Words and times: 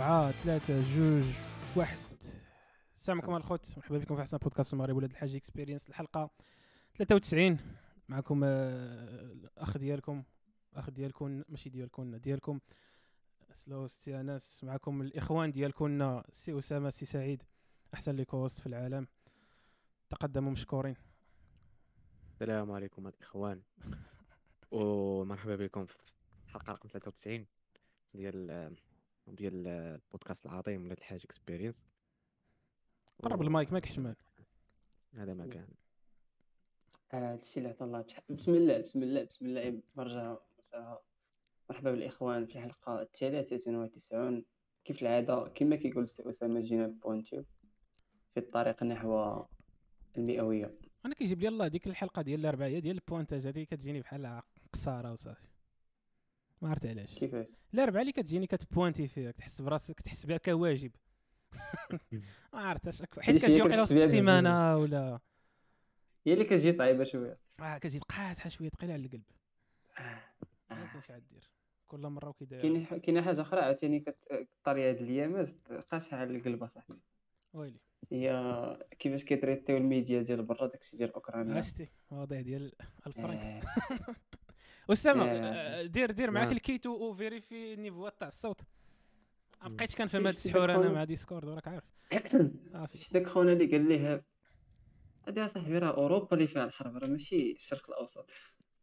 أربعة 0.00 0.32
ثلاثة 0.32 0.94
جوج 0.94 1.24
واحد. 1.76 1.98
السلام 2.96 3.20
عليكم. 3.20 3.36
الخوت 3.36 3.78
مرحبا 3.78 3.98
بكم 3.98 4.14
في 4.16 4.20
أحسن 4.20 4.38
بودكاست 4.38 4.72
المغرب 4.72 4.96
ولاد 4.96 5.10
الحاج 5.10 5.34
Experience 5.34 5.88
الحلقة 5.88 6.30
93 6.94 7.58
معكم 8.08 8.40
آه، 8.44 9.32
الأخ 9.32 9.78
ديالكم 9.78 10.22
الأخ 10.72 10.90
ديالكم 10.90 11.42
ماشي 11.48 11.70
ديالكم 11.70 12.16
ديالكم. 12.16 12.60
سلو 13.52 13.86
سي 13.86 14.20
أنس. 14.20 14.64
معكم 14.64 15.02
الإخوان 15.02 15.52
ديالكم 15.52 16.22
سي 16.30 16.58
أسامة 16.58 16.90
سي 16.90 17.06
سعيد. 17.06 17.42
أحسن 17.94 18.16
les 18.16 18.24
hosts 18.24 18.60
في 18.60 18.66
العالم. 18.66 19.06
تقدموا 20.10 20.52
مشكورين. 20.52 20.96
السلام 22.32 22.72
عليكم 22.72 23.06
الإخوان. 23.06 23.62
ومرحبا 24.70 25.56
بكم 25.56 25.86
في 25.86 25.96
حلقة 26.46 26.72
رقم 26.72 26.88
93 26.88 27.46
ديال 28.14 28.50
ديال 29.26 29.66
البودكاست 29.68 30.46
العظيم 30.46 30.84
ولاد 30.84 30.98
الحاج 30.98 31.20
experience 31.24 31.86
قرب 33.22 33.42
المايك 33.42 33.72
ماك 33.72 33.86
حشمان 33.86 34.14
هذا 35.14 35.34
ما 35.34 35.46
كان. 35.46 35.68
آه، 37.12 37.32
هادشي 37.32 37.60
اللي 37.60 37.68
عطا 37.68 37.84
الله 37.84 38.04
بسم 38.28 38.54
الله 38.54 38.78
بسم 38.78 39.02
الله 39.02 39.24
بسم 39.24 39.46
الله. 39.46 39.82
مرجع 39.96 40.36
مساء. 40.58 41.02
مرحبا 41.70 41.90
بالإخوان 41.90 42.46
في 42.46 42.58
الحلقة 42.58 43.02
الثالثة 43.02 43.78
والتسعون. 43.78 44.44
كيف 44.84 45.02
العادة؟ 45.02 45.48
كما 45.54 45.76
كيقول 45.76 46.02
السي 46.02 46.30
أسامة 46.30 46.60
جينا 46.60 46.86
نبوانتيو 46.86 47.42
في 48.34 48.40
الطريق 48.40 48.82
نحو 48.82 49.44
المئوية. 50.18 50.74
أنا 51.06 51.14
كيجيب 51.14 51.40
لي 51.40 51.48
الله 51.48 51.68
ديك 51.68 51.86
الحلقة 51.86 52.22
ديال 52.22 52.40
الاربعاء 52.40 52.70
هي 52.70 52.80
ديال 52.80 52.96
ال 52.96 53.02
pointage 53.02 53.46
هذه 53.46 53.64
كتجيني 53.64 54.00
بحال 54.00 54.42
قصارة 54.72 55.12
وصافي. 55.12 55.49
ما 56.62 56.68
عرفت 56.68 56.86
علاش؟ 56.86 57.14
كيفاش؟ 57.18 57.46
الاربعاء 57.74 58.02
اللي 58.02 58.12
كتجيني 58.12 58.46
كتبوانتي 58.46 59.08
فيها 59.08 59.30
كتحس 59.30 59.60
براسك 59.62 60.00
تحس 60.00 60.26
بها 60.26 60.36
كواجب. 60.36 60.90
ما 62.52 62.60
عرفتش 62.60 63.02
حيت 63.20 63.36
كتجي 63.36 63.60
كتحس 63.60 63.78
وسط 63.78 63.92
السيمانة 63.92 64.76
ولا؟ 64.76 65.20
هي 66.26 66.32
اللي 66.32 66.44
كتجي 66.44 66.72
طيبه 66.72 67.04
شوية. 67.04 67.38
آه 67.62 67.78
كتجي 67.78 67.98
قاصحه 67.98 68.48
شوية 68.48 68.68
ثقيله 68.68 68.92
على 68.92 69.06
القلب. 69.06 69.22
ما. 70.70 70.86
كاينش 70.86 71.10
عاد 71.10 71.22
دير؟ 71.30 71.50
كل 71.86 72.00
مرة 72.06 72.28
وكيداير 72.28 72.62
كاين 72.62 72.84
كاينة 72.84 73.22
حاجة 73.22 73.40
أخرى 73.40 73.60
عاوتاني 73.60 74.00
كطري 74.00 74.90
هاد 74.90 75.00
الايامات 75.00 75.50
قاصحه 75.90 76.16
على 76.16 76.36
القلب 76.36 76.62
أصاحبي. 76.62 76.98
ويلي. 77.52 77.80
هي 78.12 78.86
كيفاش 78.98 79.24
كيتريتيو 79.24 79.76
الميديا 79.76 80.22
ديال 80.22 80.42
برا 80.42 80.66
داكشي 80.66 80.96
ديال 80.96 81.14
أوكرانيا. 81.14 81.54
عشتي 81.58 81.88
المواضيع 82.12 82.40
ديال 82.40 82.72
الفرنك. 83.06 83.44
آه، 83.44 83.60
اسامه 84.90 85.24
آه، 85.24 85.82
دير 85.82 86.10
دير 86.10 86.30
معاك 86.30 86.46
نعم. 86.46 86.56
الكيت 86.56 86.86
وفيريفي 86.86 87.74
النيفوات 87.74 88.20
تاع 88.20 88.28
الصوت. 88.28 88.60
بقيتش 89.66 89.94
كنفهم 89.94 90.26
هاد 90.26 90.34
السحور 90.34 90.74
أنا 90.74 90.88
مع 90.92 91.04
ديسكورد 91.04 91.48
وراك 91.48 91.68
عارف. 91.68 91.84
شتي 92.94 93.18
داك 93.18 93.26
خونا 93.26 93.52
اللي 93.52 93.66
قال 93.66 93.88
ليه 93.88 94.24
هادي 95.26 95.44
اصاحبي 95.44 95.78
راه 95.78 95.90
أوروبا 95.96 96.34
اللي 96.36 96.46
فيها 96.46 96.64
الحرب 96.64 96.96
راه 96.96 97.06
ماشي 97.06 97.52
الشرق 97.52 97.90
الأوسط. 97.90 98.30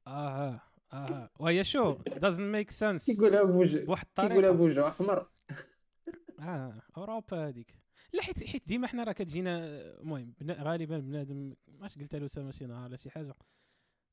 أها 0.08 0.61
أها 0.94 1.30
وهي 1.39 1.64
شو 1.64 1.95
doesn't 1.97 2.53
make 2.56 2.72
sense. 2.72 3.06
كيقولها 3.06 3.44
بوجه 3.44 3.86
بواحد 3.86 4.06
كيقولها 4.16 4.38
الطريقة. 4.38 4.52
بوجه 4.52 4.88
أحمر. 4.88 5.28
آه 6.39 6.81
أوروبا 6.97 7.47
هذيك 7.47 7.80
لا 8.14 8.22
حيت 8.22 8.44
حيت 8.44 8.67
ديما 8.67 8.88
حنا 8.88 9.03
راه 9.03 9.12
كتجينا 9.12 9.67
المهم 10.02 10.34
غالبا 10.50 11.00
بنادم 11.00 11.53
ماش 11.67 11.97
قلت 12.00 12.16
له 12.16 12.25
اسامه 12.25 12.52
شي 12.52 12.66
نهار 12.66 12.88
ولا 12.88 12.97
شي 12.97 13.09
حاجة. 13.09 13.36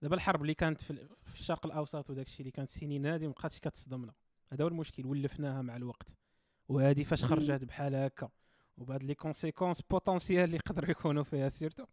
دابا 0.04 0.16
الحرب 0.16 0.42
اللي 0.42 0.54
كانت 0.54 0.82
في, 0.82 0.90
ال- 0.90 1.08
في 1.22 1.40
الشرق 1.40 1.66
الأوسط 1.66 2.10
وداك 2.10 2.26
الشيء 2.26 2.40
اللي 2.40 2.50
كانت 2.50 2.68
السنين 2.70 3.06
هذه 3.06 3.26
مابقاتش 3.26 3.60
كتصدمنا. 3.60 4.12
هذا 4.52 4.64
هو 4.64 4.68
المشكل 4.68 5.06
ولفناها 5.06 5.62
مع 5.62 5.76
الوقت. 5.76 6.16
وهذه 6.68 7.02
فاش 7.02 7.24
خرجت 7.24 7.64
بحال 7.64 7.94
هكا. 7.94 8.28
وبهاد 8.78 9.02
les 9.02 9.14
conséquences 9.14 9.82
potentielles 9.82 10.44
اللي 10.44 10.56
يقدروا 10.56 10.90
يكونوا 10.90 11.22
فيها 11.22 11.48
surtout 11.48 11.84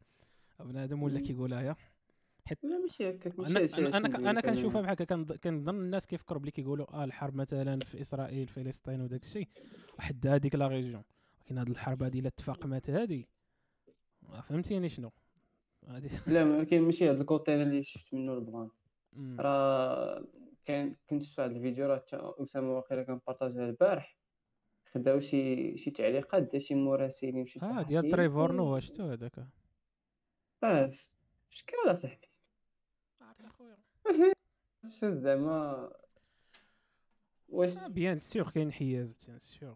بنادم 0.60 1.04
ولا. 1.04 1.20
كيقولها 1.20 1.62
يا. 1.62 1.76
لا 2.64 2.78
ماشي 2.78 3.10
هكاك 3.10 3.40
ماشي 3.40 3.88
أنا 3.88 3.98
أنا 3.98 4.30
أنا 4.30 4.42
كنشوفها 4.42 4.82
بحال 4.82 4.92
هكا. 5.02 5.06
كنظ- 5.06 5.34
كنظن 5.38 5.76
الناس 5.76 6.08
كيفكروا 6.08 6.42
بلي 6.42 6.52
كيقولوا 6.52 6.94
آه 6.94 7.04
الحرب 7.04 7.36
مثلا 7.36 7.80
في 7.80 8.02
إسرائيل 8.02 8.48
فلسطين 8.48 9.02
وداك 9.02 9.24
الشيء. 9.24 9.48
واحد 9.98 10.28
هذيك 10.28 10.56
la 10.56 10.68
région. 10.68 11.04
ولكن 11.42 11.58
هاد 11.58 11.70
الحرب 11.70 12.04
هذه 12.04 12.20
الا 12.20 12.30
تفاقمت 12.30 12.90
هذه 12.90 13.24
فهمتيني 14.48 14.90
شنو. 14.90 15.12
لا 16.28 16.44
ولكن 16.44 16.82
ماشي 16.82 17.10
هاد 17.10 17.20
ال 17.20 17.28
côté 17.28 17.62
اللي 17.62 17.84
شفت 17.84 18.14
منه 18.14 18.34
ال 18.34 18.41
plan 18.41 18.70
مم. 19.14 19.42
راه 19.42 20.26
كان 20.66 20.96
كنت 21.10 21.24
شفت 21.24 21.40
واحد 21.40 21.52
الفيديو 21.52 21.86
راه 21.88 21.98
تا 21.98 22.34
أسامة 22.44 22.76
واقيلا 22.76 23.04
كان 23.04 23.20
بارطاجها 23.28 23.66
البارح. 23.66 24.18
خداو 24.94 25.20
شي 25.20 25.78
شي 25.78 25.92
تعليقات 25.92 26.44
ديال 26.44 26.62
شي 26.62 26.76
مراسلين 26.76 27.42
وشي 27.42 27.60
آه 27.60 27.62
صحفيين 27.64 28.02
ديال 28.02 28.12
تريفور 28.12 28.52
نوا 28.52 28.80
شتو 28.80 29.04
هذاك؟ 29.04 29.48
آه 30.64 30.92
شكال 31.50 31.92
اصاحبي 31.92 32.28
عرفت 33.22 33.46
أخويا. 33.46 33.78
زعما. 35.24 35.92
واش 37.50 37.78
آه، 37.78 37.88
bien 37.88 38.20
sûr 38.20 38.50
كاين 38.52 38.66
انحياز 38.66 39.14
bien 39.28 39.40
sûr 39.40 39.74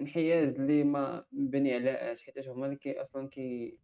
انحياز 0.00 0.54
اللي 0.54 0.84
ما 0.84 1.24
مبني 1.32 1.74
على 1.74 1.90
اش 1.90 2.22
حيت 2.22 2.48
هما 2.48 2.66
اللي 2.66 2.76
كي 2.76 3.00
أصلا 3.00 3.28
كي 3.28 3.78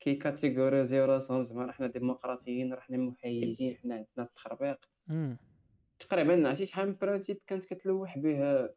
كي 0.00 0.14
كاتيغوريزيو 0.14 1.04
راسهم 1.04 1.44
زعما 1.44 1.64
راه 1.64 1.72
حنا 1.72 1.86
ديمقراطيين 1.86 2.72
راه 2.74 2.80
حنا 2.80 2.96
محايدين 2.96 3.76
حنا 3.76 3.94
عندنا 3.94 4.08
التخربيق. 4.26 4.78
تقريبا 5.98 6.48
عرفتي 6.48 6.66
شحال 6.66 6.88
من 6.88 6.96
principe 7.00 7.38
كانت 7.46 7.64
كتلوح 7.64 8.18
به 8.18 8.68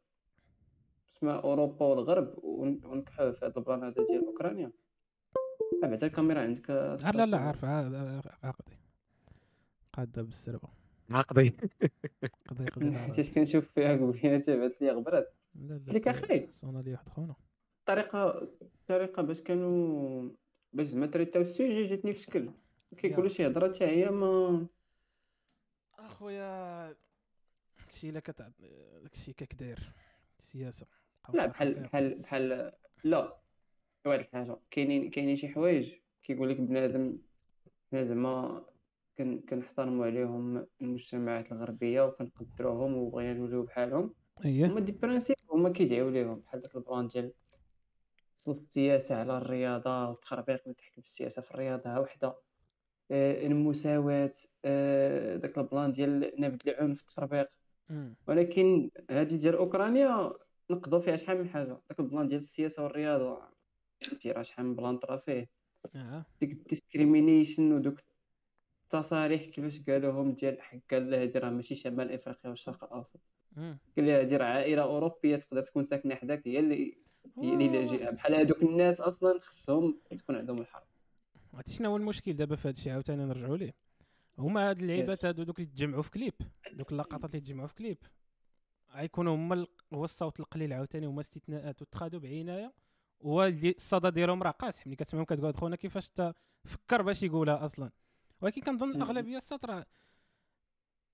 اسمها 1.18 1.36
اوروبا 1.40 1.86
والغرب 1.86 2.34
ون- 2.44 2.82
ونكحوه 2.86 3.32
في 3.32 3.46
هذا 3.46 3.54
ال 3.58 3.63
plan 3.63 3.84
هذا 3.84 4.06
ديال 4.10 4.26
اوكرانيا 4.26 4.72
بعدا 5.82 6.08
الكاميرا 6.08 6.42
عندك 6.42 6.70
لا 6.70 7.26
لا 7.26 7.38
عارف 7.38 7.66
عقدي 8.44 8.78
قاده 9.94 10.22
بالسربه 10.22 10.70
عقدي 11.12 11.54
قضي 12.50 12.66
قضي 12.66 12.92
حيت 12.92 13.36
كنشوف 13.36 13.72
فيها 13.72 13.94
قبيله 13.98 14.38
تبعت 14.40 14.82
لي 14.82 14.92
غبرات 14.92 15.34
لا 15.56 15.74
لا 15.74 15.92
لك 15.92 16.08
أخي. 16.08 16.52
صونا 16.52 16.80
لي 16.80 16.92
واحد 16.92 17.10
خونا. 17.10 17.36
الطريقة 17.80 18.42
الطريقة 18.62 19.22
باش 19.22 19.42
كانوا 19.42 20.30
باش 20.74 20.86
زعما 20.86 21.06
تريتاو 21.06 21.42
السوجي 21.42 21.84
جاتني 21.84 22.14
في 22.14 22.20
شكل. 22.20 22.52
كيقولوا 22.98 23.30
شي 23.30 23.48
هضرة 23.48 23.74
حتى 23.74 23.86
هي 23.86 24.10
ما 24.10 24.68
أخويا 26.00 26.96
داكشي 27.80 28.10
الا 28.10 28.20
كتع 28.20 28.50
داكشي 29.04 29.34
كاك 29.34 29.54
داير. 29.54 29.92
السياسة 30.40 30.88
لا 31.34 31.46
بحال 31.46 31.74
بحال 31.74 32.20
بحال 32.20 32.72
لا. 33.04 33.38
واحد 34.06 34.20
الحاجة. 34.20 34.58
كاينين 34.72 35.10
كاينين 35.10 35.36
شي 35.36 35.48
حوايج. 35.48 35.94
كيقول 36.24 36.50
لك 36.50 36.60
بنادم 36.60 37.18
حنا 37.92 38.04
زعما 38.04 38.66
كن 39.18 39.40
كنحترموا 39.40 40.06
عليهم 40.06 40.68
المجتمعات 40.82 41.52
الغربية 41.52 42.02
وكنقدروهم 42.02 42.94
وبغينا 42.94 43.34
نوليو 43.34 43.64
بحالهم. 43.64 44.14
اييه 44.46 44.66
هما 44.66 44.80
des 44.80 44.92
principes. 44.92 45.36
هما 45.56 45.70
كيدعيو 45.70 46.10
ليهم 46.10 46.40
بحال 46.40 46.60
داك 46.60 46.76
ال 46.76 46.82
plan 46.82 47.08
ديال 47.08 47.34
سلط 48.36 48.60
السياسة 48.60 49.16
على 49.20 49.38
الرياضة 49.38 50.10
والتخربيق 50.10 50.62
اللي 50.64 50.74
تحكم 50.74 51.02
السياسة 51.02 51.42
في 51.42 51.52
الرياضة 51.52 51.90
ها 51.90 52.00
وحدة. 52.00 52.36
آه، 53.12 53.48
المساواة 53.48 54.34
آه، 54.66 55.36
داك 55.38 55.58
ال 55.58 55.64
plan 55.64 55.92
ديال 55.92 56.32
نبذ 56.40 56.70
العنف 56.70 57.02
التخربيق. 57.02 57.50
ولكن 58.28 58.90
هذه 59.12 59.36
ديال 59.36 59.56
أوكرانيا 59.56 60.34
نقضوا 60.70 61.00
فيها 61.00 61.16
شحال 61.16 61.38
من 61.38 61.50
حاجة. 61.50 61.78
داك 61.90 62.00
ال 62.00 62.05
plan 62.05 62.28
ديال 62.28 62.38
السياسة 62.38 62.84
والرياضة 62.84 63.42
فيه 64.02 64.32
راه 64.32 64.42
شحال 64.42 64.66
من 64.66 64.76
plan 64.76 64.98
طرا 64.98 65.18
فيه. 65.18 65.50
ديك 66.42 66.52
ال 66.54 66.61
discrimination 66.61 67.72
ودوك 67.74 68.00
التصاريح 68.84 69.46
كيفاش 69.46 69.82
قالوهم 69.90 70.34
ديال 70.34 70.62
حق 70.62 70.94
هادي 70.94 71.40
راه 71.40 71.50
ماشي 71.50 71.76
شمال 71.76 72.12
إفريقيا 72.12 72.50
والشرق 72.50 72.84
الأوسط. 72.84 73.20
مم. 73.56 73.78
قال 73.98 74.06
لها 74.06 74.20
هادي 74.20 74.38
راه 74.38 74.46
عائله 74.46 74.82
أوروبية 74.82 75.36
تقدر 75.36 75.64
تكون 75.64 75.86
ساكنة 75.86 76.16
حداك 76.16 76.48
هي 76.48 76.60
اللي 76.60 76.98
هي 77.38 77.54
اللي 77.54 77.68
لاجئه 77.68 78.10
بحال 78.10 78.34
هادوك 78.36 78.64
الناس 78.64 79.02
أصلا 79.02 79.40
خصهم 79.40 80.00
تكون 80.18 80.36
عندهم 80.36 80.62
الحرب. 80.62 80.88
عرفتي 81.54 81.74
شنو 81.74 81.90
هو 81.90 81.98
المشكل 81.98 82.34
دابا 82.34 82.56
في 82.56 82.68
هذا 82.68 82.78
الشيء؟ 82.78 82.94
عاوتاني 82.94 83.26
نرجعوا 83.26 83.58
ليه. 83.58 83.74
هما 84.38 84.70
هاد 84.70 84.80
اللعيبات. 84.80 85.26
هادو 85.26 85.44
دوك 85.44 85.60
اللي 85.60 85.70
تجمعوا 85.70 86.02
في 86.02 86.12
كليب. 86.12 86.34
دوك 86.74 86.92
اللقطات 86.92 87.36
اللي 87.36 87.40
تجمعوا 87.40 87.68
في 87.68 87.76
كليب. 87.76 87.98
غيكونوا 88.96 89.36
هما 89.36 89.68
هو 89.94 90.04
الصوت 90.04 90.40
القليل 90.40 90.74
عاوتاني 90.74 91.06
هما 91.06 91.22
استثناءات. 91.22 91.82
واتخذوا 91.82 92.20
بعناية. 92.20 92.74
هو 93.22 93.44
اللي 93.44 93.70
الصدى 93.70 94.12
ديالهم 94.12 94.44
راه 94.44 94.52
قاصح 94.52 94.88
ملي 94.88 94.96
كتسمعهم 94.96 95.26
كتقول 95.26 95.56
خونا 95.56 95.76
كيفاش 95.76 96.10
تا 96.10 96.34
فكر 96.66 97.02
باش 97.02 97.24
يقولها 97.24 97.66
أصلا. 97.66 97.92
ولكن 98.42 98.62
كنظن. 98.62 98.92
الاغلبيه 98.92 99.40
راه 99.64 99.86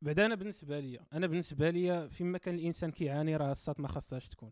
بعدا 0.02 0.26
أنا 0.26 0.36
بالنسبة 0.36 0.80
لي 0.80 1.00
أنا 1.14 1.28
بالنسبة 1.28 1.70
لي 1.70 2.10
فيما 2.10 2.38
كان 2.38 2.56
الإنسان 2.56 2.92
كيعاني 2.92 3.36
راه 3.36 3.52
الصوت 3.52 3.80
ما 3.80 3.88
خاصهاش 3.88 4.30
تكون 4.30 4.52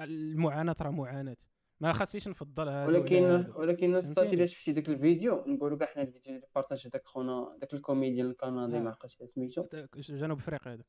المعاناة 0.00 0.76
راه 0.80 0.90
معاناة 0.90 1.36
ما 1.80 1.92
خاصنيش 1.92 2.28
نفضل 2.28 2.68
هذا 2.68 2.86
ولكن. 2.86 3.52
ولكن 3.56 3.94
الصاط؟ 3.94 4.32
إلا 4.32 4.46
شفتي 4.46 4.72
داك 4.72 4.88
الفيديو 4.88 5.44
نقولوا 5.46 5.78
كاع 5.78 5.86
حنا 5.86 6.02
الفيديو 6.02 6.34
اللي 6.34 6.46
بارطاجا 6.54 6.88
داك 6.88 7.06
خونا 7.06 7.56
داك 7.60 7.74
ال 7.74 7.80
comédien 7.80 8.26
الكندي 8.26 8.76
آه. 8.76 8.80
ما 8.80 8.90
عقلتش 8.90 9.22
سميتو 9.22 9.66
جنوب 9.96 10.38
أفريقيا 10.38 10.72
هذاك 10.72 10.86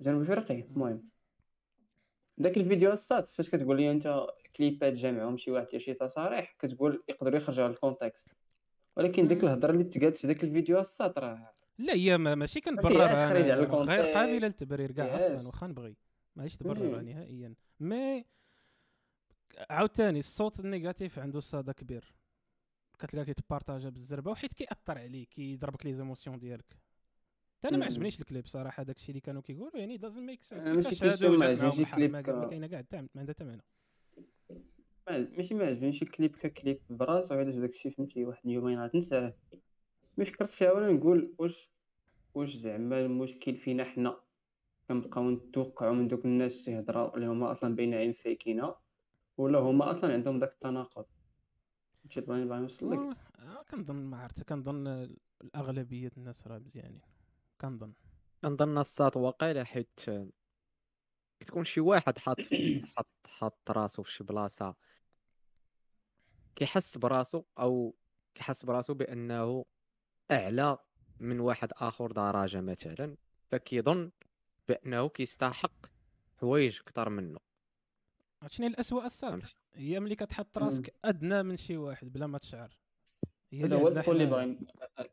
جنوب 0.00 0.22
افريقي 0.22 0.60
المهم 0.60 1.08
داك 2.38 2.56
الفيديو 2.56 2.92
الصاط 2.92 3.26
فاش 3.26 3.50
كتقول 3.50 3.76
لي 3.76 3.90
أنت 3.90 4.26
كليبات 4.56 4.92
جامعهم 4.92 5.36
شي 5.36 5.50
واحد 5.50 5.76
شي 5.76 5.94
تصاريح 5.94 6.56
كتقول 6.58 7.02
يقدروا 7.08 7.36
يخرجوا 7.36 7.64
على 7.64 7.72
ال 7.72 7.79
contexte 7.79 8.36
ولكن 8.96 9.26
ديك. 9.26 9.44
الهضرة 9.44 9.72
اللي 9.72 9.84
تقالت 9.84 10.16
في 10.16 10.26
داك 10.26 10.44
الفيديو 10.44 10.80
الصاط 10.80 11.18
راه 11.18 11.52
لا 11.78 11.94
هي 11.94 12.18
ما 12.18 12.34
ماشي 12.34 12.58
ال 12.58 12.61
contexte. 12.61 12.86
غير 13.72 14.14
قابلة 14.14 14.38
للتبرير 14.38 14.92
كاع. 14.92 15.16
أصلا 15.16 15.46
واخا 15.46 15.66
نبغي. 15.66 15.96
ماهيش 16.36 16.56
تبررها 16.56 17.02
مم. 17.02 17.08
نهائيا. 17.08 17.54
mais 17.80 18.24
عاوتاني 19.70 20.18
الصاط 20.18 20.60
ال 20.60 20.67
négatif 20.67 21.18
عنده 21.18 21.38
الصدى 21.38 21.72
كبير. 21.72 22.14
كتلقى 22.98 23.24
كيتبارطاجا 23.24 23.88
بالزربة 23.88 24.30
وحيت 24.30 24.52
كيأثر 24.52 24.98
عليك 24.98 25.28
كيضربك 25.28 25.86
les 25.86 25.92
émotions 25.94 26.38
ديالك. 26.38 26.78
حتى 27.58 27.68
أنا 27.68 27.76
ما. 27.76 27.84
عجبنيش 27.84 28.20
الكليب 28.20 28.46
صراحة 28.46 28.82
داكشي 28.82 29.08
اللي 29.08 29.20
كانوا 29.20 29.42
كيقولوا 29.42 29.78
يعني 29.78 29.96
doesn't 29.96 30.18
make 30.24 30.42
sense 30.42 30.66
ماشي 30.66 30.96
كيسيو 30.96 31.36
ما 31.38 31.46
عجبنيش 31.46 31.80
الكليب. 31.80 32.10
ما 32.12 32.20
كا- 32.22 32.48
كاينة 32.48 32.66
كاع 32.66 32.78
حتى 32.78 32.96
ما 33.00 33.08
عندها 33.16 33.34
حتى 33.34 33.44
معنى 33.44 33.62
ما- 35.08 35.28
ماشي 35.36 35.54
ما 35.54 35.64
عجبنيش 35.66 36.02
الكليب 36.02 36.36
ككليب 36.36 36.80
براسو 36.90 37.34
علاش 37.34 37.54
داكشي 37.54 37.90
فهمتي 37.90 38.24
واحد 38.24 38.46
اليومين 38.46 38.80
غتنساه. 38.84 39.34
مش 40.18 40.30
فكرت 40.30 40.48
فيها 40.48 40.72
ولا 40.72 40.92
نقول 40.92 41.34
واش 41.38 41.72
واش 42.34 42.56
زعما 42.56 43.00
المشكل 43.00 43.56
فينا 43.56 43.84
حنا؟ 43.84 44.20
كنبقاو 44.88 45.30
نتوقعوا 45.30 45.94
من 45.94 46.08
دوك 46.08 46.24
الناس 46.24 46.64
تيهضروا 46.64 47.16
اللي 47.16 47.26
هما 47.26 47.52
أصلا 47.52 47.76
باينين 47.76 48.12
فايكينها 48.12 48.80
ولا 49.38 49.58
هما 49.58 49.90
أصلا 49.90 50.12
عندهم 50.12 50.38
داك 50.38 50.52
التناقض. 50.52 51.06
هادشي 52.04 52.20
اللي 52.20 52.44
باغي 52.44 52.60
نوصل 52.60 52.92
لك. 52.92 53.16
آه، 53.38 53.62
كنظن 53.70 53.94
ما 53.94 54.22
عرفت 54.22 54.42
كنظن 54.42 55.08
الأغلبية 55.44 56.10
الناس 56.16 56.46
راه 56.46 56.58
مزيانين. 56.58 57.00
كنظن. 57.60 57.92
كنظن 58.42 58.78
الساط 58.78 59.16
واقيلا 59.16 59.64
حيت 59.64 60.00
كتكون 61.40 61.64
شي 61.64 61.80
واحد 61.80 62.18
حاط 62.18 62.36
حاط 62.96 63.06
حاط 63.26 63.70
راسو 63.70 64.02
في 64.02 64.12
شي 64.12 64.24
بلاصة 64.24 64.74
كيحس 66.54 66.98
براسو 66.98 67.42
أو 67.58 67.94
كيحس 68.34 68.64
براسو 68.64 68.94
بأنه 68.94 69.64
أعلى 70.30 70.78
من 71.20 71.40
واحد 71.40 71.72
آخر 71.72 72.12
درجه 72.12 72.60
مثلا 72.60 73.16
فكيظن 73.50 74.10
بأنه 74.68 75.08
كيستحق 75.08 75.86
حوايج 76.40 76.80
أكثر 76.80 77.08
منه 77.08 77.38
شنو 78.46 78.66
الاسوء 78.66 79.04
الصاط 79.04 79.42
هي 79.74 80.00
ملي 80.00 80.16
كتحط. 80.16 80.58
راسك 80.58 80.94
أدنى 81.04 81.42
من 81.42 81.56
شي 81.56 81.76
واحد 81.76 82.12
بلا 82.12 82.26
ما 82.26 82.38
تشعر 82.38 82.78
هذا 83.54 83.76
هو 83.76 83.88
اللي. 83.88 84.26
باغي 84.26 84.58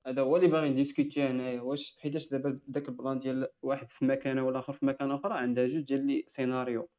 هذا 0.07 0.21
هو 0.21 0.37
اللي 0.37 0.47
باغي 0.47 0.69
نديسكوتي 0.69 1.23
هنايا 1.23 1.61
واش 1.61 1.97
حيتاش 1.99 2.29
دابا 2.29 2.59
داك 2.67 2.89
ال 2.89 2.95
plan 2.95 3.19
ديال 3.19 3.47
واحد 3.61 3.89
في 3.89 4.05
مكانه 4.05 4.45
والآخر 4.45 4.73
في 4.73 4.85
مكان 4.85 5.11
آخر 5.11 5.33
عندها 5.33 5.67
جوج 5.67 5.83
ديال 5.83 6.07
les 6.07 6.23
scénarios 6.27 6.89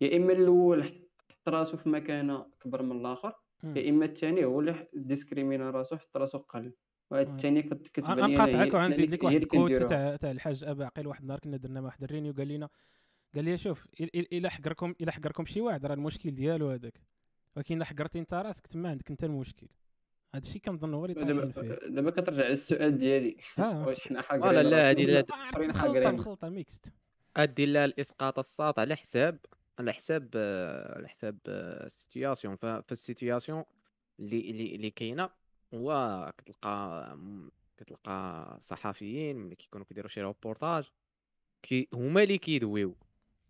يا 0.00 0.16
إما 0.16 0.32
الأول 0.32 0.84
حط 0.84 1.48
راسو 1.48 1.76
في 1.76 1.88
مكانة 1.88 2.46
كبر 2.60 2.82
من 2.82 3.00
الآخر. 3.00 3.34
يا 3.64 3.90
إما 3.90 4.04
الثاني 4.04 4.44
هو 4.44 4.60
اللي 4.60 4.88
discrimina 4.94 5.70
راسو 5.70 5.96
حط 5.96 6.16
راسو 6.16 6.38
قل. 6.38 6.72
الثاني 7.12 7.62
كت- 7.62 7.88
كتبان 7.88 8.26
لي 8.26 8.34
نقاطعك 8.34 8.74
وغنزيد 8.74 9.10
لك 9.10 9.24
هي 9.24 9.26
واحد 9.34 9.44
كنديروها. 9.44 9.86
تاع 9.86 10.16
تاع 10.16 10.30
الحاج 10.30 10.64
ابا 10.64 10.84
عقيل 10.84 11.06
واحد 11.06 11.20
النهار 11.22 11.38
كنا 11.40 11.56
درنا 11.56 11.80
مع 11.80 11.86
واحد 11.86 12.02
ال 12.02 12.06
réunion 12.06 12.32
قال 12.32 12.48
لنا 12.48 12.68
قال 13.34 13.44
لي 13.44 13.56
شوف 13.56 13.84
إل- 13.84 13.88
إل- 14.04 14.26
إلا 14.32 14.48
حقركم 14.50 14.94
إلا 15.00 15.12
حقركم 15.12 15.44
شي 15.44 15.60
واحد 15.60 15.86
راه 15.86 15.94
المشكل 15.94 16.30
ديالو 16.30 16.70
هذاك. 16.70 17.00
ولكن 17.56 17.76
إلا 17.76 17.84
حقرتي 17.84 18.18
أنت 18.18 18.34
راسك 18.34 18.66
تما 18.66 18.88
عندك 18.90 19.10
أنت 19.10 19.24
المشكل. 19.24 19.66
هذا 20.34 20.42
الشيء 20.44 20.62
كنظن 20.62 20.94
هو 20.94 21.04
اللي 21.04 21.14
طايحين 21.14 21.50
فيه. 21.50 21.88
دابا 21.88 22.10
كترجع 22.10 22.48
للسؤال 22.48 22.96
ديالي. 22.98 23.36
واش 23.58 24.00
حنا 24.08 24.18
ولا 24.18 24.22
حاقرين 24.22 24.60
لا 24.70 24.88
هادي 24.90 25.06
لا. 25.06 25.24
مخلطه 25.68 26.10
مخلطه 26.10 26.48
mixte 26.48 26.92
ادي 27.36 27.66
لها 27.66 27.84
الاسقاط 27.84 28.38
الساط 28.38 28.78
على 28.78 28.96
حساب 28.96 29.38
على 29.78 29.92
حساب 29.92 30.28
آه، 30.36 30.96
على 30.98 31.08
حساب 31.08 31.38
آه، 31.48 31.86
ال 31.86 31.93
situation 31.93 32.56
ففي 32.56 32.92
ال 32.92 32.99
situation 32.99 33.64
اللي 34.20 34.50
اللي 34.50 34.74
اللي 34.74 34.90
كاينة. 34.90 35.30
هو 35.74 36.32
كتلقى 36.38 37.18
كتلقى 37.76 38.56
صحفيين 38.60 39.36
ملي 39.36 39.54
كيكونوا 39.56 39.86
كيديروا 39.86 40.08
شي 40.08 40.22
روبورتاج 40.22 40.84
كي 41.62 41.88
هما 41.94 42.22
اللي 42.22 42.38
كيدويو 42.38 42.96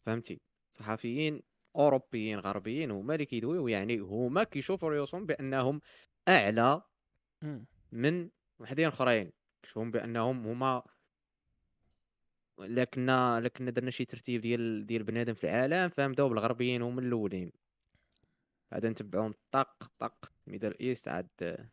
فهمتي 0.06 0.41
صحفيين 0.73 1.43
أوروبيين 1.76 2.38
غربيين 2.38 2.91
هما 2.91 3.15
اللي 3.15 3.26
كيدويو 3.26 3.69
يعني 3.69 3.99
هما 3.99 4.44
كيشوفوا 4.44 4.91
ريوسهم 4.91 5.26
بأنهم 5.26 5.81
أعلى. 6.29 6.82
من 7.93 8.31
وحدين 8.59 8.88
أخرين 8.88 9.32
كيشوفهم 9.62 9.91
بأنهم 9.91 10.47
هما 10.47 10.82
لكن 12.59 13.06
لكن 13.43 13.73
درنا 13.73 13.91
شي 13.91 14.05
ترتيب 14.05 14.41
ديال 14.41 14.87
ديال 14.87 15.03
بنادم 15.03 15.35
في 15.35 15.44
العالم 15.44 15.88
فنبداو 15.88 16.29
بالغربيين 16.29 16.82
هما 16.82 17.00
الأولين 17.00 17.53
بعد 18.73 18.87
نتبعهم 18.87 19.35
طق 19.50 19.93
طق 19.99 20.32
Middle 20.46 20.75
East 20.81 21.08
عاد 21.09 21.69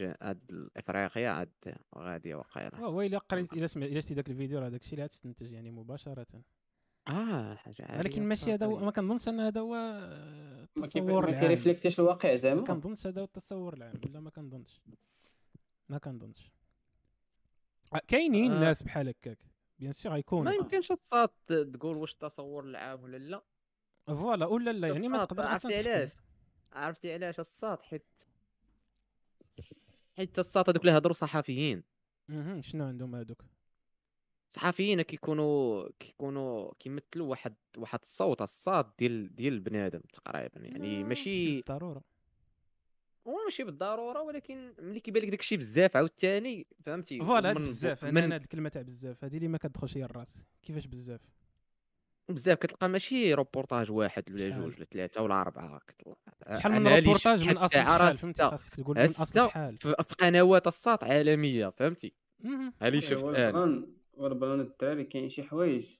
عاد 0.00 0.68
افريقيا 0.76 1.28
عاد 1.30 1.74
غادية 1.98 2.34
وقيلا 2.34 2.78
هو 2.78 3.02
إلا 3.02 3.18
قريت 3.18 3.52
إلا 3.52 3.66
سمعت 3.66 3.88
إلا 3.90 4.00
شتي 4.00 4.14
داك 4.14 4.30
الفيديو 4.30 4.58
راه 4.58 4.68
داك 4.68 4.80
الشيء 4.80 4.92
اللي 4.94 5.04
غتستنتج 5.04 5.52
يعني 5.52 5.70
مباشرة. 5.70 6.26
آه 7.08 7.54
حاجة 7.54 7.82
عادية 7.82 7.98
ولكن 7.98 8.22
ماشي 8.22 8.54
هذا. 8.54 8.66
ما 8.66 8.90
كنظنش 8.90 9.28
أن 9.28 9.40
هذا 9.40 9.60
هو 9.60 9.74
ما 10.76 10.86
كيف- 10.86 10.96
التصور 10.96 11.22
ما 11.22 11.28
العام. 11.28 11.40
كي 11.40 11.50
reflect 11.50 11.85
يش 11.85 12.00
الواقع 12.00 12.28
ما 12.28 12.34
زعما 12.34 12.62
كنظنش 12.64 13.06
هذا 13.06 13.20
هو 13.20 13.24
التصور 13.24 13.74
العام 13.74 13.94
لا 14.12 14.20
ما 14.20 14.30
كنظنش. 14.30 14.80
ما 15.88 15.98
كنظنش. 15.98 16.52
آه، 17.94 18.00
كاينين 18.08 18.52
آه. 18.52 18.60
ناس 18.60 18.82
بحال 18.82 19.08
هكاك. 19.08 19.38
bien 19.78 19.92
sûr 19.92 20.10
ما 20.10 20.16
غيكونوا 20.16 20.52
يمكنش 20.52 20.88
تقول 21.46 21.96
واش 21.96 22.12
التصور 22.12 22.64
العام 22.64 23.02
ولا 23.02 23.16
لا. 23.16 23.42
voilà 24.06 24.46
ولا 24.46 24.70
لا 24.70 24.88
يعني 24.88 25.08
ما 25.08 25.24
تقدر 25.24 25.42
عرفتي. 25.46 25.76
علاش؟ 25.76 26.10
عرفتي 26.72 27.14
علاش 27.14 27.40
الصاط 27.40 27.82
حيت 27.82 28.06
حيت 30.18 30.38
الصاط 30.38 30.70
هذوك 30.70 30.82
اللي 30.82 30.98
هضروا 30.98 31.14
صحفيين. 31.14 31.82
مهم، 32.28 32.62
شنو 32.62 32.84
عندهم 32.84 33.14
هذوك 33.14 33.44
صحفيين 34.50 35.02
كيكونوا 35.02 35.88
كيكونوا 36.00 36.72
كيمثلوا 36.78 37.26
واحد 37.26 37.54
واحد 37.76 37.98
الصوت 38.02 38.42
الصاط 38.42 38.90
ديال 38.98 39.34
ديال 39.34 39.52
البنادم 39.52 40.00
تقريبا. 40.00 40.60
يعني 40.60 41.04
ماشي 41.04 41.60
ضروره 41.60 42.04
هو 43.26 43.44
ماشي 43.44 43.64
بالضرورة 43.64 44.22
ولكن 44.22 44.74
ملي 44.78 45.00
كيبان 45.00 45.22
لك 45.22 45.28
داكشي 45.28 45.56
بزاف 45.56 45.96
عاوتاني 45.96 46.66
فهمتي؟ 46.80 47.18
voilà 47.18 47.50
هاد 47.50 47.60
بزاف 47.60 48.04
أنا 48.04 48.34
هاد 48.34 48.42
الكلمة 48.42 48.68
تاع 48.68 48.82
بزاف. 48.82 49.24
هذه 49.24 49.36
اللي 49.36 49.48
ما 49.48 49.58
كتدخلش 49.58 49.96
ليا 49.96 50.04
الرأس. 50.04 50.44
كيفاش 50.62 50.86
بزاف؟ 50.86 51.20
بزاف 52.28 52.58
كتلقى 52.58 52.88
ماشي 52.88 53.34
روبورتاج 53.34 53.90
واحد 53.90 54.24
ولا؟ 54.30 54.48
جوج 54.50 54.74
ولا 54.76 54.84
ثلاثة 54.84 55.22
ولا 55.22 55.40
اربعه 55.40 55.80
كتلقى 55.86 56.58
شحال 56.58 56.72
من 56.72 56.88
روبورتاج 56.88 57.38
شفت 57.38 57.50
من 57.50 57.56
أصل 57.56 57.74
شحال 57.74 58.12
فهمتي. 58.12 58.42
خاصك 58.42 58.74
تقول 58.74 58.96
من 58.96 59.02
أصل 59.02 59.48
شحال. 59.48 59.78
في 59.78 59.94
قنوات 60.18 60.66
الصاط 60.66 61.04
عالمية 61.04 61.68
فهمتي. 61.68 62.14
هالي 62.82 62.94
إيه، 62.94 63.00
شفت 63.00 63.22
هو 63.22 63.30
أنا. 63.30 63.48
البلان 63.48 63.92
هو 64.18 64.26
البلان 64.26 64.60
الدراري 64.60 65.04
كاين 65.04 65.28
شي 65.28 65.42
حوايج 65.42 65.96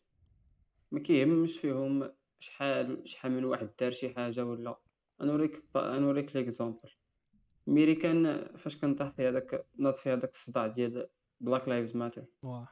ما 0.92 1.00
كيهمش 1.00 1.58
فيهم 1.58 2.12
شحال 2.40 3.02
شحال 3.08 3.32
من 3.32 3.44
واحد 3.44 3.70
دار 3.80 3.90
شي 3.90 4.10
حاجة 4.10 4.44
ولا. 4.44 4.78
نوريك 5.20 5.62
نوريك 5.76 6.36
l'exemple 6.36 6.90
ميريكان 7.66 8.48
فاش 8.56 8.76
كان 8.76 8.94
طاح 8.94 9.10
في 9.10 9.28
هذاك 9.28 9.66
ناض 9.78 9.94
في 9.94 10.10
هذاك 10.10 10.30
الصداع 10.30 10.66
ديال 10.66 11.08
Black 11.40 11.68
Lives 11.68 11.96
Matter 11.96 12.24
واه. 12.42 12.68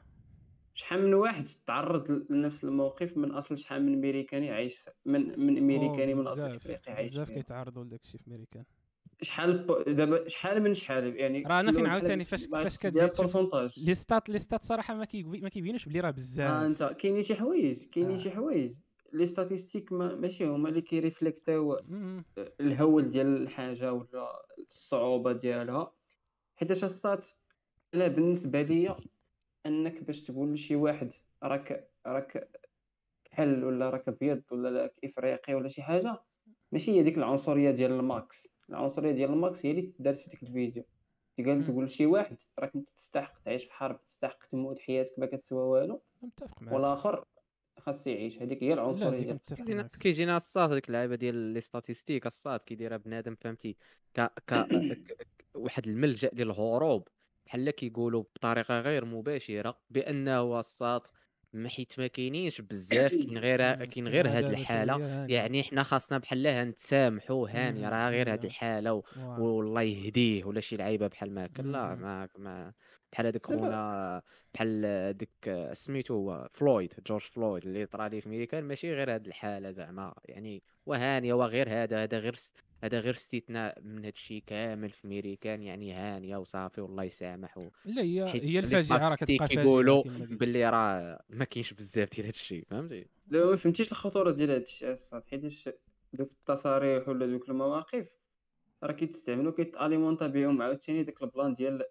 شحال 0.79 1.07
من 1.07 1.15
واحد 1.15 1.45
تعرض 1.67 2.27
لنفس 2.31 2.65
الموقف 2.65 3.17
من 3.17 3.31
أصل 3.31 3.59
شحال 3.59 3.87
من 3.87 4.01
ميريكاني 4.01 4.51
عايش 4.51 4.77
في- 4.79 4.91
من 5.05 5.41
من 5.41 5.61
ميريكاني 5.63 6.15
من 6.15 6.27
أصل 6.27 6.55
إفريقي 6.55 6.93
عايش 6.93 7.13
بزاف. 7.13 7.31
كيتعرضوا 7.31 7.85
لداك 7.85 8.01
الشيء 8.03 8.21
في 8.21 8.31
ميريكان 8.31 8.65
شحال 9.23 9.67
دابا 9.89 10.29
شحال 10.29 10.63
من 10.63 10.75
شحال 10.75 11.17
يعني 11.17 11.43
راه 11.43 11.61
أنا 11.61 11.73
فين 11.73 11.87
عاوتاني 11.87 12.25
فاش- 12.25 12.47
فاش 12.47 12.77
كتزيد 12.77 13.03
les 13.87 13.95
stats 13.95 14.29
les 14.29 14.39
stats 14.39 14.65
صراحة 14.65 14.95
ما 14.95 15.07
ما 15.25 15.49
كيبينوش 15.49 15.89
بلي 15.89 16.01
راه 16.01 16.11
بزاف 16.11 16.51
أنت 16.51 16.83
كاينين 16.83 17.23
شي 17.23 17.35
حوايج 17.35 17.85
كاينين 17.85 18.13
آه. 18.15 18.17
شي 18.17 18.31
حوايج 18.31 18.73
les 19.13 19.27
statistiques 19.27 19.93
ما 19.93 20.15
ماشي 20.15 20.47
هما 20.47 20.69
اللي 20.69 20.81
كي 20.81 21.00
reflect 21.00 21.69
او 21.69 21.79
مم. 21.89 22.25
الهول 22.61 23.11
ديال 23.11 23.27
الحاجة 23.43 23.93
ولا 23.93 24.47
الصعوبة 24.69 25.33
ديالها 25.33 25.93
حيتاش 26.57 26.85
الصاط 26.85 27.27
أنا 27.95 28.09
بالنسبة 28.09 28.63
ليا 28.63 28.97
انك 29.67 30.03
باش 30.05 30.25
تقول 30.25 30.53
لشي 30.53 30.77
واحد 30.77 31.13
راك 31.43 31.91
راك 32.07 32.51
كحل 33.25 33.65
ولا 33.65 33.91
راك 33.91 34.09
أبيض 34.09 34.43
ولا 34.51 34.83
راك 34.83 34.95
إفريقي 35.05 35.55
ولا 35.55 35.69
شي 35.69 35.83
حاجة 35.83 36.23
ماشي 36.73 36.91
هي 36.93 37.03
ديك 37.03 37.19
العنصرية 37.19 37.71
ديال 37.71 37.93
ال 37.93 38.05
max. 38.05 38.57
العنصرية 38.71 39.13
ديال 39.13 39.31
ال 39.31 39.40
max 39.40 39.67
هي 39.67 39.71
اللي 39.71 39.93
دارت 39.99 40.17
في 40.19 40.29
ديك 40.31 40.43
الفيديو. 40.43 40.85
قال. 41.39 41.65
تقول 41.65 41.85
لشي 41.85 42.07
واحد 42.07 42.37
راك 42.59 42.75
أنت 42.75 42.89
تستحق 42.89 43.39
تعيش 43.39 43.65
في 43.65 43.73
حرب 43.73 44.05
تستحق 44.05 44.45
تموت 44.53 44.79
حياتك 44.79 45.19
ما 45.19 45.27
كتسوى 45.27 45.63
والو 45.63 46.03
متفق 46.23 46.63
معك 46.63 46.75
والآخر 46.75 47.25
خاص 47.79 48.07
يعيش. 48.07 48.43
هذيك 48.43 48.63
هي 48.63 48.73
العنصرية. 48.73 49.39
ديال 49.59 49.89
كيجينا 50.01 50.37
الصاط 50.37 50.73
ديك 50.75 50.89
اللعيبة 50.89 51.15
ديال 51.15 51.35
les 51.35 51.61
statistiques 51.61 52.27
الصاط 52.27 52.61
كيديرها 52.61 52.97
بنادم 52.97 53.35
فهمتي؟ 53.35 53.77
ك 54.15 54.21
ك 54.21 54.55
ك- 55.09 55.29
واحد 55.55 55.87
الملجأ 55.89 56.31
ديال 56.33 56.51
الهروب. 56.51 57.09
بحال 57.47 57.71
كيقولوا 57.71 58.23
بطريقة 58.23 58.81
غير 58.81 59.05
مباشرة 59.05 59.83
بأنه 59.91 60.59
الصاط 60.61 61.03
ما 61.53 61.69
حيت 61.69 61.99
ما 62.01 62.07
كاينينش 62.07 62.61
بزاف 62.61 63.17
كاين 63.27 63.39
غير 63.39 63.85
كاين 63.85 64.09
غير 64.09 64.29
هاد 64.29 64.51
الحالة. 64.51 65.01
يعني 65.29 65.63
حنا 65.65 65.83
خاصنا 65.83 66.19
بحالها 66.19 66.65
نتسامحوا 66.65 67.49
هاني 67.51 67.89
راه 67.89 68.11
غير 68.11 68.33
هاد. 68.33 68.45
الحالة. 68.45 69.03
والله 69.37 69.83
يهديه 69.83 70.45
ولا 70.45 70.61
شي 70.61 70.77
لعيبة 70.77 71.07
بحال 71.07 71.35
ما 71.35 71.49
لا. 71.59 71.97
ما 71.97 72.29
ما 72.39 72.75
بحال 73.17 73.27
هذاك 73.27 73.47
خونا 73.47 74.23
بحال 74.55 75.17
ديك 75.17 75.71
سميتو 75.73 76.15
هو 76.15 76.49
فلويد 76.53 76.95
جورج 77.07 77.21
فلويد 77.21 77.67
اللي 77.67 77.87
طرا 77.87 78.09
ليه 78.09 78.21
في 78.21 78.29
ميريكان 78.29 78.65
ماشي 78.65 78.95
غير 78.95 79.15
هاد 79.15 79.27
الحالة 79.27 79.71
زعما 79.71 80.15
يعني 80.25 80.63
وهانيه 80.87 81.35
وغير 81.35 81.69
هذا 81.69 82.03
هذا 82.03 82.19
غير 82.19 82.35
هذا 82.85 83.01
غير 83.01 83.15
استثناء 83.15 83.81
من 83.83 84.05
هاد 84.05 84.13
الشيء 84.13 84.43
كامل 84.47 84.91
في 84.91 85.07
ميريكان 85.09 85.63
يعني 85.63 85.93
هانيه 85.93 86.37
وصافي 86.37 86.81
والله 86.81 87.05
يسامح 87.05 87.59
و... 87.59 87.69
لا 87.85 88.03
هي 88.03 88.25
هي 88.25 88.39
لي 88.39 88.59
الفاجعة 88.59 89.09
راه 89.09 89.15
كتبقى 89.15 89.49
فاجعة 89.49 89.63
يقولوا 89.63 90.03
كما 90.03 90.19
قلت. 90.19 90.33
باللي 90.33 90.71
راه 90.71 91.21
ما 91.31 91.45
كاينش 91.45 91.73
بزاف 91.73 92.11
ديال 92.11 92.27
هاد 92.27 92.35
الشيء 92.35 92.65
فهمتي 92.71 93.07
دابا 93.27 93.51
ما 93.51 93.57
فهمتيش 93.57 93.93
الخطورة 93.93 94.33
ديال 94.33 94.51
هاد 94.51 94.61
الشيء 94.61 94.93
الصاط 94.93 95.23
حيتاش 95.31 95.69
دوك 96.13 96.31
التصاريح 96.31 97.09
ولا 97.09 97.27
دوك 97.27 97.49
المواقف 97.49 98.17
راه 98.83 98.93
كيتستعملوا 98.93 99.53
كيت 99.53 99.73
alimenta 99.73 100.27
بهم 100.27 100.63
عاوتاني 100.63 101.03
داك 101.03 101.23
ال 101.23 101.29
plan 101.29 101.55
ديال 101.55 101.83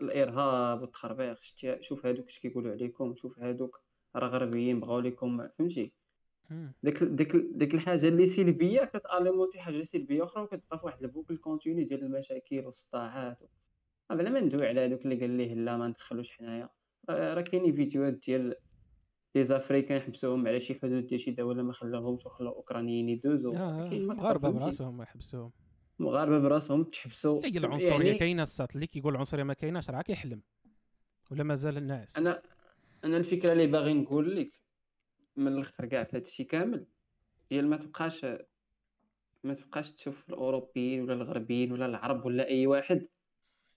الإرهاب 0.00 0.80
والتخربيق 0.80 1.36
شوف 1.80 2.06
هادوك 2.06 2.26
اش 2.26 2.38
كيقولوا 2.38 2.72
عليكم 2.72 3.14
شوف 3.14 3.38
هادوك 3.38 3.82
راه 4.16 4.28
غربيين 4.28 4.80
بغاو 4.80 5.00
لكم 5.00 5.48
فهمتي. 5.58 5.92
ديك 6.82 7.04
ديك 7.04 7.36
ديك 7.36 7.74
الحاجة 7.74 8.08
اللي 8.08 8.26
سلبية 8.26 8.84
كت 8.84 8.98
alimenter 8.98 9.60
حاجة 9.60 9.82
سلبية 9.82 10.24
أخرى 10.24 10.42
وكتبقى 10.42 10.78
في 10.78 10.86
واحد 10.86 11.02
ال 11.02 11.07
boucle 11.07 11.36
continue 11.36 11.84
ديال 11.84 12.04
المشاكل 12.04 12.58
والصداعات. 12.58 13.42
آه 14.10 14.14
بلا 14.14 14.30
ما 14.30 14.40
ندوي 14.40 14.66
على 14.66 14.80
هادوك 14.80 15.04
اللي 15.04 15.20
قال 15.20 15.30
ليه 15.30 15.54
لا 15.54 15.76
ما 15.76 15.88
ندخلوش 15.88 16.30
حنايا 16.30 16.68
راه 17.08 17.34
راه 17.34 17.40
كاينين 17.40 17.72
فيديوهات 17.72 18.14
ديال 18.14 18.54
دي 19.34 19.44
زافريكان 19.44 20.00
حبسوهم 20.00 20.48
على 20.48 20.60
شي 20.60 20.74
حدود 20.74 21.06
ديال 21.06 21.20
شي 21.20 21.30
دولة 21.30 21.62
ما 21.62 21.72
خلاوهمش 21.72 22.26
وخلاو 22.26 22.52
أوكرانيين 22.52 23.08
يدوزو 23.08 23.54
آه، 23.54 23.88
كاين 23.88 24.06
مقطع 24.06 24.22
مغاربه؟ 24.22 24.50
براسهم 24.50 24.96
ما 24.96 25.04
يحبسوهم 26.00 26.12
مغاربة 26.12 26.38
براسهم 26.38 26.84
تحبسوا 26.84 27.40
فهم- 27.40 27.56
العنصريه 27.56 28.06
يعني 28.06 28.18
كاينة 28.18 28.42
الساط 28.42 28.74
اللي 28.74 28.86
كيقول 28.86 29.12
العنصريه 29.14 29.42
ما 29.42 29.54
كايناش 29.54 29.90
راه 29.90 30.02
كيحلم. 30.02 30.42
ولا 31.30 31.44
مازال 31.44 31.76
الناس. 31.76 32.16
أنا 32.18 32.42
أنا 33.04 33.16
الفكرة 33.16 33.52
اللي 33.52 33.66
باغي 33.66 33.94
نقول 33.94 34.36
لك 34.36 34.50
من 35.36 35.48
الآخر 35.48 35.86
كاع 35.86 36.04
في 36.04 36.16
هادشي 36.16 36.44
كامل 36.44 36.86
هي 37.50 37.62
ما 37.62 37.76
تبقاش 37.76 38.26
ما 39.44 39.54
تبقاش 39.54 39.92
تشوف 39.92 40.28
الأوروبيين 40.28 41.02
ولا 41.02 41.14
الغربيين 41.14 41.72
ولا 41.72 41.86
العرب 41.86 42.26
ولا 42.26 42.48
أي 42.48 42.66
واحد 42.66 43.06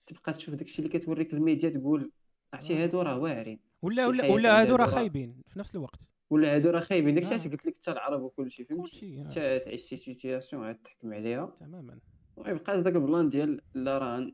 تبقى 0.06 0.32
تشوف 0.32 0.54
داكشي 0.54 0.82
اللي 0.82 0.98
كتوريك 0.98 1.34
الميديا 1.34 1.70
تقول 1.70 2.10
عرفتي. 2.54 2.74
هادو 2.74 3.02
راه 3.02 3.18
واعرين. 3.18 3.60
ولا 3.82 4.06
ولا 4.06 4.26
ولا 4.32 4.62
هادو 4.62 4.76
راه- 4.76 4.86
خايبين 4.86 5.42
في 5.46 5.58
نفس 5.58 5.76
الوقت. 5.76 6.08
ولا 6.30 6.54
هادو 6.54 6.70
راه 6.70 6.80
خايبين. 6.80 7.14
داكشي 7.14 7.28
علاش 7.28 7.46
آه. 7.46 7.50
قلت 7.50 7.66
لك 7.66 7.76
حتى 7.76 7.90
العرب 7.90 8.22
وكل 8.22 8.50
شيء 8.50 8.66
فهمتي؟ 8.66 9.20
آه، 9.20 9.24
حتى 9.24 9.58
تعيش 9.58 9.82
شي 9.88 9.96
situation 9.96 10.64
عاد 10.64 10.74
تحكم 10.74 11.12
عليها. 11.12 11.46
تماما. 11.46 11.98
وما 12.36 12.50
يبقاش 12.50 12.80
داك 12.80 12.96
ال 12.96 13.02
plan 13.02 13.28
ديال 13.28 13.60
لا 13.74 13.98
راه 13.98 14.32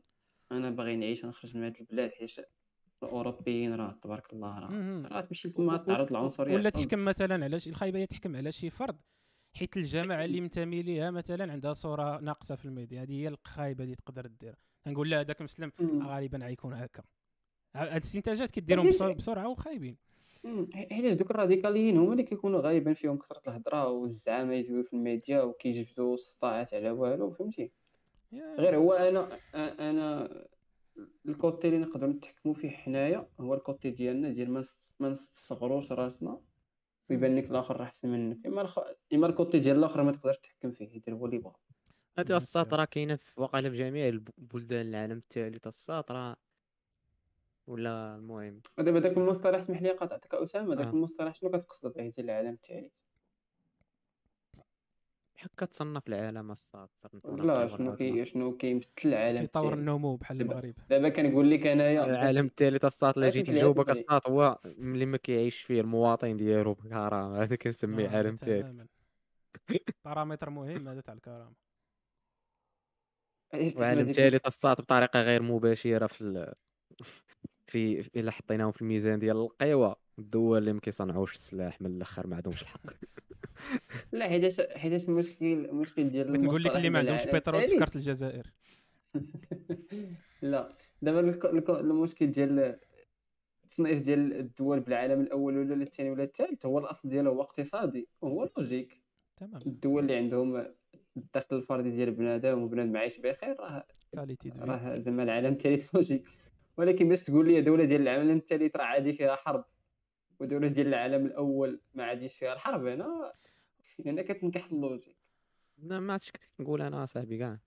أنا 0.51 0.69
باغي 0.69 0.95
نعيش 0.95 1.23
ونخرج 1.23 1.57
من 1.57 1.63
هاد 1.63 1.77
البلاد 1.81 2.11
حيت 2.11 2.31
الأوروبيين 3.03 3.73
راه 3.75 3.91
تبارك 3.91 4.33
الله 4.33 4.59
راه. 4.59 5.07
راه 5.07 5.21
تمشي 5.21 5.49
تما 5.49 5.77
تعرض 5.77 6.11
للعنصريه 6.11 6.55
ولا 6.55 6.69
تحكم. 6.69 7.05
مثلا 7.05 7.43
على 7.43 7.59
شي 7.59 7.69
الخايبة 7.69 8.05
تحكم 8.05 8.35
على 8.35 8.51
شي 8.51 8.69
فرد 8.69 8.97
حيت 9.53 9.77
الجماعة 9.77 10.25
اللي 10.25 10.41
منتمي 10.41 10.81
ليها 10.81 11.11
مثلا 11.11 11.51
عندها 11.51 11.73
صورة 11.73 12.19
ناقصة 12.19 12.55
في 12.55 12.65
الميديا. 12.65 13.01
هذه 13.03 13.13
هي 13.13 13.27
الخايبة 13.27 13.83
اللي 13.83 13.95
تقدر 13.95 14.27
دير 14.27 14.55
نقول 14.87 15.09
لا 15.09 15.19
هذاك 15.19 15.41
مسلم. 15.41 15.71
غالبا 15.81 16.37
غيكون 16.37 16.73
هكا. 16.73 17.03
هاد 17.75 17.91
الاستنتاجات 17.91 18.51
كديرهم 18.51 18.89
بسرعة 18.89 19.49
وخايبين. 19.49 19.97
مم. 20.45 20.69
حيتاش 20.73 21.13
دوك 21.13 21.31
الراديكاليين 21.31 21.97
هما 21.97 22.11
اللي 22.11 22.23
كيكونوا 22.23 22.61
غالبا 22.61 22.93
فيهم 22.93 23.17
كثرة 23.17 23.41
الهضرة 23.47 23.87
والزعامه 23.87 24.53
يجيو 24.53 24.83
في 24.83 24.93
الميديا 24.93 25.41
وكيجبدوا 25.41 26.13
السطاعات 26.13 26.73
على 26.73 26.91
والو 26.91 27.31
فهمتي؟ 27.31 27.71
غير 28.33 28.75
هو 28.77 28.93
أنا 28.93 29.39
أنا 29.55 30.29
ال 31.25 31.33
côté 31.33 31.67
اللي 31.67 31.79
نقدروا 31.79 32.13
نتحكموا 32.13 32.53
فيه 32.53 32.69
حنايا 32.69 33.27
هو 33.39 33.53
ال 33.53 33.60
côté 33.60 33.89
ديالنا 33.89 34.29
ديال 34.29 34.51
ما 34.51 34.59
نس- 34.61 34.93
ما 34.99 35.09
نستصغروش 35.09 35.91
راسنا 35.91 36.39
ويبان 37.09 37.35
لك 37.35 37.51
الآخر 37.51 37.77
راه 37.77 37.83
احسن 37.83 38.09
منك. 38.09 38.45
إما 38.47 38.61
الخ... 38.61 38.79
إما 39.13 39.27
ال 39.27 39.33
côté 39.33 39.59
ديال 39.59 39.77
الآخر 39.77 40.03
ما 40.03 40.11
تقدرش 40.11 40.37
تحكم 40.37 40.71
فيه 40.71 40.85
يدير 40.95 41.13
هو 41.15 41.25
اللي 41.25 41.37
بغا 41.37 41.55
هذه 42.17 42.25
بيان 42.27 42.37
الساط. 42.37 42.73
راه 42.73 42.85
كاينة 42.85 43.15
في 43.15 43.41
واقيلا 43.41 43.69
في 43.69 43.77
جميع 43.77 44.07
الب- 44.07 44.29
بلدان 44.37 44.85
العالم 44.87 45.17
الثالث 45.17 45.67
الساط 45.67 46.11
راه 46.11 46.35
ولا 47.67 48.15
المهم؟ 48.15 48.61
ودابا 48.77 48.99
داك 48.99 49.17
المصطلح 49.17 49.57
اسمح 49.57 49.81
لي 49.81 49.89
قاطعتك 49.91 50.33
أسامة. 50.35 50.75
داك 50.75 50.87
آه. 50.87 50.89
المصطلح 50.91 51.35
شنو 51.35 51.49
كتقصد 51.49 51.93
به 51.93 52.07
ديال 52.09 52.29
العالم 52.29 52.53
الثالث 52.53 52.93
بحال 55.35 55.49
كتصنف 55.57 56.07
العالم 56.07 56.51
الساط 56.51 56.89
لا 57.25 57.67
شنو 57.67 57.95
كي 57.95 58.25
شنو 58.25 58.57
كيمثل 58.57 58.89
العالم 59.05 59.41
في 59.41 59.47
طور 59.47 59.73
النمو 59.73 60.15
بحال 60.15 60.37
دابا- 60.37 60.51
المغرب. 60.51 60.73
دابا 60.89 61.09
كنقول 61.09 61.51
لك 61.51 61.67
انايا 61.67 62.05
العالم 62.05 62.45
الثالث 62.45 63.03
اللي 63.03 63.27
اسمح 63.27 63.43
جيت 63.43 63.49
نجاوبك. 63.49 63.89
الساط 63.89 64.29
هو 64.29 64.59
ملي 64.65 65.05
ما 65.05 65.17
كيعيش 65.17 65.61
فيه 65.61 65.81
المواطن 65.81 66.37
ديالو 66.37 66.73
بكرامه 66.73 67.37
هذا 67.43 67.55
كنسميه 67.55 68.07
آه، 68.07 68.17
عالم 68.17 68.35
ثالث 68.35 68.83
بارامتر 70.05 70.49
مهم 70.49 70.87
هذا 70.87 71.01
تاع 71.01 71.13
الكرامه 71.13 71.53
وعالم 73.77 74.11
ثالث 74.11 74.45
الساط 74.45 74.81
بطريقة 74.81 75.21
غير 75.21 75.41
مباشرة 75.41 76.07
في. 76.07 76.53
في 77.75 78.03
في- 78.03 78.19
إلا 78.19 78.31
حطيناهم 78.31 78.71
في 78.71 78.81
الميزان 78.81 79.19
ديال 79.19 79.37
القوة 79.37 79.95
الدول 80.19 80.57
اللي 80.57 80.73
ما 80.73 80.79
كيصنعوش 80.79 81.33
السلاح 81.33 81.81
من 81.81 81.95
الأخر 81.95 82.27
ما 82.27 82.35
عندهمش 82.35 82.61
الحق. 82.61 82.81
لا 84.11 84.27
حيتاش 84.29 84.61
حيتاش 84.61 85.09
المشكل 85.09 85.45
المشكل 85.45 86.09
ديال 86.09 86.41
نقول 86.41 86.63
لك 86.63 86.75
اللي 86.75 86.89
ما 86.89 86.99
عندهمش 86.99 87.25
بترول 87.33 87.61
الثالث. 87.61 87.77
فكرت 87.83 87.95
الجزائر. 87.95 88.51
لا 90.41 90.69
دابا 91.01 91.19
المشكل 91.69 92.31
ديال 92.31 92.79
التصنيف 93.63 94.01
ديال 94.01 94.33
الدول 94.33 94.79
بالعالم 94.79 95.21
الأول 95.21 95.57
ولا 95.57 95.83
الثاني 95.83 96.09
ولا 96.11 96.23
الثالث 96.23 96.65
هو 96.65 96.79
الأصل 96.79 97.09
ديالو 97.09 97.31
هو 97.31 97.41
اقتصادي 97.41 98.07
وهو 98.21 98.49
logique. 98.57 99.01
تمام. 99.37 99.61
الدول 99.67 100.03
اللي 100.03 100.15
عندهم 100.15 100.65
الدخل 101.17 101.55
الفردي 101.55 101.91
ديال 101.91 102.11
بنادم 102.11 102.61
وبنادم 102.63 102.97
عايش 102.97 103.19
بخير 103.19 103.55
راه 103.59 103.85
في. 104.13 104.49
راه 104.59 104.99
زعما 104.99 105.23
العالم 105.23 105.53
الثالث 105.53 105.95
logique. 105.95 106.27
ولكن 106.77 107.09
باش 107.09 107.23
تقول 107.23 107.47
لي 107.47 107.61
دولة 107.61 107.85
ديال 107.85 108.01
العالم 108.01 108.37
الثالث 108.37 108.75
راه 108.75 108.83
عادي 108.83 109.13
فيها 109.13 109.35
حرب 109.35 109.65
ودولة 110.39 110.67
ديال 110.67 110.87
العالم 110.87 111.25
الأول 111.25 111.79
ما 111.93 112.03
عاديش 112.03 112.37
فيها 112.37 112.53
الحرب. 112.53 112.85
هنا 112.85 113.33
هنا 114.05 114.21
كتنكح 114.21 114.65
ال 114.71 114.76
logique. 114.76 115.15
لا 115.77 115.99
ما 115.99 116.13
عرفتش 116.13 116.31
كنت 116.31 116.43
نقول 116.59 116.81
أنا 116.81 117.05
صاحبي 117.05 117.37
كاع. 117.37 117.59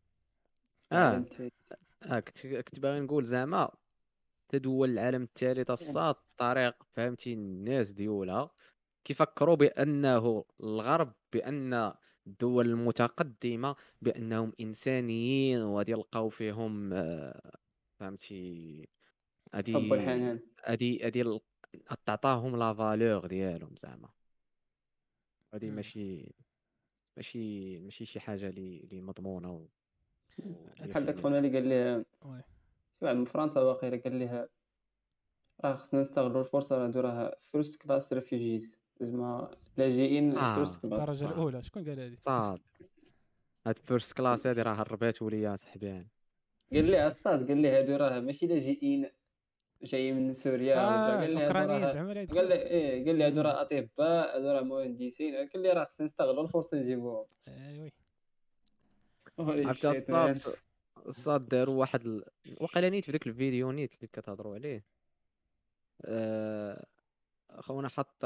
آه. 0.93 1.25
آه 2.03 2.21
كنت 2.21 2.47
كنت 2.47 2.79
باغي 2.79 3.01
نقول 3.01 3.25
زعما 3.25 3.71
تدول 4.49 4.91
العالم 4.91 5.23
الثالث 5.23 5.71
الساط 5.71 6.25
بطريق 6.35 6.83
فهمتي؟ 6.93 7.33
الناس 7.33 7.93
ديولها 7.93 8.51
كيفكروا 9.05 9.55
بأنه 9.55 10.45
الغرب 10.61 11.13
بأن 11.33 11.93
الدول 12.27 12.67
المتقدمة 12.67 13.77
بأنهم 14.03 14.53
إنسانيين 14.61 15.63
وغادي 15.63 15.93
يلقاو 15.93 16.29
فيهم 16.29 16.93
آه، 16.93 17.59
فهمتي؟ 18.01 18.89
هادي 19.55 19.75
حب 19.75 19.93
الحنان 19.93 20.41
هادي 20.65 21.05
هادي 21.07 21.23
ال- 21.23 21.41
تعطاهم 22.07 22.57
لا 22.57 22.75
فالور 22.75 23.27
ديالهم 23.27 23.77
زعما. 23.77 24.09
هادي. 25.55 25.71
ماشي 25.71 26.35
ماشي 27.17 27.79
ماشي 27.81 28.05
شي 28.07 28.21
حاجة 28.21 28.49
اللي 28.49 28.81
اللي 28.81 29.01
مضمونة 29.01 29.53
و... 29.53 29.67
بحال 30.89 31.07
داك 31.07 31.15
خونا 31.21 31.39
اللي 31.39 31.53
قال 31.55 31.69
لي 31.69 32.05
وي. 32.25 32.43
شي 32.99 33.05
واحد 33.05 33.17
من 33.17 33.25
فرنسا 33.25 33.61
واقيلا 33.61 33.97
قال 33.97 34.19
لها 34.19 34.49
راه 35.65 35.75
خصنا 35.75 36.01
نستغلوا 36.01 36.41
الفرصة 36.41 36.79
راه 36.79 37.01
راه 37.01 37.39
first 37.53 37.83
class 37.83 38.13
refugees 38.13 38.81
زعما 39.01 39.51
لاجئين 39.77 40.37
آه، 40.37 40.55
first 40.55 40.83
class 40.83 41.09
الدرجة. 41.09 41.33
الأولى. 41.33 41.63
شكون 41.63 41.85
قال 41.85 42.01
هذه 42.01 42.17
صاد. 42.21 42.61
هاد 43.67 43.79
first 43.79 44.13
class 44.13 44.47
هادي 44.47 44.63
راه 44.63 44.75
هرباتو 44.75 45.29
ليا 45.29 45.57
صاحبي 45.57 46.07
قال 46.73 46.85
لي 46.85 47.07
أستاذ 47.07 47.49
قال 47.49 47.57
لي 47.63 47.69
هادو 47.69 47.97
راه 47.97 48.21
ماشي 48.21 48.47
لاجئين 48.47 49.11
جايين 49.83 50.17
من 50.17 50.33
سوريا 50.33 50.77
آه 50.77 51.21
قال 51.21 51.35
لي 51.35 51.41
هادو 51.41 52.37
قال. 52.39 52.49
لي 52.49 52.55
إيه 52.55 53.05
قال 53.07 53.15
لي 53.15 53.25
هادو 53.25 53.41
راه 53.41 53.63
أطباء 53.63 54.37
هادو 54.37 54.49
راه 54.53 54.63
مهندسين 54.63 55.35
قال 55.35 55.63
لي 55.63 55.73
راه 55.73 55.85
خصنا 55.85 56.05
نستغلوا 56.05 56.43
الفرصة 56.43 56.79
نجيبوهم 56.79 57.27
أيوي. 57.49 57.93
عرفتي. 59.39 59.91
الصاد 59.91 60.55
الصاد 61.07 61.49
داروا 61.49 61.75
واحد 61.75 62.07
ال... 62.07 62.25
وقيلا 62.61 62.89
نيت 62.89 63.05
في 63.05 63.13
داك 63.13 63.27
الفيديو 63.27 63.73
نيت 63.73 63.95
اللي 63.95 64.07
كتهضروا 64.07 64.55
عليه. 64.55 64.85
آه... 66.05 66.87
خونا 67.59 67.89
حط 67.89 68.25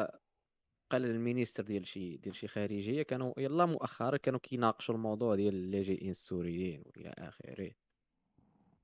قال 0.91 1.05
ال 1.05 1.11
ministre 1.11 1.63
ديال 1.63 1.87
شي 1.87 2.17
ديال 2.17 2.35
شي 2.35 2.49
خارجية 2.49 3.03
كانوا 3.03 3.35
يلا 3.39 3.67
مؤخرا 3.67 4.17
كانوا 4.17 4.41
كيناقشوا 4.41 4.95
الموضوع 4.95 5.35
ديال 5.35 5.55
اللاجئين 5.55 6.11
السوريين 6.11 6.83
والى 6.87 7.15
آخره. 7.19 7.71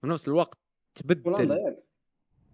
في 0.01 0.07
نفس 0.07 0.29
الوقت 0.29 0.59
تبدل 0.95 1.77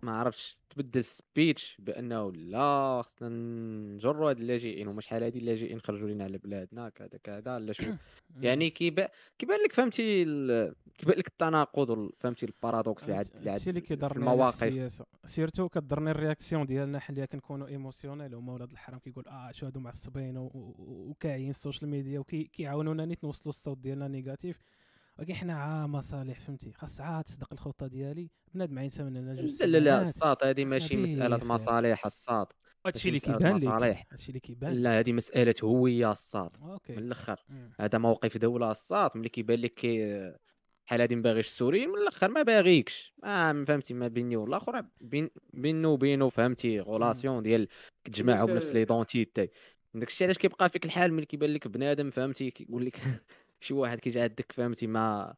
ما 0.05 0.19
عرفتش 0.19 0.61
تبدل 0.71 1.01
ال 1.01 1.12
speech 1.12 1.77
بأنه 1.81 2.33
لا 2.33 3.03
خصنا 3.05 3.29
نجروا 3.29 4.31
هاد 4.31 4.39
اللاجئين 4.39 4.89
هما 4.89 5.01
شحال 5.01 5.23
هادي 5.23 5.39
اللاجئين 5.39 5.81
خرجوا 5.81 6.09
لينا 6.09 6.25
على 6.25 6.39
بلادنا 6.39 6.89
كذا 6.89 7.19
كذا 7.23 7.59
لا 7.59 7.73
شو. 7.73 7.85
يعني 8.41 8.71
كيبان 8.71 9.09
كيبان 9.39 9.59
لك 9.65 9.73
فهمتي 9.73 10.23
ال... 10.23 10.75
كيبان 10.99 11.19
لك 11.19 11.29
التناقض 11.29 12.11
فهمتي 12.19 12.47
ال 12.47 12.53
paradoxe 12.53 13.05
اللي 13.05 13.17
عاد 13.17 13.29
اللي 13.37 13.51
عاد 13.51 13.79
كيضرني 13.79 14.19
المواقف. 14.19 14.65
السياسة. 14.65 15.07
سيرتو 15.25 15.69
كضرني 15.69 16.11
ال 16.11 16.17
réaction 16.17 16.67
ديالنا 16.67 16.99
حنا 16.99 17.25
كنكونوا 17.25 17.69
émotionnels 17.69 18.35
هما 18.35 18.53
ولاد 18.53 18.71
الحرام 18.71 18.99
كيقول 18.99 19.29
آه 19.29 19.53
شو 19.53 19.67
هادو 19.67 19.81
معصبين 19.81 20.35
وكاعيين 20.37 21.51
ال 21.51 21.57
social 21.57 21.91
media 21.91 22.19
وكيعاونونا 22.19 23.05
نيت 23.05 23.25
نوصلوا 23.25 23.51
الصوت 23.51 23.79
ديالنا 23.79 24.09
négatif 24.09 24.63
ولكن 25.19 25.35
حنا 25.35 25.55
عا 25.55 25.87
مصالح 25.87 26.41
فهمتي؟ 26.41 26.73
خاص 26.73 27.01
عاد 27.01 27.25
تصدق 27.25 27.53
الخطة 27.53 27.87
ديالي. 27.87 28.31
بنادم 28.55 28.79
عينسى 28.79 29.03
مننا 29.03 29.35
جوج 29.35 29.63
لا 29.63 29.67
لا 29.67 29.79
لا. 29.79 30.03
الساط 30.03 30.45
هذه 30.45 30.65
ماشي 30.65 30.97
مسألة. 30.97 31.45
مصالح 31.45 32.07
الساط 32.07 32.57
هادشي 32.87 33.09
اللي 33.09 33.21
كيبان 33.21 33.57
لك. 33.57 34.07
هادشي 34.13 34.29
اللي 34.29 34.41
كيبان 34.41 34.73
لا 34.73 34.99
هذه 34.99 35.13
مسألة 35.13 35.55
هوية 35.65 36.13
الساط 36.13 36.59
من 36.89 36.99
الأخر. 36.99 37.45
هذا 37.81 37.99
موقف 37.99 38.37
دولة 38.37 38.71
الساط 38.71 39.17
ملي 39.17 39.29
كيبان 39.29 39.59
لك 39.61 39.75
كي- 39.75 40.35
بحال 40.87 41.01
هادي 41.01 41.17
ما 41.17 41.23
باغيش 41.23 41.47
السوريين 41.47 41.89
من 41.89 41.99
الأخر 41.99 42.29
ما 42.29 42.43
باغيكش. 42.43 43.15
ما 43.23 43.65
فهمتي؟ 43.65 43.95
ما 43.95 44.09
بيني 44.09 44.37
والآخر 44.37 44.85
بين 45.01 45.31
بينه 45.53 45.89
وبينه 45.89 46.29
فهمتي؟ 46.29 46.81
غولاسيون 46.81 47.43
ديال 47.43 47.69
كتجمعوا 48.05 48.47
بنفس 48.47 48.73
ليدونتيتي 48.73 49.49
داكشي 49.95 50.25
علاش 50.25 50.39
كيبقى 50.39 50.71
فيك 50.71 50.85
الحال 50.85 51.13
ملي 51.13 51.27
كيبان 51.27 51.51
لك 51.51 51.69
بنادم 51.69 52.11
فهمتي؟ 52.11 52.51
كيقول 52.51 52.87
لك 52.87 52.97
شي 53.61 53.75
واحد 53.75 54.01
كيجي 54.01 54.21
عندك 54.21 54.53
فهمتي؟ 54.53 54.87
ما 54.87 55.35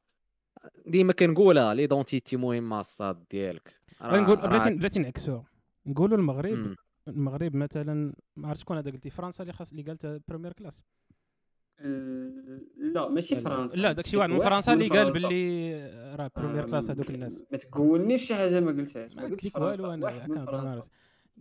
ديما 0.86 1.12
كنقولها 1.12 1.74
ليدونتيتي 1.74 2.36
مهمه 2.36 2.80
الصاد 2.80 3.24
ديالك. 3.30 3.80
نقول 4.02 4.36
بلاتي 4.36 4.70
بلاتي 4.70 5.00
نعكسوها. 5.00 5.44
نقولوا 5.86 6.18
المغرب 6.18 6.58
مم. 6.58 6.76
المغرب 7.08 7.56
مثلا 7.56 8.12
ما 8.36 8.48
عرفت 8.48 8.60
شكون 8.60 8.76
هذا 8.76 8.90
قلتي 8.90 9.10
فرنسا 9.10 9.42
اللي 9.42 9.52
خاص 9.52 9.70
اللي 9.70 9.82
قالت 9.82 10.22
première 10.28 10.52
classe 10.52 10.82
لا 12.76 13.08
ماشي 13.08 13.34
لا، 13.34 13.40
لا. 13.40 13.44
فرنسا. 13.44 13.76
لا 13.76 13.92
داكشي 13.92 14.16
واحد 14.16 14.30
من 14.30 14.38
فرنسا 14.38 14.72
اللي 14.72 14.88
قال 14.88 15.12
باللي 15.12 15.74
راه 16.16 16.30
première 16.36 16.66
classe 16.66 16.90
هذوك 16.90 17.10
الناس. 17.10 17.42
ما 17.52 17.58
تقولنيش 17.58 18.22
شي 18.28 18.34
حاجة 18.34 18.60
ما 18.60 18.70
قلتهاش. 18.72 19.16
ما 19.16 19.22
ما 19.22 19.28
قلت 19.28 19.32
قلتش 19.32 19.46
لك 19.46 19.56
والو 19.56 19.76
فرنسا. 19.76 19.94
أنا 19.94 20.04
واحد 20.04 20.30
من 20.30 20.34
كنهضر 20.34 20.80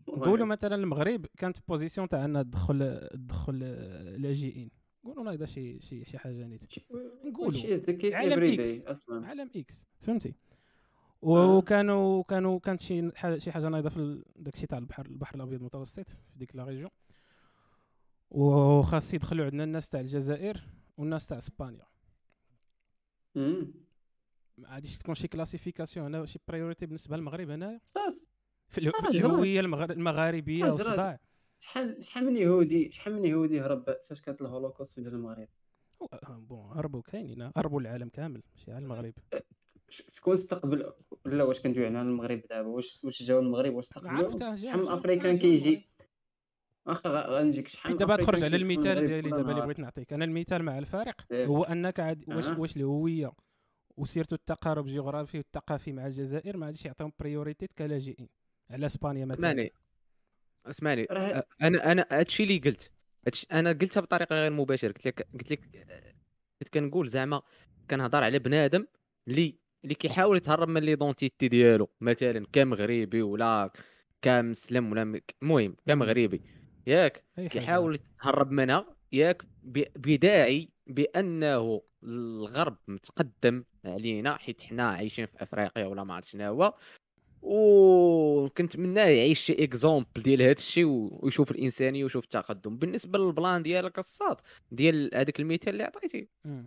نقولوا 0.08 0.46
مثلا 0.46 0.76
المغرب 0.76 1.26
كانت 1.38 1.58
position 1.68 2.10
تاع 2.10 2.26
انها 2.26 2.44
تدخل 2.44 3.10
تدخل 3.14 3.60
لاجئين 4.18 4.70
نقولوا 5.06 5.32
هذا 5.34 5.46
شي 5.46 5.80
شي 5.82 6.06
شي 6.06 6.18
حاجة 6.18 6.34
نيت 6.48 6.64
نقولوا. 7.26 7.52
عالم. 8.16 8.34
داي 8.64 8.84
أصلا 8.92 9.28
عالم 9.28 9.50
X 9.56 9.86
فهمتي 10.02 10.30
آه. 11.24 11.58
وكانوا 11.58 12.24
كانوا 12.24 12.60
كانت 12.60 12.80
شي 12.82 13.12
ح- 13.16 13.36
شي 13.38 13.52
حاجة 13.52 13.70
نايضه 13.70 13.90
في 13.90 14.24
داكشي 14.36 14.68
تاع 14.68 14.78
البحر 14.78 15.06
البحر 15.06 15.36
الأبيض 15.36 15.60
المتوسط 15.60 16.10
في 16.10 16.18
ديك 16.36 16.56
la 16.56 16.64
région 16.64 16.90
وخاص 18.32 19.14
يدخلوا 19.14 19.46
عندنا 19.46 19.64
الناس 19.64 19.90
تاع 19.90 20.00
الجزائر 20.00 20.62
والناس 20.98 21.28
تاع 21.28 21.38
إسبانيا. 21.38 21.86
ما 24.58 24.70
غاديش 24.74 24.98
تكون 24.98 25.16
شي 25.16 25.28
classification 25.28 26.16
هنا 26.16 26.26
شي 26.26 26.40
priorité 26.48 26.86
بالنسبة 26.86 27.18
للمغرب 27.18 27.50
هنايا 27.50 27.80
في 27.86 28.00
آه، 28.00 28.12
في. 28.70 28.82
الهوية 29.10 29.60
المغر- 29.60 29.92
المغاربية 29.92 30.66
آه،. 30.66 30.68
والصداع 30.74 31.20
شحال 31.66 32.04
شحال 32.04 32.26
من 32.26 32.38
يهودي 32.38 32.92
شحال 32.92 33.14
من 33.14 33.26
يهودي 33.26 33.62
هرب 33.62 33.86
فاش 34.10 34.22
كانت 34.22 34.42
الهولوكوست 34.42 35.00
في 35.00 35.08
المغرب؟ 35.08 35.48
bon 36.30 36.78
هربوا 36.78 37.02
كاينين 37.02 37.52
هربوا 37.56 37.82
العالم 37.82 38.10
كامل 38.10 38.44
ماشي 38.56 38.72
على 38.72 38.84
المغرب. 38.84 39.14
ش- 39.90 40.04
شكون 40.16 40.34
استقبل 40.34 40.94
لا 41.26 41.44
واش 41.44 41.60
كندوي 41.62 41.86
على 41.86 42.02
المغرب 42.02 42.42
دابا؟ 42.50 42.68
واش 42.68 43.00
واش 43.04 43.24
جاو 43.24 43.40
المغرب؟ 43.40 43.74
واش 43.74 43.86
استقبلوا؟ 43.86 44.56
شحال 44.56 44.80
من 44.82 44.88
africain 44.88 45.38
كيجي؟ 45.38 45.70
المغرب. 45.70 45.84
واخا 46.86 47.10
غنجيك 47.40 47.68
شحال 47.68 47.92
من 47.92 47.98
دابا 47.98 48.16
تخرج 48.16 48.44
على 48.44 48.56
المثال 48.58 49.08
ديالي 49.08 49.30
دابا 49.30 49.52
اللي. 49.52 49.62
بغيت 49.62 49.80
نعطيك. 49.80 50.14
أنا 50.14 50.26
المثال 50.26 50.64
مع 50.64 50.78
الفارق. 50.78 51.34
هو 51.34 51.64
أنك 51.64 52.00
عاد 52.00 52.24
واش. 52.30 52.46
واش 52.50 52.78
الهوية 52.78 53.32
وسيرتو 53.98 54.36
التقارب 54.36 54.88
الجغرافي 54.88 55.38
والثقافي 55.38 55.92
مع 55.94 56.06
الجزائر 56.08 56.58
ما 56.58 56.66
غاديش 56.66 56.86
يعطيهم 56.86 57.12
priorité 57.20 57.68
كلاجئين. 57.78 58.30
على 58.70 58.86
إسبانيا 58.86 59.26
مثلا. 59.26 59.70
اسمعني 60.70 61.08
راه- 61.12 61.44
أنا 61.62 61.92
أنا 61.92 62.06
هادشي 62.12 62.44
اللي 62.44 62.58
قلت 62.58 62.92
هادشي 63.28 63.48
أنا 63.52 63.70
قلتها 63.72 64.02
بطريقة 64.02 64.36
غير 64.36 64.52
مباشرة 64.52 64.88
قلت 64.92 65.08
لك 65.08 65.28
قلت 65.34 65.52
لك 65.52 65.86
كنت 66.60 66.70
كنقول 66.74 67.08
زعما 67.10 67.42
كنهضر 67.90 68.24
على 68.24 68.40
بنادم 68.40 68.86
اللي 69.28 69.60
اللي 69.84 69.96
كيحاول 69.96 70.38
يتهرب 70.38 70.68
من 70.70 70.82
l'identité 70.84 71.48
ديالو 71.48 71.90
مثلا 72.02 72.46
كمغربي 72.54 73.22
ولا 73.22 73.72
كمسلم 74.22 74.92
ولا 74.92 75.22
المهم 75.42 75.76
كمغربي 75.88 76.42
ياك. 76.88 77.26
كيحاول 77.50 77.96
يتهرب 77.96 78.52
منها 78.52 78.96
ياك 79.12 79.44
بداعي 79.96 80.70
بأنه 80.88 81.82
الغرب 82.04 82.78
متقدم 82.88 83.64
علينا 83.86 84.38
حيت 84.38 84.64
حنا 84.64 84.90
عايشين 84.90 85.26
في 85.26 85.44
أفريقيا 85.44 85.86
ولا 85.86 86.04
ما 86.04 86.14
عرفت 86.14 86.28
شنو 86.28 86.46
هو 86.46 86.74
وكنتمناه 87.46 89.06
يعيش 89.08 89.40
شي 89.40 89.64
exemple 89.64 90.22
ديال 90.22 90.42
هذا 90.42 90.52
الشيء 90.52 90.86
ويشوف 91.12 91.52
الانسانيه 91.52 92.04
ويشوف 92.04 92.24
التقدم 92.24 92.78
بالنسبة 92.78 93.20
لل 93.20 93.35
plan 93.35 93.64
ديالك 93.64 94.00
الصاد 94.00 94.38
ديال 94.72 95.10
هذاك 95.14 95.40
المثال 95.40 95.74
اللي 95.74 95.84
عطيتي 95.84 96.30
مم. 96.46 96.66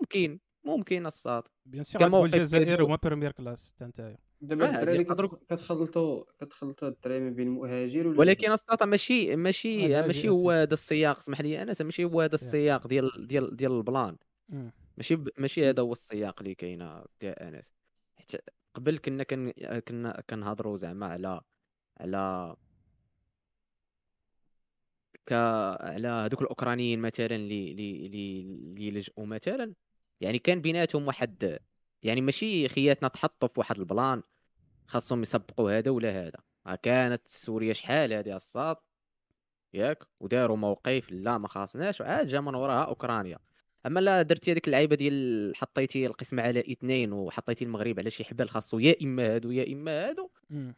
ممكن 0.00 0.38
ممكن 0.64 1.06
الصاد 1.06 1.42
bien 1.66 1.82
sûr 1.82 2.02
كموقف 2.02 2.34
الجزائر 2.34 2.84
هما 2.84 2.98
première 3.02 3.32
classe 3.32 3.72
حتى 3.76 3.84
نتايا 3.84 4.18
دابا 4.40 4.66
آه، 4.66 4.70
الدراري 4.70 5.04
كتخلطوا 5.04 6.24
كتخلطوا 6.40 6.88
الدراري 6.88 7.20
ما 7.20 7.30
بين 7.30 7.46
المهاجر 7.46 8.06
ولكن 8.06 8.52
الصاد 8.52 8.82
ماشي 8.82 9.36
ماشي 9.36 9.96
هذا 9.96 10.06
ماشي 10.06 10.28
هو. 10.28 10.50
هذا 10.50 10.74
السياق 10.74 11.18
اسمح 11.18 11.40
لي 11.40 11.62
أنا 11.62 11.74
ماشي 11.80 12.04
هو 12.04 12.20
هذا 12.20 12.36
سياق. 12.36 12.44
السياق 12.46 12.86
ديال 12.86 13.26
ديال 13.26 13.56
ديال 13.56 13.72
ال 13.72 13.79
plan. 13.79 14.16
ماشي. 14.96 15.18
ماشي 15.38 15.70
هذا 15.70 15.82
هو 15.82 15.92
السياق 15.92 16.40
اللي 16.40 16.54
كاينة 16.54 17.04
ديال 17.20 17.38
أنس 17.38 17.74
حيت 18.16 18.40
قبل 18.80 18.98
كنا 18.98 19.24
كن... 19.24 19.52
كنا 19.88 20.20
كنهضروا 20.30 20.76
زعما 20.76 21.06
على 21.06 21.40
على 22.00 22.56
ك 25.26 25.32
على 25.80 26.08
هذوك 26.08 26.42
الأوكرانيين 26.42 27.00
مثلا 27.00 27.36
اللي 27.36 27.72
اللي 27.72 28.40
اللي 28.40 28.90
لجؤوا 28.90 29.26
مثلا. 29.26 29.74
يعني 30.20 30.38
كان 30.38 30.60
بيناتهم 30.60 31.06
واحد 31.06 31.58
يعني 32.02 32.20
ماشي 32.20 32.68
خياتنا 32.68 33.08
تحطوا 33.08 33.48
في 33.48 33.60
واحد 33.60 33.78
البلان 33.78 34.22
خاصهم 34.86 35.22
يسبقوا 35.22 35.78
هذا 35.78 35.90
ولا 35.90 36.26
هذا. 36.26 36.38
كانت 36.82 37.28
سوريا 37.28 37.72
شحال 37.72 38.12
هذه 38.12 38.36
الصاد؟ 38.36 38.76
ياك؟ 39.74 40.04
وداروا 40.20 40.56
موقف 40.56 41.12
لا 41.12 41.38
ما 41.38 41.48
خاصناش 41.48 42.00
وعاد 42.00 42.26
جا 42.26 42.40
من 42.40 42.54
وراها 42.54 42.84
أوكرانيا. 42.84 43.38
أما 43.86 44.00
لا 44.00 44.22
درتي 44.22 44.52
هذيك 44.52 44.66
اللعيبة 44.66 44.96
ديال 44.96 45.52
حطيتي 45.56 46.06
القسم 46.06 46.40
على 46.40 46.60
اثنين 46.60 47.12
وحطيتي 47.12 47.64
المغرب 47.64 47.98
على 47.98 48.10
شي 48.10 48.24
حبال 48.24 48.50
خاصو 48.50 48.78
يا 48.78 48.94
إما 49.02 49.34
هادو 49.34 49.50
يا 49.50 49.72
إما 49.72 50.08
هادو. 50.08 50.30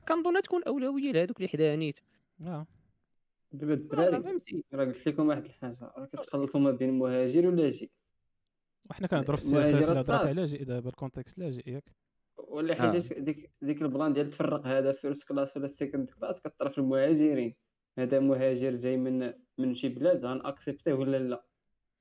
كنظن 0.08 0.42
تكون 0.42 0.62
أولوية 0.64 1.12
لهذوك 1.12 1.36
اللي 1.36 1.48
حدا 1.48 1.76
نيت. 1.76 1.98
آه. 2.40 2.66
دابا 3.52 3.72
آه، 3.72 3.76
الدراري 3.76 4.16
راه 4.74 4.84
قلت 4.84 5.08
لكم 5.08 5.28
واحد 5.28 5.44
الحاجة 5.44 5.92
راه 5.96 6.06
كتخلطوا 6.06 6.60
ما 6.60 6.70
بين 6.70 6.98
مهاجر 6.98 7.46
ولاجئ 7.46 7.88
وحنا 8.90 9.06
كنهضروا 9.06 9.36
في 9.36 9.42
السياسة 9.42 9.78
في 9.78 9.92
الهضرة 9.92 10.02
تاع. 10.02 10.30
لاجئ 10.30 10.64
دابا 10.64 10.88
ال 10.88 10.94
contexte 10.94 11.38
لاجئ 11.38 11.70
ياك 11.70 11.84
ولا 12.36 12.88
آه. 12.88 12.92
حيت 12.92 13.12
ديك 13.18 13.50
ديك 13.62 13.82
ال 13.82 13.88
plan 13.88 14.12
ديال 14.12 14.26
تفرق 14.26 14.66
هذا 14.66 14.92
first 14.92 15.28
class 15.28 15.56
ولا 15.56 15.66
second 15.66 16.10
class 16.10 16.42
كطرف 16.42 16.78
المهاجرين. 16.78 17.54
هذا 17.98 18.20
مهاجر 18.20 18.76
جاي 18.76 18.96
من 18.96 19.32
من 19.58 19.74
شي 19.74 19.88
بلاد 19.88 20.24
غن 20.24 20.36
accepter 20.36 20.81
يه 20.81 20.92
ولا 20.92 21.18
لا؟ 21.18 21.44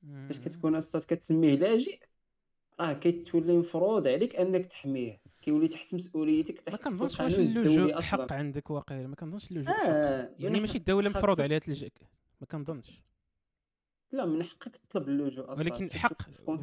فاش. 0.02 0.40
كتكون 0.40 0.76
أصلا 0.76 1.02
كتسميه 1.02 1.56
لاجئ 1.56 2.00
راه 2.80 2.94
كيتولي 2.94 3.58
مفروض 3.58 4.08
عليك 4.08 4.36
أنك 4.36 4.66
تحميه. 4.66 5.22
كيولي 5.42 5.68
تحت 5.68 5.94
مسؤوليتك 5.94 6.56
ما 6.56 6.62
تحت 6.62 6.84
كنظنش 6.84 7.16
في 7.16 7.24
واش 7.24 7.40
اللجوء 7.40 8.02
حق 8.02 8.34
عندك 8.34 8.70
واقيلا. 8.70 9.08
ما 9.08 9.16
كنظنش 9.16 9.52
اللجوء 9.52 9.76
آه 9.76 10.36
يعني 10.40 10.56
من 10.56 10.62
ماشي 10.62 10.78
الدولة 10.78 11.10
مفروض 11.10 11.42
عليها 11.42 11.60
تلجئك. 11.60 12.02
ما 12.42 12.48
كنظنش. 12.48 13.02
لا 14.12 14.26
من 14.26 14.44
حقك 14.44 14.78
تطلب 14.78 15.08
اللجوء 15.08 15.52
أصلا 15.52 15.66
ولكن 15.66 15.90
حق 15.90 16.14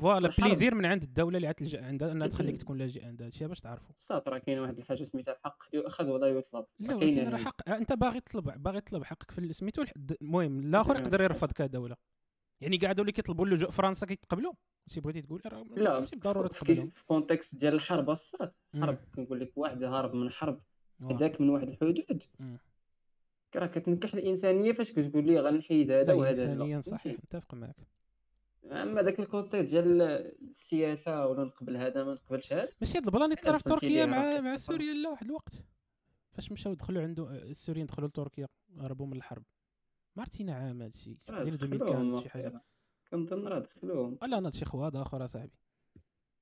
voilà. 0.01 0.31
plaisir 0.38 0.74
من 0.74 0.87
عند 0.87 1.03
الدولة 1.03 1.37
اللي 1.37 1.48
غتلجا 1.48 1.85
عندها 1.85 2.12
أنها 2.12 2.27
تخليك 2.27 2.59
تكون 2.59 2.79
لاجئ 2.79 3.05
عندها 3.05 3.27
هادشي 3.27 3.46
باش 3.46 3.61
تعرفوا 3.61 3.94
صافي 3.96 4.31
راه 4.31 4.38
كاين 4.38 4.59
واحد 4.59 4.79
الحاجة 4.79 5.03
سميتها 5.03 5.33
الحق 5.33 5.64
يؤخذ 5.72 6.11
ولا 6.11 6.27
يطلب. 6.27 6.64
لا 6.81 6.94
ولكن 6.94 7.29
راه. 7.29 7.37
حق. 7.37 7.68
أنت 7.68 7.92
باغي 7.92 8.20
تطلب 8.20 8.62
باغي 8.62 8.81
تطلب 8.81 9.05
حقك 9.05 9.31
في 9.31 9.53
سميتو 9.53 9.85
المهم 10.22 10.61
الآخر 10.61 10.96
يقدر 10.96 11.18
شحال؟ 11.18 11.20
يرفض 11.20 11.53
كدولة. 11.53 11.96
يعني 12.61 12.79
كاع 12.79 12.90
هادو 12.90 13.03
اللي 13.03 13.12
كيطلبوا 13.12 13.47
اللجوء 13.47 13.71
فرنسا 13.71 14.07
كيتقبلوا 14.07 14.53
شي 14.87 15.01
بغيتي 15.01 15.23
تقول 15.23 15.42
راه 15.47 15.62
لا 15.77 16.01
ماشي 16.01 16.11
بالضروره 16.11 16.49
تقبلهم 16.49 16.90
في 16.90 17.07
contexte 17.07 17.57
ديال 17.61 17.75
الحرب 17.75 18.11
الصاط 18.11 18.55
مم. 18.75 18.83
حرب 18.83 18.99
كنقول 19.16 19.40
لك 19.40 19.53
واحد 19.57 19.85
هارب 19.85 20.14
من 20.14 20.31
حرب. 20.31 20.61
هداك 21.01 21.40
من 21.40 21.49
واحد 21.49 21.68
الحدود. 21.68 22.23
راه 23.57 23.66
كتنكح 23.66 24.14
الإنسانية 24.14 24.73
فاش 24.73 24.92
كتقول 24.92 25.27
لي 25.27 25.40
غنحيد 25.40 25.90
هذا 25.90 26.12
وهذا 26.12 26.44
لا 26.44 26.53
انسانيا 26.53 26.81
فهمتي؟ 26.81 26.90
صحيح 26.90 27.16
متفق 27.25 27.55
معك 27.55 27.77
أما 28.73 29.03
داك 29.03 29.21
ال 29.20 29.25
contexte 29.25 29.62
ديال 29.62 30.03
السياسة 30.49 31.27
ولا 31.27 31.44
نقبل 31.44 31.77
هذا 31.77 32.05
ما 32.05 32.14
نقبلش 32.14 32.53
هذا 32.53 32.68
ماشي 32.81 32.99
هاد 32.99 33.05
ال 33.05 33.09
plan 33.09 33.24
اللي 33.25 33.37
طرا 33.37 33.59
في 33.59 33.64
تركيا 33.64 34.07
مع 34.07 34.37
مع. 34.40 34.57
سوريا 34.57 34.94
لا 34.94 35.09
واحد 35.09 35.27
الوقت 35.27 35.64
فاش 36.33 36.53
مشاو 36.53 36.75
دخلوا 36.75 37.03
عنده 37.03 37.31
السوريين 37.31 37.87
دخلوا 37.87 38.09
لتركيا 38.09 38.47
هربوا 38.79 39.07
من 39.07 39.16
الحرب 39.16 39.42
ما 40.18 40.22
عرفتينا 40.24 40.54
عام 40.54 40.83
هذا 40.83 40.88
الشيء. 40.88 41.18
راه 41.28 41.44
ديال 41.44 41.57
دخلوهم 41.57 41.83
2015 41.83 42.22
شي 42.22 42.28
حاجة. 42.28 42.62
كنظن 43.11 43.48
راه 43.48 43.59
دخلوهم 43.59 44.18
ولا 44.22 44.40
ناض 44.40 44.52
شي 44.52 44.64
خواد 44.64 44.96
آخر 44.96 45.24
أصاحبي. 45.24 45.52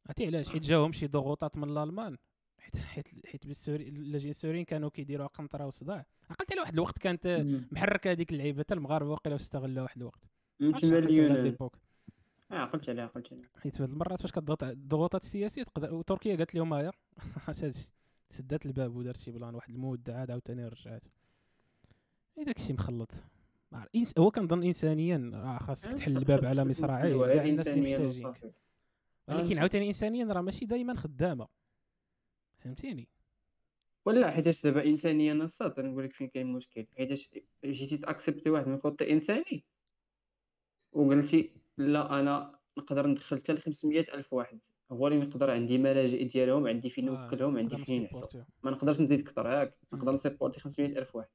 عرفتي 0.07 0.27
علاش؟ 0.27 0.49
حيت 0.49 0.63
جاهم 0.63 0.93
شي 0.93 1.07
ضغوطات 1.07 1.57
من 1.57 1.71
الألمان. 1.71 2.17
حيت 2.59 2.77
حيت 2.77 3.27
حيت 3.27 3.47
السوري 3.47 3.89
اللاجئين 3.89 4.31
السوريين 4.31 4.65
كانوا 4.65 4.91
كيديروا 4.91 5.27
قنطرة 5.27 5.67
وصداع. 5.67 6.07
عقلت 6.31 6.53
على 6.53 6.61
واحد 6.61 6.75
الوقت 6.75 6.99
كانت. 6.99 7.47
محركة 7.71 8.11
هذيك 8.11 8.33
اللعيبة 8.33 8.63
حتى 8.63 8.75
المغاربة 8.75 9.11
واقيلا 9.11 9.37
استغلوا 9.37 9.83
واحد 9.83 10.01
الوقت. 10.01 10.21
عرفتش 10.63 10.85
عقلت 10.93 11.63
آه، 12.51 12.55
عقلت 12.55 12.89
عليه 12.89 13.03
عقلت 13.03 13.33
عليه 13.33 13.43
حيت 13.57 13.81
هاد 13.81 13.91
المرات 13.91 14.21
فاش 14.21 14.33
كتضغط 14.33 14.65
الضغوطات 14.65 15.23
السياسيه 15.23 15.63
تقدر 15.63 15.95
وتركيا 15.95 16.37
قالت 16.37 16.55
لهم 16.55 16.73
هايا. 16.73 16.93
هادشي 17.47 17.93
سدات 18.31 18.67
الباب 18.67 18.97
ودارت 18.97 19.17
شي 19.17 19.31
بلان 19.31 19.55
واحد 19.55 19.71
المده 19.71 20.17
عاد 20.19 20.31
عاوتاني 20.31 20.69
رجعت. 20.69 21.05
إي 22.39 22.45
داكشي 22.45 22.73
مخلط. 22.73 23.11
ما 23.73 23.87
إنس... 23.95 24.19
هو 24.19 24.31
كنظن 24.31 24.63
انسانيا 24.63 25.31
راه 25.35 25.59
خاصك 25.59 25.95
تحل 25.95 26.17
الباب 26.17 26.45
على 26.45 26.63
الإنسانية 26.63 27.99
محتاجين. 27.99 28.27
وصافي. 28.27 28.51
ولكن 29.29 29.59
عاوتاني 29.59 29.89
انسانيا 29.89 30.27
راه 30.27 30.41
ماشي 30.41 30.67
دائما 30.67 30.95
خدامة. 30.95 31.49
فهمتيني؟ 32.59 33.09
ولا 34.05 34.31
حيتاش 34.31 34.63
دابا 34.63 34.87
انسانيا 34.87 35.35
نصات 35.35 35.81
نقول 35.81 36.05
لك 36.05 36.13
فين 36.13 36.29
كاين 36.29 36.47
المشكل 36.47 36.87
حيتاش 36.97 37.31
جيتي 37.65 37.97
تأكسبتي 37.97 38.51
واحد 38.51 38.69
من 38.69 38.79
كوطي 38.79 39.13
إنساني؟ 39.13 39.65
وقلتي 40.93 41.51
لا 41.79 42.21
أنا 42.21 42.59
نقدر 42.79 43.07
ندخل 43.07 43.39
حتى 43.39 43.53
ل 43.53 43.59
500 43.59 43.99
ألف 43.99 44.33
واحد. 44.33 44.59
هو 44.93 45.09
اللي 45.09 45.19
نقدر 45.19 45.51
عندي 45.51 45.79
ملاجئ 45.79 46.25
ديالهم 46.25 46.67
عندي 46.67 46.91
فين 46.91 47.09
آه، 47.09 47.13
نوكلهم 47.13 47.59
عندي 47.59 47.77
فين 47.77 48.03
نعسو. 48.03 48.43
ما 48.63 48.71
نقدرش 48.71 49.01
نزيد 49.01 49.21
أكثر 49.21 49.47
ياك 49.47 49.79
مم. 49.93 49.99
نقدر 49.99 50.13
نسيبورتي 50.13 50.61
500 50.61 50.99
ألف 50.99 51.17
واحد. 51.17 51.29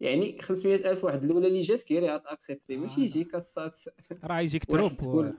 يعني 0.00 0.38
500 0.42 0.90
ألف 0.90 1.04
واحد 1.04 1.24
الأولى 1.24 1.46
اللي 1.48 1.60
جات 1.60 1.82
كيريها 1.82 2.18
تا 2.18 2.24
accepter 2.24 2.76
ماشي 2.76 3.00
آه. 3.00 3.04
يجيك 3.04 3.34
الصاط 3.34 3.80
راه 4.24 4.40
يجيك 4.40 4.64
trop 4.64 4.96
تقول. 4.96 5.34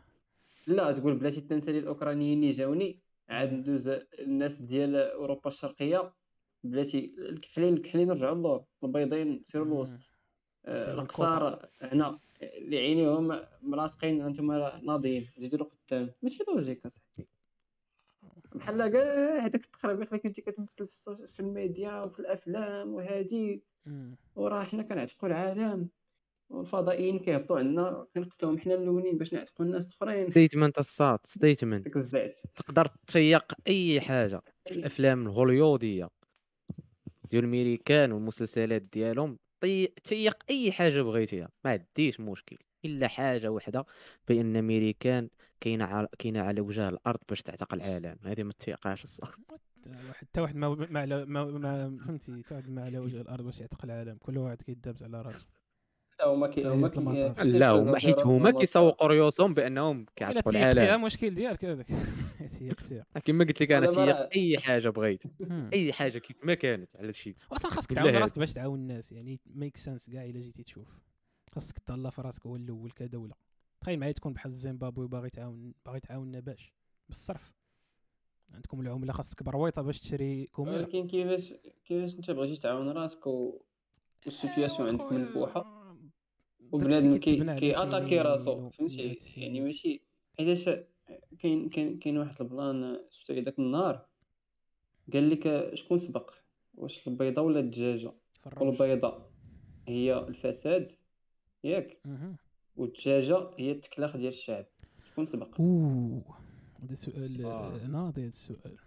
لا 0.68 0.92
تقول 0.92 1.16
بلاتي 1.16 1.42
تنسالي 1.42 1.80
الأوكرانيين 1.80 2.40
اللي 2.40 2.52
جاوني 2.52 3.00
عاد 3.30 3.54
ندوز 3.54 3.88
الناس 4.20 4.62
ديال 4.62 4.96
أوروبا 4.96 5.48
الشرقية. 5.48 6.14
بلاتي 6.64 7.16
الكحلين 7.18 7.74
الكحلين 7.74 8.12
رجعوا 8.12 8.36
اللور 8.36 8.64
البيضين 8.84 9.42
سيروا. 9.44 9.66
الوسط 9.66 10.12
آه، 10.66 10.94
القصار 10.94 11.70
هنا 11.82 12.20
اللي 12.42 12.78
عينيهم 12.78 13.42
ملاصقين 13.62 14.22
أنتم 14.22 14.52
ناضيين 14.84 15.28
زيدوا 15.38 15.60
له 15.60 15.70
قدام 15.88 16.12
ماشي 16.22 16.44
logique 16.48 16.86
أصاحبي. 16.86 17.28
بحال 18.56 18.88
كاع 18.88 19.40
هذاك 19.40 19.56
التخربيق 19.56 20.08
اللي 20.08 20.20
كنتي 20.20 20.42
كتمثل 20.42 21.16
في, 21.16 21.28
في 21.28 21.40
الميديا 21.40 22.02
وفي 22.02 22.20
الأفلام 22.20 22.94
وهادي. 22.94 23.64
وراه 24.36 24.64
حنا 24.64 24.84
كنعتقوا 24.84 25.30
العالم. 25.30 25.90
والفضائيين 26.50 27.20
كيهبطوا 27.20 27.60
عندنا 27.60 28.08
كنقتلوهم 28.16 28.60
حنا 28.60 28.74
الأولين 28.74 29.18
باش 29.18 29.34
نعتقوا 29.34 29.66
الناس 29.66 29.88
الأخرين. 29.88 30.30
statement 30.30 30.80
الصاط 30.80 31.28
statement 31.28 31.84
ديك 31.84 31.98
الزعت 31.98 32.36
تقدر 32.56 32.88
تيق 33.08 33.54
أي 33.68 34.02
حاجة. 34.02 34.42
في 34.66 34.74
الأفلام 34.74 35.28
الهوليوديه 35.28 36.10
ديال 37.32 37.44
الميريكان 37.44 38.12
والمسلسلات 38.12 38.82
ديالهم. 38.82 39.38
تيق 40.04 40.44
أي 40.50 40.72
حاجة 40.72 41.02
بغيتيها. 41.02 41.50
ما 41.66 41.72
عنديش 41.72 42.20
مشكل. 42.20 42.58
إلا 42.86 43.08
حاجة 43.08 43.52
واحدة 43.52 43.86
بأن 44.28 44.56
أمريكان 44.56 45.30
كاينة 45.62 45.86
على 45.86 46.08
كاينة 46.20 46.42
على 46.42 46.62
وجه 46.62 46.90
الأرض 46.90 47.20
باش 47.30 47.42
تعتق 47.42 47.74
العالم. 47.74 48.16
هذه 48.26 48.44
ما 48.44 48.54
تيقاش 48.60 49.04
الصاط 49.04 49.38
واحد 49.88 50.14
حتى 50.14 50.42
واحد 50.42 50.56
ما 50.56 50.70
ما, 50.90 51.00
على 51.00 51.26
ما, 51.26 51.46
ما 51.46 51.98
فهمتي 52.06 52.44
حتى 52.44 52.56
واحد 52.56 52.70
ما 52.70 52.84
على 52.84 53.00
وجه 53.00 53.22
الأرض 53.22 53.46
باش 53.46 53.60
يعتق 53.60 53.86
العالم. 53.86 54.18
كل 54.18 54.38
واحد 54.38 54.62
كيدابز 54.62 55.04
على 55.04 55.22
راسه. 55.22 55.46
لا 56.20 56.28
هما 56.28 56.48
كي 56.48 56.68
هما 56.68 56.88
لا 57.44 57.70
هما 57.70 58.00
حيت 58.00 58.20
هما 58.20 58.52
كيسوقوا 58.52 59.08
ريوسهم 59.08 59.54
بأنهم 59.54 60.06
كيعتقوا 60.16 60.52
تيقتيها 60.52 60.72
العالم. 60.72 61.04
مشكل 61.04 61.34
ديالك 61.36 61.66
هذاك. 61.66 61.88
تيقتيها 62.60 63.06
كما 63.26 63.46
قلت 63.46 63.62
لك 63.62 63.72
أنا 63.72 63.86
تيق 63.86 64.30
أي 64.36 64.58
حاجة 64.58 64.90
بغيت. 64.90 65.24
أي 65.74 65.94
حاجة 65.94 66.18
كيف 66.18 66.38
ما 66.44 66.54
كانت 66.54 66.96
على 66.96 67.14
شي. 67.14 67.36
واصلا 67.52 67.72
خاصك 67.72 67.94
تعاون. 67.94 68.16
راسك 68.16 68.40
باش 68.40 68.54
تعاون 68.54 68.80
الناس. 68.80 69.12
يعني 69.12 69.40
make 69.46 69.78
sense 69.78 70.10
كاع 70.10 70.26
إلا 70.26 70.40
جيتي 70.40 70.64
تشوف. 70.64 70.88
خاصك 71.52 71.80
تهلا 71.80 72.10
في 72.10 72.22
راسك 72.22 72.46
هو 72.46 72.56
الأول 72.56 72.92
كدوله 72.92 73.36
تخيل 73.82 74.00
معايا 74.00 74.12
تكون 74.12 74.34
بحال 74.34 74.54
زيمبابوي 74.54 75.08
باغي 75.08 75.30
تعاون 75.30 75.74
باغي 75.86 76.00
تعاوننا 76.00 76.40
باش 76.40 76.74
بالصرف. 77.10 77.54
عندكم 78.54 78.82
العملة 78.82 79.14
خاصك 79.14 79.44
برويطة 79.44 79.82
باش 79.82 80.00
تشري 80.00 80.46
كوميرا. 80.46 80.78
ولكن 80.78 81.08
كيفاش 81.08 81.54
كيفاش 81.86 82.16
أنت 82.16 82.32
بغيتي 82.32 82.62
تعاون 82.62 82.90
راسك 82.90 83.28
و 83.28 83.62
وال 84.26 84.37
situation 84.37 84.90
عندك 84.90 85.12
منبوحه 85.12 85.96
وبنادم 86.72 87.18
كي 87.18 87.56
كي 87.56 87.84
attaquer 87.84 88.22
راسو 88.22 88.70
فهمتي؟ 88.70 89.18
يعني 89.38 89.62
ماشي 89.62 90.02
حيتاش 90.38 90.70
كاين 91.40 91.70
كاين 91.70 92.00
كاين 92.00 92.18
واحد 92.18 92.42
ال 92.42 92.53
plan 92.53 93.00
شفتو 93.10 93.34
ذاك 93.34 93.60
النهار؟ 93.60 94.06
قال 95.14 95.30
لك 95.30 95.72
شكون 95.74 96.00
سبق؟ 96.00 96.32
واش 96.76 97.08
البيضة 97.08 97.42
ولا 97.42 97.60
الدجاجة؟ 97.60 98.14
والبيضة 98.58 99.26
هي 99.88 100.18
الفساد 100.18 100.90
ياك. 101.64 102.02
والدجاجة 102.76 103.50
هي 103.58 103.72
التكلاخ 103.72 104.18
ديال 104.18 104.28
الشعب. 104.28 104.66
شكون 105.12 105.26
سبق؟ 105.26 105.62
أوه 105.62 106.24
هذا 106.84 106.94
سؤال 106.94 107.46
آه. 107.46 107.76
آه. 107.76 107.88
ناضي 107.88 108.22
هذا 108.22 108.28
السؤال. 108.28 108.78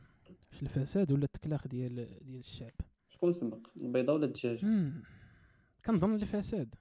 واش 0.53 0.63
الفساد 0.63 1.13
ولا 1.13 1.25
التكلاخ 1.25 1.69
ديال 1.69 1.95
ديال 2.25 2.39
الشعب؟ 2.39 2.71
شكون 3.09 3.33
سبق؟ 3.33 3.59
البيضة 3.77 4.13
ولا 4.13 4.25
الدجاجة. 4.27 4.93
كنظن 5.87 6.15
الفساد. 6.15 6.75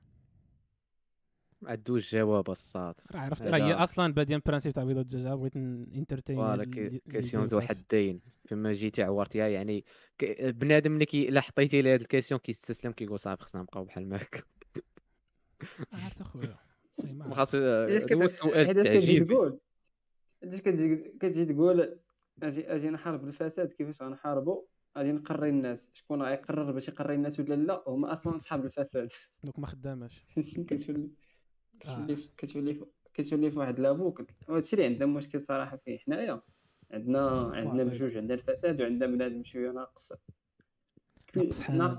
ما 1.62 1.70
عندوش 1.72 2.16
جواب 2.16 2.50
الصات 2.50 3.12
راه 3.12 3.20
عرفت. 3.20 3.42
هي 3.44 3.74
أصلا 3.74 4.14
بادية 4.14 4.42
principe 4.46 4.74
تاع 4.74 4.84
بيضة 4.84 5.02
الدجاجه 5.02 5.36
بغيت 5.36 5.56
entertain 5.56 6.36
voilà 6.36 6.66
كي- 6.66 7.02
question 7.12 7.44
ذو 7.46 7.62
حدين. 7.62 8.20
فما 8.48 8.74
جيتي 8.74 9.04
عورتيها 9.04 9.48
يعني 9.48 9.86
ك- 10.18 10.42
بنادم 10.46 10.94
اللي 10.94 11.06
كي 11.06 11.30
الا 11.30 11.42
حطيتي 11.42 11.82
له 11.82 11.94
هاد 11.94 12.02
ال 12.02 12.06
question 12.06 12.40
كيستسلم 12.40 12.92
كيقول 12.92 13.20
صافي 13.20 13.44
خصنا 13.44 13.62
نبقاو 13.62 13.84
بحال 13.84 14.10
ما 14.10 14.18
هكا. 14.18 14.42
عرفت 15.94 16.22
أخويا. 16.22 16.58
أي 17.04 17.14
ما. 17.14 17.36
خاص 17.36 17.56
هو 17.56 17.62
السؤال 18.24 18.80
التعجيزي 18.80 19.26
تقول؟ 19.26 19.60
حيتاش 20.44 20.62
كتجي 20.62 21.46
تقول؟ 21.46 22.00
أجي 22.44 22.76
أجي 22.76 22.90
نحارب 22.90 23.28
الفساد 23.28 23.72
كيفاش 23.72 24.02
غنحاربو 24.02 24.66
غادي 24.98 25.12
نقري 25.12 25.50
الناس. 25.50 25.92
شكون 25.94 26.22
غيقرر 26.22 26.72
باش 26.72 26.88
يقري 26.88 27.16
الناس 27.16 27.40
ولا 27.40 27.56
لا؟ 27.56 27.84
هما 27.88 28.12
أصلا 28.12 28.36
أصحاب 28.36 28.66
الفساد 28.66 29.10
دوك 29.44 29.60
ما 29.60 29.68
خداماش. 29.68 30.26
كتولي 30.70 31.12
آه. 31.86 32.06
كتولي 32.08 32.18
كتولي 32.38 32.86
كتولي 33.14 33.52
في 33.52 33.60
واحد 33.60 33.80
لابوك. 33.80 34.24
وهادشي 34.50 34.76
اللي 34.76 34.86
عندنا 34.86 35.06
مشكل 35.06 35.42
صراحة 35.42 35.78
فيه 35.78 35.98
حنايا. 35.98 36.42
عندنا 36.92 37.52
عندنا. 37.54 37.84
بجوج 37.84 38.18
عندنا 38.18 38.34
الفساد 38.34 38.82
وعندنا 38.82 39.06
بنادم 39.12 39.44
شوية 39.44 39.72
ناقص. 39.72 40.14
ناقص 41.38 41.62
حنان. 41.62 41.98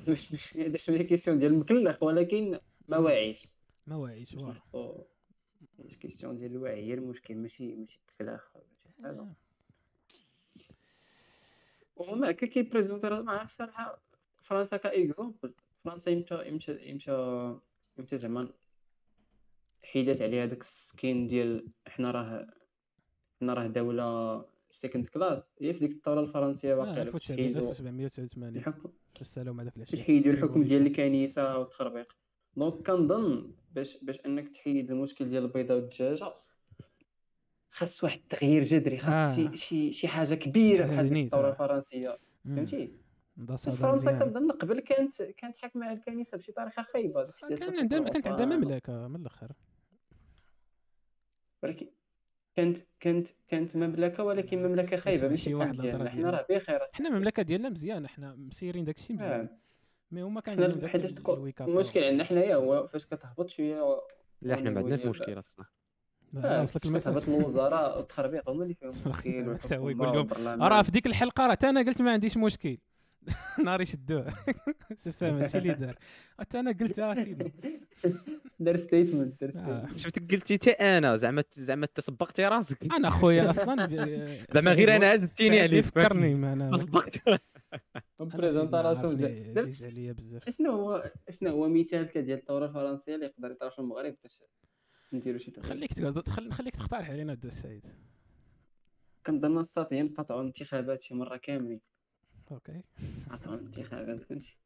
ناقص 0.08 0.32
ماشي 0.32 0.92
ما 0.92 1.02
question 1.02 1.38
ديال 1.38 1.52
المكلخ 1.52 2.02
ولكن 2.02 2.58
ما 2.88 2.98
واعيش. 2.98 3.46
ما 3.86 3.96
واعيش 3.96 4.34
باش 4.34 4.58
مش 5.78 5.98
question 5.98 6.36
ديال 6.36 6.52
الوعي. 6.52 6.86
هي 6.86 6.94
المشكل 6.94 7.34
ماشي 7.34 7.74
ماشي 7.74 8.00
التكلاخ 8.00 8.56
ولا 8.56 8.64
شي 8.82 9.02
حاجة. 9.02 9.26
وهما 11.96 12.30
هكا 12.30 12.46
كي 12.46 12.57
présenter 12.57 13.08
ما 13.10 13.32
عرفتش 13.32 13.56
صراحة 13.56 14.00
فرنسا 14.42 14.76
ك 14.76 14.86
exemple 14.86 15.54
فرنسا 15.84 16.10
يمتى 16.10 16.48
يمتى 16.48 16.88
يمتى 16.88 17.58
يمتى 17.98 18.16
زعما 18.16 18.48
حيدات 19.82 20.22
عليها 20.22 20.46
داك 20.46 20.60
السكين 20.60 21.26
ديال 21.26 21.68
حنا 21.86 22.10
راه 22.10 22.46
حنا 23.40 23.54
راه 23.54 23.66
دولة 23.66 24.44
second 24.70 25.06
class 25.06 25.52
هي 25.60 25.74
في 25.74 25.86
ديك 25.86 26.04
فاش 26.04 26.18
1700 26.18 27.36
حيدوا 27.36 27.70
1789 27.70 28.56
الحكم 28.56 28.92
السلام 29.20 29.60
هذا 29.60 29.70
في 29.70 29.80
باش 29.80 30.02
حيدوا 30.02 30.32
الحكم 30.32 30.64
ديال 30.64 30.86
الكنيسة 30.86 31.58
والتخربيق. 31.58 32.16
donc 32.56 32.86
كنظن 32.86 33.52
باش 33.72 33.96
باش 34.04 34.20
أنك 34.26 34.48
تحيد 34.48 34.90
المشكل 34.90 35.28
ديال 35.28 35.44
البيضة 35.44 35.74
والدجاجة 35.74 36.32
خاص 37.70 38.04
واحد 38.04 38.18
التغيير 38.18 38.64
جذري 38.64 38.98
خاص 38.98 39.14
آه. 39.14 39.34
شي 39.34 39.56
شي 39.56 39.92
شي 39.92 40.08
حاجة 40.08 40.34
كبيرة 40.34 40.86
بحال 40.86 41.28
آه. 41.34 42.18
فهمتي؟ 42.44 42.92
نضا 43.38 43.54
بس 43.54 43.68
صدى 43.68 43.76
فرنسا. 43.76 44.18
كنظن 44.18 44.50
قبل 44.50 44.80
كانت 44.80 45.22
كانت 45.22 45.56
حاكمة 45.56 45.86
على 45.86 45.98
الكنيسة 45.98 46.38
بشي 46.38 46.52
طريقة 46.52 46.82
خايبة 46.82 47.24
داكشي 47.24 47.46
ديال 47.48 47.58
كان 47.58 47.78
عندها 47.78 47.98
كانت 48.08 48.28
عندها. 48.28 48.46
مملكة 48.46 49.08
من 49.08 49.20
الأخر. 49.20 49.52
ولكن 51.62 51.86
كانت 52.56 52.78
كانت 53.00 53.28
كانت 53.48 53.76
مملكة 53.76 54.24
ولكن 54.24 54.62
مملكة 54.62 54.96
خايبة 54.96 55.18
اسمع 55.18 55.28
ماشي 55.28 55.54
واحد 55.54 55.76
ديالنا 55.76 56.10
حنا 56.10 56.30
راه 56.30 56.46
بخير 56.50 56.80
حنا 56.92 57.08
المملكه 57.08 57.42
ديالنا 57.42 57.68
مزيان 57.68 58.08
حنا 58.08 58.34
مسيرين 58.34 58.84
داكشي 58.84 59.12
مزيان. 59.12 59.30
آه. 59.40 59.48
مي 60.10 60.22
هما 60.22 60.40
كان 60.40 60.62
الويكات 60.62 61.68
المشكل 61.68 62.04
عندنا 62.04 62.24
حنايا 62.24 62.54
هو 62.56 62.86
فاش 62.88 63.06
كتهبط 63.06 63.48
شوية 63.50 64.00
لا 64.42 64.56
حنا 64.56 64.70
ما 64.70 64.78
عندناش 64.80 65.06
مشكل 65.06 65.38
الصح 65.38 65.72
لا، 66.32 66.62
وصلك 66.62 66.86
هبط 66.86 66.86
المساج 66.86 67.28
الوزراء 67.28 67.98
والتخربيق 67.98 68.50
هما 68.50 68.62
اللي 68.62 68.74
فيهم 68.74 68.90
والله 69.06 69.18
مشكل 69.18 69.32
زعما 69.32 69.58
حتى 69.58 69.76
هو 69.76 69.88
يقول 69.88 70.12
لهم،. 70.12 70.62
راه 70.62 70.82
في 70.82 70.90
ديك 70.90 71.06
الحلقة 71.06 71.46
راه 71.46 71.52
حتى 71.52 71.68
أنا 71.68 71.80
قلت 71.82 72.02
ما 72.02 72.12
عنديش 72.12 72.36
مشكل. 72.36 72.78
نهار 73.64 73.80
يشدوه 73.80 74.34
سي 74.98 75.10
سامي 75.10 75.40
هادشي 75.42 75.58
اللي 75.58 75.74
دار 75.74 75.96
حتى 76.38 76.60
أنا 76.60 76.72
قلت 76.72 76.98
آه 77.10 77.14
سيدي 77.14 77.52
دار 78.60 78.76
ستيتمنت 78.76 79.40
دار. 79.40 79.50
ستيتمنت 79.50 79.96
شفتك 79.98 80.30
قلتي 80.34 80.58
حتى 80.58 80.70
أنا 80.70 81.16
زعما 81.16 81.44
زعما 81.52 81.86
تسبقتي 81.86 82.44
راسك. 82.48 82.92
أنا 82.92 83.10
خويا 83.10 83.50
أصلا 83.50 83.86
زعما 84.54 84.72
غير 84.72 84.96
أنا 84.96 85.10
عزتيني 85.10 85.56
سعيد 85.58 85.70
عليك 85.70 85.84
فكرني 85.84 86.34
ما 86.34 86.52
أنا. 86.52 86.76
تسبقت 86.76 87.20
بريزونتا 88.20 88.80
راسو 88.80 89.10
بزاف. 89.10 90.48
شنو 90.50 90.72
هو 90.72 91.12
شنو 91.30 91.50
هو 91.50 91.68
مثال 91.68 92.08
ديال 92.22 92.38
الثوره 92.38 92.66
الفرنسية 92.66 93.14
اللي 93.14 93.26
يقدر 93.26 93.50
يطرا 93.50 93.70
في 93.70 93.78
المغرب؟ 93.78 94.16
باش 94.22 94.42
نديرو 95.12 95.38
شي 95.38 95.52
خليك 95.62 95.92
تقعد 95.92 96.28
خل- 96.28 96.48
نخليك 96.48 96.76
تقترح 96.76 97.10
علينا 97.10 97.32
الدو 97.32 97.48
السعيد 97.48 97.82
كنظن 99.26 99.58
الساط 99.58 99.92
هي 99.92 100.02
نقطعوا 100.02 100.40
الانتخابات 100.40 101.02
شي 101.02 101.14
مرة 101.14 101.36
كاملين. 101.36 101.80
OK. 102.50 102.82
نقطعوا 103.30 103.54
الانتخابات 103.54 104.24
كلشي 104.24 104.58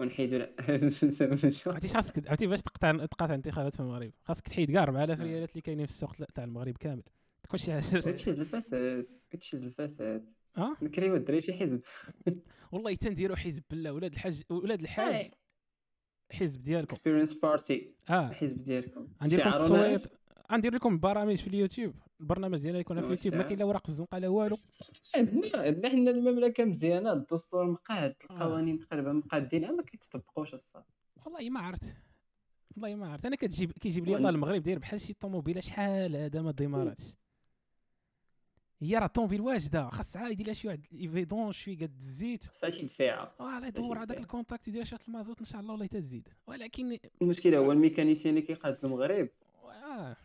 ونحيدوا 0.00 0.38
لا 0.38 0.52
عرفتي 1.66 1.88
خاصك؟ 1.88 2.28
عرفتي 2.28 2.46
باش 2.46 2.62
تقطع 2.62 2.92
تقاطع 3.06 3.26
الانتخابات 3.26 3.74
في 3.74 3.80
المغرب؟ 3.80 4.12
خاصك 4.24 4.48
تحيد 4.48 4.70
كاع 4.70 4.82
4000 4.82 5.20
ريالات 5.20 5.50
اللي 5.50 5.60
كاينين 5.60 5.86
في 5.86 5.92
السوق 5.92 6.12
تاع 6.12 6.44
المغرب 6.44 6.76
كامل. 6.76 7.02
تكون 7.42 7.58
شي 7.58 7.72
حاجة 7.72 7.96
هادشي 7.96 8.30
الفساد 8.30 9.06
هادشي 9.32 9.56
الفساد 9.56 10.32
آه 10.56 10.76
نكريو 10.82 11.16
الدراري 11.16 11.40
شي 11.40 11.52
حزب. 11.52 11.80
والله 12.72 12.94
تنديروا 12.94 13.36
حزب 13.36 13.62
بالله. 13.70 13.92
ولاد 13.92 14.12
الحاج 14.12 14.42
ولاد 14.50 14.80
الحاج 14.80 15.30
حزب 16.32 16.62
ديالكم. 16.62 16.96
Experience 16.96 17.40
Party 17.40 17.94
آه. 18.10 18.28
الحزب 18.28 18.62
ديالكم. 18.62 19.08
غندير 19.22 19.38
لكم 19.38 19.48
التصويت 19.48 20.02
غندير 20.52 20.74
لكم 20.74 20.98
برامج 20.98 21.36
في 21.36 21.46
اليوتيوب. 21.46 21.94
البرنامج 22.22 22.58
ديالنا 22.62 22.80
يكون 22.80 23.00
في 23.00 23.06
اليوتيوب 23.06 23.34
ما؟ 23.34 23.42
كاين 23.42 23.58
لا 23.58 23.64
ورق 23.64 23.82
في 23.82 23.88
الزنقة 23.88 24.18
لا 24.18 24.28
والو. 24.28 24.56
عندنا 25.16 25.50
عندنا 25.54 25.88
حنا 25.88 26.10
المملكة 26.10 26.64
مزيانة 26.64 27.12
الدستور 27.12 27.70
مقاد 27.70 28.14
آه. 28.30 28.34
القوانين 28.34 28.78
تقريبا 28.78 29.12
مقادين 29.12 29.76
ما 29.76 29.82
كيتطبقوش 29.82 30.54
الصاط 30.54 30.84
والله 31.26 31.50
ما 31.50 31.60
عرفت. 31.60 31.96
والله 32.76 32.94
ما 32.94 33.08
عرفت. 33.12 33.26
أنا 33.26 33.36
كتجيب 33.36 33.72
كيجيب 33.72 34.04
لي 34.04 34.10
وال- 34.10 34.18
الله 34.18 34.30
المغرب 34.30 34.62
داير 34.62 34.78
بحال 34.78 35.00
شي 35.00 35.12
طوموبيلة 35.12 35.60
شحال 35.60 36.16
هذا 36.16 36.42
ما 36.42 36.50
démarra 36.52 36.85
تش. 36.85 37.04
هي 38.80 38.96
راه 38.98 39.04
الطوموبيل 39.06 39.40
واجدة 39.40 39.88
خاص 39.90 40.16
عاد 40.16 40.30
يدير 40.32 40.46
لها 40.46 40.54
شي 40.54 40.68
واحد 40.68 40.86
vidange 40.92 41.52
شوية 41.52 41.76
قد 41.78 41.96
الزيت. 41.98 42.44
خصها 42.44 42.70
شي 42.70 42.84
دفيعه 42.84 43.34
آه 43.40 43.44
خاصها 43.60 43.60
شي 43.60 43.66
يدور 43.78 43.96
هذاك 43.98 44.08
دفيعة. 44.08 44.20
ال 44.22 44.28
contact 44.28 44.68
يدير 44.68 44.84
شوية 44.84 45.00
المازوت 45.08 45.38
إن 45.38 45.44
شاء 45.44 45.60
الله 45.60 45.72
والله 45.72 45.86
تزيد 45.86 46.28
ولكن 46.46 46.98
المشكلة 47.22 47.58
هو 47.58 47.72
ال 47.72 47.78
mécanicien 47.78 48.34
اللي 48.36 48.46
كيقاد 48.46 48.78
المغرب. 48.84 49.28
آه. 49.64 50.16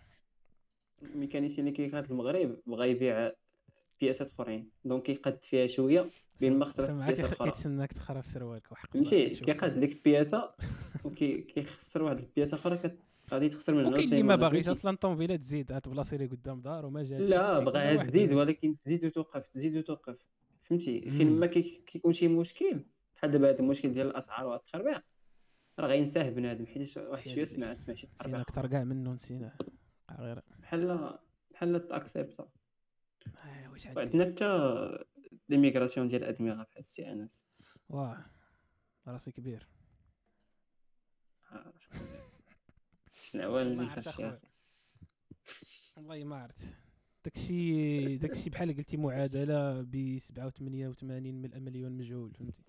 ال 1.03 1.09
mécanicien 1.09 1.67
اللي 1.67 1.77
كيقاد 1.77 2.11
المغرب 2.11 2.59
بغى 2.67 2.89
يبيع 2.89 3.31
بياسات 4.01 4.31
اخرين. 4.31 4.69
donc 4.85 5.03
كيقاد 5.03 5.43
فيها 5.43 5.67
شوية 5.67 6.09
بين 6.41 6.59
ما 6.59 6.65
خسرت 6.65 6.91
بياسه 6.91 7.25
أخرى. 7.25 7.51
كيتسناك 7.51 7.93
تخرب 7.93 8.21
سروالك 8.21 8.71
وحق 8.71 8.89
كتشوف. 8.89 9.13
كيقاد 9.13 9.77
لك 9.77 10.03
بياسه 10.03 10.51
وكيخسر 11.03 12.03
واحد 12.03 12.19
البياسة 12.19 12.55
أخرى 12.55 12.97
غادي 13.31 13.49
تخسر 13.49 13.75
منها 13.75 13.89
وكاين 13.89 14.03
اللي 14.03 14.23
ما 14.23 14.35
باغيش؟ 14.35 14.69
أصلا 14.69 14.91
الطوموبيله 14.91 15.35
تزيد 15.35 15.71
هات 15.71 15.89
بلاصه 15.89 16.17
لي 16.17 16.25
قدام 16.25 16.61
دار 16.61 16.85
وما 16.85 17.03
جاتش. 17.03 17.29
لا 17.29 17.59
بغاها 17.59 18.03
تزيد. 18.03 18.33
ولكن 18.33 18.77
تزيد 18.77 19.05
وتوقف 19.05 19.47
تزيد 19.47 19.77
وتوقف. 19.77 20.27
فهمتي؟ 20.63 21.11
فين. 21.11 21.39
ما 21.39 21.45
كي- 21.45 21.83
كيكون 21.87 22.13
شي 22.13 22.27
مشكل 22.27 22.83
بحال 23.15 23.31
دابا 23.31 23.49
هذا 23.49 23.59
المشكل 23.59 23.93
ديال 23.93 24.07
الأسعار 24.07 24.47
والتخربيق 24.47 25.01
راه 25.79 25.87
غينساه 25.87 26.29
بنادم. 26.29 26.65
حيت 26.65 26.97
واحد 26.97 27.27
شوية 27.27 27.43
سمع 27.43 27.73
تسمع 27.73 27.95
شي 27.95 28.07
تخربيق. 28.07 28.39
أكثر 28.39 28.67
كاع 28.67 28.83
منه 28.83 29.13
نسينا. 29.13 29.57
غير. 30.11 30.41
بحال 30.59 31.17
بحال 31.51 31.87
تاكسبتا 31.87 32.49
آه، 33.43 33.69
واش 33.71 33.87
عندي 33.87 33.99
وعندنا 33.99 34.25
حتى 34.25 35.05
l'immigration 35.49 36.07
ديال 36.07 36.23
الادمغه 36.23 36.63
بحال 36.63 36.79
السي 36.79 37.11
انس 37.11 37.43
واه 37.89 38.25
راسي 39.07 39.31
كبير. 39.31 39.67
آه، 41.51 41.73
شنعوان 43.23 43.67
اللي 43.67 43.89
فاش. 43.89 44.19
والله 45.97 46.23
ما 46.23 46.35
عرفت. 46.35 46.75
داكشي 47.25 48.17
داكشي 48.17 48.49
بحال 48.49 48.77
قلتي 48.77 48.97
معادلة 48.97 49.81
ب 49.81 50.17
87 50.19 51.41
من 51.41 51.63
مليون 51.63 51.91
مجهول 51.91 52.33
فهمتي؟ 52.33 52.63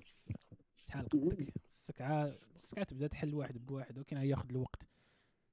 شحال 0.76 1.08
قدك؟ 1.08 1.52
خصك 1.74 2.00
عا 2.00 2.34
خصك 2.54 2.84
تبدا 2.84 3.06
تحل 3.06 3.34
واحد 3.34 3.66
بواحد 3.66 3.98
ولكن 3.98 4.16
غياخذ 4.16 4.48
الوقت. 4.50 4.88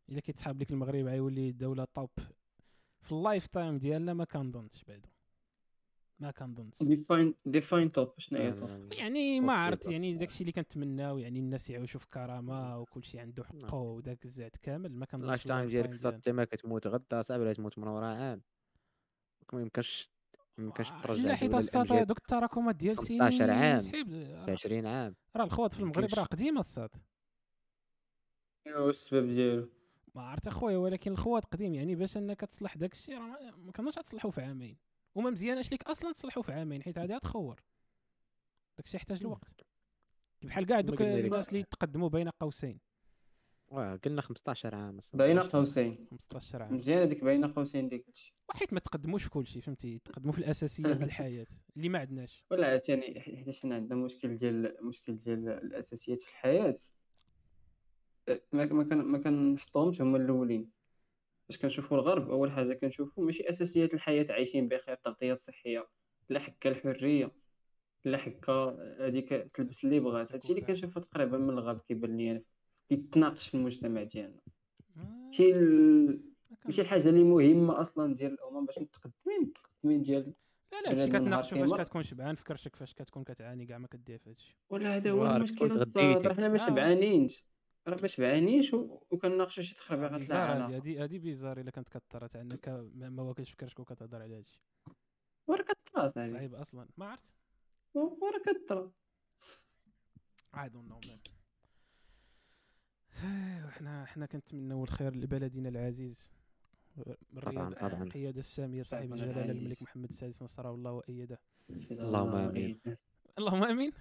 إلا 0.10 0.20
كيتحاب 0.20 0.62
لك 0.62 0.72
المغرب 0.72 1.06
غيولي 1.06 1.52
دوله 1.52 1.88
top 1.93 2.10
في 3.02 3.12
ال 3.12 3.47
lifetime 3.47 3.78
ديالنا 3.78 4.13
ما 4.13 4.26
كنظنش 4.26 4.84
بعدا 4.88 5.10
ما 6.20 6.32
كنظنش 6.32 6.84
define 6.84 7.36
define 7.45 7.91
top 7.91 8.13
شنو 8.18 8.39
هي 8.39 8.52
top 8.51 8.93
يعني 8.94 9.39
ما 9.39 9.54
عرفت 9.54 9.88
يعني. 9.88 10.13
داكشي 10.13 10.41
اللي 10.41 10.52
كنتمناو 10.52 11.18
يعني 11.18 11.39
الناس 11.39 11.70
يعيشوا 11.70 12.00
في 12.00 12.08
كرامة 12.10 12.80
وكل 12.80 13.04
شيء 13.04 13.22
عنده 13.22 13.44
حقه 13.44 13.76
وداك 13.76 14.26
الزعت 14.26 14.58
كامل 14.58 14.91
ما 14.91 15.06
كنظنش 15.06 15.24
ال 15.23 15.43
lifetime 15.43 15.69
ديالك 15.70 15.94
صات 15.94 16.30
ما 16.30 16.46
كتموت 16.46 16.88
غدا 16.88 17.22
صعب 17.22 17.39
ولا 17.39 17.54
تموت 17.54 17.78
من 17.80 17.88
ورا 17.88 18.08
عام. 18.08 18.41
ما 19.54 19.62
يمكنش 19.62 20.10
ما 20.58 20.63
يمكنش 20.63 20.91
آه، 20.91 21.02
ترجع 21.02 21.24
لا 21.24 21.36
حيت 21.36 21.56
للأمجاد 21.56 22.08
دوك 22.08 22.18
التراكمات 22.18 22.76
ديال 22.76 22.98
15 22.98 23.38
سنين 23.38 23.50
عام. 23.50 23.80
سحيب 23.80 24.08
في 24.46 24.52
20 24.52 24.86
عام. 24.86 25.15
راه 25.36 25.44
الخوات 25.44 25.74
في 25.74 25.80
المغرب. 25.80 26.10
راه 26.13 26.24
قديمة 26.24 26.60
الساط 26.60 26.91
هو 28.68 28.89
السبب 28.89 29.28
ديالو. 29.28 29.70
ما 30.15 30.21
عرفت 30.21 30.47
اخويا 30.47 30.78
ولكن 30.78 31.12
الخوات 31.12 31.45
قديم 31.45 31.73
يعني 31.73 31.95
باش 31.95 32.17
انك 32.17 32.41
تصلح 32.41 32.78
داك 32.78 32.93
الشيء 32.93 33.17
راه 33.17 33.51
ما- 33.58 33.71
كنظنش 33.71 33.95
تصلحوا 33.95 34.32
في 34.32 34.41
عامين. 34.41 34.78
وما 35.15 35.30
مزياناش 35.30 35.71
ليك 35.71 35.84
أصلا 35.84 36.12
تصلحوا 36.12 36.43
في 36.43 36.51
عامين 36.54 36.84
حيت 36.84 36.97
عادي 36.97 37.13
غتخور. 37.15 37.56
داك 38.78 38.86
الشيء 38.86 38.95
يحتاج 38.99 39.21
الوقت. 39.21 39.62
بحال 40.41 40.65
كاع 40.65 40.82
دوك. 40.82 41.01
الناس 41.01 41.49
اللي 41.49 41.63
تقدموا 41.63 42.10
بين 42.10 42.30
قوسين. 42.30 42.80
واه 43.67 43.95
قلنا 43.95 44.21
15 44.21 44.75
عام. 44.75 44.99
باينه 45.13 45.49
قوسين. 45.54 46.08
15 46.12 46.62
عام. 46.63 46.73
مزيانه 46.75 47.06
ديك 47.06 47.23
باينه 47.23 47.54
قوسين 47.56 47.89
ديك 47.89 48.10
الشيء 48.10 48.34
وحيت 48.49 48.73
ما 48.73 48.80
تقدموش 48.80 49.23
في 49.23 49.30
كل 49.30 49.47
شيء 49.47 49.62
فهمتي؟ 49.62 49.99
تقدموا 49.99 50.34
في 50.34 50.39
الأساسيات 50.39 51.04
الحياة. 51.04 51.47
اللي 51.78 51.89
ما 51.89 51.99
عندناش. 51.99 52.45
ولا 52.51 52.67
عاوتاني 52.67 53.19
حيت 53.21 53.56
حنا 53.63 53.75
عندنا 53.75 53.99
مشكل 53.99 54.34
ديال 54.34 54.75
مشكل 54.82 55.15
ديال 55.17 55.49
الأساسيات 55.49 56.21
في 56.21 56.32
الحياة. 56.32 56.75
ما 58.53 58.65
ما 58.65 58.83
كان 58.83 58.97
ما 59.01 59.17
كنحطهمش 59.17 60.01
هما 60.01 60.17
الأولين. 60.17 60.71
باش 61.49 61.57
كنشوفوا 61.57 61.97
الغرب 61.97 62.29
أول 62.29 62.51
حاجة 62.51 62.73
كنشوفوا 62.73 63.25
ماشي 63.25 63.49
أساسيات 63.49 63.93
الحياة 63.93 64.25
عايشين 64.29 64.67
بخير 64.67 64.93
التغطية 64.93 65.31
الصحية 65.31 65.88
لا 66.29 66.39
حكا 66.39 66.69
الحرية 66.69 67.31
لا 68.05 68.17
حكا 68.17 68.77
هذيك 68.99 69.29
تلبس 69.29 69.85
اللي 69.85 69.99
بغات. 69.99 70.33
هادشي 70.33 70.49
اللي 70.49 70.61
كنشوفو 70.61 70.99
تقريبا 70.99 71.38
من 71.38 71.49
الغرب 71.49 71.81
كيبان 71.88 72.17
لي 72.17 72.31
أنا 72.31 72.41
كيتناقش 72.89 73.47
في 73.49 73.55
المجتمع 73.55 74.03
ديالنا. 74.03 74.39
آه، 74.97 75.01
ماشي 75.25 75.51
كان- 75.51 76.17
ماشي 76.65 76.81
الحاجة 76.81 77.09
اللي 77.09 77.23
مهمة 77.23 77.81
أصلا 77.81 78.13
ديال 78.15 78.33
الأمم 78.33 78.65
باش 78.65 78.79
متقدمين 78.79 79.41
متقدمين 79.41 80.01
ديال 80.01 80.33
لا 80.71 80.81
لا 80.81 80.89
هادشي 80.91 81.07
كتناقشوا 81.07 81.67
فاش. 81.67 81.81
كتكون 81.88 82.03
شبعان 82.03 82.35
في 82.35 82.43
كرشك 82.43 82.75
فاش 82.75 82.93
كتكون 82.93 83.23
كتعاني 83.23 83.65
كاع 83.65 83.77
ما 83.77 83.88
كدير 83.88 84.17
في 84.17 84.29
هادشي. 84.29 84.55
ولا 84.69 84.95
هذا 84.97 85.11
هو 85.11 85.25
المشكل 85.35 85.85
حنا 86.33 86.47
ما 86.47 86.53
آه. 86.53 86.57
شبعانينش. 86.57 87.45
راه 87.88 87.98
ما 88.02 88.08
شبعانيش 88.08 88.74
و- 88.74 89.00
وكنناقشوا 89.12 89.63
شي 89.63 89.76
تخربيقات 89.76 90.12
لا 90.12 90.17
بيزار 90.17 90.38
هادي 90.39 90.52
علاقة. 90.63 90.76
هادي 90.76 90.98
هادي 91.00 91.19
بيزار 91.19 91.60
إلا 91.60 91.71
كانت 91.71 91.89
كثر 91.89 92.28
تاع 92.28 92.41
انك 92.41 92.69
ما 92.69 93.10
ما 93.10 93.24
واكلش 93.24 93.50
في 93.52 93.58
كرشك 93.58 93.80
وكتهضر 93.80 94.21
على 94.21 94.38
هادشي. 94.38 94.60
ورا 95.48 95.63
كطرات 95.63 96.17
هذه 96.17 96.32
صعيب 96.32 96.56
أصلا. 96.56 96.88
ما 96.98 97.06
عرفت. 97.06 97.30
ورا 97.93 98.39
كطرا 98.45 98.91
I 100.56 100.67
don't 100.69 100.88
know 100.91 101.08
man. 101.10 101.19
إحنا 103.69 104.04
إحنا 104.04 104.26
كنتمنوا 104.26 104.84
الخير 104.84 105.15
لبلدنا 105.15 105.69
العزيز. 105.69 106.32
الرياض 107.38 107.74
طبعاً. 107.74 108.04
القيادة 108.04 108.39
السامية 108.39 108.84
صاحب 108.84 109.13
العزيز. 109.13 109.38
الملك 109.50 109.82
محمد 109.84 110.10
السادس 110.10 110.43
نصره 110.43 110.71
الله 110.74 110.91
وأيده. 110.91 111.39
اللهم 111.69 112.36
آمين. 112.36 112.80
اللهم 113.38 113.63
آمين. 113.63 113.91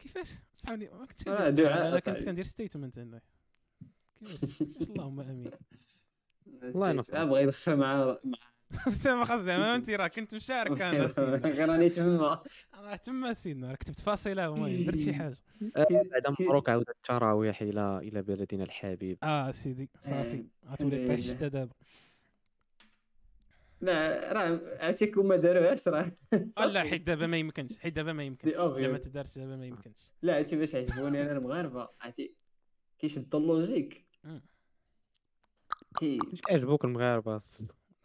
كيفاش؟ 0.00 0.28
صحابني 0.56 0.88
ما 0.88 1.06
كنتش 1.06 1.28
آه، 1.28 1.48
أنا 1.48 2.00
كنت. 2.00 2.24
كندير 2.24 2.44
ستيتمنت 2.44 2.98
هنا 2.98 3.20
كيفاش؟ 4.24 4.62
اللهم 4.90 5.20
آمين. 5.20 5.50
الله 6.62 6.90
ينصرك. 6.90 7.16
آه، 7.16 7.24
بغا 7.24 7.38
يدخل 7.40 7.76
مع 7.76 8.16
مع 8.24 8.38
بس 8.86 9.06
ما 9.06 9.24
خاص 9.24 9.40
زعما 9.40 9.74
انت 9.76 9.90
راه 9.90 10.08
كنت 10.08 10.34
مشارك 10.34 10.82
أنا. 10.82 11.08
سيدنا 11.08 11.64
راني 11.66 11.88
تما. 11.88 12.42
أنا 12.74 12.96
تما 12.96 13.34
سيدنا 13.34 13.68
راه 13.68 13.74
كتبت 13.74 14.00
فاصلة 14.00 14.46
المهم 14.46 14.84
درت 14.86 14.98
شي 14.98 15.14
حاجة. 15.14 15.36
آه، 15.76 15.86
بعد 15.90 16.22
مبروك 16.40 16.68
عودة 16.68 16.92
التراويح 16.92 17.62
إلى 17.62 17.98
إلى 17.98 18.22
بلدنا 18.22 18.64
الحبيب. 18.64 19.18
آه 19.22 19.50
سيدي 19.50 19.90
صافي. 20.00 20.44
غتولي 20.68 20.96
الحمد 20.96 21.08
طيح. 21.08 21.18
الشتا 21.18 21.48
دابا. 21.48 21.72
لا 23.80 24.32
راه 24.32 24.60
عرفتي 24.80 25.06
كون 25.06 25.26
ما 25.26 25.36
داروهاش 25.36 25.88
راه. 25.88 26.12
آه، 26.58 26.64
لا 26.64 26.82
حيت 26.82 27.02
دابا 27.02 27.26
ما 27.26 27.36
يمكنش 27.36 27.78
حيت 27.78 27.96
دابا 27.96 28.12
ما 28.12 28.24
يمكنش. 28.24 28.54
ما 28.54 28.96
obvious. 28.96 29.10
تدارش 29.10 29.38
دابا 29.38 29.56
ما 29.56 29.66
يمكنش. 29.66 30.12
لا 30.22 30.36
عرفتي 30.36 30.56
باش 30.56 30.74
عجبوني 30.74 31.22
أنا 31.22 31.32
المغاربة؟ 31.32 31.88
عرفتي 32.00 32.34
كيشدوا 32.98 33.40
اللوجيك. 33.40 34.06
مم. 34.24 34.42
كي 35.98 36.18
مش 36.32 36.40
كيعجبوك 36.40 36.84
المغاربة 36.84 37.40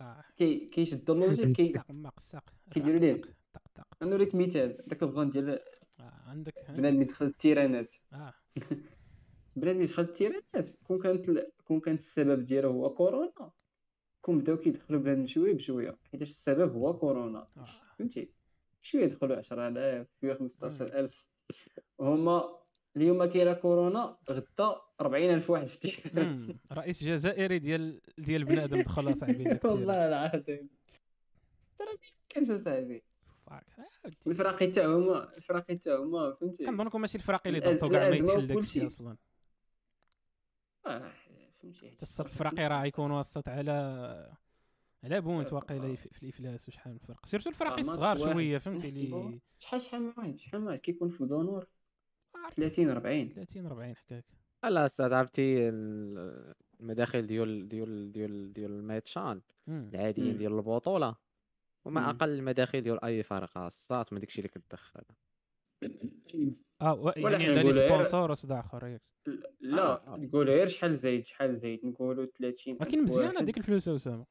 آه. 0.02 0.24
كي 0.38 0.60
كيشدوا 0.66 1.16
ال 1.16 1.21
logique 1.21 1.56
كي 1.56 1.74
ما 1.90 2.12
كيديروا 2.72 3.00
ليه؟ 3.00 3.22
طق 3.54 3.62
طق. 3.76 4.04
نوريك 4.04 4.36
مثال 4.36 4.78
داك 4.88 5.04
البلان 5.04 5.30
ديال 5.30 5.60
آه، 6.00 6.22
عندك 6.28 6.54
بنادم 6.70 7.02
يدخل 7.02 7.26
التيرانات. 7.26 7.94
آه. 8.14 8.34
بنادم 9.56 9.82
يدخل 9.82 10.04
التيرانات. 10.04 10.70
كون 10.84 11.00
كانت 11.00 11.48
كون 11.68 11.80
كان 11.80 11.94
السبب 11.94 12.46
ديالو 12.46 12.70
هو 12.72 12.94
كورونا. 12.94 13.52
كون 14.26 14.40
بداو 14.40 14.58
كيدخلوا 14.58 15.00
بنادم 15.00 15.26
شوية 15.26 15.54
بشويه 15.54 15.98
حيتاش 16.12 16.30
السبب 16.30 16.76
هو 16.76 16.98
كورونا 16.98 17.48
آه. 17.58 17.66
فهمتي 18.00 18.30
شوية 18.82 19.04
يدخلوا 19.04 19.38
10000 19.38 20.08
شوية 20.22 20.34
15000 20.34 21.26
هما 22.00 22.60
اليوم 22.96 23.26
كاينة 23.26 23.54
كورونا 23.54 24.18
غدا 24.30 24.76
40000 25.02 25.50
واحد 25.50 25.66
في 25.66 26.22
مم. 26.22 26.58
رئيس 26.72 27.04
جزائري 27.04 27.60
ديال 27.60 28.02
ديال 28.18 28.46
بنادم 28.46 28.82
دخل 28.82 29.08
اصاحبي. 29.12 29.60
والله 29.64 30.08
العظيم 30.08 30.70
ترى 31.80 31.88
ما 31.88 31.98
كانش 32.30 32.52
اصاحبي. 32.52 33.04
آه،. 33.52 33.62
الفراقي 34.28 34.68
تا 34.68 34.86
هما 34.86 35.38
الفراقي 35.38 35.76
تا 35.76 35.98
هما 35.98 36.34
فهمتي 36.34 36.66
كنظنكم 36.66 37.02
ماشي 37.02 37.18
الفراقي 37.18 37.50
اللي 37.50 37.60
ضغطوا 37.60 37.90
كاع 37.90 38.10
ما 38.10 38.16
يتحل 38.16 38.48
داك 38.48 38.58
وكلشي. 38.58 38.60
الشيء 38.60 38.88
أصلا 38.88 39.18
آه، 40.86 41.12
فهمتي؟ 41.74 41.92
حتى 41.92 42.02
الصوت 42.02 42.26
الفراقي 42.28 42.68
راه 42.68 42.86
يكون 42.86 43.12
وسط 43.12 43.50
على 43.50 43.72
على 45.04 45.22
بونت 45.22 45.54
واقيلا 45.54 45.96
في 45.96 46.10
في 46.10 46.24
الإفلاس 46.24 46.68
وشحال 46.68 46.94
من 46.94 47.00
فرق. 47.00 47.26
سيرتو 47.26 47.50
الفراقي 47.50 47.74
آه، 47.82 47.86
ماتش 47.86 47.90
الصغار 47.90 48.18
واحد 48.18 48.34
شوية 48.34 48.58
فهمتي. 48.58 48.88
اللي 48.88 49.40
شحال 49.60 49.82
شحال 49.82 50.02
من 50.02 50.14
واحد؟ 50.18 50.38
شحال 50.38 50.62
من 50.62 50.68
واحد؟ 50.68 50.80
كيكون 50.80 51.10
في 51.10 51.22
عرفت، 52.36 52.58
30 52.58 52.90
40 52.90 53.30
30 53.30 53.66
40 53.66 53.96
حكاك. 53.96 54.26
لا 54.64 54.86
أستاذ 54.86 55.14
عرفتي 55.14 55.70
ال- 55.70 56.54
المداخل 56.80 57.26
ديال 57.26 57.68
ديال 57.70 58.12
ديال 58.12 58.54
ديال 58.54 58.72
الماتشان. 58.72 59.42
العاديين. 59.68 60.38
ديال 60.38 60.54
البطولة. 60.54 61.16
وما. 61.86 62.10
أقل 62.10 62.30
المداخل 62.30 62.82
ديال 62.82 63.06
أي 63.06 63.24
فريق 63.24 63.50
خاصات 63.50 64.14
من 64.14 64.20
داكشي 64.20 64.38
اللي 64.40 64.50
كتدخل. 64.50 65.02
آه 66.82 67.12
يعني 67.18 67.46
عندها 67.46 67.64
لي 67.64 68.32
وصداع 68.32 68.60
اخر 68.60 68.88
ياك. 68.88 69.02
لا 69.62 70.08
آه. 70.08 70.18
نقولوا 70.18 70.54
غير 70.54 70.68
شحال 70.68 70.96
زايد 70.96 71.26
شحال 71.26 71.56
زايد 71.56 71.86
نقولوا 71.86 72.26
30 72.26 72.74
ولكن 72.80 73.04
مزيانه 73.04 73.42
ديك 73.42 73.58
الفلوس 73.58 73.90
أسامة 73.90 74.26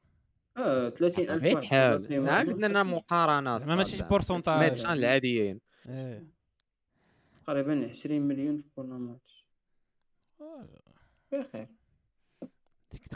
آه 0.57 0.89
30000 0.89 1.43
غير 1.43 1.55
واحد 1.55 1.65
حال 1.67 1.89
بلاصيهم 1.89 2.29
عاد 2.29 2.47
واحد. 2.47 2.59
لنا 2.59 2.83
مقارنة 2.83 3.57
زعما 3.57 3.75
ماشي. 3.75 4.03
بورسونتاج. 4.03 4.53
الماتشان 4.63 4.93
العاديين 4.93 5.59
إيه 5.89 6.27
تقريبا 7.47 7.87
20 7.89 8.21
مليون 8.21 8.57
في 8.57 8.69
كل 8.75 8.85
ماتش 8.85 9.45
آه، 10.41 10.67
بخير 11.31 11.67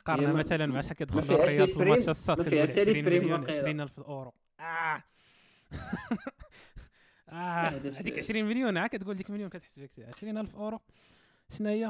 ما- 0.07 0.33
مثلا 0.33 0.65
مع 0.65 0.81
شحال 0.81 0.95
كيدخل 0.97 1.35
الريال 1.35 1.67
في 1.67 1.83
الماتش 1.83 2.09
الصاد 2.09 2.37
ما 2.37 2.43
كتقول 2.43 2.59
لي 2.59 2.67
20 2.67 2.85
بريم 3.05 3.23
مليون 3.23 3.39
واقيلا. 3.41 3.59
20000 3.59 3.99
أورو 3.99 4.33
هذيك 7.31 7.85
الشيء. 8.19 8.19
20 8.19 8.45
مليون 8.45 8.77
عاد 8.77 8.89
كتقول 8.89 9.15
ديك 9.15 9.29
مليون 9.29 9.49
كتحسب 9.49 9.85
كثير 9.85 10.05
20000 10.07 10.55
أورو. 10.55 10.79
شنو 11.57 11.69
هي 11.69 11.85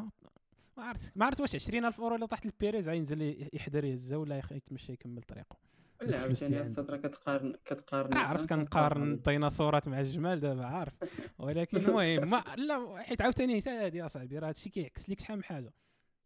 ما 0.77 0.83
عرفت. 0.85 1.11
ما 1.15 1.25
عرفت 1.25 1.41
واش 1.41 1.55
20000 1.55 2.01
أورو 2.01 2.15
إلا 2.15 2.25
طاحت 2.25 2.45
البيريز 2.45 2.89
غينزل 2.89 3.47
يحضر 3.53 3.83
يهزها 3.85 4.17
ولا 4.17 4.41
يتمشى 4.51 4.93
يكمل 4.93 5.21
طريقه. 5.23 5.57
لا 6.01 6.19
عاوتاني 6.19 6.61
الصدر 6.61 6.97
كتقارن 6.97 7.53
كتقارن 7.65 8.13
راه 8.13 8.19
عرفت 8.19 8.49
كنقارن 8.49 9.11
الديناصورات 9.11 9.87
مع 9.87 9.99
الجمال 9.99 10.39
دابا 10.39 10.65
عارف. 10.65 10.93
ولكن 11.39 11.77
المهم 11.87 12.29
ما 12.29 12.43
لا 12.57 12.97
حيت 13.03 13.21
عاوتاني 13.21 13.61
حتى 13.61 13.69
هادي 13.69 14.05
اصاحبي 14.05 14.39
راه 14.39 14.47
هادشي 14.47 14.69
كيعكس 14.69 15.09
ليك 15.09 15.19
شحال 15.19 15.37
من 15.37 15.43
حاجة. 15.43 15.73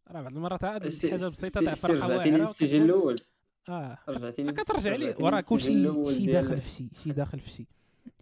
راه 0.08 0.22
بعض 0.22 0.32
المرات 0.36 0.92
شي 0.92 1.10
حاجة 1.10 1.28
بسيطة 1.28 1.60
تاع 1.64 1.74
فرقة 1.74 2.06
واعرة 2.08 2.42
وكتقول- 2.42 2.82
الأول. 2.82 3.16
آه. 3.68 3.98
كترجع 4.52 4.94
لي 4.96 5.04
رجعتيني 5.06 5.24
وراه 5.24 5.42
كلشي 5.48 6.14
شي 6.16 6.26
داخل 6.32 6.60
في 6.60 6.70
شي 6.70 6.88
شي 7.02 7.10
داخل 7.12 7.40
في 7.40 7.50
شي. 7.50 7.66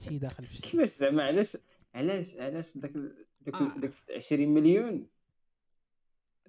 شي 0.01 0.19
داخل 0.19 0.47
في 0.47 0.55
شي 0.57 0.63
كيفاش 0.63 0.89
زعما 0.89 1.23
علاش 1.23 1.57
علاش 1.95 2.37
علاش 2.37 2.79
داك 2.79 2.93
داك 3.41 3.55
آه. 3.55 3.75
داك 3.79 3.91
20 4.17 4.49
مليون؟ 4.49 5.07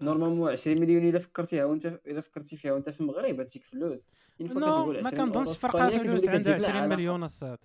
نورمالمون 0.01 0.51
20 0.51 0.81
مليون 0.81 1.09
إلا 1.09 1.19
فكرتيها 1.19 1.65
وانت 1.65 1.85
إلا 1.85 2.21
فكرتي 2.21 2.57
فيها 2.57 2.71
وأنت 2.73 2.89
في 2.89 3.01
المغرب 3.01 3.39
هاتيك 3.39 3.63
فلوس. 3.63 4.11
ما 4.39 4.45
20 4.49 5.03
كنظنش 5.03 5.57
فرقة 5.57 5.89
فلوس 5.89 6.27
عندها 6.27 6.37
كتجيب 6.37 6.55
لها 6.57 6.69
20 6.69 6.75
علاقة. 6.75 6.87
مليون 6.95 7.23
الصاد 7.23 7.57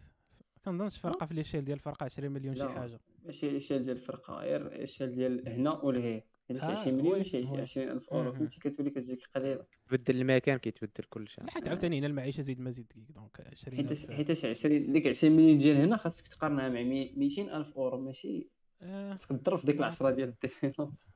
ما 0.57 0.73
كنظنش 0.73 0.99
فرقة 0.99 1.27
في 1.27 1.35
ليشيل 1.35 1.65
ديال 1.65 1.77
الفرقه 1.79 2.05
20 2.05 2.31
مليون 2.33 2.55
شي 2.57 2.63
لا. 2.63 2.69
حاجة. 2.69 3.01
ماشي 3.25 3.49
الاشياء 3.49 3.83
ديال 3.83 3.97
الفرقة؟ 3.97 4.35
غير 4.35 4.67
الاشياء 4.67 5.09
ديال 5.09 5.49
هنا 5.49 5.73
ولهيه 5.73 6.25
علاش 6.51 6.63
آه، 6.65 6.71
20 6.71 6.95
مليون 6.97 7.13
وي، 7.13 7.19
ماشي 7.19 7.37
وي. 7.39 7.61
20000 7.61 8.09
أورو 8.13 8.33
مم. 8.33 8.39
فهمتي 8.39 8.61
كتولي 8.61 8.91
كتجيك 8.91 9.19
قليله 9.35 9.65
تبدل 9.89 10.21
المكان 10.21 10.59
كيتبدل 10.59 11.05
كل 11.11 11.29
شيء 11.29 11.45
لا 11.45 11.51
حيت 11.51 11.69
عاوتاني 11.69 11.99
هنا 11.99 12.07
المعيشة 12.07 12.41
زيد 12.41 12.61
ما 12.61 12.71
زيد 12.71 12.87
دقيق. 12.89 13.05
دونك 13.15 13.41
20 13.53 13.77
حيتاش 13.77 14.05
ألف. 14.05 14.13
حيتاش 14.13 14.45
20 14.45 14.93
ديك 14.93 15.07
20 15.07 15.37
مليون 15.37 15.59
ديال 15.59 15.77
هنا 15.77 15.97
خاصك 15.97 16.29
تقارنها 16.29 16.69
مع 16.69 16.81
200000 16.83 17.77
أورو 17.77 18.01
ماشي؟ 18.01 18.49
آه، 18.83 19.11
خاصك 19.11 19.29
تضرب 19.41 19.59
في 19.59 19.67
ديك 19.67 19.79
العشرة 19.79 20.11
ديال 20.11 20.29
الديفينونس 20.29 21.15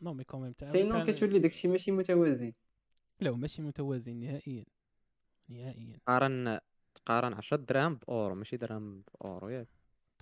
نو 0.00 0.14
مي 0.14 0.24
كوميم 0.24 0.52
تا 0.52 0.66
سينو 0.66 1.04
كتولي 1.06 1.38
داكشي 1.38 1.68
ماشي 1.68 1.92
متوازن. 1.92 2.52
لا 3.20 3.30
هو 3.30 3.36
ماشي 3.36 3.62
متوازن 3.62 4.16
نهائيا. 4.16 4.64
نهائيا. 5.48 5.96
تقارن 6.06 6.58
تقارن 6.94 7.32
10 7.34 7.56
دراهم 7.56 7.94
بأورو 7.94 8.34
ماشي 8.34 8.56
درهم 8.56 9.02
بأورو 9.20 9.48
ياك. 9.48 9.68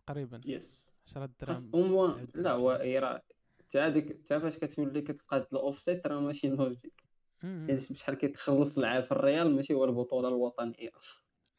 تقريبا. 0.07 0.41
يس 0.47 0.93
10 1.09 1.31
خاص 1.45 1.63
دراهم 1.65 1.85
اوموان 1.85 2.11
تسعود 2.11 2.31
لا 2.45 2.53
هو 2.53 2.79
شي. 2.83 2.99
راه 2.99 3.23
تا 3.69 3.89
ديك 3.89 4.27
تا 4.27 4.39
فاش 4.39 4.59
كتولي 4.59 5.03
كتقاد 5.03 5.47
الاوفسيت 5.53 6.07
راه 6.07 6.21
ماشي 6.21 6.49
لوجيك. 6.49 7.05
مم. 7.43 7.67
يعني 7.69 7.81
بشحال 7.91 8.15
كيتخلص 8.15 8.79
العاب 8.79 9.03
في 9.03 9.13
الريال 9.13 9.57
ماشي 9.57 9.75
هو 9.75 9.85
البطولة 9.85 10.29
الوطنية. 10.29 10.91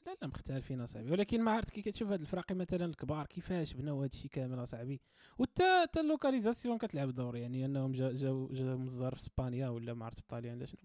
لا 0.05 0.17
لا 0.21 0.27
مختلفين 0.27 0.81
أصاحبي. 0.81 1.11
ولكن 1.11 1.41
ما 1.41 1.51
عرفت 1.51 1.69
كي 1.69 1.81
كتشوف 1.81 2.09
هاد 2.09 2.21
الفراقي 2.21 2.55
مثلا 2.55 2.85
الكبار 2.85 3.25
كيفاش 3.25 3.73
بناو 3.73 4.01
هاد 4.01 4.09
الشيء 4.13 4.31
كامل 4.31 4.63
أصاحبي؟ 4.63 5.01
وتا 5.37 5.81
حتى 5.81 5.99
ال 5.99 6.05
localisation 6.05 6.77
كتلعب 6.77 7.09
دور 7.09 7.35
يعني 7.35 7.65
أنهم 7.65 7.91
جا- 7.91 8.11
جاو 8.11 8.47
جاو 8.53 8.77
من 8.77 8.85
الزهر 8.85 9.15
في 9.15 9.21
إسبانيا 9.21 9.69
ولا 9.69 9.93
ما 9.93 10.05
عرفت 10.05 10.17
إيطاليا 10.17 10.53
ولا 10.53 10.65
شنو. 10.65 10.79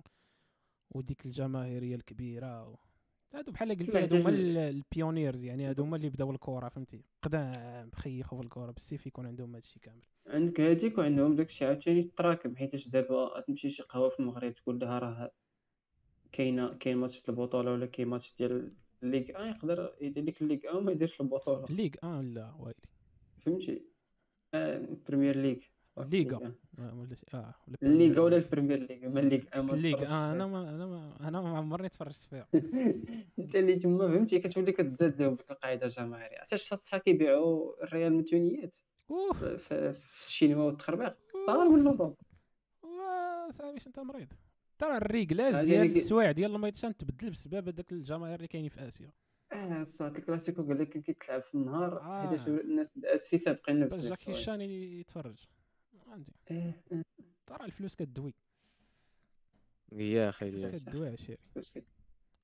وديك 0.90 1.26
الجماهيرية 1.26 1.94
الكبيرة 1.94 2.68
و... 2.68 2.76
هادو 3.34 3.52
بحال 3.52 3.70
قلتي 3.78 3.92
لا، 3.92 4.02
هادو 4.02 4.16
هما 4.16 4.30
حيت- 4.30 4.38
ال- 4.38 4.56
ال 4.58 4.68
pioneers 4.68 5.44
يعني 5.44 5.66
هادو 5.68 5.82
هما 5.82 5.96
اللي 5.96 6.08
بداو 6.08 6.30
الكرة 6.30 6.68
فهمتي؟ 6.68 7.04
قدام 7.22 7.90
خيخوا 7.94 8.38
في 8.38 8.44
الكرة 8.44 8.70
بالسيف 8.70 9.06
يكون 9.06 9.26
عندهم 9.26 9.54
هادشي 9.54 9.80
كامل. 9.80 10.02
عندك 10.30 10.60
هاديك 10.60 10.98
وعندهم 10.98 11.34
داكشي 11.36 11.64
عاوتاني 11.64 12.02
تراكم 12.02 12.56
حيتاش 12.56 12.88
دابا 12.88 13.40
تمشي 13.40 13.70
شي 13.70 13.82
قهوة 13.82 14.08
في 14.08 14.20
المغرب 14.20 14.54
تقول 14.54 14.78
لها 14.78 14.98
راه 14.98 15.30
كاينة 16.32 16.74
كاين 16.74 16.96
ماتش 16.96 17.22
ديال 17.26 17.38
البطولة 17.38 17.72
ولا 17.72 17.86
كاين 17.86 18.08
ماتش 18.08 18.36
ديال 18.36 18.76
الليغ 19.02 19.42
ان 19.42 19.48
يقدر 19.48 19.96
يدير 20.00 20.24
لك 20.24 20.42
الليغ 20.42 20.70
ان 20.70 20.76
وما 20.76 20.92
يديرش 20.92 21.20
البطولة. 21.20 21.64
الليغ 21.70 21.90
آه 22.04 22.20
لا 22.22 22.54
ويلي 22.60 22.74
فهمتي؟ 23.46 23.86
آه، 24.54 24.86
بريمير 25.08 25.36
ليغ. 25.36 25.58
الليغا 25.98 26.54
آه، 26.78 26.98
ولا 27.00 27.14
شي- 27.14 27.26
آه 27.34 27.54
ولا 27.68 27.76
الليغا 27.82 28.20
ولا 28.20 28.36
البريمير 28.36 28.78
ليغ 28.78 29.08
ما 29.08 29.20
الليغ 29.20 29.42
الليغ 29.74 30.02
آه 30.12 30.32
أنا. 30.32 30.46
ما 30.46 30.70
أنا 30.70 30.86
ما 30.86 31.28
أنا 31.28 31.40
ما 31.40 31.58
عمرني 31.58 31.88
تفرجت 31.88 32.22
فيها. 32.30 32.48
أنت 33.38 33.56
اللي 33.56 33.76
تما 33.78 34.08
فهمتي 34.08 34.38
كتولي 34.38 34.72
كتزاد 34.72 35.22
لهم 35.22 35.34
ديك 35.34 35.50
القاعدة 35.50 35.86
الجماهيرية. 35.86 36.38
عرفتي 36.38 36.56
شحال 36.56 37.00
كيبيعوا 37.02 37.84
الريال 37.84 38.12
متونيات؟ 38.12 38.76
اوف 39.10 39.44
في 39.44 39.92
في 39.92 40.20
الشينوا 40.26 40.64
والتخربيق 40.66 41.16
طار 41.46 41.68
من 41.68 41.86
اوروبا 41.86 42.14
صاحبي 43.50 43.78
أنت 43.86 43.98
مريض؟ 43.98 44.28
ترى 44.78 44.96
الريكلاج 44.96 45.54
ديال 45.54 45.70
يعني 45.70 45.86
السوايع 45.88 46.30
ديال 46.32 46.54
الميتشان 46.54 46.96
تبدل 46.96 47.30
بسبب 47.30 47.68
هذاك 47.68 47.92
الجماهير 47.92 48.34
اللي 48.36 48.48
كاينين 48.48 48.70
في 48.70 48.88
آسيا؟ 48.88 49.12
آه 49.52 49.84
صافي 49.84 50.18
الكلاسيكو 50.18 50.62
قال 50.62 50.78
لك 50.78 50.88
كيتلعب 51.02 51.42
في 51.42 51.54
النهار 51.54 52.00
آه. 52.00 52.26
حيتاش 52.28 52.48
الناس 52.48 52.98
في 53.28 53.38
سابقين 53.38 53.80
نفس 53.80 53.94
جاكي. 53.96 54.34
شان 54.34 54.60
يتفرج. 54.60 55.38
عندي. 56.08 56.32
آه 56.50 56.74
آه. 56.92 57.04
ترى 57.46 57.64
الفلوس 57.64 57.94
كدوي. 57.96 58.34
يا 59.92 60.28
أخي 60.28 60.48
الفلوس. 60.48 60.84
كدوي 60.84 61.08
عشيري 61.08 61.38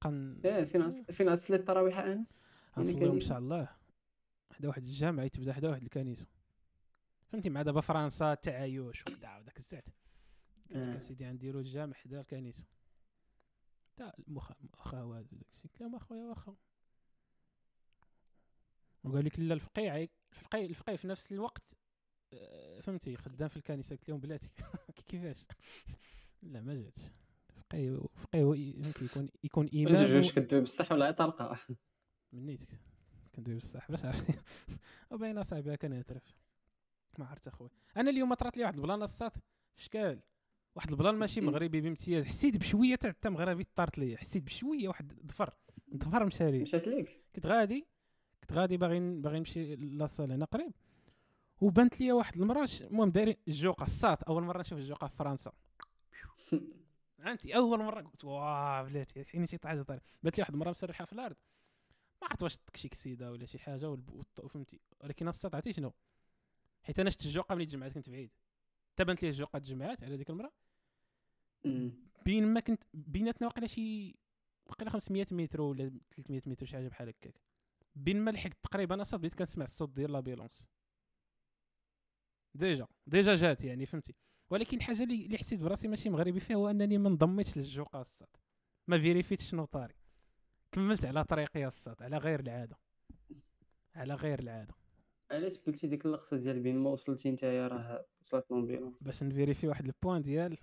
قن 0.01 0.41
آه 0.45 0.65
فين 0.65 0.91
فين 0.91 1.29
اصلي 1.29 1.57
التراويح 1.57 1.99
أنس؟ 1.99 2.43
يعني 2.77 2.89
غنصليو 2.89 3.05
إن 3.07 3.11
كاين- 3.19 3.21
شاء 3.29 3.39
الله. 3.39 3.69
حدا 4.53 4.69
واحد 4.69 4.83
الجامع 4.83 5.25
يتبدأ 5.25 5.53
حدا 5.53 5.69
واحد 5.71 5.83
الكنيسة. 5.83 6.27
فهمتي؟ 7.29 7.51
مع 7.51 7.63
دابا 7.63 7.81
فرنسا 7.81 8.35
تعايش 8.35 8.79
وكدا 9.03 9.37
وداك 9.39 9.59
الزعت. 9.59 9.89
لك 10.71 10.77
آه. 10.77 10.97
أسيدي 10.97 11.27
غنديرو 11.29 11.61
الجامع 11.61 11.93
حدا 11.95 12.21
الكنيسه 12.21 12.67
تاع 13.97 14.13
المخ 14.29 14.53
مؤخوات 14.61 15.33
وداك 15.33 15.47
الشيء. 15.49 15.63
قلت 15.65 15.81
لهم 15.81 15.95
أخويا 15.95 16.25
واخا 16.27 16.57
وقال 19.05 19.25
لك 19.25 19.41
لا 19.41 19.55
الفقيه 19.55 19.91
عي- 19.91 20.11
الفقيه 20.33 20.67
الفقيه 20.67 20.97
في 20.97 21.09
نفس 21.09 21.33
الوقت 21.33 21.77
آه، 22.33 22.81
فهمتي؟ 22.81 23.17
خدام 23.17 23.49
في 23.49 23.57
الكنيسة. 23.57 23.97
قلت 23.97 24.09
لهم 24.09 24.21
بلاتي. 24.21 24.51
كيفاش؟ 25.09 25.45
لا 26.43 26.61
ما 26.61 26.75
جاتش. 26.75 27.01
فقيه 27.57 28.01
فقيه 28.15 28.73
فهمتي؟ 28.83 29.05
يكون 29.05 29.29
يكون 29.45 29.69
امام 29.75 30.17
واش 30.17 30.33
كدوي 30.33 30.61
بصح 30.61 30.93
ولا 30.93 31.11
طلقة؟ 31.11 31.59
من 32.33 32.47
نيتك 32.47 32.81
كندوي 33.35 33.55
بصح. 33.57 33.91
باش 33.91 34.05
عرفتي؟ 34.05 34.35
وباينه 35.11 35.43
صاحبي 35.43 35.77
كنهترف 35.77 36.35
ما 37.19 37.27
عرفت 37.27 37.49
اخويا 37.49 37.71
أنا 37.97 38.11
اليوم 38.11 38.35
طرات 38.35 38.57
لي 38.57 38.63
واحد 38.63 38.75
ال 38.75 38.80
plan 38.80 39.03
الساط 39.03 39.39
في 39.77 39.85
شكل 39.85 40.21
واحد 40.77 40.91
ال 40.91 40.96
plan 40.96 41.15
ماشي 41.15 41.33
حسيت. 41.33 41.45
مغربي 41.45 41.81
بامتياز 41.81 42.27
حسيت 42.27 42.57
بشوية 42.57 42.95
تاع 42.95 43.11
حتى 43.11 43.29
مغربي 43.29 43.67
طارت 43.77 43.99
ليا 43.99 44.17
حسيت 44.17 44.43
بشوية 44.43 44.89
واحد 44.89 45.13
ظفر 45.27 45.55
ظفر 45.97 46.25
مشى 46.25 46.51
لي 46.51 46.63
مشات 46.63 46.89
ليك؟ 46.89 47.21
كنت 47.35 47.47
غادي 47.47 47.87
كنت 48.41 48.53
غادي 48.53 48.77
باغي 48.77 49.01
باغي 49.01 49.39
نمشي 49.39 49.77
la 49.77 49.93
salle 49.93 50.33
هنا 50.33 50.45
قريب. 50.45 50.73
وبانت 51.61 52.01
لي 52.01 52.13
واحد 52.13 52.37
المرأة 52.37 52.69
المهم 52.81 53.11
دايرين 53.11 53.37
الجوقة 53.49 53.85
الساط 53.85 54.29
أول 54.29 54.43
مرة 54.43 54.61
نشوف 54.61 54.79
الجوقة 54.79 55.07
في 55.07 55.17
فرنسا. 55.17 55.53
فهمتي 57.19 57.57
أول 57.57 57.79
مرة 57.79 58.01
قلت 58.01 58.25
واه 58.25 58.83
بلاتي 58.83 59.25
حين 59.25 59.47
شي 59.47 59.59
طاحت 59.59 59.77
بانت 60.23 60.39
لي 60.39 60.43
واحد 60.43 60.53
المره 60.53 60.71
مسرحة 60.71 61.05
في 61.05 61.13
الأرض. 61.13 61.37
ما 62.23 62.29
عرفت 62.29 62.43
واش 62.43 62.57
تكشي 62.57 62.89
كسيده 62.89 63.33
ولا 63.33 63.47
شي 63.47 63.59
حاجة 63.59 63.97
فهمتي. 64.49 64.81
ولكن 65.01 65.29
الساط 65.29 65.55
عرفتي 65.55 65.73
شنو؟ 65.73 65.93
حيت 66.87 67.01
أنا 67.01 67.11
شفت 67.11 67.25
الجوقة 67.25 67.55
ملي 67.55 67.67
تجمعات 67.67 67.93
كنت 67.93 68.11
بعيد. 68.11 68.31
حتى 68.93 69.05
بانت 69.05 69.23
لي 69.23 69.29
الجوقة 69.29 69.59
تجمعات 69.59 70.05
على 70.05 70.17
ديك 70.17 70.31
المرة؟ 70.31 70.53
مم. 71.65 71.93
بين 72.25 72.47
ما 72.47 72.61
كنت 72.61 72.83
بيناتنا 72.95 73.47
واقيلا 73.49 73.67
شي 73.67 74.17
واقيلا 74.67 74.91
500 74.91 75.27
متر 75.33 75.61
ولا 75.61 76.01
300 76.11 76.43
متر 76.47 76.67
شي 76.67 76.77
حاجة 76.77 76.89
بحال 76.89 77.09
هكاك. 77.09 77.35
بين 77.95 78.21
ما 78.21 78.31
لحقت 78.31 78.57
تقريبا 78.63 79.03
أصلا 79.03 79.21
بديت 79.21 79.35
كنسمع 79.35 79.65
الصوت 79.65 79.91
ديال 79.91 80.13
l'ambulance 80.13 80.69
déjà 82.55 82.87
déjà 83.07 83.35
جات 83.35 83.65
يعني 83.65 83.87
فهمتي. 83.87 84.15
ولكن 84.51 84.77
الحاجة 84.77 85.03
اللي 85.03 85.27
اللي 85.27 85.39
حسيت 85.39 85.61
براسي 85.61 85.89
ماشي 85.89 86.11
مغربي 86.11 86.41
فيها 86.41 86.57
هو 86.57 86.71
أنني 86.71 86.99
ما 86.99 87.09
انضميتش 87.09 87.57
للجوقة 87.57 88.01
الصاد. 88.01 88.29
ما 88.89 88.99
فيريفيتش 88.99 89.51
شنو 89.51 89.65
طاري. 89.65 89.95
كملت 90.73 91.05
على 91.05 91.25
طريقي 91.25 91.67
الصاد 91.67 92.03
على 92.03 92.19
غير 92.19 92.41
العادة. 92.41 92.79
على 93.95 94.15
غير 94.15 94.39
العادة. 94.39 94.75
علاش 95.31 95.59
قلتي 95.59 95.87
ديك 95.87 96.07
اللقطة 96.07 96.37
ديال 96.37 96.61
بين 96.61 96.79
ما 96.79 96.91
وصلتي 96.91 97.31
نتايا 97.31 97.69
راه 97.69 98.07
وصلت 98.21 98.51
l'ambulance 98.51 99.03
باش 99.03 99.23
نفيريفي 99.23 99.69
واحد 99.69 99.85
ال 99.87 99.93
point 99.93 100.23
ديال 100.23 100.57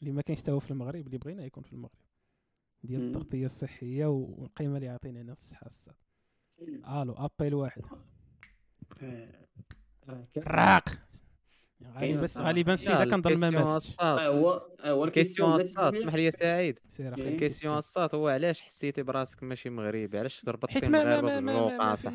اللي 0.00 0.12
ما 0.12 0.22
كاينش 0.22 0.50
هو 0.50 0.58
في 0.58 0.70
المغرب 0.70 1.06
اللي 1.06 1.18
بغينا 1.18 1.44
يكون 1.44 1.62
في 1.62 1.72
المغرب. 1.72 1.94
ديال. 2.82 3.06
التغطية 3.06 3.46
الصحية 3.46 4.06
والقيمة 4.06 4.76
اللي 4.76 4.88
عاطينا 4.88 5.20
هنا 5.20 5.32
الصحة 5.32 5.66
الصاد 5.66 5.94
ألو 7.02 7.12
أبيل 7.12 7.54
واحد. 7.54 7.82
راق! 10.38 10.84
غالي 11.82 12.16
بس 12.16 12.34
صراحة. 12.34 12.48
غالبا 12.48 12.74
السيده 12.74 13.04
كنظن 13.04 13.40
ما 13.40 13.50
ماتش. 13.50 13.76
الصاد 13.76 14.18
هو 14.18 14.66
هو 14.80 15.04
ال 15.04 15.10
question 15.10 15.60
الصاد 15.60 15.94
اسمح 15.94 16.14
لي 16.14 16.24
يا 16.24 16.30
سعيد. 16.30 16.78
ال 17.00 17.09
question 17.09 17.78
الصاد 17.78 18.14
هو 18.14 18.28
علاش 18.28 18.60
حسيتي 18.60 19.02
براسك 19.02 19.42
ماشي 19.42 19.70
مغربي؟ 19.70 20.18
علاش 20.18 20.48
ربطتي 20.48 20.72
حيت 20.72 20.84
ما 20.84 20.90
ما 20.90 21.02
المغاربه 21.02 21.28
ما 21.28 21.40
ما 21.40 21.52
بالواقع 21.52 21.94
صح؟ 21.94 22.10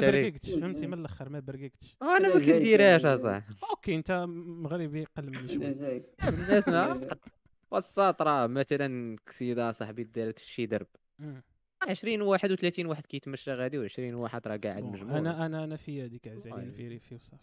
برققتش 0.00 0.50
فهمتي؟ 0.50 0.86
من 0.86 0.98
الأخر 0.98 1.28
ما 1.28 1.40
برققتش 1.40 1.96
أنا 2.02 2.34
ما 2.34 2.40
كنديرهاش. 2.40 3.04
اصاحبي 3.04 3.44
OK 3.70 3.94
أنت 3.94 4.24
مغربي 4.28 5.04
قل 5.04 5.30
مني 5.30 5.38
لا 5.42 5.72
شوية 5.72 6.04
الناس. 6.28 6.68
والصاد 7.70 8.14
راه 8.22 8.46
مثلا 8.46 9.16
كسيدة 9.26 9.72
صاحبي 9.72 10.04
دارت 10.04 10.38
في 10.38 10.52
شي 10.52 10.66
درب. 10.66 10.86
مم. 11.18 11.42
20 11.88 12.22
واحد 12.22 12.52
و30 12.52 12.86
واحد 12.86 13.06
كيتمشى 13.06 13.52
غادي 13.54 13.88
و20 13.88 13.98
واحد 14.14 14.48
راه 14.48 14.56
قاعد 14.56 14.82
مجموع 14.82 15.18
أنا 15.18 15.46
أنا 15.46 15.64
أنا 15.64 15.76
في 15.76 16.02
هذيك 16.04 16.28
عزالي 16.28 16.54
والله. 16.54 16.68
نفيريفي 16.68 17.14
وصافي. 17.14 17.42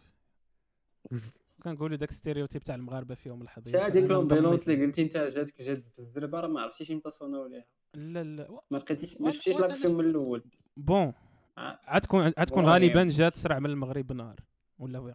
كنقولوا 1.63 1.97
داك 1.97 2.11
stéréotype 2.11 2.63
تاع 2.63 2.75
المغاربة 2.75 3.15
فيهم 3.15 3.41
الحضيض. 3.41 3.67
ساعة 3.67 3.89
ديك 3.89 4.09
l'ambulance 4.09 4.69
اللي. 4.69 4.85
قلتي 4.85 5.01
أنت 5.01 5.17
جاتك 5.17 5.61
جات 5.61 5.87
بالزربة 5.97 6.39
راه 6.39 6.47
ما 6.47 6.61
عرفتيش 6.61 6.91
إمتى 6.91 7.09
صوناو 7.09 7.47
ليها. 7.47 7.65
لا 7.95 8.23
لا. 8.23 8.61
ما 8.71 8.77
لقيتيش 8.77 9.21
ما 9.21 9.31
شفتيش 9.31 9.59
l'action 9.59 9.95
من 9.97 10.05
الأول. 10.09 10.43
bon. 10.77 11.13
آه. 11.57 11.79
عاد 11.83 12.01
تكون 12.01 12.21
عاد 12.21 12.45
تكون 12.45 12.63
والله 12.63 12.73
غالبا. 12.73 13.03
جات 13.03 13.35
سرع 13.35 13.59
من 13.59 13.69
المغرب 13.69 14.07
بنهار. 14.07 14.35
ولا 14.79 15.13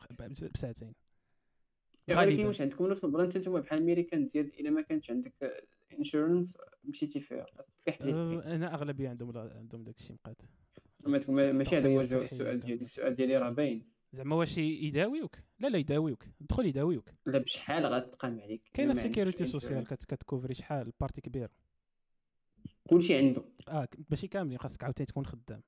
بساعتين. 0.55 0.95
ولكن 2.09 2.21
غالبا. 2.21 2.47
واش 2.47 2.61
عندكم 2.61 2.87
نفس 2.87 3.05
ال 3.05 3.09
plan 3.09 3.27
نتوما 3.27 3.61
بحال 3.61 3.79
الميريكان 3.79 4.29
ديال 4.29 4.61
إلا 4.61 4.71
ما 4.71 4.83
كانش 4.83 5.11
عندك 5.11 5.65
insurance 5.99 6.59
مشيتي 6.85 7.21
فيها. 7.21 7.47
أه، 7.89 8.55
أنا 8.55 8.75
أغلبية 8.75 9.09
عندهم 9.09 9.31
عندهم 9.37 9.85
داك 9.85 9.99
الشيء 9.99 10.17
مقاد 10.17 10.37
ماشي 11.29 11.79
هذا 11.79 11.89
هو 11.89 12.01
السؤال. 12.01 12.61
ديالي 12.61 12.81
السؤال 12.81 13.15
ديالي 13.15 13.37
راه 13.37 13.51
باين. 13.51 13.96
زعما 14.13 14.37
واش 14.37 14.59
يداويوك؟ 14.59 15.37
لا 15.59 15.69
لا 15.69 15.79
يداويوك. 15.79 16.25
دخل 16.41 16.67
يداويوك. 16.67 17.09
لا 17.27 17.39
بشحال 17.39 17.87
غتقام 17.87 18.41
عليك؟ 18.41 18.63
كاينة 18.75 18.93
ما 18.93 19.01
عندكش 19.01 19.15
sécurité 19.17 19.45
sociale 19.45 19.85
كتكوفري 19.85 20.55
شحال؟ 20.55 20.93
partie 21.01 21.21
كبير 21.21 21.51
كلشي 22.91 23.17
عنده. 23.17 23.45
آه 23.69 23.89
ماشي 24.11 24.29
كاملين 24.29 24.59
خاصك 24.59 24.85
عاوتاني 24.85 25.07
تكون 25.07 25.27
خدام. 25.27 25.63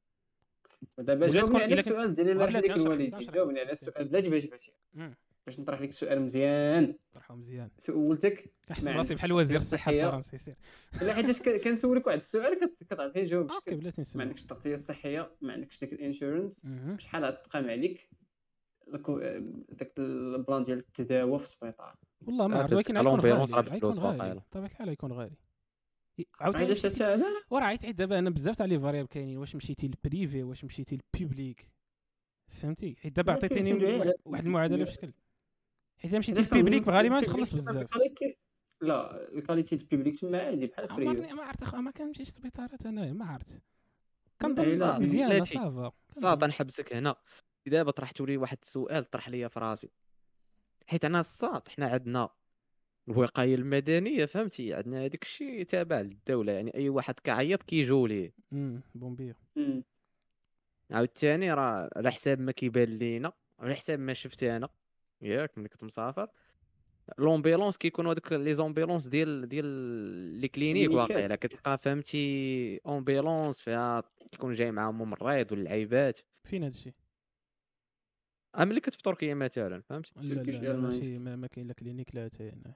ودابا 0.98 1.24
ولا 1.26 1.32
جاوبني 1.34 1.62
على 1.62 1.74
السؤال 1.74 2.10
لك 2.12 2.16
تنشرح- 2.16 2.30
الوالدين 2.30 3.32
جاوبني 3.32 3.60
على 3.60 3.72
السؤال 3.72 3.94
كيفاش. 3.94 4.10
بلا 4.10 4.20
جبهه 4.20 4.38
جبهتي 4.40 4.72
مم. 4.94 5.14
باش 5.46 5.60
نطرح 5.60 5.80
لك 5.80 5.88
السؤال 5.88 6.20
مزيان. 6.22 6.94
طرحوا 7.12 7.36
مزيان. 7.36 7.70
سولتك؟ 7.78 8.52
كنحس 8.68 8.84
ما 8.84 8.92
براسي 8.92 9.14
بحال 9.14 9.32
وزير 9.32 9.56
الصحه. 9.56 9.92
الفرنسي 9.92 10.38
سير 10.38 10.56
لا 11.02 11.14
حيتاش 11.14 11.42
ك- 11.42 11.60
كنسولك 11.64 12.06
واحد 12.06 12.18
السؤال 12.18 12.60
كت- 12.60 12.84
كتعرفي 12.84 13.24
جاوب 13.24 13.50
OK 13.52 13.74
بلاتي 13.74 14.00
ما 14.00 14.02
نسمع 14.02 14.22
عندكش 14.24 14.42
التغطيه 14.42 14.74
الصحيه 14.74 15.30
ما 15.40 15.52
عندكش 15.52 15.80
داك 15.80 15.92
ال 15.92 15.99
insurance. 15.99 16.66
شحال 16.98 17.24
غتقام 17.24 17.70
عليك؟ 17.70 18.08
داك 19.70 19.92
ال 19.98 20.11
plan 20.11 20.62
ديال 20.62 20.78
التداوى 20.78 21.38
في 21.38 21.44
السبيطار. 21.44 21.94
والله 22.26 22.46
ما 22.48 22.56
آه، 22.58 22.62
عرفت 22.62 22.72
ولكن 22.74 22.98
غيكون 22.98 23.20
غالي 23.20 23.32
راه 23.54 23.60
غيكون 23.60 23.90
غالي. 23.90 24.40
بطبيعه 24.40 24.66
الحال 24.66 24.88
غيكون 24.88 25.12
غالي. 25.12 25.36
عاوتاني 26.40 26.64
علاش 26.64 26.86
مشيتي- 26.86 26.94
حتى 26.94 27.14
أنا 27.14 27.26
وراه 27.50 27.64
عيط 27.64 27.84
عيط 27.84 27.96
دابا 27.96 28.18
أنا 28.18 28.30
بزاف 28.30 28.56
تاع 28.56 28.66
les 28.66 28.80
variables 28.80 29.08
كاينين. 29.08 29.38
واش 29.38 29.56
مشيتي 29.56 29.86
لل 29.88 30.04
privé 30.04 30.42
واش 30.42 30.64
مشيتي 30.64 30.98
لل 31.14 31.28
public 31.28 31.68
فهمتي؟ 32.48 32.96
حيت 33.00 33.16
دابا 33.16 33.32
عطيتيني 33.32 33.72
واحد- 34.26 34.46
المعادلة 34.46 34.84
في 34.84 34.92
شكل. 34.92 35.12
حيت 35.98 36.14
مشيتي 36.14 36.40
لل 36.40 36.52
public 36.52 36.88
غالبا 36.88 37.18
ال 37.18 37.23
public 37.23 37.48
تخلص 37.48 37.54
بزاف. 37.54 37.88
لا 38.80 39.28
ال 39.34 39.40
qualité 39.40 39.76
ديال 39.76 39.82
ال 39.82 39.88
public 39.88 40.20
تما 40.20 40.38
عادي 40.42 40.66
بحال 40.66 40.90
ال 40.90 40.94
privé 40.94 41.10
عمرني 41.10 41.32
ما 41.32 41.42
عرفت 41.42 41.74
ما 41.74 41.90
كنمشيش 41.90 42.28
للسبيطارات 42.28 42.86
انايا 42.86 43.12
ما 43.12 43.24
عرفت. 43.24 43.62
كنظن 44.42 45.00
مزيانه 45.00 45.34
بلاتي. 45.34 45.54
ça 45.54 45.70
va. 45.70 45.92
صاد 46.12 46.44
نحبسك 46.44 46.92
هنا. 46.92 47.14
دابا 47.68 47.90
طرحتوا 47.90 48.26
لي 48.26 48.36
واحد 48.36 48.58
السؤال 48.62 49.04
طرح 49.04 49.28
لي 49.28 49.48
في 49.48 49.60
راسي. 49.60 49.90
حيت 50.86 51.04
أنا 51.04 51.20
الصاد 51.20 51.68
حنا 51.68 51.86
عندنا 51.86 52.28
الوقاية 53.08 53.54
المدنية 53.54 54.24
فهمتي؟ 54.24 54.74
عندنا 54.74 55.04
هذاك 55.04 55.22
الشيء 55.22 55.62
تابع 55.62 56.00
للدولة 56.00 56.52
يعني 56.52 56.74
أي 56.74 56.88
واحد 56.88 57.14
كيعيط 57.20 57.62
كيجيو 57.62 58.06
ليه. 58.06 58.32
امم 58.52 58.80
pompiers 58.94 59.36
مم. 59.56 59.84
عاوتاني 60.90 61.52
راه 61.52 61.90
على 61.96 62.12
حساب 62.12 62.40
ما 62.40 62.52
كيبان 62.52 62.98
لينا 62.98 63.32
على 63.58 63.74
حساب 63.74 63.98
ما 63.98 64.12
شفت 64.12 64.42
أنا. 64.42 64.68
ياك 65.22 65.58
ملي 65.58 65.68
كنت 65.68 65.84
مسافر. 65.84 66.28
l'ambulance 67.18 67.76
كيكونوا 67.76 68.12
هذوك 68.12 68.32
les 68.32 68.54
ambulances 68.54 69.06
ديال 69.06 69.48
ديال 69.48 69.64
les 70.40 70.48
cliniques. 70.48 70.90
واقيلا 70.90 71.36
كتلقى 71.36 71.78
فهمتي 71.78 72.80
ambulance 72.86 73.60
فيها 73.60 74.02
كيكون 74.30 74.54
جاي 74.54 74.72
معاهم 74.72 74.98
ممرض 74.98 75.52
ولا 75.52 75.62
العيبات. 75.62 76.20
فين 76.44 76.64
هذا 76.64 76.72
الشيء 76.72 76.92
كنت 78.80 78.94
في 78.94 79.02
تركيا 79.02 79.34
مثلا 79.34 79.80
فهمتي 79.82 80.12
لا 80.16 80.42
لا. 80.72 80.72
ماشي 80.76 81.18
ما, 81.18 81.36
ما 81.36 81.46
كاين 81.46 81.66
لا 81.66 81.72
clinique 81.74 82.14
لا 82.14 82.24
حتى 82.24 82.48
هنا 82.50 82.74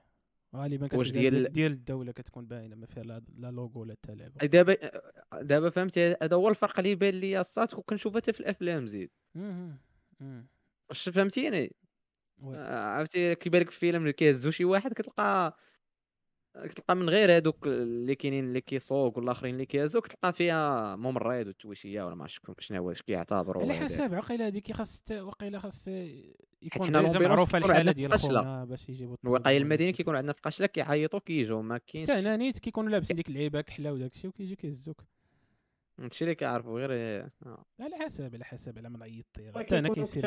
غالبا 0.55 0.95
واش 0.97 1.11
ديال- 1.11 1.51
ديال, 1.51 1.71
الدولة 1.71 2.11
كتكون 2.11 2.45
باينة 2.47 2.75
ما 2.75 2.85
فيها 2.85 3.03
لا, 3.03 3.21
لا 3.37 3.51
لوغو 3.51 3.83
لا 3.83 3.93
حتى 4.03 4.15
لعبة 4.15 4.45
دابا 4.47 4.75
دابا 5.41 5.69
فهمتي 5.69 6.15
هذا 6.21 6.35
هو 6.35 6.49
الفرق 6.49 6.79
اللي 6.79 6.95
بان 6.95 7.13
لي 7.13 7.39
الصات 7.41 7.73
وكنشوفها 7.73 8.21
حتى 8.21 8.33
في 8.33 8.39
الأفلام 8.39 8.87
زيد. 8.87 9.11
واش 10.89 11.09
فهمتيني. 11.09 11.75
آه، 12.43 12.79
عرفتي 12.85 13.35
كيبان 13.35 13.61
لك 13.61 13.69
في 13.71 13.79
فيلم 13.79 14.01
اللي 14.01 14.13
كيهزو 14.13 14.51
شي 14.51 14.65
واحد 14.65 14.93
كتلقى 14.93 15.57
كتلقى 16.63 16.95
من 16.95 17.09
غير 17.09 17.35
هادوك 17.35 17.67
اللي 17.67 18.15
كاينين 18.15 18.45
اللي 18.45 18.61
كيسوق 18.61 19.17
ولا 19.17 19.25
الاخرين 19.25 19.53
اللي 19.53 19.65
كيهزو 19.65 20.01
كتلقى 20.01 20.33
فيها 20.33 20.95
ممرض 20.95 21.47
والتويشيه 21.47 22.03
ولا 22.03 22.15
ما 22.15 22.21
عرفتش 22.23 22.35
شكون- 22.35 22.55
شنو 22.59 22.77
هو 22.77 22.91
اش 22.91 23.01
كيعتبروا 23.01 23.63
على. 23.63 23.73
حساب 23.73 24.13
عقيله 24.13 24.47
هذيك 24.47 24.71
خاص 24.73 25.03
وقيله 25.11 25.59
خاص 25.59 25.87
يكون 25.87 26.87
حنا 26.87 27.01
معروفة 27.19 27.57
الحالة 27.57 27.75
عندنا 27.77 27.91
ديال. 27.91 28.19
خونا 28.19 28.65
باش 28.65 28.89
يجيبوا 28.89 29.15
الوقايه 29.23 29.57
المدنيه. 29.57 29.91
كيكون 29.91 30.15
عندنا 30.15 30.33
في 30.33 30.41
قشله 30.41 30.67
كيعيطوا 30.67 31.19
كيجيو 31.19 31.61
ما 31.61 31.77
كاينش 31.77 32.11
حتى 32.11 32.19
هنا 32.19 32.35
نيت 32.37 32.59
كيكونوا 32.59 32.89
لابسين 32.89 33.15
ديك 33.15 33.27
اللعيبه 33.29 33.61
كحله 33.61 33.93
وداك 33.93 34.13
الشيء 34.13 34.29
وكيجيو 34.29 34.55
كيهزوك 34.55 35.03
هادشي 35.99 36.23
اللي 36.23 36.35
كيعرفوا 36.35 36.79
غير 36.79 36.91
آه. 37.45 37.65
على 37.79 37.95
حساب 37.95 38.35
على 38.35 38.43
حساب 38.45 38.77
على 38.77 38.89
ما 38.89 39.05
ولكن 39.05 39.59
حتى 39.59 39.79
أنا 39.79 39.89
كيصير 39.89 40.21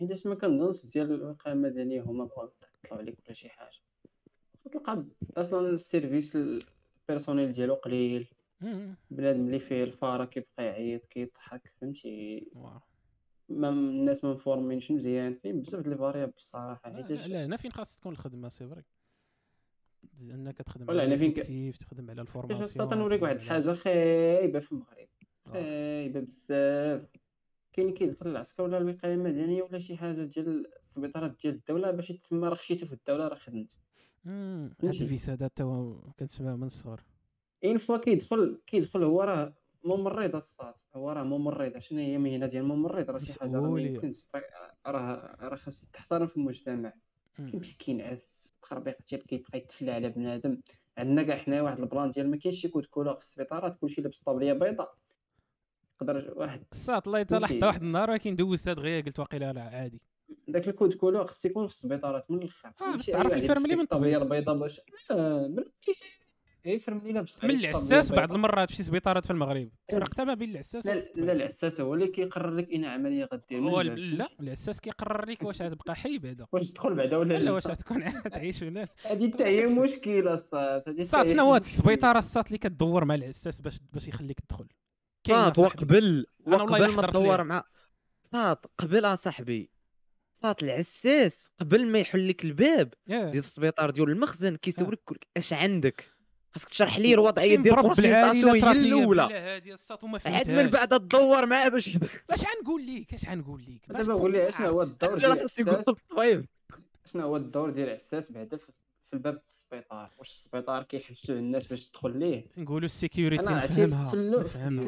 حيتاش 0.00 0.26
ما 0.26 0.34
كنظنش 0.34 0.86
ديال 0.86 1.12
الوقاية 1.12 1.52
المدنية 1.54 2.02
هما 2.02 2.24
بغاو 2.24 2.50
يطلعوا 2.84 3.02
عليك 3.02 3.18
ولا 3.24 3.32
شي 3.34 3.48
حاجة 3.48 3.76
تلقى 4.68 5.04
أصلا 5.36 5.70
ال 5.70 5.78
service 5.78 6.36
ال 6.36 6.48
personnel 6.48 7.52
ديالو 7.52 7.74
قليل. 7.74 8.28
بنادم 9.10 9.46
اللي 9.46 9.58
فيه 9.58 9.84
الفارة 9.84 10.24
كيبقى 10.24 10.64
يعيط 10.64 11.04
كيضحك 11.06 11.72
فهمتي؟ 11.80 12.46
ما 13.48 13.68
الناس 13.68 14.24
ما 14.24 14.32
مفورمينش 14.32 14.90
مزيان. 14.90 15.34
كاين 15.34 15.60
بزاف 15.60 15.80
د 15.80 15.86
ال 15.86 15.91
variables 15.91 16.32
الصراحه 16.36 16.92
حيتاش 16.94 17.28
لا 17.28 17.44
هنا 17.46 17.56
فين 17.56 17.72
خاص 17.72 17.96
تكون 17.96 18.12
الخدمة 18.12 18.48
c'est 18.48 18.68
vrai 18.68 18.82
أنك 20.30 20.58
تخدم 20.58 20.86
ولا 20.88 21.02
على 21.02 21.10
هنا 21.10 21.16
فين 21.16 21.30
ك- 21.32 21.34
ال 21.34 21.39
effectif 21.39 21.76
تخدم 21.76 22.10
على 22.10 22.20
ال 22.22 22.26
formation 22.26 22.62
الساط 22.64 22.92
نوريك 22.94 23.22
واحد 23.22 23.40
الحاجة 23.40 23.72
خايبة 23.72 24.58
في 24.60 24.72
المغرب. 24.72 25.08
خايبة 25.46 26.20
بزاف. 26.20 27.06
كاين 27.72 27.94
كيدخل 27.94 28.30
العسكر 28.30 28.62
ولا 28.62 28.78
الوقاية 28.78 29.14
المدنية 29.14 29.62
ولا 29.62 29.78
شي 29.78 29.96
حاجة 29.96 30.24
ديال 30.24 30.66
السبيطارات 30.80 31.36
ديال 31.42 31.54
الدولة 31.54 31.90
باش 31.90 32.10
يتسمى 32.10 32.48
راه 32.48 32.54
خشيتو 32.54 32.86
في 32.86 32.92
الدولة 32.92 33.28
راه 33.28 33.34
خدمت. 33.34 33.72
مم، 33.76 33.87
هاد 34.28 34.74
فهمتي؟ 34.82 35.04
ال 35.04 35.09
vice 35.09 35.30
هذا 35.30 35.48
تا 35.48 35.64
هو 35.64 36.00
كنسمعه 36.18 36.56
من 36.56 36.64
الصغر. 36.64 37.00
une 37.64 37.76
fois 37.78 37.96
كيدخل 37.96 38.60
كيدخل 38.66 39.02
هو 39.04 39.22
راه 39.22 39.54
ممرض 39.84 40.36
السطات 40.36 40.80
هو 40.96 41.10
راه 41.10 41.22
ممرض. 41.22 41.78
شنو 41.78 41.98
هي 41.98 42.16
المهنة 42.16 42.46
ديال 42.46 42.62
الممرض 42.62 43.10
راه 43.10 43.18
شي 43.18 43.40
حاجة 43.40 43.56
راه 43.56 43.60
ما. 43.60 43.80
يمكنش. 43.80 44.26
راه- 44.86 45.36
راه 45.40 45.56
خاص 45.56 45.90
تحترم 45.92 46.26
في 46.26 46.36
المجتمع. 46.36 46.92
كيمشي 47.36 47.76
كينعس 47.78 48.52
تخربيق 48.62 48.96
ديال 49.10 49.26
كيبقى 49.26 49.58
يتفلى 49.58 49.90
على 49.92 50.08
بنادم. 50.08 50.60
عندنا 50.98 51.22
كاع 51.22 51.36
حنايا 51.36 51.62
واحد 51.62 51.80
ال 51.80 51.86
plan 51.86 52.10
ديال 52.10 52.30
ما 52.30 52.36
كاينش 52.36 52.60
شي 52.60 52.68
code 52.68 52.86
couleur 52.86 53.14
في 53.14 53.20
السبيطارات 53.20 53.76
كلشي 53.76 54.00
لابس 54.02 54.18
طابلية 54.18 54.52
بيضاء. 54.52 54.94
يقدر 56.02 56.32
واحد 56.36 56.62
الساط 56.72 57.06
الله؟ 57.08 57.22
لحظه 57.38 57.66
واحد 57.66 57.82
النهار 57.82 58.10
ولكن 58.10 58.36
دوزت 58.36 58.68
هاد 58.68 58.78
غير 58.78 59.04
قلت 59.04 59.18
واقيلا 59.18 59.52
راه 59.52 59.62
عادي. 59.62 60.00
داك 60.48 60.68
ال 60.68 60.73
code 60.73 60.94
couleur 60.94 61.26
خص 61.26 61.44
يكون 61.44 61.66
في 61.66 61.72
السبيطارات 61.72 62.30
من 62.30 62.38
الآخر 62.38 62.68
آه، 62.80 62.84
ماشي 62.84 62.96
باش 62.96 63.06
تعرف 63.06 63.32
الفرملي 63.32 63.74
من 63.74 63.80
الطبيب. 63.80 64.22
البيضاء 64.22 64.56
باش 64.58 64.80
آه، 65.10 65.46
ما 65.48 65.64
كاينش 65.82 66.02
اي 66.66 66.78
فرملي 66.78 67.12
لابس 67.12 67.44
من 67.44 67.50
العساس 67.50 68.12
بعض. 68.12 68.32
المرات 68.32 68.70
في 68.70 68.76
شي 68.76 68.82
سبيطارات 68.82 69.24
في 69.24 69.30
المغرب. 69.30 69.70
فرقتها 69.92 70.24
ما 70.24 70.34
بين 70.34 70.50
العساس 70.50 70.86
لا. 70.86 70.94
لا 71.14 71.32
العساس 71.32 71.80
هو 71.80 71.94
اللي 71.94 72.08
كيقرر 72.08 72.50
لك 72.50 72.70
اين 72.70 72.84
عملية 72.84 73.28
غدير 73.32 73.60
من 73.60 73.68
هو 73.68 73.80
لا 73.80 74.28
العساس 74.40 74.80
كيقرر 74.80 75.28
لك 75.30 75.42
واش 75.42 75.62
غتبقى 75.62 75.96
حي 75.96 76.18
بعدا. 76.18 76.46
واش 76.52 76.70
تدخل 76.70 76.94
بعدا 76.94 77.16
ولا 77.16 77.34
لا 77.34 77.38
لا؟ 77.38 77.52
واش 77.52 77.66
غتكون 77.66 78.04
تعيش 78.32 78.62
ولا 78.62 78.70
لا. 78.70 78.88
هذه 79.06 79.30
حتى 79.32 79.44
هي 79.44 79.66
مشكلة 79.66 80.36
حتى 80.36 80.90
هي 81.16 81.26
شنو 81.26 81.52
هاد. 81.52 81.60
السبيطاره 81.60 82.18
الساط 82.18 82.46
اللي 82.46 82.58
كدور 82.58 83.04
مع 83.04 83.14
العساس 83.14 83.60
باش 83.60 83.80
باش 83.92 84.08
يخليك 84.08 84.40
تدخل؟ 84.40 84.66
أنا 85.30 85.52
هو 85.58 85.70
والله 86.46 86.90
ما 86.96 87.06
تدور. 87.06 87.42
مع 87.44 87.64
صاد 88.22 88.56
قبل 88.78 89.04
اصاحبي 89.04 89.70
صاد 90.42 90.56
العساس 90.62 91.50
قبل 91.60 91.86
ما 91.86 91.98
يحل 91.98 92.28
لك 92.28 92.44
الباب. 92.44 92.94
ديال 93.06 93.38
السبيطار 93.38 93.90
ديال 93.90 94.10
المخزن 94.10 94.52
آه. 94.52 94.56
كيسولك 94.56 95.00
كل- 95.04 95.18
اش 95.36 95.52
عندك؟ 95.52 96.04
خاصك 96.54 96.68
تشرح 96.68 96.98
ليه 96.98 97.14
الوضعيه 97.14 97.56
ديال 97.56 97.74
العالي 97.98 98.40
هي 98.62 98.72
الأولى. 98.86 99.22
عاد 100.26 100.50
من 100.50 100.70
بعد 100.70 100.88
تدور 100.88 101.46
معاه 101.46 101.68
باش 101.68 101.96
اش 102.30 102.44
غنقول 102.56 102.86
لك 102.86 103.14
اش 103.14 103.28
غنقول 103.28 103.62
لك 103.62 103.88
باش 103.88 104.06
دابا 104.06 104.14
قول 104.20 104.32
لي 104.32 104.52
شنو 104.52 104.66
هو 104.66 104.82
الدور 104.82 105.18
ديال 105.18 105.32
العساس؟ 105.32 105.94
شنو 107.04 107.22
هو 107.22 107.36
الدور 107.36 107.70
ديال 107.70 107.86
العساس 107.88 108.32
بعدا 108.32 108.56
في 109.04 109.14
الباب 109.14 109.34
د 109.34 109.40
السبيطار؟ 109.44 110.10
واش 110.18 110.28
السبيطار 110.28 110.82
كيحبسوه 110.82 111.36
الناس 111.38 111.66
باش 111.66 111.84
تدخل 111.84 112.18
ليه؟ 112.18 112.44
نقولوا 112.56 112.84
السيكيريتي 112.86 113.42
نفهمها. 113.42 114.10
نفهمها. 114.40 114.84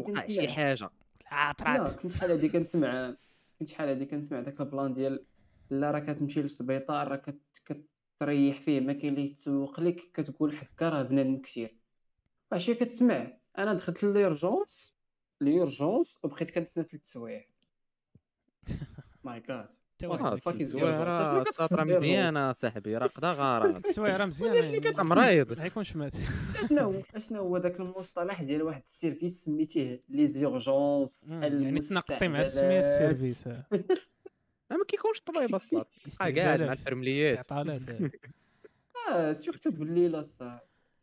كنت 0.00 0.08
لا 0.08 0.26
شي 0.26 0.48
حاجة. 0.48 0.90
لا 1.32 1.46
لا 1.48 1.52
طرات 1.52 2.00
كنت 2.00 2.12
شحال 2.12 2.30
هادي 2.30 2.48
كنسمع. 2.48 3.14
كنت 3.62 3.70
شحال 3.70 3.88
هادي 3.88 4.06
كنسمع 4.06 4.40
داك 4.40 4.60
ال 4.60 4.67
plan 4.67 4.94
ديال 4.94 5.24
لا 5.70 5.90
راه 5.90 5.98
كتمشي 5.98 6.42
للسبيطار 6.42 7.08
راه 7.08 7.16
كت- 7.16 7.84
كتريح 8.18 8.60
فيه 8.60 8.80
ما 8.80 8.92
كاين 8.92 9.14
اللي 9.14 9.24
يتسوق 9.24 9.80
لك 9.80 9.96
كتقول 10.14 10.56
حكا 10.56 10.88
راه 10.88 11.02
بنادم 11.02 11.42
كثير. 11.42 11.76
ماشي 12.52 12.74
كتسمع. 12.74 13.38
أنا 13.58 13.74
دخلت 13.74 14.04
l'urgence 14.04 14.96
l'urgence 15.40 16.18
وبقيت 16.22 16.50
كنتسنى 16.50 16.84
ثلاث 16.84 17.04
سوايع 17.04 17.46
ما 19.24 19.40
جا 19.40 19.68
حتى 20.08 20.22
واحد. 20.24 20.40
girl. 20.42 21.48
الساط 21.48 21.74
راه 21.74 21.84
مزيانه 21.84 22.52
صاحبي 22.52 22.96
راه 22.96 23.06
قدا 23.06 23.32
غرض. 23.32 23.86
السوايع 23.86 24.26
مزيانه؟ 24.26 25.02
مريض 25.10 25.58
ما 25.58 25.66
يكونش 25.66 25.96
مات. 25.96 26.12
أشنو 26.62 26.80
هو 26.80 27.02
أشنو 27.14 27.38
هو 27.38 27.58
داك 27.58 27.80
المصطلح 27.80 28.42
ديال 28.42 28.62
واحد 28.62 28.82
ال 28.82 28.90
service 28.90 29.44
سميتيه 29.44 30.00
les 30.08 30.26
urgences 30.28 31.26
يعني 31.28 31.80
تناقضتي 31.80 32.28
مع 32.28 32.44
سمية 32.44 32.80
ال 32.80 32.87
service. 32.87 33.46
آه. 33.46 33.64
ما 34.70 34.84
كيكونش 34.88 35.20
طبيب 35.20 35.54
الساط 35.54 35.84
قاعد 36.38 36.62
مع 36.62 36.72
الفرمليات. 36.72 37.38
استعطالات 37.38 37.90
آه. 37.90 38.10
آه 39.12 39.32
surtout 39.32 39.70
بالليل 39.70 40.16
الساط 40.16 40.58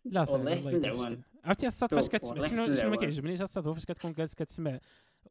لا 0.05 0.25
صاحبي 0.25 0.37
والله 0.37 0.51
يحسن 0.51 0.75
العوان. 0.75 1.21
عرفتي 1.45 1.67
الساط 1.67 1.89
فاش 1.89 2.07
كتسمع؟ 2.07 2.47
شنو 2.47 2.89
ما. 2.89 2.95
كيعجبنيش 2.95 3.41
الساط 3.41 3.67
هو 3.67 3.73
فاش 3.73 3.85
كتكون 3.85 4.13
جالس 4.13 4.33
كتسمع 4.33 4.79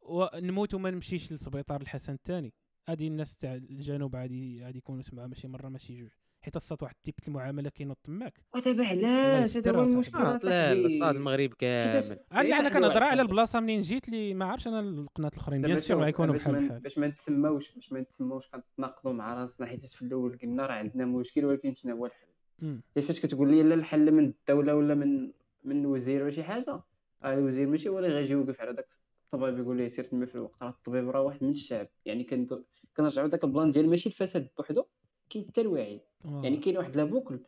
ونموت 0.02 0.74
وما 0.74 0.90
نمشيش 0.90 1.32
للسبيطار 1.32 1.80
الحسن 1.80 2.12
الثاني. 2.12 2.52
هادي 2.88 3.06
الناس 3.06 3.36
تاع 3.36 3.54
الجنوب 3.54 4.16
عادي 4.16 4.64
عادي 4.64 4.78
يكونوا 4.78 5.02
سمعوا 5.02 5.28
ماشي 5.28 5.48
مرة 5.48 5.68
ماشي 5.68 6.00
جوج. 6.00 6.10
حيت 6.40 6.56
الساط 6.56 6.82
واحد 6.82 6.94
ال 6.96 7.00
type 7.00 7.14
المعاملة 7.28 7.70
كينوض 7.70 7.96
تماك. 8.04 8.40
ودابا 8.54 8.84
علاش؟ 8.86 9.56
هذا 9.56 9.76
هو. 9.76 9.82
المشكل 9.82 10.18
لا. 10.18 10.72
الساط 10.72 11.16
المغرب 11.16 11.54
كامل. 11.54 11.90
أنا 12.32 12.40
أنا 12.40 12.50
صاحبي 12.50 12.70
كنهضر 12.70 13.02
على. 13.02 13.22
البلاصة 13.22 13.60
منين 13.60 13.80
جيت 13.80 14.08
لي 14.08 14.34
ما 14.34 14.44
عرفتش 14.44 14.68
أنا 14.68 14.80
القنات 14.80 15.34
الأخرين. 15.34 15.62
bien 15.62 15.76
sûr 15.76 15.96
شوف، 15.96 16.00
ما 16.00 16.08
يكونوا 16.08 16.32
باش 16.32 16.44
بحال 16.48 16.68
بحال. 16.68 16.80
باش 16.80 16.98
ما 16.98 17.06
نتسماوش 17.06 17.74
باش 17.74 17.92
ما 17.92 18.00
نتسماوش 18.00 18.46
كنتناقضوا 18.46 19.12
مع 19.12 19.34
راسنا 19.34 19.66
حيت 19.66 19.86
في 19.86 20.02
الأول 20.02 20.38
قلنا 20.42 20.66
راه 20.66 20.74
عندنا 20.74 21.04
مشكل 21.04 21.44
ولكن 21.44 21.74
شنو 21.74 21.96
هو 21.96 22.06
الحل؟ 22.06 22.80
فاش 22.96 23.20
كتقول 23.20 23.50
لي 23.50 23.62
لا 23.62 23.74
الحل 23.74 24.12
من 24.12 24.24
الدولة 24.24 24.74
ولا 24.74 24.94
من 24.94 25.30
من 25.64 25.86
وزير 25.86 26.22
ولا 26.22 26.30
شي 26.30 26.42
حاجة 26.42 26.80
راه 27.22 27.34
الوزير 27.34 27.66
ماشي 27.68 27.88
هو 27.88 27.98
اللي 27.98 28.10
غيجي 28.10 28.32
يوقف 28.32 28.60
على 28.60 28.72
داك 28.72 28.88
الطبيب 29.34 29.58
يقول 29.58 29.76
ليه 29.76 29.88
سير 29.88 30.04
تما 30.04 30.26
في 30.26 30.34
الوقت 30.34 30.62
راه 30.62 30.68
الطبيب 30.68 31.10
راه 31.10 31.20
واحد 31.20 31.44
من 31.44 31.50
الشعب. 31.50 31.88
يعني 32.06 32.24
كنرجعوا 32.96 33.28
داك 33.28 33.44
ال 33.44 33.49
plan 33.49 33.70
ديال 33.70 33.88
ماشي 33.88 34.08
الفساد 34.08 34.48
بوحدو 34.56 34.84
كاين 35.30 35.44
حتى 35.48 35.60
الوعي. 35.60 36.00
آه. 36.24 36.40
يعني 36.44 36.56
كاين 36.56 36.76
واحد 36.76 36.96
la 36.96 37.07
boucle 37.07 37.40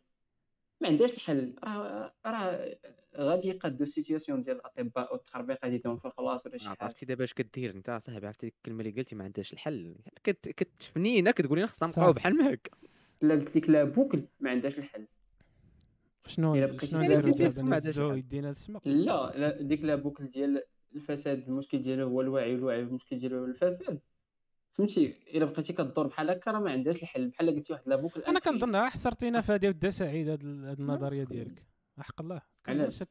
ما 0.81 0.89
عندهاش 0.89 1.15
الحل. 1.15 1.55
راه 1.65 2.15
راه 2.27 2.77
غادي 3.17 3.49
يقادو 3.49 3.85
ال 3.85 3.90
situation 3.90 4.43
ديال 4.43 4.57
الأطباء 4.57 5.13
والتخربيق 5.13 5.67
ديالهم 5.67 5.97
في 5.97 6.05
الخلاص 6.05 6.47
ولا 6.47 6.57
شي 6.57 6.69
حاجة. 6.69 6.79
عرفتي 6.81 7.07
دابا 7.07 7.25
اش 7.25 7.35
كدير 7.35 7.71
انت 7.71 7.99
صاحبي؟ 8.03 8.27
عرفتي 8.27 8.47
ديك 8.47 8.55
الكلمة 8.57 8.81
اللي 8.81 8.93
قلتي 8.93 9.15
ما 9.15 9.25
عندهاش 9.25 9.53
الحل. 9.53 9.97
كت 10.25 10.49
كتفنينا 10.49 11.31
كتقولي 11.31 11.67
خصنا 11.67 11.89
نبقاو. 11.89 12.13
بحال 12.13 12.37
ما 12.37 12.55
هكا 12.55 12.71
لا 13.23 13.35
قلت 13.35 13.57
لك 13.57 13.71
la 13.71 13.85
boucle 13.85 14.23
ما 14.41 14.51
عندهاش 14.51 14.79
الحل. 14.79 15.07
شنو 16.27 16.77
شنو 16.85 17.09
دابا 17.09 17.29
الحال. 17.29 18.19
يدينا 18.19 18.49
للسما 18.49 18.81
لا 18.85 19.33
لا 19.37 19.63
ديك 19.63 19.85
la 19.85 19.95
boucle 19.95 20.25
ديال 20.25 20.63
الفساد 20.95 21.49
المشكل 21.49 21.79
ديالو 21.79 22.09
هو 22.09 22.21
الوعي 22.21 22.55
والوعي 22.55 22.81
المشكل 22.81 23.17
ديالو 23.17 23.39
هو 23.39 23.45
الفساد. 23.45 24.01
فهمتي؟ 24.73 25.15
إلا 25.35 25.45
بقيتي 25.45 25.73
كدور 25.73 26.07
بحال 26.07 26.31
هكا 26.31 26.51
راه 26.51 26.59
ما 26.59 26.71
عندهاش 26.71 27.03
الحل. 27.03 27.29
بحال 27.29 27.51
قلتي 27.51 27.73
واحد 27.73 27.89
la 27.89 27.97
boucle 27.97 28.21
أنا. 28.21 28.41
كنظن 28.41 28.89
حصرتينا 28.89 29.41
في 29.41 29.53
هذه 29.53 29.69
ودا 29.69 29.91
سعيد 29.91 30.29
هاد 30.29 30.45
النظرية 30.81 31.25
ديالك. 31.25 31.67
حق 31.99 32.21
الله. 32.21 32.43
علاش؟ 32.67 33.03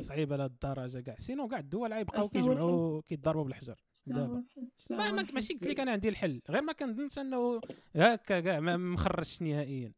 صعيبة 0.00 0.36
لهاد 0.36 0.50
الدرجة 0.50 1.00
كاع. 1.00 1.16
sinon 1.18 1.48
كاع 1.48 1.58
الدول 1.58 1.92
غيبقاو 1.92 2.28
كيجمعوا 2.28 3.02
كيضربوا 3.08 3.44
بالحجر. 3.44 3.84
دابا. 4.06 4.44
ما؟ 4.90 5.26
ماشي 5.34 5.54
قلت 5.54 5.66
لك 5.66 5.80
أنا 5.80 5.92
عندي 5.92 6.08
الحل. 6.08 6.40
غير 6.50 6.62
ما 6.62 6.72
كنظنش 6.72 7.18
أنه 7.18 7.60
هكا 7.96 8.40
كاع 8.40 8.60
ما 8.60 8.76
مخرجش 8.76 9.42
نهائيا. 9.42 9.92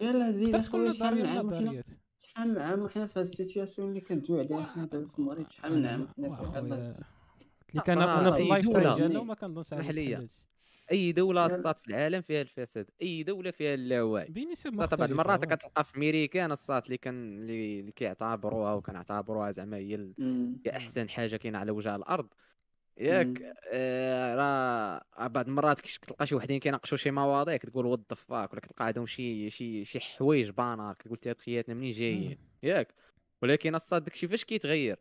يلا 0.00 0.30
زيد 0.30 0.48
تكون 0.48 0.60
اخويا 0.60 0.92
شحال 0.92 1.14
من 1.14 1.26
عام 1.26 1.82
شحال 2.26 2.48
من 2.48 2.58
عام 2.58 2.82
وحنا 2.82 3.06
في 3.06 3.18
هاد 3.18 3.26
ال 3.26 3.32
situation 3.32 3.88
اللي 3.88 4.00
كندويو 4.00 4.40
عليها 4.40 4.66
حنا 4.66 4.84
دابا 4.84 5.08
في 5.08 5.18
المغرب 5.18 5.48
شحال 5.48 5.78
من 5.78 5.86
عام 5.86 6.02
وحنا 6.02 6.28
واخويا، 6.28 6.58
الناس 6.58 7.00
قلت 7.60 7.74
لك 7.74 7.90
أنا 7.90 8.20
أنا 8.20 8.30
في 8.30 8.36
أي 8.36 8.42
ال 8.42 8.66
lifestyle 8.66 8.82
دولة. 8.82 8.96
ديالنا 8.96 9.20
وما 9.20 9.34
كنظنش 9.34 9.74
هادشي. 9.74 10.42
أي 10.92 11.12
دولة 11.12 11.46
لا. 11.46 11.48
الساط 11.48 11.78
في 11.78 11.88
العالم 11.88 12.20
فيها 12.20 12.42
الفساد 12.42 12.90
أي 13.02 13.22
دولة 13.22 13.50
فيها 13.50 13.74
اللاوعي 13.74 14.28
بنسب 14.28 14.70
بعض 14.70 14.82
مختلفة 14.82 15.04
المرات. 15.04 15.44
كتلقى 15.44 15.84
في 15.84 15.96
امريكان 15.96 16.52
الساط 16.52 16.86
اللي 16.86 16.98
كان 16.98 17.38
اللي 17.38 17.80
اللي 17.80 17.92
كيعتبروها 17.92 18.74
وكنعتبروها 18.74 19.50
زعما. 19.50 19.76
هي 19.76 20.12
أحسن 20.70 21.08
حاجة 21.08 21.36
كاينة 21.36 21.58
على 21.58 21.70
وجه 21.70 21.96
الأرض 21.96 22.26
ياك. 22.98 23.42
آه 23.72 24.34
راه 24.34 25.26
بعض 25.28 25.46
المرات 25.48 25.80
كتلقى 25.80 26.26
شي 26.26 26.34
وحدين 26.34 26.60
كيناقشوا 26.60 26.96
شي 26.98 27.10
مواضيع 27.10 27.56
كتقول 27.56 27.86
what 27.86 28.02
the 28.02 28.14
fuck 28.14 28.52
ولا 28.52 28.60
كتلقى 28.60 28.86
عندهم 28.86 29.06
شي 29.06 29.50
شي 29.50 29.84
شي 29.84 30.00
حوايج 30.00 30.50
بانار 30.50 30.94
كتقول 30.94 31.16
تي 31.16 31.34
خياتنا 31.34 31.74
منين 31.74 31.92
جايين 31.92 32.38
ياك 32.62 32.94
ولكن 33.42 33.74
الساط 33.74 34.04
داكشي 34.04 34.28
فاش 34.28 34.44
كيتغير 34.44 34.98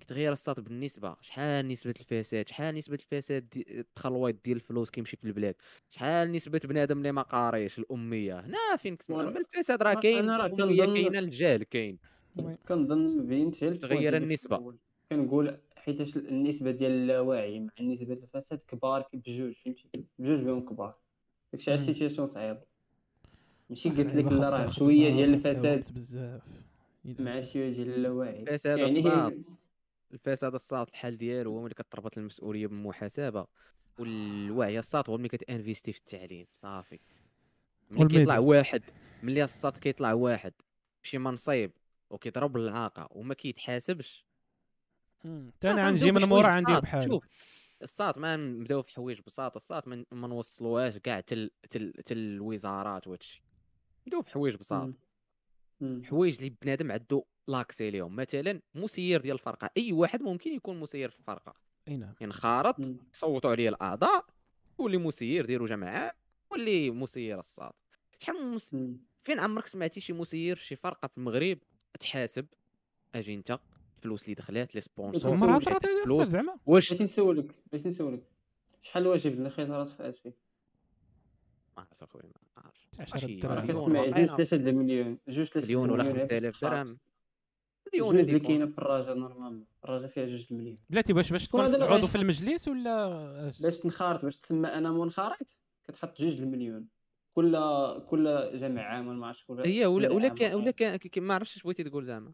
كيتغير 0.00 0.32
الساط 0.32 0.60
بالنسبة 0.60 1.16
شحال 1.20 1.68
نسبة 1.68 1.94
الفساد 2.00 2.48
شحال 2.48 2.74
نسبة 2.74 2.94
الفساد 2.94 3.48
دي... 3.48 3.66
التخلويط 3.80 4.44
ديال 4.44 4.56
الفلوس 4.56 4.90
كيمشي 4.90 5.16
في 5.16 5.24
البلاد 5.24 5.54
شحال 5.90 6.32
نسبة 6.32 6.60
بنادم 6.64 6.98
اللي 6.98 7.12
ما 7.12 7.22
قاريش 7.22 7.78
الأمية 7.78 8.40
هنا 8.40 8.76
فين 8.76 8.96
الفساد 9.08 9.82
راه 9.82 9.94
كاين 9.94 10.36
كنظن- 10.48 10.94
كاينة 10.94 11.18
الجهل 11.18 11.62
كاين. 11.62 11.98
كنظن 12.68 13.20
غير 13.30 13.42
ال 13.62 13.65
point 13.65 13.78
تغير. 13.78 14.16
الأول. 14.56 14.78
كنقول 15.12 15.58
حيتاش 15.86 16.16
النسبة 16.16 16.70
ديال 16.70 16.92
اللاوعي 16.92 17.60
مع 17.60 17.70
النسبة 17.80 18.14
ديال 18.14 18.22
الفساد 18.22 18.62
كبار 18.62 19.08
بجوج 19.12 19.52
فهمتي؟ 19.52 19.90
بجوج 20.18 20.40
بهم 20.40 20.60
كبار. 20.60 20.98
داكشي 21.52 21.70
على. 21.70 21.80
ال 21.80 21.85
situation 21.85 22.26
صعيب. 22.26 22.58
ماشي 23.70 23.88
قلت 23.88 24.10
صعيبة 24.10 24.30
لك 24.30 24.40
لا 24.40 24.50
راه 24.50 24.68
شوية 24.68 25.10
ديال 25.10 25.34
الفساد 25.34 25.92
بزاف. 25.94 26.42
مع. 27.04 27.40
شوية 27.40 27.70
ديال 27.70 27.88
اللاوعي 27.88 28.42
الفساد 28.42 28.78
يعني 28.78 28.98
الصعب. 28.98 29.32
الفساد 30.12 30.54
الساط 30.54 30.88
الحل 30.88 31.16
ديالو 31.16 31.52
هو 31.52 31.62
ملي 31.62 31.74
كتربط 31.74 32.18
المسؤولية 32.18 32.66
بالمحاسبه 32.66 33.46
والوعي 33.98 34.78
الصاد 34.78 35.10
هو 35.10 35.18
ملي 35.18 35.28
كتانفيستي 35.28 35.92
في 35.92 35.98
التعليم. 35.98 36.46
صافي. 36.52 37.00
ملي. 37.90 38.08
كيطلع 38.08 38.38
واحد 38.38 38.82
ملي 39.22 39.44
الصاد 39.44 39.78
كيطلع 39.78 40.12
واحد 40.12 40.52
بشي 41.02 41.18
منصب 41.18 41.70
وكيضرب 42.10 42.56
العاقه 42.56 43.08
وما 43.10 43.34
كيتحاسبش 43.34 44.25
غنبداو 45.24 45.76
غنجي 45.86 46.12
من 46.12 46.24
مورا 46.24 46.46
عندي 46.46 46.72
بساط. 46.72 46.82
بحال. 46.82 47.04
شوف 47.04 47.24
الصاد 47.82 48.18
ما 48.18 48.36
نبداو 48.36 48.82
في 48.82 48.92
حوايج 48.94 49.20
بساطه 49.26 49.56
الصاد 49.56 50.04
ما 50.12 50.28
نوصلوهاش 50.28 50.98
كاع 50.98 51.20
تل 51.20 51.50
تل 51.70 51.92
تل 51.92 52.18
الوزارات 52.18 53.06
وهادشي 53.06 53.42
ندوي 54.06 54.22
بحوايج 54.22 54.54
بساط. 54.54 54.94
حوايج 56.04 56.36
اللي 56.36 56.54
بنادم 56.62 56.92
عنده 56.92 57.24
لاكسي 57.48 57.90
ليهم. 57.90 58.16
مثلا 58.16 58.60
مسير 58.74 59.20
ديال 59.20 59.34
الفرقة. 59.34 59.70
أي 59.76 59.92
واحد 59.92 60.22
ممكن 60.22 60.52
يكون 60.52 60.80
مسير 60.80 61.10
في 61.10 61.18
الفرقة. 61.18 61.54
أي 61.88 61.96
نعم. 61.96 62.14
ينخرط. 62.20 62.76
صوتوا 63.12 63.50
عليه 63.50 63.68
الأعضاء 63.68 64.26
واللي 64.78 64.98
مسير 64.98 65.46
ديروا 65.46 65.68
جماعة 65.68 66.14
واللي 66.50 66.90
مسير 66.90 67.38
الساط 67.38 67.72
شحال 68.18 68.46
مس... 68.46 68.76
فين 69.24 69.40
عمرك 69.40 69.66
سمعتي 69.66 70.00
شي 70.00 70.12
مسير 70.12 70.56
شي 70.56 70.76
فرقة 70.76 71.08
في 71.08 71.18
المغرب 71.18 71.58
تحاسب؟ 72.00 72.46
أجي 73.14 73.34
أنت. 73.34 73.58
الفلوس 73.96 74.22
اللي 74.24 74.34
دخلات 74.34 74.74
لي 74.74 74.80
sponsor 74.80 75.34
اللي 75.34 75.40
طرات 75.60 75.68
عطيت 75.68 75.86
هذه 75.90 76.04
فلوس. 76.04 76.20
الساط 76.20 76.28
زعما. 76.32 76.56
واش؟ 76.66 76.88
بغيتي 76.88 77.04
نسولك 77.04 77.54
بغيتي 77.72 77.88
نسولك. 77.88 78.22
شحال 78.82 79.06
واجب 79.06 79.32
الخيارات 79.46 79.88
في 79.88 80.02
هادشي 80.02 80.28
ما 80.28 81.82
عرفت 81.82 82.02
أخويا 82.02 82.24
ما 82.56 82.62
عرفت 82.62 83.00
10 83.00 83.14
ماشي- 83.14 83.26
راه 83.26 83.60
الدراهم 83.60 83.90
مليون 83.92 84.04
كتسمع. 84.04 84.24
جوج 84.24 84.36
ثلاثة 84.36 84.56
د 84.56 84.68
المليون 84.68 85.18
جوج 85.28 85.46
ثلاثة 85.46 85.66
مليون 85.66 85.90
ولا 85.90 86.02
المليون. 86.02 86.28
5000 86.28 86.62
درهم. 86.64 86.98
مليون 87.94 88.18
اللي 88.18 88.40
كاينة 88.40 88.66
في 88.66 88.78
الرجاء 88.78 89.14
normalement 89.14 89.64
الرجاء 89.84 90.08
فيها 90.08 90.26
جوج 90.26 90.46
المليون. 90.50 90.78
بلاتي 90.90 91.12
باش 91.12 91.30
باش 91.32 91.48
تكون 91.48 91.64
اللي 91.64 91.84
عضو. 91.84 92.06
في 92.06 92.14
المجلس 92.18 92.68
ولا 92.68 93.48
اش؟ 93.48 93.62
باش 93.62 93.78
تنخرط 93.78 94.24
باش 94.24 94.36
تسمى 94.36 94.68
أنا 94.68 94.90
منخرط 94.90 95.60
كتحط 95.88 96.20
جوج 96.20 96.42
المليون. 96.42 96.86
كل 97.34 97.58
كل 98.06 98.50
جمع 98.54 98.82
عام 98.82 99.06
ولا 99.08 99.18
ما 99.18 99.26
عرفتش 99.26 99.44
كل 99.44 99.60
هي 99.60 99.86
ولا 99.86 100.10
ولا 100.10 100.28
كان 100.28 100.54
ولا 100.54 100.70
كان 100.70 100.98
ما 101.16 101.34
عرفتش 101.34 101.56
اش 101.56 101.62
بغيتي 101.62 101.84
تقول 101.84 102.04
زعما. 102.06 102.32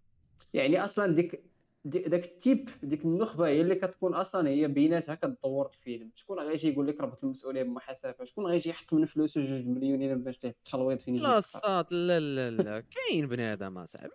يعني 0.55 0.85
أصلا 0.85 1.15
ديك 1.15 1.31
دي- 1.37 1.43
داك 1.85 2.25
ال 2.25 2.34
type 2.34 2.69
ديك 2.83 3.05
النخبة 3.05 3.47
هي 3.47 3.61
اللي 3.61 3.75
كتكون 3.75 4.15
أصلا 4.15 4.49
هي 4.49 4.69
بيناتها 4.69 5.15
كتدور 5.15 5.67
الفيلم. 5.67 6.11
شكون 6.15 6.39
غيجي 6.39 6.73
يقول 6.73 6.87
لك 6.87 7.01
ربط 7.01 7.25
المسؤولية 7.25 7.63
بمحاسبة؟ 7.63 8.15
شكون 8.25 8.47
غيجي 8.47 8.71
يحط 8.71 8.95
من 8.95 9.05
فلوسه 9.05 9.41
جوج 9.41 9.51
المليونين 9.51 10.23
باش 10.23 10.45
ليه 10.45 10.51
التخلويط 10.51 11.03
فين 11.03 11.15
يجي 11.15 11.25
لا؟ 11.25 11.39
الساط 11.39 11.87
لا 11.91 12.21
لا 12.21 12.51
لا 12.51 12.81
كاين 12.81 13.27
بنادم 13.27 13.79
اصاحبي 13.79 14.11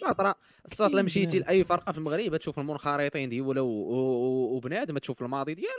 خاطر 0.00 0.34
الساط 0.64 0.92
لا 0.92 1.02
مشيتي. 1.02 1.38
لأي 1.38 1.64
فرقة 1.64 1.92
في 1.92 1.98
المغرب 1.98 2.36
تشوف 2.36 2.58
المنخرطين 2.58 3.28
ديالو 3.28 3.66
وبنادم 4.56 4.98
تشوف 4.98 5.22
الماضي 5.22 5.54
ديالو 5.54 5.70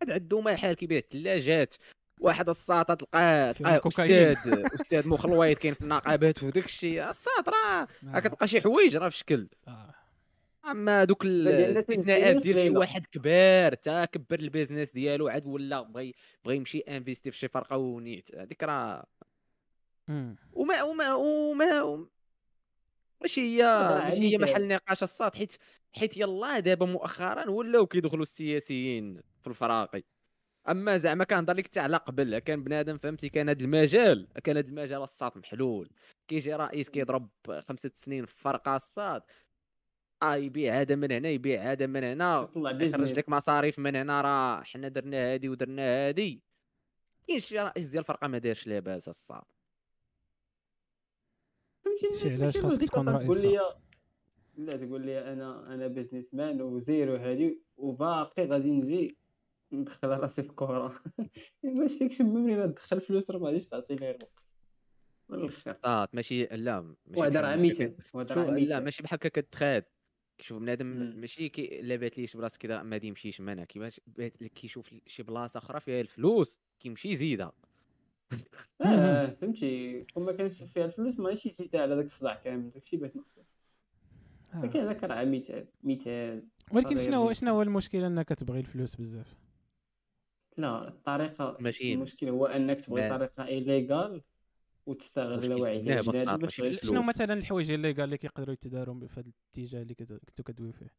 واحد 0.00 0.10
عنده 0.10 0.40
محل 0.40 0.72
كيبيع 0.72 0.98
الثلاجات. 0.98 1.74
واحد 2.20 2.48
الساط 2.48 2.94
تلقاه 2.94 3.78
كوكايين. 3.78 4.28
أستاذ 4.28 4.64
أستاذ 4.80 5.08
مخلويط 5.08 5.58
كاين 5.58 5.74
في 5.74 5.80
النقابات 5.80 6.42
وداك 6.42 6.64
الشيء. 6.64 7.10
الساط 7.10 7.48
راه 7.48 7.88
راه 8.14 8.20
كتلقى 8.20 8.48
شي 8.48 8.60
حوايج 8.60 8.96
راه 8.96 9.08
في 9.08 9.16
شكل. 9.16 9.48
آه. 9.68 9.94
أما 10.70 11.04
دوك 11.04 11.24
الاستثناءات 11.24 12.36
ديال 12.36 12.56
شي. 12.56 12.70
واحد 12.70 13.06
كبار 13.06 13.74
تا 13.74 14.04
كبر 14.04 14.40
ال 14.40 14.46
business 14.46 14.92
ديالو 14.92 15.28
عاد 15.28 15.46
ولا 15.46 15.82
بغى 15.82 16.12
بغى 16.44 16.56
يمشي 16.56 16.78
investir 16.78 17.30
في 17.30 17.38
شي 17.38 17.48
فرقة 17.48 17.76
ونيت 17.76 18.34
هذيك 18.34 18.62
راه. 18.62 19.04
وما 20.52 20.82
وما 20.82 21.14
وما 21.14 22.06
ماشي 23.20 23.40
هي 23.40 23.62
ماشي 23.62 24.30
هي 24.30 24.36
عميتها. 24.36 24.52
محل 24.52 24.68
نقاش 24.68 25.02
الساط 25.02 25.36
حيت 25.36 25.56
حيت 25.92 26.16
يلاه 26.16 26.58
دابا 26.58 26.86
مؤخرا 26.86 27.50
ولاو 27.50 27.86
كيدخلوا 27.86 28.22
السياسيين 28.22 29.20
في 29.40 29.46
الفراقي 29.46 30.02
أما 30.68 30.98
زعما 30.98 31.24
كنهضر 31.24 31.56
لك 31.56 31.66
حتى 31.66 31.80
على 31.80 31.96
قبل 31.96 32.38
كان 32.38 32.64
بنادم 32.64 32.98
فهمتي 32.98 33.28
كان 33.28 33.48
هذا 33.48 33.60
المجال 33.60 34.28
كان 34.44 34.56
هذا 34.56 34.68
المجال 34.68 35.02
الساط 35.02 35.36
محلول 35.36 35.90
كيجي 36.28 36.54
رئيس 36.54 36.90
كيضرب 36.90 37.28
خمسة 37.60 37.90
سنين 37.94 38.26
في 38.26 38.34
فرقة 38.36 38.76
الساط 38.76 39.26
آه 40.22 40.36
يبيع 40.36 40.80
هذا 40.80 40.94
من 40.94 41.12
هنا 41.12 41.28
يبيع 41.28 41.72
هذا 41.72 41.86
من 41.86 42.04
هنا. 42.04 42.48
يخرج 42.50 42.76
business 42.76 43.10
لك 43.10 43.28
مصاريف 43.28 43.78
من 43.78 43.96
هنا 43.96 44.20
راه 44.20 44.62
حنا 44.62 44.88
درنا 44.88 45.16
هادي 45.16 45.48
ودرنا 45.48 45.82
هادي. 45.82 46.42
كاين 47.28 47.40
شي 47.40 47.58
رئيس 47.58 47.88
ديال 47.88 48.00
الفرقة 48.00 48.28
ما 48.28 48.38
دارش 48.38 48.66
لاباس 48.66 49.04
شي 49.04 49.42
فهمتي؟ 51.84 52.34
علاش 52.34 52.58
خاصك 52.58 52.88
تكون 52.88 53.08
رئيس 53.08 53.22
تقول 53.22 53.42
لي 53.42 53.60
لا 54.56 54.76
تقول 54.76 55.06
لي 55.06 55.32
أنا 55.32 55.74
أنا 55.74 55.86
businessman 55.86 56.62
وزيرو 56.62 57.16
هادي 57.16 57.58
وباقي 57.76 58.46
غادي 58.46 58.70
نجي 58.70 59.16
ندخل 59.72 60.08
راسي 60.08 60.42
في 60.42 60.52
كورة 60.52 61.02
باش 61.76 61.98
ديك 61.98 62.12
شي 62.12 62.22
منين 62.22 62.74
تدخل 62.74 63.00
فلوس 63.00 63.30
راه 63.30 63.38
ما 63.38 63.46
غاديش 63.46 63.68
تعطي 63.68 63.94
ليه 63.94 64.10
الوقت 64.10 64.52
من 65.28 65.38
الآخر 65.38 66.08
ماشي 66.12 66.44
لا 66.44 66.80
ماشي 66.80 66.98
وهذا 67.20 67.40
راه 67.40 67.56
لا 68.50 68.80
ماشي 68.80 69.02
بحال 69.02 69.18
هكا 69.18 69.28
كتخاد. 69.28 69.84
كيشوف 70.42 70.58
بنادم 70.58 70.86
مم. 70.86 71.20
ماشي 71.20 71.48
كي 71.48 71.80
لا 71.82 71.96
بات 71.96 72.18
ليش 72.18 72.36
بلاصة 72.36 72.58
كذا 72.58 72.82
ما 72.82 73.00
يمشيش 73.02 73.40
منها 73.40 73.64
كيفاش 73.64 74.00
بات 74.06 74.36
كيشوف 74.36 74.94
شي 75.06 75.22
بلاصة 75.22 75.58
أخرى 75.58 75.80
فيها 75.80 76.00
الفلوس 76.00 76.58
كيمشي 76.80 77.08
يزيدها 77.10 77.52
آه 78.80 79.26
فهمتي 79.40 80.04
كون 80.14 80.24
ما 80.24 80.32
كانش 80.32 80.62
فيها 80.62 80.84
الفلوس 80.84 81.18
ما 81.20 81.28
غاديش 81.28 81.46
يزيد 81.46 81.76
على 81.76 81.96
داك 81.96 82.04
الصداع 82.04 82.34
كامل 82.34 82.68
داكشي 82.68 82.96
بغيت 82.96 83.16
نقصد 83.16 83.44
آه. 84.54 84.60
ولكن 84.60 84.80
هذاك 84.80 85.04
راه 85.04 85.24
مثال 85.24 85.66
مثال 85.82 86.48
ولكن 86.72 86.96
شنو. 86.96 87.32
شنو 87.32 87.50
هو 87.50 87.62
المشكل 87.62 88.04
إنك 88.04 88.28
تبغي 88.28 88.60
الفلوس 88.60 88.94
بزاف 88.96 89.34
لا 90.56 90.88
الطريقة 90.88 91.56
ماشي 91.60 91.94
المشكل 91.94 92.28
هو 92.28 92.46
إنك 92.46 92.80
تبغي 92.80 93.08
طريقة 93.08 93.46
ايليغال 93.46 94.22
وتستغل 94.86 95.44
الوعي 95.52 95.78
الفلوس. 95.78 96.90
شنو 96.90 97.02
مثلا 97.02 97.34
الحوايج 97.34 97.70
اللي 97.70 97.92
قال 97.92 98.10
لك 98.10 98.24
يقدروا 98.24 98.52
يتداروا 98.52 99.06
في 99.06 99.20
هذا 99.20 99.30
الاتجاه 99.56 99.82
اللي 99.82 99.94
كنتو 99.94 100.42
كدويو 100.42 100.72
فيه؟ 100.72 100.94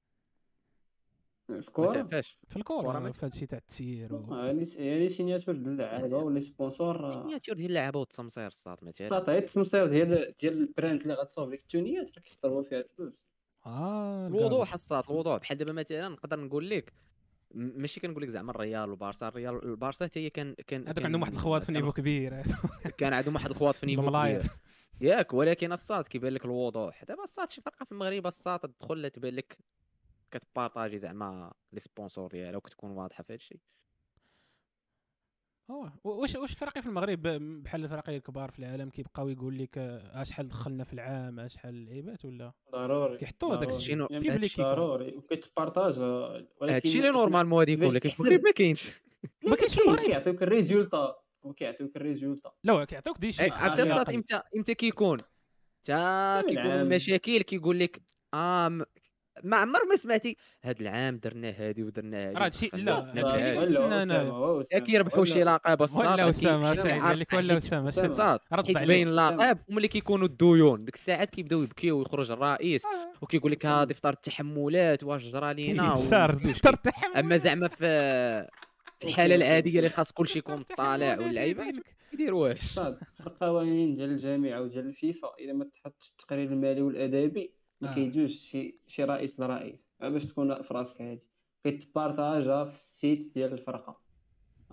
في 1.47 1.53
ما 1.53 1.61
كورة 1.61 1.93
تعرفاش 1.93 2.37
في 2.47 2.63
كورة 2.63 2.79
الكره 2.79 2.99
ما 2.99 3.11
في 3.11 3.19
هذا 3.19 3.27
الشيء 3.27 3.47
تاع 3.47 3.57
التسيير 3.57 4.15
و... 4.15 4.33
آه، 4.33 4.45
يعني 4.45 4.65
يعني 4.75 5.09
signature 5.09 5.55
ديال 5.55 5.67
اللعابة 5.67 6.17
ولا 6.17 6.39
sponsor 6.39 7.09
signature 7.09 7.55
ديال 7.55 7.69
اللعابة 7.69 7.99
والتمصير 7.99 8.47
الساط 8.47 8.83
مثلا 8.83 9.07
تعطي 9.07 9.37
التمصير 9.37 9.87
ديال 9.87 10.33
ديال 10.41 10.53
brand 10.53 11.01
اللي 11.01 11.13
غتصاوب 11.13 11.51
لك 11.51 11.59
التونيات 11.59 12.11
راه 12.17 12.21
كيضربوا 12.21 12.63
فيها 12.63 12.79
الفلوس 12.79 13.25
آه 13.65 14.27
الوضوح 14.27 14.73
الساط 14.73 15.09
الوضوح. 15.09 15.37
بحال 15.37 15.57
دابا 15.57 15.73
مثلا 15.73 16.09
نقدر 16.09 16.39
نقول 16.39 16.69
لك 16.69 16.93
ماشي 17.53 17.99
كنقول 17.99 18.23
لك 18.23 18.29
زعما 18.29 18.51
الريال 18.51 18.89
والبارسا 18.89 19.27
الريال 19.27 19.65
البارسا 19.65 20.05
حتى 20.05 20.19
هي 20.19 20.29
كان 20.29 20.55
كان 20.67 20.87
هذوك 20.87 21.05
عندهم 21.05 21.21
واحد 21.21 21.33
الخواط 21.33 21.63
في 21.63 21.71
niveau 21.71 21.91
كبير. 21.91 22.43
كان 22.99 23.13
عندهم 23.13 23.33
واحد 23.35 23.49
الخواط 23.49 23.75
في 23.75 23.85
niveau. 23.85 24.09
كبير. 24.09 24.43
ياك 25.01 25.33
ولكن 25.33 25.71
الساط 25.71 26.07
كيبان 26.07 26.33
لك 26.33 26.45
الوضوح. 26.45 27.03
دابا 27.03 27.23
الساط 27.23 27.51
شي 27.51 27.61
فرقة 27.61 27.83
في 27.83 27.91
المغرب 27.91 28.27
الساط 28.27 28.65
تدخل 28.65 29.09
تبان 29.09 29.33
لك 29.33 29.57
كت 30.31 30.44
partager 30.44 30.97
زعما 30.97 31.53
les 31.73 31.79
sponsors 31.79 32.31
ديالها 32.31 32.57
وكتكون 32.57 32.91
واضحة 32.91 33.23
في 33.23 33.33
هذا 33.33 33.35
الشيء 33.35 33.59
أوه. 35.69 35.93
واش 36.03 36.35
واش 36.35 36.51
الفرق 36.51 36.79
في 36.79 36.87
المغرب 36.87 37.21
بحال 37.63 37.83
الفرق 37.83 38.09
الكبار 38.09 38.51
في 38.51 38.59
العالم 38.59 38.89
كيبقاو 38.89 39.29
يقول 39.29 39.57
لك 39.57 39.77
آه، 39.77 40.23
شحال 40.23 40.47
دخلنا 40.47 40.83
في 40.83 40.93
العام 40.93 41.39
آه، 41.39 41.47
شحال 41.47 41.75
اللعيبات 41.75 42.25
ولا 42.25 42.53
ضروري 42.71 43.17
كيحطوا 43.17 43.49
هذاك 43.49 43.59
ضروري. 43.59 43.75
الشيء 43.77 44.07
يعني 44.11 44.19
public 44.29 44.51
يكون. 44.53 44.65
ضروري 44.65 45.15
وكيت 45.17 45.48
partage 45.48 46.01
ولكن 46.01 46.73
هادشي 46.73 46.99
اللي 46.99 47.11
normalement 47.11 47.59
غادي 47.59 47.71
يكون 47.71 47.99
تحسب؟ 47.99 48.25
المغرب 48.25 48.43
ما 48.45 48.51
كاينش 48.51 48.91
ما 49.47 49.55
كاينش 49.55 49.75
في 49.75 49.81
المغرب 49.81 50.05
كيعطيوك 50.05 50.43
ال 50.43 50.51
résultat 50.51 51.15
وكيعطيوك 51.43 51.95
ال 51.95 52.01
résultat 52.01 52.51
لا 52.63 52.85
كيعطيوك 52.85 53.17
دي 53.19 53.31
شي 53.31 53.43
عرفتي 53.43 54.15
إمتى 54.15 54.41
إمتى 54.57 54.75
كيكون 54.75 55.17
تا 55.83 56.41
كيكون. 56.41 56.67
المشاكل 56.67 57.41
كيقول 57.41 57.79
لك 57.79 58.01
آه 58.33 58.85
ما 59.43 59.57
عمر 59.57 59.79
ما 59.89 59.95
سمعتي 59.95 60.37
هاد 60.63 60.81
العام 60.81 61.17
درنا 61.17 61.49
هادي 61.57 61.83
ودرنا 61.83 62.17
هادي 62.29 62.35
راه 62.37 62.45
هادشي- 62.45 62.69
لا، 62.73 63.03
أسامة، 64.61 64.85
كيربحوا 64.85 65.25
شي 65.25 65.43
لقب 65.43 65.81
الساط 65.83 66.05
ولا 66.05 66.29
أسامة 66.29 66.73
سعيد 66.73 67.03
قال 67.03 67.19
لك 67.19 67.33
ولا 67.33 67.57
أسامة 67.57 67.89
اللقب 69.03 69.57
ملي 69.69 69.87
كيكونوا 69.87 70.27
الديون. 70.27 70.85
ديك 70.85 70.95
الساعات 70.95 71.29
كيبداو 71.29 71.61
يبكيو 71.63 71.99
ويخرج 71.99 72.31
الرئيس 72.31 72.85
آه. 72.85 73.13
وكيقول 73.21 73.51
لك. 73.51 73.65
هادي 73.65 73.93
فطار 73.93 74.13
التحملات 74.13 75.03
واش 75.03 75.23
جرى 75.23 75.53
لينا 75.53 75.93
أما 77.15 77.37
زعما 77.37 77.67
في 77.67 77.85
الحالة. 79.03 79.35
العادية 79.35 79.77
اللي 79.79 79.89
خاص 79.89 80.11
كلشي 80.11 80.39
يكون 80.39 80.63
طالع 80.63 81.13
هذا 81.13 81.23
واللعيبة 81.23 81.63
يدير 82.13 82.33
واش. 82.33 82.79
القوانين 83.27 83.93
ديال 83.93 84.09
الجامعة 84.09 84.61
وديال 84.61 84.85
الفيفا 84.87 85.27
اذا 85.39 85.53
ما 85.53 85.65
تحطش 85.65 86.09
التقرير 86.09 86.47
المالي 86.51 86.81
والادبي 86.81 87.53
ما 87.83 87.91
آه. 87.91 87.95
كيجوش 87.95 88.31
شي 88.31 88.79
شي 88.87 89.03
رئيس 89.03 89.39
لرئيس. 89.39 89.79
باش 90.01 90.25
تكون 90.25 90.61
في 90.61 90.73
راسك 90.73 91.01
هادي. 91.01 91.23
كيتبارطاجا 91.63 92.63
في 92.65 92.73
السيت 92.75 93.33
ديال 93.33 93.53
الفرقة. 93.53 93.99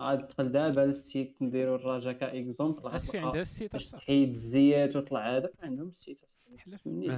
غادي 0.01 0.21
تدخل 0.23 0.51
دابا 0.51 0.81
للسيت 0.81 1.35
نديرو 1.41 1.75
الرجا 1.75 2.11
كاكزومبل 2.11 2.79
غتلقى 2.79 3.19
عندها 3.19 3.41
السيت. 3.41 3.75
تحيد 3.75 4.27
الزيات 4.27 4.95
وطلع 4.95 5.37
هذاك 5.37 5.53
عندهم 5.63 5.87
السيت. 5.87 6.21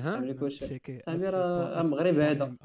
تعمل 0.03 0.29
لك 0.29 0.41
واش 0.41 0.59
صاحبي 0.59 1.01
راه- 1.29 1.81
المغرب 1.81 2.19
هذا. 2.19 2.55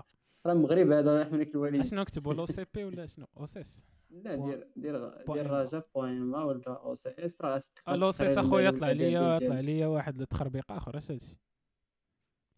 راه 0.46 0.52
المغرب 0.52 0.90
هذا 0.92 1.22
رحم 1.22 1.36
لك 1.36 1.54
الوالدين 1.54 1.80
اشنو 1.80 2.00
نكتبوا 2.00 2.34
لو 2.34 2.46
سي 2.46 2.64
بي 2.74 2.84
ولا 2.84 3.06
شنو 3.06 3.26
أو 3.36 3.46
سي 3.46 3.60
اس 3.60 3.86
لا 4.10 4.34
دير 4.34 4.66
دير 4.76 5.08
دير. 5.32 5.50
رجا 5.50 5.82
بوان 5.94 6.20
ما 6.20 6.44
ولا 6.44 6.62
أو 6.66 6.94
سي 6.94 7.10
اس 7.18 7.42
راه 7.42 7.60
لو 7.88 8.10
CS 8.10 8.38
أخويا 8.38 8.70
طلع 8.70 8.90
ليا 8.92 9.38
طلع. 9.38 9.60
ليا 9.60 9.86
واحد 9.86 10.20
التخربيق 10.20 10.72
اخر 10.72 10.98
اش 10.98 11.10
هادشي 11.10 11.36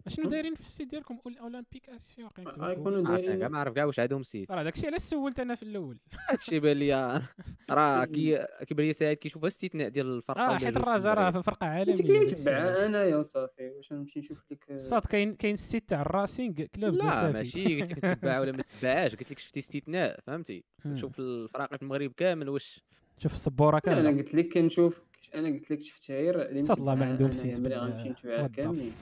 اشنو 0.07 0.29
دايرين 0.29 0.55
في 0.55 0.61
ال 0.61 0.66
site 0.66 0.89
ديالكم 0.91 1.17
أول- 1.19 1.41
أولمبيك 1.41 1.89
اسفي 1.91 2.25
واقع 2.25 2.43
كتبوا 2.43 2.53
في 2.53 2.59
جوجل. 2.61 2.69
غيكونوا 2.69 2.99
عرفت 2.99 3.11
دايرين 3.23 3.39
كاع 3.39 3.49
ما 3.49 3.59
عرف 3.59 3.75
كاع 3.75 3.85
واش 3.85 3.99
عندهم 4.01 4.23
site 4.23 4.51
راه 4.53 4.63
داكشي 4.63 4.87
علاش 4.87 5.01
سولت 5.01 5.41
أنا 5.41 5.55
في 5.55 5.63
الأول 5.63 5.99
هادشي 6.29 6.61
بان 6.61 6.77
لي 6.77 7.23
راه 7.71 8.05
كي 8.05 8.47
كيبان 8.69 8.87
لي 8.87 8.93
سعيد 8.93 9.19
كيشوف 9.19 9.43
الاستثناء 9.43 9.89
ديال 9.89 10.07
الفرقة 10.07 10.55
آه 10.55 10.59
حيت 10.59 10.77
الرجاء 10.77 11.15
راه. 11.15 11.31
في 11.31 11.43
فرقة 11.43 11.67
أنت 11.67 11.77
عالمية 11.77 11.95
كي 11.95 12.03
داكشي 12.19 12.35
تبع 12.35 12.53
علاش. 12.61 12.79
انايا 12.79 13.17
وصافي 13.17 13.69
واش 13.77 13.93
نمشي 13.93 14.19
نشوف 14.21 14.45
لك 14.51 14.77
صاد 14.77 15.03
كاين 15.07 15.35
كاين 15.35 15.55
ال 15.55 15.62
site 15.62 15.89
تاع 15.89 16.01
الراسينغ 16.03 16.55
كلوب 16.55 16.95
لا 16.95 17.31
ماشي 17.33 17.81
قلت 17.83 17.93
لك 17.93 17.99
تتبع 18.01 18.41
ولا 18.41 18.53
ما 18.53 18.63
تتبعاش 18.63 19.17
قلت 19.17 19.31
لك 19.31 19.39
شفتي 19.39 19.61
استثناء 19.61 20.21
فهمتي. 20.27 20.65
شوف 20.97 21.19
الفرق 21.19 21.77
في 21.77 21.83
المغرب 21.83 22.13
كامل 22.17 22.49
واش 22.49 22.81
شوف 23.19 23.33
الصبوره 23.33 23.81
لا، 23.87 24.01
أنا 24.01 24.11
قلت 24.11 24.35
لك 24.35 24.53
كنشوف 24.55 25.03
أنا 25.35 25.49
قلت 25.49 25.71
لك 25.71 25.81
شفت 25.81 26.11
غير 26.11 26.63
صاد 26.63 26.79
الله 26.79 26.95
ما 26.95 27.07
عندهم 27.07 27.33
سيت 27.33 27.61
ملي 27.61 27.77
غنمشي 27.77 28.09
نتبعها 28.09 28.47
كاملين 28.47 28.93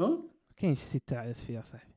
فاك 0.00 0.08
ها 0.10 0.22
كاينش 0.56 0.78
السيت 0.78 1.02
تاع 1.06 1.30
اسفي 1.30 1.52
يا 1.52 1.62
صاحبي 1.62 1.92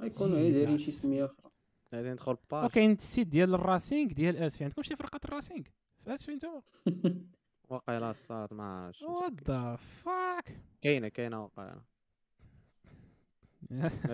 غيكونوا 0.00 0.36
غير 0.36 0.52
دايرين 0.52 0.78
شي. 0.78 0.90
سمية 0.92 1.24
أخرى. 1.24 1.50
غادي 1.94 2.10
ندخل 2.10 2.36
باج 2.50 2.64
وكاين 2.64 2.92
السيت 2.92 3.26
ديال 3.28 3.54
الراسينغ 3.54 4.12
ديال 4.12 4.36
اسفي 4.36 4.64
عندكم 4.64 4.82
شي 4.82 4.96
فرقة 4.96 5.20
الراسينغ؟ 5.24 5.62
في 6.04 6.14
اسفي 6.14 6.32
نتوما؟ 6.34 6.62
واقيلا 7.68 8.10
الصاد 8.10 8.54
ما 8.54 8.84
عرفتش 8.86 9.02
وات 9.02 9.32
ذا 9.48 9.76
فاك 9.76 10.60
كاينة 10.82 11.08
كاينة 11.08 11.42
واقيلا 11.42 11.68
غادي 11.70 11.80
ندخل 11.80 11.80
يعني 11.80 11.80
وات 11.80 11.88
شي 12.84 13.46
ثينك 13.46 13.49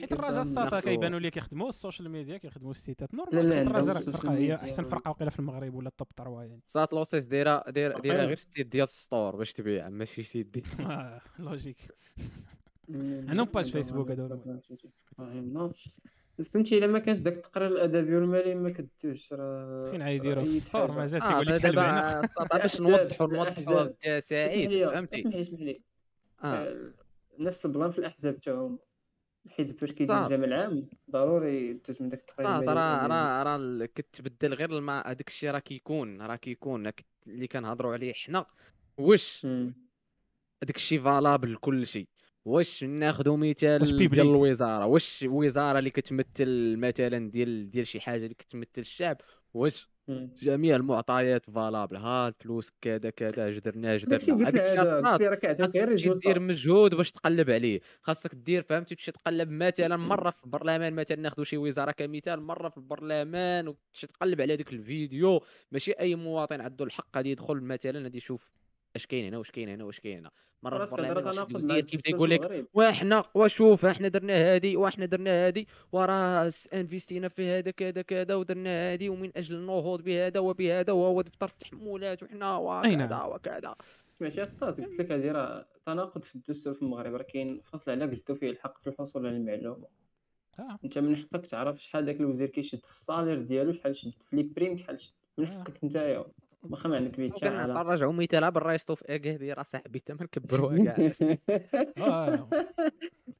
حيت 0.00 0.12
الرجاء 0.12 0.40
الساطا 0.42 0.80
كيبانوا 0.80 1.18
لي 1.18 1.30
كيخدموا 1.30 1.68
السوشيال 1.68 2.08
ميديا 2.10 2.36
كيخدموا 2.38 2.70
السيتات. 2.70 3.14
نورمال 3.14 3.48
لا، 3.48 3.62
الرجاء 3.62 3.88
السوشيال 3.96 4.12
فرقة 4.22 4.34
هي 4.34 4.54
أحسن 4.54 4.84
و- 4.84 4.88
فرقة 4.88 5.10
وقيله 5.10 5.30
في 5.30 5.38
المغرب 5.38 5.74
ولا 5.74 5.88
التوب 5.88 6.06
3 6.16 6.42
يعني. 6.42 6.60
صات 6.66 6.92
لوسيس 6.92 7.24
دايره 7.26 7.62
دايره 7.70 7.72
دايره 7.72 7.96
واقيلا. 7.96 8.24
غير 8.24 8.36
ستيت 8.36 8.66
ديال 8.66 8.84
السطور 8.84 9.36
باش 9.36 9.52
تبيع 9.52 9.88
ماشي 9.88 10.22
سيت 10.22 10.46
ديال 10.46 10.64
آه، 10.90 11.20
لوجيك 11.38 11.88
عندهم 13.28 13.46
باج 13.46 13.70
فيسبوك 13.72 14.10
هادو 14.10 14.38
فهمتي 16.52 16.78
إلا 16.78 16.86
ما 16.86 16.98
كانش 16.98 17.20
داك 17.20 17.36
التقرير 17.36 17.68
الادبي 17.68 18.14
والمالي 18.16 18.54
ما 18.54 18.70
كدوش 18.70 19.32
راه 19.32 19.90
فين 19.90 20.02
غيديروا 20.02 20.44
في 20.44 20.50
السطور. 20.50 20.96
ما 20.98 21.06
جاتش 21.06 21.24
آه 21.24 21.30
يقول 21.32 21.46
لك 21.46 21.62
دابا 21.62 22.20
باش 22.52 22.80
نوضحوا 22.80 23.26
نوضحوا 23.26 24.20
سعيد 24.20 24.88
فهمتي؟ 24.90 25.14
اسمح 25.20 25.34
لي 25.34 25.40
اسمح 25.40 25.60
لي. 25.60 25.80
آه، 26.44 26.92
نفس 27.44 27.66
البلان 27.66 27.90
في 27.90 27.98
الأحزاب 27.98 28.40
تاعهم 28.40 28.78
الحزب 29.46 29.78
فاش 29.78 29.92
كيدير 29.92 30.16
صح. 30.16 30.22
الجامع 30.22 30.44
العام 30.44 30.88
ضروري 31.10 31.72
دوز 31.72 32.02
من 32.02 32.08
داك 32.08 32.20
التقرير 32.20 32.68
راه. 32.68 33.06
راه 33.06 33.42
راه 33.42 33.86
كتبدل 33.86 34.54
غير 34.54 34.78
الما 34.78 35.02
هذاك 35.06 35.28
الشيء 35.28 35.50
راه 35.50 35.58
كيكون 35.58 36.22
راه 36.22 36.36
كيكون 36.36 36.92
اللي 37.26 37.46
كنهضروا 37.46 37.92
عليه 37.92 38.12
حنا 38.12 38.46
واش. 38.98 39.46
هذاك 40.62 40.76
الشيء 40.76 41.02
فالابل 41.02 41.52
لكل 41.52 41.86
شيء 41.86 42.08
واش 42.44 42.84
ناخذوا 42.84 43.36
مثال 43.36 44.08
ديال؟ 44.08 44.20
الوزارة 44.20 44.86
واش 44.86 45.24
وزارة 45.28 45.78
اللي 45.78 45.90
كتمثل 45.90 46.76
مثلا 46.76 47.30
ديال 47.30 47.70
ديال 47.70 47.86
شي 47.86 48.00
حاجة 48.00 48.22
اللي 48.22 48.34
كتمثل 48.34 48.68
الشعب 48.78 49.20
واش. 49.54 49.91
جميع 50.42 50.76
المعطيات 50.76 51.50
valable 51.50 51.96
ها 51.96 52.28
الفلوس 52.28 52.70
كذا 52.80 53.10
كذا 53.10 53.50
اش 53.50 53.58
درنا 53.58 53.96
اش 53.96 54.04
داكشي 54.04 54.32
درنا 54.32 54.46
قلت 54.46 54.54
هذاك 54.54 54.54
لها 54.56 54.64
الشيء 54.64 54.82
هذا 54.82 55.00
أصلاً 55.00 55.00
قلت 55.00 55.20
لها 55.20 55.30
راه 55.30 55.34
كيعطيوك 55.34 55.76
غير 55.76 55.94
دير 56.18 56.40
مجهود 56.40 56.94
باش 56.94 57.12
تقلب 57.12 57.50
عليه. 57.50 57.80
خاصك 58.02 58.34
دير 58.34 58.62
فهمتي؟ 58.62 58.94
تمشي 58.94 59.12
تقلب 59.12 59.50
مثلا 59.50 59.96
مرة 59.96 60.30
في 60.30 60.44
البرلمان 60.44 60.94
مثلا 60.94 61.16
ناخذ 61.18 61.42
شي 61.42 61.56
وزارة 61.56 61.92
كمثال 61.92 62.42
مرة 62.42 62.68
في 62.68 62.76
البرلمان 62.76 63.68
وتمشي 63.68 64.06
تقلب 64.06 64.40
على 64.40 64.56
ديك 64.56 64.72
الفيديو. 64.72 65.40
ماشي 65.72 65.92
أي 65.92 66.14
مواطن 66.14 66.60
عنده 66.60 66.84
الحق 66.84 67.16
غادي 67.16 67.30
يدخل 67.30 67.60
مثلا 67.60 68.02
غادي 68.02 68.16
يشوف 68.18 68.61
اش 68.96 69.06
كاين 69.06 69.24
هنا 69.26 69.38
واش 69.38 69.50
كاين 69.50 69.68
هنا 69.68 69.84
واش 69.84 70.00
كاين 70.00 70.18
هنا 70.18 70.30
مره 70.62 70.84
الوزير 71.50 71.80
كيبدا 71.80 72.10
يقول 72.10 72.30
لك 72.30 72.66
وإحنا 72.74 73.24
وشوف 73.34 73.84
إحنا 73.84 74.08
درنا 74.08 74.32
هادي 74.32 74.76
وإحنا 74.76 75.06
درنا 75.06 75.30
هادي 75.30 75.68
وراه 75.92 76.52
investينا 76.74 77.28
في 77.28 77.50
هذا 77.50 77.70
كذا 77.70 78.02
كذا 78.02 78.34
ودرنا 78.34 78.70
هادي 78.70 79.08
ومن 79.08 79.32
أجل 79.36 79.54
النهوض 79.54 80.02
بهذا 80.02 80.40
وبهذا 80.40 80.92
وهو 80.92 81.20
دفتر 81.22 81.54
التحملات 81.54 82.22
وحنا 82.22 82.56
وكذا 82.56 83.06
نعم. 83.06 83.30
وكذا. 83.30 83.74
سمعتي 84.12 84.40
الصاد 84.40 84.80
قلت 84.80 85.00
لك 85.00 85.12
هذه 85.12 85.32
راه 85.32 85.66
تناقض 85.86 86.22
في 86.22 86.34
الدستور 86.34 86.74
في 86.74 86.82
المغرب 86.82 87.14
راه 87.14 87.22
كاين 87.22 87.60
فصل 87.60 87.92
على 87.92 88.04
قدو 88.04 88.34
فيه 88.34 88.50
الحق 88.50 88.78
في 88.78 88.86
الحصول 88.86 89.26
على 89.26 89.36
المعلومة. 89.36 89.86
آه. 90.58 90.78
أنت 90.84 90.98
من 90.98 91.16
حقك 91.16 91.46
تعرف 91.46 91.82
شحال 91.82 92.04
داك 92.04 92.20
الوزير 92.20 92.48
كيشد 92.48 92.84
في 92.84 92.90
ال 92.90 92.96
salaire 92.96 93.42
ديالو 93.42 93.72
شحال 93.72 93.96
شد 93.96 94.12
في 94.30 94.36
les 94.36 94.42
primes 94.42 94.76
شحال 94.76 95.00
شد 95.00 95.12
من 95.38 95.46
آه. 95.46 95.50
حقك 95.50 95.84
نتايا. 95.84 96.24
واخا 96.62 96.88
ما 96.88 96.96
عندك 96.96 97.16
بيه 97.16 97.30
حتى 97.30 97.48
علاقه 97.48 97.82
كنرجعوا 97.82 98.12
مثال 98.12 98.50
بالرايستو 98.50 98.94
في 98.94 99.04
اكادي 99.14 99.52
راه 99.52 99.62
صاحبي 99.62 99.98
حتى 99.98 100.12
ما 100.14 100.22
نكبروها 100.24 100.84
كاع 100.84 100.94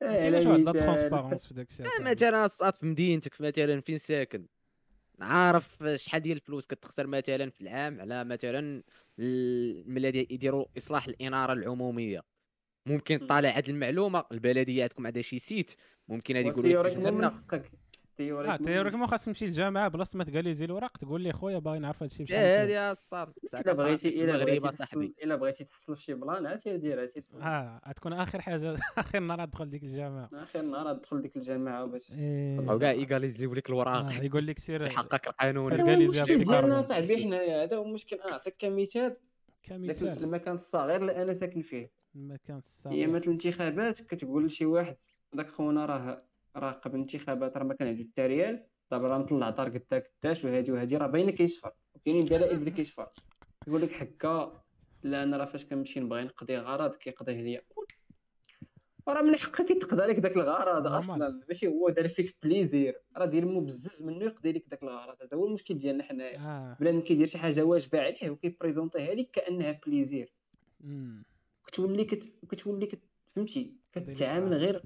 كاينش 0.00 0.46
واحد 0.46 0.60
لا. 0.60 0.72
transparence 0.72 1.46
في 1.46 1.54
داك 1.54 1.68
الشيء. 1.70 1.86
مثلا 2.00 2.44
الصاد 2.44 2.74
في 2.74 2.86
مدينتك 2.86 3.34
في 3.34 3.42
مثلا 3.42 3.80
فين 3.80 3.98
ساكن 3.98 4.46
عارف 5.20 5.84
شحال 5.96 6.22
ديال 6.22 6.36
الفلوس 6.36 6.66
كتخسر 6.66 7.06
مثلا 7.06 7.50
في 7.50 7.60
العام 7.60 8.00
على 8.00 8.24
مثلا 8.24 8.82
ال- 9.18 9.90
ملي 9.94 10.26
يديروا 10.30 10.64
إصلاح 10.78 11.06
الإنارة 11.08 11.52
العمومية 11.52 12.20
ممكن. 12.86 13.26
طالع 13.26 13.56
هاد 13.56 13.68
المعلومة 13.68 14.24
البلدية 14.32 14.82
عندكم 14.82 15.06
عندها 15.06 15.22
شي 15.22 15.38
سيت 15.38 15.74
ممكن 16.08 16.36
هادي 16.36 16.48
يقولوا 16.48 16.82
لك 16.82 17.62
حقك 18.12 18.20
آه 18.20 18.56
تيوريكمون 18.56 18.66
تيوريكمون 18.66 19.06
خاص 19.06 19.24
تمشي 19.24 19.46
للجامعة 19.46 19.88
بلاصه 19.88 20.16
ما 20.18 20.24
تقاليزي 20.24 20.64
الوراق 20.64 20.96
تقول 20.96 21.20
لي 21.20 21.32
خويا 21.32 21.58
باغي 21.58 21.78
نعرف 21.78 22.02
هادشي 22.02 22.24
بشحال 22.24 22.44
هادي 22.44 22.66
كيلو. 22.66 22.80
يا 22.80 22.92
الصاد 22.92 23.32
الا 23.54 23.72
بغيتي 23.72 24.24
إلا 24.24 24.44
بغيتي 24.44 24.72
صاحبي. 24.72 25.14
إلا 25.24 25.36
بغيتي 25.36 25.64
تحصل 25.64 25.96
في 25.96 26.02
شي 26.02 26.14
بلان 26.14 26.54
ديرها 26.66 27.06
سي 27.06 27.20
صغير 27.20 27.44
آه 27.44 27.80
غتكون 27.88 28.12
آخر 28.12 28.40
حاجة 28.40 28.76
آخر 28.98 29.20
نهار 29.20 29.42
أدخل 29.42 29.70
ديك 29.70 29.82
الجامعة. 29.82 30.30
آخر 30.32 30.62
نهار 30.62 30.90
أدخل 30.90 31.20
ديك 31.20 31.36
الجامعة 31.36 31.84
باش 31.84 32.12
إيه. 32.12 32.70
أو 32.70 32.78
كاع 32.78 32.92
يغاليزيو 32.92 33.54
لك 33.54 33.68
الوراق 33.68 34.04
آه، 34.04 34.22
يقول 34.22 34.46
لك 34.46 34.58
سير 34.58 34.82
يحقق 34.86 35.28
القانون. 35.28 35.72
المشكل 35.72 36.42
ديالنا. 36.42 36.80
صاحبي 36.80 37.24
حنايا 37.24 37.62
هذا 37.64 37.76
هو 37.76 37.82
المشكل. 37.82 38.20
اعطيك 38.20 38.56
كمثال. 38.58 39.10
داك 39.10 39.18
كمثال 39.62 40.24
المكان 40.24 40.54
الصغير 40.54 41.00
اللي 41.00 41.22
أنا 41.22 41.32
ساكن 41.32 41.62
فيه. 41.62 41.90
المكان 42.16 42.56
هي 42.56 42.58
الصغير 42.58 43.10
مثل 43.10 43.24
الانتخابات 43.24 44.02
كتقول 44.02 44.46
لشي 44.46 44.66
واحد 44.66 44.96
داك 45.32 45.48
خونا 45.48 45.86
راه 45.86 46.22
راه 46.56 46.72
قبل 46.72 46.94
الانتخابات 46.94 47.56
راه 47.56 47.64
ما 47.64 47.74
كان 47.74 47.88
عنده 47.88 48.04
حتى 48.12 48.26
ريال 48.26 48.66
دابا 48.90 49.08
راه 49.08 49.18
مطلع 49.18 49.50
دار 49.50 49.68
قدا 49.68 50.02
قداش 50.22 50.44
وهادي 50.44 50.72
وهادي 50.72 50.96
راه 50.96 51.06
باينة 51.06 51.30
كيصفر. 51.30 51.72
وكاينين 51.94 52.24
دلائل 52.24 52.56
بلي 52.56 52.70
كيصفر. 52.70 53.08
يقول 53.66 53.82
لك 53.82 53.92
حكا 53.92 54.62
لا 55.02 55.22
أنا 55.22 55.36
راه 55.36 55.44
فاش 55.44 55.64
كنمشي 55.64 56.00
نبغي 56.00 56.24
نقضي 56.24 56.58
غرض 56.58 56.94
كيقضيه 56.94 57.42
ليا. 57.42 57.62
راه 59.08 59.22
من 59.22 59.36
حقك 59.36 59.70
يتقضى 59.70 60.02
لك 60.02 60.18
داك 60.18 60.36
الغرض. 60.36 60.86
أصلا. 60.86 61.40
ماشي 61.48 61.66
هو 61.66 61.88
دار 61.88 62.08
فيك 62.08 62.36
plaisir. 62.42 63.00
راه 63.16 63.26
دير 63.26 63.46
مبزز 63.46 64.02
منه 64.02 64.24
يقضي 64.24 64.52
لك 64.52 64.64
داك 64.68 64.82
الغرض؟ 64.82 65.22
هذا 65.22 65.36
هو 65.36 65.46
المشكل 65.46 65.78
ديالنا 65.78 66.02
حنايا. 66.02 66.38
آه. 66.38 66.76
بنادم 66.80 67.00
كيدير 67.00 67.26
شي 67.26 67.38
حاجة 67.38 67.62
واجبة 67.62 68.00
عليه 68.00 68.30
وكي 68.30 68.50
présenterها 68.50 69.14
لك 69.14 69.30
كأنها 69.30 69.80
plaisir. 69.86 70.32
كتولي 71.66 72.04
كت... 72.04 72.32
كتولي 72.48 72.86
كت... 72.86 73.00
فهمتي؟ 73.28 73.76
كتعامل. 73.92 74.54
غير 74.54 74.76
آه 74.76 74.82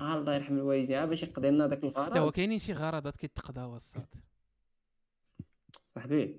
الله 0.00 0.34
يرحم 0.34 0.54
الوالدين. 0.56 0.96
عا 0.98 1.04
باش 1.06 1.22
يقضي 1.22 1.50
لنا 1.50 1.66
داك 1.66 1.84
لا 1.84 1.90
هو 2.00 2.06
الغرض 2.06 2.32
كاينين 2.32 2.58
شي 2.58 2.72
غرضات 2.72 3.16
كيتقضاو 3.16 3.76
الصاد. 3.76 4.06
صاحبي 5.94 6.36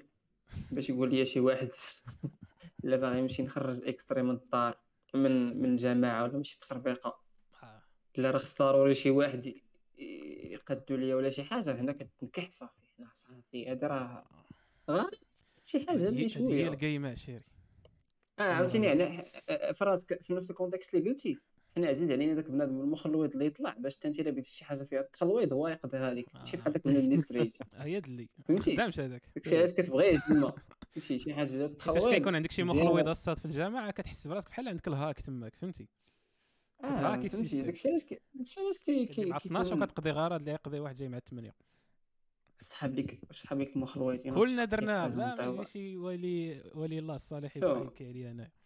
باش 0.71 0.89
يقول 0.89 1.09
لي 1.15 1.25
شي 1.25 1.39
واحد 1.39 1.69
لا 2.83 2.95
باغي 2.97 3.19
يمشي 3.19 3.43
نخرج 3.43 3.87
إكستري 3.87 4.21
من 4.23 4.31
الدار 4.35 4.77
من 5.13 5.61
من 5.61 5.69
الجماعة 5.71 6.23
ولا 6.23 6.37
ماشي 6.37 6.59
تخربيقه 6.59 7.19
آه. 7.63 7.81
لا 8.17 8.31
راه 8.31 8.37
خص 8.37 8.61
ضروري 8.61 8.93
شي 8.95 9.09
واحد 9.09 9.53
يقدو 9.97 10.95
ليا 10.95 11.15
ولا 11.15 11.29
شي 11.29 11.43
حاجة. 11.43 11.71
هنا 11.71 11.91
كتنكح 11.91 12.49
صافي. 12.51 12.73
هنا 12.99 13.09
صافي. 13.13 13.71
هذا 13.71 13.87
راه 13.87 14.25
شي 15.61 15.79
حاجة 15.87 15.95
اللي 15.97 16.07
هادي 16.07 16.23
هي 16.23 16.29
شوية 16.29 16.67
القيمه 16.67 17.11
عشيري 17.11 17.43
آه 18.39 18.43
عاوتاني 18.53 18.87
يعني 18.87 19.17
ح- 19.17 19.71
في 19.71 19.83
راسك 19.83 20.21
في 20.23 20.33
نفس 20.33 20.49
ال 20.51 20.56
contexte 20.56 20.95
اللي 20.95 21.09
قلتي. 21.09 21.37
حنا 21.75 21.87
عزيز 21.87 22.11
علينا 22.11 22.33
داك 22.33 22.49
بنادم 22.51 22.81
المخلوط 22.81 23.33
اللي 23.33 23.45
يطلع 23.45 23.75
باش 23.79 23.97
انت 24.05 24.19
الا 24.19 24.31
بغيتي 24.31 24.51
شي 24.51 24.65
حاجة 24.65 24.83
فيها 24.83 24.99
التخلويض 25.01 25.53
هو 25.53 25.67
يقضيها 25.67 26.13
لك 26.13 26.35
ماشي 26.35 26.57
بحال 26.57 26.71
داك 26.73 26.85
من 26.87 26.95
الميستريت 26.95 27.57
هي 27.73 27.99
دلي 27.99 28.29
فهمتي؟ 28.47 28.73
خدامش 28.75 28.99
هذاك. 28.99 29.21
داكشي 29.35 29.57
علاش 29.57 29.73
كتبغي 29.73 30.17
تما 30.17 30.53
فهمتي؟ 30.91 31.19
شي 31.19 31.33
حاجة 31.33 31.47
ديال 31.47 31.59
فاش 31.69 31.87
التخلويض 31.87 32.13
كيكون 32.13 32.35
عندك 32.35 32.51
شي. 32.51 32.63
مخلوط 32.63 33.07
الصاد 33.07 33.39
في 33.39 33.45
الجامعة 33.45 33.91
كتحس 33.91 34.27
براسك 34.27 34.49
بحال 34.49 34.67
عندك 34.69 34.87
الهاك 34.87 35.21
تماك 35.21 35.55
فهمتي؟ 35.55 35.87
آه 36.83 37.15
فهمتي. 37.27 37.61
داكشي 37.61 37.87
علاش 37.89 38.03
كي- 38.05 38.19
داكشي 38.33 38.59
علاش 38.59 38.77
كي 38.79 39.05
كي 39.05 39.25
مع 39.25 39.37
12 39.37 39.69
كيكون 39.69 39.83
وكتقضي 39.83 40.11
غرض 40.11 40.39
اللي 40.39 40.51
يقضي 40.51 40.79
واحد 40.79 40.95
جاي 40.95 41.09
مع 41.09 41.19
8 41.19 41.53
صحاب 42.57 42.95
ليك 42.95 43.19
صحاب 43.31 43.59
ليك 43.59 43.75
المخلوطين 43.75 44.33
كلنا 44.33 44.39
وصحاب 44.41 44.59
ليك 44.59 44.69
درناه 44.69 45.01
حاجة 45.01 45.09
لا 45.11 45.15
ما 45.25 45.33
متعوبة. 45.33 45.61
يجي 45.61 45.71
شي 45.71 45.97
ولي 45.97 46.63
ولي 46.75 46.99
الله 46.99 47.15
الصالح 47.15 47.57
يبكي 47.57 48.07
عليا 48.07 48.31
أنا. 48.31 48.43
وصح- 48.43 48.58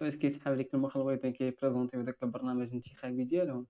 واش 0.00 0.16
كيسحاب 0.16 0.56
ليك 0.56 0.74
المخلوطين 0.74 1.32
كيبريزونتيو 1.32 2.02
داك 2.02 2.22
البرنامج 2.22 2.68
الانتخابي 2.68 3.24
ديالهم. 3.24 3.66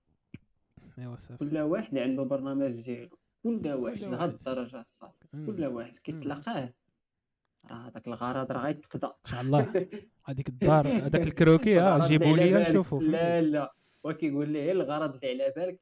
أيوا 0.99 1.15
صافي. 1.15 1.37
كل 1.37 1.57
واحد 1.57 1.97
عنده 1.97 2.23
برنامج 2.23 2.81
ديالو. 2.81 3.17
كل 3.43 3.67
واحد. 3.67 3.97
لهاد. 3.97 4.29
الدرجة 4.33 4.79
الصاد. 4.79 5.11
كل 5.45 5.65
واحد 5.65 5.95
كيتلاقاه. 5.95 6.73
راه 7.71 7.87
هذاك 7.87 8.07
الغرض 8.07 8.51
راه 8.51 8.61
غيتقضى. 8.65 9.07
إن 9.07 9.31
شاء 9.31 9.41
الله. 9.41 9.73
هذيك 10.25 10.49
الدار 10.49 10.87
هذاك 10.87 11.27
ال 11.27 11.34
croquis 11.34 11.79
ها 11.79 11.95
الغرض 11.95 12.09
جيبوا 12.09 12.37
لي. 12.37 12.53
نشوفوا 12.53 13.01
لا 13.01 13.41
لا. 13.41 13.73
وكيقول 14.03 14.49
لي 14.49 14.71
الغرض 14.71 15.25
اللي 15.25 15.43
على 15.43 15.53
بالك 15.55 15.79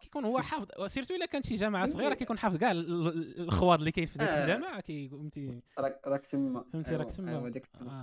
كيكون 0.00 0.24
هو 0.24 0.38
حافظ. 0.40 0.86
surtout 0.86 1.14
إلا 1.14 1.26
كانت 1.26 1.46
شي 1.46 1.54
جامعة 1.54 1.86
صغيرة 1.86 2.14
كيكون 2.14 2.38
حافظ 2.38 2.56
كاع 2.56 2.70
ال- 2.70 3.06
ال- 3.08 3.40
الخواض 3.40 3.78
اللي 3.78 3.90
كاين 3.92 4.06
في 4.06 4.18
ذيك 4.18 4.28
آه. 4.28 4.42
الجامعة 4.42 4.80
كي 4.80 5.08
فهمتي؟ 5.08 5.60
راك 5.78 6.00
راك 6.06 6.26
تما 6.26 6.64
فهمتي 6.72 6.96
راك 6.96 7.10
تما 7.10 7.32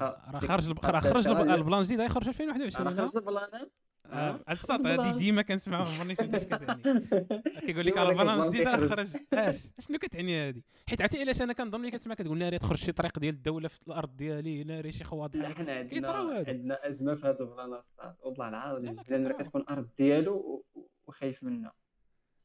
آه، 0.02 0.32
راه 0.34 0.40
خرج 0.40 0.86
راه 0.86 1.00
خرج 1.00 1.28
ال 1.28 1.39
plan 1.39 1.84
جديد 1.84 2.02
غيخرج 2.02 2.30
في 2.32 2.44
راه 2.44 2.56
2021 2.56 2.92
خرج 3.08 3.18
ال 3.18 3.28
plan 3.28 3.68
آه، 4.12 4.32
هاد 4.32 4.58
الساط 4.58 4.70
خرج 4.82 4.88
هادي 4.88 5.02
ال 5.02 5.04
plan. 5.04 5.18
ديما 5.18 5.42
كنسمعها 5.42 5.94
عمرني 5.96 6.16
فهمت 6.16 6.36
اش 6.36 6.44
كتعني 6.44 6.84
كيقول 7.66 7.86
لك 7.86 7.98
راه 7.98 8.52
كيخرج. 8.52 8.88
خرج 8.88 9.08
اش 9.34 9.68
شنو 9.80 9.98
كتعني 9.98 10.38
هادي 10.48 10.64
حيت 10.90 11.02
عرفتي 11.02 11.20
علاش 11.20 11.42
أنا 11.42 11.54
كنظن 11.54 11.82
ملي 11.82 11.92
كتسمع 11.92 12.16
كتقول 12.16 12.38
ناري 12.38 12.60
تخرج 12.60 12.78
شي 12.78 12.92
طريق 12.92 13.20
ديال 13.20 13.34
الدولة 13.36 13.68
في 13.68 13.80
الأرض 13.88 14.16
ديالي 14.18 14.64
ناري 14.64 14.92
شي 14.92 15.04
خواض. 15.04 15.38
حنا 15.38 15.74
عندنا. 15.74 16.44
عندنا 16.48 16.90
أزمة 16.90 17.16
في 17.16 17.28
هذا 17.28 17.40
البلان. 17.40 17.80
والله 18.24 18.50
العظيم 18.50 18.96
لا، 18.96 19.02
لأن. 19.10 19.32
كتكون 19.32 19.66
أرض 19.70 19.88
ديالو 19.98 20.64
وخايف 21.08 21.44
منها 21.44 21.74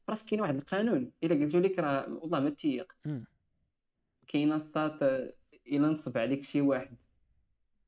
راسك 0.09 0.29
كاين 0.29 0.41
واحد 0.41 0.55
القانون 0.55 1.11
إلا 1.23 1.35
قلت 1.45 1.55
لك 1.55 1.79
راه 1.79 2.09
والله 2.21 2.39
ما 2.39 2.49
تيق. 2.49 2.93
كاينة 4.27 4.57
ساط 4.57 5.03
إلا 5.67 5.87
نصب 5.87 6.17
عليك 6.17 6.43
شي 6.43 6.61
واحد 6.61 7.01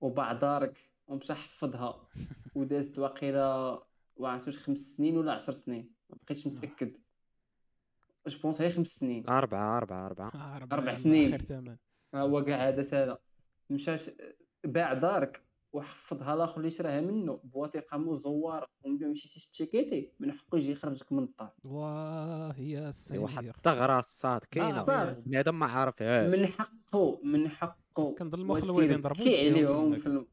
وباع 0.02 0.34
دارك 0.34 0.78
ومشى 1.08 1.34
حفظها 1.34 2.08
ودازت 2.56 3.00
واقيلا 3.00 3.80
وعرفت 4.16 4.48
واش 4.48 4.58
خمس 4.58 4.78
سنين 4.80 5.18
ولا 5.18 5.34
عشر 5.34 5.52
سنين. 5.52 5.92
ما 6.10 6.18
بقيتش 6.24 6.48
متأكد. 6.48 6.98
واش 8.26 8.42
بونس 8.42 8.62
هي 8.62 8.70
خمس 8.70 8.88
سنين. 8.88 9.30
أربعة 9.30 9.78
أربعة 9.78 10.06
أربعة. 10.06 10.32
آه، 10.36 10.58
أربع 10.72 10.94
سنين. 10.94 11.32
خير 11.32 11.42
ثمن. 11.42 11.78
ها 12.14 12.22
هو 12.22 12.44
كاع 12.44 12.68
هذا 12.68 12.82
سالا. 12.82 13.20
مشاش 13.70 14.10
باع 14.64 14.94
دارك 14.94 15.44
وحفظها 15.74 16.34
الآخر 16.34 16.58
اللي 16.58 16.70
شراها 16.70 17.02
منه. 17.02 17.40
بوثيقه 17.44 17.98
مزورة. 17.98 18.68
وما 18.84 19.08
مشيتيش 19.08 19.48
تشيكيتي 19.48 20.12
من 20.20 20.32
حقه 20.32 20.58
يجي 20.58 20.72
يخرجك 20.72 21.12
من 21.12 21.24
الدار 21.24 21.52
واه 21.64 22.56
يا 22.60 22.94
واحد 23.12 23.36
سيدي. 23.36 23.50
الثغرة 23.50 24.00
الصاد. 24.00 24.42
آه، 24.44 24.48
كاينة 24.52 24.70
صاد. 24.70 25.16
بنادم 25.26 25.60
ما 25.60 25.66
عارفهاش 25.66 26.40
من 26.40 26.48
حقه 26.48 27.22
من 27.24 27.50
حقه. 27.50 28.16
كنظن 28.16 28.42
المخ 28.42 28.64
الوالدين 28.64 29.02
بكي 29.02 29.46
يديهم 29.46 29.76
عليهم. 29.76 29.96
في. 29.96 30.26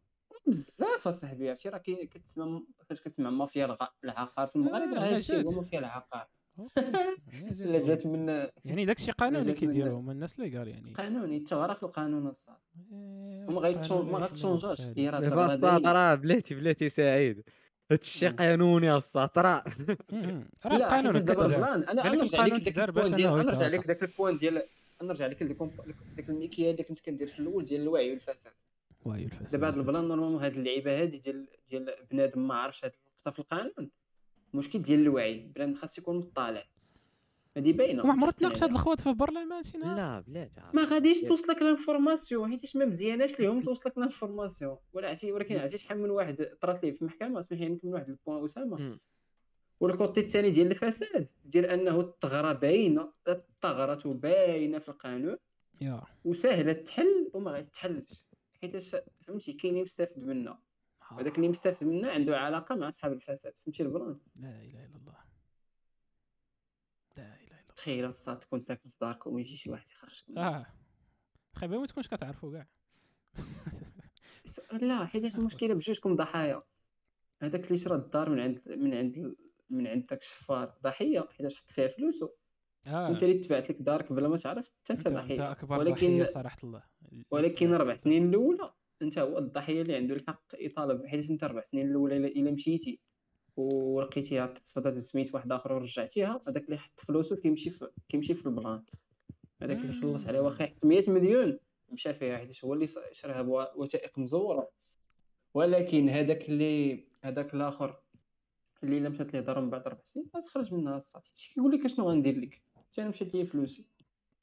بزاف 0.46 1.08
اصاحبي 1.08 1.48
عرفتي 1.48 1.68
راه 1.68 1.78
كتسمع 1.78 2.60
فاش 2.88 3.00
كتسمع 3.00 3.30
مافيا 3.30 3.76
العقار 4.04 4.46
في 4.46 4.56
المغرب 4.56 4.94
آه، 4.94 4.94
راه 5.10 5.16
الشيء 5.16 5.36
جات. 5.36 5.46
هو 5.46 5.52
مافيا 5.52 5.78
العقار 5.78 6.28
الا 7.60 7.78
جات 7.88 8.06
من 8.06 8.28
يعني 8.64 8.84
داكشي 8.84 9.12
قانوني 9.12 9.38
جات 9.44 9.48
من- 9.48 9.54
كيديروه 9.54 9.98
هما 10.00 10.12
الناس 10.12 10.38
اللي 10.40 10.58
قال 10.58 10.68
يعني 10.68 10.92
قانوني 10.92 11.40
تغرى 11.40 11.74
في 11.74 11.82
القانون 11.82 12.26
الصاد 12.26 12.56
إيه، 12.92 13.46
وما 13.48 13.60
غيتشون 13.60 13.98
قانون 13.98 14.12
ما 14.12 14.18
غاتشونجاش. 14.18 14.80
هي 14.80 15.10
راه 15.10 15.20
دابا 15.20 16.14
بلاتي 16.14 16.54
بلاتي 16.54 16.88
سعيد 16.88 17.42
هادشي 17.90 18.28
مم. 18.28 18.36
قانوني 18.36 18.96
الصاد 18.96 19.30
راه. 19.36 19.64
راه 20.66 20.76
لا 20.76 20.76
القانون 20.76 21.12
حيت 21.14 21.24
دابا. 21.24 21.44
البلان 21.46 21.82
أنا 21.84 22.14
نرجع 22.14 22.44
لك 22.46 22.68
داك 22.68 22.88
البوان 22.88 23.12
ديال 23.12 23.30
نرجع. 23.46 23.66
لك 23.66 23.86
داك 23.86 24.02
البوان 24.02 24.38
ديال 24.38 24.62
نرجع 25.02 25.26
لك 25.26 25.42
لديك 25.42 25.58
داك 26.16 26.30
المكيال 26.30 26.70
اللي 26.70 26.82
كنت 26.82 27.00
كندير 27.00 27.26
في 27.26 27.38
الأول 27.38 27.64
ديال 27.64 27.80
الوعي 27.80 28.10
والفساد 28.10 28.52
وايو 29.08 29.24
الفساد 29.24 29.50
دابا 29.50 29.68
هاد 29.68 29.78
ال 29.78 29.84
plan 29.84 30.08
normalement 30.08 30.42
هاد 30.42 30.56
اللعيبة 30.56 31.02
هادي 31.02 31.18
ديال 31.18 31.48
ديال 31.70 31.94
بنادم 32.10 32.48
ما 32.48 32.54
عرفش 32.54 32.84
هاد 32.84 32.92
النقطه 32.92 33.30
في 33.30 33.38
القانون. 33.38 33.90
مشكل 34.54 34.82
ديال 34.82 35.00
الوعي. 35.00 35.38
بنادم 35.38 35.74
خاص 35.74 35.98
يكون 35.98 36.16
مطلع 36.16 36.64
هادي 37.56 37.72
باينة. 37.72 38.02
عمرو 38.02 38.16
متفقين 38.16 38.48
تناقش 38.48 38.62
هاد. 38.62 38.72
الخوات 38.72 39.00
في 39.00 39.08
البرلمان 39.08 39.62
شي 39.62 39.78
نهار 39.78 39.96
لا 39.96 40.20
بلاتي 40.20 40.60
ما 40.74 40.84
غاديش 40.84 41.20
توصلك 41.20 41.62
l'information. 41.62 42.50
حيتاش 42.50 42.76
ما 42.76 42.84
مزياناش 42.84 43.40
ليهم 43.40 43.62
توصلك 43.62 43.98
l'information. 43.98 44.76
ولا 44.92 45.08
عرفتي 45.08 45.32
ولكن 45.32 45.58
عرفتي 45.58 45.78
شحال 45.78 45.98
من 45.98 46.10
واحد 46.10 46.48
طرات 46.60 46.84
ليه 46.84 46.92
في 46.92 47.02
المحكمة؟ 47.02 47.40
سمح 47.40 47.60
لي 47.60 47.68
نكمل 47.68 47.94
واحد 47.94 48.08
ال 48.08 48.14
point 48.14 48.44
أسامة. 48.44 48.98
وال 49.80 49.93
côté 49.93 50.20
الثاني 50.20 50.50
ديال 50.50 50.70
الفساد 50.70 51.30
ديال 51.44 51.66
أنه 51.66 52.00
الثغرة 52.00 52.52
باينة. 52.52 53.12
الثغرة 53.28 54.12
باينة 54.12 54.78
في 54.78 54.88
القانون. 54.88 55.36
يا. 55.80 56.02
وسهله 56.24 56.72
تحل 56.72 57.30
وما 57.34 57.50
غتحلش. 57.50 58.27
حيت 58.62 58.76
فهمتي 59.26 59.52
كاين 59.52 59.72
اللي 59.72 59.82
مستافد 59.82 60.18
منها 60.18 60.62
وهذاك 61.12 61.36
اللي 61.36 61.48
مستافد 61.48 61.86
منها 61.86 62.10
عنده 62.10 62.38
علاقة 62.38 62.74
مع 62.74 62.88
أصحاب 62.88 63.12
الفساد 63.12 63.56
فهمتي 63.56 63.82
البلان 63.82 64.14
لا 64.36 64.62
إله 64.62 64.84
إلا 64.84 64.96
الله. 64.96 65.18
لا 67.16 67.34
إله 67.34 67.44
إلا 67.44 67.60
الله. 67.60 67.74
تخيل 67.76 68.04
الصاد 68.04 68.38
تكون 68.38 68.60
ساكن 68.60 68.90
في 68.90 68.96
دارك 69.00 69.26
ويجي 69.26 69.56
شي 69.56 69.70
واحد 69.70 69.90
يخرجك. 69.90 70.24
آه. 70.36 70.66
خايبه 71.54 71.80
ما 71.80 71.86
تكونش 71.86 72.08
كتعرفوا 72.08 72.52
كاع. 72.52 72.66
لا 74.82 75.06
حيت 75.06 75.38
المشكلة 75.38 75.74
بجوجكم 75.74 76.16
ضحايا. 76.16 76.62
هذاك 77.42 77.66
اللي 77.66 77.78
شرا 77.78 77.96
الدار 77.96 78.30
من 78.30 78.40
عند 78.40 78.68
من 78.68 78.94
عند 78.94 79.36
من 79.70 79.86
عند 79.86 80.06
داك 80.06 80.20
الشفار 80.20 80.74
ضحية 80.82 81.28
حيت 81.30 81.54
حط 81.54 81.70
فيها 81.70 81.88
فلوسه 81.88 82.34
آه. 82.86 83.08
وانت 83.08 83.22
اللي 83.22 83.34
تبعت 83.34 83.70
لك 83.70 83.76
دارك 83.82 84.12
بلا 84.12 84.28
ما 84.28 84.36
تعرف 84.36 84.68
حتى 84.68 84.92
انت 84.92 85.06
أنت 85.06 85.16
انت 85.16 85.16
ضحية 85.26 85.50
اكبر 85.52 85.78
ولكن- 85.78 85.92
ضحيه 86.18 86.24
صراحة 86.24 86.56
الله 86.64 86.82
ولكن 87.30 87.72
ربع 87.72 87.96
سنين 87.96 88.28
الأولى 88.28 88.70
أنت 89.02 89.18
هو 89.18 89.38
الضحية 89.38 89.82
اللي 89.82 89.94
عنده 89.96 90.14
الحق 90.14 90.42
يطالب 90.58 91.06
حيت 91.06 91.30
أنت 91.30 91.44
ربع 91.44 91.62
سنين 91.62 91.90
الأولى 91.90 92.16
الا 92.16 92.50
مشيتي. 92.50 93.00
ولقيتيها 93.56 94.46
تفضلت 94.46 94.98
سميت 94.98 95.34
واحد 95.34 95.52
آخر 95.52 95.72
ورجعتيها 95.72 96.42
هذاك 96.48 96.64
اللي 96.64 96.78
حط 96.78 97.00
فلوسه 97.00 97.36
كيمشي 97.36 97.70
في 97.70 97.88
كيمشي 98.08 98.34
في 98.34 98.46
البلان. 98.46 98.84
هذاك 99.62 99.78
اللي 99.78 99.92
خلص 99.92 100.26
عليه 100.26 100.40
واخا 100.40 100.64
يحط 100.64 100.84
100 100.86 101.10
مليون. 101.10 101.58
مشى 101.92 102.14
فيها 102.14 102.38
حيت 102.38 102.64
هو 102.64 102.74
اللي 102.74 102.86
شراها 103.12 103.42
بوثائق 103.42 104.18
مزورة. 104.18 104.70
ولكن 105.54 106.08
هذاك 106.08 106.48
اللي 106.48 107.04
هذاك 107.22 107.54
الآخر 107.54 108.00
اللي 108.82 108.98
الا 108.98 109.08
مشات 109.08 109.32
ليه 109.34 109.40
دار 109.40 109.60
من 109.60 109.70
بعد 109.70 109.86
أربع 109.86 110.00
سنين 110.04 110.26
غتخرج 110.36 110.74
منها 110.74 110.96
الصافي 110.96 111.30
شي 111.34 111.54
كيقول 111.54 111.72
لك 111.72 111.84
أشنو 111.84 112.08
غندير 112.10 112.38
لك؟ 112.38 112.62
حتى 112.92 113.00
أنا 113.02 113.10
مشات 113.10 113.34
لي 113.34 113.44
فلوسي 113.44 113.86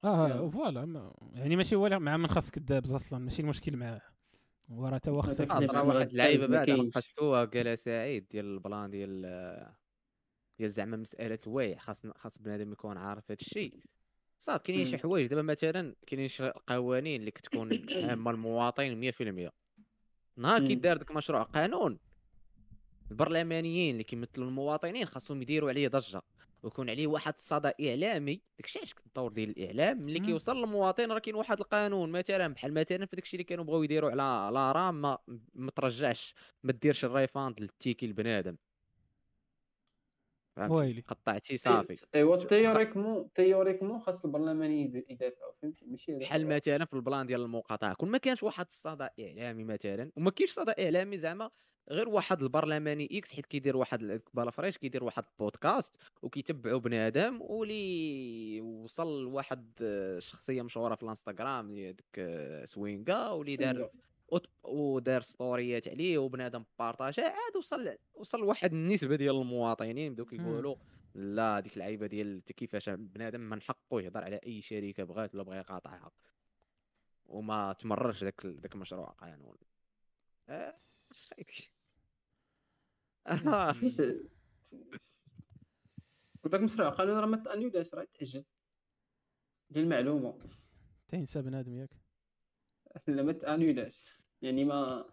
آه. 0.03 0.49
voilà 0.49 0.85
ما- 0.85 1.13
يعني 1.33 1.55
ماشي 1.55 1.75
هو 1.75 1.89
مع 1.89 2.17
من 2.17 2.27
خاصك 2.27 2.59
دابز 2.59 2.91
أصلا 2.93 3.19
ماشي 3.19 3.41
المشكل 3.41 3.77
معاه 3.77 4.01
هو 4.71 4.87
راه 4.87 4.97
تا 4.97 5.11
هو 5.11 5.21
في 5.21 5.43
واحد 5.49 6.09
اللعيبه 6.09 6.47
ما 6.47 6.55
بعد 6.57 6.67
كاينش. 6.67 6.95
نقصتوها 6.97 7.45
قالها 7.45 7.75
سعيد 7.75 8.27
ديال 8.31 8.45
ال 8.45 8.54
plan 8.54 8.89
ديال 8.91 9.21
ديال 10.59 10.71
زعما 10.71 10.97
مسألة 10.97 11.39
الوعي 11.47 11.75
خاص 11.77 12.07
خاص 12.07 12.39
بنادم 12.39 12.71
يكون 12.71 12.97
عارف 12.97 13.31
هذا 13.31 13.37
الشيء 13.41 13.79
صاد 14.39 14.59
كاينين 14.59 14.85
شي. 14.85 14.97
حوايج 14.97 15.27
دابا 15.27 15.41
مثلا 15.41 15.95
كاينين 16.07 16.27
شي 16.27 16.49
قوانين 16.49 17.19
اللي 17.19 17.31
كتكون 17.31 17.69
عامه 18.09 18.31
المواطن 18.31 19.11
100% 19.11 19.51
نهار 20.37 20.61
مم. 20.61 20.67
كيدار 20.67 20.97
داك 20.97 21.11
المشروع 21.11 21.43
قانون 21.43 21.99
البرلمانيين 23.11 23.91
اللي 23.93 24.03
كيمثلوا 24.03 24.47
المواطنين 24.47 25.05
خاصهم 25.05 25.41
يديروا 25.41 25.69
عليه 25.69 25.87
ضجة 25.87 26.21
ويكون 26.65 26.89
عليه 26.89 27.07
واحد 27.07 27.33
الصدى 27.33 27.71
إعلامي. 27.89 28.41
داكشي 28.59 28.79
علاش 28.79 28.95
الدور 29.07 29.31
ديال 29.31 29.49
الإعلام؟ 29.49 29.97
ملي. 29.97 30.19
كيوصل 30.19 30.57
للمواطن 30.57 31.11
راه 31.11 31.19
كاين 31.19 31.35
واحد 31.35 31.59
القانون 31.59 32.11
مثلا 32.11 32.47
بحال 32.47 32.73
مثلا 32.73 33.05
في 33.05 33.15
داكشي 33.15 33.35
اللي 33.37 33.43
كانوا 33.43 33.63
بغاو 33.63 33.83
يديروا 33.83 34.11
على 34.11 34.53
la 34.53 34.71
RAM 34.71 35.01
ما 35.01 35.17
ما 35.53 35.71
ترجعش 35.71 36.35
ما 36.63 36.71
ديرش 36.71 37.05
ال 37.05 37.13
refund 37.13 37.59
لل 37.59 37.71
ticket 37.71 38.05
البنادم 38.05 38.57
فهمتي؟ 40.55 40.73
ويلي. 40.73 41.01
قطعتي 41.01 41.57
صافي 41.57 42.05
ايوا 42.15 42.35
تيوريكمون 42.45 43.33
تيوريكمون 43.33 43.99
خاص 43.99 44.25
البرلماني 44.25 44.81
يد- 44.81 45.05
يدافعوا 45.09 45.53
فهمتي؟ 45.61 45.85
ماشي 45.85 46.15
بحال. 46.15 46.47
مثلا 46.47 46.85
في 46.85 46.93
ال 46.93 46.99
plan 46.99 47.25
ديال 47.27 47.41
المقاطعة 47.41 47.93
كون 47.93 48.09
ما 48.09 48.17
كانش 48.17 48.43
واحد 48.43 48.65
الصدى 48.65 49.07
إعلامي 49.19 49.63
مثلا 49.63 50.11
وما 50.15 50.31
كاينش 50.31 50.51
صدى 50.51 50.85
إعلامي 50.85 51.17
زعما 51.17 51.49
غير 51.89 52.09
واحد 52.09 52.41
البرلماني 52.41 53.09
X 53.11 53.33
حيت 53.33 53.45
كيدير 53.45 53.77
واحد 53.77 54.01
ال- 54.03 54.21
بالا 54.33 54.51
فريش 54.51 54.77
كيدير 54.77 55.03
واحد 55.03 55.23
البودكاست 55.31 55.95
وكيتبعوا 56.21 56.79
بنادم 56.79 57.41
ولي 57.41 58.61
وصل 58.61 59.23
لواحد 59.23 59.71
آه، 59.81 60.19
شخصية 60.19 60.61
مشهورة 60.61 60.95
في 60.95 61.03
الإنستغرام 61.03 61.73
ديك 61.75 62.05
آه، 62.17 62.65
سوينغا 62.65 63.29
واللي 63.29 63.55
دار 63.55 63.89
ودار 64.63 65.21
ستوريات 65.21 65.87
عليه 65.87 66.17
وبنادم 66.17 66.63
بارطاجا 66.79 67.23
عاد 67.23 67.55
وصل 67.57 67.95
وصل 68.15 68.39
لواحد 68.39 68.73
النسبة 68.73 69.15
ديال 69.15 69.35
المواطنين 69.41 70.13
بداو 70.13 70.25
كيقولوا 70.25 70.75
لا 71.15 71.59
ديك 71.59 71.73
اللعيبه 71.73 72.07
ديال 72.07 72.43
كيفاش 72.45 72.89
بنادم 72.89 73.39
من 73.41 73.61
حقه 73.61 74.01
يهضر 74.01 74.23
على 74.23 74.39
أي 74.45 74.61
شركة 74.61 75.03
بغات 75.03 75.35
ولا 75.35 75.43
بغى 75.43 75.57
يقاطعها. 75.57 76.11
وما 77.25 77.73
تمررش 77.73 78.23
داك 78.23 78.45
ال- 78.45 78.61
داك 78.61 78.75
المشروع 78.75 79.05
قانون. 79.09 79.57
آه، 80.49 80.75
آه، 83.27 83.73
حيت 83.73 84.01
وداك 86.43 86.59
المشروع 86.59 86.89
قانون 86.89 87.17
راه 87.17 87.25
ما 87.25 87.37
تانيولاش 87.37 87.93
راه 87.93 88.07
تأجل. 88.13 88.43
ديال 89.69 89.83
المعلومه 89.83 90.39
تنسى 91.07 91.41
بنادم 91.41 91.73
ياك. 91.73 91.89
لا 93.07 93.23
ما 93.23 93.31
تانيولاش 93.31 94.09
يعني 94.41 94.65
ما 94.65 95.05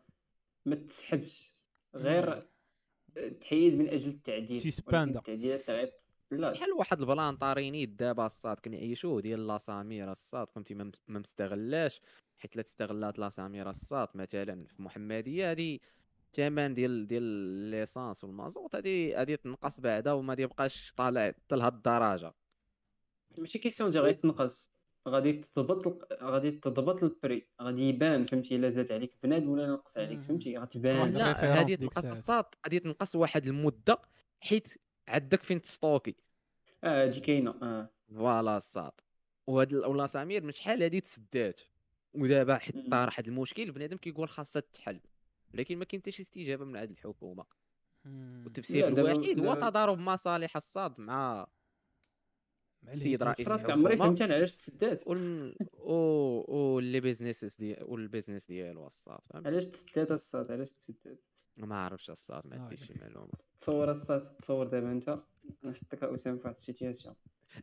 ما 0.65 0.77
تسحبش. 0.77 1.53
غير 1.95 2.49
تحيد 3.41 3.75
من 3.75 3.89
أجل 3.89 4.09
التعديل. 4.09 4.61
سيسباندا. 4.61 5.19
التعديلات 5.19 5.71
اللي 5.71 5.93
لا. 6.31 6.53
بحال 6.53 6.73
واحد 6.73 7.01
البلان 7.01 7.37
طاريني 7.37 7.87
دابا 7.87 8.27
الصاد. 8.27 8.61
كنعيشوه 8.61 9.21
ديال 9.21 9.47
لاسامير 9.47 10.11
الصاد. 10.11 10.51
فهمتي؟ 10.51 10.75
ما 10.75 10.93
مستغلاش. 11.09 12.01
حيت 12.39 12.57
لا 12.57 12.63
تستغلات 12.63 13.19
لاسامير 13.19 13.71
الصاد 13.71 14.09
مثلا 14.15 14.67
في 14.67 14.83
محمدية 14.83 15.51
هادي 15.51 15.83
الثمن 16.33 16.75
ديال 16.75 17.07
ديال 17.07 17.23
l'essence 17.71 18.25
والمازوت 18.25 18.75
هادي 18.75 19.15
هادي 19.15 19.37
تنقص 19.37 19.81
بعدا 19.81 20.13
وما 20.13 20.37
يبقاش 20.39 20.93
طالع 20.97 21.27
حتى 21.27 21.57
لهاد 21.57 21.75
الدرجة. 21.75 22.35
ماشي 23.39 23.59
question 23.59 23.91
ديال 23.91 24.05
غادي 24.05 24.15
تنقص 24.15 24.73
غادي 25.09 25.33
تضبط 25.33 26.09
غادي 26.23 26.51
تضبط 26.51 27.03
ال 27.03 27.11
prix 27.11 27.47
غادي 27.63 27.89
يبان 27.89 28.27
فهمتي 28.27 28.57
إلا 28.57 28.69
زاد 28.69 28.93
عليك 28.93 29.17
بنادم 29.23 29.49
ولا 29.49 29.67
نقص 29.67 29.99
عليك. 29.99 30.21
فهمتي 30.21 30.59
غتبان 30.59 31.13
لا، 31.13 31.61
هادي 31.61 31.77
تنقص. 31.77 32.07
الصاد 32.07 32.45
غادي 32.67 32.79
تنقص 32.79 33.17
واحد 33.17 33.47
المدة 33.47 33.99
حيت 34.41 34.75
عندك 35.09 35.43
فين 35.43 35.61
تستوكي. 35.61 36.17
آه 36.85 37.03
هادي 37.05 37.21
كاينة 37.21 37.55
آه. 37.63 37.91
voilà 38.15 38.57
الصاد 38.57 38.93
وهاد 39.47 39.75
ولا 39.75 40.07
سمير 40.07 40.45
من 40.45 40.53
شحال 40.53 40.83
هادي 40.83 41.01
تسدات؟ 41.01 41.61
ودابا 42.15 42.59
حيت. 42.59 42.91
طار 42.91 43.07
واحد 43.07 43.29
المشكل 43.29 43.73
بنادم 43.73 43.97
كيقول 43.97 44.29
خاصها 44.29 44.61
تحل. 44.61 45.01
ولكن 45.55 45.79
ما 45.79 45.85
كاين 45.85 46.01
حتى 46.01 46.11
شي 46.11 46.23
استجابة 46.23 46.65
من 46.65 46.77
عند 46.77 46.91
الحكومة. 46.91 47.45
والتفسير 48.45 48.89
لا، 48.89 49.13
الوحيد 49.13 49.41
هو 49.41 49.55
تضارب 49.55 49.99
مصالح 49.99 50.57
الصاد 50.57 51.01
مع 51.01 51.47
السيد. 52.89 53.23
رئيس 53.23 53.47
فراسك 53.47 53.71
عمري 53.71 53.97
فهمت 53.97 54.23
أنا 54.23 54.35
علاش 54.35 54.53
تسدات 54.53 55.07
وال 55.07 55.57
و 55.73 55.93
وال 56.55 57.01
business 57.01 57.57
ديال 57.61 57.85
وال 57.85 57.97
business 57.97 58.47
ديالو 58.47 58.87
الصاد 58.87 59.21
فهمت؟ 59.25 59.47
علاش 59.47 59.67
تسدات 59.67 60.11
الصاد؟ 60.11 60.53
علاش 60.53 60.73
تسدات 60.73 61.21
ما 61.57 61.85
عرفتش 61.85 62.11
الصاد 62.11 62.47
ما 62.47 62.63
عنديش 62.63 62.87
شي 62.87 62.95
معلومه 63.01 63.29
تصور 63.59 63.91
الصاد 63.91 64.21
تصور 64.21 64.67
دابا 64.67 64.93
انت 64.93 65.19
نحطك 65.65 66.03
اسامه 66.03 66.37
في 66.37 66.43
واحد 66.45 66.57
ال 66.57 66.62
situation. 66.62 67.15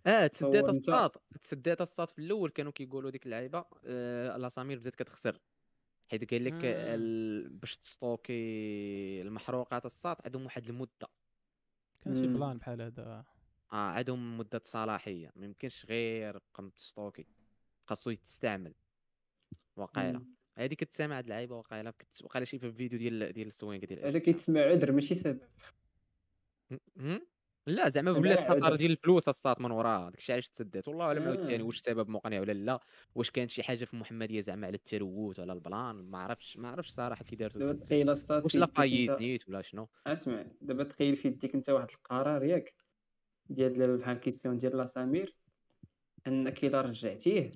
آه 0.05 0.27
تسدات 0.27 0.69
الصاد. 0.69 1.11
تسدات 1.41 1.81
الصاد 1.81 2.09
في 2.09 2.19
الأول 2.19 2.49
كانوا 2.49 2.71
كيقولوا 2.71 3.11
ديك 3.11 3.25
اللعيبة 3.25 3.65
آه 3.85 4.37
لاسامير 4.37 4.79
بدات 4.79 4.95
كتخسر. 4.95 5.39
حيت 6.11 6.31
قال 6.31 6.43
لك. 6.43 6.53
ال... 6.63 7.49
باش 7.49 7.77
تستوكي 7.77 8.33
المحروقات 9.21 9.85
الصاد 9.85 10.15
عندهم 10.25 10.45
واحد 10.45 10.65
المدة 10.69 11.07
كان 11.99 12.13
شي. 12.13 12.27
plan 12.27 12.57
بحال 12.57 12.81
هذا 12.81 13.25
آه 13.73 13.75
عندهم 13.75 14.37
مدة 14.37 14.61
صلاحية 14.63 15.31
ما 15.35 15.45
يمكنش 15.45 15.85
غير 15.85 16.39
قم 16.53 16.69
تستوكي 16.69 17.25
خاصو 17.85 18.09
يتستعمل 18.09 18.73
وقيلة 19.75 20.19
مم. 20.19 20.35
هذه 20.57 20.73
كتسامع 20.73 21.17
هاد 21.17 21.23
اللعيبة 21.23 21.57
وقيلة 21.57 21.91
كنت 21.91 22.23
وقيلة 22.23 22.45
شي 22.45 22.59
في 22.59 22.65
الفيديو 22.65 22.99
ديال 22.99 23.33
ديال 23.33 23.47
السوينغ 23.47 23.85
ديال 23.85 23.99
هذا 23.99 24.09
أجل. 24.09 24.17
كيتسمى 24.17 24.59
عذر 24.59 24.91
ماشي 24.91 25.15
سبب؟ 25.15 25.39
لا 27.69 27.89
زعما 27.89 28.11
عذر. 28.11 28.35
خساره 28.59 28.75
ديال 28.75 28.91
الفلوس 28.91 29.29
الصات 29.29 29.61
من 29.61 29.71
وراها 29.71 30.09
داكشي 30.09 30.33
علاش 30.33 30.49
تسدات 30.49 30.87
والله 30.87 31.05
اعلم 31.05 31.23
عاوتاني 31.23 31.63
آه. 31.63 31.65
واش 31.65 31.75
السبب 31.75 32.09
مقنع 32.09 32.39
ولا 32.39 32.51
لا 32.51 32.79
واش 33.15 33.31
كانت 33.31 33.49
شي 33.49 33.63
حاجة 33.63 33.85
في 33.85 33.95
محمدية 33.95 34.39
زعما 34.41 34.67
على 34.67 34.75
التروت 34.75 35.39
ولا 35.39 35.53
البلان 35.53 35.95
ما 35.95 36.17
عرفتش 36.17 36.57
ما 36.57 36.69
عرفتش 36.69 36.89
صراحة 36.89 37.23
كي 37.23 37.35
دارتو. 37.35 37.71
تخيل 37.71 38.09
الصاد 38.09 38.43
واش 38.43 38.55
لا 38.55 38.65
أنت 38.65 39.21
نيت 39.21 39.49
ولا 39.49 39.61
شنو 39.61 39.87
أسمع 40.07 40.45
دابا 40.61 40.83
تخيل 40.83 41.15
في 41.15 41.27
يديك 41.27 41.55
أنت 41.55 41.69
واحد 41.69 41.87
القرار 41.91 42.43
ياك 42.43 42.73
ديال 43.49 43.97
بحال 43.97 44.19
كيتكون 44.19 44.57
ديال 44.57 44.77
لاسامير 44.77 45.35
أنك 46.27 46.65
إلا 46.65 46.81
رجعتيه 46.81 47.51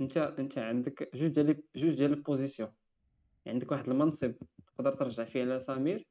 أنت 0.00 0.16
أنت 0.16 0.58
عندك 0.58 1.10
جوج 1.14 1.30
ديال 1.30 1.62
جوج 1.76 1.94
ديال 1.94 2.12
ال 2.12 2.19
position 2.19 2.72
عندك 3.46 3.72
واحد 3.72 3.88
المنصب 3.88 4.32
تقدر 4.74 4.92
ترجع 4.92 5.24
فيه 5.24 5.44
لسمير 5.44 6.06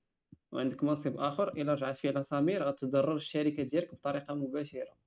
وعندك 0.52 0.84
منصب 0.84 1.18
آخر 1.18 1.48
إلا 1.48 1.74
رجعت 1.74 1.98
فيه 1.98 2.10
لسمير 2.10 2.64
غتضرر 2.64 3.16
الشركة 3.16 3.64
ديالك 3.64 3.94
بطريقة 3.94 4.34
مباشرة. 4.34 4.98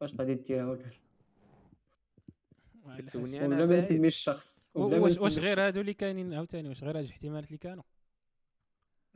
واش 0.00 0.14
غادي 0.14 0.34
ديرها 0.34 0.66
ولا 0.66 0.90
كتسولني. 2.98 3.44
أنا 3.46 3.56
ولا 3.56 3.66
ما. 3.66 3.78
نسميش 3.78 4.16
الشخص 4.16 4.66
واش 4.74 5.38
غير. 5.38 5.66
هادو 5.66 5.80
اللي 5.80 5.94
كاينين 5.94 6.34
عاوتاني؟ 6.34 6.68
واش 6.68 6.84
غير 6.84 6.98
هاد 6.98 7.04
الاحتمالات 7.04 7.46
اللي 7.46 7.58
كانوا؟ 7.58 7.82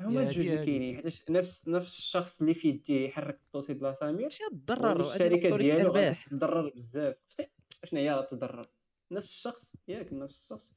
هما 0.01 0.23
الجوج 0.23 0.47
اللي. 0.47 0.67
كاينين 0.67 0.97
حيت 0.97 1.31
نفس 1.31 1.69
نفس 1.69 1.99
الشخص 1.99 2.41
اللي 2.41 2.55
في 2.55 2.69
يديه 2.69 3.09
يحرك 3.09 3.41
ال 3.47 3.50
dossier 3.50 3.75
ديال 3.75 3.93
لسمير 3.93 4.25
ماشي 4.25 4.45
تضرر 4.51 5.01
الشركة 5.01 5.57
ديالو 5.57 5.93
غادي 5.93 6.17
تضرر 6.31 6.69
بزاف. 6.69 7.17
حتى 7.31 7.49
شنو 7.85 8.01
هي 8.01 8.13
غتضرر؟ 8.13 8.67
نفس 9.11 9.31
الشخص 9.31 9.77
ياك 9.89 10.13
نفس 10.13 10.43
الشخص. 10.45 10.77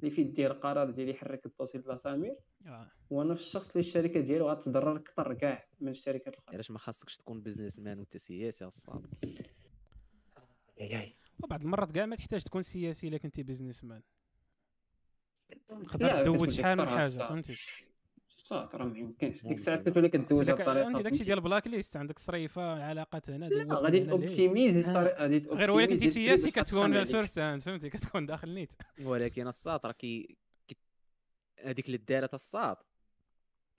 اللي 0.00 0.10
في 0.10 0.20
يديه 0.20 0.46
القرار 0.46 0.90
ديال 0.90 1.08
يحرك 1.08 1.46
ال 1.46 1.50
dossier 1.50 1.78
ديال 1.78 1.94
لسمير 1.94 2.36
آه. 2.66 2.90
هو 3.12 3.22
نفس 3.22 3.42
الشخص 3.42 3.68
اللي 3.70 3.80
الشركة 3.80 4.20
ديالو 4.20 4.50
غتضرر 4.50 4.96
أكثر 4.96 5.34
كاع 5.34 5.66
من 5.80 5.88
الشركات 5.88 6.34
الأخرى. 6.34 6.54
علاش 6.54 6.70
ما 6.70 6.78
خاصكش 6.78 7.16
تكون 7.16 7.42
business 7.42 7.78
man 7.78 7.98
وأنت 7.98 8.16
سياسي 8.16 8.64
الصاد 8.64 9.06
وبعض 11.44 11.62
المرات 11.62 11.92
كاع 11.92 12.06
ما 12.06 12.16
تحتاج 12.16 12.42
تكون 12.42 12.62
سياسي 12.62 13.08
إلا 13.08 13.18
كنتي 13.18 13.42
بيزنس 13.42 13.84
مان 13.84 14.02
تقدر 15.68 16.22
تدوز 16.22 16.36
كتولي 16.36 16.52
شحال 16.52 16.78
من 16.78 16.88
حاجة. 16.88 17.10
فهمتي؟ 17.10 17.56
صافي 18.48 18.76
راه 18.76 18.84
ما 18.84 18.98
يمكنش 18.98 19.42
ديك. 19.42 19.52
الساعات 19.52 19.88
كتولي 19.88 20.08
كدوزها 20.08 20.54
بطريقه 20.54 20.86
عندي 20.86 21.02
داكشي؟ 21.02 21.24
ديال 21.24 21.38
البلاك 21.38 21.66
ليست 21.66 21.96
عندك 21.96 22.18
صريفة 22.18 22.84
علاقات 22.84 23.30
هنا 23.30 23.44
لا 23.44 23.74
غادي 23.74 23.98
لهيه. 24.00 24.10
توبتيميزي 24.10 24.80
الطريقة 24.80 25.22
غادي 25.22 25.38
غير 25.48 25.70
ولكن 25.70 25.92
أنت 25.92 26.06
سياسي 26.06 26.50
كتكون. 26.50 27.04
فيرست 27.04 27.38
هاند 27.38 27.62
فهمتي 27.62 27.90
كتكون 27.98 28.26
داخل 28.26 28.54
نيت 28.54 28.72
ولكن 29.04 29.46
الصاد 29.46 29.80
راه 29.84 29.92
كي 29.92 30.36
هذيك 31.64 31.86
اللي 31.86 31.96
دارت 31.96 32.34
الصاد 32.34 32.76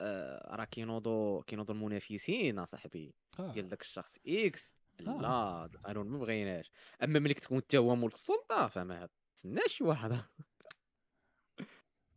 آه، 0.02 0.56
راه 0.56 0.66
كينوضوا 0.66 1.42
كينوضوا 1.44 1.76
المنافسين 1.76 2.60
أصاحبي 2.60 3.14
آه. 3.40 3.54
ديال 3.54 3.70
داك 3.70 3.82
الشخص 3.82 4.18
إكس 4.28 4.76
آه. 5.00 5.04
لا 5.04 5.66
القانون 5.66 6.08
ما 6.08 6.18
بغيناش 6.20 6.72
أما 7.04 7.20
ملي 7.20 7.34
كتكون 7.34 7.58
انت 7.58 7.76
هو 7.76 7.96
مول 7.96 8.12
السلطة 8.12 8.68
فما 8.68 9.10
تسناش 9.36 9.74
شي 9.74 9.84
واحد 9.84 10.18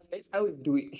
تحاول 0.07 0.63
دوي 0.63 0.91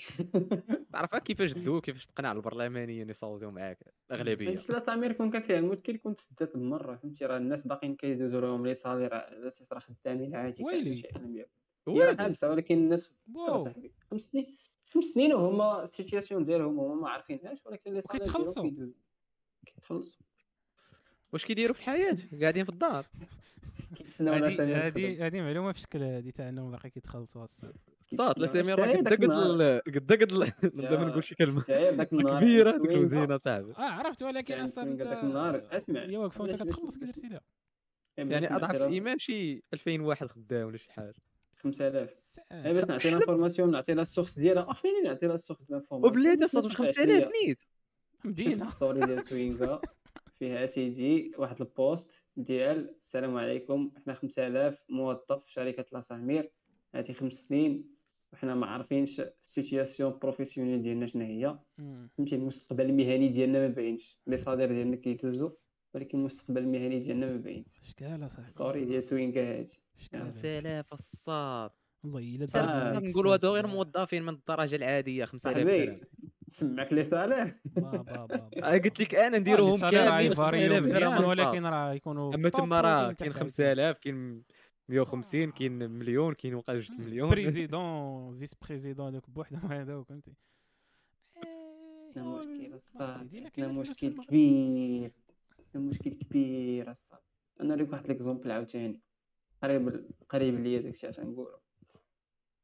تعرف 0.93 1.15
كيفاش 1.15 1.53
تدو 1.53 1.81
كيفاش 1.81 2.05
تقنع 2.05 2.31
البرلمانيين 2.31 3.09
يصوتوا 3.09 3.51
معاك 3.51 3.79
الاغلبيه 4.11 4.45
فهمتي 4.45 4.73
لا 4.73 4.79
سمير 4.79 5.11
كون 5.11 5.31
كان 5.31 5.41
فيها 5.41 5.61
مشكل 5.61 5.97
كنت 5.97 6.19
سدات 6.19 6.53
بالمرة 6.53 6.95
فهمتي؟ 6.95 7.25
راه 7.25 7.37
الناس 7.37 7.67
باقيين 7.67 7.95
كيدوزوا 7.95 8.41
لهم 8.41 8.67
les 8.67 8.73
salaires 8.73 9.13
على 9.13 9.47
أساس 9.47 9.73
راه 9.73 9.79
خدامين 9.79 10.35
عادي 10.35 10.63
ويلي. 10.63 11.03
هي 11.87 12.17
حابسه 12.17 12.49
ولكن 12.49 12.77
الناس 12.77 13.13
صاحبي. 13.57 13.91
خمس 14.11 14.21
سنين 14.21 14.57
خمس 14.85 15.05
سنين 15.05 15.33
وهما 15.33 15.83
ال 15.83 15.89
situation 15.89 16.45
ديالهم 16.45 16.79
هما 16.79 16.95
ما 16.95 17.09
عارفينهاش 17.09 17.65
ولكن 17.65 17.93
les 17.93 18.01
salaires. 18.01 18.23
كيدوزوا. 18.23 18.93
كيتخلصوا. 19.65 20.21
واش 21.33 21.45
كيديروا 21.45 21.73
في 21.73 21.79
الحياة؟ 21.79 22.17
قاعدين 22.41 22.63
في 22.63 22.69
الدار. 22.69 23.05
كيتسناو 23.93 24.33
هادي 24.33 25.17
هادي 25.21 25.41
معلومة 25.41 25.71
في 25.71 25.79
شكل 25.79 26.03
هادي 26.03 26.31
تاع 26.31 26.49
أنهم 26.49 26.71
باقي 26.71 26.89
كيتخلصوا 26.89 27.43
الصاد 27.43 27.75
الصاد 28.11 28.39
لا 28.39 28.47
سمير 28.47 28.79
راه 28.79 28.91
قد 28.91 29.07
قد 29.07 29.23
ال- 29.23 29.81
قد 29.81 30.13
نبدأ 30.63 30.97
ما 30.99 31.05
نقول 31.05 31.23
شي 31.23 31.35
كلمة. 31.35 31.61
كبيرة 32.39 32.77
ديك 32.77 32.91
الوزينه 32.91 33.37
صاحبي. 33.37 33.71
آه 33.71 33.81
عرفت 33.81 34.23
ولكن 34.23 34.59
أصلا 34.59 34.97
داك 34.97 35.23
النهار. 35.23 35.67
أسمع، 35.71 36.01
هي 36.05 36.17
واقفه 36.17 36.41
وانت 36.43 36.63
كتخلص 36.63 36.95
بلاش- 36.97 37.11
كي 37.11 37.21
درتي 37.21 37.27
لها 37.27 37.41
يعني 38.17 38.55
أضعف 38.55 38.75
الايمان 38.75 39.17
شي 39.17 39.63
2000 39.73 40.01
واحد 40.01 40.27
خدام 40.27 40.67
ولا 40.67 40.77
شي 40.77 40.91
حاجة. 40.91 41.13
5000 41.57 42.09
ساعة. 42.29 42.65
اي 42.65 42.73
باش 42.73 42.83
نعطي 42.85 43.09
l'information 43.09 43.71
نعطي 43.71 43.93
لها 43.93 44.01
ال 44.01 44.06
source 44.06 44.39
ديالها. 44.39 44.71
اخليني 44.71 45.01
نعطي 45.01 45.25
لها 45.25 45.35
ال 45.35 45.38
source 45.38 45.59
ديال 45.63 45.69
ال 45.69 45.74
information؟ 45.74 46.27
وبلاتي 46.35 46.57
واش 46.57 46.75
5000 46.75 47.29
نيت. 47.45 47.59
شفت 47.61 48.25
مدينه 48.25 48.65
story 48.65 48.99
ديال 49.05 49.23
سوينغا 49.23 49.81
فيها 50.39 50.63
اسيدي 50.63 51.31
واحد 51.37 51.61
ال 51.61 51.74
post 51.74 52.25
ديال 52.37 52.95
السلام 52.97 53.37
عليكم 53.37 53.91
حنا 54.05 54.13
5000 54.13 54.83
موظف 54.89 55.43
في 55.43 55.51
شركة 55.51 55.85
لاسامير 55.93 56.51
هذه 56.95 57.11
خمس 57.11 57.33
سنين 57.33 57.93
وحنا 58.33 58.55
ما 58.55 58.67
عارفينش 58.67 59.19
ال 59.19 59.29
situation 59.29 60.19
professionnelle 60.21 60.81
ديالنا 60.81 61.05
شنو 61.05 61.23
هي. 61.23 61.59
فهمتي؟ 62.17 62.35
المستقبل 62.35 62.85
المهني 62.85 63.27
ديالنا 63.27 63.59
ما 63.59 63.67
باينش. 63.67 64.19
les 64.27 64.37
salaires 64.37 64.71
ديالنا 64.71 64.95
كيدوزو 64.95 65.51
ولكن 65.93 66.17
المستقبل 66.17 66.61
المهني 66.61 66.99
ديالنا 66.99 67.25
ما 67.25 67.37
باينش. 67.37 67.81
شكال 67.83 68.25
اصاحبي 68.25 68.45
story 68.45 68.85
ديال 68.85 69.03
سوينغا 69.03 69.41
هادي. 69.41 69.79
شكال 69.97 70.21
5000 70.21 70.93
الصاد. 70.93 71.71
والله 72.03 72.19
إلا 72.19 72.99
نقولوا 72.99 73.33
هادو 73.33 73.53
غير. 73.53 73.67
موظفين 73.67 74.23
من 74.23 74.33
الدرجة 74.33 74.75
العادية 74.75 75.25
5000 75.25 75.99
صاحبي 76.53 76.75
درهم 76.75 76.85
سمعك 76.85 76.93
les 76.93 77.03
salaires 77.03 77.57
قلت 78.83 78.99
لك 78.99 79.15
أنا 79.15 79.37
نديروهم 79.37 79.83
راه 79.83 79.91
كاملين 79.91 80.31
يفاريو 80.31 80.69
5000 80.69 80.83
مزيان 80.83 80.99
درهم 80.99 81.25
ولكن 81.25 81.65
راه 81.65 81.93
يكونوا 81.93 82.35
أما 82.35 82.49
تما 82.49 82.81
راه 82.81 83.11
كاين 83.11 83.31
تحت 83.31 83.39
5000 83.39 83.97
كاين 83.97 84.43
150 84.89 85.51
كاين 85.51 85.91
مليون 85.91 86.33
كاين 86.33 86.55
وقع 86.55 86.73
جوج 86.73 86.91
مليون. 86.91 87.29
président 87.29 88.39
vice-président 88.39 89.07
هذوك 89.07 89.29
بوحدهم 89.29 89.71
هذوك 89.71 90.07
فهمتي؟ 90.07 90.33
لا 92.15 92.23
مشكل 92.23 92.65
الفلوس 93.57 94.03
مشكل. 94.03 94.25
كبير 94.25 95.11
لا 95.73 95.79
مشكل 95.81 96.09
كبير 96.09 96.91
الصاد 96.91 97.19
أنا 97.61 97.69
نوريك 97.69 97.91
واحد 97.93 98.07
l'exemple 98.07 98.51
عاوتاني. 98.51 99.01
قريب 99.63 100.05
قريب 100.29 100.59
ليا 100.59 100.81
داكشي 100.81 101.07
عشان 101.07 101.25
نقولو 101.25 101.59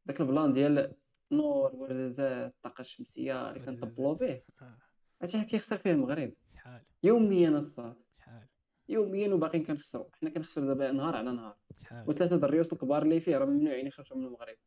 داك 0.06 0.22
ال 0.22 0.28
plan 0.28 0.52
ديال 0.52 0.94
نور 1.32 1.76
ورزازات 1.76 2.52
الطاقه 2.52 2.82
الشمسيه 2.82 3.50
اللي 3.50 3.60
كنطبلو 3.60 4.14
به 4.14 4.42
آه، 4.62 4.78
عرفتي 5.22 5.38
شحال 5.38 5.50
كيخسر 5.50 5.78
فيه 5.78 5.92
المغرب. 5.92 6.34
شحال؟ 6.54 6.82
يوميا 7.04 7.50
الصاد. 7.50 7.96
شحال؟ 8.18 8.48
يوميا 8.90 9.34
وباقيين 9.34 9.64
كنخسروا 9.64 10.06
حنا 10.14 10.30
كنخسروا 10.30 10.68
دابا 10.68 10.92
نهار 10.92 11.16
على 11.16 11.32
نهار. 11.32 11.58
شحال؟ 11.82 12.10
وثلاثة 12.10 12.38
د 12.38 12.44
الروس 12.44 12.74
الكبار 12.74 13.04
اللي 13.04 13.20
فيه 13.20 13.38
راه 13.38 13.46
ممنوعين 13.46 13.88
يخرجوا 13.88 14.18
من 14.18 14.26
المغرب. 14.26 14.58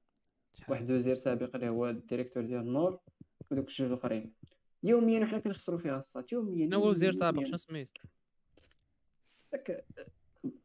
شحال؟ 0.54 0.70
واحد 0.70 0.90
وزير 0.90 1.14
سابق 1.14 1.54
اللي 1.54 1.68
هو 1.68 1.88
ال 1.88 1.93
directeur 1.93 2.42
ديال 2.42 2.60
النور 2.60 3.00
ودوك 3.50 3.68
الجوج 3.68 3.86
الآخرين. 3.86 4.32
يوميا 4.82 5.20
وحنا 5.20 5.38
كنخسروا 5.38 5.78
فيها 5.78 5.98
الصات 5.98 6.32
يوميا 6.32 6.66
شنو 6.66 6.78
هو 6.78 6.90
وزير 6.90 7.12
سابق. 7.12 7.44
شنو 7.46 7.56
سميت؟ 7.56 7.98
داك 9.52 9.84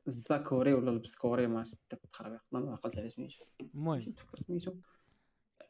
الزاكوري 0.08 0.74
ولا 0.74 0.92
البسكوري 0.92 1.48
ما 1.48 1.60
عرفت 1.60 1.78
داك 1.92 2.04
التخربيق. 2.04 2.42
ما 2.52 2.72
عقلت 2.72 2.98
على 2.98 3.10
سميتو. 3.10 3.46
المهم. 3.62 3.94
ماشي 3.94 4.12
تفكر 4.12 4.38
سميتو. 4.38 4.74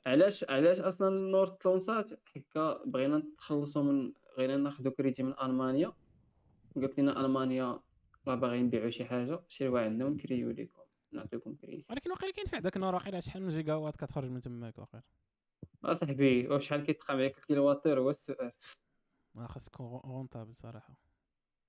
علاش 0.08 0.44
علاش 0.50 0.80
أصلا 0.80 1.08
النور 1.08 1.58
تلونسات 1.66 2.28
هكا 2.30 2.84
بغينا 2.86 3.18
نتخلصوا 3.18 3.84
من 3.84 4.14
بغينا 4.38 4.58
ناخذوا 4.58 4.92
كريدي 4.92 5.24
من 5.24 5.34
ألمانيا. 5.42 5.94
قالت 6.76 7.00
لنا 7.00 7.26
ألمانيا 7.26 7.80
راه 8.28 8.36
باغيين 8.36 8.66
نبيعوا 8.66 8.90
شي 8.90 9.06
حاجة. 9.06 9.44
شريوها 9.48 9.84
عندنا 9.84 10.06
ونكريو 10.06 10.52
لكم 10.52 10.82
نعطيكم 11.12 11.56
كريدي 11.56 11.86
ولكن 11.90 12.12
واقيلا 12.12 12.32
كاين 12.32 12.46
في 12.46 12.56
هذاك 12.56 12.76
النور 12.76 12.96
واقيلا 12.96 13.20
شحال 13.20 13.44
من 13.44 13.50
gigawatt 13.50 13.96
كتخرج 13.96 14.30
من 14.30 14.42
تماك 14.42 14.78
واقيلا. 14.78 15.04
أصاحبي 15.84 16.48
وشحال 16.48 16.84
كيتقام 16.84 17.18
عليك 17.18 17.38
ال 17.38 17.42
kilowattheure؟ 17.42 18.00
هو 18.00 18.10
السؤال. 18.10 18.52
ما 19.36 19.48
خاصك 19.48 19.82
rentable 19.82 20.56
صراحة. 20.56 21.02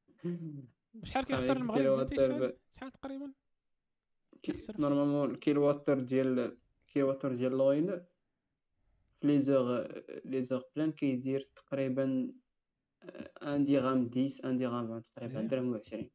شحال 1.05 1.25
كيخسر 1.25 1.57
المغرب؟ 1.57 1.79
الكيلواتير 1.79 2.19
شحال؟ 2.19 2.57
شحال 2.73 2.93
تقريبا؟ 2.93 3.33
كيخسر. 4.43 4.81
نورمالمون 4.81 5.31
الكيلواتر 5.31 6.01
ديال 6.01 6.59
الكيلواتر 6.87 7.35
ديال 7.35 7.53
لوين؟ 7.53 8.05
في 9.21 9.27
لي 9.27 9.41
زوغ 9.41 9.87
لي 10.25 10.43
زوغ 10.43 10.63
بلان 10.77 10.93
كيدير 10.93 11.51
تقريبا 11.57 12.33
ان 13.43 13.65
ديغام 13.65 14.11
10 14.17 14.51
ان 14.51 14.59
ديغام 14.59 14.85
20 14.85 15.03
تقريبا. 15.03 15.43
درهم 15.43 15.73
و 15.73 15.75
20 15.75 16.11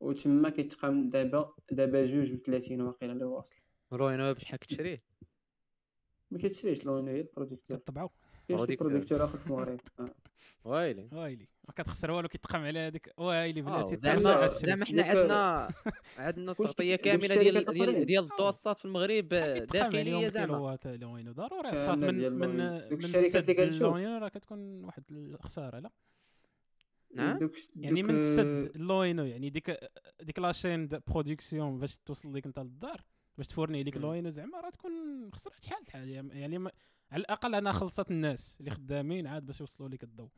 وتما 0.00 0.50
كيتقام 0.50 1.10
دابا 1.10 1.54
دابا 1.70 2.04
جوج 2.04 2.32
و 2.32 2.36
30 2.36 2.80
واقيلا 2.80 3.12
اللي 3.12 3.24
واصل 3.24 3.64
روينو 3.92 4.34
بشحال 4.34 4.58
كتشريه 4.58 5.02
ما 6.30 6.38
البروديكتور 7.20 7.76
كطبعوا 7.76 8.08
كاين 8.48 8.58
شي 8.58 8.64
بروديكتور. 8.64 8.88
بروديكتور 8.88 9.24
اخر 9.24 9.38
في 9.38 9.46
المغرب. 9.46 9.80
ويلي 10.64 11.08
وايلي 11.12 11.48
ما 11.68 11.74
كتخسر 11.74 12.10
والو 12.10 12.28
كيتقام 12.28 12.64
على 12.64 12.78
هذيك 12.78 13.12
وايلي 13.18 13.60
آه، 13.60 13.64
بلاتي 13.64 13.96
زعما 13.96 14.18
ترجع 14.20 14.46
زعما 14.46 14.82
الشريف. 14.82 14.88
حنا 14.88 15.02
عندنا 15.02 15.68
عندنا 16.26 16.52
كلشي- 16.52 16.68
تغطيه 16.74 16.96
دوك 16.96 17.04
كاملة 17.04 17.36
ديال 17.42 17.64
ديال. 17.64 18.06
ديال 18.06 18.24
آه. 18.24 18.32
الدوسات 18.32 18.78
في 18.78 18.84
المغرب 18.84 19.28
داخلية 19.28 20.28
زعما 20.28 20.78
لوينو 20.84 21.32
ضروري 21.32 21.68
الصات 21.68 21.98
من 21.98 22.32
من. 22.32 22.56
من 22.56 22.60
الشركات 22.60 23.14
اللي 23.14 23.26
السد 23.38 23.50
كنشوف. 23.50 23.82
لوينو 23.82 24.18
راه 24.18 24.28
كتكون 24.28 24.84
واحد 24.84 25.02
الخسارة 25.10 25.78
لا 25.78 25.90
نعم 27.14 27.38
دوك 27.38 27.52
يعني 27.76 28.02
من 28.02 28.14
السد 28.16 28.76
لوينو 28.76 29.24
يعني 29.24 29.50
ديك 29.50 29.78
ديك 30.22 30.38
لاشين 30.38 30.88
د 30.88 31.02
برودكسيون 31.06 31.78
باش 31.78 31.98
توصل 31.98 32.34
لك 32.34 32.46
انت 32.46 32.58
للدار 32.58 33.00
باش 33.38 33.46
تفورني 33.46 33.82
ليك. 33.82 33.96
لوينو 33.96 34.30
زعما 34.30 34.60
راه 34.60 34.70
تكون 34.70 34.92
خسرت 35.34 35.64
شحال 35.64 35.86
شحال 35.86 36.08
يعني 36.08 36.58
ما 36.58 36.70
على 37.10 37.20
الأقل 37.20 37.54
أنا 37.54 37.72
خلصت 37.72 38.10
الناس 38.10 38.56
اللي 38.60 38.70
خدامين 38.70 39.26
عاد 39.26 39.46
باش 39.46 39.60
يوصلوا 39.60 39.88
لك 39.88 40.02
الضوء 40.04 40.28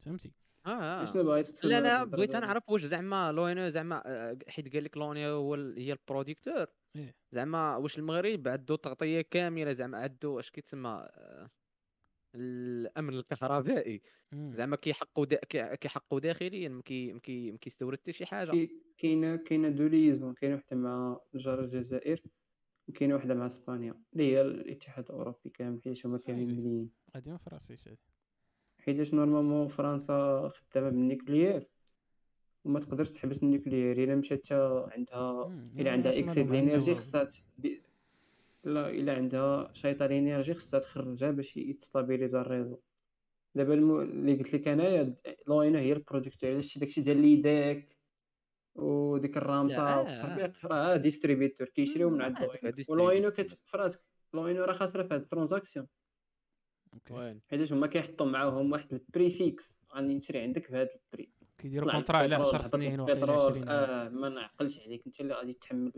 فهمتي 0.00 0.32
آه 0.66 1.00
آه. 1.00 1.04
شنو 1.04 1.22
بغيت 1.24 1.46
تسمع 1.46 1.70
لا 1.70 1.78
أنا 1.78 2.04
بغيت؟ 2.04 2.36
نعرف 2.36 2.62
واش 2.68 2.84
زعما 2.84 3.32
l'ONE 3.32 3.68
زعما 3.68 4.02
آه، 4.06 4.38
حيت 4.48 4.72
قال 4.74 4.84
لك 4.84 4.96
l'ONE 4.96 5.28
هو 5.28 5.54
هي 5.54 5.92
ال 5.92 5.99
producteur 5.99 6.66
إيه. 6.96 7.16
زعما 7.32 7.76
واش 7.76 7.98
المغرب 7.98 8.48
عنده 8.48 8.76
تغطية 8.76 9.20
كاملة 9.20 9.72
زعما 9.72 9.98
عنده 9.98 10.38
اش 10.40 10.50
كيتسمى 10.50 10.88
آه، 11.10 11.50
الأمن 12.34 13.14
الكهربائي. 13.14 14.02
زعما 14.34 14.76
كيحقوا 14.76 15.24
دا 15.24 15.36
كي- 15.36 15.76
كيحقوا 15.76 16.20
داخليا 16.20 16.68
ما 16.68 16.82
كي- 16.82 17.12
ما 17.12 17.20
كي- 17.20 17.52
ما 17.52 17.58
كيستورد 17.58 17.98
حتى 17.98 18.12
شي 18.12 18.26
حاجة 18.26 18.68
كاينة 18.98 19.36
كاينة 19.36 19.68
deux 19.68 19.86
liaisons 19.86 20.34
كاينة 20.34 20.54
وحدة 20.56 20.76
مع 20.76 21.20
الجزائر 21.34 21.60
الجزائر 21.60 22.20
وكاينة 22.88 23.14
وحدة 23.14 23.34
مع 23.34 23.46
إسبانيا 23.46 24.02
اللي 24.12 24.24
هي 24.32 24.40
الاتحاد 24.42 25.04
الأوروبي 25.10 25.50
كامل 25.50 25.80
حيت 25.82 26.06
هما 26.06 26.18
كاملين. 26.18 26.46
مليين 26.48 26.90
غادي 27.14 27.30
ما 27.30 27.38
فراسيش 27.38 27.88
هادي 27.88 28.00
حيتاش 28.86 29.14
normalement 29.14 29.66
فرنسا 29.66 30.48
خدامة 30.48 30.88
ب 30.90 30.97
ال 30.97 31.04
nucléaire 31.04 31.68
وما 32.64 32.80
تقدرش 32.80 33.10
تحبس 33.10 33.42
ال 33.42 33.48
nucléaire 33.48 34.04
إلا 34.04 34.14
مشات 34.14 34.52
عندها. 34.52 35.62
إلا 35.78 35.90
عندها 35.92 36.18
excès 36.18 36.50
l'énergie 36.50 36.90
هو. 36.90 36.96
خصها 36.96 37.26
لا 38.64 38.90
إلا 38.90 39.14
عندها 39.14 39.70
شايطة 39.72 40.06
l'énergie 40.06 40.54
خصها 40.54 40.80
تخرجها 40.80 41.30
باش 41.30 41.56
يت 41.56 41.70
stabiliser 41.70 42.40
ال 42.40 42.45
réseau 42.45 42.78
دابا 43.54 43.74
الم... 43.74 44.00
اللي 44.00 44.34
قلت 44.34 44.54
لك 44.54 44.68
انايا 44.68 45.14
l'ONE 45.48 45.78
هي 45.78 45.92
ال 45.92 45.97
producteur 45.97 46.50
إلا 46.50 46.60
شتي 46.60 46.78
داكشي 46.80 47.00
ديال 47.00 47.16
ليديك 47.22 47.96
وديك 48.74 49.36
الرامسا 49.36 49.84
لا. 49.84 49.96
والتخربيق 49.96 50.66
راه 50.66 50.96
distributeur 50.96 51.68
كيشريو 51.68 52.10
من 52.10 52.22
عند 52.22 52.36
l'ONE. 52.38 52.76
و 52.88 52.95
l'ONE 52.95 53.30
كت 53.30 53.50
فراسك 53.50 54.04
l'ONE 54.34 54.64
راه 54.64 54.72
خاسرة 54.72 55.02
في 55.02 55.14
هاد 55.14 55.20
ال 55.20 55.26
transaction 55.26 55.86
وين؟ 57.10 57.40
حيتاش 57.50 57.72
هما 57.72 57.86
كيحطوا 57.86 58.26
معاهم 58.26 58.72
واحد 58.72 58.92
ال 58.94 59.04
prix 59.04 59.45
fixe 59.45 59.86
غادي 59.94 60.14
نشري 60.16 60.38
عندك 60.40 60.72
بهذا 60.72 60.88
ال 60.94 61.01
prix 61.01 61.30
كيديروا 61.58 61.92
contrat 61.92 62.16
على 62.16 62.26
البترول، 62.26 62.46
10 62.46 62.58
هبط 62.58 62.66
سنين 62.66 63.00
البترول. 63.00 63.30
20 63.40 63.68
عام. 63.68 63.90
آه 63.90 64.08
ما 64.08 64.28
نعقلش 64.28 64.80
عليك. 64.80 65.06
إنت 65.06 65.20
اللي 65.20 65.34
غادي 65.34 65.52
تحمل. 65.52 65.92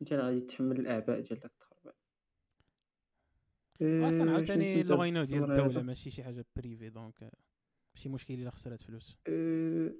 إنت 0.00 0.12
اللي 0.12 0.22
غادي 0.22 0.40
تحمل 0.40 0.80
الاعباء 0.80 1.20
ديال 1.20 1.38
داك 1.38 1.52
التخربيق 1.52 1.94
أصلا 3.82 4.24
إيه، 4.24 4.30
عاوتاني 4.30 4.82
l'ONE 4.82 5.22
ديال 5.22 5.50
الدولة؟ 5.50 5.82
ماشي 5.82 6.10
شي 6.10 6.22
حاجة 6.24 6.44
privé 6.56 6.90
donc 6.90 7.22
آه، 7.22 7.32
ماشي 7.96 8.08
مشكل 8.08 8.34
إلا 8.34 8.50
خسرت 8.50 8.82
فلوس. 8.82 9.18
إيه، 9.28 9.92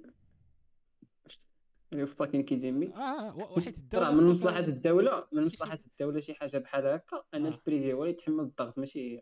فاكين 2.05 2.43
كيديمي 2.43 2.95
آه 2.95 3.35
و- 3.37 3.57
وحيت 3.57 3.77
الدولة 3.77 4.11
من 4.11 4.29
مصلحة 4.29 4.59
الدولة 4.59 5.27
من 5.31 5.41
شي 5.41 5.47
مصلحة 5.47 5.77
الدولة 5.87 6.19
شي 6.19 6.33
حاجة 6.33 6.57
بحال 6.57 6.85
هكا 6.87 7.23
أن 7.33 7.45
آه. 7.45 7.49
ال 7.49 7.56
privé 7.56 7.93
هو 7.93 8.01
اللي 8.03 8.13
يتحمل 8.13 8.43
الضغط 8.43 8.77
ماشي 8.79 8.99
هي 9.17 9.21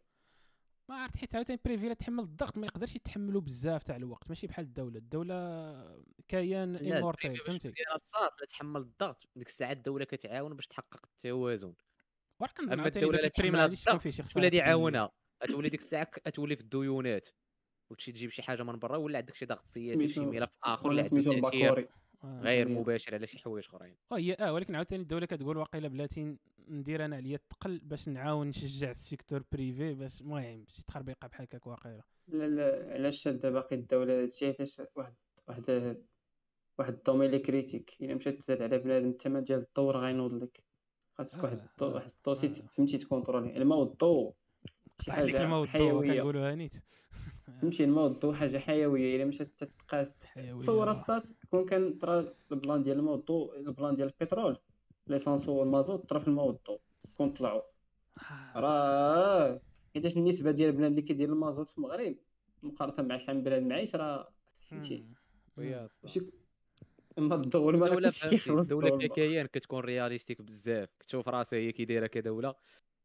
ما 0.91 0.97
عرفت 0.97 1.17
حيت 1.17 1.35
عاوتاني 1.35 1.59
privé 1.65 1.87
لا 1.87 1.93
تحمل 1.93 2.23
الضغط 2.23 2.57
ما 2.57 2.65
يقدرش 2.65 2.95
يتحملوا 2.95 3.41
بزاف 3.41 3.83
تاع 3.83 3.95
الوقت. 3.95 4.29
ماشي 4.29 4.47
بحال 4.47 4.65
الدولة. 4.65 4.97
الدولة 4.97 6.03
كيان 6.27 6.73
باش 6.73 7.39
فهمتي؟ 7.39 7.73
الصاط 7.95 8.41
لا 8.41 8.47
تحمل 8.49 8.81
الضغط. 8.81 9.29
ديك 9.35 9.47
الساعة 9.47 9.71
الدولة 9.71 10.05
كتعاون 10.05 10.55
باش 10.55 10.67
تحقق 10.67 11.05
التوازن. 11.05 11.73
كنظن 12.57 12.71
أما 12.73 12.81
عاوتاني 12.81 13.05
الدولة 13.05 13.21
لا 13.21 13.27
تحمل 13.27 13.59
الضغط 13.59 14.07
كبيرة. 14.07 14.55
يعاونها 14.55 15.11
غتولي 15.43 15.69
ديك 15.69 15.79
الساعة 15.79 16.11
غتولي 16.27 16.55
في 16.55 16.61
الديونات. 16.61 17.29
وتمشي 17.89 18.11
تجيب 18.11 18.29
شي 18.29 18.43
حاجة 18.43 18.63
من 18.63 18.79
برا 18.79 18.97
ولا 18.97 19.17
عندك 19.17 19.35
شي 19.35 19.45
ضغط 19.45 19.65
سياسي 19.65 20.07
شي 20.07 20.19
ملف 20.19 20.57
آخر 20.63 20.95
تأثير 21.03 21.31
الباكوري 21.31 21.87
آه. 22.23 22.41
غير. 22.41 22.69
مباشر 22.69 23.15
على 23.15 23.27
شي 23.27 23.39
حوايج 23.39 23.65
أخرين. 23.65 23.95
آه 24.11 24.17
هي 24.17 24.33
آه 24.33 24.53
ولكن 24.53 24.75
عاوتاني 24.75 25.01
الدولة 25.01 25.25
كتقول 25.25 25.57
واقيلا 25.57 25.87
بلاتي 25.87 26.37
ندير 26.71 27.05
أنا 27.05 27.15
عليا 27.15 27.35
الثقل 27.35 27.79
باش 27.83 28.09
نعاون 28.09 28.47
نشجع 28.47 28.89
ال 28.89 28.96
secteur 28.96 29.43
privé 29.51 29.93
باش 29.93 30.21
المهم 30.21 30.65
شي 30.67 30.83
تخربيقة 30.83 31.27
بحال 31.27 31.45
هكاك 31.45 31.67
واقيلا. 31.67 32.01
لا 32.27 32.47
لا 32.47 32.93
علاش 32.93 33.21
شاده 33.21 33.49
باقي 33.49 33.75
الدولة؟ 33.75 34.21
هادشي 34.21 34.45
علاش 34.45 34.81
واحد 34.95 35.13
واحد 35.47 35.97
واحد 36.79 36.93
ال 36.93 36.97
domaine 36.97 37.25
اللي 37.29 37.39
critique 37.39 37.91
إلا 38.01 38.15
مشات 38.15 38.35
تزاد 38.37 38.61
على 38.61 38.77
بنادم 38.77 39.09
الثمن 39.09 39.43
ديال 39.43 39.59
الضو 39.59 39.91
راه 39.91 40.01
غينوض 40.01 40.43
لك. 40.43 40.63
خاصك 41.17 41.43
واحد 41.43 41.57
آه، 41.57 41.69
الضو 41.71 41.91
آه، 41.91 41.93
واحد 41.93 42.11
آه. 42.27 42.67
فهمتي 42.67 42.97
ت 42.97 43.03
contrôler. 43.03 43.57
الماء 43.57 43.77
والضو 43.77 44.33
شي 45.01 45.11
الماء 45.11 45.59
والضوء 45.59 45.67
حيوية. 45.67 46.13
كنقولوها 46.13 46.55
نيت 46.55 46.75
فهمتي 47.61 47.83
الماء 47.83 48.03
والضو 48.03 48.33
حاجة 48.33 48.57
حيوية. 48.57 49.15
إلا 49.15 49.25
مشات 49.25 49.47
تتقاس 49.47 50.17
تصور. 50.59 50.91
الصات 50.91 51.27
كون 51.49 51.65
كان 51.65 51.93
طرا 51.93 52.33
ال 52.51 52.58
plan 52.58 52.83
ديال 52.83 52.99
الماء 52.99 53.13
والضوء 53.13 53.59
ال 53.59 53.66
plan 53.66 53.95
ديال 53.95 54.07
البترول. 54.21 54.57
l'essence 55.07 55.49
والمازوت 55.49 56.09
طرا 56.09 56.19
في 56.19 56.27
الماء 56.27 56.45
والضوء 56.45 56.79
كون 57.17 57.29
طلعوا. 57.29 57.61
آه. 58.31 58.59
راه 58.59 59.61
حيتاش 59.93 60.17
النسبة 60.17 60.51
ديال 60.51 60.69
البنادم 60.69 60.91
اللي 60.91 61.01
كيدير 61.01 61.29
المازوت 61.29 61.69
في 61.69 61.77
المغرب؟ 61.77 62.15
مقارنة 62.63 63.07
مع 63.09 63.17
شحال 63.17 63.35
من 63.35 63.43
بلاد 63.43 63.61
معيش 63.63 63.95
راه 63.95 64.31
فهمتي؟ 64.59 65.05
أما 67.17 67.35
الضوء 67.35 67.69
الدولة. 67.75 68.11
الضوء 68.61 69.07
ككيان 69.07 69.45
كتكون 69.45 69.79
réaliste 69.79 70.41
بزاف. 70.41 70.89
كتشوف 70.99 71.27
راسها 71.29 71.59
هي 71.59 71.71
كي 71.71 71.85
دايرة 71.85 72.07
كدولة 72.07 72.55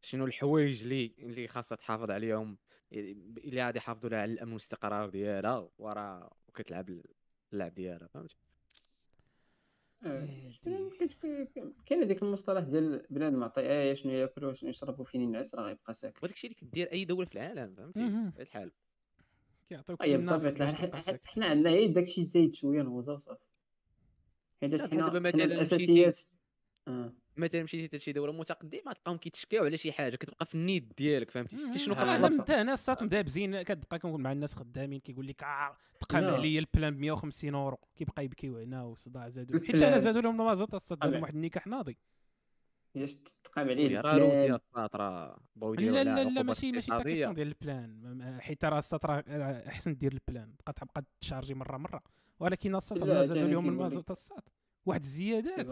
شنو 0.03 0.25
الحوايج 0.25 0.83
اللي 0.83 1.15
اللي 1.19 1.49
خاصها 1.49 1.77
تحافظ 1.77 2.11
عليهم؟ 2.11 2.59
اللي 2.93 3.63
غادي 3.65 3.79
يحافظوا 3.79 4.11
لها 4.11 4.19
على 4.19 4.33
الامن 4.33 4.53
والاستقرار 4.53 5.09
ديالها 5.09 5.69
وراه 5.79 6.31
وكتلعب 6.49 7.01
اللعب 7.53 7.75
ديالها 7.75 8.07
فهمتي 8.09 8.37
آه، 8.37 8.37
إيه 8.37 8.37
شنو 8.37 8.37
دي. 8.37 8.43
كت- 8.43 9.77
كاين 11.87 12.03
هذيك 12.03 12.23
المصطلح 12.23 12.61
ديال 12.61 13.07
بنادم 13.11 13.45
عطيه 13.45 13.95
شنو 13.95 14.13
ياكل 14.13 14.45
وشنو 14.45 14.71
يشرب 14.71 15.01
وفين 15.01 15.21
ينعس 15.21 15.55
راه 15.55 15.63
غيبقى 15.63 15.93
ساكت. 15.93 16.25
وداك 16.25 16.35
الشيء 16.35 16.51
اللي 16.51 16.61
كدير 16.61 16.93
أي 16.93 17.05
دولة 17.05 17.27
في 17.29 17.35
العالم 17.35 17.75
فهمتي؟ 17.75 18.43
الحال. 18.43 18.73
كيعطيوك 19.69 20.03
اي 20.03 20.15
الناف 20.15 20.47
بصافي. 20.47 21.19
حنا 21.25 21.47
عندنا 21.47 21.71
غير 21.71 21.93
داكشي 21.93 22.25
زايد 22.25 22.53
شوية 22.53 22.83
نغوزا 22.83 23.13
وصافي 23.13 23.45
حيت 24.61 24.83
حنا 24.83 25.09
دابا 25.09 25.33
حنا 25.33 27.13
مثلاً 27.37 27.63
مشيتي- 27.63 27.79
مشيتي 27.79 27.97
لشي 27.97 28.13
دوله 28.13 28.33
متقدمه 28.33 28.93
تلقاهم 28.93 29.17
كيتشكاو 29.17 29.65
على 29.65 29.77
شي 29.77 29.93
حاجة 29.93 30.17
كتبقى 30.17 30.47
في 30.47 30.55
النيت 30.55 30.93
ديالك 30.99 31.31
فهمتي؟ 31.31 31.57
شفتي 31.59 31.79
شنو 31.79 31.95
آه، 31.95 32.05
لا 32.19 32.27
لك؟ 32.27 32.33
انت 32.33 32.51
أنا 32.51 32.73
الساط 32.75 33.03
مدابزين 33.03 33.63
كتبقى 33.63 33.99
كنقول 33.99 34.21
مع 34.21 34.33
الناس 34.33 34.55
خدامين 34.55 35.01
كيقول 35.01 35.27
لك 35.27 35.43
آه 35.43 35.77
تقام. 36.01 36.25
عليا 36.35 36.61
البلان 36.61 36.95
ب 36.97 36.99
150 37.01 37.55
أورو. 37.55 37.79
كيبقى 37.97 38.25
يبكيو 38.25 38.59
هنا 38.59 38.83
وصداع 38.85 39.29
زادوا 39.29 39.61
حتى. 39.61 39.89
أنا 39.89 39.99
زادوا 39.99 40.21
لهم 40.21 40.41
المازوت 40.41 40.75
طبعا. 40.77 41.19
واحد 41.21 41.35
النكاح 41.35 41.67
ناضي. 41.67 41.99
علاش 42.97 43.15
تقام 43.45 43.69
عليه 43.69 44.01
راه 44.01 44.13
البلان. 44.13 44.55
الساط 44.55 44.97
راه 44.97 45.39
بغاو 45.57 45.75
لا 45.75 46.05
لا 46.05 46.25
لا 46.25 46.43
ماشي 46.43 46.73
ماشي 46.73 46.87
تا. 46.87 47.03
كيسيون 47.03 47.35
ديال 47.35 47.49
البلان. 47.49 48.39
حيت 48.41 48.65
راه 48.65 48.79
الساط 48.79 49.07
راه 49.07 49.21
أحسن 49.69 49.97
دير 49.97 50.13
البلان 50.13 50.55
بقى 50.61 50.73
تبقى 50.73 51.05
تشارجي 51.21 51.55
مره 51.55 51.77
مرة. 51.77 52.03
ولكن 52.41 52.75
الساط 52.77 52.99
ثاني 52.99 53.51
لهم 53.53 53.69
المازوت 53.69 54.11
الساط 54.11 54.53
واحد 54.87 55.01
الزيادات. 55.01 55.67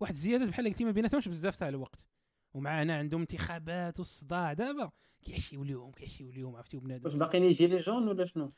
واحد 0.00 0.12
الزيادات 0.14 0.48
بحال 0.48 0.66
قلتي 0.66 0.84
ما 0.84 0.90
بيناتهمش 0.90 1.28
بزاف 1.28 1.56
تاع 1.56 1.68
الوقت. 1.68 2.06
ومعنا 2.54 2.96
عندهم 2.96 3.20
انتخابات 3.20 3.98
والصداع 3.98 4.52
دابا. 4.52 4.90
كيعشيو 5.24 5.64
ليهم 5.64 5.92
كيعشيو 5.92 6.30
ليهم 6.30 6.56
عرفتي 6.56 6.78
بنادم 6.78 7.04
واش 7.04 7.14
باقيين 7.14 7.44
يجي 7.44 7.66
لي 7.66 7.76
جون 7.76 8.08
ولا 8.08 8.24
شنو؟ 8.24 8.52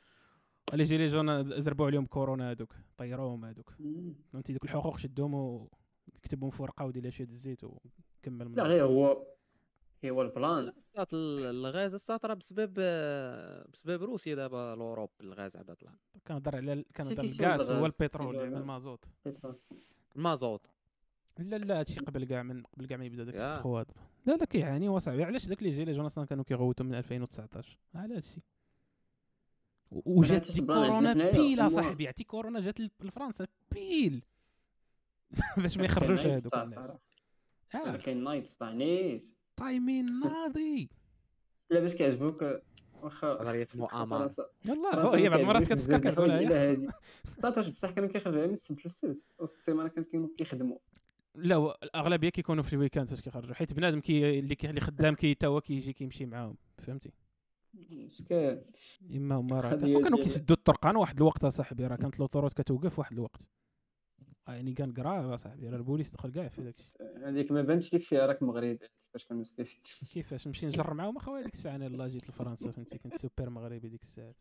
اللي 0.72 0.84
جي 0.84 0.96
لي 0.96 1.08
جون 1.08 1.60
زربوا 1.60 1.86
عليهم 1.86 2.06
كورونا 2.06 2.50
هذوك 2.50 2.74
طيروهم 2.96 3.44
هذوك. 3.44 3.72
فهمتي؟ 4.32 4.52
دوك 4.52 4.64
الحقوق 4.64 4.98
شدهم 4.98 5.34
وكتبهم 5.34 6.50
في 6.50 6.62
ورقه 6.62 6.84
ودير 6.84 7.02
لها 7.02 7.10
شوية 7.10 7.28
الزيت 7.28 7.64
وكمل 7.64 8.48
من 8.48 8.54
لا. 8.54 8.62
غير 8.62 8.84
هو 8.84 9.26
هو 10.04 10.22
البلان. 10.22 10.68
الساط 10.68 11.14
ال- 11.14 11.44
الغاز 11.46 11.94
الساط 11.94 12.26
راه 12.26 12.34
بسبب 12.34 12.72
بسبب 13.72 14.02
روسيا 14.02 14.34
دابا 14.34 14.74
لوروب 14.78 15.10
الغاز 15.20 15.56
عاد 15.56 15.74
طلع 15.76 15.92
كنهضر 16.26 16.56
على 16.56 16.84
كنهضر 16.96 17.24
الغاز 17.24 17.70
هو 17.70 17.86
البترول 17.86 18.34
يعني. 18.34 18.56
المازوت. 18.56 19.04
بترول. 19.26 19.58
المازوت. 20.16 20.66
لا 21.38 21.56
لا 21.56 21.78
هادشي 21.80 22.00
قبل 22.00 22.24
كاع 22.24 22.42
من 22.42 22.62
قبل 22.62 22.86
كاع 22.86 22.96
ما 22.96 23.04
يبدا 23.04 23.24
داك. 23.24 23.34
الخواد 23.34 23.86
لا 24.26 24.32
لا 24.36 24.44
كيعاني 24.44 24.88
هو 24.88 24.98
صاحبي 24.98 25.24
علاش 25.24 25.46
داك 25.46 25.62
لي 25.62 25.70
جون 25.70 26.04
أصلا 26.04 26.24
كانوا 26.26 26.44
كيغوتوا 26.44 26.86
من 26.86 26.94
2019 26.94 27.78
على 27.94 28.14
هادشي. 28.16 28.40
وجات 29.90 30.60
كورونا 30.60 31.30
بيل 31.30 31.60
هو- 31.60 31.68
صاحبي. 31.68 32.06
عرفتي 32.06 32.24
كورونا 32.24 32.60
جات 32.60 32.80
لفرنسا 32.80 33.46
بيل. 33.72 34.22
باش 35.56 35.78
ما 35.78 35.84
يخرجوش 35.84 36.20
صح 36.20 36.58
الناس. 36.58 36.74
صراحة. 36.74 37.00
آه. 37.74 37.96
كاين 37.96 38.24
نيت 38.24 38.62
نيت. 38.62 39.24
timing 39.56 40.20
ناضي 40.20 40.90
لا 41.70 41.80
باش 41.80 41.94
كيعجبوك 41.94 42.44
واخا 43.02 43.32
غير 43.32 43.66
في 43.66 43.78
واخا 43.80 43.96
مؤامرة. 44.04 44.28
فرنسا- 44.28 44.46
يلا 44.64 44.90
فرنسا 44.92 45.08
هو 45.10 45.14
هي 45.14 45.28
بعض 45.28 45.40
المرات 45.40 45.72
كتفكر 45.72 46.24
إلا 46.24 46.70
هادي. 46.70 46.88
صافي 47.42 47.70
بصح 47.70 47.90
كانوا 47.90 48.18
خرجوا 48.18 48.46
من 48.46 48.52
السبت 48.52 48.84
للسبت. 48.84 49.28
وسط 49.38 49.56
السيمانة 49.56 49.88
كانوا 49.88 50.28
كيخدموا. 50.38 50.78
لا 51.34 51.78
الأغلبية 51.82 52.28
كيكونوا 52.28 52.62
في 52.62 52.72
ال 52.72 52.76
week-end 52.76 53.08
فاش 53.08 53.20
كيخرجوا. 53.20 53.54
حيت 53.54 53.72
بنادم 53.72 54.00
كي 54.00 54.38
اللي 54.38 54.54
كي 54.54 54.70
اللي 54.70 54.80
خدام 54.80 55.14
كي 55.14 55.34
تا 55.34 55.46
هو 55.46 55.60
كيجي 55.60 55.92
كيمشي 55.92 56.26
معاهم. 56.26 56.56
فهمتي؟ 56.78 57.12
إما 59.10 59.34
هما 59.34 59.60
راه 59.60 59.74
ديال- 59.74 60.22
كيسدوا 60.22 60.56
الطرقان 60.56 60.96
واحد 60.96 61.16
الوقت 61.16 61.44
أصاحبي. 61.44 61.86
راه 61.86 61.96
كانت 61.96 62.14
ال 62.14 62.18
autoroute 62.18 62.52
كتوقف 62.52 62.98
واحد 62.98 63.12
الوقت. 63.12 63.48
يعني 64.48 64.72
كان 64.72 64.92
grave 64.92 65.24
أصاحبي. 65.24 65.68
راه 65.68 65.76
البوليس 65.76 66.10
دخل 66.10 66.32
كاع 66.32 66.48
في 66.48 66.62
داكشي. 66.62 66.86
هذيك 67.24 67.52
ما 67.52 67.62
بانتش 67.62 67.92
ليك 67.94 68.02
فيها 68.02 68.26
راك 68.26 68.42
مغربي. 68.42 68.78
فاش 69.12 69.24
كانوا 69.24 69.44
سبيست 69.44 70.12
كيفاش؟ 70.14 70.46
نمشي 70.46 70.66
نجر 70.66 70.94
معاهم. 70.94 71.16
أخويا 71.16 71.42
ديك 71.42 71.54
الساعة 71.54 71.76
أنا 71.76 71.84
يلاه 71.84 72.06
جيت 72.06 72.28
لفرنسا. 72.28 72.70
فهمتي؟ 72.70 72.98
كنت 72.98 73.16
سوبر 73.16 73.50
مغربي 73.50 73.88
ديك 73.88 74.02
الساعة. 74.02 74.34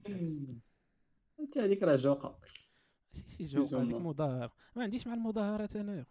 أنت 1.40 1.58
هذيك 1.58 1.84
راه 1.84 1.96
جوقة. 1.96 2.40
شي 3.14 3.24
شي 3.38 3.44
جوق 3.44 3.74
هذيك. 3.74 3.96
مظاهرة. 3.96 4.54
ما 4.76 4.84
عنديش 4.84 5.08
مع 5.08 5.14
المظاهرات 5.14 5.76
انايا 5.76 6.06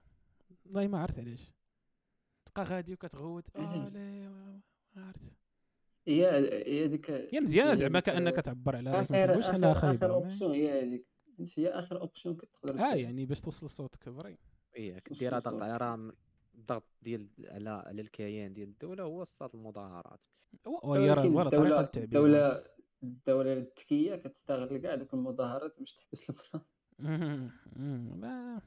والله 0.67 0.89
ما 0.89 0.99
عرفت 0.99 1.19
علاش. 1.19 1.53
تبقى 2.47 2.65
غادي 2.65 2.95
وكتغوت. 2.95 3.57
آه 3.57 3.61
علاش؟ 3.61 3.93
لا 3.93 4.61
ما 4.97 5.07
عرفت. 5.07 5.33
هي 6.09 6.27
هي 6.67 6.89
ديك 6.89 7.11
هي 7.11 7.41
مزيانة 7.41 7.75
زعما 7.75 8.01
كأنك 8.01 8.37
تعبر 8.37 8.77
على 8.77 8.91
رايك 8.91 9.11
ما 9.11 9.25
آخر 9.25 9.27
كنقولش 9.27 9.57
انها 9.57 9.91
اخر 9.91 10.15
option 10.15 10.53
هي 10.53 10.83
هذيك. 10.83 11.07
هي 11.57 11.69
آخر 11.69 12.01
option 12.01 12.37
كتقدر 12.37 12.81
آه. 12.81 12.95
يعني 12.95 13.27
باش 13.27 13.41
توصل 13.41 13.71
صوتك 13.71 14.03
vrai 14.03 14.39
وصل 14.79 14.99
كدير 15.01 15.31
ضغط 15.31 15.41
صوت. 15.43 15.63
على 15.63 16.13
الضغط 16.55 16.85
ديال 17.03 17.29
على 17.49 17.71
على 17.71 18.03
الكيان 18.03 18.55
ديال 18.55 18.69
الدولة 18.69 19.05
هو 19.05 19.23
الصاط 19.23 19.51
المظاهرات. 19.55 20.21
وهي 20.67 21.11
راه 21.11 21.23
طريقه 21.23 21.43
الدولة 21.43 21.81
للتعبير 21.81 22.05
الدولة 22.05 22.65
الدولة 23.03 23.53
الذكية 23.53 24.17
كتستغل 24.17 24.79
كاع 24.79 24.95
دوك 24.95 25.15
المظاهرات 25.15 25.79
باش 25.79 25.95
تحبس 25.95 26.31
ال 26.31 26.37
plan 26.37 26.63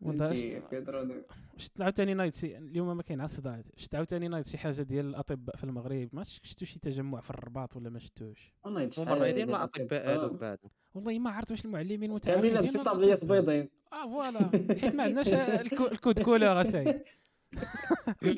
ما 0.00 0.12
ما 0.12 0.28
دوك. 0.28 1.24
شفت 1.56 1.80
عاوتاني 1.80 2.14
نايض 2.14 2.34
شي 2.34 2.58
اليوم 2.58 2.96
ما 2.96 3.02
كاين 3.02 3.26
صداع 3.26 3.62
شفت 3.76 3.94
عاوتاني 3.94 4.28
نايض 4.28 4.46
شي 4.46 4.58
حاجة 4.58 4.82
ديال 4.82 5.06
الأطباء 5.06 5.56
في 5.56 5.64
المغرب 5.64 6.08
ما 6.12 6.22
شفتو 6.22 6.64
شي 6.64 6.78
تجمع 6.78 7.20
في 7.20 7.30
الرباط 7.30 7.76
ولا 7.76 7.90
ما 7.90 7.98
شفتوش. 7.98 8.54
والله 8.64 9.44
هما 9.44 9.56
الأطباء 9.56 10.10
هذوك 10.10 10.20
الأطباء. 10.24 10.40
بعد. 10.40 10.58
والله 10.94 11.18
ما 11.18 11.30
عرفت 11.30 11.50
واش 11.50 11.64
المعلمين 11.64 11.98
كاملين 11.98 12.14
متعاقدين 12.14 12.54
لابسين 12.54 12.82
طابليات. 12.82 13.24
بيضين 13.24 13.68
آه 13.92 14.04
فوالا. 14.08 14.50
حيت 14.80 14.94
ما 14.94 15.02
عندناش 15.02 15.28
الكو- 15.28 15.92
الكود 15.92 16.22
كولور 16.22 16.60
أساي. 16.60 16.84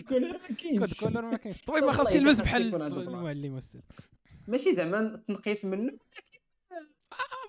كل 0.08 0.32
ما 0.32 0.38
كود 0.48 0.56
كاينش 0.56 1.00
كولور 1.00 1.22
ما 1.24 1.36
كاينش. 1.36 1.60
الطبيب 1.60 1.84
ما 1.84 1.92
خاصش 1.92 2.14
يلبس 2.16 2.40
بحال. 2.40 2.74
المعلم 2.82 3.60
ماشي 4.48 4.72
زعما 4.72 5.22
تنقيس 5.28 5.64
منه. 5.64 5.92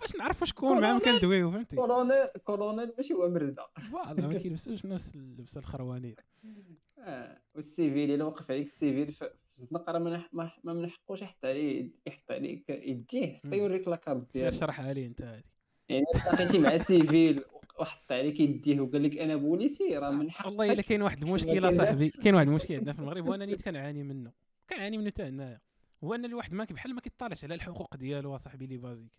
باش 0.02 0.16
نعرفوا 0.16 0.48
شكون 0.48 0.82
معاهم 0.82 1.00
كندويو 1.00 1.52
فهمتي؟ 1.52 1.76
كولونيل 1.76 2.28
كولونيل 2.44 2.92
ماشي 2.98 3.14
هو 3.14 3.30
مرده 3.30 3.68
فوالا 3.92 4.28
ما 4.28 4.38
كيلبسوش 4.38 4.86
نفس 4.86 5.16
اللبسه 5.16 5.60
الخروانيه 5.60 6.16
آه 7.00 7.42
والسيفيل 7.56 8.12
إلا 8.12 8.24
وقف 8.24 8.52
عليك 8.52 8.66
السيفيل 8.66 9.12
في 9.12 9.30
الزنقة 9.52 9.92
راه 9.92 10.00
ما 10.00 10.52
ما 10.64 10.74
منحقوش 10.74 11.22
يحط 11.22 11.46
عليه 11.46 11.90
يحط 12.08 12.32
عليك 12.32 12.70
يديه 12.70 13.38
حتى. 13.38 13.58
يوريك 13.58 13.88
la 13.88 14.00
carte 14.00 14.32
سير 14.32 14.42
ديالو. 14.42 14.58
شرحها 14.58 14.94
لي 14.94 15.06
أنت 15.06 15.22
هذه 15.22 15.44
يعني 15.90 16.06
لقيتي 16.34 16.60
مع 16.60 16.78
civil 16.78 17.44
وحط 17.80 18.12
عليك 18.12 18.40
يديه 18.40 18.80
وقال 18.80 19.04
لك 19.04 19.18
أنا 19.18 19.36
بوليسي 19.36 19.98
راه 19.98 20.10
من 20.10 20.32
حقك 20.32 20.46
والله 20.46 20.74
إلا 20.74 20.82
كاين 20.82 21.02
واحد 21.02 21.24
المشكل 21.24 21.76
صاحبي 21.76 22.10
كاين 22.10 22.36
واحد 22.36 22.48
المشكل 22.48 22.76
عندنا 22.76 22.94
في 22.94 23.00
المغرب 23.00 23.28
وأنا 23.28 23.46
نيت 23.46 23.62
كنعاني 23.62 24.04
منه. 24.04 24.32
كنعاني 24.70 24.98
منه 24.98 25.10
حتى 25.10 25.24
هنايا. 25.24 25.62
هو 26.04 26.16
أن 26.16 26.26
الواحد 26.26 26.54
ما 26.54 26.64
بحال 26.64 26.96
ما 26.96 27.02
كيطالعش 27.02 27.44
على 27.44 27.56
الحقوق 27.56 27.96
ديالو 27.96 28.36
اصاحبي 28.36 28.68
les 28.68 28.78
basiques. 28.78 29.12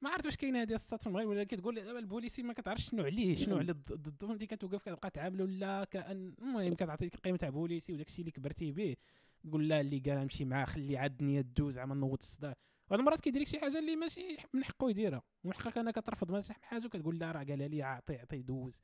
ما 0.00 0.10
عرفت 0.10 0.26
واش 0.26 0.36
كاين 0.36 0.56
هذه 0.56 0.74
الصاط 0.74 1.00
في 1.02 1.06
المغرب 1.06 1.28
ولا 1.28 1.44
كتقول 1.44 1.74
دابا 1.74 1.98
البوليسي 1.98 2.42
ما 2.42 2.52
كتعرفش 2.52 2.90
شنو 2.90 3.04
عليه 3.04 3.34
شنو 3.34 3.56
على 3.56 3.72
ضد- 3.72 3.92
ضده 3.92 4.26
فهمتي؟ 4.26 4.46
كتوقف 4.46 4.82
كتبقى 4.82 5.10
تعاملو 5.10 5.44
لا 5.46 5.84
كأن 5.84 6.34
المهم 6.38 6.74
كتعطيك 6.74 7.16
قيمه 7.16 7.36
تاع 7.36 7.48
بوليسي 7.48 7.92
وداك 7.92 8.06
الشيء 8.06 8.20
اللي 8.20 8.30
كبرتي 8.30 8.72
به 8.72 8.96
تقول 9.44 9.68
لا 9.68 9.80
اللي 9.80 9.98
قال 9.98 10.18
نمشي 10.18 10.44
معاه 10.44 10.64
خلي 10.64 10.96
عاد 10.96 11.10
الدنيا 11.10 11.40
دوز 11.40 11.74
زعما 11.74 11.94
نوض 11.94 12.18
الصداع. 12.20 12.54
بعض 12.90 12.98
المرات 13.00 13.20
كيدير 13.20 13.40
لك 13.42 13.48
شي 13.48 13.58
حاجة 13.60 13.78
اللي 13.78 13.96
ماشي 13.96 14.36
من 14.52 14.64
حقه 14.64 14.90
يديرها. 14.90 15.22
ومن 15.44 15.54
حقك 15.54 15.78
انك 15.78 15.94
ترفض 15.94 16.30
مثلا 16.30 16.56
شي 16.56 16.64
حاجة 16.66 16.86
وكتقول 16.86 17.18
لا 17.18 17.32
راه 17.32 17.44
قالها 17.44 17.68
لي 17.68 17.82
عطي 17.82 18.16
عطي 18.16 18.42
دوز. 18.42 18.82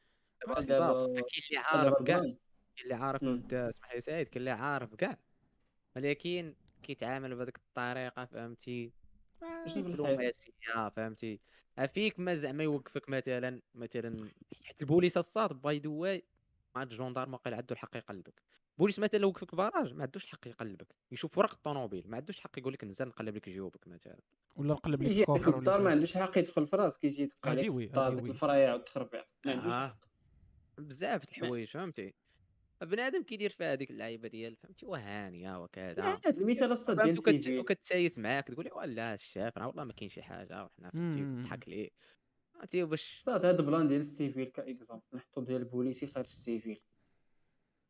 كاين 1.06 1.44
اللي 1.50 1.58
عارف 1.58 2.02
كاع. 2.02 2.18
كاين 2.20 2.36
اللي 2.84 2.94
عارف. 2.94 3.22
اسمح 3.54 3.94
لي 3.94 4.00
سعيد 4.00 4.28
كاين 4.28 4.36
اللي 4.40 4.50
عارف 4.50 4.94
كاع. 4.94 5.18
ولكن 5.96 6.54
كيتعامل 6.82 7.34
بهذيك 7.36 7.56
الطريقة 7.56 8.24
فهمتي؟ 8.24 8.92
شنو 9.40 9.66
في 9.66 9.94
الحياة؟ 9.94 10.14
دبلوماسيه 10.14 10.88
فهمتي. 10.88 11.40
فيك 11.94 12.20
ما 12.20 12.34
زعما 12.34 12.64
يوقفك 12.64 13.08
مثلا 13.08 13.60
مثلا 13.74 14.16
حيت 14.64 14.80
البوليس 14.80 15.16
الصاط 15.16 15.52
by 15.62 15.78
the 15.78 15.88
way 15.88 16.24
مع 16.76 16.82
الجندارم 16.82 17.32
واقيلا 17.32 17.56
عنده 17.56 17.72
الحق 17.72 17.96
يقلبك. 17.96 18.42
البوليس 18.72 18.98
مثلا 18.98 19.20
لو 19.20 19.28
وقفك 19.28 19.54
barrage 19.54 19.94
ما 19.94 20.02
عندوش 20.02 20.24
الحق 20.24 20.48
يقلبك. 20.48 20.94
يشوف 21.12 21.38
ورق 21.38 21.52
الطوموبيل 21.52 22.10
ما 22.10 22.16
عندوش 22.16 22.40
حق 22.40 22.58
يقول 22.58 22.72
لك 22.72 22.84
نزل 22.84 23.08
نقلب 23.08 23.36
لك 23.36 23.48
جيوبك 23.48 23.88
مثلا. 23.88 24.18
ولا 24.56 24.72
نقلب 24.72 25.02
لك 25.02 25.18
ال 25.18 25.24
coffre 25.24 25.58
الدار 25.58 25.82
ما 25.82 25.90
عندوش 25.90 26.16
حق 26.16 26.38
يدخل 26.38 26.66
في 26.66 26.76
راسك 26.76 27.04
يجي 27.04 27.22
يدق 27.22 27.48
عليك. 27.48 27.70
الفرايع 28.28 28.72
والتخربيع 28.72 29.24
ما 29.44 29.52
عندوش 29.52 29.72
آه. 29.72 29.98
بزاف 30.78 31.24
د 31.24 31.28
الحوايج 31.28 31.68
فهمتي. 31.68 32.14
بنادم 32.82 33.22
كيدير 33.22 33.50
في 33.50 33.64
هذيك 33.64 33.90
اللعيبة 33.90 34.28
ديال 34.28 34.56
فهمتي؟ 34.56 34.86
وهانيه 34.86 35.62
وكذا 35.62 36.02
لا، 36.02 36.18
هاد 36.26 36.36
المثال 36.36 36.72
الصاط 36.72 37.00
ديال 37.00 37.18
civil 37.18 37.58
وكتسايس 37.58 38.18
معاك 38.18 38.48
تقول 38.48 38.64
لي 38.64 38.70
ولا 38.72 39.14
الشاف 39.14 39.58
راه 39.58 39.66
والله 39.66 39.84
ما 39.84 39.92
كاين 39.92 40.08
شي 40.08 40.22
حاجة 40.22 40.64
وحنا 40.64 40.90
فهمتي؟ 40.90 41.22
مم. 41.22 41.40
نضحك 41.40 41.68
ليه؟ 41.68 41.90
فهمتي؟ 42.54 42.84
باش 42.84 43.26
صاط 43.26 43.44
هاد 43.44 43.60
ال 43.60 43.66
plan 43.66 43.88
ديال 43.88 44.00
ال 44.00 44.07
civil 44.07 44.44
ك 44.50 44.57
exemple 44.57 45.02
نحطو 45.14 45.40
ديال 45.40 45.60
البوليسي 45.62 46.06
خارج 46.06 46.26
ال 46.26 46.34
civil. 46.34 46.80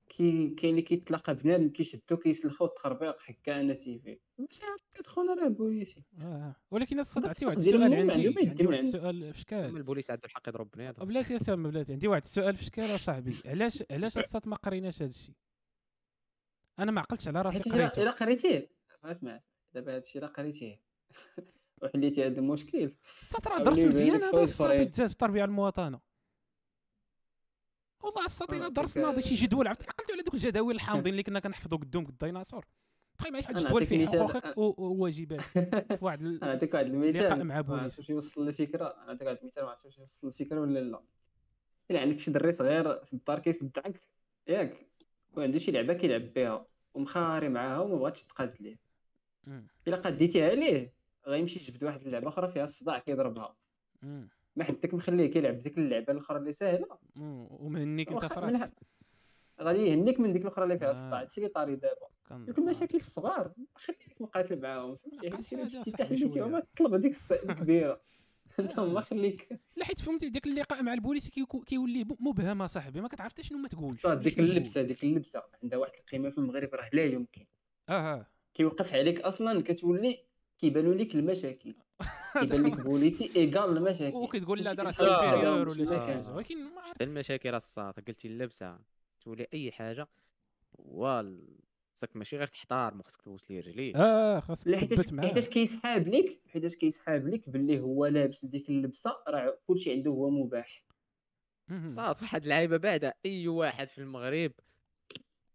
كي 0.09 0.49
كاين 0.49 0.71
اللي 0.71 0.83
كيتلاقى 0.83 1.35
بنادم 1.35 1.69
كيشدو 1.69 2.17
كيسلخو 2.17 2.65
التخربيق 2.65 3.21
حكا 3.21 3.61
أنا 3.61 3.75
civil 3.75 4.21
ماشي 4.39 4.65
عارف 4.65 4.83
كتخون 4.95 5.39
راه 5.39 5.49
بوليسي 5.49 6.05
آه. 6.23 6.57
ولكن 6.71 6.99
هذا 6.99 7.29
عطي 7.29 7.47
واحد 7.47 7.59
السؤال 7.59 7.83
عندي 7.83 8.29
عندي 8.43 8.67
واحد 8.67 8.83
السؤال 8.83 9.33
فشكل. 9.33 9.77
البوليس 9.77 10.11
عنده 10.11 10.23
الحق 10.25 10.49
يضرب 10.49 10.71
بنادم 10.75 11.05
بلاتي 11.05 11.33
يا 11.33 11.39
سام 11.39 11.71
بلاتي. 11.71 11.93
عندي 11.93 12.09
واحد 12.09 12.23
السؤال 12.23 12.57
فشكل 12.57 12.85
أصاحبي. 12.85 13.33
علاش 13.53 13.85
علاش 13.91 14.19
الصاط 14.19 14.49
ما 14.49 14.57
قريناش 14.57 15.03
هذا 15.03 15.11
الشيء 15.11 15.35
أنا 16.79 16.93
ما 16.93 17.01
عقلتش 17.01 17.29
على 17.29 17.43
راسي 17.43 17.71
قريته. 17.71 18.03
إلا 18.03 18.11
قريتيه. 18.11 18.71
أسمع 19.05 19.41
دابا 19.75 19.97
هادشي 19.97 20.19
إلا 20.19 20.27
قريتيه. 20.27 20.81
وحليتي 21.83 22.27
هذا 22.27 22.41
المشكل. 22.41 22.93
راه 23.47 23.63
درس 23.63 23.79
مزيان 23.79 24.23
هذا. 24.23 24.43
يتزاد 24.73 25.07
في 25.07 25.13
التربية 25.13 25.45
المواطنة. 25.45 26.01
والله 28.05 28.25
الساطينه 28.27 28.67
آه، 28.67 28.69
درس 28.69 28.95
ديك- 28.95 29.05
ناضي 29.05 29.23
شي 29.23 29.35
جدول 29.35 29.67
عرفت؟ 29.69 29.83
عقلتو 29.83 30.13
على 30.13 30.23
دوك 30.23 30.35
الجداول 30.35 30.75
الحامضين 30.75 31.13
اللي 31.13 31.23
كنا 31.23 31.41
كنحفظوا 31.41 31.79
قدام 31.79 32.03
الديناصور. 32.07 32.65
تخيل 33.19 33.33
معايا 33.33 33.45
واحد 33.47 33.57
الجدول 33.59 33.87
فيه. 33.87 34.07
حقوقك 34.07 34.59
و- 34.59 34.75
وواجباتك 34.85 35.43
في 35.99 36.05
واحد 36.05 36.21
أنا 36.21 36.39
نعطيك 36.43 36.75
واحد 36.75 36.87
المثال. 36.87 37.45
مع 37.45 37.63
ما 37.63 37.81
عرفتش 37.83 38.11
يوصل 38.11 38.49
الفكرة 38.49 38.87
أنا 38.97 39.07
نعطيك 39.07 39.27
واحد 39.27 39.39
المثال 39.43 39.65
ما 39.65 39.71
عرفتش 39.71 39.99
يوصل 39.99 40.27
الفكرة 40.29 40.61
ولا 40.61 40.79
لا. 40.81 41.01
إلا 41.91 42.01
عندك 42.01 42.19
شي 42.19 42.31
دري 42.31 42.53
صغير 42.53 43.05
في 43.05 43.13
الدار 43.13 43.39
كيصدعك 43.39 44.01
ياك. 44.49 44.87
وعنده 45.37 45.59
شي 45.59 45.71
لعبة 45.71 45.95
كيلعب 45.95 46.33
بها. 46.35 46.67
ومخاري 46.95 47.49
معاها 47.49 47.79
وما 47.79 47.97
بغاتش 47.97 48.23
تقاد 48.23 48.55
ليه. 48.61 48.79
إلا 49.89 49.97
قديتيها 49.97 50.49
ليه. 50.55 50.93
غيمشي 51.27 51.61
يجبد 51.61 51.85
واحد 51.85 52.01
اللعبه 52.01 52.29
أخرى 52.29 52.49
فيها 52.49 52.65
الصداع 52.65 52.99
كيضربها. 52.99 53.57
ما 54.57 54.65
حدك 54.65 54.95
مخليه 54.95 55.31
كيلعب 55.31 55.59
ديك 55.59 55.79
اللعبة 55.79 56.13
الأخرى 56.13 56.39
اللي 56.39 56.53
ساهلة. 56.53 56.87
ومهنيك 57.17 58.13
أنت 58.13 58.25
في 58.25 58.41
راسك 58.41 58.73
غادي 59.61 59.79
يهنيك 59.79 60.21
من 60.21 60.33
ديك 60.33 60.43
الأخرى 60.43 60.65
اللي 60.65 60.79
فيها 60.79 60.89
آه. 60.89 60.93
الصداع 60.93 61.21
هادشي 61.21 61.41
اللي 61.41 61.49
طاري 61.49 61.77
دابا. 61.77 62.09
دوك 62.31 62.59
المشاكل 62.59 62.99
الصغار. 62.99 63.53
خليك 63.75 64.17
مقاتل 64.21 64.61
معاهم 64.61 64.97
فهمتي؟ 64.97 65.29
هذا 65.29 66.11
اللي. 66.11 66.41
ما 66.41 66.61
تطلب 66.61 66.95
هذيك 66.95 67.15
الكبيرة. 67.33 68.01
انت 68.59 68.79
آه. 68.79 68.87
ما 68.87 69.01
خليك. 69.01 69.61
لا 69.77 69.85
حيت 69.85 70.01
فهمتي 70.01 70.29
داك 70.29 70.47
اللقاء 70.47 70.83
مع 70.83 70.95
البوليس 70.95 71.31
كيولي 71.67 72.05
مبهم 72.21 72.63
اصاحبي 72.63 73.01
ما 73.01 73.09
كتعرف 73.09 73.33
حتى 73.33 73.43
شنو 73.43 73.59
ما 73.59 73.69
تقولش. 73.69 74.05
ولا 74.05 74.15
ديك 74.15 74.35
تقول. 74.35 74.51
اللبسة 74.51 74.83
ديك 74.83 75.05
اللبسة. 75.05 75.43
عندها 75.63 75.79
واحد 75.79 75.93
القيمة 76.01 76.31
في 76.31 76.39
المغرب 76.39 76.75
راه 76.75 76.91
لا 76.93 77.05
يمكن. 77.05 77.47
آه 77.89 77.93
آه. 77.93 78.27
كيوقف 78.55 78.95
عليك 78.95 79.21
أصلا 79.21 79.63
كتولي 79.63 80.19
كيبانوا 80.59 80.95
لك 80.95 81.15
المشاكل. 81.15 81.75
كيبان 82.41 82.67
لك 82.67 82.81
بوليسي 82.81 83.31
égale 83.37 83.77
المشاكل. 83.77 84.17
وكتقول 84.17 84.65
لا 84.65 84.75
كتحاول 84.75 84.95
supérieur 84.95 85.69
ولا 85.69 85.71
شي 85.71 85.83
ما. 85.85 86.07
حاجة 86.07 86.31
ولكن 86.35 86.65
ما 86.75 86.81
عرفت 86.81 86.95
حتى 86.95 87.05
المشاكل 87.05 87.55
الصاط؟ 87.55 88.01
قلتي 88.01 88.29
اللبسة 88.29 88.79
تولي 89.21 89.47
أي 89.55 89.73
حاجة 89.73 90.09
هو 90.81 91.25
خصك 91.95 92.17
ماشي 92.17 92.37
غير 92.37 92.47
تحتار 92.47 93.03
خصك 93.03 93.23
تبوس 93.23 93.51
ليه 93.51 93.61
رجليه 93.61 93.97
آه 93.97 94.41
خاصك 94.41 94.71
تثبت 94.71 95.13
معاه. 95.13 95.27
حيتاش 95.29 95.49
كيسحاب 95.49 96.09
لك؟ 96.09 96.41
حيتاش 96.49 96.77
كيسحاب 96.77 97.29
لك 97.29 97.49
باللي 97.51 97.81
هو 97.81 98.07
لابس 98.07 98.45
ديك 98.45 98.71
اللبسة؟ 98.71 99.17
راه 99.29 99.59
كلشي 99.67 99.93
عنده 99.93 100.11
هو 100.11 100.31
مباح. 100.31 100.85
صاط 101.87 102.23
واحد 102.23 102.43
اللعيبة 102.43 102.77
بعدا 102.77 103.15
أي 103.27 103.49
واحد 103.49 103.89
في 103.89 103.99
المغرب 103.99 104.53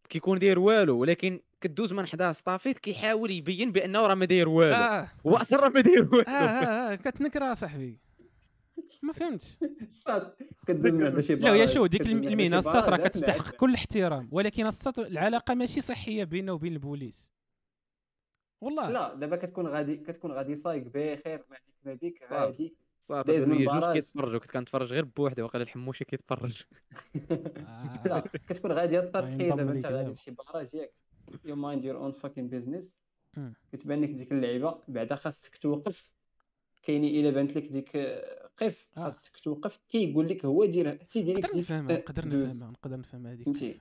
كيكون 0.10 0.40
داير 0.40 0.60
والو 0.60 0.98
ولكن 1.00 1.40
كدوز 1.62 1.94
من 1.94 2.06
حداه 2.08 2.32
estafette 2.32 2.80
كيحاول 2.80 3.32
يبين 3.32 3.72
بأنه 3.72 4.00
راه 4.08 4.16
ما 4.16 4.26
داير 4.26 4.50
والو 4.50 4.76
هو 5.28 5.36
أصلا 5.38 5.60
راه 5.60 5.70
ما 5.70 5.82
داير 5.82 6.02
والو 6.12 6.22
آه 6.22 6.30
آه, 6.32 6.92
آه. 6.92 6.96
كتنكر 6.96 7.54
صاحبي 7.54 8.00
ما 9.04 9.14
فهمتش 9.14 9.58
صاط 9.90 10.34
كدوز 10.68 10.94
من 10.94 11.06
عند 11.06 11.20
شي 11.20 11.36
لا 11.36 11.50
يا 11.50 11.54
barrage، 11.54 11.70
شو 11.70 11.86
ديك 11.86 12.02
المهنه 12.02 12.48
شي 12.50 12.58
الساط 12.58 12.90
راه 12.90 12.98
كتستحق. 12.98 13.56
كل 13.56 13.74
احترام 13.74 14.30
ولكن 14.32 14.68
الساط 14.68 15.00
العلاقة 15.00 15.54
ماشي 15.54 15.82
صحية 15.82 16.24
بينه 16.24 16.54
وبين 16.54 16.74
البوليس 16.74 17.32
والله 18.62 18.90
لا 18.90 19.14
دابا 19.16 19.36
كتكون 19.36 19.68
غادي 19.68 19.98
كتكون 19.98 20.32
غادي 20.32 20.56
صايق 20.56 20.84
بخير 20.84 21.44
ما 21.50 21.56
عليك 21.56 21.64
ما 21.86 21.94
بيك 21.94 22.18
صافي. 22.20 22.36
عادي 22.36 22.76
دايز 23.28 23.44
من 23.46 23.58
جوج 23.58 23.66
barrage. 23.66 23.94
كيتفرجوا 23.96 24.40
كنت 24.40 24.52
كنتفرج 24.52 24.94
غير 24.94 25.06
بوحدي 25.06 25.42
وقال 25.42 25.62
الحموشي 25.62 26.06
كيتفرج 26.06 26.64
آه. 27.58 28.04
لا 28.06 28.20
كتكون 28.48 28.72
غادي 28.72 29.00
أصلا 29.00 29.22
غينضم 29.22 29.38
تخيل 29.38 29.56
دابا 29.56 29.72
انت 29.72 29.86
غادي. 29.86 30.12
لشي 30.12 30.32
barrage 30.32 30.76
ياك 30.76 30.94
you 31.46 31.56
mind 31.56 31.86
your 31.86 31.98
own 31.98 32.12
fucking 32.12 32.50
business. 32.50 33.04
كتبان 33.72 34.02
لك 34.02 34.10
ديك 34.10 34.32
اللعيبة 34.32 34.84
بعدا 34.88 35.16
خاصك 35.16 35.58
توقف. 35.58 36.14
كاين 36.84 37.04
إلا 37.04 37.30
بانت 37.30 37.56
لك 37.56 37.68
ديك 37.68 37.98
قف. 38.62 38.88
آه. 38.98 39.02
خاصك 39.04 39.40
توقف. 39.40 39.78
تيقول 39.78 40.28
لك 40.28 40.46
هو 40.46 40.66
دير 40.66 40.96
تيدير 40.96 41.38
لك 41.38 41.44
نقدر 41.46 41.54
ديك 41.54 41.64
نفهمها 41.72 41.98
نقدر. 41.98 42.26
نفهمها 42.26 42.72
نقدر 42.72 42.98
نفهمها 43.00 43.34
هذيك. 43.34 43.46
فهمتي؟ 43.46 43.80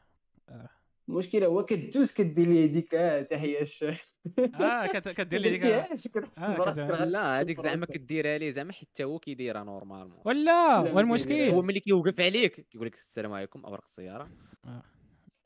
آه. 0.49 0.69
المشكلة 1.09 1.47
هو 1.47 1.65
كدوز 1.65 2.12
كدير 2.12 2.49
ليه 2.49 2.66
ديك 2.77 2.95
آه، 2.95 3.23
تحية 3.23 3.61
الشيخ 3.61 4.03
آه 4.61 4.87
كدير 4.87 5.41
لي 5.41 5.51
ديك. 5.51 5.65
غتشوف 5.65 6.91
لا 6.91 7.41
هذيك 7.41 7.61
زعما. 7.61 7.87
كديرها 7.87 8.39
ليه 8.39 8.51
زعما 8.51 8.73
حتى 8.73 9.05
هو 9.05 9.19
كيديرها 9.19 9.65
normalement. 9.65 10.19
ولا 10.25 10.79
والمشكل. 10.79 11.33
هو 11.51 11.62
ملي 11.62 11.81
كيوقف 11.81 12.20
عليك 12.20 12.61
كيقول 12.61 12.87
لك 12.87 12.95
السلام 12.95 13.33
عليكم 13.33 13.65
اوراق 13.65 13.85
السيارة. 13.85 14.29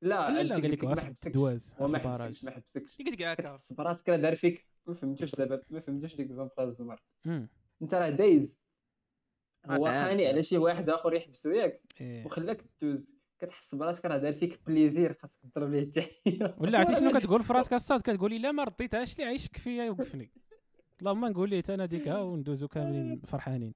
لا 0.03 0.31
لا 0.31 0.43
لا 0.43 0.55
قال 0.55 0.73
لك 0.73 0.85
ما 0.85 1.01
حبسكش 1.01 1.37
هو 1.81 1.89
ما 1.89 1.99
حبسكش 1.99 2.45
ما 2.45 2.51
حبسكش 2.51 2.99
قلت 2.99 3.09
لك 3.09 3.23
هكا 3.23 3.57
براسك 3.73 4.09
راه 4.09 4.17
دار 4.17 4.35
فيك. 4.35 4.67
ما 4.87 4.95
فهمتوش 4.95 5.35
دابا 5.35 5.63
ما 5.71 5.81
فهمتوش 5.81 6.15
ديك 6.15 6.33
زونطرا 6.33 6.65
الزمر. 6.65 7.03
انت 7.83 7.95
راه 7.95 8.11
دايز. 8.11 8.63
آه، 9.65 9.77
هو. 9.77 9.87
قاني 9.87 10.27
على 10.27 10.43
شي 10.43 10.59
واحد 10.59 10.91
آخر 10.91 11.15
يحبسو 11.15 11.51
ياك 11.51 11.81
إيه. 12.01 12.27
وخلاك 12.27 12.65
دوز 12.83 13.17
كتحس 13.39 13.75
براسك 13.75 14.05
راه 14.05 14.17
دار 14.19 14.33
فيك 14.33 14.61
plaisir 14.67 15.13
خاصك 15.13 15.41
تضرب 15.43 15.71
ليه 15.71 15.83
التحيه 15.83 16.57
ولا 16.59 16.79
عرفتي 16.79 16.97
شنو 16.97 17.13
كتقول 17.19 17.43
في 17.43 17.53
راسك 17.53 17.73
الصاط؟ 17.73 18.01
كتقولي 18.01 18.39
لا 18.39 18.53
ما 18.53 18.65
رديتهاش 18.65 19.19
لي 19.19 19.25
عيشك 19.25 19.57
فيا 19.57 19.85
يوقفني 19.85 20.31
اللهم 21.01 21.25
نقول 21.25 21.51
ليه 21.51 21.63
أنا 21.69 21.87
ديك 21.87 22.09
ها 22.09 22.19
وندوزو 22.21 22.69
كاملين 22.69 23.21
فرحانين. 23.27 23.75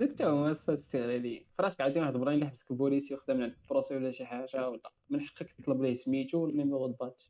حتى 0.00 0.24
هما 0.24 0.50
أصلاً 0.50 0.74
استغلالي 0.74 1.46
في 1.52 1.62
راسك 1.62 1.80
عاوتاني 1.80 2.02
واحد 2.02 2.14
البراني 2.14 2.34
اللي 2.34 2.46
حبسك 2.46 2.70
البوليسي 2.70 3.14
وخدا 3.14 3.34
من 3.34 3.42
عندك 3.42 3.56
البروسي 3.62 3.96
ولا 3.96 4.10
شي 4.10 4.26
حاجة 4.26 4.68
ولا. 4.68 4.92
من 5.10 5.20
حقك 5.20 5.52
تطلب 5.52 5.82
ليه 5.82 5.94
سميتو 5.94 6.38
وال 6.38 6.50
numéro 6.50 6.86
de 6.86 6.96
badge 7.00 7.22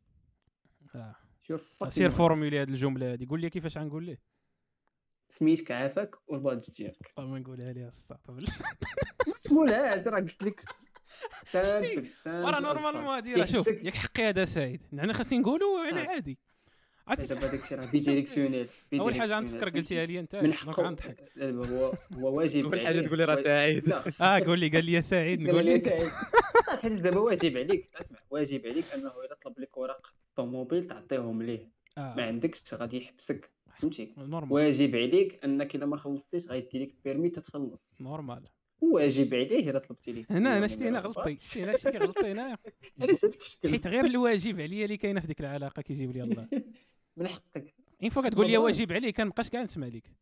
آه. 0.94 1.16
شوف 1.40 1.84
fucking 1.84 1.88
سير. 1.88 2.10
فورمولي 2.10 2.58
هاد 2.58 2.68
الجملة 2.68 3.12
هادي. 3.12 3.26
قول 3.26 3.40
لي 3.40 3.50
كيفاش 3.50 3.78
غنقول 3.78 4.04
ليه. 4.04 4.18
سميتك 5.28 5.70
عافاك 5.70 6.14
وال 6.28 6.40
badge 6.40 6.70
ديالك 6.70 7.12
اللهم 7.18 7.36
نقولها 7.36 7.72
ليه 7.72 7.88
الصاط 7.88 8.18
ما 8.28 9.34
تقولهاش 9.42 10.06
راه 10.06 10.20
قلت 10.20 10.42
لك. 10.42 10.60
ورا 12.26 12.60
normalement 12.60 13.04
هادي 13.04 13.34
راه 13.34 13.44
شوف 13.44 13.66
ياك 13.66 13.94
حقي 13.94 14.28
هذا 14.28 14.44
سعيد. 14.44 14.80
يعني 14.92 15.12
خاصني 15.12 15.38
نقولوا 15.38 15.80
على 15.80 16.00
آه. 16.00 16.06
عادي. 16.08 16.38
عرفتي 17.08 17.26
دابا 17.34 17.46
داكشي 17.52 17.74
راه 17.74 17.86
bidirectionnel 17.86 18.68
أول 18.94 19.14
حاجة 19.14 19.36
غنتفكر 19.38 19.68
قلتيها 19.68 20.06
لي 20.06 20.20
أنت. 20.20 20.36
من 20.36 20.52
حقه. 20.52 20.82
غنضحك 20.82 21.32
هو 21.38 21.92
هو 22.12 22.34
واجب 22.38 22.64
أول 22.64 22.80
حاجة. 22.80 23.00
تقول 23.06 23.18
لي 23.18 23.24
راه 23.24 23.42
سعيد. 23.42 23.92
آه 24.22 24.38
قول 24.38 24.58
لي 24.58 24.68
قال 24.68 24.84
لي 24.84 24.92
يا 24.92 25.00
سعيد 25.00 25.38
قال 25.38 25.48
نقول 25.48 25.64
لي 25.64 25.78
سعيد. 25.78 26.06
حيت 26.82 27.02
دابا 27.02 27.18
واجب 27.20 27.56
عليك. 27.56 27.90
اسمع 28.00 28.18
واجب 28.30 28.66
عليك 28.66 28.84
أنه 28.94 29.08
الا 29.08 29.34
طلب 29.42 29.58
لك 29.60 29.70
اوراق 29.76 30.12
الطوموبيل 30.30 30.84
تعطيهم 30.84 31.42
ليه. 31.42 31.68
ما 31.96 32.22
آه 32.22 32.26
عندكش 32.26 32.74
غادي 32.74 32.96
يحبسك. 32.96 33.50
فهمتي؟ 33.80 34.14
واجب 34.50 34.96
عليك 34.96 35.44
أنك 35.44 35.74
إلا 35.74 35.86
ما 35.86 35.96
خلصتيش 35.96 36.46
غيدي 36.46 36.78
لك 36.84 36.94
permis 37.04 37.28
تتخلص. 37.28 37.92
normal. 38.00 38.42
واجب 38.80 39.34
عليه 39.34 39.70
إلا 39.70 39.78
طلبتي 39.78 40.12
ليه 40.12 40.24
هنا 40.38 40.58
أنا 40.58 40.66
شتي 40.68 40.88
هنا 40.88 41.00
غلطي 41.00 41.36
شتي 41.36 41.64
هنا 41.64 41.76
شتي 41.76 41.98
غلطي 41.98 42.32
هنا. 42.32 42.56
أنا 43.02 43.12
زدت 43.12 43.36
كشكل 43.36 43.70
حيت 43.70 43.86
غير 43.86 44.04
الواجب 44.04 44.60
عليا 44.60 44.84
اللي 44.84 44.96
كاينة 44.96 45.20
في 45.20 45.26
ديك 45.26 45.40
العلاقة 45.40 45.82
كيجيب 45.82 46.10
لي 46.10 46.22
الله. 46.22 46.48
من 47.18 47.28
حقك. 47.28 47.74
une 48.02 48.10
fois 48.10 48.22
كتقول 48.22 48.46
لي. 48.46 48.56
واجب 48.56 48.92
عليك 48.92 49.16
كنبقاش 49.16 49.48
كاع 49.48 49.62
نسمع 49.62 49.86
ليك. 49.86 50.12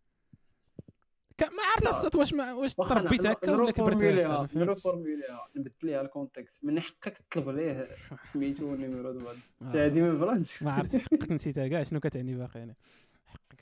ما 1.40 1.62
عرفت. 1.62 1.86
الصوت 1.86 2.14
واش 2.14 2.32
ما 2.32 2.52
واش 2.52 2.74
تربيت 2.74 3.27
هكا 3.27 3.56
ولا 3.56 3.73
كبرت 3.73 3.98
فهمتش. 3.98 4.56
ن 4.57 4.63
reformuler 4.63 5.29
ليها 5.29 5.48
نبدل 5.56 5.73
ليها 5.82 6.01
ال 6.01 6.08
contexte 6.08 6.65
من 6.64 6.81
حقك 6.81 7.18
تطلب 7.18 7.48
ليه 7.48 7.89
سميتو 8.24 8.70
وال 8.70 8.81
numéro 8.81 9.12
de 9.12 9.19
badge 9.19 9.36
آه. 9.62 9.85
هادي 9.85 10.01
من 10.02 10.18
فرنسا 10.18 10.64
ما 10.64 10.73
عرفت 10.73 10.97
حقك 10.97 11.32
نسيتها 11.32 11.68
كاع 11.68 11.82
شنو 11.82 12.01
كتعني 12.01 12.35
باقي 12.35 12.62
أنا؟ 12.62 12.74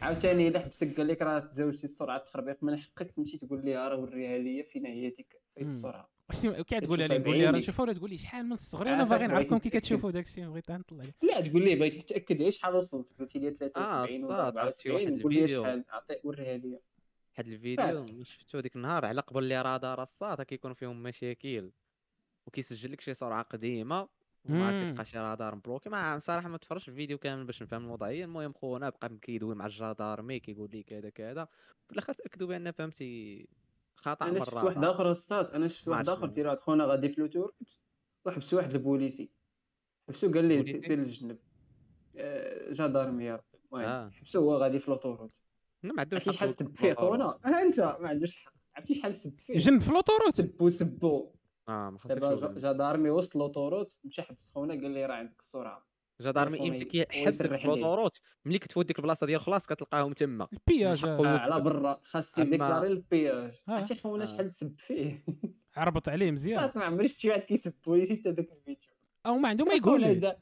عاوتاني 0.01 0.49
إلا 0.49 0.61
حبسك 0.61 0.97
قال 0.97 1.09
لك 1.09 1.23
راه 1.23 1.39
تزاوجتي 1.39 1.85
السرعة 1.85 2.17
التخربيق 2.17 2.63
من 2.63 2.77
حقك 2.77 3.11
تمشي 3.11 3.39
تقول 3.39 3.65
ليه 3.65 3.89
راه 3.89 3.97
وريها 3.99 4.39
ليا 4.39 4.63
فين 4.63 4.87
هي 4.87 5.11
ديك 5.11 5.37
السرعة. 5.61 6.14
واش 6.29 6.47
كي 6.47 6.81
تقولها 6.81 7.09
لي 7.09 7.19
نقول 7.19 7.37
لي 7.37 7.45
راه 7.45 7.51
بعينيك. 7.51 7.63
نشوفها 7.63 7.83
ولا 7.85 7.93
تقول 7.93 8.11
لي 8.11 8.17
شحال 8.19 8.47
من 8.47 8.53
الصغري 8.53 8.91
أنا 8.91 8.99
عافاك 9.03 9.19
باغي 9.21 9.27
نعرفكم 9.33 9.59
كي. 9.59 9.71
كتشوفوا 9.71 10.11
داك 10.11 10.27
الشيء 10.27 10.49
بغيت 10.49 10.71
نطلع 10.71 11.03
لا 11.23 11.41
تقول 11.41 11.65
ليه 11.65 11.77
بغيت 11.79 11.99
نتأكد 11.99 12.41
غير 12.43 12.51
شحال 12.51 12.75
وصلت 12.75 13.15
قلتي 13.21 13.39
لي 13.39 13.49
آه، 13.49 13.53
73 13.53 14.25
ولا 14.25 14.29
صاد، 14.37 14.59
عرفتي 14.59 14.91
واحد 14.91 15.05
74 15.07 15.23
قول 15.23 15.35
لي 15.35 15.41
الفيديو. 15.43 15.63
شحال 15.65 15.85
عطي 15.89 16.17
وريها 16.25 16.57
ليا 16.57 16.81
واحد 17.33 17.47
الفيديو 17.49 18.07
شفتو 18.25 18.61
ديك 18.61 18.77
النهار 18.77 19.05
على 19.05 19.21
قبل 19.21 19.45
لي 19.45 19.63
رادار 19.63 20.03
الصاد 20.03 20.43
كيكونوا 20.43 20.75
فيهم 20.77 21.03
مشاكل 21.03 21.71
وكيسجل 22.47 22.93
لك 22.93 23.01
شي 23.01 23.15
سرعه 23.15 23.43
قديمة 23.43 24.09
وما 24.45 24.71
مم. 24.71 24.91
كتلقى 24.91 25.05
شي 25.05 25.19
رادار 25.19 25.55
مبلوكي 25.55 25.89
ما 25.89 26.19
صراحة 26.19 26.49
ما 26.49 26.59
تفرجش 26.59 26.89
الفيديو 26.89 27.19
كامل 27.19 27.45
باش 27.45 27.63
نفهم 27.63 27.85
الوضعية 27.85 28.25
المهم 28.25 28.53
خونا 28.53 28.91
بقى 28.91 29.19
كيدوي 29.23 29.55
مع 29.55 29.67
الجدارمي 29.67 30.41
كيقول 30.41 30.71
لي 30.73 30.83
كذا 30.83 31.11
كذا 31.11 31.49
في 31.87 31.93
الآخر 31.93 32.13
تأكدوا 32.13 32.49
بأن 32.49 32.71
فهمتي 32.71 33.47
خطا 34.05 34.25
أنا 34.25 34.33
من 34.39 34.41
شفت 34.45 34.55
واحد 34.55 34.85
آخر 34.85 35.11
أستاذ 35.13 35.47
أنا 35.55 35.69
شفت 35.69 35.89
واحد 35.89 36.09
آخر. 36.09 36.29
تيرا 36.29 36.49
واحد 36.51 36.61
خونا 36.61 36.85
غادي 36.85 37.09
في 37.09 37.21
l'autoroute 37.21 37.79
وحبسوا 38.27 38.59
واحد 38.59 38.71
البوليسي. 38.75 39.31
حبسوا 40.09 40.33
قال 40.33 40.45
لي 40.45 40.57
بوليسي؟ 40.57 40.81
سير 40.81 40.99
للجنب 40.99 41.39
آه، 42.17 42.73
جدارمي 42.73 43.25
يا 43.25 43.35
ربي. 43.37 43.59
المهم 43.73 43.85
آه. 43.89 44.11
حبسوا 44.11 44.43
هو 44.43 44.57
غادي 44.57 44.79
في 44.79 44.91
l'autoroute 44.91 45.31
ما 45.83 45.95
عندوش 46.01 46.15
عرفتي 46.15 46.33
شحال 46.33 46.49
حق 46.49 46.55
سب 46.55 46.77
فيه 46.77 46.95
خونا؟ 46.95 47.39
ها 47.45 47.63
أنت 47.63 47.81
ما 47.81 48.09
عندوش 48.09 48.45
حق. 48.45 48.53
عرفتي 48.77 48.95
شحال 48.95 49.15
سب 49.15 49.31
فيه 49.31 49.57
جنب 49.59 49.81
في 49.81 49.91
l'autoroute 49.93 50.37
سبو 50.37 50.69
سبو. 50.69 51.33
آه 51.69 51.91
ما 51.91 51.99
خصكش 51.99 52.19
دابا. 52.19 52.35
جا- 52.55 52.73
جدارمي 52.73 53.11
وسط 53.11 53.37
l'autoroute 53.37 53.99
مشى 54.05 54.23
حبس 54.23 54.53
خونا 54.55 54.75
قال 54.75 54.91
لي 54.91 55.07
راه 55.07 55.15
عندك 55.15 55.39
السرعه 55.41 55.87
جدارمي 56.21 56.59
في 56.59 57.49
ليه. 57.49 57.65
ال 57.65 57.70
autoroute 57.70 58.21
ملي 58.45 58.59
كتوديك 58.59 58.99
البلاصة 58.99 59.27
ديال 59.27 59.41
خلاص 59.41 59.67
كتلقاهم 59.67 60.13
تما. 60.13 60.49
ال 60.53 60.60
péage. 60.60 61.05
آه 61.05 61.27
على 61.39 61.61
برا. 61.61 62.01
خاص 62.03 62.37
أما- 62.37 62.39
يديكلاري 62.43 62.87
ال 62.89 62.98
péage. 62.98 63.53
آه. 63.69 63.73
عرفتي 63.73 63.95
خونا 63.95 64.23
آه. 64.23 64.27
شحال 64.27 64.51
سب 64.51 64.75
فيه؟ 64.79 65.25
عربط 65.77 66.09
عليه 66.09 66.31
مزيان. 66.31 66.61
صات 66.61 66.77
ما 66.77 66.85
عمري 66.85 67.09
شفتي 67.09 67.29
واحد 67.29 67.45
كيسب 67.45 67.75
بوليسي 67.87 68.17
حتى 68.17 68.33
داك 68.33 68.49
الفيديو. 68.53 68.91
أو 69.27 69.39
ما 69.39 69.49
عنده 69.49 69.65
ما 69.65 69.75
يقول 69.75 70.01
ليه 70.01 70.39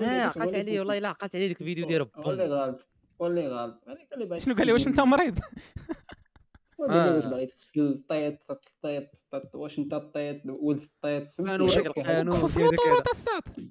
آه 0.00 0.22
عقلت 0.22 0.46
اللي 0.46 0.58
عليه 0.58 0.78
والله 0.78 0.98
إلا 0.98 1.08
عقلت 1.08 1.36
عليه 1.36 1.46
ديك 1.48 1.60
الفيديو 1.60 1.86
ديال 1.86 2.02
اللي 2.02 2.12
بوم 2.14 2.24
غلط. 2.24 2.88
هو 3.22 3.26
اللي 3.26 3.48
غلط 3.48 3.84
لي 4.16 4.40
شنو 4.40 4.54
قال 4.54 4.66
لي؟ 4.66 4.72
واش 4.72 4.86
أنت 4.86 5.00
مريض؟ 5.00 5.38
واش 6.78 6.90
آه. 6.96 7.28
باغي 7.28 7.46
تغسل 7.46 7.80
الطيط 7.80 8.50
الطيط 8.50 9.54
واش 9.54 9.78
أنت 9.78 9.94
الطيط؟ 9.94 10.40
ولد 10.46 10.80
الطيط. 10.82 11.30
فهمتي. 11.30 11.80
القانون 11.80 12.46
في 12.48 13.70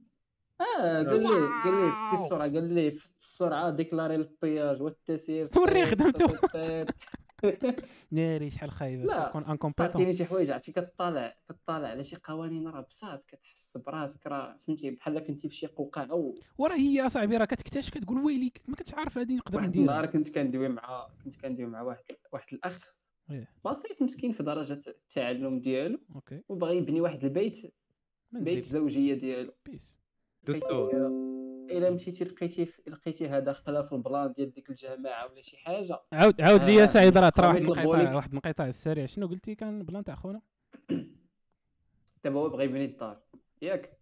آه 0.62 1.04
قال 1.04 1.20
لي 1.24 1.28
قال 1.64 1.74
لي 1.74 1.84
واو. 1.84 2.14
السرعة 2.14 2.54
قال 2.54 2.74
لي 2.74 2.92
فتي 2.92 3.12
السرعة 3.20 3.70
ديكلاري 3.70 4.16
البياج 4.16 4.82
والتسيير. 4.82 5.48
توري 5.48 5.86
خدمته. 5.86 6.40
ناري 8.12 8.50
شحال 8.50 8.72
خايبة. 8.72 9.04
لا 9.04 9.28
تكون 9.28 9.42
صار 9.42 9.52
انكومبيتون 9.52 9.88
كاينين 9.88 10.14
شي 10.14 10.26
حوايج 10.26 10.52
عرفتي؟ 10.52 10.72
كطالع 10.72 11.36
كطالع 11.50 11.88
على 11.88 12.04
شي 12.04 12.16
قوانين 12.24 12.68
راه 12.68 12.82
بساط 12.90 13.24
كتحس 13.24 13.78
براسك 13.78 14.28
راه 14.28 14.56
فهمتي؟ 14.58 14.92
بحال 14.92 15.20
كنتي 15.20 15.50
في 15.50 15.56
شي 15.56 15.68
قوقعه 15.68 16.34
وراه 16.58 16.76
هي 16.76 17.06
اصاحبي 17.06 17.38
راه 17.38 17.46
كتكتشف 17.46 17.94
كتقول 17.94 18.18
ويلي 18.18 18.52
ما 18.68 18.76
كنتش 18.76 18.94
عارف 18.94 19.18
هذه 19.18 19.36
نقدر 19.36 19.56
واحد 19.58 19.68
نديرها. 19.68 19.86
النهار 19.86 20.06
كنت 20.06 20.30
كندوي 20.30 20.70
مع 20.70 21.08
كنت 21.24 21.36
كندوي 21.36 21.66
مع 21.66 21.82
واحد 21.82 22.04
واحد 22.34 22.54
الأخ. 22.54 22.86
إيه. 23.32 23.50
بسيط 23.66 24.02
مسكين 24.02 24.32
في 24.32 24.44
درجة 24.44 24.80
التعلم 24.88 25.60
ديالو. 25.60 26.00
OK. 26.16 26.42
وبغى 26.50 26.78
يبني 26.78 27.02
واحد 27.02 27.24
البيت 27.24 27.74
بيت 28.32 28.58
الزوجيه 28.58 29.14
ديالو. 29.14 29.54
بيس. 29.66 30.00
دستور 30.44 31.30
إلا 31.72 31.90
مشيتي 31.90 32.24
لقيتي 32.24 32.68
لقيتي 32.88 33.28
هذا 33.28 33.52
في 33.54 33.92
ال 33.92 34.00
plan 34.00 34.32
ديال 34.32 34.52
ديك 34.52 34.70
الجماعة 34.70 35.26
ولا 35.26 35.42
شي 35.42 35.58
حاجة. 35.58 36.00
عاود 36.14 36.42
عاود 36.42 36.64
لي 36.64 36.76
يا 36.76 36.84
آه، 36.84 36.86
سعيد 36.86 37.18
راه 37.18 37.30
ترى 37.30 37.48
واحد 37.48 37.62
لك. 37.62 38.16
واحد 38.16 38.30
الانقطاع 38.30 38.68
السريع. 38.68 39.06
شنو 39.06 39.28
قلتي 39.28 39.56
كان 39.56 39.84
plan 39.84 40.04
تاع 40.04 40.16
خونا؟ 40.16 40.42
دابا 42.24 42.40
هو 42.40 42.50
بغى 42.50 42.64
يبني 42.64 42.86
الدار. 42.86 43.22
ياك. 43.62 44.00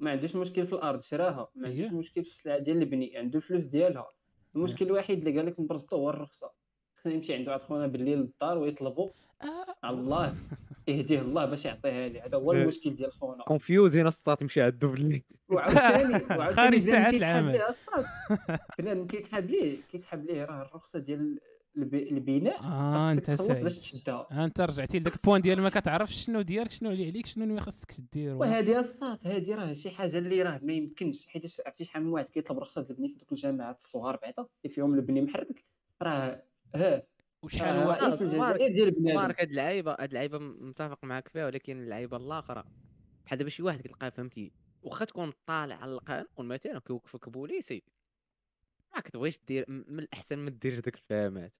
ما 0.00 0.10
عندوش 0.10 0.36
مشكل 0.36 0.66
في 0.66 0.72
الأرض 0.72 1.00
شراها. 1.00 1.48
ما 1.54 1.68
عندوش 1.68 1.84
أيه. 1.84 1.90
مشكل 1.90 2.24
في 2.24 2.30
السلعه 2.30 2.58
ديال 2.58 2.76
البني 2.76 3.16
عنده 3.16 3.36
الفلوس 3.36 3.64
ديالها. 3.64 4.10
المشكل 4.56 4.86
الوحيد 4.86 5.18
اللي 5.18 5.38
قال 5.38 5.46
لك 5.46 5.60
نبرزطو 5.60 5.96
هو 5.96 6.10
الرخصة. 6.10 6.50
خصنا 6.96 7.12
يمشي 7.12 7.34
عند 7.34 7.48
واحد 7.48 7.62
خونا 7.62 7.86
بالليل 7.86 8.18
للدار 8.18 8.58
ويطلبوا 8.58 9.10
آه، 9.42 9.76
على 9.82 9.96
الله. 9.96 10.34
يهديه 10.90 11.20
الله 11.20 11.44
باش 11.44 11.64
يعطيها 11.64 12.08
لي 12.08 12.20
هذا 12.20 12.38
هو 12.38 12.52
إيه. 12.52 12.62
المشكل 12.62 12.94
ديال 12.94 13.12
خونا. 13.12 13.44
confusion 13.44 14.06
السطات 14.06 14.40
تمشي 14.40 14.62
عندو 14.62 14.88
بالليل 14.88 15.22
وعاوتاني 15.48 16.24
وعاوتاني 16.38 16.70
كيسحب. 16.80 17.44
ليه 17.44 17.68
الصاد 17.68 18.04
بنادم 18.78 19.06
كيسحب 19.06 19.46
ليه 19.50 19.76
كيسحب 19.92 20.24
ليه 20.24 20.44
راه 20.44 20.62
الرخصة 20.62 20.98
ديال 20.98 21.40
الب- 21.76 21.94
البناء 21.94 22.60
آه 22.64 22.96
خاصك 23.14 23.30
أنت 23.30 23.30
تخلص 23.40 23.60
باش 23.62 23.78
تشدها. 23.78 24.26
آه، 24.30 24.44
أنت 24.44 24.60
رجعتي 24.60 24.98
لذاك 24.98 25.14
ال 25.16 25.20
point 25.20 25.40
ديال 25.40 25.60
ما 25.60 25.68
كتعرفش 25.68 26.24
شنو 26.26 26.42
ديالك 26.42 26.70
شنو 26.70 26.90
اللي 26.90 27.06
عليك 27.06 27.26
شنو 27.26 27.44
اللي 27.44 27.60
خاصك 27.60 27.94
دير 28.12 28.34
وهذه 28.34 28.78
الصاد 28.80 29.18
هذه 29.26 29.54
راه 29.54 29.72
شي 29.72 29.90
حاجة 29.90 30.18
اللي 30.18 30.42
راه 30.42 30.60
ما 30.62 30.72
يمكنش. 30.72 31.26
حيت 31.26 31.44
عرفتي 31.66 31.84
شحال 31.84 32.02
من 32.02 32.08
واحد 32.12 32.28
كيطلب 32.28 32.58
رخصة 32.58 32.86
البني 32.90 33.08
في 33.08 33.18
دوك 33.18 33.32
الجماعات 33.32 33.78
الصغار 33.78 34.16
بعدا 34.22 34.46
اللي 34.64 34.74
فيهم 34.74 34.94
البني 34.94 35.20
محرك 35.22 35.64
راه 36.02 36.42
ها 36.74 37.02
وشحال 37.42 37.76
آه، 37.76 38.06
الجزائر 38.06 38.72
ديال 38.72 38.90
بنادم. 38.90 39.14
مارك 39.20 39.40
هاد 39.40 39.48
اللعيبة 39.50 39.92
هاد 39.92 40.08
اللعيبة 40.08 40.38
متفق 40.38 41.04
معاك 41.04 41.28
فيها 41.28 41.46
ولكن 41.46 41.82
اللعيبة 41.82 42.16
الاخرى 42.16 42.64
بحال 43.24 43.38
دابا 43.38 43.50
شي 43.50 43.62
واحد 43.62 43.80
كتلقاه 43.80 44.08
فهمتي؟ 44.08 44.52
واخا 44.82 45.04
تكون 45.04 45.32
طالع 45.46 45.74
على 45.76 45.92
القانون 45.92 46.26
مثلا 46.38 46.78
كيوقفك 46.78 47.28
بوليسي 47.28 47.82
ما 48.94 49.00
كتبغيش 49.00 49.40
دير 49.48 49.64
من 49.68 49.98
الأحسن 49.98 50.38
ما 50.38 50.50
ديرش 50.50 50.78
داك 50.78 50.94
الفهامات 50.94 51.56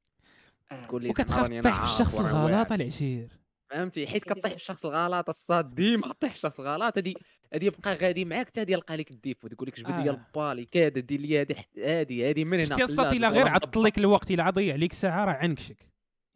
آه. 0.73 0.83
تقول 0.83 1.03
لي 1.03 1.09
وكتخاف 1.11 1.47
تطيح 1.49 1.85
في 1.87 1.93
الشخص 1.93 2.19
الغلط. 2.21 2.73
العشير. 2.73 3.29
فهمتي؟ 3.71 4.07
حيت 4.07 4.25
كطيح 4.25 4.51
في 4.51 4.57
الشخص 4.57 4.87
الغلط 4.87 5.29
الصاد 5.29 5.75
ديما 5.75 6.13
طيح 6.13 6.31
في 6.31 6.37
الشخص 6.37 6.61
الغلط 6.61 6.99
هادي 6.99 7.15
هادي 7.55 7.67
يبقى 7.67 7.95
غادي 7.95 8.25
معاك 8.25 8.47
حتى 8.47 8.61
هادي 8.61 8.73
يلقى 8.73 8.97
لك 8.97 9.11
ال 9.11 9.16
défaut 9.16 9.49
تقول 9.49 9.69
لك 9.69 9.81
جبد 9.81 9.91
لي 9.91 10.11
آه. 10.11 10.27
البالي 10.37 10.65
كذا 10.65 10.89
دير 10.89 11.21
لي 11.21 11.41
هادي 11.41 11.55
حت- 11.55 11.79
هادي 11.79 12.29
هادي 12.29 12.45
من 12.45 12.53
هنا 12.55 12.65
شتي 12.65 12.75
لا، 13.03 13.13
الا 13.13 13.29
غير 13.29 13.49
عطل 13.49 13.83
لك 13.83 13.99
الوقت 13.99 14.31
الا 14.31 14.51
ضيع 14.51 14.75
عليك 14.75 14.93
ساعة 14.93 15.25
راه 15.25 15.33
عنكشك. 15.33 15.87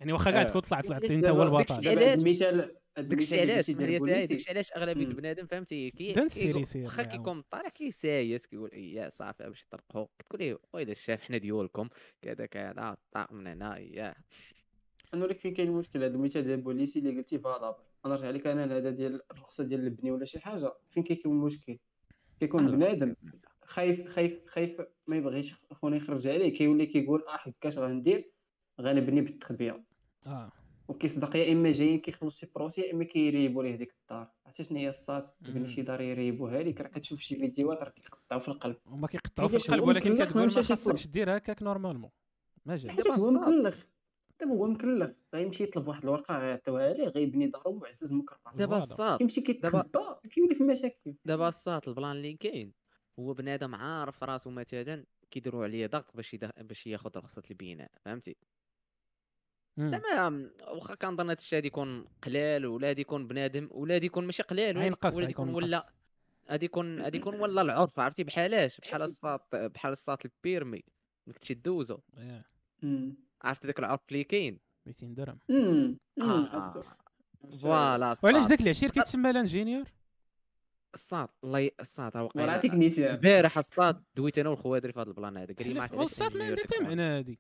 يعني 0.01 0.13
واخا 0.13 0.31
كاع 0.31 0.41
آه. 0.41 0.45
تكون 0.45 0.61
طلعت 0.61 0.87
طلعت 0.87 1.05
أنت 1.05 1.25
هو 1.29 1.43
البطل 1.43 1.89
المثال 1.89 2.77
هاد 2.99 3.09
داكشي 3.09 3.41
علاش؟ 3.41 3.71
ديال 3.71 4.07
داكشي 4.07 4.51
علاش 4.51 4.73
أغلبية 4.73 5.07
مم. 5.07 5.13
بنادم 5.13 5.47
فهمتي؟ 5.47 5.91
كي 5.91 6.15
واخا 6.77 7.03
كيكون 7.03 7.43
طالع 7.51 7.69
كيسايس 7.69 8.47
كيقول 8.47 8.71
يا 8.75 9.09
صافي 9.09 9.49
باش 9.49 9.63
يطرقوا 9.63 10.07
كتقول 10.19 10.41
ليه 10.41 10.59
ويلي 10.73 10.93
الشاف 10.93 11.21
حنا 11.21 11.39
ديولكم 11.39 11.89
كذا 12.23 12.47
كذا 12.47 12.97
طاق 13.13 13.33
من 13.33 13.47
هنا 13.47 14.15
أنا 15.15 15.25
لك 15.25 15.39
فين 15.39 15.55
كاين 15.55 15.69
المشكل 15.69 16.05
هذا 16.05 16.15
المثال 16.15 16.45
ديال 16.45 16.61
بوليسي 16.61 16.99
اللي 16.99 17.17
قلتي 17.17 17.39
valable 17.39 17.77
أنا 18.05 18.15
نرجع 18.15 18.31
لك 18.31 18.47
أنا 18.47 18.67
لهذا 18.67 18.91
ديال 18.91 19.21
الرخصة 19.31 19.65
ديال 19.65 19.81
البني 19.81 20.11
ولا 20.11 20.25
شي 20.25 20.41
حاجة. 20.41 20.73
فين 20.91 21.03
كيكون 21.03 21.33
المشكل؟ 21.33 21.79
كيكون 22.41 22.67
بنادم 22.67 23.15
خايف 23.65 24.07
خايف 24.07 24.47
خايف 24.47 24.81
ما 25.07 25.17
يبغيش 25.17 25.55
خونا 25.55 25.97
يخرج 25.97 26.27
عليه. 26.27 26.55
كيولي 26.55 26.87
كيقول 26.87 27.25
آه 27.29 27.37
حكا 27.37 27.69
اش 27.69 27.79
غندير 27.79 28.31
غنبني 28.81 29.21
بالتخبية. 29.21 29.85
آه. 30.27 30.53
وكيصدق 30.89 31.37
يا 31.37 31.53
إما 31.53 31.71
جايين 31.71 31.99
كيخلص 31.99 32.41
شي 32.41 32.47
procès 32.55 32.81
يا 32.81 32.93
إما 32.93 33.05
كيريبوا 33.05 33.63
ليه 33.63 33.77
ديك 33.77 33.95
الدار. 34.03 34.31
عرفتي 34.47 34.65
شنو 34.65 34.79
هي 34.79 34.89
الصات 34.89 35.29
تبني 35.45 35.69
شي 35.69 35.83
دار 35.83 36.01
يريبوها 36.01 36.63
لك. 36.63 36.81
راه 36.81 36.89
كتشوف 36.89 37.21
شي 37.21 37.37
فيديوهات 37.37 37.79
راه 37.83 37.91
كيقطعوا 37.91 38.41
في 38.41 38.49
القلب. 38.49 38.77
هما 38.87 39.07
كيقطعوا 39.07 39.49
في 39.49 39.57
القلب 39.57 39.83
ولكن 39.89 40.25
كتقول 40.25 40.43
ما. 40.43 40.49
خاصكش 40.49 41.07
دير 41.07 41.37
هكاك 41.37 41.63
normalement. 41.63 42.11
ما 42.67 42.77
جا 42.77 42.93
حيت 42.93 43.07
هو 43.07 43.31
مكلف 43.31 43.87
دابا 44.41 44.53
هو 44.53 44.67
مكلف 44.67 45.17
غيمشي 45.35 45.65
يطلب 45.65 45.89
واحد 45.89 46.03
الورقة 46.03 46.39
غيعطيوها 46.39 46.93
ليه 46.93 47.09
غيبني 47.09 47.47
دارو 47.47 47.73
معزز 47.73 48.13
مكرم 48.13 48.39
دابا. 48.55 48.79
الصاد 48.79 49.19
كيمشي 49.19 49.41
كيتخبى 49.41 49.83
كيولي 50.31 50.55
في 50.55 50.65
مشاكل. 50.65 51.15
دابا 51.25 51.49
الصاد 51.49 51.89
البلان 51.89 52.17
اللي 52.17 52.35
كاين 52.35 52.73
هو 53.19 53.35
بنادم 53.35 53.75
عارف 53.75 54.25
راسو 54.25 54.51
مثلا 54.51 55.05
كيديروا 55.31 55.65
عليه 55.65 55.87
ضغط 55.87 56.17
باش 56.17 56.35
يده... 56.35 56.53
باش 56.59 56.87
ياخذ 56.87 57.11
رخصة 57.17 57.43
البناء 57.51 57.91
فهمتي. 58.05 58.37
زعما 59.79 60.51
واخا 60.69 60.95
كنظن 60.95 61.31
هذا 61.31 61.39
الشيء 61.39 61.57
غادي 61.57 61.67
يكون 61.67 62.05
قلال 62.23 62.67
ولا 62.67 62.89
غادي 62.89 63.01
يكون 63.01 63.27
بنادم 63.27 63.69
ولا 63.71 63.95
غادي 63.95 64.07
يكون 64.07 64.27
ماشي 64.27 64.43
قلال 64.43 64.77
ولا 64.77 65.31
يكون 65.31 65.55
ولا. 65.55 65.83
غادي 66.51 66.65
يكون 66.65 67.03
غادي 67.03 67.19
يكون 67.19 67.41
ولا 67.41 67.63
العرف 67.63 68.01
عرفتي 68.01 68.25
بحالاش؟ 68.25 68.81
بحال 68.81 69.03
الساط 69.03 69.55
بحال 69.55 69.93
الساط 69.93 70.25
البيرمي 70.25 70.85
انك 71.29 71.39
تمشي 71.39 71.55
عرفتي 73.45 73.67
داك 73.67 73.79
العرف 73.79 74.01
اللي 74.11 74.25
كاين. 74.25 74.59
200 74.87 75.07
درهم. 75.07 75.39
امم 75.51 75.99
آه. 76.23 76.83
voilà 77.59 78.15
وعلاش 78.25 78.47
داك 78.47 78.61
العشير 78.61 78.91
كيتسمى 78.91 79.31
ال 79.31 79.36
ingénieur 79.36 79.85
الساط 80.95 81.31
الله 81.45 81.71
هو 82.17 82.25
وراه 82.35 82.57
وقيلا 82.59 83.11
البارح 83.11 83.59
الساط 83.59 84.03
دويت 84.17 84.39
أنا 84.39 84.49
والخوادري 84.49 84.93
في 84.93 85.01
هذا 85.01 85.09
ال 85.09 85.14
plan 85.14 85.37
هذا 85.37 85.55
قال 85.55 85.69
لي 85.69 85.75
ما 85.75 85.83
عرفت 85.83 85.95
علاش 85.95 86.07
الصاد 86.07 86.37
ما 86.37 86.45
عندها 86.45 86.65
حتى. 86.65 86.83
معنى 86.85 87.17
راه. 87.19 87.37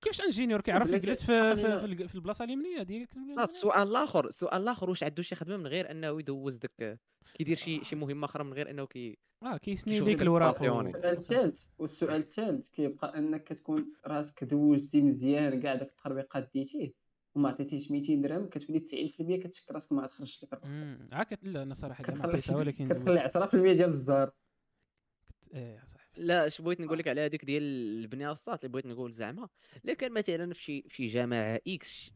كيفاش 0.00 0.20
ingénieur 0.20 0.60
كيعرف 0.60 0.90
يجلس 0.90 1.24
في 1.24 1.56
في, 1.56 1.78
في, 2.08 2.14
البلاصة 2.14 2.44
اليمنية 2.44 2.82
ديالك؟ 2.82 3.08
لا 3.36 3.44
السؤال 3.44 3.88
الآخر 3.88 4.26
السؤال 4.26 4.62
الآخر 4.62 4.90
واش 4.90 5.02
عنده 5.02 5.22
شي 5.22 5.34
خدمة 5.34 5.56
من 5.56 5.66
غير 5.66 5.90
أنه 5.90 6.20
يدوز 6.20 6.56
داك 6.56 6.98
كيدير 7.34 7.56
شي 7.56 7.84
شي 7.84 7.96
مهمة 7.96 8.24
أخرى 8.24 8.44
من 8.44 8.52
غير 8.52 8.70
أنه 8.70 8.86
كي 8.86 9.18
آه 9.42 9.56
كيسني 9.56 10.00
ديك 10.00 10.22
الوراق. 10.22 10.62
السؤال 10.62 11.06
الثالث 11.06 11.64
والسؤال 11.78 12.20
الثالث 12.20 12.68
كيبقى 12.68 13.18
أنك 13.18 13.44
كتكون 13.44 13.92
راسك 14.06 14.44
دوزتي 14.44 15.02
مزيان 15.02 15.60
كاع 15.60 15.74
داك 15.74 15.90
التطبيقات 15.90 16.50
ديتيه 16.52 16.92
وما 17.34 17.48
عطيتيش 17.48 17.90
200 17.90 18.14
درهم 18.14 18.48
كتولي 18.48 18.80
90% 18.80 19.42
كتشك 19.44 19.72
راسك 19.72 19.92
ما 19.92 20.02
غتخرجش 20.02 20.44
لك 20.44 20.52
الرخصه 20.52 20.84
مم. 20.84 21.08
عا. 21.12 21.26
لا 21.42 21.62
أنا 21.62 21.74
صراحة 21.74 22.02
ما 22.02 22.14
كتخلي 22.14 22.32
عطيتها 22.32 22.56
ولكن 22.56 22.88
كتخلي 22.92 23.28
10% 23.74 23.76
ديال 23.76 23.88
الزهر. 23.88 24.30
إيه 25.54 25.84
صح. 25.86 25.99
لا 26.20 26.46
اش 26.46 26.60
بغيت 26.60 26.80
نقول 26.80 26.98
لك 26.98 27.08
على 27.08 27.20
هذيك 27.20 27.44
ديال 27.44 27.62
البنيه 27.98 28.32
الساط 28.32 28.64
اللي 28.64 28.72
بغيت 28.72 28.86
نقول 28.86 29.12
زعما؟ 29.12 29.48
الا 29.84 29.94
كان 29.94 30.12
مثلا 30.12 30.54
في 30.54 30.62
شي 30.62 30.82
في 30.82 30.94
شي 30.94 31.06
جامعه 31.06 31.60
إكس 31.68 32.10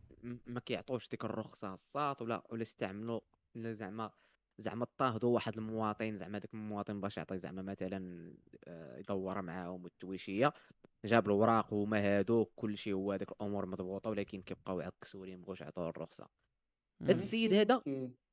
ما 0.47 0.61
كيعطوش 0.61 1.09
ديك 1.09 1.25
الرخصة 1.25 1.75
الساط 1.75 2.23
ولا 2.23 2.43
ولا 2.51 2.63
استعملوا 2.63 3.21
ولا 3.57 3.73
زعما 3.73 4.11
زعما 4.59 4.83
اضطهدوا 4.83 5.35
واحد 5.35 5.57
المواطن 5.57 6.17
زعما 6.17 6.39
داك 6.39 6.55
المواطن 6.55 7.01
باش 7.01 7.17
يعطي 7.17 7.39
زعما 7.39 7.63
مثلا 7.63 8.33
آه، 8.65 8.99
يدور 8.99 9.43
معاهم 9.43 9.87
التويشيه 9.87 10.53
جاب 11.05 11.27
الوراق 11.27 11.73
وما 11.73 11.99
هادوك 11.99 12.53
كل 12.57 12.79
شيء 12.79 12.95
هو 12.95 13.13
هذيك 13.13 13.33
الأمور 13.33 13.67
مضبوطة 13.67 14.11
ولكن 14.11 14.43
كيبقاو 14.43 14.81
عكسوا 14.81 15.27
ليه 15.27 15.37
مبغوش 15.37 15.61
يعطوه 15.61 15.89
الرخصة. 15.89 16.29
هاد 17.03 17.15
السيد 17.15 17.53
هذا 17.53 17.83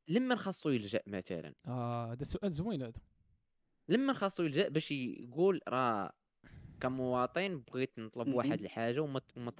لما 0.07 0.35
خاصو 0.35 0.69
يلجأ 0.69 1.02
مثلا؟ 1.07 1.53
آه 1.68 2.11
هذا 2.11 2.23
سؤال 2.23 2.52
زوين 2.52 2.81
هذا. 2.81 3.02
لما 3.91 4.13
خاصو 4.13 4.43
يلجا 4.43 4.68
باش 4.69 4.91
يقول 4.91 5.61
راه 5.68 6.11
كمواطن 6.81 7.63
بغيت 7.73 7.99
نطلب. 7.99 8.27
واحد 8.34 8.61
الحاجة 8.61 8.99
وما 8.99 9.22
وما 9.35 9.51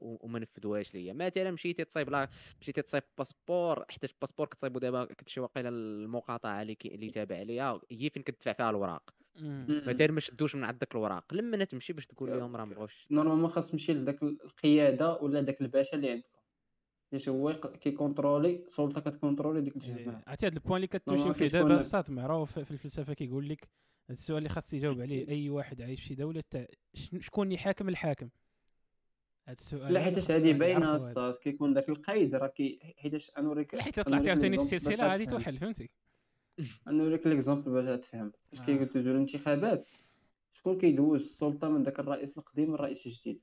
وما 0.00 0.38
نفذوهاش 0.38 0.94
ليا. 0.94 1.12
مثلا 1.12 1.50
مشيتي 1.50 1.84
تصايب 1.84 2.10
لا 2.10 2.28
مشيتي 2.60 2.82
تصايب 2.82 3.02
passeport 3.18 3.84
حيت 3.90 4.04
ال 4.04 4.08
passeport 4.08 4.46
كتصايبو 4.46 4.78
دابا 4.78 5.04
كتمشي 5.04 5.40
واقيلا 5.40 5.68
المقاطعة 5.68 6.62
اللي 6.62 6.74
كي- 6.74 6.94
اللي 6.94 7.10
تابع 7.10 7.42
ليها 7.42 7.80
هي 7.90 8.10
فين 8.10 8.22
كتدفع 8.22 8.52
فيها 8.52 8.70
الوراق. 8.70 9.10
مثلا 9.86 10.12
ما 10.12 10.20
شدوش 10.20 10.54
من 10.56 10.64
عندك 10.64 10.92
الوراق. 10.94 11.34
لما 11.34 11.64
تمشي 11.64 11.92
باش 11.92 12.06
تقول 12.06 12.30
لهم 12.30 12.56
راه 12.56 12.64
مبغوش 12.64 13.06
normalement 13.10 13.48
خاص 13.48 13.70
تمشي 13.70 13.92
لذاك 13.92 14.22
القيادة 14.22 15.12
ولا 15.16 15.40
داك 15.40 15.60
الباشا 15.60 15.96
اللي 15.96 16.10
عندكم 16.10 16.39
باش 17.12 17.28
هو 17.28 17.50
يق- 17.50 17.76
كيكونترولي 17.76 18.56
السلطه 18.66 19.00
كتكونترولي 19.00 19.60
ديك 19.60 19.76
الجماعه 19.76 20.22
عرفتي 20.26 20.46
هذا 20.46 20.54
ال 20.54 20.58
point 20.58 20.76
اللي 20.76 20.86
كتوشيو 20.86 21.32
فيه. 21.32 21.46
دابا 21.46 21.76
الساط 21.76 22.10
معروف 22.10 22.58
في 22.58 22.70
الفلسفة 22.70 23.14
كيقول 23.14 23.48
لك 23.48 23.68
هذا 24.10 24.18
السؤال 24.18 24.38
اللي 24.38 24.48
خاص 24.48 24.72
يجاوب 24.74 25.00
عليه 25.00 25.28
أي 25.28 25.50
واحد 25.50 25.82
عايش 25.82 26.04
في 26.04 26.14
دولة 26.14 26.42
تاع 26.50 26.66
شكون 27.20 27.46
اللي 27.46 27.58
حاكم 27.58 27.88
الحاكم؟ 27.88 28.28
هذا 29.48 29.56
السؤال 29.60 29.92
لا 29.92 30.00
حيتاش 30.02 30.30
الواحد 30.30 30.58
باينة. 30.58 30.96
الساط 30.96 31.34
كيكون 31.34 31.74
داك 31.74 31.88
القيد 31.88 32.34
راه 32.34 32.46
كي 32.46 32.78
حيتاش 32.96 33.30
نوريك 33.38 33.74
لا 33.74 33.82
حيت 33.82 34.00
طلعتي 34.00 34.30
عاوتاني 34.30 34.56
السلسله 34.56 35.06
غادي. 35.08 35.26
توحل 35.26 35.58
فهمتي؟ 35.58 35.90
نوريك 36.88 37.26
l'exemple 37.26 37.72
باش 37.72 37.84
غتفهم 37.84 38.32
فاش 38.52 38.60
آه. 38.60 38.64
كيدوزو 38.64 39.10
الانتخابات 39.10 39.86
شكون 40.52 40.78
كيدوز 40.78 41.20
السلطة 41.20 41.68
من 41.68 41.82
داك 41.82 42.00
الرئيس 42.00 42.38
القديم 42.38 42.70
للرئيس 42.72 43.06
الجديد؟ 43.06 43.40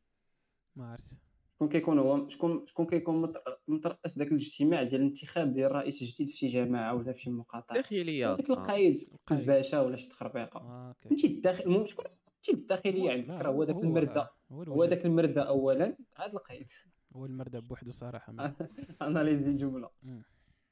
ما 0.76 0.92
عرفت. 0.92 1.18
شكون 1.58 1.70
كيكون 1.70 2.00
هو 2.00 2.28
شكون 2.28 2.66
شكون 2.68 2.86
كيكون 2.86 3.22
متر- 3.22 3.60
مترأس 3.68 4.18
داك 4.18 4.28
الاجتماع 4.28 4.84
ديال 4.84 5.02
الانتخاب 5.02 5.54
ديال 5.54 5.66
الرئيس 5.66 6.02
الجديد 6.02 6.28
في 6.30 6.38
شي 6.38 6.48
جماعة 6.48 6.96
ولا 6.96 7.12
في 7.14 7.20
شي 7.22 7.30
مقاطعه 7.30 7.78
داخليه 7.78 8.34
داك. 8.34 8.50
القايد 8.50 8.98
القايد. 9.14 9.40
الباشا 9.42 9.82
ولا 9.82 9.96
شي 9.96 10.10
تخربيقة 10.10 10.60
آه، 10.60 10.96
فهمتي 11.02 11.28
الداخل 11.28 11.64
المهم 11.64 11.86
شكون 11.86 12.06
فهمتي 12.06 12.52
الداخلية 12.62 13.12
عندك 13.12 13.32
راه 13.32 13.50
هو 13.50 13.64
داك 13.64 13.76
المرده 13.84 14.30
هو 14.52 14.86
داك 14.86 15.06
المرده 15.06 15.42
اولا 15.42 15.98
عاد 16.18 16.32
القيد 16.34 16.72
هو 17.16 17.26
المردة 17.26 17.60
بوحدو 17.60 17.92
صراحة. 17.92 18.34
اناليزي 19.02 19.50
الجمله. 19.50 19.90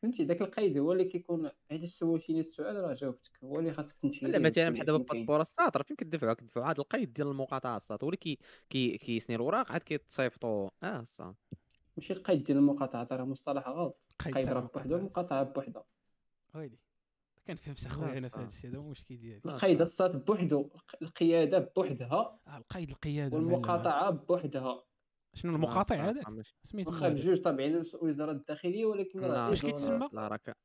فهمتي؟ 0.02 0.24
داك 0.24 0.42
القيد 0.42 0.78
هو 0.78 0.92
اللي 0.92 1.06
كيكون 1.06 1.50
علاش 1.72 1.84
سولتيني 1.90 2.40
السؤال 2.40 2.76
راه 2.76 2.94
جاوبتك. 2.94 3.32
هو 3.44 3.60
اللي 3.60 3.74
خاصك 3.74 3.98
تمشي 3.98 4.26
لا 4.26 4.40
مثلا 4.40 4.70
بحال 4.70 4.86
دابا 4.86 4.98
شنو 4.98 5.06
كاين. 5.06 5.20
passeport 5.22 5.42
الساط 5.42 5.78
راه 5.78 5.84
فين 5.84 5.96
كدفعوا 5.96 6.34
كدفعوا 6.34 6.66
هذا 6.66 6.78
القيد 6.82 7.14
ديال 7.14 7.28
المقاطعة 7.28 7.78
الساط 7.78 8.04
هو 8.04 8.10
اللي 8.10 8.18
كي 8.18 8.38
كي 8.70 8.98
كيسني 8.98 9.36
الوراق 9.36 9.72
عاد 9.72 9.82
كيتصيفطوا 9.84 10.70
آه 10.84 11.00
الساط 11.00 11.36
ماشي 11.98 12.14
القيد 12.14 12.44
ديال 12.44 12.58
المقاطعة 12.58 13.08
راه 13.12 13.24
مصطلح 13.24 13.68
غلط. 13.70 14.02
قيد 14.20 14.38
القيد 14.38 14.50
راه 14.50 14.60
بوحدو. 14.74 14.96
المقاطعة. 14.96 15.44
بوحدها 15.44 15.86
ويلي. 16.56 16.78
كنفهمش 17.48 17.84
لا، 17.84 17.92
اخويا 17.92 18.18
أنا 18.18 18.30
في. 18.30 18.38
هذا 18.40 18.48
الشيء 18.48 18.70
هذا 18.70 18.78
هو 18.78 18.86
المشكل 18.86 19.18
ديالي. 19.18 19.42
القيد. 19.46 19.82
الساط 19.82 20.26
بوحدو 20.26 20.62
الق- 20.62 20.96
القيادة 21.02 21.60
بوحدها. 21.76 22.40
آه، 22.48 22.58
القيد 22.58 22.90
القيادة. 22.90 23.38
والمقاطعة 23.38 24.10
بوحدها. 24.12 24.84
شنو 25.36 25.56
المقاطع 25.56 25.96
هذاك 26.10 26.26
سميتو 26.64 26.90
واخا. 26.90 27.10
بجوج 27.10 27.38
تابعين 27.40 27.82
لوزاره 28.02 28.32
الداخلية 28.32 28.86
ولكن 28.86 29.20
راه 29.20 29.50
واش 29.50 29.62
كيتسمى؟ 29.62 29.98
راك 30.16 30.56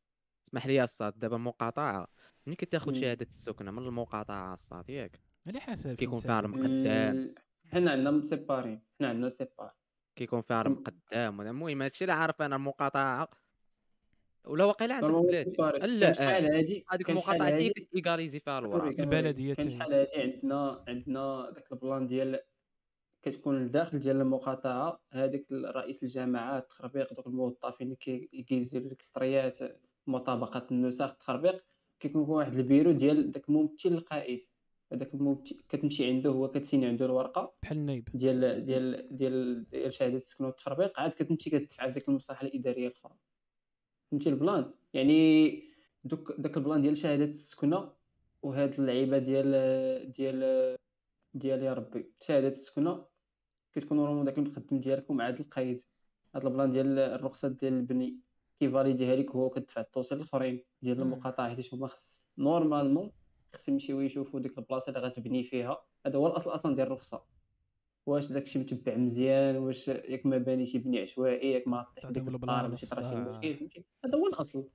اسمح 0.47 0.67
لي 0.67 0.85
الساط 0.85 1.15
دابا 1.17 1.37
المقاطعه 1.37 2.07
ملي 2.47 2.57
كتاخذ. 2.57 2.93
شهادة 2.93 3.27
السكنة 3.31 3.71
من 3.71 3.87
المقاطعه 3.87 4.55
الساط 4.55 4.89
ياك 4.89 5.21
على 5.47 5.61
حسب 5.61 5.95
كيكون 5.95 6.21
فيها. 6.21 6.41
المقدام 6.41 7.17
ال- 7.17 7.35
حنا 7.67 7.91
عندنا 7.91 8.11
متسيبارين 8.11 8.83
حنا 8.99 9.09
عندنا 9.09 9.29
سيبار 9.29 9.73
كيكون 10.17 10.43
فيها 10.43 10.63
المقدام 10.63 11.41
المهم 11.41 11.83
هادشي 11.83 12.05
اللي 12.05 12.13
عارف 12.13 12.43
أنا 12.43 12.57
المقاطعه 12.57 13.29
ولا 14.45 14.65
واقيلا 14.65 14.95
عندك 14.95 15.45
سيبارين. 15.45 15.85
لا 15.85 16.13
شحال 16.13 16.55
هادي 16.55 16.85
هذيك 16.91 17.11
المقاطعه 17.11 17.47
هي 17.47 17.53
هادي 17.55 17.69
كتيكاليزي 17.71 18.41
فيها 18.41 18.59
الوراق 18.59 19.01
نوريك. 19.01 19.57
كان. 19.57 19.69
شحال 19.69 19.95
هادي 19.95 20.17
عندنا 20.23 20.85
عندنا 20.89 21.51
داك 21.51 21.73
ال 21.73 21.80
plan 21.80 22.07
ديال 22.07 22.41
كتكون 23.23 23.57
الداخل 23.63 23.99
ديال 23.99 24.21
المقاطعة 24.21 25.01
هذيك 25.11 25.53
رئيس 25.53 26.03
الجماعه 26.03 26.59
التخربيق 26.59 27.15
دوك 27.15 27.27
الموظفين 27.27 27.87
اللي 27.87 27.97
كي- 27.97 28.45
كيجيريو 28.49 28.87
les 28.87 29.06
extraits 29.06 29.59
مطابقة 30.07 30.67
النسخ 30.71 31.11
التخربيق 31.11 31.65
كيكون 32.01 32.23
واحد 32.23 32.55
البيرو 32.55 32.93
ديال 32.93 33.31
داك 33.31 33.49
الممثل 33.49 33.89
القائد. 33.89 34.43
هذاك 34.93 35.15
الممثل 35.15 35.63
كتمشي 35.69 36.07
عنده 36.07 36.31
هو 36.31 36.49
كتسيني 36.51 36.87
عنده 36.87 37.05
الورقة 37.07 37.55
بحال 37.63 37.79
النايب. 37.79 38.09
ديال 38.15 38.65
ديال 38.65 39.17
ديال 39.17 39.65
ديال 39.71 39.93
شهاده 39.93 40.17
السكن 40.17 40.45
والتخربيق 40.45 41.01
عاد 41.01 41.15
كتمشي 41.15 41.51
كتدفع 41.51 41.87
ديك 41.87 42.09
المصلحة 42.09 42.47
الإدارية 42.47 42.87
الأخرى. 42.89 43.13
فهمتي 44.11 44.29
ال 44.29 44.36
plan؟ 44.36 44.73
يعني 44.93 45.63
دوك 46.05 46.33
داك 46.39 46.57
ال 46.57 46.62
plan 46.62 46.81
ديال 46.81 46.97
شهادة 46.97 47.25
السكنة 47.25 47.93
وهاد 48.43 48.75
اللعيبة 48.81 49.19
ديال 49.19 50.13
ديال 50.13 50.77
ديال 51.35 51.63
يا 51.63 51.73
ربي 51.75 52.13
شهادة 52.23 52.49
السكنة 52.49 53.05
كتكون 53.75 53.99
normalement 53.99 54.25
داك 54.25 54.39
المخدم 54.39 54.81
ديالكم 54.81 55.21
عاد 55.21 55.39
القيد 55.41 55.81
هاد 56.35 56.47
ال 56.47 56.52
plan 56.52 56.71
ديال 56.71 56.99
الرخصة 56.99 57.49
ديال 57.49 57.73
البني 57.73 58.19
كيفاليديها 58.61 59.17
لك 59.17 59.31
هو 59.31 59.51
كتدفع 59.51 59.81
التوصيل 59.81 60.19
الآخرين 60.19 60.65
ديال. 60.83 61.01
المقاطعة 61.01 61.49
حيت 61.49 61.75
هما 61.75 61.87
خص 61.87 62.31
normalement 62.39 63.11
خص 63.55 63.69
يمشيو 63.69 64.01
يشوفوا 64.01 64.41
ديك 64.41 64.59
البلاصة 64.59 64.91
اللي 64.91 65.01
غتبني 65.01 65.43
فيها 65.43 65.83
هذا 66.07 66.19
هو 66.19 66.27
الأصل 66.27 66.51
أصلا 66.51 66.75
ديال 66.75 66.87
الرخصة 66.87 67.23
واش 68.07 68.33
داكشي 68.33 68.59
متبع 68.59 68.97
مزيان 68.97 69.57
واش 69.57 69.89
ياك 69.89 70.27
ما 70.27 70.39
بانيش 70.39 70.75
يبني 70.75 71.01
عشوائي 71.01 71.53
ياك 71.53 71.69
ما 71.69 71.87
طيح 71.97 72.11
ديك 72.11 72.23
الدار 72.23 72.35
ال 72.35 72.42
plan 72.42 72.71
ماشي 72.71 72.87
طرا 72.87 73.03
شي. 73.03 73.15
مشكل 73.15 73.57
فهمتي 73.57 73.85
هذا 74.05 74.19
هو 74.19 74.27
الأصل. 74.27 74.69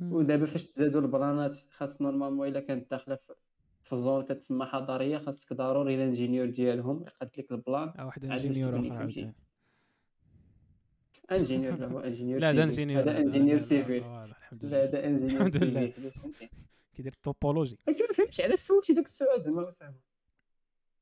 ودابا 0.00 0.46
فاش 0.46 0.66
تزادوا 0.66 1.00
البلانات 1.00 1.56
خاص 1.70 2.02
normalement 2.02 2.48
إلا 2.48 2.60
كانت 2.60 2.90
داخلة 2.90 3.14
في 3.14 3.34
في 3.84 3.96
zone 3.96 4.24
كتسمى 4.24 4.66
حضريه 4.66 5.18
خاصك 5.18 5.52
ضروري 5.52 5.94
ال 5.94 6.00
ingénieur 6.00 6.50
ديالهم 6.50 7.02
يقاد 7.02 7.30
لك 7.38 7.52
ال 7.52 7.58
plan. 7.58 7.88
آه، 7.98 8.06
واحد 8.06 8.24
ingénieur 8.24 8.76
آخر 8.78 8.88
فهمتي؟ 8.88 9.20
عاوتاني. 9.20 9.34
ingénieur 11.32 11.76
لا 11.76 11.86
هو 11.86 11.98
ingénieur 12.08 12.40
لا 12.40 12.46
civil. 12.50 12.62
ingénieur. 12.62 13.02
هذا 13.02 13.18
ingénieur 13.18 13.52
لا، 13.52 13.56
civil. 13.56 14.02
الحمد 14.04 14.64
لا 14.64 14.84
هذا 14.84 15.06
ingénieur. 15.06 15.48
civil. 15.48 16.10
فهمتي؟ 16.12 16.50
كيدير 16.94 17.14
topologie. 17.22 17.78
قلت 17.88 18.02
ما 18.02 18.08
فهمتش 18.14 18.40
علاش 18.40 18.58
سولتي 18.58 18.92
داك 18.92 19.04
السؤال 19.04 19.42
زعما 19.42 19.68
اسامه 19.68 19.94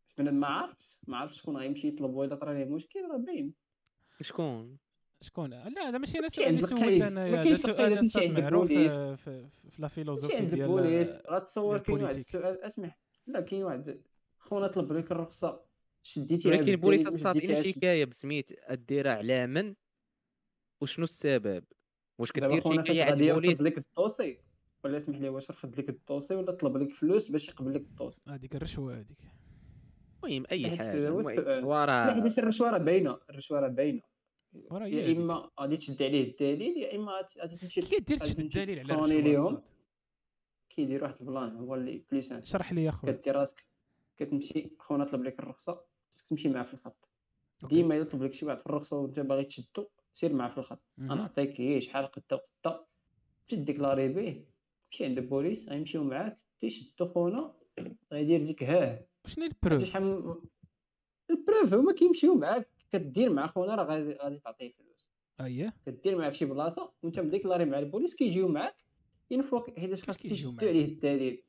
باش 0.05 0.15
بنادم 0.19 0.37
ما 0.41 0.47
عارفش 0.47 1.01
ما 1.07 1.17
عارفش 1.17 1.39
شكون 1.39 1.57
غيمشي 1.57 1.89
يطلب 1.89 2.15
ولا 2.15 2.35
طرا 2.35 2.55
ليه 2.55 2.65
مشكل 2.65 3.01
راه 3.11 3.17
باين. 3.17 3.53
شكون؟ 4.21 4.77
شكون؟ 5.23 5.51
لا 5.51 5.89
هذا 5.89 5.99
ماشي 5.99 6.19
أنا 6.19 6.27
السؤال 6.27 6.49
اللي 6.49 6.61
سولت 6.61 6.83
القيد. 6.83 7.03
أنا 7.03 7.31
ما 7.31 7.35
هذا 7.35 7.43
كاينش 7.43 7.59
سؤال 8.13 8.41
معروف 8.43 8.71
البوليس. 8.71 8.93
في, 8.93 9.17
في, 9.17 9.49
في 9.71 9.83
لا 9.83 9.89
فيلوزوفي 9.89 10.37
عند 10.37 10.51
ديال 10.51 10.63
البوليس. 10.63 11.19
غتصور 11.31 11.79
كاين 11.79 12.03
واحد. 12.03 12.15
السؤال. 12.15 12.63
اسمح 12.63 12.99
لا 13.27 13.41
كاين 13.41 13.65
واحد 13.65 14.01
خونا 14.39 14.67
طلب 14.67 14.93
لك 14.93 15.13
الرخصة. 15.13 15.61
شديتيها 16.03 16.53
ولكن 16.53 16.69
البوليس 16.69 17.03
ما 17.03 17.09
الساط 17.09 17.37
شديتيهاش 17.37 17.67
الحكاية 17.67 18.05
بسميت 18.05 18.51
الديرها 18.71 19.13
على 19.13 19.47
من؟ 19.47 19.75
وشنو 20.81 21.05
السبب؟ 21.05 21.65
واش 22.19 22.33
كدير 22.33 22.61
حكاية 22.61 23.05
على 23.05 23.31
البوليس؟ 23.31 23.61
لك 23.61 23.79
الدوسي 23.79 24.39
ولا 24.85 24.97
اسمح 24.97 25.19
لي 25.19 25.29
واش 25.29 25.51
رفض 25.51 25.79
لك 25.79 25.89
الدوسي 25.89 26.35
ولا 26.35 26.53
طلب 26.53 26.77
لك 26.77 26.91
فلوس 26.91 27.29
باش 27.29 27.49
يقبل 27.49 27.75
لك 27.75 27.81
الدوسي 27.81 28.21
هذيك 28.29 28.57
الرشوة 28.57 28.95
هذيك. 28.95 29.19
المهم 30.25 30.45
أي 30.51 30.71
حاجة. 30.71 30.93
هو 30.93 30.97
المهم 30.97 31.19
السؤال. 31.19 31.65
هو 31.65 31.75
لا 31.75 31.85
راه 31.85 32.23
حيت 32.23 32.39
الرشوة 32.39 32.71
راه 32.71 32.79
باينة. 32.79 33.19
الرشوة 33.31 33.61
راه 33.61 33.69
باينة. 33.69 34.01
وراه 34.01 34.12
يا. 34.55 35.13
اما 35.13 35.51
غادي 35.61 35.77
تشد 35.77 36.03
عليه 36.03 36.31
الدليل 36.31 36.77
يا 36.77 36.97
اما 36.97 37.13
غادي- 37.39 37.57
تمشي 37.57 37.81
كي 37.83 38.01
كدير 38.01 38.19
غادي 38.19 38.33
تشد 38.33 38.41
الدليل 38.41 38.79
على 38.91 38.93
الرشوه 38.95 39.21
ليهم. 39.21 39.63
كيدير 40.71 41.03
واحد 41.03 41.15
البلان 41.21 41.57
هو 41.57 41.75
اللي 41.75 42.05
بليسان 42.11 42.39
اشرح 42.39 42.73
لي 42.73 42.85
يا 42.85 42.91
خويا 42.91 43.13
كدير 43.13 43.37
راسك 43.37 43.67
كتمشي 44.17 44.71
خونا 44.79 45.05
طلب 45.05 45.23
لك 45.25 45.39
الرخصه 45.39 45.85
خصك 46.11 46.27
تمشي 46.29 46.49
معاه 46.49 46.63
في 46.63 46.75
الخط. 46.75 47.09
ديما 47.69 47.97
الا 47.97 48.05
طلب 48.05 48.23
لك 48.23 48.33
شي 48.33 48.47
واحد 48.47 48.61
في 48.61 48.67
الرخصه 48.67 48.97
وانت 48.97 49.21
باغي 49.21 49.45
تشدو 49.45 49.89
سير 50.13 50.33
معاه 50.33 50.49
في 50.49 50.59
الخط. 50.59 50.83
أنا 50.99 51.15
نعطيك 51.15 51.61
هي 51.61 51.81
شحال 51.81 52.07
قدا 52.07 52.37
وقدا 52.37 52.87
تمشي 53.49 53.63
ديكلاري 53.65 54.09
به 54.09 54.45
تمشي 54.91 55.05
عند 55.05 55.19
البوليس 55.19 55.69
غيمشيو 55.69 56.05
معاك 56.05 56.39
تيشدو 56.59 57.07
خونا 57.07 57.55
غيدير 58.13 58.43
ديك 58.43 58.63
هاه 58.65 59.07
شنو 59.27 59.45
ال 59.45 59.50
preuve 59.50 59.85
شحال 59.85 60.35
ال 61.31 61.37
preuve 61.37 61.75
هما 61.75 61.93
كيمشيو 61.93 62.35
معاك 62.35 62.69
كدير 62.93 63.33
مع 63.33 63.47
خونا 63.47 63.75
راه 63.75 63.85
غادي 63.85 64.15
غادي 64.23 64.39
تعطيه 64.41 64.73
فلوس. 64.73 65.07
أييه. 65.41 65.75
كدير 65.87 66.19
معاه 66.19 66.31
فشي 66.31 66.45
بلاصة 66.45 66.93
وانت 67.03 67.21
مديكلاري 67.21 67.65
مع 67.65 67.79
البوليس 67.79 68.15
كيجيو 68.15 68.49
معاك 68.49 68.77
ينفوك 69.31 69.79
حيتاش 69.79 70.05
خاص 70.05 70.23
كيجيو 70.23 70.35
يشدو 70.37 70.51
معاك؟ 70.53 70.65
عليه 70.65 70.85
الدليل. 70.85 71.43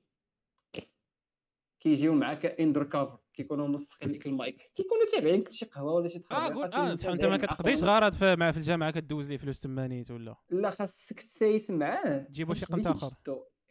كيجيو 1.80 2.14
معاك 2.14 2.45
undercover 2.45 3.18
كيكونوا 3.34 3.68
ملصقين 3.68 4.11
لك 4.11 4.26
المايك. 4.28 4.56
كيكونوا 4.76 5.06
تابعين 5.11 5.40
لك 5.40 5.52
شي 5.52 5.65
قهوة 5.65 5.94
ولا 5.94 6.07
شي 6.07 6.18
آه 6.18 6.22
تخربيقه 6.22 6.53
قول 6.56 6.98
فين 6.98 7.10
آه 7.10 7.14
أنت 7.14 7.26
ما 7.26 7.38
كتقضيش. 7.38 7.84
غرض 7.84 8.14
في 8.14 8.36
مع 8.36 8.52
في 8.52 8.57
الجامعة 8.57 8.91
كدوز 8.91 9.30
ليه 9.30 9.38
فلوس 9.38 9.60
تمانيت 9.61 10.11
ولا؟ 10.11 10.36
لا 10.49 10.70
خاصك 10.70 11.20
تسايس 11.20 11.72
معاه 11.72 12.18
تجيبو 12.18 12.53
شي 12.53 12.65
قنت 12.65 12.88
اخر. 12.88 13.10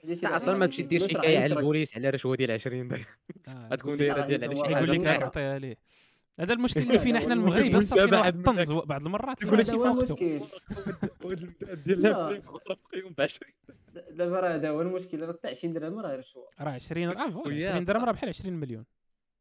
حيت 0.03 0.25
أصلا 0.25 0.57
ما 0.59 0.67
تمشي 0.67 0.83
دير 0.83 1.09
حكاية 1.09 1.39
على. 1.39 1.55
البوليس 1.55 1.97
على 1.97 2.11
رشوة 2.11 2.37
ديال 2.37 2.51
20 2.51 2.89
درهم 2.89 3.05
آه، 3.49 3.69
غتكون 3.73 3.93
لك- 3.95 3.99
دايرة 3.99 4.27
ديال 4.27 4.57
هو 4.57 4.65
على 4.65 4.73
يقول 4.77 4.91
شي 4.97 4.99
لك 5.03 5.07
اعطيها 5.07 5.59
ليه. 5.59 5.77
هذا 6.41 6.53
المشكل 6.53 6.81
اللي 6.81 6.99
فينا 7.05 7.21
حنا 7.21 7.35
المغرب. 7.35 7.71
بس 7.71 7.93
واحد. 8.13 8.37
الطنز 8.37 8.73
بعض 8.73 9.05
المرات. 9.07 9.45
ماشي 9.45 9.73
هو 9.73 9.95
فوقته 9.95 10.13
المشكل. 10.15 10.41
وهاد 11.25 11.39
المتعد 11.43 11.83
ديال 11.85 12.03
لا. 12.03 12.11
العفريت 12.11 12.43
فيهم 12.91 13.13
ب 13.19 13.21
20 13.21 13.53
دابا 14.11 14.41
راه 14.41 14.55
هذا 14.55 14.71
هو 14.71 14.83
المشكل. 14.83 15.21
راه 15.21 15.33
حتى 15.33 15.49
20 15.49 15.73
درهم 15.75 15.99
راه 15.99 16.17
رشوه 16.17 16.49
راه 16.61 16.71
20 16.71 17.09
آه 17.09 17.31
فوالا 17.31 17.47
وياه. 17.47 17.71
20 17.71 17.85
درهم 17.85 18.05
راه 18.05 18.13
بحال 18.13 18.29
20 18.29 18.55
مليون. 18.55 18.85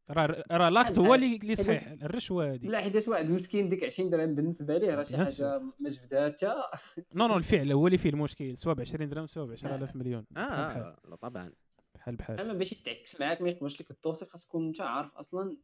راه 0.09 0.43
راه 0.51 0.69
لاكت 0.69 0.99
هو 0.99 1.15
اللي 1.15 1.55
صحيح. 1.55 1.87
الرشوة 1.87 2.53
هذه. 2.53 2.67
لا 2.67 2.79
حيت 2.79 3.09
واحد 3.09 3.29
مسكين 3.29 3.67
ديك 3.67 3.83
20 3.83 4.09
درهم 4.09 4.35
بالنسبة 4.35 4.77
ليه؟ 4.77 4.95
راه 4.95 5.03
شي 5.03 5.17
حاجة 5.17 5.59
ما 5.79 5.89
جبدها 5.89 6.29
حتى. 6.29 6.53
non 7.15 7.27
non 7.27 7.37
الفعل 7.37 7.71
هو 7.71 7.87
اللي 7.87 7.97
فيه 7.97 8.09
المشكل. 8.09 8.57
سواء 8.57 8.75
ب 8.75 8.81
20 8.81 9.09
درهم 9.09 9.27
سواء 9.27 9.45
ب 9.45 9.51
10000 9.51 9.95
مليون. 9.95 10.25
آه 10.37 10.95
طبعا. 11.21 11.51
بحال 11.95 12.15
بحال. 12.15 12.39
أما 12.39 12.53
باش 12.53 12.71
يتعكس 12.71 13.21
معاك 13.21 13.41
ما 13.41 13.49
يقبلش 13.49 13.81
لك 13.81 13.91
ال 13.91 13.96
dossier 13.96 14.25
خاص 14.25 14.47
تكون 14.47 14.67
أنت 14.67 14.81
عارف 14.81 15.15
أصلا 15.15 15.57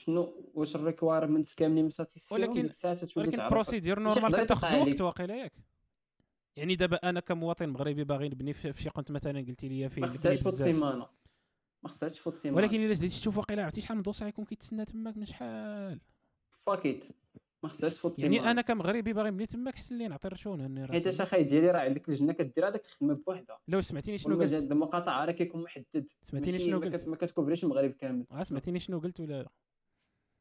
شنو 0.00 0.50
واش 0.54 0.76
ال 0.76 0.82
requirements 0.82 1.54
كاملين 1.54 1.86
مساتيسفيهم 1.86 2.40
ولكن- 2.40 2.70
ولكن 3.16 3.42
ال 3.42 3.48
procédure 3.48 3.98
normale 3.98 4.44
كتاخذ 4.44 4.88
وقت. 4.88 5.00
واقيلا 5.00 5.36
ياك. 5.36 5.52
يعني 6.56 6.76
دابا 6.76 6.96
أنا 6.96 7.20
كمواطن 7.20 7.68
مغربي 7.68 8.04
باغي 8.04 8.28
نبني 8.28 8.52
في 8.52 8.72
شي 8.82 8.88
قنت 8.88 9.10
مثلا 9.10 9.40
قلتي 9.40 9.68
لي 9.68 9.88
فيه 9.88 10.00
ما 10.00 10.06
خصهاش 10.06 10.40
تفوت 10.40 10.52
بزاف. 10.52 10.66
سيمانة. 10.66 11.06
ما 11.82 11.88
خصهاش 11.88 12.12
تفوت 12.12 12.34
سيمانة. 12.34 12.62
ولكن 12.62 12.84
إلا 12.84 12.92
جيتي 12.94 13.08
تشوف 13.08 13.38
واقيلا 13.38 13.64
عرفتي 13.64 13.80
شحال 13.80 13.96
من 13.96 14.02
dossier 14.02 14.24
غيكون 14.24 14.44
كيتسنى 14.44 14.84
تماك؟ 14.84 15.16
من 15.16 15.26
شحال؟ 15.26 16.00
فاكيت 16.66 17.08
ما 17.62 17.68
خصهاش 17.68 17.94
تفوت 17.94 18.12
سيمانة. 18.12 18.36
يعني 18.36 18.50
أنا 18.50 18.62
كمغربي 18.62 19.12
باغي 19.12 19.30
نبني 19.30 19.46
تماك 19.46 19.74
حسن 19.74 19.96
لي 19.98 20.08
نعطي 20.08 20.28
الرشوه 20.28 20.54
هاني 20.54 20.86
حيت 20.86 21.06
راسي 21.06 21.08
اش 21.08 21.20
اخاي 21.20 21.44
ديالي 21.44 21.70
راه 21.70 21.80
عندك 21.80 22.08
لجنه 22.08 22.32
كدير 22.32 22.68
هذاك 22.68 22.86
الخدمة 22.86 23.14
بوحدها. 23.14 23.58
لو 23.68 23.80
سمعتيني 23.80 24.18
شنو 24.18 24.38
قلت؟ 24.40 24.52
المقاطعه 24.52 25.24
راه 25.24 25.32
كيكون 25.32 25.62
محدد. 25.62 26.08
سمعتيني 26.22 26.58
شنو 26.58 26.80
قلت. 26.80 27.08
ما 27.08 27.16
كتكوفريش 27.16 27.64
المغرب 27.64 27.90
كامل. 27.90 28.26
آه، 28.30 28.42
سمعتيني 28.42 28.78
شنو 28.78 28.98
قلت 28.98 29.20
ولا 29.20 29.42
لا؟ 29.42 29.50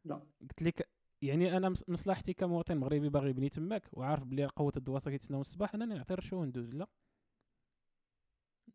لا 0.05 0.21
قلت 0.41 0.63
لك 0.63 0.89
يعني 1.21 1.57
أنا 1.57 1.73
مصلحتي 1.87 2.33
كمواطن 2.33 2.77
مغربي 2.77 3.09
باغي 3.09 3.29
يبني 3.29 3.49
تماك 3.49 3.83
وعارف 3.91 4.23
بلي 4.23 4.45
قوة 4.45 4.73
الدواسه 4.77 5.11
كيتسناو 5.11 5.41
الصباح 5.41 5.75
انني 5.75 5.95
نعطي 5.95 6.13
الرشوه 6.13 6.39
وندوز 6.39 6.75
لا 6.75 6.87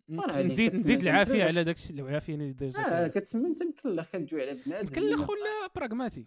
نزيد 0.08 0.74
نزيد. 0.74 1.02
العافية 1.02 1.44
على 1.44 1.64
داك 1.64 1.76
الشيء 1.76 2.00
العافية 2.00 2.34
اللي 2.34 2.52
ديجا 2.52 2.78
آه. 2.78 3.08
كتسمى 3.08 3.46
أنت 3.46 3.62
مكلخ 3.62 4.10
كدوي 4.10 4.42
على 4.42 4.60
بنادم 4.66 4.88
مكلخ 4.88 5.30
ولا 5.30 5.66
براغماتي 5.76 6.26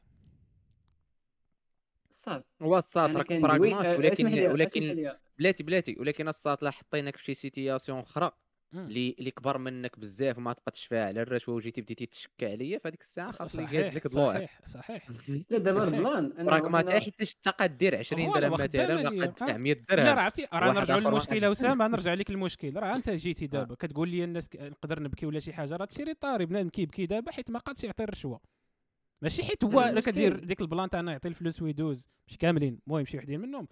صافي 2.10 2.46
هو 2.62 2.78
الساط 2.78 3.10
أنا 3.10 3.20
راك 3.20 3.28
كندوي 3.28 3.42
pragmatique 3.42 3.86
آه، 3.86 3.98
ولكن 3.98 4.52
ولكن 4.52 5.14
بلاتي 5.40 5.64
بلاتي 5.64 5.96
ولكن 6.00 6.28
الساط 6.28 6.64
لا 6.64 6.72
حطيناك 6.72 7.16
في 7.16 7.24
شي 7.24 7.34
situation 7.34 8.00
أخرى. 8.00 8.32
اللي 8.74 9.16
اللي 9.20 9.32
كبر 9.32 9.58
منك 9.58 10.00
بزاف 10.00 10.38
وما 10.38 10.54
تقدش 10.54 10.86
فيها 10.86 11.06
على 11.06 11.22
الرشوه 11.22 11.56
وجيتي 11.56 11.82
بديتي 11.82 12.06
تشكى 12.06 12.52
عليا 12.52 12.80
فهاديك 12.80 13.02
الساعة 13.02 13.32
خاص 13.32 13.56
لي 13.56 13.66
قاد 13.66 13.96
لك 13.96 14.08
ضلوع 14.08 14.34
صحيح 14.34 14.62
صحيح. 14.66 15.08
لا 15.52 15.58
دابا. 15.58 15.84
ال 15.84 15.93
plan 15.93 16.32
أنا 16.40 16.44
pragmatique 16.44 16.90
أنا- 16.90 16.94
حيت 16.94 17.22
انت 17.22 17.48
قادير 17.50 17.96
20 17.98 18.22
هو 18.22 18.34
درهم 18.34 18.44
أنا 18.54 18.64
مثلا 18.64 19.10
ولا 19.10 19.26
قد 19.28 19.50
آه. 19.50 19.58
100 19.58 19.74
لا 19.74 19.96
درهم. 19.96 20.06
راه 20.06 20.12
عرفتي 20.22 20.48
راه 20.54 20.72
نرجعوا 20.72 21.00
آخر 21.00 21.10
للمشكل 21.10 21.36
واحد. 21.36 21.44
اسامه 21.44 21.88
نرجع 21.88 22.14
لك 22.14 22.30
المشكل. 22.30 22.76
راه 22.78 22.96
أنت 22.96 23.10
جيتي 23.24 23.48
دابا 23.48 23.76
كتقول 23.76 24.10
لي 24.10 24.24
الناس 24.24 24.50
نقدر 24.56 25.04
نبكي 25.04 25.26
ولا 25.26 25.40
شي 25.40 25.54
حاجة 25.54 25.76
راه 25.76 25.86
تشري 25.86 26.14
طاري 26.14 26.46
بنادم 26.46 26.70
كيبكي 26.70 27.06
دابا 27.06 27.32
حيت 27.32 27.52
ما 27.52 27.60
قادش 27.60 27.84
يعطي 27.84 28.04
الرشوة. 28.04 28.40
ماشي 29.22 29.44
حيت 29.44 29.64
هو 29.64 29.80
أنا 29.80 29.92
راه 29.94 30.02
كدير 30.02 30.40
ديك 30.40 30.62
ال 30.62 30.67
plan 30.67 30.90
تاع 30.90 31.00
انه 31.00 31.12
يعطي 31.12 31.28
الفلوس 31.28 31.62
ويدوز 31.62 32.08
مش 32.28 32.38
كاملين 32.38 32.80
المهم 32.88 33.06
شي 33.06 33.18
وحدين 33.18 33.40
منهم. 33.40 33.68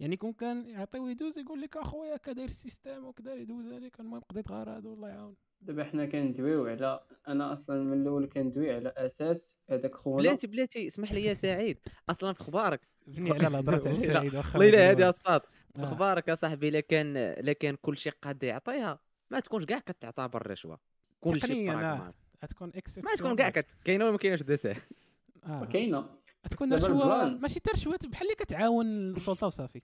يعني 0.00 0.16
كون 0.16 0.32
كان 0.32 0.68
يعطي 0.68 0.98
ويدوز 0.98 1.38
يقول 1.38 1.60
لك 1.60 1.76
أخويا 1.76 2.16
كداير 2.16 2.48
ال 2.48 2.55
système 2.55 3.04
وكذا 3.04 3.34
يدوز 3.34 3.72
عليك 3.72 4.00
المهم 4.00 4.20
قضيت 4.20 4.50
غير 4.50 4.70
هذا 4.70 4.88
والله 4.88 5.08
يعاون. 5.08 5.34
دابا 5.60 5.84
حنا 5.84 6.06
كندويو 6.06 6.66
على 6.66 7.00
أنا 7.28 7.52
أصلا 7.52 7.84
من 7.84 8.02
الأول 8.02 8.28
كندوي 8.28 8.74
على 8.74 8.92
أساس 8.96 9.56
هذاك 9.70 9.94
خونا. 9.94 10.16
بلاتي 10.16 10.46
بلاتي 10.46 10.86
اسمح 10.86 11.12
لي 11.12 11.24
يا 11.24 11.34
سعيد. 11.34 11.78
أصلا 12.10 12.32
في 12.32 12.40
أخبارك 12.40 12.80
بني 13.06 13.30
على 13.32 13.46
الهضره 13.46 13.76
تاع 13.76 13.92
لا، 13.92 13.98
سعيد 13.98 14.34
واخا 14.34 14.58
والله 14.58 14.90
هذه. 14.90 15.08
الساط 15.08 15.46
في 15.74 15.80
آه. 15.82 15.84
أخبارك 15.84 16.28
يا 16.28 16.34
صاحبي 16.34 16.68
الا 16.68 16.80
كان 16.80 17.16
الا 17.16 17.52
كان 17.52 17.76
كلشي 17.76 18.10
قاد 18.10 18.42
يعطيها. 18.42 19.00
ما 19.30 19.40
تكونش 19.40 19.64
كاع 19.64 19.78
كتعطى 19.78 20.28
بالرشوه 20.28 20.78
كلشي 21.20 21.40
تقنياً، 21.46 21.92
آه. 21.92 22.14
غتكون 22.44 22.72
exception 22.74 23.06
ما 23.06 23.14
تكون 23.14 23.36
كاع 23.36 23.50
كت... 23.50 23.76
كاينة 23.84 24.04
ولا 24.04 24.12
ما 24.12 24.18
كايناش 24.18 24.42
دسات 24.42 24.76
آه. 25.44 25.64
كاينة. 25.64 26.08
تكون 26.48 26.74
رشوه. 26.74 27.28
ماشي 27.28 27.54
حتى 27.54 27.70
رشوه 27.70 27.98
بحال 28.04 28.26
اللي 28.26 28.34
كتعاون 28.34 29.10
السلطة 29.10 29.46
وصافي. 29.46 29.82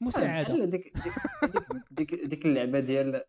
مساعدة. 0.00 0.64
ديك 0.64 0.92
ديك 0.96 1.14
ديك, 1.90 2.14
ديك 2.14 2.46
اللعبة 2.46 2.80
ديال 2.80 3.24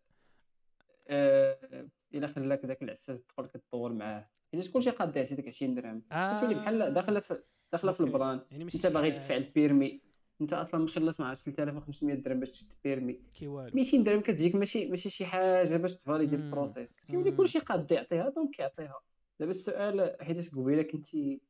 آه 1.08 1.88
الا 2.14 2.26
خلاك 2.26 2.66
داك 2.66 2.82
العساس 2.82 3.22
تدخل 3.22 3.46
كتطور 3.46 3.92
معاه. 3.92 4.28
حيت 4.52 4.70
كلشي 4.70 4.90
قاد 4.90 5.16
يعطي 5.16 5.34
ديك 5.34 5.48
20 5.48 5.74
درهم 5.74 6.02
كتولي 6.36 6.54
بحال 6.54 6.92
داخلة 6.92 7.20
في 7.20 7.42
داخلة 7.72 7.92
في 7.92 8.00
OK. 8.00 8.12
ال 8.12 8.18
plan 8.18 8.40
يعني 8.50 8.64
أنت 8.74 8.86
باغي 8.86 9.10
تدفع 9.10 9.36
ال 9.36 9.44
permis. 9.44 10.00
أنت 10.40 10.52
أصلا 10.52 10.84
مخلص 10.84 11.20
مع 11.20 11.34
3500 11.34 12.14
درهم 12.14 12.40
باش 12.40 12.50
تشد 12.50 12.72
ال 12.72 12.78
permis. 12.78 13.20
كي 13.34 13.46
والو. 13.48 13.70
200 13.74 14.02
درهم 14.02 14.20
كتجيك 14.20 14.54
ماشي 14.54 14.86
ماشي 14.86 15.10
شي 15.10 15.26
حاجة 15.26 15.76
باش 15.76 15.94
ت 15.94 15.99
valider. 15.99 16.36
ال 16.36 16.44
process. 16.44 17.04
كيولي. 17.04 17.30
كلشي 17.30 17.58
قاد 17.58 17.92
يعطيها 17.92 18.28
donc 18.28 18.58
يعطيها 18.58 19.00
دابا 19.40 19.50
السؤال 19.50 20.16
حيت 20.20 20.54
قبيلة 20.54 20.82
كنتي 20.82 21.40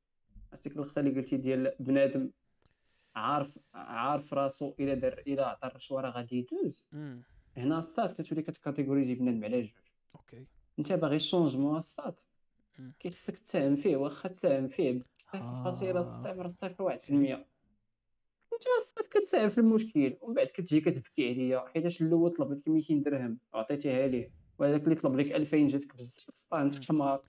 عرفتي 0.55 0.68
اللقطه 0.68 0.98
اللي 1.01 1.10
قلتي 1.10 1.36
ديال 1.36 1.74
بنادم 1.81 2.31
عارف 3.14 3.59
عارف 3.74 4.35
راسو 4.35 4.74
الا 4.81 4.94
دار 4.94 5.22
الا 5.26 5.47
عطى 5.47 5.66
الرشوه 5.66 6.01
راه 6.01 6.10
غادي 6.10 6.39
يدوز. 6.39 6.86
هنا 7.56 7.81
الساط 7.81 8.20
كتولي 8.20 8.43
كت 8.43 8.54
catégoriser 8.54 9.15
بنادم 9.14 9.44
على 9.44 9.62
جوج 9.62 9.72
OK 10.15 10.47
أنت 10.78 10.93
باغي 10.93 11.16
ال 11.16 11.22
changement 11.22 11.81
الساط. 11.81 12.23
كيخصك 13.01 13.39
تساهم 13.39 13.76
فيه 13.76 13.97
واخا 13.97 14.28
تساهم 14.28 14.68
فيه 14.68 14.90
آه. 14.90 15.02
بصفر 15.18 15.64
فاصلة 15.64 16.02
صفر 16.02 16.48
صفر 16.48 16.82
واحد 16.82 16.98
في 16.98 17.10
المية 17.10 17.47
أنت 18.52 18.62
الساط 18.82 19.07
كتساهم 19.06 19.48
في 19.48 19.59
المشكل 19.59 20.16
ومن 20.20 20.35
بعد 20.35 20.47
كتجي 20.47 20.81
كتبكي 20.81 21.28
عليا 21.28 21.68
حيتاش 21.68 22.02
الأول 22.02 22.31
طلب 22.31 22.52
لك 22.52 22.68
200 22.68 22.94
درهم 22.94 23.39
وعطيتيها 23.55 24.06
ليه 24.06 24.31
وهذاك 24.59 24.85
اللي 24.85 24.94
طلب 24.94 25.16
لك 25.16 25.32
2000 25.32 25.66
جاتك 25.66 25.97
بزاف 25.97 26.44
راه 26.52 26.62
أنت. 26.62 26.89
حمار 26.89 27.22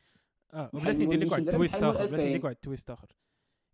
آه 0.55 0.69
بحال 0.73 0.77
وبلاتي 0.81 1.05
ندير 1.05 1.19
لك 1.19 1.31
واحد 1.31 1.43
200 1.43 1.51
درهم 1.51 1.63
ال 1.63 1.66
twist 1.66 1.83
آخر. 1.83 1.97
بلاتي 1.97 2.15
2000. 2.15 2.37
لك 2.37 2.43
واحد 2.43 2.55
ال 2.55 2.61
twist 2.61 2.89
آخر. 2.89 3.07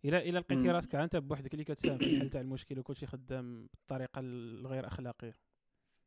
الا 0.04 0.28
إلا 0.28 0.38
لقيتي. 0.38 0.70
راسك 0.70 0.94
أنت 0.94 1.16
بوحدك 1.16 1.52
اللي 1.52 1.64
كتساهم 1.64 1.98
في 1.98 2.14
الحل 2.14 2.30
تاع 2.30 2.40
المشكل 2.40 2.78
وكلشي 2.78 3.06
خدام 3.06 3.66
بالطريقة 3.74 4.20
الغير 4.20 4.86
أخلاقية. 4.86 5.36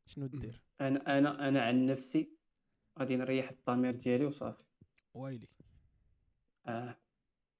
شنو 0.06 0.26
دير؟ 0.26 0.62
أنا 0.80 1.18
أنا 1.18 1.48
أنا 1.48 1.62
عن 1.62 1.86
نفسي 1.86 2.30
غادي 2.98 3.16
نريح 3.16 3.50
الضمير 3.50 3.94
ديالي 3.94 4.24
وصافي. 4.24 4.64
ويلي 5.14 5.48
آه. 6.66 6.96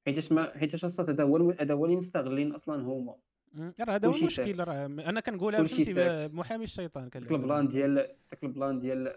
حيتاش 0.07 0.33
ما 0.33 0.59
حيتاش 0.59 0.85
أصلا 0.85 1.11
هذا 1.11 1.25
هو 1.25 1.51
هذا 1.51 1.75
هو 1.75 1.85
اللي 1.85 1.97
مستغلين 1.97 2.53
أصلا 2.53 2.83
هما. 2.83 3.17
راه 3.57 3.75
هذا 3.95 4.09
هو 4.09 4.15
المشكل. 4.15 4.59
راه. 4.65 4.87
أنا 4.87 5.21
كنقولها 5.21 5.65
فهمتي. 5.65 6.29
محامي 6.37 6.65
الشيطان 6.65 7.05
داك 7.05 7.13
كنلعب 7.13 7.33
ال 7.33 7.40
plan 7.40 7.69
ديال 7.69 7.95
داك 8.31 8.45
ال 8.45 8.51
plan 8.51 8.79
ديال 8.79 9.17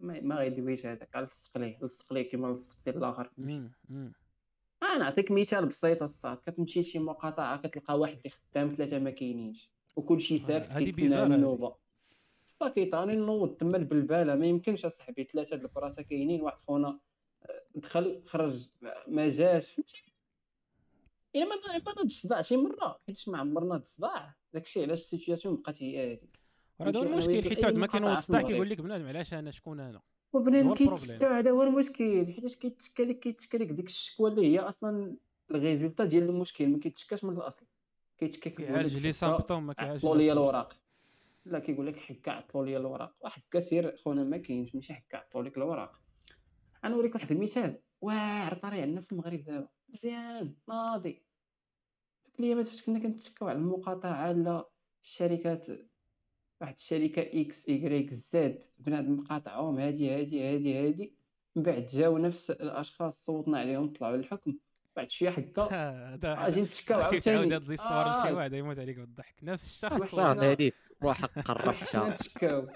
ما 0.00 0.20
ما 0.20 0.36
غيدويش 0.36 0.86
هذاك 0.86 1.16
لصق 1.16 1.58
ليه 1.58 1.78
لصق 1.82 2.12
ليه 2.12 2.30
كيما 2.30 2.52
لصقتي 2.52 2.90
الآخر. 2.90 3.30
آه 4.82 4.98
نعطيك 4.98 5.30
مثال 5.30 5.66
بسيط 5.66 6.02
الساط 6.02 6.36
كتمشي 6.36 6.80
لشي 6.80 6.98
مقاطعه 6.98 7.56
كتلقى 7.56 7.98
واحد 7.98 8.16
اللي 8.16 8.30
خدام 8.30 8.68
ثلاثة 8.68 8.98
ما 8.98 9.10
كاينينش 9.10 9.70
وكلشي 9.96 10.38
ساكت 10.38 10.72
هادي 10.72 10.84
كيتسنى. 10.84 11.34
النوبة. 11.34 11.76
باكيطاني 12.60 13.16
نوض 13.16 13.56
تما 13.56 13.76
البلبالة 13.76 14.34
ما 14.34 14.46
يمكنش 14.46 14.84
أصاحبي 14.84 15.24
ثلاثة 15.24 15.56
د 15.56 15.64
الكراسة 15.64 16.02
كاينين 16.02 16.42
واحد 16.42 16.58
خونا 16.58 16.98
آه، 17.42 17.62
دخل 17.74 18.22
خرج 18.24 18.68
ما 19.06 19.28
جاش 19.28 19.72
فهمتي؟ 19.72 20.02
إلا 21.36 21.44
ما 21.44 21.54
ما 22.02 22.08
صداع 22.08 22.40
شي 22.40 22.56
مرة 22.56 23.00
حيت 23.06 23.28
ما 23.28 23.38
عمرنا 23.38 23.76
الصداع 23.76 24.34
داكشي 24.52 24.82
علاش 24.82 24.98
ال 24.98 25.04
situation 25.04 25.56
بقات 25.56 25.82
هي 25.82 26.14
راه 26.14 26.18
هذا 26.80 26.98
هو 26.98 27.02
المشكل 27.02 27.48
حيت 27.48 27.64
ما 27.64 27.86
في 27.86 27.98
صداع 27.98 28.40
المغرب. 28.40 28.46
كيقول 28.46 28.70
لك 28.70 28.80
بنادم 28.80 29.06
علاش 29.06 29.34
أنا 29.34 29.50
شكون 29.50 29.80
أنا؟ 29.80 30.02
وبنادم. 30.32 30.74
كيتشكى 30.74 31.26
هذا 31.26 31.50
هو 31.50 31.62
المشكل. 31.62 32.26
حيتاش 32.26 32.56
كيتشكى 32.56 33.04
لك 33.04 33.18
كيتشكى 33.18 33.58
لك 33.58 33.66
ديك 33.66 33.86
الشكوى 33.86 34.30
اللي 34.30 34.46
هي 34.46 34.58
أصلا 34.58 35.16
ال 35.50 35.56
résultat 35.56 36.04
ديال 36.04 36.22
المشكل 36.22 36.68
ما 36.68 36.78
كيتشكاش 36.78 37.24
من 37.24 37.36
الأصل. 37.36 37.66
كيتشكى 38.18 38.50
كيعالج 38.50 38.94
les 38.94 39.00
حكا 39.00 39.10
symptômes 39.10 39.66
ما 39.66 39.72
كيعالجش 39.72 40.04
عطلوا 40.04 40.16
لي. 40.16 40.32
الوراق 40.32 40.72
لا 41.44 41.58
كيقول 41.58 41.86
لك 41.86 41.98
حكا 41.98 42.32
عطلوا 42.32 42.66
لي 42.66 42.76
الوراق 42.76 43.14
وحكا 43.24 43.58
سير 43.58 43.96
خونا 43.96 44.24
ما 44.24 44.36
كاينش 44.36 44.74
ماشي 44.74 44.94
حكا 44.94 45.18
عطلوا 45.18 45.44
لك 45.44 45.56
الوراق 45.56 46.00
غنوريك 46.84 47.14
واحد 47.14 47.32
المثال. 47.32 47.80
واعر 48.00 48.54
طري 48.54 48.82
عندنا 48.82 49.00
في 49.00 49.12
المغرب 49.12 49.44
دابا. 49.44 49.68
مزيان 49.88 50.54
ناضي. 50.68 51.22
ديك 52.24 52.40
الايامات 52.40 52.66
فاش 52.66 52.82
كنا 52.82 52.98
كنتشكاو 52.98 53.48
على 53.48 53.58
المقاطعة 53.58 54.32
لا 54.32 54.68
الشركات 55.02 55.66
واحد 56.60 56.74
الشركة 56.74 57.40
X 57.40 57.68
Y 57.68 58.10
Z 58.10 58.62
بنادم 58.78 59.24
قاطعهم 59.24 59.78
هادي 59.78 60.10
هادي 60.10 60.54
هادي 60.54 60.78
هادي. 60.78 61.12
من 61.56 61.62
بعد 61.62 61.86
جاو 61.86 62.18
نفس 62.18 62.50
الأشخاص 62.50 63.24
صوتنا 63.26 63.58
عليهم 63.58 63.92
طلعوا 63.92 64.16
للحكم. 64.16 64.56
بعد 64.96 65.10
شوية 65.10 65.30
حكا 65.30 65.68
أجي 66.46 66.62
نتشكاو 66.62 67.00
عرفتي 67.02 67.20
تعاود 67.20 67.52
عاوتاني 67.52 67.54
هاد 67.54 67.68
l'histoire 67.68 68.20
لشي 68.20 68.28
آه. 68.28 68.34
واحد 68.34 68.52
يموت 68.52 68.78
عليك 68.78 68.96
بالضحك. 68.96 69.34
نفس 69.42 69.66
الشخص 69.66 70.14
واحد 70.14 70.38
هادي 70.38 70.72
روحك 71.02 71.38
قربتها 71.48 72.10
نتشكاو. 72.10 72.68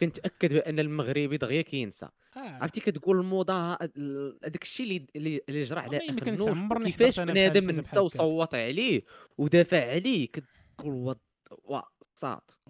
كنتاكد 0.00 0.52
بأن 0.54 0.78
المغربي 0.78 1.36
دغيا 1.36 1.62
كينسى. 1.62 2.08
آه. 2.36 2.40
عرفتي 2.40 2.80
كتقول 2.80 3.20
الموضة 3.20 3.72
هذاك 3.72 4.62
الشيء 4.62 4.86
اللي 4.86 5.06
اللي 5.16 5.40
اللي 5.48 5.62
جرى 5.62 5.80
على 5.80 5.98
كيفاش 6.84 7.20
بنادم 7.20 7.72
شي 7.72 7.78
نسى. 7.78 7.98
وصوت 7.98 8.54
عليه 8.54 9.02
ودافع 9.38 9.90
عليه؟ 9.90 10.28
كتقول 10.28 11.16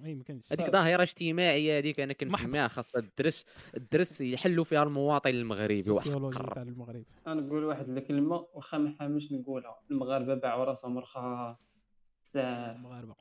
يمكنش 0.05 0.53
هذيك. 0.53 0.71
ظاهرة 0.71 1.03
اجتماعية 1.03 1.79
هذيك 1.79 2.01
أنا. 2.01 2.12
كنسميها 2.12 2.69
خاصها 2.69 3.01
الدرس 3.01 3.45
الدرس 3.77 4.21
يحلوا 4.21 4.65
فيها 4.65 4.83
المواطن 4.83 5.31
المغربي 5.31 5.91
واحد. 5.91 6.11
تاع 6.55 6.62
المغرب 6.62 7.05
غنقول 7.29 7.65
واحد 7.65 7.89
الكلمة 7.89 8.47
واخا 8.55 8.79
ما 8.79 8.91
حاملش 8.99 9.33
نقولها 9.33 9.81
المغاربة 9.91 10.35
باعوا 10.35 10.65
راسهم 10.65 10.99
رخاص 10.99 11.77
بزاف 12.25 12.77
المغاربة 12.77 13.15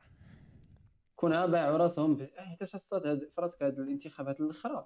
كون 1.15 1.47
باعوا 1.47 1.77
راسهم 1.77 2.15
ب... 2.15 2.29
حيت 2.37 2.61
الصاد 2.61 3.07
هاد 3.07 3.29
فراسك 3.31 3.63
هاد 3.63 3.79
الانتخابات 3.79 4.41
الأخرى. 4.41 4.85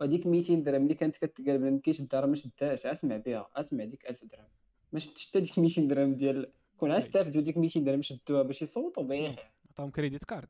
وهذيك 0.00 0.26
200 0.26 0.54
درهم 0.54 0.82
اللي 0.82 0.94
كانت 0.94 1.16
كتقال 1.16 1.58
بلا 1.58 1.70
ما 1.70 1.80
كاينش 1.80 2.00
الدار 2.00 2.26
ما 2.26 2.34
شداش 2.34 2.86
أسمع 2.86 3.16
بها 3.16 3.48
أسمع 3.56 3.84
ديك 3.84 4.10
1000 4.10 4.24
درهم 4.24 4.48
ما 4.92 4.98
شدتش 4.98 5.28
حتى 5.28 5.40
ديك 5.40 5.58
200 5.58 5.82
درهم 5.82 6.14
ديال 6.14 6.52
كون 6.76 6.90
وي. 6.90 6.98
أستافدوا 6.98 7.42
ديك 7.42 7.56
200 7.56 7.80
درهم 7.80 8.02
شدوها 8.02 8.42
باش 8.42 8.62
يصوتوا 8.62 9.02
بخير 9.02 9.38
عطاهم 9.78 9.90
كريديت 9.90 10.24
كارد. 10.24 10.48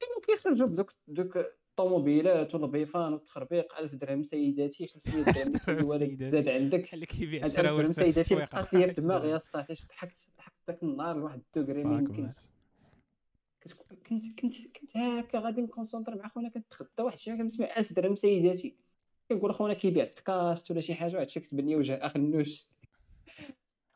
كانوا 0.00 0.20
كيخرجوا 0.26 0.68
بدوك 0.68 0.90
دوك 1.08 1.36
الطوموبيلات 1.36 2.54
والبيفان 2.54 3.12
والتخربيق 3.12 3.78
1000 3.78 3.94
درهم 3.94 4.22
سيداتي 4.22 4.86
500 4.86 5.24
درهم 5.24 5.56
كل 5.56 5.84
ولد. 5.84 6.16
تزاد 6.16 6.48
عندك. 6.48 6.80
بحال 6.80 6.94
اللي 6.94 7.06
كيبيع 7.06 7.44
هاد 7.44 7.50
1000 7.50 7.58
السراول 7.58 7.82
درهم 7.82 7.92
سيداتي 7.92 8.34
لصقات 8.34 8.74
ليا 8.74 8.86
في 8.86 8.92
دماغي 8.92 9.28
يا 9.30 9.38
صاحبي 9.38 9.66
علاش 9.66 9.86
ضحكت 9.86 10.32
ضحكت 10.38 10.54
ذاك 10.68 10.82
النهار 10.82 11.16
لواحد 11.16 11.42
الدوغري 11.56 11.84
ما 11.84 11.98
يمكنش 11.98 12.36
كنت 14.08 14.24
كنت 14.40 14.54
كنت 14.76 14.96
هكا 14.96 15.38
غادي 15.38 15.62
مكونسونطري 15.62 16.16
مع 16.16 16.28
خونا 16.28 16.48
كنتغدى 16.48 17.02
واحد 17.02 17.16
الشيء 17.16 17.36
كنسمع 17.36 17.76
1000 17.76 17.92
درهم 17.92 18.14
سيداتي. 18.14 18.76
كنقول 19.28 19.54
خونا 19.54 19.74
كيبيع 19.74 20.04
التكاست 20.04 20.70
ولا 20.70 20.80
شي 20.80 20.94
حاجة 20.94 21.14
واحد 21.14 21.26
الشيء 21.26 21.42
كتبان 21.42 21.66
لي 21.66 21.76
وجه 21.76 21.94
اخ 21.94 22.16
النوش 22.16 22.66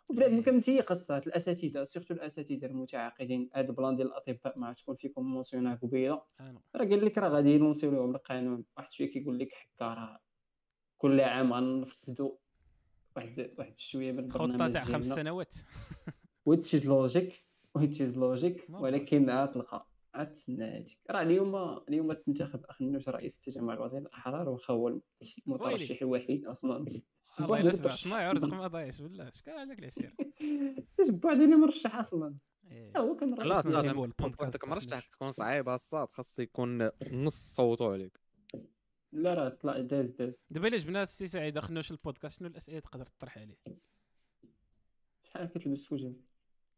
وبنادم 0.08 0.42
كنتيق 0.42 0.90
الصات 0.90 1.26
الأساتذة 1.26 1.84
سيرتو 1.84 2.14
الأساتذة 2.14 2.66
المتعاقدين. 2.66 3.50
هاد 3.54 3.68
البلان 3.68 3.94
ديال 3.94 4.06
الأطباء 4.06 4.58
ما 4.58 4.66
عرفت 4.66 4.78
شكون 4.78 4.96
فيكم 4.96 5.22
موسيوناه 5.22 5.74
قبيلة. 5.74 6.22
راه 6.40 6.84
قال 6.84 7.04
لك 7.04 7.18
راه 7.18 7.28
غادي 7.28 7.50
يلونسيو 7.50 7.90
لهم 7.90 8.10
القانون. 8.10 8.64
واحد 8.76 8.92
شوية 8.92 9.10
كيقول 9.10 9.38
لك 9.38 9.52
حكا 9.52 9.94
راه 9.94 10.20
كل 10.98 11.20
عام 11.20 11.52
غنفذوا 11.52 12.32
واحد 13.16 13.50
واحد 13.58 13.78
شوية 13.78 14.12
من 14.12 14.32
خطه 14.32 14.44
البرنامج 14.44 14.72
تاع 14.72 14.84
خمس 14.84 15.06
سنوات. 15.06 15.54
Is 16.48 16.84
logic 16.84 17.32
which 17.78 18.00
is 18.00 18.16
logic 18.16 18.70
نعم. 18.70 18.82
ولكن 18.82 19.30
عاد 19.30 19.50
تلقى 19.50 19.86
عاد 20.14 20.32
تسنى 20.32 20.64
هاديك. 20.64 20.98
راه 21.10 21.22
اليوم 21.22 21.56
اليوم 21.88 22.12
تنتخب 22.12 22.64
اخ 22.64 22.82
النوش 22.82 23.08
رئيس 23.08 23.36
التجمع 23.36 23.74
الوطني 23.74 24.00
للأحرار 24.00 24.48
واخا 24.48 24.74
هو 24.74 25.00
المترشح 25.46 26.02
الوحيد 26.02 26.46
أصلا. 26.46 26.86
الله 27.40 27.60
المترشح 27.60 27.96
سمع 27.96 28.10
صناعي 28.10 28.28
ورزق 28.28 28.48
ما 28.48 28.66
ضايعش 28.66 29.00
بالله. 29.00 29.30
شكون 29.34 29.54
هذاك 29.54 29.78
العشير 29.78 30.14
على 31.24 31.44
اللي 31.44 31.56
مرشح 31.56 31.96
أصلا. 31.96 32.36
إيه. 32.70 32.98
هو 32.98 33.16
كان 33.16 33.34
لا 33.34 33.62
صاد 33.62 33.86
مرشح. 34.64 35.08
تكون 35.08 35.32
صعيبه 35.32 35.74
الصاد 35.74 36.10
خاص 36.10 36.38
يكون 36.38 36.90
نص 37.12 37.54
صوتوا 37.54 37.92
عليك. 37.92 38.20
لا 39.12 39.34
راه 39.34 39.48
طلع 39.48 39.80
داز 39.80 40.10
داز 40.10 40.44
دابا 40.50 40.68
الا 40.68 40.76
جبنا 40.76 41.02
السي 41.02 41.28
سعيد 41.28 41.56
اخنوش 41.56 41.90
البودكاست. 41.90 42.38
شنو 42.38 42.48
الأسئلة 42.48 42.80
تقدر 42.80 43.06
تطرح 43.06 43.38
عليه؟ 43.38 43.56
شحال 45.22 45.48
كتلبس 45.48 45.84
في 45.84 45.94
وجهك 45.94 46.16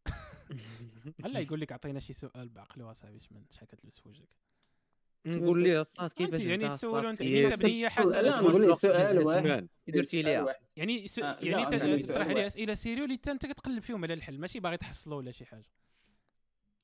هلا 1.24 1.40
يقول 1.40 1.60
لك 1.60 1.72
عطينا 1.72 2.01
شي 2.01 2.12
سؤال 2.12 2.48
بعقل 2.48 2.82
اصاحبي 2.82 3.20
شمن 3.20 3.44
شحال 3.51 3.68
كتلبس 3.68 4.01
في 4.01 4.09
وجهك 4.09 4.28
نقول 5.26 5.62
ليه 5.62 5.80
الساط 5.80 6.12
كيفاش 6.12 6.40
يعني 6.40 6.54
انت 6.66 6.72
تسولوا 6.74 7.10
أنت 7.10 7.18
سير. 7.18 7.46
أنت 7.52 7.62
بنية 7.62 7.88
حسنه 7.88 8.20
لا 8.20 8.30
تقول- 8.30 8.50
نقول 8.50 8.70
لك 8.70 8.78
سؤال 8.78 9.18
واحد 9.18 9.68
درتي 9.88 10.22
ليها. 10.22 10.54
يعني 10.76 11.08
سو... 11.08 11.22
آه، 11.22 11.40
لا، 11.40 11.48
يعني 11.50 11.98
تطرح 11.98 12.20
عليه 12.26 12.34
واحد. 12.34 12.46
اسئله 12.46 12.74
sérieux 12.74 13.05
اللي 13.04 13.18
أنت 13.28 13.46
كتقلب 13.46 13.82
فيهم 13.82 14.04
على 14.04 14.14
الحل 14.14 14.38
ماشي 14.38 14.60
باغي 14.60 14.76
تحصلوا 14.76 15.16
ولا 15.18 15.30
شي 15.32 15.44
حاجة 15.44 15.64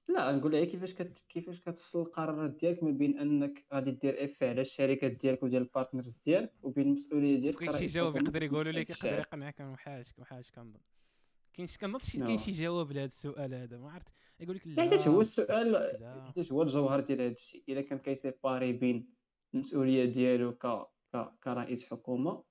لا 0.08 0.32
نقول 0.32 0.52
لها 0.52 0.64
كيفاش 0.64 0.94
كت... 0.94 1.24
كيفاش 1.28 1.60
كتفصل 1.60 2.00
القرارات 2.00 2.50
ديالك 2.50 2.82
ما 2.82 2.90
بين 2.90 3.18
أنك 3.18 3.64
غادي 3.74 3.90
دير 3.90 4.24
اف 4.24 4.42
على 4.42 4.60
الشركات 4.60 5.10
ديالك 5.12 5.42
وديال 5.42 5.62
ال 5.62 5.69
partners 5.69 6.22
ديالك 6.26 6.52
وبين 6.62 6.86
المسؤولية 6.86 7.38
ديالك 7.40 7.58
كاين 7.58 7.72
شي 7.72 7.84
جواب 7.86 8.16
يقدر 8.16 8.42
يقولوا 8.42 8.72
لك. 8.72 8.90
يقدر 8.90 9.18
يقنعك 9.18 9.60
محاش 9.60 10.06
محاش 10.18 10.50
كنظن 10.50 10.80
كاين 11.54 11.66
شي 11.66 11.78
كنظن 11.78 11.98
شي. 11.98 12.18
كاين 12.18 12.38
شي 12.38 12.50
جواب 12.52 12.92
لهذا 12.92 13.04
السؤال 13.04 13.54
هذا 13.54 13.78
ما 13.78 13.90
عرفت 13.90 14.12
يقول 14.40 14.56
لك 14.56 14.66
لا 14.66 14.82
حيت 14.82 15.08
هو 15.08 15.20
السؤال 15.20 15.96
كذا. 15.98 16.32
حيت 16.36 16.52
هو 16.52 16.62
الجوهر 16.62 17.00
ديال 17.00 17.20
هذا 17.20 17.32
الشيء؟ 17.32 17.64
إلا 17.68 17.80
كان 17.80 17.98
كي 17.98 18.15
séparer 18.15 18.72
بين 18.72 19.08
المسؤولية 19.54 20.04
ديالو 20.04 20.52
ك... 20.52 20.66
ك... 21.14 21.32
كرئيس 21.44 21.90
حكومة 21.90 22.42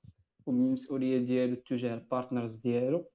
وبين 0.45 0.65
المسؤوليه 0.65 1.17
ديالو 1.17 1.55
تجاه 1.55 1.93
ال 1.93 2.00
partners 2.00 2.59
ديالو 2.59 3.09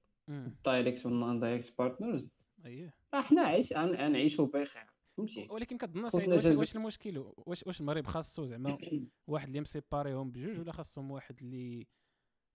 direct 0.65 1.05
وال 1.05 1.19
non 1.19 1.39
direct 1.39 1.73
partners 1.77 2.31
اييه 2.65 2.93
راه 3.13 3.21
حنا 3.21 3.41
عايش 3.41 3.73
غنعيشوا 3.73 4.45
بخير 4.45 4.85
فهمتي؟ 5.17 5.47
ولكن 5.49 5.77
كتظن 5.77 6.09
سعيد 6.09 6.33
واش. 6.33 6.45
واش 6.45 6.75
المشكل؟ 6.75 7.17
واش 7.17 7.63
واش 7.67 7.81
المغرب 7.81 8.05
خاصو 8.05 8.45
زعما 8.45 8.77
واحد 9.27 9.47
اللي 9.47 9.61
م 9.61 9.68
séparer 9.68 10.17
هم 10.17 10.31
بجوج 10.31 10.59
ولا 10.59 10.71
خاصهم 10.71 11.11
واحد 11.11 11.35
اللي 11.41 11.87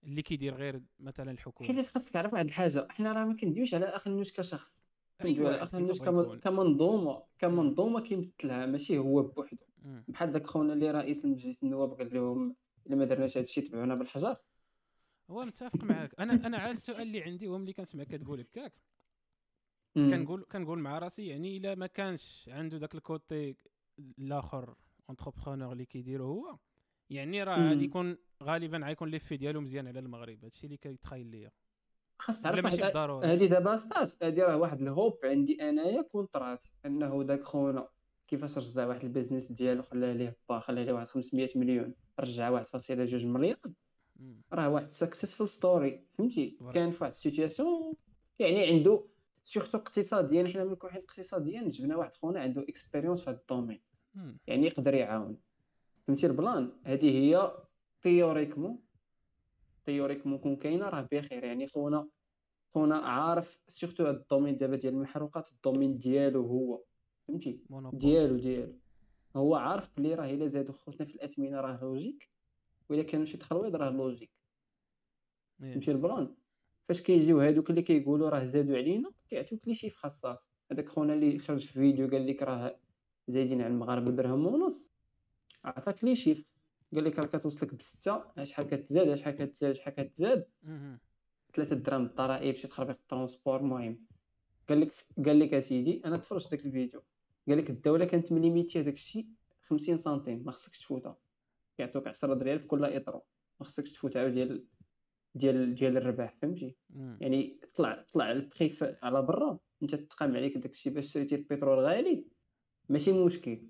اللي 0.05 0.23
كيدير 0.23 0.55
غير 0.55 0.83
مثلا 0.99 1.31
الحكومة؟ 1.31 1.69
حيت 1.69 1.89
خاصك 1.89 2.13
تعرف 2.13 2.33
واحد 2.33 2.45
الحاجة 2.45 2.87
حنا 2.91 3.13
راه 3.13 3.25
ما 3.25 3.35
كندويش 3.37 3.75
على 3.75 3.87
أخنوش 3.87 4.33
كشخص. 4.33 4.89
أيوة، 5.25 5.57
كمن- 5.67 6.21
يكون. 6.25 6.39
كمنظومة 6.39 7.23
كمنظومة 7.39 8.01
كيمثلها 8.01 8.67
ماشي 8.67 8.99
هو 8.99 9.23
بوحدو. 9.23 9.65
بحال 10.09 10.33
داك 10.33 10.47
خونا 10.47 10.73
اللي 10.73 10.91
رئيس 10.91 11.25
المجلس 11.25 11.63
النواب 11.63 11.93
قال 11.93 12.15
لهم 12.15 12.57
إلا 12.87 12.97
ما 12.97 13.05
درناش 13.05 13.37
هذا 13.37 13.43
الشيء 13.45 13.65
تبعونا 13.65 13.95
بالحجر 13.95 14.37
هو 15.31 15.43
متفق 15.43 15.85
معاك 15.85 16.15
أنا 16.21 16.47
أنا 16.47 16.59
عاد 16.59 16.75
السؤال 16.75 17.03
اللي 17.03 17.23
عندي 17.23 17.47
هو 17.49 17.59
ملي 17.59 17.73
كنسمع 17.73 18.05
كتقول 18.05 18.41
هكاك. 18.41 18.73
كنقول 19.95 20.45
كنقول 20.53 20.79
مع 20.79 20.99
راسي 20.99 21.27
يعني 21.27 21.57
إلا 21.57 21.75
ما 21.75 21.87
كانش 21.87 22.51
عنده 22.53 22.79
داك 22.79 22.95
ال 22.95 23.07
côté 23.07 23.57
الآخر 24.19 24.75
entrepreneur 25.09 25.73
اللي 25.73 25.85
كيديرو 25.87 26.25
هو 26.27 26.59
يعني 27.11 27.43
راه. 27.43 27.69
غادي 27.69 27.85
يكون 27.85 28.17
غالبا 28.43 28.79
غيكون 28.79 29.09
l'effet 29.09 29.37
ديالو 29.37 29.61
مزيان 29.61 29.87
على 29.89 29.99
المغرب 29.99 30.45
هادشي 30.45 30.67
اللي 30.67 30.77
كيتخيل 30.77 31.27
ليا 31.27 31.51
خاص 32.25 32.43
تعرف 32.43 32.67
هذه 33.25 33.47
دابا 33.47 33.77
ستات 33.77 34.23
هذه 34.23 34.43
راه 34.43 34.57
واحد 34.57 34.83
ال 34.83 34.90
hope 34.90 35.19
عندي 35.25 35.69
أنايا 35.69 36.03
كنت 36.03 36.51
را 36.51 36.67
انه 36.87 37.23
داك 37.23 37.43
خونا 37.43 37.89
كيفاش 38.29 38.59
رجع 38.59 38.87
واحد 38.87 39.05
ال 39.05 39.10
business 39.10 39.53
ديالو 39.53 39.83
خلاه 39.83 40.13
ليه 40.13 40.37
با 40.49 40.59
خلاه 40.59 40.85
ليه 40.85 40.93
واحد 40.93 41.07
500 41.07 41.49
مليون 41.57 41.95
رجع 42.21 42.63
1.2 42.63 43.25
مليار. 43.25 43.57
راه 44.53 44.69
واحد 44.69 44.89
سكسسفول 44.89 45.49
ستوري 45.49 46.07
فهمتي. 46.13 46.59
كان 46.75 46.91
في 46.91 47.05
واحد 47.05 47.13
السيتوياسيون 47.13 47.95
يعني 48.39 48.67
عنده 48.67 49.05
سورتو 49.43 49.79
اقتصاديا 49.79 50.49
حنا 50.49 50.65
ملي 50.65 50.77
كنحيد 50.77 51.03
اقتصاديا 51.03 51.69
جبنا 51.69 51.97
واحد 51.97 52.15
خونا 52.15 52.41
عنده 52.41 52.63
اكسبيريونس 52.63 53.21
في 53.25 53.31
هذا 53.31 53.39
الدومين. 53.39 53.81
يعني 54.47 54.67
يقدر 54.67 54.95
يعاون. 54.95 55.37
فهمتي 56.07 56.27
ال 56.27 56.34
plan؟ 56.34 56.73
هذه 56.85 57.11
هي 57.11 57.53
théoriquement 58.03 58.79
théoriquement 59.85 60.39
كون 60.39 60.57
كاينة 60.57 60.89
راه 60.89 61.09
بخير. 61.13 61.45
يعني 61.45 61.67
خونا 61.67 62.09
خونا 62.75 62.97
عارف 62.97 63.59
surtout 63.69 64.05
هاد 64.05 64.15
ال 64.15 64.20
domaine 64.20 64.57
دابا 64.57 64.77
ديال 64.77 64.95
المحروقات 64.95 65.53
ال 65.53 65.58
domaine 65.59 65.99
ديالو 65.99 66.47
هو 66.47 66.83
فهمتي. 67.29 67.61
ديالو 67.99 68.37
ديالو. 68.37 68.73
هو 69.37 69.55
عارف 69.55 69.91
بلي 69.97 70.15
راه 70.15 70.31
إلا 70.31 70.47
زادوا 70.47 70.75
خوتنا 70.75 71.07
في 71.07 71.15
الأثمنة 71.15 71.61
راه 71.61 71.79
logique 71.83 72.31
والا 72.89 73.03
كانوا 73.03 73.25
شي 73.25 73.37
تخلويض 73.37 73.77
راه 73.77 73.91
logique. 73.91 74.31
إيه. 75.63 75.73
فهمتي 75.73 75.91
ال 75.91 75.98
plan؟ 75.98 76.35
فاش 76.89 77.03
كيجيو 77.03 77.41
هادوك 77.41 77.71
اللي 77.71 77.83
كيقولوا 77.83 78.29
راه 78.29 78.45
زادوا 78.45 78.77
علينا 78.77 79.11
كيعطيوك 79.29 79.69
les 79.69 79.75
chiffres 79.75 79.97
الصاد. 79.97 80.45
هذاك 80.73 80.89
خونا 80.89 81.15
اللي 81.15 81.39
خرج 81.39 81.67
في 81.67 81.73
فيديو 81.73 82.11
قال 82.11 82.27
لك 82.27 82.43
راه 82.43 82.77
زايدين 83.29 83.63
على 83.63 83.73
المغاربة 83.73 84.11
درهم 84.11 84.47
ونص 84.47 84.93
عطاك 85.65 86.05
les 86.05 86.17
chiffres 86.17 86.55
قال 86.95 87.05
لك 87.05 87.19
راه 87.19 87.27
كتوصلك 87.27 87.75
بستة 87.75 88.23
شحال 88.43 88.67
كتزاد 88.67 89.15
شحال 89.15 89.35
كتزاد 89.35 89.73
شحال 89.73 89.95
كتزاد. 89.95 90.47
مهم. 91.59 91.67
ثلاثة 91.67 91.77
دراهم 91.77 92.05
الضرائب 92.07 92.55
شي 92.55 92.69
تخربيق 92.69 92.97
ال 92.97 93.03
transport 93.03 93.61
المهم 93.61 93.99
قال 94.69 94.81
لك 94.81 94.91
قال 95.27 95.39
لك 95.39 95.55
أسيدي 95.55 96.03
أنا 96.05 96.17
تفرجت 96.17 96.51
داك 96.51 96.67
الفيديو. 96.67 97.03
قال 97.49 97.59
لك 97.59 97.71
الدولة 97.71 98.05
كانت 98.05 98.33
م 98.33 98.40
limité 98.40 98.81
هذاك 98.81 98.95
الشيء 98.95 99.27
50 99.63 99.97
سنتيم 99.97 100.45
ما 100.45 100.51
خصكش 100.51 100.79
تفوتها. 100.79 101.17
يعطوك 101.79 102.09
10 102.09 102.35
درهم 102.35 102.59
في 102.59 102.67
كل 102.67 102.85
اطرو 102.85 103.23
ما 103.61 103.67
خصكش 103.67 103.93
تفوت 103.93 104.17
عاود 104.17 104.33
ديال 104.33 104.65
ديال 105.35 105.75
ديال 105.75 105.97
الربح 105.97 106.35
فهمتي. 106.43 106.77
يعني 107.21 107.61
طلع 107.75 108.05
طلع 108.13 108.33
البخي 108.33 108.71
على 109.03 109.23
برا. 109.23 109.59
أنت 109.83 109.95
تقام 109.95 110.37
عليك 110.37 110.59
داك 110.59 110.71
الشيء 110.71 110.93
باش 110.93 111.13
شريتي 111.13 111.35
البترول 111.35 111.79
غالي. 111.79 112.25
ماشي 112.89 113.25
مشكل. 113.25 113.69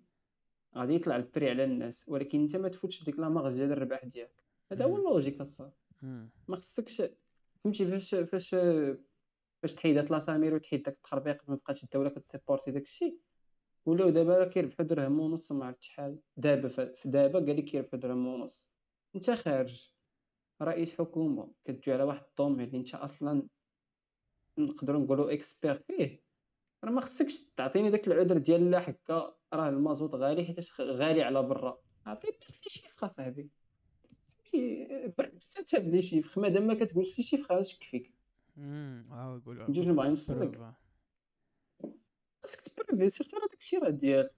غادي 0.77 0.95
يطلع 0.95 1.17
ال 1.17 1.24
prix 1.24 1.51
على 1.51 1.65
الناس. 1.65 2.05
ولكن 2.09 2.41
أنت 2.41 2.57
ما 2.57 2.69
تفوتش 2.69 3.05
ديك 3.05 3.19
la 3.19 3.29
marge 3.29 3.57
ديال 3.57 3.73
الربح 3.73 4.05
ديالك. 4.05 4.45
هذا 4.73 4.85
هو. 4.85 4.97
ال 4.97 5.02
logique 5.02 5.41
الصاد. 5.41 5.73
ما 6.49 6.57
خصكش 6.57 7.03
فهمتي؟ 7.65 7.87
فاش 7.87 8.15
فاش 8.15 8.57
فاش 9.63 9.73
تحيدات 9.75 10.11
لاسامير 10.11 10.55
وتحيد 10.55 10.83
داك 10.83 10.95
التخربيق 10.95 11.49
ما 11.49 11.55
بقاتش 11.55 11.85
الدولة 11.85 12.11
كت 12.11 12.22
supporter 12.22 12.71
داك 12.71 12.83
الشيء. 12.83 13.19
ولاو 13.87 14.11
دابا 14.11 14.39
راه 14.39 14.45
كيربحوا 14.45 14.87
درهم 14.87 15.21
ونص 15.21 15.53
ما 15.53 15.67
عرفت 15.67 15.83
شحال. 15.83 16.19
دابا 16.37 16.69
في 16.69 17.09
دابا 17.09 17.39
قال 17.39 17.57
لك 17.57 17.65
كيربحوا 17.65 17.99
درهم 17.99 18.27
ونص. 18.27 18.71
انت 19.15 19.31
خارج. 19.31 19.91
رئيس 20.63 20.99
حكومة 20.99 21.53
كتجي 21.65 21.93
على 21.93 22.03
واحد 22.03 22.25
ال 22.31 22.35
domaine 22.35 22.67
اللي 22.67 22.79
انت 22.79 22.95
أصلا 22.95 23.49
نقدروا 24.59 25.01
نقولوا 25.01 25.33
expert 25.33 25.75
فيه. 25.75 26.23
راه 26.85 26.91
ما 26.91 27.01
خصكش 27.01 27.43
تعطيني 27.57 27.91
داك 27.91 28.09
العذر 28.09 28.39
ديال 28.39 28.71
لا 28.71 28.81
حكا 28.81 29.37
راه 29.53 29.69
المازوت 29.69 30.15
غالي 30.15 30.45
حيت 30.45 30.81
غالي 30.81 31.23
على 31.23 31.43
برا. 31.43 31.83
عطي 32.07 32.29
الناس 32.29 32.61
les 32.65 32.71
chiffres 32.71 33.05
اصاحبي 33.05 33.51
برد 35.19 35.45
حتى 35.45 35.61
انت 35.61 35.75
les 35.75 36.03
chiffres 36.03 36.39
مادام 36.39 36.67
ما 36.67 36.75
كتقولش 36.75 37.19
les 37.19 37.25
chiffres 37.25 37.53
غنشك 37.53 37.83
فيك 37.83 38.11
امم 38.59 39.13
آه 39.13 39.37
يقولوا 39.37 39.67
بجوج 39.67 39.89
نبغي 39.89 40.09
نوصلك. 40.09 40.75
خاصك 42.43 42.61
ت 42.61 42.67
prouver 42.67 43.09
surtout 43.09 43.37
راه 43.37 43.47
داكشي 43.47 43.77
راه 43.77 43.91
ديالك 43.91 44.35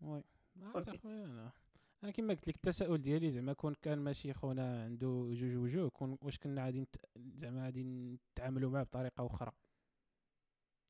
Oui. 0.00 0.22
اخويا 0.62 1.00
أنا 1.04 1.52
أنا 2.04 2.12
كما 2.12 2.34
قلت 2.34 2.48
لك 2.48 2.56
التساؤل 2.56 3.02
ديالي 3.02 3.30
زعما 3.30 3.52
كون 3.52 3.74
كان 3.82 3.98
ماشي 3.98 4.32
خونا 4.32 4.84
عنده 4.84 5.28
جوج 5.32 5.56
وجوه 5.56 5.90
كون 5.90 6.18
واش 6.22 6.38
كنا 6.38 6.64
غادي. 6.64 6.86
زعما 7.16 7.64
غادي 7.64 7.84
نتعاملوا 7.84 8.70
معاه 8.70 8.82
بطريقة 8.82 9.26
أخرى 9.26 9.52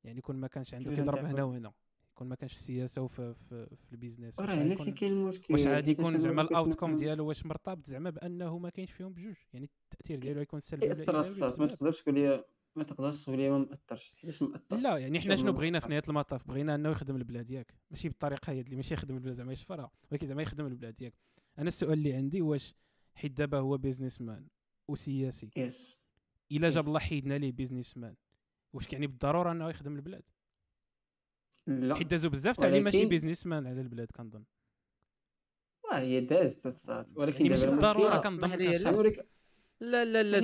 يعني 0.04 0.20
كون 0.20 0.36
ما 0.36 0.46
كانش 0.46 0.74
عنده 0.74 0.94
كيضرب 0.94 1.18
هنا؟ 1.18 1.44
وهنا 1.44 1.72
كون 2.20 2.28
ما 2.28 2.34
كانش 2.34 2.52
في 2.52 2.58
السياسة 2.58 3.02
وفي 3.02 3.34
في, 3.34 3.66
في 3.86 3.92
ال 3.92 3.97
business. 3.97 4.40
راه 4.40 4.54
هنا 4.54 4.72
يكون- 4.72 4.84
فين 4.84 4.94
كاين 4.94 5.12
المشكل 5.12 5.54
واش 5.54 5.66
غادي 5.66 5.90
يكون 5.90 6.18
زعما 6.20 6.42
ال 6.42 6.48
outcome. 6.48 6.96
ديالو 6.96 7.26
واش 7.28 7.46
مرتبط 7.46 7.86
زعما 7.86 8.10
بأنه 8.10 8.58
ما 8.58 8.70
كاينش 8.70 8.92
فيهم 8.92 9.12
بجوج 9.12 9.34
يعني 9.52 9.70
التأثير 9.92 10.18
ديالو 10.18 10.40
يكون 10.40 10.60
سلبي 10.60 10.86
ولا 10.86 10.98
إيجابي 11.00 11.18
الصاد 11.18 11.60
ما؟ 11.60 11.66
تقدرش 11.66 12.02
تقول 12.02 12.14
لي 12.14 12.44
ما 12.76 12.84
تقدرش 12.84 13.24
تقول 13.24 13.36
لي 13.38 13.50
ما 13.50 13.58
مأثرش. 13.58 14.12
حيتاش 14.16 14.42
مأثر؟ 14.42 14.76
لا 14.76 14.98
يعني 14.98 15.20
حنا 15.20 15.36
شنو 15.36 15.52
بغينا 15.52 15.80
في. 15.80 15.88
نهاية 15.88 16.02
المطاف؟ 16.08 16.48
بغينا 16.48 16.74
أنه 16.74 16.90
يخدم 16.90 17.16
البلاد 17.16 17.50
ياك. 17.50 17.74
ماشي 17.90 18.08
بالطريقة 18.08 18.50
هي 18.52 18.60
اللي 18.60 18.76
ماشي 18.76 18.94
يخدم 18.94 19.14
البلاد 19.14 19.34
زعما 19.34 19.52
يشفرها. 19.52 19.90
ولكن 20.12 20.26
زعما 20.26 20.42
يخدم 20.42 20.66
البلاد 20.66 21.02
ياك. 21.02 21.14
أنا 21.58 21.68
السؤال 21.68 21.92
اللي 21.92 22.12
عندي 22.12 22.42
واش 22.42 22.74
حيت 23.14 23.32
دابا 23.32 23.58
هو 23.58 23.76
businessman 23.76 24.46
وسياسي 24.88 25.50
yes 25.56 25.96
إلا 26.52 26.68
جاب. 26.68 26.84
الله 26.86 26.98
حيدنا 26.98 27.38
ليه 27.38 27.52
businessman 27.52 28.14
واش 28.72 28.86
كيعني 28.86 29.06
بالضرورة 29.06 29.52
أنه 29.52 29.70
يخدم 29.70 29.96
البلاد؟ 29.96 30.22
لا 31.70 31.94
حيت 31.94 32.06
دازو 32.06 32.28
بزاف 32.28 32.56
تاع 32.56 32.68
اللي 32.68 32.80
ماشي 32.80 32.96
ولكن- 32.96 33.08
businessman 33.08 33.66
على 33.66 33.80
البلاد 33.80 34.08
كنظن 34.16 34.44
واه 35.84 35.98
هي 35.98 36.20
دازت 36.20 36.66
الصاد 36.66 37.06
ولكن 37.16 37.36
يعني 37.36 37.48
ماشي 37.48 37.62
دابا 37.66 37.76
بالضرورة 37.76 38.16
كنظن 38.16 38.50
لا. 39.80 40.04
لا 40.04 40.22
لا 40.22 40.38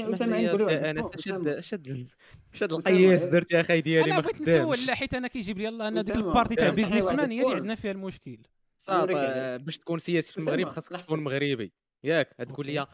يا- 0.70 0.90
أنا 0.90 1.10
شد. 1.16 1.60
شد 1.60 2.08
شد 2.52 2.72
القياس 2.72 3.20
غير- 3.22 3.30
درت 3.30 3.52
يا 3.52 3.60
أخي 3.60 3.80
ديالي 3.80 4.04
أنا 4.04 4.14
ما 4.14 4.20
بغيت 4.20 4.36
خدامش 4.36 4.48
نسول 4.58 4.86
لا 4.86 4.94
حيت 4.94 5.14
أنا 5.14 5.28
كيجيب 5.28 5.58
لي 5.58 5.64
يلاه 5.64 5.88
ان 5.88 5.98
ديك 5.98 6.16
ال 6.16 6.22
partie 6.22 6.54
تاع 6.54 6.68
businessman 6.68 7.30
هي 7.30 7.42
اللي. 7.42 7.54
عندنا 7.54 7.74
فيها 7.74 7.90
المشكل 7.92 8.38
صافي 8.78 9.16
آه،. 9.16 9.56
باش 9.56 9.78
تكون 9.78 9.98
سياسي 9.98 10.32
في 10.32 10.38
المغرب 10.40 10.68
خاصك. 10.68 10.96
تكون 11.00 11.24
مغربي 11.24 11.72
ياك 12.04 12.28
تقول. 12.48 12.66
لي 12.66 12.86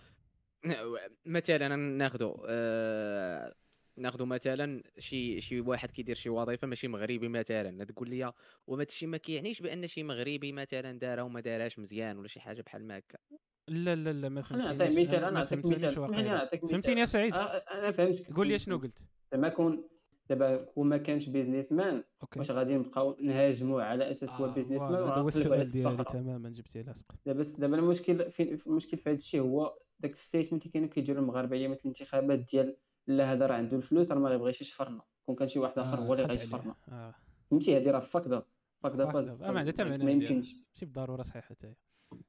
مثلا 1.27 1.77
ناخذ 1.77 2.33
آه 2.49 3.55
ناخذ 3.97 4.25
مثلا 4.25 4.83
شي 4.99 5.41
شي 5.41 5.61
واحد 5.61 5.91
كيدير 5.91 6.17
شي 6.17 6.29
وظيفة 6.29 6.67
ماشي 6.67 6.89
مغربي 6.89 7.29
مثلا 7.29 7.85
تقول 7.85 8.11
لي 8.11 8.33
وما 8.67 8.81
هادشي 8.81 9.07
ما 9.07 9.17
كيعنيش 9.17 9.63
بأن 9.63 9.87
شي 9.87 10.03
مغربي 10.03 10.53
مثلا 10.53 10.99
دارها 10.99 11.23
وما 11.23 11.41
دارهاش 11.41 11.79
مزيان 11.79 12.19
ولا 12.19 12.29
شي 12.29 12.41
حاجة 12.41 12.63
بحال 12.63 12.87
ما 12.87 12.99
هكا. 12.99 13.19
لا 13.69 13.95
لا 13.95 14.13
لا 14.13 14.29
ما 14.29 14.43
خليني 14.43 14.65
فهمتينيش. 14.65 14.95
نعطيك 14.95 15.05
مثال 15.05 15.25
أنا 15.25 15.31
نعطيك 15.31 15.67
مثال. 15.67 15.99
اسمح 15.99 16.09
لي 16.09 16.15
واقيلا. 16.15 16.33
نعطيك 16.33 16.65
مثال. 16.65 16.71
فهمتيني 16.71 17.01
يا 17.01 17.05
سعيد؟ 17.05 17.35
آه، 17.35 17.39
أنا 17.39 17.91
فهمتك. 17.91 18.33
قول 18.33 18.49
لي 18.49 18.59
شنو 18.59 18.79
قلت. 18.79 18.99
زعما 19.33 19.49
كون 19.49 19.89
دابا 20.29 20.57
كون 20.57 20.89
ما 20.89 20.97
كانش 20.97 21.29
businessman 21.29 22.05
okay. 22.23 22.39
واش 22.39 22.51
غادي 22.51 22.75
نبقاو 22.75 23.17
نهاجموه 23.21 23.83
على 23.85 24.11
أساس 24.11 24.31
هو 24.31 24.45
آه، 24.45 24.55
businessman 24.55 25.03
هذا 25.03 25.15
هو 25.15 25.29
السؤال 25.29 25.71
ديالي 25.71 26.05
تماما 26.05 26.51
جبتيه 26.51 26.83
لاصق. 26.83 27.13
دابا 27.27 27.45
دابا 27.59 27.77
المشكل 27.77 28.31
في 28.31 28.67
المشكل 28.67 28.97
في 28.97 29.11
هذا 29.11 29.15
الشيء 29.15 29.41
هو 29.41 29.79
داك 30.01 30.11
ال 30.11 30.16
statement 30.16 30.63
اللي 30.63 30.73
كانوا 30.73 30.89
كيديروا 30.89 31.23
المغاربة 31.23 31.57
أيام 31.57 31.73
الانتخابات 31.73 32.39
ديال 32.39 32.77
لا 33.07 33.33
هذا 33.33 33.47
راه 33.47 33.55
عنده 33.55 33.77
الفلوس 33.77 34.13
راه 34.13 34.19
ما 34.19 34.29
غيبغيش 34.29 34.61
يشفرنا. 34.61 35.03
كون 35.27 35.35
كان 35.35 35.49
شي 35.49 35.59
واحد 35.59 35.79
آخر 35.79 36.01
هو 36.01 36.13
اللي 36.13 36.25
غيشفرنا. 36.25 36.75
آه. 36.89 37.15
فهمتي؟ 37.51 37.77
هذه 37.77 37.91
راه 37.91 37.99
فاكدا 37.99 38.43
فاكدا. 38.81 39.05
باز 39.05 39.43
آه، 39.43 39.51
ما 39.51 39.61
عندها 39.61 39.99
ما. 39.99 40.11
يمكنش. 40.11 40.55
ماشي 40.55 40.87
بالضروره 40.87 41.23
صحيحة 41.23 41.49
حتى 41.49 41.67
هي. 41.67 41.75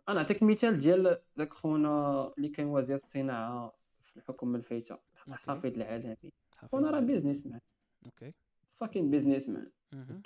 أنا 0.10 0.18
نعطيك 0.18 0.44
مثال 0.44 0.78
ديال 0.78 1.22
داك 1.38 1.54
خونا 1.54 2.34
اللي 2.38 2.50
كان 2.50 2.66
وزير 2.66 2.96
الصناعة 2.96 3.74
في 4.02 4.18
الحكومة 4.18 4.58
الفايتة. 4.58 4.98
الحفيظ 5.28 5.66
العلمي. 5.66 6.18
خونا 6.72 6.92
راه. 6.92 7.00
businessman 7.00 7.60
okay. 8.06 8.34
fucking 8.70 9.10
businessman 9.10 9.72
مهم. 9.94 10.22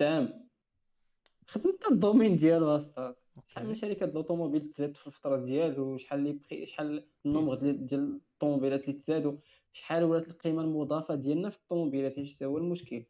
تام 1.48 1.61
خدم 1.61 1.72
حتى 1.72 1.94
ال 1.94 1.99
domaine 1.99 2.35
ديالو 2.36 2.76
اصاحبي 2.76 3.15
شحال 3.45 3.68
من 3.68 3.74
شركة 3.74 4.06
د 4.06 4.10
ال 4.10 4.14
automobile 4.14 4.61
تزاد 4.61 4.98
في 4.98 5.07
الفترة 5.07 5.38
ديالو 5.38 5.98
شحال 5.98 6.19
les 6.19 6.34
prix 6.34 6.65
شحال 6.65 7.07
ال 7.26 7.29
nombre 7.29 7.52
pièces. 7.53 7.64
ديال 7.64 8.19
الطوموبيلات 8.34 8.84
اللي 8.84 8.94
تزادوا 8.94 9.38
شحال 9.72 10.03
ولات 10.03 10.28
القيمة 10.28 10.61
المضافة 10.61 11.15
ديالنا 11.15 11.49
في 11.49 11.57
الطوموبيلات 11.57 12.19
هادشي 12.19 12.45
هو 12.45 12.57
المشكل. 12.57 13.06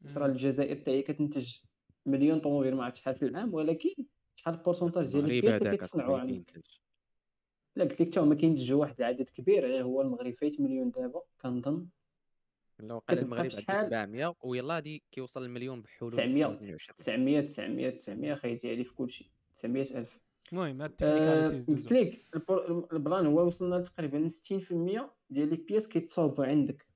مم. 0.00 0.24
الجزائر 0.24 0.82
هي 0.86 1.02
كتنتج 1.02 1.56
مليون 2.06 2.40
طوموبيل 2.40 2.74
ما 2.74 2.84
عرفت 2.84 2.96
شحال 2.96 3.14
في 3.14 3.26
العام 3.26 3.54
ولكن 3.54 3.90
شحال 4.36 4.54
ال 4.54 4.59
pourcentage 4.59 5.12
ديال 5.12 5.24
ال 5.24 5.29
pièces 5.29 5.62
اللي 5.62 5.70
كيتصنعوا 5.76 6.26
كينتج. 6.26 6.62
لا 7.76 7.84
قلت 7.84 8.00
لك 8.00 8.08
حتى 8.08 8.20
هما 8.20 8.34
كينتجوا 8.34 8.80
واحد 8.80 8.94
العدد 8.98 9.28
كبير 9.28 9.64
غير 9.64 9.84
هو 9.84 10.02
المغرب 10.02 10.34
فايت 10.34 10.60
مليون 10.60 10.90
دابا 10.90 11.22
كنظن. 11.40 11.86
وقال 12.84 13.18
كتبقى 13.18 13.22
المغرب 13.22 13.40
عنده 13.40 13.56
بشحال؟ 13.56 13.90
700 13.90 14.34
ويلا 14.42 14.74
غادي 14.74 15.02
كيوصل 15.12 15.44
المليون 15.44 15.82
بحلول 15.82 16.10
900. 16.10 16.46
2022 16.46 16.94
900 16.96 17.40
900 17.40 17.90
900 17.90 18.34
خاي 18.34 18.54
ديالي 18.54 18.84
في 18.84 18.94
كلشي 18.94 19.30
900 19.54 19.82
ألف. 19.82 20.20
المهم 20.52 20.82
هاد 20.82 20.94
آه، 21.02 21.46
ال 21.46 21.48
technicalities 21.48 21.82
قلت 21.82 21.92
لك 21.92 22.24
ال 22.92 22.99
plan 22.99 23.26
هو 23.26 23.46
وصلنا 23.46 23.74
لتقريبا 23.76 24.28
60% 24.28 25.10
ديال 25.30 25.50
les 25.50 25.56
pièces 25.56 25.88
كيتصاوبوا 25.88 26.44
عندك. 26.44 26.86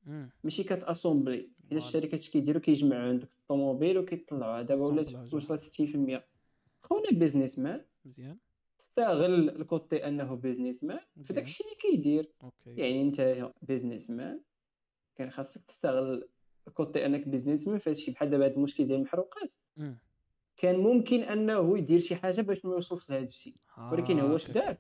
ماشي 0.44 0.62
كت 0.65 0.79
assembler. 0.79 1.51
حيت. 1.70 1.73
الشركات 1.73 2.15
اش 2.20 2.31
كيديروا 2.31 2.61
كيجمعوا 2.61 3.02
عندك 3.02 3.32
الطوموبيل 3.32 3.98
وكيطلعوها. 3.98 4.62
دابا 4.62 4.82
ولات. 4.85 5.35
وصلت 5.35 5.61
60% 5.61 6.23
خونا 6.81 7.11
businessman 7.12 7.85
مزيان. 8.05 8.39
استغل 8.81 9.51
ال 9.51 9.62
côté 9.62 10.09
أنه 10.09 10.35
businessman 10.35 10.99
في 10.98 11.20
مزيان. 11.20 11.35
داكشي 11.35 11.65
اللي 11.65 11.77
كيدير. 11.77 12.31
يعني 12.66 13.02
انت 13.02 13.51
businessman 13.62 14.41
كان 15.15 15.31
خاصك 15.31 15.65
تستغل 15.65 16.28
ال 16.69 16.76
côté 16.76 17.07
انك 17.07 17.28
businessman 17.28 17.78
في 17.78 17.91
هادشي 17.91 18.11
بحال 18.11 18.31
دابا 18.31 18.45
هاد 18.45 18.55
المشكل 18.55 18.85
ديال 18.85 18.99
المحروقات. 18.99 19.53
كان 20.57 20.77
ممكن 20.78 21.23
انه 21.23 21.78
يدير 21.78 21.99
شي 21.99 22.16
حاجة 22.16 22.41
باش 22.41 22.65
ما 22.65 22.74
يوصلش 22.74 23.11
لهذا 23.11 23.24
الشيء. 23.24 23.57
ولكن 23.93 24.20
هو 24.20 24.32
آه، 24.32 24.36
اش 24.36 24.51
دار؟ 24.51 24.77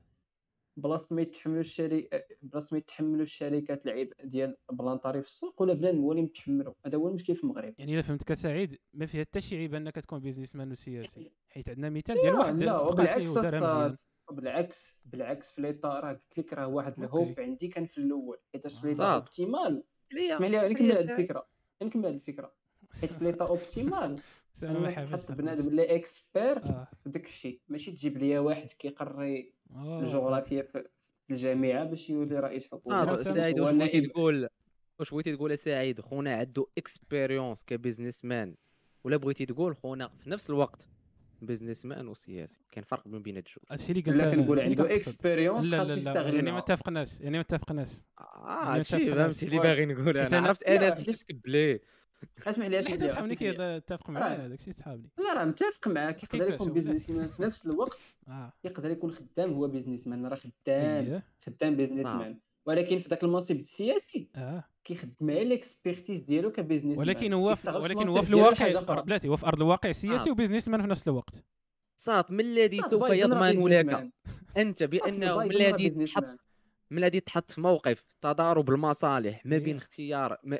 بلاصه 0.76 1.16
ما 1.16 1.22
يتحملوا 1.22 1.60
الشري 1.60 2.08
بلاصه 2.42 2.74
ما 2.74 2.78
يتحملوا 2.78 3.22
الشركات 3.22 3.86
العبء 3.86 4.12
ديال 4.24 4.56
بلان 4.72 4.98
طريف 4.98 5.24
في 5.24 5.30
السوق 5.30 5.62
ولا 5.62 5.74
بلان 5.74 6.10
اللي 6.10 6.22
متحملوا 6.22 6.74
هذا 6.86 6.98
هو 6.98 7.08
المشكل 7.08 7.34
في 7.34 7.44
المغرب. 7.44 7.74
يعني 7.78 7.94
إلا 7.94 8.02
فهمتك 8.02 8.32
سعيد 8.32 8.78
ما 8.92 9.06
فيها 9.06 9.24
حتى 9.24 9.40
شي 9.40 9.56
عيب 9.56 9.74
أنك 9.74 9.94
تكون 9.94 10.18
بيزنس 10.18 10.56
مان 10.56 10.72
وسياسي 10.72 11.30
حيت 11.48 11.68
عندنا 11.68 11.90
مثال 11.90 12.16
ديال 12.16 12.34
واحد 12.34 12.62
لا 12.62 13.16
الصاد. 13.16 13.94
بالعكس 14.30 15.02
بالعكس 15.04 15.50
في 15.50 15.62
ليطا 15.62 16.00
راه 16.00 16.12
قلت 16.12 16.38
لك 16.38 16.52
راه 16.52 16.66
واحد. 16.66 16.98
الهوب 16.98 17.40
عندي 17.40 17.68
كان 17.68 17.86
في 17.86 17.98
الأول. 17.98 18.38
حيت 18.52 18.66
في 18.66 18.86
ليطا. 18.86 19.14
اوبتيمال 19.14 19.84
اسمح 20.12 20.46
لي 20.48 20.68
نكمل 20.68 20.92
هذه. 20.92 21.00
الفكرة 21.00 21.46
نكمل 21.82 22.06
هذه 22.06 22.14
الفكرة. 22.14 22.52
حيت 23.00 23.12
في 23.12 23.24
ليطا 23.24 23.46
اوبتيمال 23.48 24.18
تحط 24.60 25.32
بنادم 25.32 25.68
اللي 25.68 25.94
اكسبيرت 25.96 26.70
آه. 26.70 26.88
في 27.04 27.10
داك 27.10 27.24
الشيء. 27.24 27.60
ماشي 27.68 27.92
تجيب 27.92 28.18
ليا 28.18 28.40
واحد 28.40 28.70
كيقري 28.70 29.52
آه، 29.74 30.00
الجغرافيا 30.00 30.62
في 30.62 30.84
الجامعة 31.30 31.84
باش 31.84 32.10
يولي 32.10 32.40
رئيس 32.40 32.66
حكومه 32.66 33.02
آه 33.10 33.14
أسامة. 33.14 33.36
سعيد 33.36 33.60
واش 33.60 33.74
بغيتي. 33.74 34.00
تقول؟ 34.00 34.48
واش 34.98 35.10
بغيتي 35.10 35.36
تقول 35.36 35.58
سعيد؟ 35.58 36.00
خونا 36.00 36.34
عنده 36.36 36.66
expérience 36.78 37.64
ك 37.64 38.24
businessman 38.24 38.54
ولا 39.04 39.16
بغيتي 39.16 39.46
تقول 39.46 39.76
خونا 39.76 40.08
في 40.08 40.30
نفس 40.30 40.50
الوقت 40.50 40.88
businessman 41.46 42.08
وسياسي 42.08 42.58
كاين 42.72 42.84
فرق 42.84 43.08
بين 43.08 43.22
بين 43.22 43.36
الجوج 43.36 43.56
هادشي 43.70 43.92
اللي 43.92 44.00
قلت 44.02 44.08
لا 44.16 44.22
أنا 44.24 44.34
كنقول 44.36 44.60
عنده. 44.60 44.94
expérience 44.94 45.66
لا 45.66 45.78
خاص 45.78 45.96
يستغلها 45.96 46.32
يعني 46.34 46.52
ما 46.52 46.58
اتفقناش 46.58 47.20
يعني 47.20 47.36
ما 47.36 47.40
اتفقناش 47.40 47.88
آه 48.20 48.74
هادشي 48.76 49.14
فهمتي 49.14 49.46
اللي. 49.46 49.58
باغي 49.58 49.86
نقول 49.86 50.18
أنا 50.18 50.48
عرفت 50.48 50.62
انس 50.62 50.94
حيت- 50.94 51.06
باش 51.06 51.18
تكبلي 51.18 51.80
اسمح 52.48 52.66
لي 52.66 52.78
اسمح 52.78 52.92
لي 52.92 53.08
صحابني 53.08 53.20
اسمح 53.20 53.26
لي. 53.26 53.36
كيتفق 53.36 54.10
معايا 54.10 54.48
داكشي 54.48 54.72
صحابني 54.72 55.08
لا 55.18 55.34
راه 55.34 55.44
متفق 55.44 55.88
معاك 55.88 56.22
يقدر 56.24 56.54
يكون؟ 56.54 56.72
businessman 56.72 57.28
في 57.28 57.42
نفس 57.42 57.66
الوقت 57.66 58.14
يقدر 58.64 58.90
يكون 58.90 59.10
خدام 59.10 59.52
هو 59.52 59.68
businessman 59.68 60.26
راه 60.26 60.34
خدام 60.36 61.22
خدام 61.46 61.76
business. 61.76 62.06
man 62.06 62.38
ولكن 62.66 62.98
في 62.98 63.08
ذاك 63.08 63.24
المنصب 63.24 63.56
السياسي 63.56 64.28
آه 64.36 64.64
كيخدم 64.84 65.30
على 65.30 65.42
ال 65.42 65.50
expertise 65.50 66.24
ديالو 66.26 66.52
ك 66.52 66.98
businessman 66.98 67.08
ولكن 67.08 67.32
هو 67.32 67.54
ولكن 67.82 68.08
هو 68.08 68.22
في 68.22 68.30
الواقع. 68.30 69.00
بلاتي 69.00 69.28
هو 69.28 69.36
في 69.36 69.46
أرض 69.46 69.62
الواقع 69.62 69.92
سياسي 69.92 70.28
آه. 70.28 70.32
و 70.32 70.68
businessman 70.68 70.82
في 70.82 70.88
نفس 70.88 71.08
الوقت 71.08 71.44
الصاط 71.96 72.30
من 72.30 72.40
الذي 72.40 72.76
سوف 72.76 73.10
يضمن 73.10 73.68
لك. 73.68 74.10
أنت 74.56 74.82
بأنه 74.82 75.36
من 75.36 75.50
الذي 75.50 75.90
تحط. 75.90 76.24
من 76.90 76.98
الذي 76.98 77.20
تحط 77.20 77.50
في 77.50 77.60
موقف 77.60 78.04
تضارب 78.20 78.70
المصالح 78.70 79.46
ما 79.46 79.58
بين 79.58 79.68
إيه. 79.68 79.76
اختيار 79.76 80.38
ما- 80.44 80.58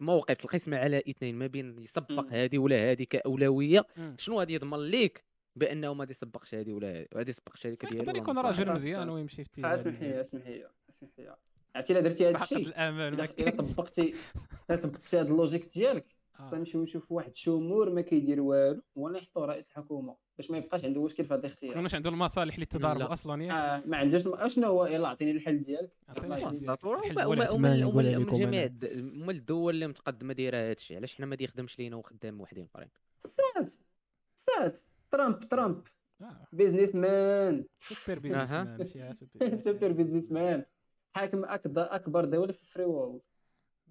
موقف 0.00 0.44
القسمة 0.44 0.76
على 0.76 1.02
إثنين 1.08 1.34
ما 1.38 1.46
بين 1.46 1.82
يسبق. 1.82 2.26
هذه 2.30 2.58
ولا 2.58 2.90
هذه 2.90 3.02
كأولوية 3.10 3.86
مم. 3.96 4.16
شنو 4.18 4.38
غادي 4.38 4.54
يضمن 4.54 4.78
ليك 4.78 5.24
بأنه 5.56 5.94
ما 5.94 6.00
غادي 6.00 6.10
يسبقش 6.10 6.54
هذه 6.54 6.72
ولا 6.72 7.00
هذه 7.00 7.06
غادي 7.14 7.30
يسبق 7.30 7.52
الشركة 7.54 7.88
ديالو 7.88 8.04
يقدر 8.04 8.16
يكون. 8.18 8.38
راجل 8.38 8.72
مزيان. 8.72 9.08
ويمشي 9.10 9.44
في 9.44 9.50
اسمح. 9.50 10.00
لي 10.02 10.20
اسمح 10.20 10.46
لي 10.46 10.66
اسمح 10.90 11.10
لي 11.18 11.36
عرفتي 11.74 11.92
الا 11.92 12.00
درتي 12.00 12.28
هذا 12.28 12.34
الشيء 12.34 12.66
الامل 12.66 13.16
ما 13.16 13.28
إلا 13.38 13.50
طبقتي 13.50 14.14
إلا 14.70 14.78
طبقتي 14.78 15.20
هذا 15.20 15.28
ال 15.28 15.33
logique 15.33 15.66
ديالك. 15.74 16.06
خصنا 16.32 16.54
آه. 16.54 16.58
نمشيو 16.58 16.82
نشوفوا 16.82 17.16
واحد 17.16 17.34
chômeur 17.34 17.90
ما 17.90 18.00
كيدير 18.00 18.40
والو 18.40 18.82
ولا 18.94 19.18
نحطوا 19.18 19.46
رئيس 19.46 19.70
الحكومة 19.70 20.16
باش 20.38 20.50
ما 20.50 20.58
يبقاش 20.58 20.84
عنده 20.84 21.04
مشكل 21.04 21.24
في 21.24 21.34
هذا 21.34 21.40
ما 21.40 21.46
الاختيار 21.46 21.74
كانوش 21.74 21.94
عنده 21.94 22.10
المصالح 22.10 22.54
اللي 22.54 22.66
تضاربوا 22.66 23.02
لا. 23.02 23.12
أصلا 23.12 23.44
ياك. 23.44 23.52
آه 23.52 23.82
ما 23.86 23.96
عندوش 23.96 24.22
أشنو 24.26 24.66
هو؟ 24.66 24.86
يلا 24.86 25.08
عطيني 25.08 25.30
الحل 25.30 25.62
ديالك. 25.62 25.92
لكم 26.08 26.34
جميع 28.36 28.70
وما 28.84 29.32
الدول 29.32 29.74
اللي 29.74 29.86
متقدمة 29.86 30.34
دايره 30.34 30.56
هادشي 30.56 30.96
علاش 30.96 31.16
حنا 31.16 31.26
ما 31.26 31.36
يخدمش 31.40 31.78
لينا 31.78 31.96
وخدام 31.96 32.40
وحدين 32.40 32.64
اخرين 32.64 32.88
صاط 33.18 33.72
صاط. 34.34 34.78
ترامب 35.10 35.40
ترامب. 35.40 35.82
businessman 36.52 37.64
super 37.78 38.18
business. 38.18 38.50
man 38.50 39.58
super 39.58 39.92
businessman 39.92 40.64
حاكم 41.12 41.44
اكبر 41.44 41.94
أكبر 41.94 42.24
دولة 42.24 42.52
في 42.52 42.62
ال 42.62 42.66
free 42.66 42.84
world 42.84 43.20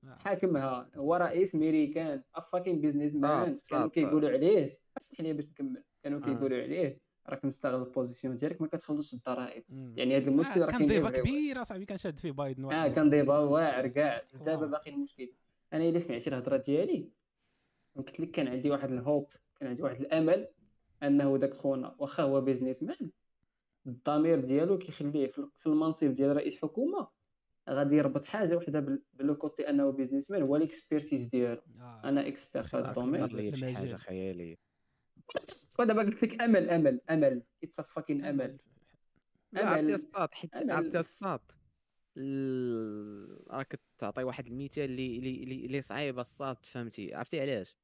آه. 0.04 0.18
حاكمها 0.20 0.90
هو 0.96 1.16
رئيس 1.16 1.56
ميريكان 1.56 2.24
a 2.36 2.82
fucking 2.82 3.16
businessman 3.16 3.56
كانوا. 3.70 3.88
كيقولوا 3.88 4.30
عليه 4.30 4.80
اسمح 4.98 5.22
لي 5.22 5.34
باش 5.34 5.48
نكمل 5.48 5.84
كانوا 6.04 6.20
آه. 6.20 6.24
كيقولوا 6.24 6.62
عليه 6.62 7.00
راك 7.30 7.46
مستغل 7.46 7.82
ال 7.82 7.88
position 7.88 8.36
ديالك 8.36 8.62
ما 8.62 8.68
كتخلصش 8.68 9.14
الضرائب. 9.14 9.64
يعني 9.70 10.18
هذا 10.18 10.30
المشكل 10.30 10.62
راه 10.62 10.72
كان 10.72 10.78
كاين 10.78 10.90
ضيبه 10.90 11.10
everywhere. 11.10 11.20
كبيره 11.20 11.64
صاحبي 11.64 11.86
كان 11.86 11.98
شاد 11.98 12.20
فيه 12.20 12.32
بايدن 12.32 12.72
آه. 12.72 12.88
كان 12.88 13.10
ديبا 13.10 13.38
واعر 13.38 13.88
كاع 13.88 14.24
دابا. 14.46 14.66
باقي 14.66 14.92
المشكل 14.92 15.32
أنا 15.74 15.90
إلا 15.90 16.00
سمعتي 16.00 16.30
الهضرة 16.30 16.58
ديالي 16.58 17.10
قلت 17.96 18.20
لك 18.20 18.32
كان 18.32 18.48
عندي 18.48 18.70
واحد 18.72 18.92
ال 18.92 18.99
hope 18.99 19.30
كان 19.60 19.70
عندي 19.70 19.84
واحد 19.84 20.02
الأمل 20.02 20.48
أنه 21.04 21.38
داك 21.38 21.54
خونا 21.54 21.96
واخا 22.00 22.24
هو 22.24 22.42
businessman 22.42 23.10
الضمير 23.88 24.40
ديالو 24.40 24.78
كيخليه 24.78 25.28
في 25.28 25.48
في 25.58 25.68
المنصب 25.68 26.14
ديال 26.14 26.36
رئيس 26.36 26.62
حكومة 26.62 27.08
غادي 27.70 27.96
يربط 27.96 28.26
حاجة 28.26 28.56
وحدة 28.58 28.80
بال- 28.80 29.02
ب 29.14 29.21
le 29.21 29.36
côté 29.36 29.70
أنه 29.70 29.90
businessman 29.92 30.42
هو 30.42 30.56
ال 30.56 30.63
expertise 30.63 31.26
ديالو. 31.28 31.62
آه. 31.80 32.02
أنا 32.04 32.28
expert 32.28 32.64
في 32.64 32.78
هذا 32.78 32.88
ال 32.90 32.98
domaine 32.98 33.56
شي 33.56 33.74
حاجة. 33.76 33.96
خيالية. 33.96 34.56
ودابا 35.80 36.02
قلت 36.04 36.24
لك 36.24 36.42
أمل 36.42 36.70
أمل 36.70 37.02
أمل. 37.10 37.44
it's 37.64 37.82
fucking 37.82 38.26
أمل. 38.26 38.58
عرفتي 39.56 39.96
الصاد 39.96 40.34
حيت. 40.34 40.52
عرفتي 40.72 41.00
الصاد. 41.00 41.40
ال- 42.18 43.52
راك 43.52 43.80
تعطي 43.98 44.24
واحد 44.24 44.48
المثال 44.48 44.84
اللي 44.84 45.44
اللي 45.66 45.82
صعيب 45.82 46.20
الصاد 46.20 46.58
فهمتي؟ 46.66 47.16
عرفتي 47.16 47.42
علاش؟ 47.42 47.78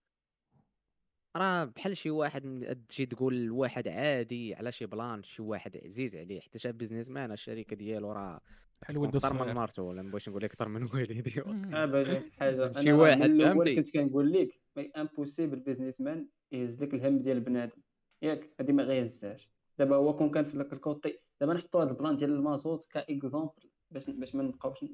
راه 1.37 1.63
بحال 1.65 1.97
شي 1.97 2.09
واحد 2.09 2.75
تجي 2.89 3.05
تقول 3.05 3.45
لواحد 3.45 3.87
عادي 3.87 4.55
على 4.55 4.71
شي 4.71 4.85
بلان 4.85 5.23
شي 5.23 5.41
واحد 5.41 5.77
عزيز 5.85 6.15
عليه 6.15 6.39
حتى 6.39 6.71
businessman 6.71 7.31
الشركة 7.31 7.75
ديالو 7.75 8.11
راه 8.11 8.41
بحال 8.81 8.97
ولدو 8.97 9.17
أكثر 9.17 9.45
من 9.45 9.53
مرته 9.53 9.83
ولا 9.83 10.01
ما 10.01 10.09
بغيتش 10.09 10.29
نقول 10.29 10.43
لك 10.43 10.51
أكثر 10.51 10.67
من 10.67 10.83
والديه. 10.93 11.43
مم. 11.45 11.75
آه 11.75 11.85
باش 11.85 12.07
قلت 12.07 12.33
حاجة. 12.33 12.71
شي 12.71 12.91
واحد 12.93 13.17
من 13.29 13.41
الأول؟ 13.41 13.75
كنت 13.75 13.93
كنقول 13.93 14.33
لك 14.33 14.61
mais 14.77 14.91
impossible 14.97 15.59
businessman 15.59 16.27
يهز 16.51 16.83
لك 16.83 16.93
الهم 16.93 17.19
ديال 17.19 17.39
بنادم. 17.39 17.81
ياك 18.21 18.49
هادي 18.59 18.73
ما 18.73 18.83
غيهزهاش. 18.83 19.49
دابا 19.79 19.95
هو 19.95 20.15
كون 20.15 20.29
كان 20.31 20.43
في 20.43 20.57
ذاك 20.57 20.73
ال 20.73 20.83
côté 20.83 21.19
دابا 21.41 21.53
نحطوا 21.53 21.83
هذا 21.83 21.91
البلان 21.91 22.15
ديال 22.15 22.29
المازوت 22.31 22.83
ك 22.91 23.01
exemple 23.01 23.69
باش 23.91 24.09
باش 24.09 24.35
ما 24.35 24.43
نبقاوش 24.43 24.85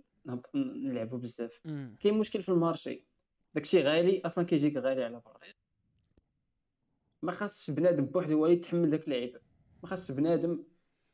نلعبوا 0.56 1.18
بزاف. 1.18 1.60
كاين 2.00 2.18
مشكل 2.20 2.42
في 2.42 2.50
ال 2.50 2.57
marché. 2.57 3.06
داكشي 3.56 3.82
غالي 3.82 4.22
أصلا 4.26 4.46
كيجيك 4.46 4.78
غالي 4.78 5.04
على 5.04 5.22
برا. 5.26 5.40
ما 7.22 7.32
خاصش 7.32 7.72
بنادم 7.72 8.06
بوحدو 8.06 8.38
هو 8.38 8.46
اللي 8.46 8.58
يتحمل 8.58 8.90
داك 8.90 9.08
العيب 9.08 9.38
ما 9.84 9.90
خاصش 9.90 10.12
بنادم 10.12 10.64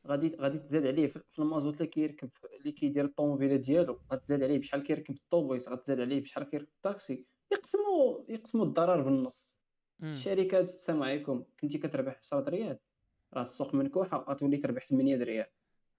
غادي 0.06 0.36
غادي 0.36 0.58
تزاد 0.58 0.86
عليه 0.86 1.06
في 1.06 1.38
المازوت 1.38 1.74
اللي 1.74 1.86
كيركب 1.86 2.30
اللي 2.60 2.72
كيدير 2.72 3.04
الطوموبيلة 3.04 3.56
ديالو. 3.56 4.00
غتزاد 4.12 4.42
عليه 4.42 4.58
بشحال 4.58 4.82
كيركب 4.82 5.14
الطوبيس 5.14 5.68
غتزاد 5.68 6.00
عليه 6.00 6.20
بشحال 6.20 6.44
كيركب 6.44 6.68
الطاكسي. 6.68 7.26
يقسموا 7.52 8.20
يقسموا 8.28 8.64
الضرر 8.64 9.02
بالنص. 9.02 9.58
مم. 10.00 10.10
الشركات 10.10 10.62
السلام 10.62 11.02
عليكم. 11.02 11.44
كنتي 11.60 11.78
كتربح 11.78 12.18
10 12.18 12.48
ريال؟ 12.50 12.78
راه 13.34 13.42
السوق 13.42 13.74
منكوحه 13.74 14.24
غتولي 14.28 14.56
تربح 14.56 14.84
8 14.84 15.16
ريال. 15.16 15.46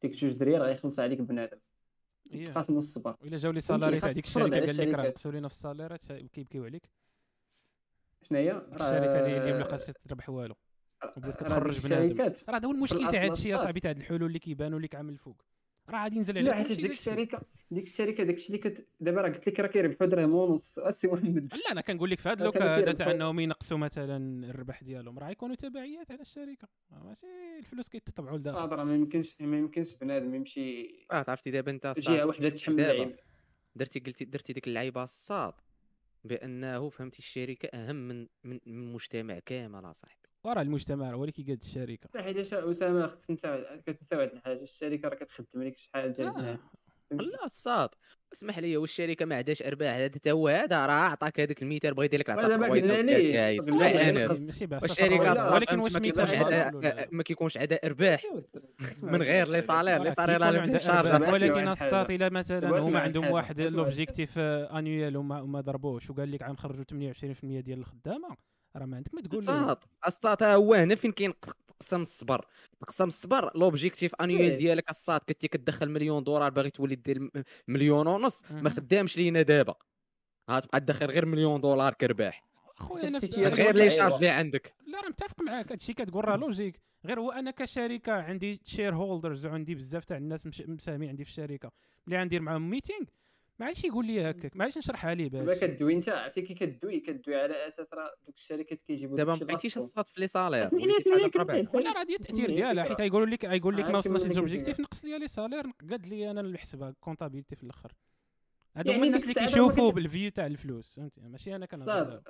ديك 0.02 0.12
جوج 0.12 0.44
ريال 0.44 0.62
غيخلص 0.62 1.00
عليك 1.00 1.22
بنادم. 1.22 1.58
إيه. 2.32 2.46
تقاسموا 2.46 2.78
الصبر. 2.78 3.16
وإلا 3.22 3.38
جاو 3.38 3.52
les 3.52 3.62
salariés 3.62 4.00
تاع 4.00 4.12
ديك 4.12 4.26
الشركة 4.26 4.60
قال 4.60 4.78
لك 4.78 4.94
راه. 4.96 5.08
نقصوا 5.08 5.32
لينا 5.32 5.48
في 5.48 5.54
ال 5.54 5.60
salaire 5.60 6.00
ات 6.00 6.06
كيبكيو 6.12 6.66
عليك. 6.66 6.90
شناهي 8.22 8.52
الشركة 8.52 9.20
اللي 9.20 9.38
اللي 9.38 9.54
ما 9.54 9.60
بقاتش 9.60 9.86
كتربح 9.86 10.30
والو. 10.30 10.56
وبدات 11.18 11.36
كتخرج 11.36 11.88
بنادم. 11.88 12.22
راه 12.50 12.58
هذا 12.58 12.68
هو 12.68 12.72
المشكل 12.72 13.12
تاع 13.12 13.24
هذا 13.24 13.34
الشيء. 13.34 13.56
اصاحبي 13.56 13.80
تاع 13.80 13.92
الحلول 13.92 14.24
اللي 14.24 14.40
كيبانوا 14.40 14.80
لك 14.80 14.96
عامل 14.96 15.14
الفوق. 15.14 15.42
راه 15.90 16.04
غادي 16.04 16.16
ينزل 16.16 16.38
عليك 16.38 16.50
لا 16.50 16.56
حيت 16.56 16.72
ديك. 16.72 16.92
الشركة 16.92 17.42
ديك 17.72 17.84
الشركة 17.84 18.24
داكشي 18.24 18.48
اللي 18.48 18.58
كت 18.58 18.88
دابا 19.00 19.22
راه 19.22 19.30
قلت 19.30 19.50
لك 19.50 19.60
راه 19.60 19.68
كيربحوا 19.68 20.08
درهم 20.08 20.34
ونص 20.34 20.80
السي 20.90 21.08
محمد. 21.08 21.54
لا 21.54 21.72
أنا 21.72 21.82
كنقول 21.82 22.10
لك 22.12 22.20
في 22.20 22.30
هذا 22.30 22.40
ال 22.40 22.43
look 22.43 22.58
اللي 22.58 22.70
هذا. 22.70 22.92
تاع 22.92 23.12
أنهم 23.12 23.40
ينقصوا 23.40 23.78
مثلا 23.78 24.50
الربح 24.50 24.84
ديالهم. 24.84 25.20
راه 25.20 25.30
يكونوا 25.30 25.56
تبعيات 25.56 26.12
على 26.12 26.22
الشركة. 26.22 26.68
آه، 26.92 27.04
ماشي 27.04 27.26
الفلوس 27.60 27.90
كيتطبعوا 27.90 28.38
لداخل. 28.38 28.58
صادره 28.58 28.84
ما 28.84 28.96
يمكنش 28.96 29.42
ما 29.42 29.58
يمكنش 29.58 29.96
بنادم 29.96 30.36
يمشي 30.36 30.96
آه 31.12 31.26
عرفتي 31.28 31.52
دابا 31.52 31.72
أنت 31.72 31.94
جهة 31.98 32.26
وحدة 32.26 32.50
تحمل 32.50 32.80
العيب. 32.82 33.16
درتي 33.76 34.00
قلتي 34.00 34.26
درتي 34.26 34.54
ديك 34.54 34.68
اللعيبة 34.68 35.04
الصاد 35.04 35.54
بأنه 36.24 36.90
فهمتي 36.90 37.20
الشركة 37.20 37.68
أهم 37.74 37.96
من 37.96 38.28
من 38.44 38.60
من 38.66 38.74
المجتمع 38.84 39.40
كامل 39.40 39.86
اصاحبي 39.92 40.30
وراه 40.44 40.62
المجتمع 40.62 41.14
هو 41.14 41.24
اللي 41.24 41.32
كيقاد 41.32 41.60
الشركة. 41.64 42.10
لا 42.16 42.22
حيت 42.22 42.38
اسامه 42.54 43.08
خصك 43.08 43.28
تنسى 43.28 43.82
كتنسى 43.86 44.16
واحد 44.16 44.32
الحاجة 44.32 44.62
الشركة 44.64 45.10
راه 45.10 45.16
كتخدم 45.16 45.64
لك 45.64 45.78
شحال 45.78 46.14
ديال 46.14 46.60
آه. 47.12 47.16
لا 47.16 47.46
الصاد 47.46 47.90
اسمح 48.34 48.60
لي 48.60 48.78
والشركة 48.78 49.26
ما 49.26 49.36
عندهاش 49.36 49.62
أرباح. 49.62 49.96
هذا 49.96 50.08
تا 50.08 50.32
هو 50.32 50.48
هذا 50.48 50.86
راه 50.86 50.92
عطاك 50.92 51.40
هذاك 51.40 51.62
المثال 51.62 51.94
بغيت 51.94 52.16
لك 52.16 52.30
ولا 52.30 52.48
دابا 52.48 52.68
العصا 52.68 54.54
والشركة 54.82 55.54
ولكن 55.54 55.80
واش 55.80 55.96
لا؟ 55.96 57.08
ما 57.12 57.24
كيكونش 57.24 57.58
عندها 57.58 57.80
أرباح. 57.86 58.22
اسمع، 58.92 59.12
من 59.12 59.22
غير 59.22 59.48
les 59.48 59.62
salaires 59.62 60.04
les 60.04 60.12
salaires 60.12 60.42
راه 60.42 60.52
واحد 60.52 60.70
ولكن. 61.34 61.68
الساط 61.68 62.12
الا 62.12 62.30
مثلا 62.30 62.80
هما 62.80 63.00
عندهم. 63.00 63.32
واحد 63.32 63.62
l'objectif 63.62 64.40
annuel 64.40 65.18
وما 65.18 65.42
وما 65.42 65.62
ضربوش 65.62 66.10
وقال 66.10 66.32
لك؟ 66.32 66.44
غنخرجوا 66.44 66.84
28% 66.84 67.62
ديال 67.62 67.80
الخدامة. 67.80 68.49
راه 68.76 68.86
ما 68.86 68.96
عندك 68.98 69.14
ما 69.14 69.22
تقول 69.22 69.40
الصاد 70.08 70.44
ها 70.44 70.56
هو 70.56 70.74
هنا 70.74 70.96
فين 70.96 71.12
كاين 71.12 71.34
تقسم 71.80 72.02
الصبر. 72.02 72.46
تقسم 72.82 73.08
الصبر 73.08 73.58
l'objectif 73.58 74.16
annuel. 74.22 74.58
ديالك 74.58 74.90
الصاد 74.90 75.22
كنتي 75.30 75.48
كتدخل 75.48 75.90
مليون 75.90 76.24
دولار 76.24 76.50
باغي 76.50 76.70
تولي 76.70 76.96
دير 76.96 77.20
م- 77.20 77.32
مليون 77.68 78.08
ونص. 78.08 78.52
ما 78.52 78.70
خدامش 78.70 79.18
لينا 79.18 79.42
دابا. 79.42 79.76
غتبقى 80.52 80.80
تدخل 80.80 81.06
غير 81.06 81.26
مليون 81.26 81.62
دولار 81.62 81.94
كرباح. 81.94 82.44
خويا 82.76 83.04
أنا 83.04 83.20
غير 83.20 83.76
لي 83.76 83.90
صعيبة. 83.90 83.90
شارج 83.90 84.14
اللي 84.14 84.30
عندك. 84.30 84.74
لا 84.88 85.02
راه 85.02 85.10
متفق 85.10 85.42
معاك. 85.42 85.72
هادشي 85.72 85.94
كتقول 85.94 86.26
راه 86.26 86.36
logique 86.38 86.80
غير 87.06 87.20
هو 87.20 87.32
أنا 87.32 87.52
كشركة 87.52 88.14
عندي 88.14 88.62
shareholders 88.64 89.46
وعندي 89.46 89.76
بزاف 89.76 90.06
تاع 90.06 90.18
الناس 90.18 90.46
مش- 90.46 90.64
مساهمين 90.68 91.10
عندي 91.10 91.24
في 91.24 91.30
الشركة. 91.30 91.72
ملي 92.08 92.18
غندير 92.20 92.42
معاهم 92.42 92.70
meeting 92.70 93.06
ما 93.60 93.66
عادش 93.66 93.84
يقول 93.84 94.06
لي 94.06 94.30
هكاك 94.30 94.58
ما 94.58 94.64
عادش 94.64 94.78
نشرحها 94.78 95.14
ليه 95.14 95.28
دابا 95.28 95.56
كدوي 95.56 95.94
انت 95.94 96.10
عرفتي 96.10 96.42
كي 96.42 96.54
كدوي 96.54 97.00
كدوي 97.00 97.36
على 97.36 97.68
أساس 97.68 97.94
راه 97.94 98.12
دوك 98.26 98.36
الشركات 98.36 98.82
كيجيبوا 98.82 99.18
دابا 99.18 99.36
ما 99.36 99.46
بقيتيش. 99.46 99.78
الصاد 99.78 100.06
في 100.06 100.20
لي. 100.20 101.30
كمل 101.30 101.68
ولا 101.74 101.92
راه 101.92 102.04
ديال 102.04 102.20
التاثير 102.20 102.56
ديالها. 102.56 102.84
حيت 102.84 103.02
غيقول 103.02 103.32
لك 103.32 103.46
غيقول 103.46 103.78
لك 103.78 103.86
آه، 103.86 103.92
ما 103.92 103.98
وصلناش 103.98 104.38
الفكرة. 104.38 104.82
نقص 104.82 105.06
لي 105.06 105.20
لي 105.20 105.28
salaire 105.28 105.66
قاد 105.90 106.08
لي 106.08 106.32
أنا 106.32 106.42
الحسبه 106.42 106.92
comptabilité 107.00 107.56
في 107.56 107.64
الأخر 107.64 107.92
هادو 108.76 108.90
يعني 108.90 109.02
هما 109.02 109.08
الناس 109.08 109.38
اللي 109.38 109.48
كيشوفوا 109.48 109.92
بال 109.92 110.07
vue 110.07 110.30
تاع 110.30 110.46
الفلوس 110.46 110.96
فهمتي 110.96 111.22
ماشي 111.22 111.56
أنا 111.56 111.66
كنهضر 111.66 111.86
صاد 111.86 112.10
دابا. 112.10 112.24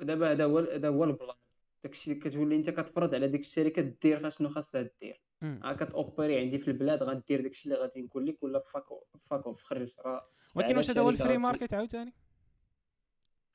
دابا 0.00 0.32
هذا 0.32 0.44
هو 0.44 0.58
هذا 0.58 0.88
هو 0.88 1.04
ال 1.04 1.10
plan 1.10 1.36
داكشي 1.84 2.14
كتولي 2.14 2.56
أنت 2.56 2.70
كتفرض 2.70 3.14
على 3.14 3.28
ديك 3.28 3.40
الشركة 3.40 3.82
دير 3.82 4.30
شنو 4.30 4.48
خاصها 4.48 4.90
دير 5.00 5.20
مم. 5.42 5.60
ها 5.64 5.72
كتوبري 5.72 6.38
عندي 6.38 6.58
في 6.58 6.68
البلاد 6.68 7.02
غدير 7.02 7.40
داكشي 7.40 7.68
اللي 7.68 7.80
غادي 7.80 8.02
نقول 8.02 8.26
لك 8.26 8.42
ولا 8.42 8.58
فاك 8.58 8.84
فاك 9.20 9.46
اوف 9.46 9.62
خرج 9.62 9.94
راه 9.98 10.28
ولكن 10.56 10.76
واش 10.76 10.90
هذا 10.90 11.00
هو 11.00 11.10
ال 11.10 11.16
free 11.16 11.38
market 11.38 11.74
عاوتاني 11.74 12.14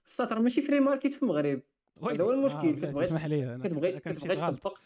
السطر 0.05 0.35
راه 0.35 0.41
ماشي 0.41 0.61
free 0.61 0.79
market 0.79 1.13
في 1.13 1.23
المغرب 1.23 1.61
هذا 2.03 2.23
هو 2.23 2.33
المشكل. 2.33 2.57
آه، 2.57 2.87
كتبغي 2.87 3.05
اسمح 3.05 3.25
لي 3.25 3.59
كتبغي 3.63 3.99
كتبغي. 3.99 4.35
تطبق 4.35 4.77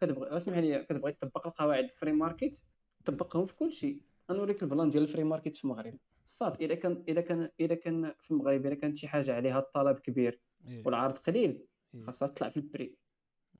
كتبغي 0.00 0.36
اسمح 0.36 0.58
لي 0.58 0.84
كتبغي 0.84 1.12
تطبق 1.12 1.46
القواعد 1.46 1.84
ال 1.84 1.90
free 1.90 2.12
market 2.12 2.64
طبقهم 3.04 3.44
في 3.44 3.56
كل 3.56 3.72
شيء 3.72 4.00
غنوريك 4.30 4.62
ال 4.62 4.68
plan 4.68 4.90
ديال 4.90 5.02
ال 5.02 5.06
free 5.06 5.24
market 5.24 5.56
في 5.56 5.64
المغرب 5.64 5.98
الصاد 6.24 6.62
الا 6.62 6.74
كان 6.74 7.04
الا 7.08 7.20
كان 7.20 7.50
الا 7.60 7.74
كان 7.74 8.14
في 8.20 8.30
المغرب 8.30 8.66
الا 8.66 8.74
كانت 8.74 8.96
شي 8.96 9.08
حاجة 9.08 9.34
عليها 9.34 9.58
الطلب 9.58 9.98
كبير 9.98 10.40
إيه، 10.68 10.82
والعرض 10.86 11.18
قليل 11.18 11.66
إيه. 11.94 12.04
خاصها 12.04 12.28
تطلع 12.28 12.48
في 12.48 12.56
ال 12.56 12.64
prix 12.64 12.96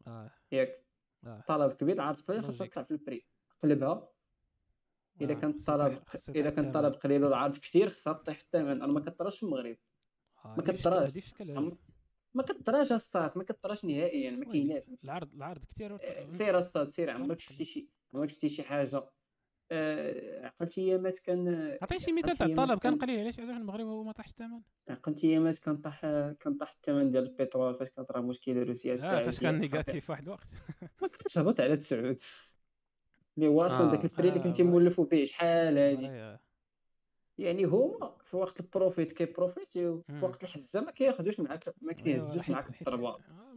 آه، 0.06 0.30
ياك. 0.52 0.87
طلب 1.46 1.72
كبير 1.72 1.94
العرض 1.94 2.20
قليل 2.20 2.42
خاصها. 2.42 2.66
تطلع 2.66 2.82
في 2.82 2.90
ال 2.90 2.98
prix 2.98 3.26
قلبها 3.62 4.08
آه، 5.22 5.24
كان 5.34 5.54
خصها 5.54 5.86
الطلب 5.86 6.04
تطيح 6.04 6.48
كان. 6.48 6.66
الطلب 6.66 6.92
قليل 6.92 7.24
والعرض 7.24 7.56
كثير 7.56 7.88
خاصها 7.88 8.12
تطيح 8.12 8.36
في 8.36 8.44
الثمن 8.44 8.82
أنا 8.82 8.92
ما 8.92 9.00
كطراش 9.00 9.36
في 9.36 9.42
المغرب 9.42 9.76
آه، 10.44 10.54
ما 10.56 10.62
كطراش. 10.62 11.18
ما 12.34 12.42
كطراش 12.42 12.92
الصاد 12.92 13.38
ما 13.38 13.44
كطراش 13.44 13.84
نهائيا 13.84 14.30
ما. 14.30 14.44
كايناش 14.44 14.82
العرض 15.04 15.34
العرض 15.34 15.64
كثير 15.64 15.98
آه، 16.02 16.28
سير 16.28 16.58
الصاد 16.58 16.86
سير 16.86 17.10
عمرك 17.10 17.38
شفتي 17.40 17.64
شي 17.64 17.88
عمرك 18.14 18.28
شفتي 18.30 18.48
شي 18.48 18.62
حاجة 18.62 19.10
آه، 19.70 20.46
عقلت 20.46 20.78
أيامات 20.78 21.18
كان 21.18 21.78
عطيني 21.82 22.00
شي 22.00 22.12
مثال 22.12 22.36
تاع 22.36 22.46
الطلب 22.46 22.78
كان 22.78 22.98
قليل 22.98 23.20
علاش 23.20 23.40
علاش 23.40 23.50
في 23.52 23.60
المغرب 23.60 23.86
هو 23.86 24.04
ما 24.04 24.12
طاحش 24.12 24.30
الثمن؟ 24.30 24.60
عقلت 24.88 25.24
أيامات 25.24 25.58
كان 25.58 25.76
طاح 25.76 26.00
كان 26.40 26.54
طاح 26.54 26.70
الثمن 26.70 27.10
ديال 27.10 27.24
البترول 27.24 27.74
فاش 27.74 27.88
كانت 27.90 28.10
راه 28.10 28.20
مشكله 28.20 28.62
روسيا 28.62 28.92
آه 28.92 28.94
السعودية 28.94 29.24
فاش 29.24 29.40
كان 29.40 29.60
négatif 29.60 30.10
واحد 30.10 30.22
الوقت. 30.22 30.46
ما 31.02 31.08
كانش 31.08 31.38
هبط 31.38 31.60
على 31.60 31.76
9 31.76 32.16
اللي 33.36 33.48
هو 33.48 33.66
أصلا 33.66 33.90
داك 33.90 34.00
آه 34.00 34.04
ال 34.04 34.09
prix 34.09 34.28
اللي 34.28 34.40
كنتي 34.40 34.62
مولفو 34.62 35.04
به 35.04 35.24
شحال 35.24 35.78
هادي؟ 35.78 36.38
يعني 37.38 37.64
هما 37.64 38.16
في 38.22 38.36
وقت 38.36 38.60
ال 38.60 38.68
profit 38.68 39.12
كي 39.12 39.29
profiteيو 39.29 40.04
في. 40.08 40.24
وقت 40.24 40.44
الحزة 40.44 40.80
ما 40.80 40.90
كياخذوش 40.90 41.40
معاك 41.40 41.74
ما 41.82 41.92
ايوا 41.92 42.02
كيهزوش 42.02 42.50
معاك 42.50 42.80
الضربة. 42.80 43.08
آه،. 43.08 43.47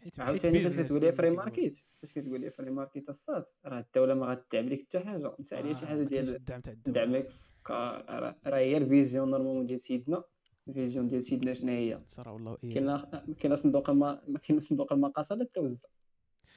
حيت 0.00 0.20
عاوتاني 0.20 0.60
فاش 0.60 0.76
كتقول 0.76 1.00
لي 1.00 1.12
free 1.12 1.30
market 1.30 1.78
فاش 2.02 2.12
كتقول 2.12 2.40
لي 2.40 2.50
free 2.50 2.70
market 2.70 3.08
الصاد 3.08 3.44
راه 3.64 3.78
الدولة 3.80 4.14
ما 4.14 4.26
غتدعم 4.26 4.68
لك 4.68 4.80
حتى 4.82 5.00
حاجة. 5.00 5.36
نسى 5.40 5.56
عليا 5.56 5.72
شي 5.72 5.84
آه 5.84 5.88
حاجة 5.88 6.02
ديال 6.02 6.28
الدعم 6.36 6.60
تاع 6.60 6.72
دعم 6.72 7.04
الدولة 7.04 7.18
لك 7.18 7.24
السكر 7.26 8.04
راه 8.46 8.58
هي 8.58 8.76
ال 8.76 8.84
vision 8.84 9.30
normalement 9.30 9.66
ديال 9.66 9.80
سيدنا. 9.80 10.22
ال 10.68 10.73
vision 10.73 11.06
ديال 11.06 11.22
سيدنا 11.24 11.54
شنو 11.54 11.70
هي؟ 11.70 12.00
صرا 12.08 12.30
والله 12.30 12.58
إيه. 12.64 12.74
كاين 12.74 12.98
كاين 13.38 13.56
صندوق 13.56 13.90
الما 13.90 14.22
ما 14.28 14.38
كاين 14.38 14.60
صندوق 14.60 14.92
المقاصه 14.92 15.34
لا 15.34 15.44
توزع 15.44 15.88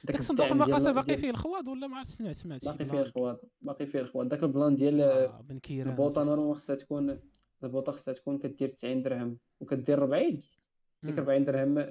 داك 0.04 0.22
صندوق 0.22 0.46
المقاصه 0.46 0.92
باقي 0.92 1.16
فيه 1.16 1.30
الخواض 1.30 1.68
ولا 1.68 1.86
ما 1.86 1.96
عرفت 1.96 2.10
سمعت 2.10 2.34
سمعت 2.36 2.64
باقي 2.64 2.84
فيه 2.84 3.00
الخواض. 3.00 3.40
باقي 3.62 3.86
فيه 3.86 4.00
الخواض. 4.00 4.28
داك 4.28 4.42
ال 4.42 4.49
plan 4.49 4.76
ديال 4.76 5.60
بنكيران 5.62 5.90
البوطة 5.90 6.24
normalement 6.24 6.54
خصها 6.54 6.76
تكون 6.76 7.20
البوطة 7.64 7.92
خصها 7.92 8.14
تكون 8.14 8.38
كدير 8.38 8.68
90 8.68 9.02
درهم 9.02 9.38
وكدير 9.60 9.98
40 9.98 10.30
ديك 11.02 11.12
مم. 11.18 11.18
40 11.18 11.44
درهم 11.44 11.86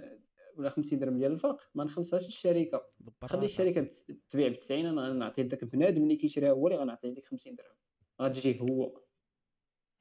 ولا 0.58 0.70
50 0.70 1.00
درهم 1.00 1.18
ديال 1.18 1.32
الفرق 1.32 1.62
ما 1.76 1.84
نخلصهاش 1.84 2.28
الشركة. 2.28 2.86
دبر 3.00 3.28
خلي 3.28 3.46
الشركة 3.46 3.88
تبيع 4.30 4.48
ب 4.48 4.54
90 4.54 4.86
أنا 4.86 5.10
غنعطي 5.10 5.44
داك 5.44 5.64
بنادم 5.66 6.04
اللي 6.04 6.16
كيشريها 6.16 6.52
هو 6.52 6.68
اللي 6.68 6.80
غنعطيه 6.80 7.14
ديك 7.14 7.26
50 7.26 7.56
درهم. 7.56 7.76
غتجيه 8.22 8.60
هو. 8.60 9.00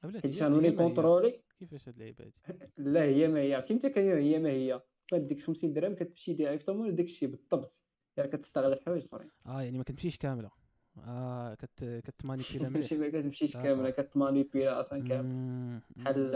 حيت 0.01 0.43
غنولي 0.43 0.71
contrôler. 0.71 1.41
كيفاش 1.59 1.87
هاد 1.89 1.95
اللعيبة 1.95 2.23
هادي؟ 2.45 2.59
لا 2.77 3.03
هي 3.03 3.27
ما 3.27 3.39
هي. 3.39 3.53
عرفتي 3.55 3.73
متى 3.73 3.89
كان 3.89 4.17
هي 4.17 4.39
ما 4.39 4.49
هي. 4.49 4.81
ديك 5.13 5.41
50 5.41 5.73
درهم 5.73 5.95
كتمشي 5.95 6.33
directement 6.33 6.87
لداك 6.89 7.05
الشيء 7.05 7.29
بالضبط. 7.29 7.85
يعني 8.17 8.29
كتستغل 8.29 8.75
في 8.75 8.85
حوايج 8.85 9.05
آخرين. 9.05 9.29
آه 9.45 9.61
يعني 9.61 9.77
ما 9.77 9.83
كتمشيش 9.83 10.17
كاملة. 10.17 10.51
آه 10.97 11.53
كت 11.53 12.01
كتمانيبيلا 12.05 12.69
ماشي 12.75 12.97
ما 12.97 13.09
كتمشيش 13.09 13.53
d'accord. 13.53 13.69
كاملة 13.69 13.89
كتمانيبيلا 13.89 14.79
أصلا 14.79 15.07
كامل. 15.07 15.79
بحال 15.95 16.31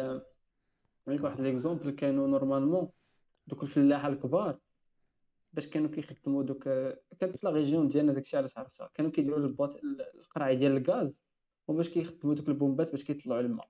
نعطيك 1.07 1.23
واحد 1.23 1.39
آه. 1.39 1.43
l'exemple 1.43 1.91
كانوا 1.91 2.27
normalement 2.27 2.89
دوك 3.47 3.63
الفلاحه 3.63 4.07
الكبار 4.07 4.59
باش 5.53 5.67
كانوا 5.67 5.89
كيخدموا 5.89 6.43
دوك 6.43 6.63
كانت 7.19 7.37
في 7.37 7.39
la 7.43 7.51
région 7.51 7.87
ديالنا 7.87 8.13
داكشي 8.13 8.37
علاش 8.37 8.57
عرفتها 8.57 8.89
كانوا 8.93 9.11
كيديروا 9.11 9.39
البوط 9.39 9.79
القرعه 10.15 10.53
ديال 10.53 10.77
الغاز 10.77 11.21
وباش 11.67 11.89
كيخدموا 11.89 12.35
دوك 12.35 12.49
البومبات 12.49 12.91
باش 12.91 13.03
كيطلعوا 13.03 13.41
الماء. 13.41 13.69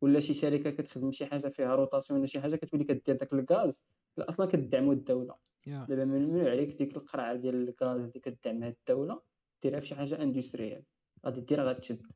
ولا 0.00 0.20
شي 0.20 0.34
شركة 0.34 0.70
كتخدم 0.70 1.12
شي 1.12 1.26
حاجة 1.26 1.48
فيها 1.48 1.74
rotation 1.74 2.18
ولا 2.18 2.26
شي 2.26 2.40
حاجة 2.40 2.56
كتولي 2.56 2.84
كدير 2.84 3.16
داك 3.16 3.32
الغاز 3.32 3.86
لا 4.16 4.28
أصلا 4.28 4.46
كتدعموا 4.46 4.92
الدولة. 4.92 5.34
يا 5.66 5.86
دابا 5.88 6.04
ممنوع 6.04 6.50
عليك 6.50 6.74
ديك 6.74 6.96
القرعه 6.96 7.34
ديال 7.34 7.54
الغاز 7.54 8.06
اللي 8.06 8.20
كدعمها 8.20 8.68
الدولة 8.68 9.22
ديرها 9.62 9.80
في 9.80 9.86
شي 9.86 9.94
حاجة 9.94 10.22
industrielle 10.22 10.82
غادي 11.26 11.40
ديرها 11.40 11.64
غتشد. 11.64 12.12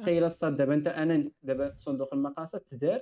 تخيل 0.00 0.24
الصاد 0.24 0.56
دابا 0.56 0.74
أنت 0.74 0.86
أنا 0.86 1.30
دابا 1.42 1.74
صندوق 1.76 2.14
المقاصة 2.14 2.60
تدار 2.60 3.00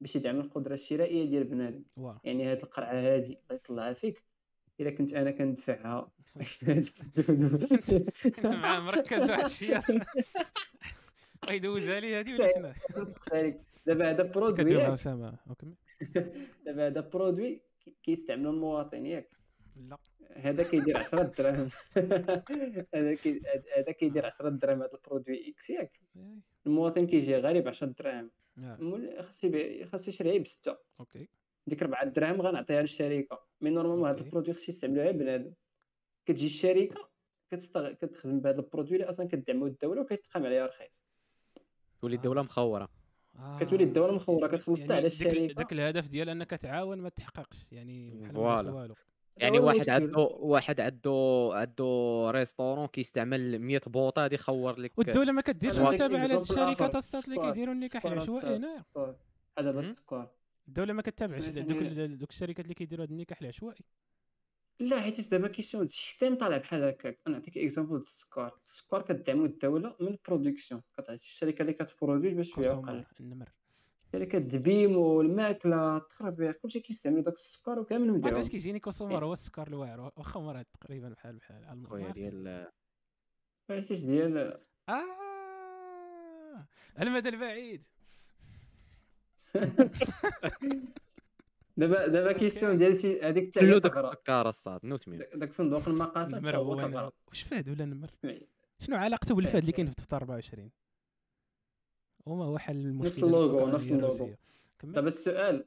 باش 0.00 0.16
يدعم 0.16 0.40
القدرة 0.40 0.74
الشرائية 0.74 1.28
ديال 1.28 1.44
بنادم. 1.44 1.82
يعني 2.24 2.44
هاد 2.44 2.62
القرعة 2.62 2.92
هادي 2.94 3.26
الله 3.32 3.54
يطلعها 3.54 3.92
فيك. 3.92 4.22
إلا 4.80 4.90
كنت 4.90 5.12
أنا 5.14 5.30
كندفعها. 5.30 6.10
انت 8.26 8.46
مع 8.46 8.80
مركز 8.80 9.30
واحد 9.30 9.44
الشيء 9.44 9.80
يدوزها 11.50 12.00
لي 12.00 12.14
هادي 12.18 12.34
ولا 12.34 12.54
شنو؟ 12.54 12.72
عليك 13.32 13.60
دابا 13.86 14.10
هذا 14.10 14.22
produit 14.22 14.94
أسامة. 14.94 15.38
دابا 16.66 16.86
هذا 16.86 17.00
produit 17.00 17.60
كي- 17.84 17.96
كيستعملوا 18.02 18.52
المواطن 18.52 19.06
ياك. 19.06 19.28
لا. 19.76 19.98
هذا 20.36 20.62
كيدير 20.62 20.96
10 20.98 21.22
دراهم. 21.22 21.68
هذا 22.94 23.14
كي- 23.14 23.42
هذا 23.76 23.92
كيدير 23.92 24.26
10 24.26 24.48
دراهم 24.48 24.82
هذا 24.82 24.92
ال 24.94 25.01
produit 25.01 25.50
X 25.50 25.70
ياك. 25.70 26.00
إيه. 26.16 26.22
المواطن 26.66 27.06
كيجي 27.06 27.36
غالي 27.36 27.60
ب 27.60 27.68
10 27.68 27.86
دراهم. 27.86 28.30
خاص 29.20 29.44
يبيع 29.44 29.86
خاص 29.86 30.08
يشريه 30.08 30.40
بستة. 30.40 30.78
okay. 31.00 31.28
ديك 31.66 31.82
4 31.82 32.04
دراهم 32.04 32.42
غنعطيها 32.42 32.80
للشركة. 32.80 33.44
mais 33.60 33.70
normalement 33.70 34.08
هاد. 34.08 34.20
ال 34.20 34.24
produit 34.24 34.54
خص 34.54 34.68
يستعملوه 34.68 35.04
غير 35.04 35.12
بنادم. 35.12 35.52
كتجي 36.26 36.46
الشركة 36.46 37.08
كتستغ... 37.50 37.92
كتخدم 37.92 38.40
بهذا 38.40 38.60
البرودوي 38.60 38.96
اللي 38.96 39.08
أصلا 39.08 39.28
كدعمو 39.28 39.66
الدولة 39.66 40.00
وكيتقام 40.00 40.46
عليها 40.46 40.66
رخيص. 40.66 41.04
تولي 42.00 42.16
الدولة 42.16 42.42
مخورة. 42.42 42.88
كتولي 43.60 43.84
آه. 43.84 43.86
الدولة 43.86 44.14
مخورة 44.14 44.46
كتخلص 44.46 44.82
حتى 44.82 44.92
يعني 44.92 44.96
على 44.96 45.06
الشركة. 45.06 45.54
داك 45.54 45.72
الهدف 45.72 46.08
ديال 46.08 46.28
أنك 46.28 46.50
تعاون 46.50 46.98
ما 46.98 47.08
تحققش. 47.08 47.72
يعني 47.72 48.10
بحال 48.10 48.34
ما. 48.34 48.72
والو. 48.72 48.94
يعني 49.36 49.58
واحد. 49.58 49.90
عنده 49.90 50.18
واحد 50.20 50.80
عنده 50.80 51.50
عنده 51.52 52.30
ريستورون 52.30 52.86
كيستعمل 52.86 53.58
100 53.58 53.80
بوطة 53.86 54.22
غادي 54.22 54.34
يخور 54.34 54.80
لك 54.80 54.98
والدولة 54.98 55.32
ما 55.32 55.40
كديرش 55.40 55.78
متابعه 55.78 56.20
على 56.20 56.34
هاد 56.34 56.40
الشركات. 56.40 56.96
الصات 56.96 57.28
اللي 57.28 57.40
كيديروا 57.40 57.74
النكاح 57.74 58.06
العشوائي 58.06 58.56
السكر. 58.56 59.16
هذا 59.58 59.70
بس. 59.70 59.84
السكر 59.84 60.28
الدولة 60.68 60.92
ما 60.92 61.02
كتابعش 61.02 61.48
دوك 61.48 61.82
دوك 62.18 62.30
الشركات 62.30 62.64
اللي 62.64 62.74
كيديروا 62.74 63.04
هاد 63.04 63.10
النكاح 63.10 63.40
العشوائي 63.40 63.84
لا 64.80 65.00
حيت 65.00 65.30
دابا 65.30 65.48
كيسيون 65.48 65.84
السيستيم 65.84 66.34
طالع 66.34 66.56
بحال 66.56 66.82
هكاك 66.82 67.18
أنا 67.26 67.36
نعطيك 67.36 67.58
اكزامبل 67.58 67.90
ديال 67.90 68.00
السكر 68.00 68.58
السكر 68.60 69.02
كدعمو 69.02 69.44
الدولة 69.44 69.96
من 70.00 70.06
البرودكسيون 70.08 70.80
كتعطي 70.80 71.14
الشركة 71.14 71.62
اللي 71.62 71.72
كتبرودوي 71.72 72.34
باش 72.34 72.50
تبيعو 72.50 73.02
النمر 73.20 73.48
شركه 74.12 74.38
دبيمو 74.38 75.20
الماكله 75.20 75.96
التربيع 75.96 76.52
كلشي 76.52 76.80
كيستعملوا 76.80 77.22
داك 77.22 77.34
السكر 77.34 77.78
وكامل 77.78 78.06
ما 78.06 78.12
مدعوم 78.12 78.34
عرفتش 78.34 78.50
كيجيني 78.50 78.80
كونسومر 78.80 79.24
هو 79.24 79.32
السكر 79.32 79.66
الواعر 79.66 80.12
واخا 80.16 80.52
راه 80.52 80.64
تقريبا 80.80 81.08
بحال 81.08 81.36
بحال 81.36 81.86
خويا 81.86 82.02
ما 82.02 82.06
عرفتش. 82.06 82.20
ديال 82.20 82.70
عرفتيش 83.70 84.00
ديال 84.00 84.60
آه 84.88 85.02
المدى 87.00 87.28
البعيد. 87.28 87.86
دابا 91.76 92.06
دابا 92.06 92.32
كيسيون 92.32 92.76
ديال 92.76 92.96
شي 92.96 93.20
هذيك 93.20 93.54
كلو 93.58 93.74
هي 93.74 93.80
داك 93.80 93.96
السكر 93.96 94.48
الصاد 94.48 94.80
نوت 94.84 95.08
مين 95.08 95.22
داك 95.34 95.52
صندوق 95.52 95.88
المقاصد 95.88 96.48
هو 96.54 97.12
واش 97.28 97.42
فهد 97.42 97.68
ولا 97.68 97.84
نمر؟ 97.84 98.08
سمعي. 98.22 98.48
شنو 98.78 98.96
علاقته 98.96 99.34
بالفهد 99.34 99.56
اللي 99.56 99.72
كاين 99.72 99.86
في 99.86 99.94
دفتر 99.98 100.16
24 100.16 100.70
وما 102.26 102.44
هو 102.44 102.58
حل 102.58 102.76
المشكلة 102.76 103.26
اللوغو، 103.26 103.68
نفس 103.68 103.92
اللوغو. 103.92 104.30
دابا 104.82 105.08
السؤال 105.08 105.64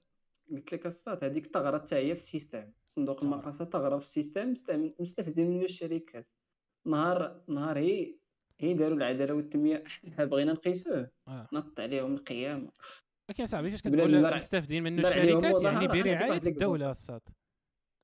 قلت 0.52 0.74
لك 0.74 0.86
الصاد 0.86 1.24
هذيك 1.24 1.48
تغرى 1.48 1.80
حتى 1.80 1.96
هي 1.96 2.16
في 2.16 2.22
السيستم. 2.22 2.72
صندوق 2.88 3.16
تغرى. 3.16 3.34
المقاصد 3.34 3.70
تغرى 3.70 4.00
في 4.00 4.06
السيستم 4.06 4.54
مستفيدين 5.00 5.50
منه 5.50 5.64
الشركات. 5.64 6.28
نهار 6.86 7.42
نهار 7.48 7.78
هي 7.78 8.16
هي 8.60 8.74
داروا 8.74 8.98
العدالة 8.98 9.34
والتنمية. 9.34 9.84
حنا 9.88 10.26
بغينا 10.26 10.54
نقيسوه. 10.54 11.12
آه. 11.28 11.48
نط 11.54 11.80
عليهم 11.80 12.14
القيامة. 12.14 12.72
لكن 13.30 13.46
صاحبي 13.46 13.72
فاش 13.72 13.82
كتقول 13.82 14.36
مستافدين 14.36 14.84
منه 14.84 15.10
الشركات 15.10 15.62
يعني 15.62 15.88
برعاية 15.88 16.30
واحد 16.30 16.48
الدولة 16.48 16.92
الصاد 16.92 17.22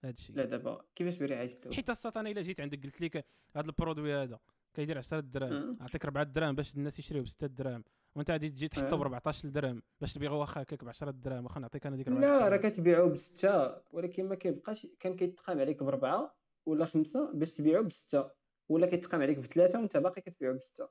هذا 0.03 0.14
الشيء. 0.14 0.36
لا 0.36 0.45
دابا 0.45 0.86
كيفاش 0.95 1.18
برعاية 1.18 1.53
الدولة؟ 1.53 1.76
حيت 1.76 1.90
الصاد 1.90 2.18
أنا 2.18 2.30
إلا 2.30 2.41
جيت 2.41 2.61
عندك 2.61 2.84
قلت 2.84 3.02
لك 3.02 3.26
هذا 3.56 3.68
البرودوي 3.68 4.14
هذا 4.14 4.40
كيدير 4.73 4.98
10 4.98 5.19
دراهم. 5.19 5.77
نعطيك 5.80 6.06
4 6.06 6.23
دراهم 6.23 6.56
باش 6.56 6.76
الناس 6.76 6.99
يشريوه 6.99 7.23
ب 7.23 7.27
6 7.27 7.48
دراهم. 7.48 7.84
وانت 8.16 8.32
غادي 8.32 8.50
تجي 8.50 8.68
تحطو. 8.68 8.98
ب 8.98 9.02
14 9.02 9.50
درهم 9.50 9.82
باش 10.02 10.14
تبيعو 10.14 10.40
واخا 10.40 10.62
هكاك 10.62 10.84
ب 10.84 10.90
10 10.90 11.12
دراهم 11.12 11.44
واخا 11.44 11.60
نعطيك 11.60 11.86
أنا 11.88 11.96
ديك 11.96 12.08
4 12.08 12.22
لا 12.22 12.48
راه 12.50 12.58
كتبيعو 12.58 13.10
بستة 13.10 13.82
ولكن 13.92 14.30
ما 14.30 14.36
كيبقاش 14.36 14.88
كان 15.00 15.16
كيتقام 15.16 15.60
عليك 15.60 15.84
بربعة 15.84 16.36
ولا 16.66 16.86
خمسة 16.86 17.32
باش 17.34 17.58
تبيعو 17.58 17.84
بستة 17.84 18.32
ولا 18.70 18.88
كيتقام 18.88 19.22
عليك 19.22 19.38
بثلاثة 19.38 19.80
وانت 19.80 19.98
باقي 19.98 20.22
كتبيعو 20.22 20.54
بستة. 20.58 20.90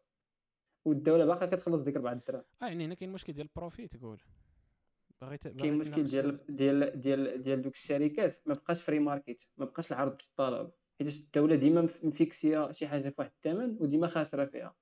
والدولة 0.85 1.25
باقا 1.25 1.47
كتخلص 1.47 1.81
ديك 1.81 1.97
4 1.97 2.15
دراهم 2.29 2.45
آه 2.63 2.67
يعني 2.67 2.85
هنا 2.85 2.95
كاين 2.95 3.13
مشكل 3.13 3.33
ديال 3.33 3.47
ال 3.47 3.54
profit 3.54 3.97
تقول 3.97 4.21
باغي 5.21 5.39
ت- 5.39 5.49
باغي 5.49 5.59
كاين 5.61 5.79
مشكل 5.79 6.05
ديال 6.05 6.47
ديال 6.49 7.01
ديال 7.01 7.41
ديال 7.41 7.63
دوك 7.63 7.75
الشركات 7.75 8.35
ما 8.47 8.55
بقاش 8.55 8.83
free 8.83 8.99
market 8.99 9.47
ما 9.57 9.65
بقاش 9.65 9.93
العرض 9.93 10.13
والطلب 10.23 10.71
حيت 10.99 11.09
الدولة 11.21 11.57
ديما 11.57 11.81
مف- 11.83 12.05
م 12.05 12.14
fixéية 12.14 12.73
شي 12.73 12.87
حاجة 12.89 13.09
في 13.09 13.15
واحد 13.19 13.31
الثمن 13.37 13.77
وديما 13.81 14.07
خاسرة 14.07 14.45
فيها. 14.45 14.75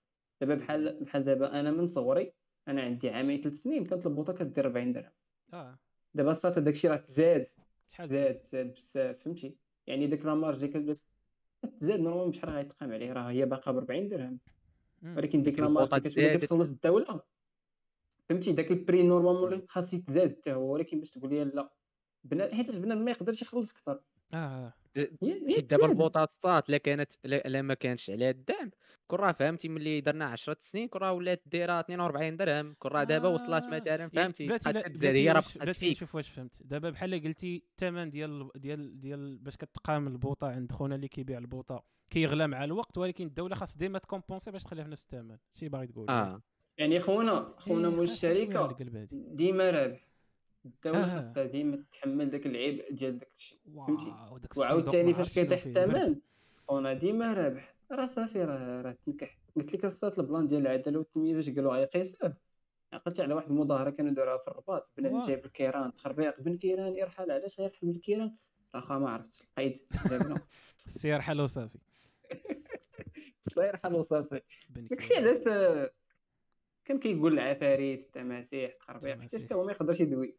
دابا 0.42 0.54
بحال 0.54 1.04
بحال 1.04 1.22
دابا 1.24 1.60
أنا 1.60 1.70
من 1.70 1.86
صغري 1.86 2.32
أنا 2.68 2.82
عندي 2.82 3.10
عامين 3.10 3.40
ثلاث 3.40 3.54
سنين 3.54 3.84
كانت 3.84 4.06
البوطة 4.06 4.32
كدير 4.32 4.66
40 4.66 4.92
درهم. 4.92 5.12
آه. 5.52 5.78
دابا 6.14 6.32
صات 6.32 6.58
داكشي 6.58 6.88
راه 6.88 6.96
تزاد. 6.96 7.46
زاد 8.02 8.40
زاد 8.44 8.74
بزاف 8.74 9.22
فهمتي؟ 9.22 9.56
يعني 9.86 10.06
ديك 10.06 10.26
la 10.26 10.34
marge 10.34 10.54
اللي 10.54 10.68
كانت 10.68 10.98
تزاد 11.78 12.00
normal 12.00 12.28
بشحال 12.28 12.50
غيتقام 12.50 12.92
عليه 12.92 13.12
راه 13.12 13.30
هي 13.30 13.46
باقا 13.46 13.72
ب 13.72 13.76
40 13.76 14.08
درهم. 14.08 14.38
ولكن 15.02 15.42
ديك 15.42 15.58
la 15.58 15.68
marge 15.68 15.94
اللي 15.94 16.10
كتولي. 16.10 16.38
كتخلص 16.38 16.70
الدولة 16.70 17.22
فهمتي؟ 18.28 18.52
داك 18.52 18.70
ال 18.70 18.77
prix 18.77 19.02
normalement 19.02 19.52
اللي 19.52 19.66
خاص 19.66 19.94
يتزاد 19.94 20.32
حتى 20.32 20.52
هو 20.52 20.72
ولكن 20.72 20.98
باش 20.98 21.10
تقول 21.10 21.30
لي 21.30 21.44
لا 21.44 21.72
بنا... 22.24 22.54
حيت 22.54 22.78
بنادم 22.78 23.04
ما 23.04 23.10
يقدرش 23.10 23.42
يخلص 23.42 23.72
أكثر. 23.72 24.00
آه 24.32 24.36
آه. 24.36 24.72
حيت 24.96 25.70
دابا 25.70 25.86
البوطات 25.86 26.28
الصات 26.28 26.70
لا 26.70 26.76
كانت 26.78 27.12
لا, 27.24 27.62
ما 27.62 27.74
كانش 27.74 28.10
عليها 28.10 28.30
الدعم. 28.30 28.70
كون 29.06 29.18
راه 29.18 29.32
فهمتي 29.32 29.68
ملي 29.68 30.00
درنا 30.00 30.24
10 30.24 30.56
سنين 30.60 30.88
كون 30.88 31.00
راه 31.00 31.12
ولات 31.12 31.42
دايرة 31.46 31.80
42 31.80 32.36
درهم. 32.36 32.74
كون 32.78 32.90
راه 32.90 33.04
دابا 33.04 33.28
وصلت 33.28 33.64
آه. 33.64 33.70
مثلا 33.70 33.96
يعني 33.96 34.10
فهمتي؟ 34.10 34.46
بقات 34.46 34.66
هي 35.04 35.28
راه 35.32 35.36
واش- 35.36 35.58
بقات 35.58 35.76
فيك. 35.76 35.96
نشوف 35.96 36.14
واش 36.14 36.28
فهمت. 36.28 36.62
دابا 36.62 36.90
بحال 36.90 37.22
قلتي 37.24 37.62
الثمن 37.70 38.10
ديال 38.10 38.50
ديال 38.56 39.00
ديال 39.00 39.38
باش 39.38 39.56
كتقام 39.56 40.06
البوطة 40.06 40.46
عند 40.48 40.72
خونا 40.72 40.94
اللي 40.94 41.08
كيبيع 41.08 41.38
البوطة 41.38 41.84
كيغلى 42.10 42.46
مع 42.46 42.64
الوقت 42.64 42.98
ولكن 42.98 43.26
الدولة 43.26 43.54
خاص 43.54 43.76
ديما 43.76 43.98
تكومبونسي 43.98 44.50
باش 44.50 44.62
تخليها 44.64 44.84
في 44.84 44.90
نفس 44.90 45.02
الثمن. 45.02 45.36
شي 45.52 45.68
باغي 45.68 45.86
تقول. 45.86 46.10
آه. 46.10 46.42
يعني 46.78 47.00
خونا 47.00 47.54
خونا 47.58 47.88
مول 47.88 47.98
على 47.98 48.12
الشركة. 48.12 48.76
ديما 49.12 49.70
رابح. 49.70 50.11
الدولة 50.64 51.04
آه. 51.04 51.14
خاصها 51.14 51.44
ديما 51.44 51.84
تحمل 51.92 52.30
داك 52.30 52.46
العبء 52.46 52.92
ديال 52.92 53.18
داك 53.18 53.32
الشيء 53.32 53.58
فهمتي؟ 53.76 54.14
وعاوتاني 54.56 55.14
فاش 55.14 55.30
كيطيح. 55.32 55.66
الثمن 55.66 56.20
خونا 56.68 56.92
ديما 56.92 57.34
رابح 57.34 57.74
راه 57.92 58.06
صافي 58.06 58.44
راه 58.44 58.82
راه 58.82 58.96
تنكح 59.06 59.38
قلت 59.56 59.74
لك 59.74 59.84
الصات 59.84 60.18
البلان 60.18 60.46
ديال 60.46 60.60
العدالة 60.60 60.98
والتنمية 60.98 61.34
فاش 61.34 61.50
قالوا 61.50 61.72
غيقيسوه 61.76 62.36
عقلتي 62.92 63.22
على 63.22 63.34
واحد 63.34 63.50
المظاهرة 63.50 63.90
كانوا 63.90 64.12
داروها 64.12 64.38
في 64.38 64.48
الرباط 64.48 64.92
بنادم. 64.96 65.20
جايب 65.20 65.44
الكيران 65.44 65.94
تخربيق 65.94 66.40
بن 66.40 66.56
كيران 66.56 66.96
يرحل 66.96 67.30
علاش 67.30 67.60
غيرحل 67.60 67.86
بالكيران 67.86 68.36
راه 68.74 68.80
خا 68.80 68.98
ما 68.98 69.10
عرفتش 69.10 69.40
القيد 69.42 69.78
دابا 70.10 70.40
السير 70.86 71.20
حل 71.26 71.40
وصافي 71.40 71.78
الله 73.56 73.66
يرحل 73.68 73.94
وصافي 73.94 74.40
داكشي. 74.70 75.14
علاش 75.16 75.38
كان 76.84 76.98
كيقول 76.98 77.32
العفاريت 77.32 78.06
التماسيح 78.06 78.70
التخربيق. 78.72 79.22
حتى 79.22 79.54
هو 79.54 79.64
ما 79.64 79.72
يقدرش 79.72 80.00
يدوي 80.00 80.36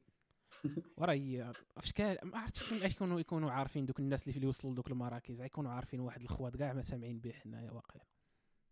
وراه 0.98 1.14
هي 1.14 1.52
فاش 1.76 1.92
كان 1.92 2.18
ما 2.24 2.38
عرفتش 2.38 2.64
شكون 2.64 2.78
اش 2.86 2.92
يكونوا 2.92 3.20
يكونوا 3.20 3.52
عارفين 3.52 3.86
دوك 3.86 4.00
الناس 4.00 4.28
اللي 4.28 4.46
يوصلوا 4.46 4.74
لدوك 4.74 4.92
المراكز 4.92 5.42
غيكونوا 5.42 5.72
عارفين 5.72 6.00
واحد 6.00 6.22
الخوات 6.22 6.58
كاع 6.58 6.74
ما 6.74 6.82
سامعين 6.82 7.20
به 7.20 7.32
حنايا 7.32 7.72
واقيلا 7.72 8.06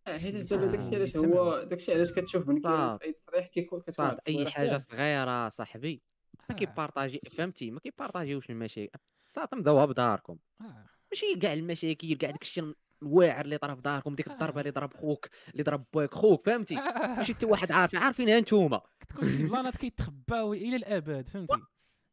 آه، 0.07 0.17
حيت 0.17 0.37
شي 0.37 0.43
دابا 0.43 0.71
شي 0.71 0.77
داكشي 0.77 0.95
علاش. 0.95 1.17
هو 1.17 1.63
داكشي 1.63 1.93
علاش 1.93 2.11
كتشوف. 2.11 2.49
في 2.49 2.99
أي 3.03 3.11
تصريح 3.11 3.47
كيكون 3.47 3.81
كتكون 3.81 4.17
أي 4.29 4.49
حاجة. 4.49 4.77
صغيرة 4.77 5.49
صاحبي 5.49 6.01
ما 6.49 6.55
آه. 6.55 6.59
كيبارطاجي 6.59 7.21
فهمتي 7.37 7.71
ما 7.71 7.79
كيبارطاجيوش 7.79 8.49
المشاكل 8.49 8.99
صات 9.25 9.53
مضوها 9.53 9.85
بداركم 9.85 10.37
آه. 10.61 10.85
ماشي 11.11 11.35
كاع 11.35 11.53
المشاكل 11.53 12.15
كاع 12.15 12.31
داكشي 12.31 12.73
الواعر 13.01 13.45
اللي 13.45 13.57
طرا 13.57 13.75
في 13.75 13.81
داركم 13.81 14.15
ديك 14.15 14.27
آه. 14.27 14.33
الضربه 14.33 14.59
اللي 14.59 14.71
ضرب 14.71 14.93
خوك 14.93 15.29
اللي 15.51 15.63
ضرب 15.63 15.85
باك 15.93 16.13
خوك 16.13 16.45
فهمتي 16.45 16.77
آه. 16.77 17.15
ماشي 17.17 17.33
حتى 17.33 17.45
واحد 17.45 17.71
عارف 17.71 17.95
عارفينها 17.95 18.39
نتوما 18.39 18.81
كتكون 18.99 19.29
شي 19.29 19.43
بلانات 19.43 19.77
كيتخباو 19.77 20.53
إلى 20.53 20.75
الأبد 20.75 21.29
فهمتي 21.29 21.53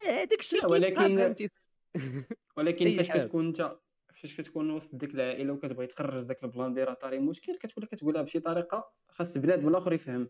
هذاك 0.03 0.41
الشيء 0.41 0.61
لا، 0.63 0.67
ولكن- 0.69 1.17
فهمتي 1.17 1.49
ولكن 2.57 2.97
فاش. 2.97 3.11
كتكون 3.11 3.47
انت 3.47 3.77
فاش 4.15 4.37
كتكون 4.41 4.71
وسط 4.71 4.95
ديك 4.95 5.15
العائلة 5.15 5.53
وكتبغي 5.53 5.87
تخرج 5.87 6.23
داك 6.25 6.45
البلان 6.45 6.75
ديال 6.75 6.99
طاري 6.99 7.19
مشكل 7.19 7.57
كتولي 7.59 7.87
كتقولها 7.87 8.23
بشي 8.23 8.41
طريقة 8.41 8.93
خاص 9.09 9.39
بنادم 9.39 9.69
الآخر 9.69 9.93
يفهم 9.93 10.29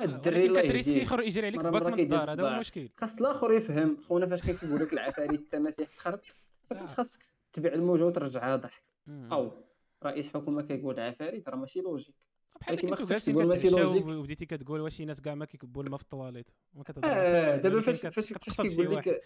آه، 0.00 0.04
الدري 0.04 0.46
الله 0.46 0.62
كتريسكي 0.62 1.02
يخرج 1.02 1.26
يجري 1.26 1.46
عليك 1.46 1.60
باك 1.60 1.82
من 1.86 2.00
الدار 2.00 2.20
هذا 2.32 2.42
هو. 2.42 2.48
المشكل 2.48 2.88
خاص 2.96 3.18
الآخر 3.18 3.52
يفهم 3.52 3.96
خونا 4.00 4.26
فاش 4.26 4.42
كيقول 4.42 4.80
لك 4.80 4.92
العفاريت 4.92 5.40
التماسيح 5.40 5.88
تخرب 5.88 6.20
آه. 6.72 6.86
خاصك 6.86 7.20
تتبع 7.52 7.72
الموجة 7.72 8.04
وترجعها 8.04 8.56
ضحك. 8.56 8.82
أو 9.08 9.52
رئيس 10.04 10.28
حكومة 10.34 10.62
كيقول 10.62 11.00
عفاريت 11.00 11.48
راه 11.48 11.56
ماشي 11.56 11.80
logique 11.80 12.14
بحال 12.60 12.90
ما 12.90 12.96
كنتو. 12.96 14.18
وبديتي 14.18 14.46
كتقول 14.46 14.80
واش 14.80 14.94
شي 14.96 15.04
ناس 15.04 15.20
كاع 15.20 15.34
ما 15.34 15.44
كيكبوا 15.44 15.82
الماء 15.82 15.98
في 15.98 16.04
الطواليت؟ 16.04 16.50
ما 16.74 16.82
كتهضر 16.84 17.08
آه 17.08 17.56
دابا 17.56 17.80
فاش 17.80 18.06
كت- 18.06 18.12
فاش 18.14 18.32
كيقول. 18.60 18.96
لك 18.96 19.22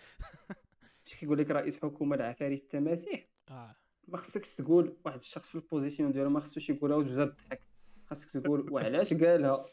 فاش 1.05 1.15
كيقول 1.20 1.39
لك 1.39 1.51
رئيس 1.51 1.82
حكومة 1.82 2.16
العفاريت 2.16 2.62
التماسيح 2.62 3.27
آه. 3.51 3.77
ما 4.09 4.16
خصكش 4.16 4.56
تقول 4.56 4.97
واحد 5.05 5.19
الشخص 5.19 5.48
في 5.48 5.55
ال 5.55 5.61
position 5.61 6.12
ديالو 6.12 6.31
ما 6.31 6.40
خصوش 6.40 6.70
يقولها 6.70 6.97
وتبدا 6.97 7.24
تضحك 7.24 7.61
خاصك 8.06 8.43
تقول 8.43 8.66
وعلاش 8.73 9.15
قالها؟ 9.15 9.66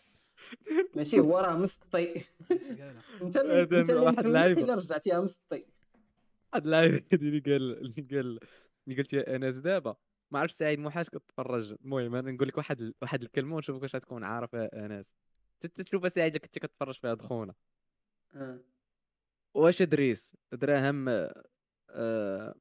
ماشي 0.96 1.20
هو 1.20 1.38
راه 1.40 1.58
مسطي. 1.58 2.16
اش 2.16 2.26
قالها؟ 2.52 3.02
انت 3.22 3.38
اللي 3.38 3.80
انت 3.80 3.90
اللي 3.90 4.74
رجعتيها 4.74 5.22
مسطي. 5.22 5.66
هاد 6.54 6.64
اللاعب 6.66 7.04
اللي 7.14 7.40
قال 7.40 7.78
اللي 7.78 8.08
قال 8.12 8.40
اللي 8.88 8.98
قلت 9.02 9.14
يا 9.14 9.36
أنس 9.36 9.56
دابا. 9.58 9.96
ما 10.32 10.40
عرفتش 10.40 10.58
سعيد 10.58 10.80
محاش 10.80 11.10
كتفرج 11.10 11.76
المهم 11.86 12.16
أنا 12.16 12.32
نقول 12.32 12.48
لك 12.48 12.58
واحد 12.58 12.94
واحد 13.02 13.22
الكلمة 13.22 13.56
ونشوفك 13.56 13.82
واش 13.82 13.96
غتكون 13.96 14.24
عارفها 14.24 14.86
انس 14.86 15.16
تشوفها 15.68 16.10
سعيد 16.10 16.38
كنت 16.38 16.60
كتفرج 16.60 17.00
في 17.00 17.08
هاد 17.08 17.22
خونا. 17.22 17.54
آه. 18.36 18.60
واش 19.54 19.82
دريس؟ 19.82 20.38
دراهم 20.52 21.10
آه، 21.10 22.56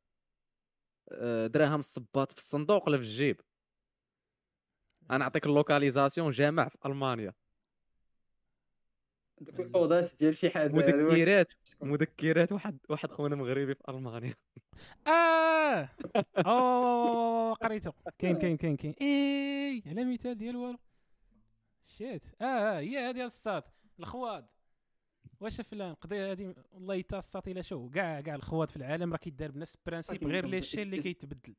آه، 1.09 1.47
دراهم 1.47 1.79
الصباط 1.79 2.33
في 2.33 2.39
الصندوق 2.39 2.89
ولا 2.89 2.97
في 2.97 3.03
الجيب؟ 3.03 3.41
أنا 5.11 5.19
نعطيك 5.19 5.47
اللوكاليزاسيون 5.47 6.31
جامع 6.31 6.69
في 6.69 6.79
ألمانيا. 6.87 7.35
الاوضات 9.41 10.15
ديال 10.19 10.35
شي 10.35 10.51
حاجة 10.51 10.77
ما 10.77 10.87
مذكرات. 10.87 11.53
مذكرات 11.81 12.53
واحد 12.53 12.79
واحد 12.89 13.11
خونا 13.11 13.37
مغربي 13.37 13.75
في 13.75 13.83
ألمانيا. 13.89 14.35
آه! 15.07 15.89
أوه 16.47 17.55
قريته. 17.55 17.93
كاين 18.19 18.39
كاين 18.39 18.57
كاين 18.57 18.77
كاين. 18.77 18.95
اي 19.01 19.83
على 19.87 20.05
مثال 20.05 20.39
ديال 20.39 20.57
والو. 20.57 20.79
شيت. 21.85 22.27
آه 22.41 22.45
آه 22.45 22.79
هي 22.81 22.99
هذه 22.99 23.27
الصاد 23.27 23.63
الخواد. 24.01 24.47
واش 25.41 25.61
فلان؟ 25.61 25.95
قضيه 25.95 26.33
هذه 26.33 26.55
والله 26.73 26.99
حتى 26.99 27.17
الصاد 27.19 27.49
الا 27.49 27.63
شو. 27.63 27.91
كاع 27.91 28.21
كاع 28.21 28.35
الخواد 28.35 28.71
في 28.71 28.77
العالم 28.77 29.13
راه 29.13 29.19
كيدار 29.19 29.51
بنفس 29.51 29.75
البرانسيب 29.75 30.27
غير 30.27 30.47
لي 30.47 30.59
الشيء 30.59 30.83
اللي 30.83 30.99
كيتبدل. 30.99 31.55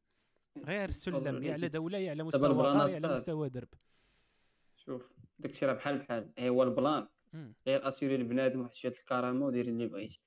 غير 0.66 0.90
السلم 0.90 1.44
يا 1.44 1.54
على. 1.54 1.68
دولة 1.68 1.98
يا 1.98 2.12
على 2.12 2.24
مستوى 2.24 2.66
يا 2.66 2.96
على. 2.96 3.14
مستوى 3.14 3.50
درب. 3.50 3.68
شوف 4.76 5.12
داكشي 5.40 5.66
راه 5.66 5.74
بحال 5.74 5.98
بحال. 5.98 6.32
هي 6.38 6.50
هو 6.50 6.64
البلان. 6.64 7.08
غير 7.68 7.88
أسيري 7.88 8.18
لبنادم 8.18 8.62
واحد 8.62 8.74
شوية 8.74 8.92
الكرامة 8.92 9.46
ودير 9.46 9.68
اللي 9.68 9.88
بغيتي 9.88 10.22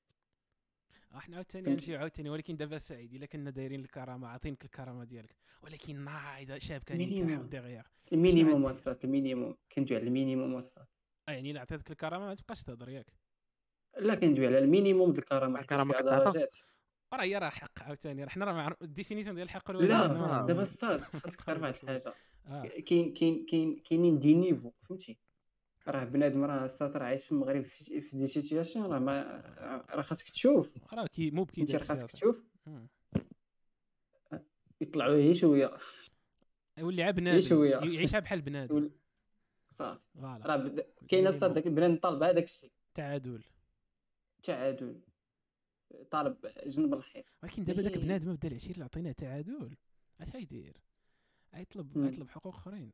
إحنا 1.17 1.37
عاوتاني. 1.37 1.71
نجيو 1.71 1.99
عاوتاني 1.99 2.31
ولكن 2.31 2.57
دابا 2.57 2.79
سعيد 2.79 3.15
إلا 3.15 3.27
كنا 3.27 3.51
دايرين 3.51 3.81
الكرامة 3.81 4.29
عاطينك 4.29 4.65
الكرامة 4.65 5.05
ديالك 5.05 5.37
ولكن 5.63 6.05
نايض 6.05 6.59
شابكة 6.59 6.93
عليك 6.93 7.09
minimum. 7.09 7.47
دير 7.47 7.83
غير 8.13 8.26
ال 8.26 8.30
minimum؟ 8.30 8.65
وصلت 8.65 9.05
ال 9.05 9.11
minimum 9.11 9.57
كندوي 9.73 9.99
على 9.99 10.07
ال 10.07 10.13
minimum 10.13 10.55
وصلت 10.55 10.89
يعني 11.29 11.51
إلا 11.51 11.61
عطيتك 11.61 11.91
الكرامة 11.91 12.27
ما 12.27 12.35
تبقاش 12.35 12.63
تهضر 12.65 12.89
ياك 12.89 13.07
لا 13.99 14.15
كندوي 14.15 14.47
على 14.47 14.59
ال 14.59 14.66
minimum 14.66 15.13
ديال 15.13 15.23
الكرامة 15.23 15.63
كتعطى؟ 15.63 16.03
درجات 16.03 16.57
راه 17.13 17.23
هي 17.23 17.39
راه 17.39 17.49
حق 17.51 17.83
عاوتاني 17.83 18.25
راه 18.25 18.29
حنا 18.29 18.45
راه 18.45 18.53
معروف 18.53 18.83
الديفينيسيون 18.83 19.35
ديال 19.35 19.47
الحق 19.47 19.71
لا. 19.71 20.47
دابا 20.47 20.65
ستاد 20.65 21.01
خاصك 21.01 21.45
تعرف 21.45 21.63
واحد 21.63 21.75
الحاجة. 21.83 22.15
كاين 22.81 23.15
كاين 23.15 23.47
كاين 23.47 23.77
كاينين 23.77 24.19
دي 24.19 24.35
نيفو 24.35 24.71
فهمتي 24.71 25.19
راه 25.89 26.05
بنادم 26.05 26.45
راه 26.45 26.69
راه 26.81 27.03
عايش 27.03 27.25
في 27.25 27.33
المغرب 27.33 27.63
في 27.65 28.17
دي 28.17 28.27
سيتياسيون 28.27 28.87
راه 28.87 28.99
ما 28.99 29.23
راه 29.91 30.03
خاصك 30.03 30.31
تشوف. 30.31 30.95
راه 30.95 31.07
كي 31.07 31.31
مو 31.31 31.45
بكي 31.45 31.61
أنت 31.61 31.77
خاصك. 31.77 32.11
تشوف. 32.11 32.45
يطلعوا 34.81 35.15
هي 35.17 35.35
شوية 35.35 35.73
يولي 36.79 37.03
عا 37.03 37.11
بنادم. 37.11 37.65
يعيشها 37.65 38.21
بحال 38.21 38.43
بنادم. 38.43 38.91
صافي. 39.69 40.01
راه 40.17 40.75
كاينة 41.09 41.31
داك 41.31 41.67
البنادم 41.67 41.97
طالب 41.97 42.23
هذاك 42.23 42.45
الشيء. 42.45 42.73
تعادل. 42.95 43.45
تعادل. 44.43 45.01
طالب 46.11 46.37
جنب 46.67 46.95
الحيط. 46.95 47.25
ولكن 47.43 47.65
دابا 47.65 47.83
داك 47.83 47.99
بنادم 47.99 48.35
بدا 48.35 48.49
العشير 48.49 48.71
اللي 48.71 48.85
عطيناه 48.85 49.13
تعادل. 49.13 49.77
اش 50.21 50.31
غيدير؟ 50.31 50.77
غيطلب 51.55 51.99
مم. 51.99 52.05
غيطلب 52.05 52.29
حقوق 52.29 52.55
أخرين. 52.55 52.93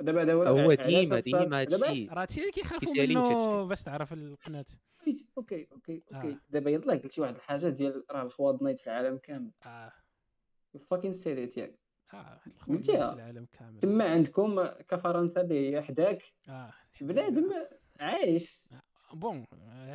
دابا 0.00 0.22
هذا 0.22 0.32
هو 0.34 0.74
ديما 0.74 1.20
ديما 1.20 1.60
هادشي 1.60 2.06
راه 2.06 2.22
هادشي 2.22 2.40
اللي 2.40 2.52
كيخافوا 2.52 2.94
منه. 2.94 3.64
باش 3.64 3.82
تعرف 3.82 4.12
القناة. 4.12 4.64
okay 5.06 5.26
okay 5.38 5.68
okay. 5.72 6.02
آه. 6.12 6.40
دابا 6.50 6.70
يلاه 6.70 6.94
قلتي 6.96 7.20
واحد 7.20 7.36
الحاجة 7.36 7.68
ديال 7.68 8.04
راه 8.10 8.22
الخواض 8.22 8.62
نايض 8.62 8.76
في 8.76 8.86
العالم 8.86 9.18
كامل. 9.18 9.50
آه. 9.66 9.92
فاكين 10.80 11.12
سيريت 11.12 11.56
ياك. 11.56 11.78
آه 12.14 12.40
قلتيها. 12.68 13.10
في 13.10 13.16
العالم 13.16 13.46
كامل. 13.58 13.78
تما 13.78 14.04
عندكم 14.04 14.66
كفرنسا 14.66 15.40
اللي 15.40 15.76
هي 15.76 15.82
حداك. 15.82 16.22
آه 16.48 16.72
بنادم 17.00 17.50
عايش. 18.00 18.68
بون. 19.12 19.44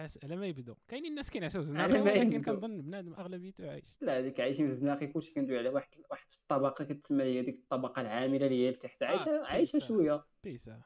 آه، 0.03 0.19
على 0.23 0.35
ما 0.35 0.47
يبدو 0.47 0.75
كاينين 0.87 1.11
الناس 1.11 1.29
كينعسوا 1.29 1.61
على 1.77 1.93
زناقي 1.93 1.99
ما 2.01 2.11
ولكن. 2.11 2.41
كنظن 2.41 2.81
بنادم 2.81 3.13
اغلبيته 3.13 3.69
عايش. 3.71 3.85
لا 4.01 4.17
هذيك 4.19 4.39
عايشين 4.39 4.65
في 4.65 4.69
الزناقي 4.71 5.07
كلشي 5.07 5.33
كندوي 5.33 5.57
على 5.57 5.69
واحد 5.69 5.89
واحد 6.11 6.25
الطبقة 6.41 6.85
كتسمى 6.85 7.23
هي 7.23 7.41
ديك 7.41 7.55
الطبقة 7.55 8.01
العاملة 8.01 8.45
اللي 8.45 8.65
هي 8.67 8.71
لتحت 8.71 9.03
عايشة 9.03 9.45
عايشة 9.45 9.77
بيسا. 9.77 9.87
شوية 9.87 10.25
بيسا 10.43 10.83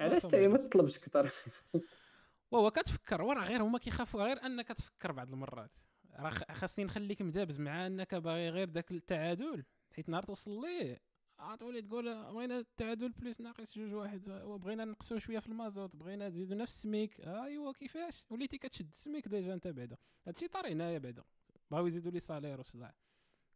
علاش 0.00 0.26
حتى 0.26 0.48
ما. 0.48 0.58
تطلبش 0.58 0.98
أكثر 0.98 1.32
وهو 2.50 2.70
كتفكر 2.70 3.22
وراه 3.22 3.44
غير 3.44 3.62
هما 3.62 3.78
كيخافوا 3.78 4.22
غير 4.24 4.46
أنك 4.46 4.68
تفكر 4.68 5.12
بعض 5.12 5.32
المرات. 5.32 5.70
راه 6.16 6.30
خاصني 6.30 6.84
نخليك 6.84 7.22
مدابز 7.22 7.60
مع 7.60 7.86
أنك 7.86 8.14
باغي 8.14 8.48
غير 8.50 8.68
داك 8.68 8.90
التعادل 8.92 9.64
حيت 9.92 10.08
نهار 10.08 10.22
توصل 10.24 10.60
ليه؟ 10.60 11.00
غتولي 11.40 11.82
تقول 11.82 12.04
بغينا 12.32 12.58
التعادل 12.58 13.12
بليس 13.12 13.40
ناقص 13.40 13.78
جوج 13.78 13.94
واحد 13.94 14.28
وبغينا 14.28 14.84
نقصوا 14.84 15.18
شوية 15.18 15.38
في 15.38 15.46
المازوت 15.46 15.96
بغينا 15.96 16.28
نزيدوا 16.28 16.56
نفس 16.56 16.74
السميك. 16.74 17.20
أيوا 17.20 17.72
كيفاش؟ 17.72 18.26
وليتي 18.30 18.58
كتشد 18.58 18.90
ال 18.92 18.99
SMIC 18.99 19.28
déjà 19.28 19.54
انت 19.54 19.66
بعدا. 19.66 19.96
هادشي 20.26 20.48
طاري 20.48 20.72
هنايا 20.72 20.98
بعدا. 20.98 21.24
بغاو 21.70 21.86
يزيدوا 21.86 22.10
les 22.10 22.20
salaires 22.20 22.60
وصداع. 22.60 22.94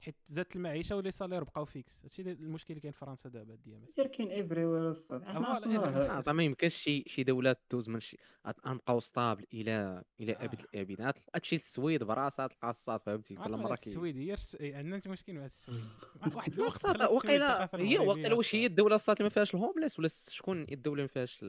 حيت 0.02 0.14
زادت 0.26 0.56
المعيشة 0.56 0.96
و 0.96 1.00
les 1.00 1.10
salaires 1.10 1.44
بقاو 1.44 1.64
fixe. 1.64 2.00
هادشي 2.04 2.22
المشكل 2.22 2.66
اللي 2.70 2.80
كاين 2.80 2.92
في 2.92 2.98
فرنسا 2.98 3.28
دابا 3.28 3.54
الديامات 3.54 3.88
دير 3.96 4.06
كاين 4.06 4.30
everywhere. 4.30 4.92
راه 5.10 6.22
آه، 6.28 6.32
ما 6.32 6.42
يمكنش 6.42 6.74
شي 6.74 7.04
شي 7.06 7.22
دولة 7.22 7.56
دوز 7.70 7.88
من 7.88 8.00
شي 8.00 8.18
غنبقاو 8.66 9.00
stable 9.00 9.46
إلى 9.54 10.02
إلى 10.20 10.32
ابد 10.32 10.60
آه. 10.60 10.64
الابدات 10.74 11.18
تمشي 11.18 11.56
السويد 11.56 12.04
براسها 12.04 12.46
تلقى 12.46 12.70
الصات 12.70 13.00
فهمتي؟ 13.00 13.34
كل 13.34 13.56
مرة 13.56 13.76
كي 13.76 13.90
السويد 13.90 14.16
هي 14.16 14.36
إيه، 14.60 14.76
عندنا 14.76 14.96
أنت 14.96 15.08
مشكل 15.08 15.32
مع 15.32 15.44
السويد. 15.44 15.84
واحد 16.36 16.52
الوقت 16.52 16.74
الصات 16.74 17.02
وقيلا 17.02 17.68
هي 17.74 17.98
وقيلا 17.98 18.34
واش 18.34 18.54
هي 18.54 18.58
الصات. 18.58 18.70
الدولة 18.70 18.96
الصات 18.96 19.16
اللي 19.16 19.24
ما 19.24 19.30
فيهاش 19.30 19.54
ال 19.54 19.59
homeless 19.59 19.98
ولا 19.98 20.08
شكون 20.08 20.62
الدولة 20.62 20.94
اللي 20.94 21.02
ما 21.02 21.08
فيهاش 21.08 21.44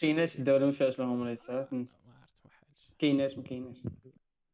كايناش 0.00 0.38
الدولة 0.38 0.66
ما 0.66 0.72
فيهاش 0.72 1.00
الهومليسات 1.00 1.72
ما 1.72 1.78
عرفت 1.78 1.98
ما 2.44 2.50
حالش. 2.50 2.90
كايناش 2.98 3.36
ما 3.36 3.42
كايناش. 3.42 3.76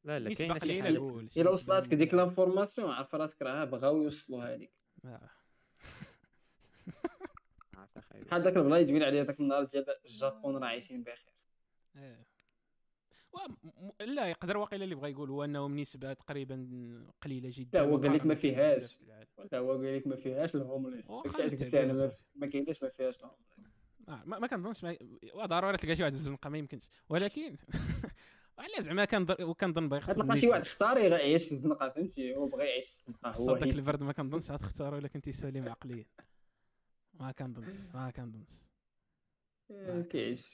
لا 0.06 0.18
لا 0.18 0.34
كاين 0.34 0.58
شي 0.58 0.82
حاجة 0.82 0.92
نقول 0.92 1.30
شي 1.32 1.40
الا 1.40 1.50
وصلاتك 1.50 1.94
ديك 1.94 2.14
l'information 2.14 2.90
عرف 2.90 3.14
راسك 3.14 3.42
راه 3.42 3.64
بغاو 3.64 4.02
يوصلوها 4.02 4.56
لك. 4.56 4.70
بحال 8.26 8.42
داك 8.42 8.56
البلايص 8.56 8.88
دوينا 8.88 9.06
عليه 9.06 9.22
داك 9.22 9.40
النهار 9.40 9.64
ديال 9.64 9.84
الجابون 10.04 10.56
راه 10.56 10.66
عايشين 10.66 11.02
بخير. 11.02 11.34
إيه. 11.96 12.26
لا 14.00 14.26
يقدر 14.26 14.56
واقيلا 14.56 14.84
اللي 14.84 14.94
بغى 14.94 15.10
يقول 15.10 15.30
هو 15.30 15.44
انهم 15.44 15.78
نسبه 15.78 16.12
تقريبا 16.12 16.68
قليلة 17.22 17.50
جدا 17.52 17.78
لا، 17.78 17.86
هو 17.86 17.96
قال 17.96 18.12
لك 18.14 18.26
ما 18.26 18.34
فيهاش. 18.34 18.98
ولا 19.38 19.58
هو 19.58 19.72
قال 19.72 19.96
لك 19.96 20.06
ما 20.06 20.16
فيهاش 20.16 20.54
الهومليس. 20.54 21.10
قلت 21.10 21.74
أنا 21.74 22.10
ما- 22.34 22.46
كايناش 22.46 22.82
ما 22.82 22.88
فيهاش 22.88 23.16
الهومليس. 23.18 23.46
آه، 24.08 24.22
ما, 24.26 24.38
ما 24.38 24.46
كنظنش 24.46 24.84
ما... 24.84 24.96
ضروري 25.46 25.76
تلقى 25.76 25.96
شي 25.96 26.02
واحد 26.02 26.12
في 26.12 26.18
الزنقه 26.18 26.50
ما 26.50 26.58
يمكنش. 26.58 26.88
ولكن 27.08 27.56
على 28.58 28.82
زعما 28.82 29.04
كنظن 29.04 29.44
وكنظن 29.44 29.88
باغي 29.88 30.02
غتلقى 30.04 30.36
شي. 30.36 30.48
واحد 30.48 30.60
اختار 30.60 30.98
يعيش 30.98 31.44
في 31.44 31.50
الزنقة 31.52 31.88
فهمتي؟ 31.88 32.36
هو 32.36 32.46
بغى 32.46 32.64
يعيش 32.64 32.88
في 32.88 32.96
الزنقة 32.96 33.28
هو 33.28 33.32
صدق 33.46 33.62
البرد 33.62 34.02
ما 34.02 34.12
كنظنش 34.12 34.50
غتختارو 34.50 34.98
إلا 34.98 35.08
كنتي 35.08 35.32
سليم 35.32 35.68
عقليا. 35.68 36.04
ما 37.14 37.32
كنظنش 37.32 37.76
ما 37.94 38.10
كنظنش 38.10 38.52
آه، 39.70 40.02
كيعيش 40.02 40.46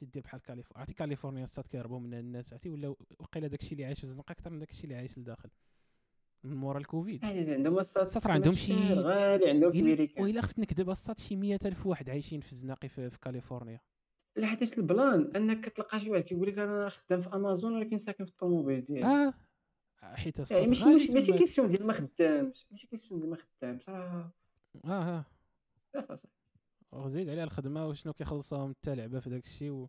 في 0.00 0.20
بحال 0.20 0.40
كاليفورنيا 0.40 0.78
عرفتي 0.80 0.94
كاليفورنيا 0.94 1.44
الصات 1.44 1.66
كيهربوا 1.66 2.00
منها 2.00 2.20
الناس 2.20 2.52
عرفتي؟ 2.52 2.68
ولا 2.70 2.94
وقيلا 3.18 3.48
داكشي 3.48 3.72
اللي 3.72 3.84
عايش 3.84 3.98
في 3.98 4.04
الزنقة 4.04 4.32
أكثر 4.32 4.50
من 4.50 4.58
داكشي 4.58 4.84
اللي 4.84 4.94
عايش 4.94 5.18
لداخل. 5.18 5.50
من 6.44 6.56
مورا 6.56 6.78
الكوفيد. 6.78 7.24
عندهم 7.24 7.76
راه 7.76 8.08
عندهم 8.26 8.54
شي- 8.54 8.94
غالي 8.94 9.48
عندهم 9.50 9.70
في 9.70 9.80
أمريكا. 9.80 10.22
وإلا 10.22 10.42
خفت 10.42 10.58
نكذب 10.58 10.90
الصات 10.90 11.18
شي 11.18 11.36
100000 11.36 11.86
واحد 11.86 12.10
عايشين 12.10 12.40
في 12.40 12.52
الزناقي 12.52 12.88
في, 12.88 13.10
في 13.10 13.18
كاليفورنيا. 13.20 13.80
لا 14.36 14.46
حيت 14.46 14.78
البلان 14.78 15.32
انك 15.36 15.60
كتلقى 15.60 16.00
شي 16.00 16.10
واحد 16.10 16.24
كيقول 16.24 16.48
لك 16.48 16.58
أنا 16.58 16.84
راه 16.84 16.88
خدام 16.88 17.20
في 17.20 17.34
امازون 17.34 17.74
ولكن 17.76 17.98
ساكن 17.98 18.24
في 18.24 18.30
الطوموبيل 18.30 18.84
ديالي. 18.84 19.04
آه. 19.04 19.34
حيت 20.02 20.50
يعني 20.50 20.66
ماشي 20.66 20.84
غالي 20.84 21.14
ماشي. 21.14 21.32
question 21.32 21.68
ديال 21.68 21.86
ما 21.86 21.92
خدامش 21.92 22.66
ماشي 22.70 22.86
question 22.86 23.20
ديال 23.20 23.30
ما 23.30 23.36
خدامش 23.36 23.88
راه 23.88 24.32
آه 24.84 25.24
آه. 25.94 26.16
وزيد 26.92 27.28
عليها 27.28 27.44
الخدمة 27.44 27.86
وشنو 27.86 28.12
كيخلصوهم 28.12 28.70
حتى 28.70 28.94
لعبة 28.94 29.20
في 29.20 29.30
داك 29.30 29.44
الشيء 29.44 29.70
و... 29.70 29.88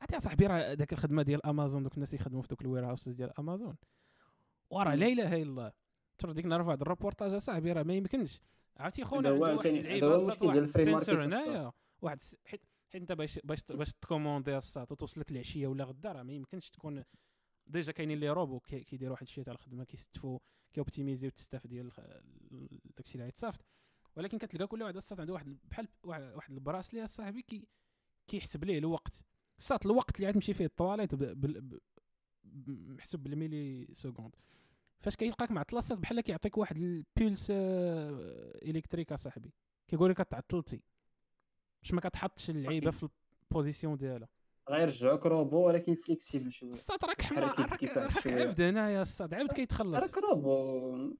عرفتي 0.00 0.20
صاحبي 0.20 0.46
راه 0.46 0.74
داك 0.74 0.92
الخدمة 0.92 1.22
ديال 1.22 1.46
امازون 1.46 1.82
دوك 1.82 1.94
الناس 1.94 2.10
اللي 2.10 2.20
يخدموا 2.20 2.42
في 2.42 2.48
دوك 2.48 2.62
ال 2.62 2.86
warehouses 2.86 3.12
ديال 3.12 3.38
امازون 3.38 3.76
وراه 4.70 4.94
لا 4.94 5.06
إله 5.06 5.34
إلا 5.34 5.42
الله. 5.42 5.72
ترى 6.18 6.32
ديك 6.32 6.44
النهار 6.44 6.62
في 6.62 6.68
واحد 6.68 6.80
الروبورتاج 6.80 7.34
اصاحبي 7.34 7.72
راه 7.72 7.82
ما 7.82 7.94
يمكنش. 7.94 8.40
عرفتي 8.76 9.04
خونا 9.04 9.28
عنده 9.28 9.40
واحد 9.40 9.66
اللعيبه 9.66 10.16
واحد 10.16 10.38
ديال 10.40 10.58
ال 10.58 10.65
free 10.65 10.92
market 10.92 11.08
السنسور. 11.08 11.24
هنايا 11.24 11.72
واحد 12.02 12.20
حيت 12.44 12.60
حيت 12.92 13.00
انت 13.00 13.12
باش 13.12 13.38
باش 13.44 13.60
باش 13.70 13.92
تكوموندي 13.92 14.56
الساط 14.56 14.92
وتوصل 14.92 15.20
لك 15.20 15.30
العشية 15.30 15.66
ولا 15.66 15.84
غدا 15.84 16.12
راه 16.12 16.22
ما 16.22 16.32
يمكنش 16.32 16.70
تكون 16.70 17.04
déjà 17.66 17.92
كاينين 17.92 18.18
لي 18.18 18.30
روبو 18.30 18.60
كي- 18.60 18.80
كيديروا 18.84 19.12
واحد 19.12 19.22
الشيء 19.22 19.44
تاع 19.44 19.54
الخدمة 19.54 19.84
كيستفوا 19.84 20.38
كيوبتيميزيو 20.72 21.28
ال 21.28 21.34
staff 21.34 21.66
ديال 21.66 21.90
داكشي 22.96 23.14
اللي 23.14 23.24
غيتصافط 23.24 23.64
ولكن 24.16 24.38
كتلقى 24.38 24.66
كل 24.66 24.82
واحد 24.82 24.96
الساط 24.96 25.20
عنده 25.20 25.32
واحد 25.32 25.58
بحال 25.70 25.88
واحد 26.04 26.22
واحد 26.22 26.52
ال 26.52 26.58
bracelet 26.58 27.06
صاحبي 27.06 27.42
كي 27.42 27.68
كيحسب 28.26 28.64
ليه 28.64 28.78
الوقت. 28.78 29.22
الساط 29.58 29.86
الوقت 29.86 30.16
اللي 30.16 30.28
غتمشي 30.30 30.54
فيه 30.54 30.64
الطواليت 30.64 31.14
محسوب 32.68 33.22
بال 33.22 33.88
milliseconde. 33.92 34.34
فاش 35.00 35.16
كيلقاك 35.16 35.50
معطل 35.50 35.78
الساط 35.78 35.98
بحال 35.98 36.20
كيعطيك 36.20 36.58
واحد 36.58 36.76
ال 36.76 36.88
pulse 36.88 37.48
آه، 37.50 38.58
électrique 38.64 39.14
صاحبي 39.14 39.54
كيقول 39.88 40.10
لك 40.10 40.22
كتعطلتي 40.22 40.82
باش 41.82 41.94
ما 41.94 42.00
كتحطش 42.00 42.50
اللعيبة 42.50 42.90
في 42.90 43.08
ال 43.50 43.55
position 43.55 43.96
ديالها. 43.96 44.28
غيرجعوك 44.70 45.26
روبو 45.26 45.66
ولكن 45.66 45.94
flexible 45.94 46.52
شوية. 46.52 46.70
الساط 46.70 47.04
راك 47.04 47.22
حمار 47.22 47.44
راك. 47.44 48.26
عبد 48.26 48.60
هنايا 48.60 49.02
الساط 49.02 49.34
عبد 49.34 49.52
كيتخلص. 49.52 50.02
راك 50.02 50.18
روبو. 50.18 50.96
في 51.08 51.16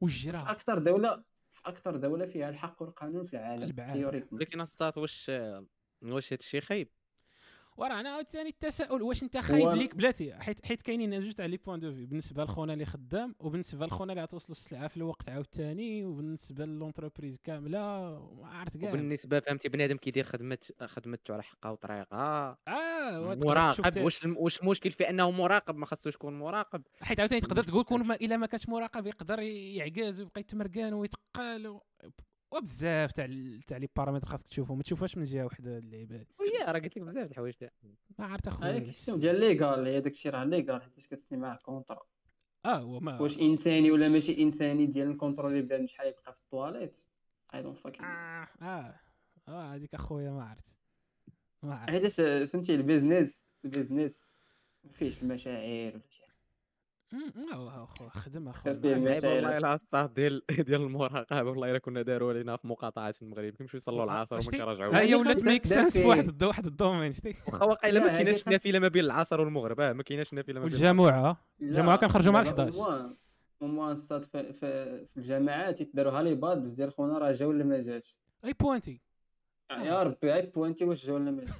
والجرا 0.00 0.50
أكثر 0.50 0.78
دوله 0.78 1.24
في 1.52 1.60
أكثر 1.66 1.96
دولة 1.96 2.26
فيها 2.26 2.48
الحق 2.48 2.82
والقانون 2.82 3.24
في 3.24 3.36
العالم 3.36 4.26
ولكن 4.32 4.60
الساط 4.60 4.98
واش 4.98 5.30
واش 6.02 6.32
هادشي 6.32 6.60
خايب؟ 6.60 6.88
وراه 7.80 8.00
أنا 8.00 8.10
عاوتاني 8.10 8.48
التساؤل 8.48 9.02
واش 9.02 9.22
انت 9.22 9.38
خايب 9.38 9.68
ليك 9.68 9.94
بلاتي؟ 9.94 10.34
حيت 10.34 10.66
حيت 10.66 10.82
كاينين 10.82 11.20
جوج 11.20 11.32
تاع 11.32 11.46
les 11.46 11.56
points 11.56 11.80
de 11.80 11.92
vue 11.92 12.06
بالنسبة 12.06 12.44
لخونا 12.44 12.72
اللي 12.72 12.84
خدام 12.84 13.34
وبالنسبة 13.40 13.86
لخونا 13.86 14.12
اللي 14.12 14.22
غتوصلوا 14.22 14.56
السلعة 14.56 14.88
في 14.88 14.96
الوقت 14.96 15.28
عاوتاني 15.28 16.04
وبالنسبة 16.04 16.64
ل 16.64 16.70
l'entreprise 16.70 17.38
كاملة 17.44 17.78
ما 18.40 18.48
عرفت 18.48 18.76
كاع. 18.76 18.88
وبالنسبة 18.88 19.40
فهمتي 19.40 19.68
بنادم 19.68 19.96
كيدير 19.96 20.24
خدمه 20.24 20.58
خدمته 20.80 21.34
على 21.34 21.42
حقها 21.42 21.70
وطريقها 21.70 22.58
آه 22.68 23.34
مراقب 23.34 24.02
واش 24.02 24.24
واش 24.24 24.60
المشكل 24.62 24.90
في 24.90 25.10
أنه 25.10 25.30
مراقب؟ 25.30 25.76
ما 25.76 25.86
خصوش 25.86 26.14
يكون 26.14 26.38
مراقب. 26.38 26.82
حيت 27.00 27.20
عاوتاني 27.20 27.40
تقدر 27.40 27.62
تقول 27.62 27.84
كون. 27.84 28.06
ما 28.06 28.14
إلا 28.14 28.36
ما 28.36 28.46
كانش 28.46 28.68
مراقب 28.68 29.06
يقدر 29.06 29.38
يعكاز 29.38 30.20
ويبقى 30.20 30.40
يتمرقان 30.40 30.94
ويتقال 30.94 31.68
و... 31.68 31.82
وبزاف 32.50 33.12
تاع 33.12 33.26
تاع 33.66 33.76
les 33.78 33.88
paramètres 33.96 34.26
خاصك 34.28 34.48
تشوفهم 34.48 34.76
ما 34.76 34.82
تشوفهاش 34.82 35.16
من 35.16 35.24
جهة 35.24 35.44
وحدة 35.44 35.78
اللعيبه 35.78 36.14
هادي. 36.16 36.34
وهي 36.40 36.64
راه 36.72 36.78
قلت 36.78 36.96
لك 36.96 37.02
بزاف 37.04 37.26
د 37.26 37.30
الحوايج 37.30 37.54
تاع. 37.54 37.70
ما 38.18 38.26
عرفت 38.26 38.48
هذه 38.48 38.90
اخويا 38.90 39.16
ديال 39.18 39.40
légal 39.40 39.86
هي 39.86 40.00
داكشي 40.00 40.28
راه 40.28 40.44
légal 40.44 40.82
حيت 40.82 40.94
كتسني 40.96 41.38
معاه 41.38 41.56
contrat 41.56 42.02
آه 42.64 42.84
وما 42.84 43.20
واش 43.20 43.38
انساني 43.40 43.90
ولا 43.90 44.08
ماشي 44.08 44.42
انساني 44.42 44.86
ديال 44.86 45.08
نكونترولي 45.10 45.62
بنادم 45.62 45.86
شحال 45.86 46.08
يبقى 46.08 46.32
في 46.34 46.40
الطواليت 46.40 46.96
I 47.54 47.62
don't 47.62 47.78
fucking 47.78 48.04
آه 48.04 48.48
آه 48.62 49.00
آه 49.48 49.74
هذيك 49.74 49.94
أخويا 49.94 50.30
ما 50.30 50.44
عرفت. 50.44 50.64
ما 51.62 51.74
عرفت. 51.74 51.90
حيت 51.90 52.06
فهمتي 52.50 52.74
البيزنس 52.74 53.46
البيزنس 53.64 54.40
ما 54.84 54.90
فيهش 54.90 55.22
المشاعر 55.22 55.92
ولا 55.94 56.02
شي 56.10 56.22
حاجة 56.22 56.30
أمم، 56.30 56.34
آه 56.34 56.38
اخويا 56.40 56.99
خدم 58.10 58.48
اخويا 58.48 58.70
ما 58.82 58.96
المشاعر. 58.96 59.34
والله 59.34 59.58
الا 59.58 59.74
الصاد 59.74 60.14
ديال 60.14 60.42
ديال 60.68 60.80
المراقبه 60.82 61.50
والله 61.50 61.70
إلا 61.70 61.78
كنا 61.78 62.02
داروا 62.02 62.30
علينا 62.32 62.56
في 62.56 62.66
مقاطعات 62.66 63.14
في 63.16 63.22
المغرب 63.22 63.52
كيمشيو 63.52 63.78
يصلوا 63.78 64.04
العصر 64.04 64.34
وما 64.34 64.42
شتي؟ 64.42 64.56
كيرجعوش 64.56 64.94
ها 64.94 65.00
هي 65.00 65.14
ولات 65.14 65.44
ميك 65.44 65.66
سنس 65.66 65.98
في. 65.98 66.04
واحد 66.06 66.42
واحد 66.42 66.66
الدومين 66.66 67.12
شتي؟ 67.12 67.34
واخا 67.46 67.64
واقيلا 67.64 67.98
لا، 67.98 68.04
ما 68.04 68.12
كايناش 68.12 68.48
نافلة 68.48 68.78
ما 68.78 68.88
بين 68.88 69.04
العصر 69.04 69.40
والمغرب. 69.40 69.80
آه 69.80 69.92
ما 69.92 70.02
كايناش 70.02 70.34
نافلة 70.34 70.54
ما 70.54 70.60
بين 70.60 70.72
والجامعة 70.72 71.36
لا، 71.60 71.66
الجامعة 71.68 71.96
كنخرجوا 71.96 72.32
مع 72.32 72.42
لا، 72.42 72.48
11 72.50 72.72
أموال- 72.78 73.14
أموال 73.62 73.92
الصاد 73.92 74.22
في, 74.24 75.06
الجامعات 75.16 75.80
يتداروها 75.80 76.22
لي 76.22 76.34
بادز 76.34 76.72
ديال 76.72 76.92
خونا 76.92 77.18
راه 77.18 77.32
جا 77.32 77.46
ولا 77.46 77.64
ما 77.64 77.80
جاش 77.80 78.16
أي 78.44 78.52
بوانتي 78.60 79.00
يا 79.70 80.02
ربي 80.02 80.32
عيب 80.32 80.52
بوانتي 80.52 80.84
واش 80.84 81.06
جا 81.06 81.12
ولا 81.14 81.30
ما 81.30 81.44
جا 81.44 81.52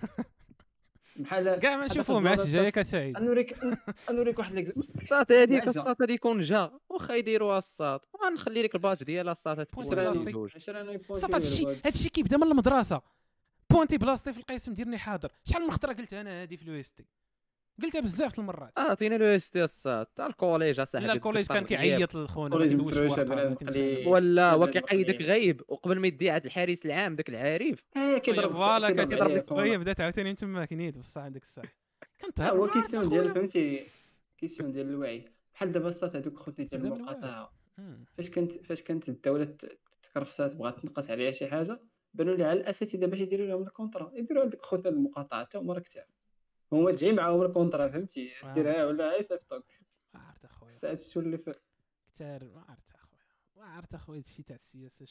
بحال 1.16 1.54
كاع 1.54 1.76
ما 1.76 1.84
هذا 1.84 1.92
نشوفوه 1.92 2.20
مع 2.20 2.34
الجايه 2.34 2.70
كسعيد. 2.70 3.18
نوريك 3.18 3.56
نوريك 4.10 4.38
واحد 4.38 4.54
ليك 4.54 4.76
الصات 5.02 5.32
هذيك. 5.32 5.68
الصات 5.68 6.02
هذه 6.02 6.12
يكون 6.12 6.40
جا 6.40 6.70
واخا 6.88 7.14
يديروها 7.14 7.58
الصات 7.58 8.06
وغنخلي 8.12 8.62
لك 8.62 8.74
الباج 8.74 9.02
ديالها 9.04 9.34
بلاستيك. 9.76 10.36
صات 11.12 11.34
هادشي 11.34 11.66
هادشي 11.84 12.08
كيبدا 12.08 12.36
من 12.36 12.42
المدرسة. 12.42 13.02
بوانتي 13.70 13.98
بلاصتي 13.98 14.32
في 14.32 14.38
القسم 14.38 14.74
ديرني 14.74 14.98
حاضر. 14.98 15.32
شحال 15.44 15.62
من 15.62 15.70
خطرة 15.70 15.92
قلتها 15.92 16.20
أنا 16.20 16.42
هادي 16.42 16.56
في 16.56 16.62
الويستي؟ 16.62 17.04
قلتها 17.82 18.00
بزاف 18.00 18.38
المرات. 18.38 18.72
آه 18.78 18.80
عطينا 18.80 19.14
لو 19.14 19.24
اس 19.24 19.50
تي 19.50 19.66
تاع 20.16 20.26
الكوليج 20.26 20.80
أصاحبي 20.80 21.06
لا 21.06 21.12
الكوليج 21.12 21.46
كان 21.46 21.64
كيعيط 21.64 22.14
لخونا. 22.14 22.56
ولا 24.06 24.52
هو 24.52 24.66
كيقيدك. 24.66 25.22
غايب 25.22 25.62
وقبل 25.68 25.98
ما 25.98 26.06
يدي 26.06 26.30
عند 26.30 26.44
الحارس 26.44 26.86
العام 26.86 27.16
داك 27.16 27.28
العارف 27.28 27.84
آه 27.96 27.98
هي 27.98 28.20
كيضرب 28.20 28.52
فوالا 28.52 28.88
كيضرب 28.90 29.08
كتضرب 29.08 29.30
لك. 29.30 29.52
هي 29.52 29.78
بدات 29.78 30.00
عاوتاني 30.00 30.34
تما 30.34 30.64
كنيت 30.64 30.98
بصح 30.98 31.20
عندك 31.20 31.42
الصح. 31.42 31.62
كنت 32.20 32.40
هو 32.40 32.68
كيسيون 32.68 33.08
ديال 33.08 33.34
فهمتي 33.34 33.86
كيسيون 34.38 34.72
ديال 34.72 34.88
الوعي. 34.88 35.24
بحال 35.54 35.72
دابا 35.72 35.88
الصات 35.88 36.16
هذوك 36.16 36.36
خوتي 36.36 36.64
ديال 36.64 36.68
تبدا 36.68 36.84
من 36.84 36.96
الوعي. 36.96 37.14
المقاطعة. 37.14 37.52
فاش 38.16 38.30
كانت 38.30 38.52
فاش 38.52 38.82
كانت 38.82 39.08
الدولة 39.08 39.56
تكرفسات 40.02 40.56
بغات 40.56 40.80
تنقص 40.80 41.10
عليها 41.10 41.32
شي 41.32 41.46
حاجة 41.46 41.80
بانوا 42.14 42.34
لها 42.34 42.52
الاساتذه 42.52 43.06
باش 43.06 43.20
يديروا 43.20 43.46
لهم 43.46 43.62
الكونترا. 43.62 44.12
يديروا 44.14 44.44
لديك 44.44 44.62
خوتنا 44.62 44.90
المقاطعة 44.90 45.44
حتى 45.44 45.58
هما 45.58 45.74
راك 45.74 45.88
تعرف. 45.88 46.19
هما 46.72 46.92
تجي 46.92 47.12
معاهم 47.12 47.42
الكونترا 47.42 47.88
فهمتي. 47.88 48.30
ديرها 48.54 48.86
ولا 48.86 49.12
هاي 49.12 49.22
صيفطوك 49.22 49.64
ما 50.14 50.20
عرفت 50.20 50.44
أخويا. 50.44 50.70
الساعات 50.70 51.00
تولي 51.00 51.38
في 51.38 51.52
كتار 52.14 52.44
ما 52.44 52.64
عرفت 52.68 52.90
أخويا. 52.94 53.20
ما 53.56 53.64
عرفت 53.64 53.94
أخويا 53.94 54.18
هادشي 54.18 54.42
تاع 54.42 54.56
السياسة 54.56 55.04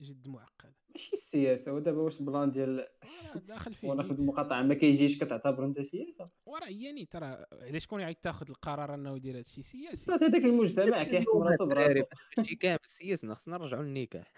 جد 0.00 0.28
معقد. 0.28 0.74
ماشي 0.94 1.12
السياسة 1.12 1.72
ودابا 1.72 2.00
واش 2.00 2.22
بلان 2.22 2.50
ديال 2.50 2.86
داخل 3.34 3.74
فيه. 3.74 3.88
وناخذ. 3.90 4.20
المقاطعه 4.20 4.62
ما 4.62 4.74
كيجيش 4.74 5.18
كتعتبر 5.18 5.64
أنت 5.64 5.80
سياسة. 5.80 6.30
وراه 6.46 6.66
هي 6.66 6.92
نيت 6.92 7.12
ترى 7.12 7.44
علاش 7.52 7.84
شكون 7.84 8.00
يعيط 8.00 8.16
تاخذ 8.22 8.46
القرار 8.50 8.94
إنه 8.94 9.16
يدير 9.16 9.38
هادشي 9.38 9.62
سياسي. 9.62 10.12
هذاك 10.12 10.44
المجتمع 10.44 11.02
كيحكم 11.02 11.42
راسو 11.42 11.66
براسو. 11.68 12.02
هادشي 12.38 12.54
كامل 12.56 12.78
سياسنا 12.84 13.34
خصنا 13.34 13.58
نرجعوا 13.58 13.82
للنكاح. 13.82 14.32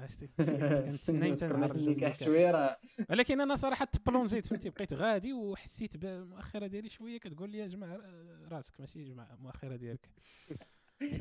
عرفتي؟ 0.00 0.28
كنتسنى 0.84 1.36
ولكن 3.10 3.40
أنا 3.40 3.56
صراحة 3.56 3.84
تبلونجيت 3.84 4.46
فهمتي؟ 4.46 4.70
بقيت 4.70 4.92
غادي 4.92 5.32
وحسيت 5.32 5.96
بالمؤخره 5.96 6.66
ديالي 6.66 6.88
شوية 6.88 7.18
كتقول 7.18 7.50
لي 7.50 7.68
جمع 7.68 7.98
راسك 8.50 8.80
ماشي 8.80 9.04
جمع 9.04 9.34
المؤخره 9.34 9.76
ديالك. 9.76 10.10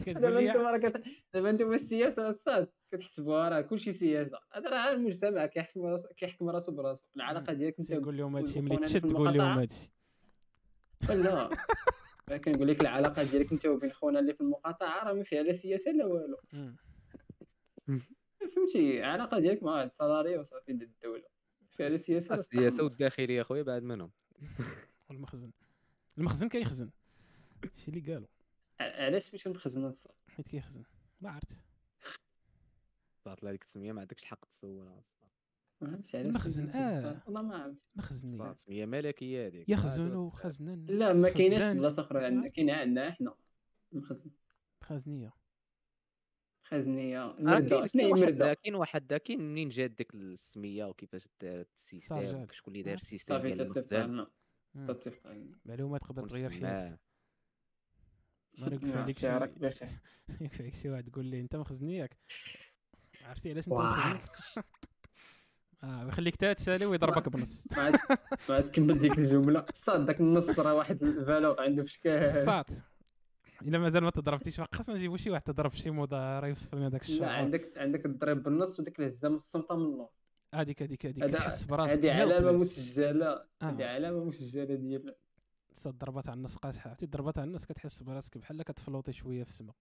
دابا 0.07 0.39
أنتم 0.39 0.61
راه. 0.61 1.03
دابا 1.33 1.49
أنتم 1.49 1.73
السياسة 1.73 2.29
الصاد 2.29 2.67
كتحسبوها 2.91 3.49
راه 3.49 3.61
كلشي 3.61 3.91
سياسة. 3.91 4.37
هذا 4.53 4.69
راه 4.69 4.91
المجتمع 4.91 5.45
كيحسم 5.45 5.85
راسو 5.85 6.07
كيحكم 6.07 6.49
راسو 6.49 6.71
براسو. 6.71 7.05
العلاقة 7.15 7.53
ديالك 7.53 7.79
انت 7.79 7.93
تقول 7.93 8.17
لهم 8.17 8.35
هادشي 8.35 8.61
ملي 8.61 8.77
تشد 8.77 9.09
تقول 9.09 9.37
لهم. 9.37 9.59
هادشي. 9.59 9.89
لا. 11.09 11.49
كنقول 12.37 12.67
لك 12.67 12.81
العلاقة 12.81 13.23
ديالك 13.23 13.51
انت 13.51 13.65
وبين 13.65 13.91
خونا 13.91 14.19
اللي 14.19 14.33
في 14.33 14.41
المقاطعة 14.41 15.03
راه 15.03 15.13
ما 15.13 15.23
فيها 15.23 15.43
لا 15.43 15.53
سياسة 15.53 15.91
لا 15.91 16.05
والو. 16.05 16.37
فهمتي 18.47 18.99
العلاقه 18.99 19.39
ديالك 19.39 19.63
مع 19.63 19.71
واحد 19.71 19.85
السالاري 19.85 20.37
وصافي 20.37 20.73
ديال 20.73 20.89
الدولة. 20.89 21.23
فيها 21.71 21.87
السياسة 21.87 22.35
استقامة. 22.35 22.83
والداخلية 22.83 23.41
أخويا 23.41 23.63
بعد 23.63 23.83
منهم. 23.83 24.11
والمخزن. 25.09 25.51
المخزن 26.17 26.49
كيخزن. 26.49 26.89
هادشي 27.63 27.91
اللي 27.91 28.13
قالوا. 28.13 28.27
علاش 28.79 29.21
سميتو 29.21 29.49
المخزن 29.49 29.85
الصاد 29.85 30.15
حيت 30.27 30.47
كيخزن. 30.47 30.83
ما 31.21 31.31
عرفت 31.31 31.57
صارت 33.25 33.45
هذيك 33.45 33.61
التسميه 33.61 33.91
ما 33.91 34.01
عندكش 34.01 34.21
الحق 34.21 34.45
تسولها 34.45 35.03
المخزن، 36.13 36.69
آه. 36.69 36.95
الصاد. 36.95 37.21
والله 37.25 37.41
ما 37.41 37.55
عرفت 37.57 38.35
صارت 38.35 38.57
تسميه 38.57 38.85
ملكية 38.85 39.47
هذيك. 39.47 39.69
يخزن 39.69 40.29
خزنا 40.29 40.75
لا 40.75 41.13
ما 41.13 41.29
كايناش 41.29 41.77
بلاصه 41.77 42.01
أخرى 42.01 42.25
عندنا 42.25 42.47
كاين 42.47 42.69
عندنا 42.69 43.09
إحنا 43.09 43.35
المخزن. 43.93 44.31
خزنية. 44.83 45.33
المرده 46.73 47.87
كاين 47.87 47.87
شنو 47.87 48.15
هي 48.15 48.31
كاين 48.31 48.41
واحد 48.41 48.55
كاين 48.55 48.75
واحد 48.75 49.13
كاين 49.13 49.41
منين 49.41 49.69
جات 49.69 49.91
ديك 49.91 50.13
السمية 50.13 50.85
وكيفاش 50.85 51.27
دارت 51.41 51.67
السيستم. 51.75 52.47
شكون 52.51 52.73
اللي 52.73 52.83
دار. 52.83 52.95
السيستم 52.95 53.35
صافي 53.35 53.47
ديال 53.53 53.67
تصيفط 53.67 53.93
المخزن. 53.93 54.27
تصيفط 54.87 55.27
لنا 55.27 55.59
معلومات 55.65 56.01
تقدر 56.01 56.27
تغير 56.27 56.49
حياتك. 56.49 56.99
ما 58.57 58.69
نعم، 58.69 58.97
عليك 58.97 59.17
شي 59.17 59.39
بخير. 59.39 59.99
واحد 60.91 61.07
يقول 61.07 61.25
لي 61.25 61.39
أنت 61.39 61.55
مخزني 61.55 61.97
ياك 61.97 62.17
عرفتي 63.25 63.51
علاش 63.51 63.67
أنت 63.67 63.73
آه 65.83 66.05
ويخليك 66.05 66.35
تا 66.35 66.53
تسالي 66.53 66.85
ويضربك 66.85 67.29
بنص 67.29 67.67
ما 67.77 67.91
عاد 68.49 68.69
كمل 68.69 68.99
ديك 68.99 69.17
الجملة. 69.17 69.65
صاد 69.73 70.05
داك 70.05 70.19
النص 70.19 70.59
راه 70.59 70.75
واحد 70.75 71.03
الفالو 71.03 71.55
عنده 71.59 71.83
في 71.83 71.91
شكل 71.91 72.09
الصات 72.09 72.67
إلا 73.63 73.77
مازال 73.79 74.03
ما 74.03 74.09
تضربتيش 74.09 74.61
خاصنا 74.61 74.95
نجيبو 74.95 75.17
شي 75.17 75.29
واحد 75.29 75.41
تضرب 75.41 75.73
شي 75.73 75.91
مدار 75.91 76.45
يوصف 76.47 76.75
لنا 76.75 76.89
داك 76.89 77.09
لا 77.09 77.15
الشعور. 77.15 77.29
عندك 77.29 77.77
عندك 77.77 78.05
الضرب 78.05 78.43
بالنص 78.43 78.79
وديك 78.79 78.99
الهزه 78.99 79.29
من 79.29 79.35
الصمته 79.35 79.75
من 79.75 79.85
اللور 79.85 80.09
هذيك 80.53 80.83
هذيك 80.83 81.05
هذيك 81.05 81.25
كتحس 81.25 81.63
براسك 81.63 82.05
هذه 82.05 82.11
علامة. 82.11 82.51
مسجلة 82.51 83.45
هذه 83.61 83.83
آه. 83.83 83.87
علامة 83.87 84.23
مسجلة 84.25 84.75
ديال 84.75 85.15
ساط 85.73 85.97
ضربات 85.97 86.29
على 86.29 86.37
النص 86.37 86.55
قاصحه 86.57 86.89
عرفتي؟ 86.89 87.05
ضربات 87.05 87.37
على 87.39 87.47
النص 87.47 87.65
كتحس 87.65 88.03
براسك 88.03 88.37
بحال 88.37 88.63
كتفلوطي 88.63 89.13
شوية 89.13 89.43
في 89.43 89.49
السما. 89.49 89.73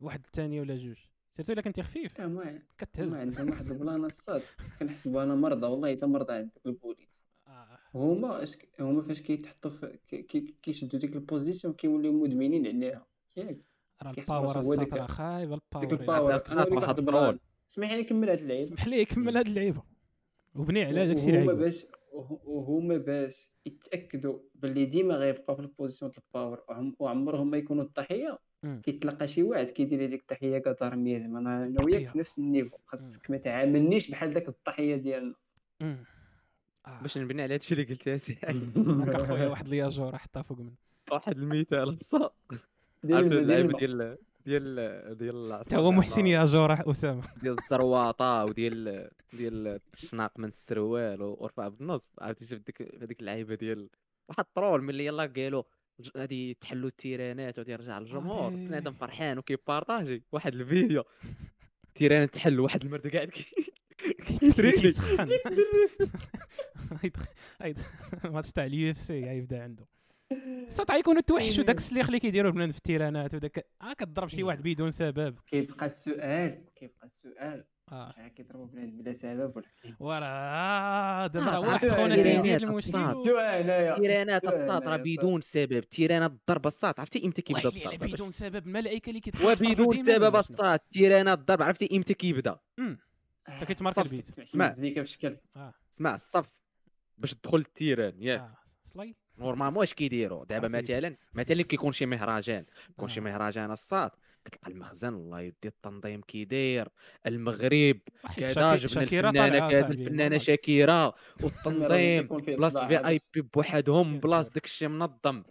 واحد 0.00 0.24
الثانية 0.24 0.60
ولا 0.60 0.76
جوج. 0.76 0.98
surtout 1.32 1.52
إلا 1.52 1.62
كنتي 1.62 1.82
خفيف 1.82 2.20
ما 2.20 2.62
كتهز. 2.78 3.12
ما 3.12 3.20
عندهم 3.20 3.50
واحد 3.50 3.70
ال 3.70 3.77
plan 3.77 4.04
الساط 4.04 4.42
كنحسبوا 4.80 5.22
أنا 5.22 5.34
مرضى 5.34 5.66
والله 5.66 5.96
حتى 5.96 6.06
مرضى 6.06 6.32
عند 6.32 6.50
داك 6.54 6.66
البوليس. 6.66 7.26
آه. 7.46 7.78
هما 7.94 8.44
هما 8.80 9.02
فاش 9.02 9.22
كيتحطوا 9.22 9.70
كيشدوا 10.62 11.00
ديك 11.00 11.16
ال 11.16 11.22
position 11.22 11.74
كيوليو 11.74 12.12
مدمنين 12.12 12.66
عليها. 12.66 13.06
راه 13.40 14.12
كيحسب 14.12 14.32
ال 14.34 14.41
power 14.41 14.74
ديك- 14.84 14.92
راه 14.92 15.06
خايبه 15.06 15.60
ديك 15.80 15.92
ال 15.92 15.99
power 15.99 16.34
ال 16.34 16.37
power 16.37 16.52
أنا 16.52 16.74
واحد 16.80 16.98
البرول. 16.98 17.18
ال 17.20 17.24
plan 17.24 17.38
اسمح 17.70 17.92
لي 17.92 18.00
نكمل 18.02 18.30
هاد 18.30 18.40
العيب 18.40 18.68
سمح 18.68 18.86
لي 18.86 19.04
كمل 19.04 19.36
هاد 19.36 19.46
اللعيبة. 19.46 19.82
وبني 20.54 20.84
على 20.84 21.06
داكشي 21.06 21.36
عيبو 21.36 21.54
باش 21.54 21.86
وه- 22.12 22.40
وهما 22.44 22.96
باش 22.96 23.50
يتأكدوا 23.66 24.38
باللي 24.54 24.84
ديما 24.84 25.14
غيبقاو 25.14 25.56
في 25.56 25.62
ال 25.62 25.67
position 25.67 26.10
ديال 26.10 26.22
ال 26.26 26.32
power 26.32 26.64
وعم- 26.68 26.96
وعمرهم 26.98 27.50
ما 27.50 27.56
يكونوا 27.56 27.84
الضحية. 27.84 28.38
كيتلقى 28.82 29.26
شي 29.28 29.42
واحد 29.42 29.70
كيدير 29.70 30.04
هذيك 30.04 30.20
التحيه 30.20 30.58
كدار 30.58 30.96
مية 30.96 31.18
زعما 31.18 31.38
أنا 31.38 31.66
أنا 31.66 31.82
وياك. 31.84 32.08
في 32.08 32.18
نفس 32.18 32.38
ال 32.38 32.43
niveau. 32.43 32.76
خاصك 32.86 33.30
ما 33.30 33.36
تعاملنيش 33.36 34.10
بحال 34.10 34.32
داك 34.34 34.48
الضحية 34.48 34.96
ديالنا. 34.96 35.34
آه. 35.82 37.00
باش 37.02 37.18
نبني 37.18 37.42
على 37.42 37.54
هادشي 37.54 37.74
اللي 37.74 37.84
قلت 37.84 38.06
يا 38.06 38.16
سي 38.16 38.38
هكا 38.42 39.26
خويا 39.26 39.48
واحد 39.48 39.66
الياجور 39.66 40.18
حطها 40.18 40.42
فوق 40.42 40.58
منه. 40.58 40.72
واحد 41.12 41.38
المثال 41.38 41.88
الصاد 41.88 42.30
ديال 43.06 43.18
عرفت 43.18 43.32
اللعيبة 43.32 43.68
المدينة 43.68 43.96
ديال 44.46 44.74
ديال 44.74 45.18
ديال 45.18 45.60
حتى 45.66 45.76
هو 45.76 45.92
محسن 45.92 46.26
ياجور 46.26 46.90
أسامة. 46.90 47.22
ديال 47.42 47.56
الزرواطه 47.58 48.44
وديال 48.44 49.08
ديال 49.32 49.80
الشناق 49.94 50.38
من 50.38 50.48
السروال 50.48 51.22
ورفع 51.22 51.68
بالنص 51.68 52.10
عرفتي 52.20 52.46
شفت 52.46 52.66
ديك 52.66 53.02
هذيك 53.02 53.20
اللعيبة 53.20 53.54
ديال 53.54 53.88
واحد 54.28 54.44
الترول 54.48 54.82
ملي 54.82 55.06
يلاه 55.06 55.26
قالوا 55.36 55.62
غادي 56.16 56.54
تحلوا 56.54 56.88
التيرانات 56.88 57.58
وغادي 57.58 57.72
يرجع 57.72 57.98
للجمهور. 57.98 58.44
عليه. 58.52 58.66
بنادم 58.68 58.92
فرحان 58.92 59.38
وكيبارطاجي 59.38 60.22
واحد 60.32 60.54
الفيديو 60.54 61.04
تيران 61.94 62.30
تحل 62.30 62.60
واحد 62.60 62.84
المرد 62.84 63.06
قاعد 63.16 63.28
كي- 63.28 63.44
كيتريلي. 64.26 64.80
كيسخن 64.80 65.28
هيد 67.62 67.78
ماتش 68.24 68.52
تاع 68.52 68.64
اليو 68.66 68.90
إف 68.90 68.98
سي 68.98 69.24
غيبدا 69.24 69.62
عنده. 69.62 69.84
استطاع 70.68 70.96
يكونوا 70.96 71.20
توحشوا 71.20 71.64
داك 71.64 71.76
السليخ 71.76 72.06
اللي 72.06 72.20
كيديروا 72.20 72.50
البنات 72.50 72.70
في 72.70 72.76
التيرانات 72.76 73.34
وداك 73.34 73.66
ها 73.82 73.92
كضرب 73.92 74.28
شي 74.28 74.42
واحد 74.42 74.62
بدون 74.62 74.90
سبب. 74.90 75.38
كيبقى 75.46 75.86
السؤال 75.86 76.64
كيبقى 76.74 77.04
السؤال. 77.04 77.64
آه. 77.92 78.28
كيضربوا 78.28 78.66
بنادم 78.66 78.98
بلا 78.98 79.12
سبب 79.12 79.56
ولا 79.56 79.66
وراه 80.00 81.26
دابا 81.26 81.46
راه 81.46 81.56
آه، 81.56 81.60
واحد 81.60 81.88
خونا 81.88 82.16
كيدير 82.16 82.36
التيرانات 82.38 82.62
المشكل 82.62 83.22
تيرانات 84.02 84.44
الصاد 84.44 84.88
راه 84.88 84.96
بدون 84.96 85.40
سبب. 85.40 85.80
تيرانات 85.80 86.30
الضرب 86.30 86.66
الصاد 86.66 86.94
عرفتي 86.98 87.24
إمتى 87.26 87.42
كيبدأ 87.42 87.68
الضرب؟ 87.68 87.98
بدون 88.10 88.30
سبب 88.30 88.66
الملائكه 88.66 89.08
اللي 89.10 89.20
كيتحركوا 89.20 89.52
وبدون 89.52 90.04
سبب 90.04 90.36
الصاد 90.36 90.78
تيرانات 90.78 91.38
الضرب 91.38 91.62
عرفتي 91.62 91.96
إمتى 91.96 92.14
كيبدأ؟ 92.14 92.58
انت 92.78 93.64
كيتمارك 93.66 93.96
صافي. 93.96 94.10
البيت. 94.10 94.34
سمعت 94.34 94.48
اسمع. 94.48 94.68
مزيكا 94.68 95.02
بشكل. 95.02 95.36
اسمع 95.92 96.14
الصف 96.14 96.62
باش 97.18 97.34
تدخل 97.34 97.58
التيران 97.58 98.22
ياك. 98.22 98.50
صلي 98.84 99.14
نورمالمون 99.38 99.82
اش 99.82 99.94
كيديروا 99.94 100.44
دابا. 100.44 100.68
مثلا 100.68 101.16
مثلا 101.34 101.62
كيكون 101.62 101.92
شي 101.92 102.06
مهرجان 102.06 102.64
يكون 102.90 103.08
شي 103.08 103.20
آه. 103.20 103.24
مهرجان 103.24 103.70
الصاد 103.70 104.10
كتلقى 104.44 104.70
المخزن 104.72 105.14
الله 105.14 105.40
يدي 105.40 105.56
التنظيم 105.68 106.20
كيداير 106.20 106.88
المغرب 107.26 108.00
واحد 108.24 108.42
كذا 108.42 108.76
جبنا 108.76 109.02
الفنانة 109.02 109.70
كذا 109.70 109.88
الفنانة 109.88 110.38
المغرب 110.48 111.14
والتنظيم 111.42 112.24
يكون 112.24 112.42
فيه 112.42 112.56
بلاص 112.56 112.72
صداع 112.72 112.88
في 112.88 113.08
آي 113.08 113.20
بي 113.34 113.40
بوحدهم 113.40 114.14
يا 114.14 114.20
بلاص 114.20 114.44
سلام. 114.44 114.54
داكشي 114.54 114.88
منظم 114.88 115.42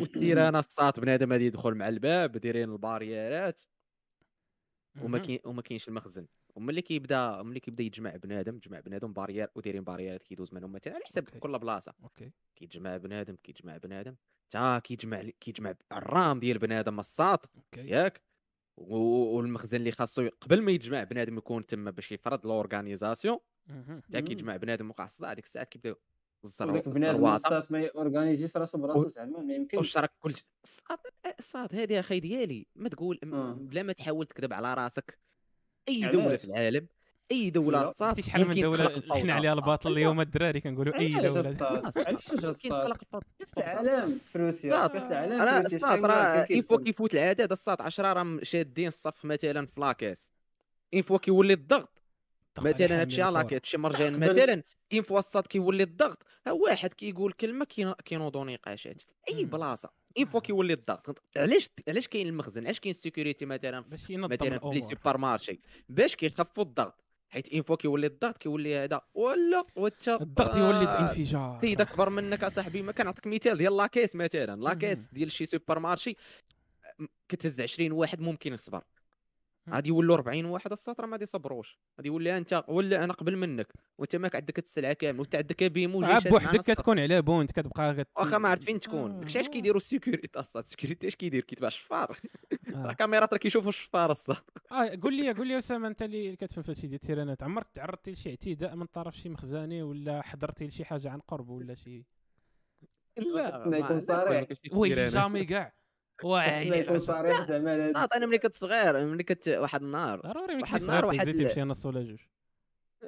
وال 0.00 0.12
terrain 0.12 0.56
الصاد 0.56 1.00
بنادم 1.00 1.32
غادي 1.32 1.46
يدخل 1.46 1.74
مع 1.74 1.88
الباب 1.88 2.32
دايرين 2.32 2.72
ال 2.72 2.82
barrierات 2.82 3.60
وما. 5.02 5.18
كاين 5.18 5.38
وما 5.44 5.62
كاينش 5.62 5.88
المخزن 5.88 6.26
وملي 6.56 6.82
كيبدا 6.82 7.42
ملي 7.42 7.60
كيبدا 7.60 7.84
يتجمع 7.84 8.16
بنادم 8.16 8.58
تجمع 8.58 8.80
بنادم 8.80 9.12
barrière 9.12 9.48
ودايرين 9.54 9.84
barrièreات 9.84 10.22
كيدوز 10.22 10.54
منهم 10.54 10.72
مثلا 10.72 10.94
على 10.94 11.04
حسب. 11.04 11.28
كل 11.28 11.58
بلاصة. 11.58 11.94
أوكي. 12.02 12.30
كيتجمع 12.56 12.96
بنادم 12.96 13.36
كيتجمع 13.36 13.76
بنادم. 13.76 14.14
تا 14.50 14.78
كيتجمع 14.78 15.20
لي- 15.20 15.34
كيتجمع 15.40 15.74
الرام 15.92 16.38
ديال 16.38 16.58
بنادم 16.58 17.00
الساط. 17.00 17.50
ياك. 17.76 18.22
والمخزن 18.76 19.78
اللي 19.78 19.92
خاصو 19.92 20.28
قبل 20.40 20.62
ما 20.62 20.72
يتجمع 20.72 21.04
بنادم 21.04 21.38
يكون 21.38 21.66
تما 21.66 21.90
باش 21.90 22.12
يفرض 22.12 22.46
l'organisation 22.46 23.38
مم. 23.66 24.02
كيتجمع 24.12 24.56
بنادم 24.56 24.90
وقع 24.90 25.04
الصداع 25.04 25.32
ديك 25.34 25.44
الساعات 25.44 25.68
كيبداو 25.68 25.94
الزرو- 26.46 26.68
وداك 26.70 26.88
بنادم 26.88 26.96
الزرواطه 27.14 27.34
الصات 27.34 27.72
ما 27.72 27.80
يورغانيزيش 27.80 28.56
راسو 28.56 28.78
براسو 28.78 29.08
زعما 29.08 29.40
ما 29.40 29.54
يمكنش. 29.54 29.78
والشرك 29.78 30.12
كل 30.18 30.34
الصاد 30.64 30.98
الصاد 31.38 31.74
هذه 31.74 32.00
أخي 32.00 32.20
ديالي. 32.20 32.66
ما 32.74 32.88
تقول 32.88 33.18
آه. 33.32 33.52
بلا 33.52 33.82
ما 33.82 33.92
تحاول 33.92 34.26
تكذب 34.26 34.52
على 34.52 34.74
راسك. 34.74 35.18
أي 35.88 36.08
دولة 36.08 36.24
علاش؟ 36.26 36.40
في 36.40 36.46
العالم 36.46 36.86
أي 37.32 37.50
دولة 37.50 37.78
عرفتي 38.00 38.22
شحال 38.22 38.48
من 38.48 38.60
دولة. 38.60 39.02
حنا 39.10 39.32
عليها 39.34 39.52
الباطل 39.52 39.88
أيوة. 39.88 39.98
اليوم 39.98 40.20
الدراري 40.20 40.60
كنقولوا 40.60 40.98
أي 40.98 41.08
دولة. 41.14 41.56
علاش. 41.96 42.24
كاس 43.38 43.58
العالم 43.58 44.18
في 44.24 44.38
روسيا 44.38 44.86
الصاد. 44.86 44.90
كاس 44.90 45.06
العالم 45.84 46.06
راه 46.06 46.34
كان 46.36 46.46
اين 46.50 46.60
فوا. 46.60 46.78
كيفوت 46.84 47.14
العدد 47.14 47.52
الصاد 47.52 47.80
10 47.80 48.12
راه 48.12 48.38
شادين 48.42 48.88
الصف 48.88 49.24
مثلا 49.24 49.66
في 49.66 49.80
لاكاس 49.80 50.30
اين 50.94 51.02
فوا 51.02 51.18
كيولي 51.18 51.52
الضغط 51.52 52.02
مثلا 52.58 53.00
هادشي 53.00 53.22
على 53.22 53.40
الكرة. 53.40 53.54
هادشي 53.56 53.76
مرجان 53.78 54.10
مثلا 54.20 54.62
une 54.92 55.02
fois 55.02 55.18
الصاد 55.18 55.46
كيولي 55.46 55.82
الضغط 55.82 56.22
ها 56.46 56.52
واحد 56.52 56.92
كيقول 56.92 57.32
كلمة 57.32 57.64
كين- 57.64 57.92
كينوضوا 57.92 58.44
نقاشات 58.44 59.00
في 59.00 59.06
اي. 59.28 59.44
بلاصة 59.44 59.90
une 60.16 60.26
fois 60.26 60.40
كيولي 60.40 60.72
الضغط. 60.72 61.22
علاش 61.36 61.68
علاش 61.88 62.08
كاين 62.08 62.26
المخزن؟ 62.26 62.64
علاش 62.64 62.80
كاين 62.80 62.94
ال 62.94 63.00
sécurité 63.00 63.46
مثلا 63.46 63.80
باش 63.80 64.10
مثلا 64.10 64.58
في 64.58 64.70
les 64.74 64.80
supermarchés 64.80 65.60
باش 65.88 66.16
كيخفوا 66.16 66.64
الضغط. 66.64 67.04
حيت 67.28 67.48
une 67.48 67.62
fois 67.62 67.76
كيولي 67.76 68.06
الضغط 68.06 68.38
كيولي 68.38 68.76
هذا. 68.76 69.00
ولا 69.14 69.62
وانت 69.76 70.08
الضغط 70.08 70.56
يولد 70.56 70.88
آه، 70.88 70.98
الانفجار. 70.98 71.58
سيد 71.60 71.80
أكبر 71.80 72.10
منك 72.10 72.44
اصاحبي 72.44 72.82
ما 72.82 72.92
كنعطيك 72.92 73.26
مثال 73.26 73.58
ديال 73.58 73.76
la 73.76 73.86
caisse 73.86 74.16
مثلا. 74.16 74.60
la 74.60 74.72
caisse 74.72 75.08
ديال 75.12 75.32
شي 75.32 75.46
supermarché 75.46 76.16
كتهز 77.28 77.60
20 77.60 77.92
واحد 77.92 78.20
ممكن 78.20 78.52
يصبر. 78.52 78.82
غادي 79.70 79.88
يولوا 79.88 80.16
40 80.16 80.44
واحد 80.44 80.72
السطر 80.72 81.06
ما 81.06 81.12
غادي 81.12 81.24
يصبروش 81.24 81.78
غادي 81.98 82.08
يولي 82.08 82.36
أنت 82.36 82.64
ولا 82.68 83.04
أنا 83.04 83.12
قبل 83.12 83.36
منك 83.36 83.72
وأنت 83.98 84.16
ماك 84.16 84.36
عندك 84.36 84.58
السلعه 84.58 84.92
كامل 84.92 85.20
وأنت 85.20 85.34
عندك 85.34 85.64
بيمو 85.64 86.00
جاي 86.00 86.20
شاد 86.20 86.32
معنا 86.32 86.50
بوحدك. 86.50 86.60
كتكون 86.60 86.98
على 86.98 87.22
بونت 87.22 87.52
كتبقى 87.52 87.94
كت... 87.94 88.08
واخا 88.16 88.38
ما 88.38 88.48
عرفت 88.48 88.64
فين 88.64 88.80
تكون. 88.80 89.10
آه، 89.10 89.20
داكشي 89.20 89.38
علاش 89.38 89.48
آه. 89.48 89.52
كيديروا 89.52 89.76
السيكوريتي 89.76 90.40
أصلا؟ 90.40 90.62
السيكوريتي 90.62 91.06
اش 91.06 91.16
كيدير؟ 91.16 91.42
كيتباع 91.42 91.68
الشفار 91.68 92.10
آه. 92.74 92.86
راه 92.86 92.92
كاميرات 92.92 93.32
راه 93.32 93.38
كيشوفوا 93.38 93.68
الشفار 93.68 94.10
الصاد 94.10 94.36
آه 94.72 94.98
قول 95.02 95.14
لي 95.14 95.32
قول 95.32 95.48
لي 95.48 95.58
أسامة 95.58 95.88
أنت 95.88 96.02
اللي 96.02 96.36
كتفهم 96.36 96.62
في 96.62 96.70
هادشي 96.70 96.86
ديال 96.86 96.94
التيرانات 96.94 97.42
عمرك 97.42 97.66
تعرضتي 97.74 98.12
لشي 98.12 98.30
اعتداء 98.30 98.76
من 98.76 98.86
طرف 98.86 99.16
شي 99.16 99.28
مخزاني 99.28 99.82
ولا 99.82 100.22
حضرتي 100.22 100.66
لشي 100.66 100.84
حاجة 100.84 101.10
عن 101.10 101.20
قرب 101.20 101.48
ولا 101.48 101.74
شي؟ 101.74 102.06
خصنا 103.18 103.78
يكون 103.78 104.00
صريح. 104.00 104.48
وي 104.72 104.94
جامي 104.94 105.44
كاع 105.44 105.72
واعي 106.24 106.98
صريح 106.98 107.46
زعما 107.48 107.90
أنا 108.16 108.26
ملي 108.26 108.38
كنت 108.38 108.54
صغير 108.54 109.06
ملي 109.06 109.22
كنت 109.22 109.48
واحد 109.48 109.82
النهار 109.82 110.20
ضروري 110.20 110.54
ملي 110.54 110.62
واحد 110.62 110.72
كنت 110.80 110.82
النهار 110.82 111.00
صغير 111.02 111.06
واحد 111.06 111.18
تهزيتي 111.26 111.42
ال- 111.42 111.48
بشي 111.48 111.62
نص 111.62 111.86
ولا 111.86 112.02
جوج. 112.02 112.18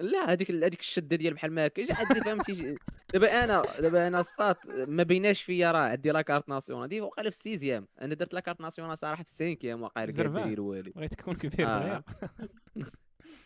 لا 0.01 0.33
هذيك 0.33 0.51
هذيك 0.51 0.81
الشدة 0.81 1.17
ديال 1.17 1.35
بحال 1.35 1.53
ما 1.53 1.67
هكا 1.67 1.85
جا 1.85 1.95
عندي؟ 1.95 2.21
فهمتي 2.21 2.77
دابا 3.13 3.45
أنا 3.45 3.63
دابا 3.81 4.07
أنا 4.07 4.21
الصات 4.21 4.57
ما 4.67 5.03
بيناش 5.03 5.43
فيا 5.43 5.73
راه 5.73 5.79
عندي 5.79 6.11
la 6.11 6.22
carte 6.22 6.49
nationale. 6.49 6.89
دي 6.89 7.01
وقيلا 7.01 7.31
في 7.31 7.37
ال 7.37 7.42
sixième. 7.42 7.89
أنا 8.03 8.15
درت 8.15 8.35
la 8.35 8.42
carte 8.42 8.61
nationale 8.61 8.99
صراحة 8.99 9.23
في 9.23 9.29
ال 9.29 9.35
cinquième 9.35 9.89
كاع 9.89 10.11
زربان. 10.11 10.45
داير 10.45 10.61
والي 10.61 10.91
بغيت 10.91 11.15
تكون 11.15 11.35
كبير 11.37 11.67
آه. 11.67 11.79
دغيا 11.79 12.03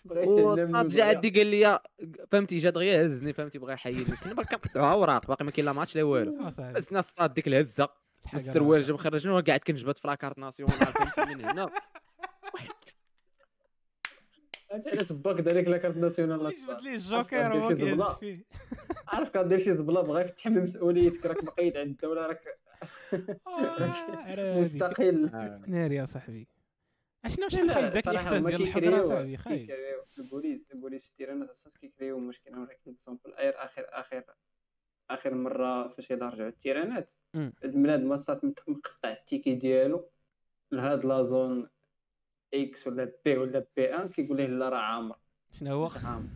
بغيت 0.04 0.28
جا 0.94 1.04
عندي 1.04 1.30
قال 1.30 1.46
لي 1.46 1.78
فهمتي 2.32 2.58
جا 2.58 2.70
دغيا 2.70 3.06
هزني 3.06 3.32
فهمتي 3.32 3.58
بغا 3.58 3.72
يحيدني 3.72 4.16
كنا 4.16 4.34
باقي 4.34 4.46
كنقطعوا 4.56 4.92
اوراق 4.92 5.26
باقي 5.26 5.44
ما 5.44 5.50
كاين 5.50 5.64
لا 5.66 5.72
ماتش 5.72 5.96
لا 5.96 6.02
والو. 6.02 6.40
آه،. 6.40 6.52
هزنا 6.76 6.98
الصاد 6.98 7.34
ديك 7.34 7.48
الهزة. 7.48 7.88
السروال 8.34 8.80
راه- 8.80 8.86
جا 8.86 8.92
مخرجنا 8.94 9.32
وقعد 9.32 9.60
كنجبد 9.60 9.96
في 9.96 10.08
لاكارت 10.08 10.38
ناسيونال 10.38 10.76
من 11.28 11.44
هنا 11.44 11.70
أنت 14.74 14.88
علاش 14.88 15.12
باك 15.12 15.40
دارك 15.40 15.68
لا 15.68 15.78
كارت 15.78 15.96
ناسيونال 15.96 16.42
لا؟ 16.44 16.50
يجبد 16.50 16.80
لي 16.82 16.90
عرفت 16.90 17.32
الجوكر 17.32 17.56
هو 17.56 17.68
كيهز. 17.76 18.18
فيه؟ 18.18 18.44
عارف 19.12 19.30
كدير 19.30 19.58
شي 19.58 19.74
زبله 19.74 20.00
بغاك 20.02 20.30
تحمل 20.30 20.62
مسؤوليتك 20.62 21.26
راك 21.26 21.44
مقيد 21.44 21.76
عند 21.76 21.88
الدولة 21.90 22.26
راك 22.26 22.42
آه،. 23.46 24.58
مستقل. 24.60 25.30
ناري 25.66 25.94
يا 25.94 26.04
صاحبي. 26.04 26.48
أشنو 27.24 27.46
لا، 27.64 27.74
خايب 27.74 27.92
داك 27.92 28.08
الاحساس 28.08 28.42
ديال 28.42 28.62
الحضره 28.62 28.90
كيكريو- 29.02 29.08
صاحبي 29.08 29.36
خايب. 29.36 29.70
البوليس 30.18 30.70
البوليس 30.72 31.04
في 31.04 31.10
التيرانات 31.10 31.50
أساس 31.50 31.76
كيكريو 31.78 32.18
مشكل 32.18 32.50
أنا 32.50 32.58
نعطيك 32.58 32.78
اكزومبل 32.88 33.34
اير 33.34 33.64
آخر 33.64 33.84
آخر 33.88 34.24
آخر 35.10 35.34
مرة 35.34 35.88
فاش 35.88 36.10
يلاه 36.10 36.28
رجعوا 36.28 36.48
التيرانات. 36.48 37.12
مم. 37.34 37.52
البنادم 37.64 38.16
صات 38.16 38.44
مقطع 38.44 39.10
التيكي 39.10 39.54
ديالو. 39.54 40.08
لهاد 40.72 41.04
لا 41.04 41.22
زون 41.22 41.68
إكس 42.54 42.86
ولا 42.86 43.12
بي 43.24 43.36
ولا 43.36 43.66
بي 43.76 43.94
ان 43.94 44.08
كيقول 44.08 44.36
ليه 44.36 44.46
لا 44.46 44.68
راه 44.68 44.78
عامر. 44.78 45.16
شنو 45.52 45.74
هو؟ 45.74 45.88
عامر. 46.04 46.28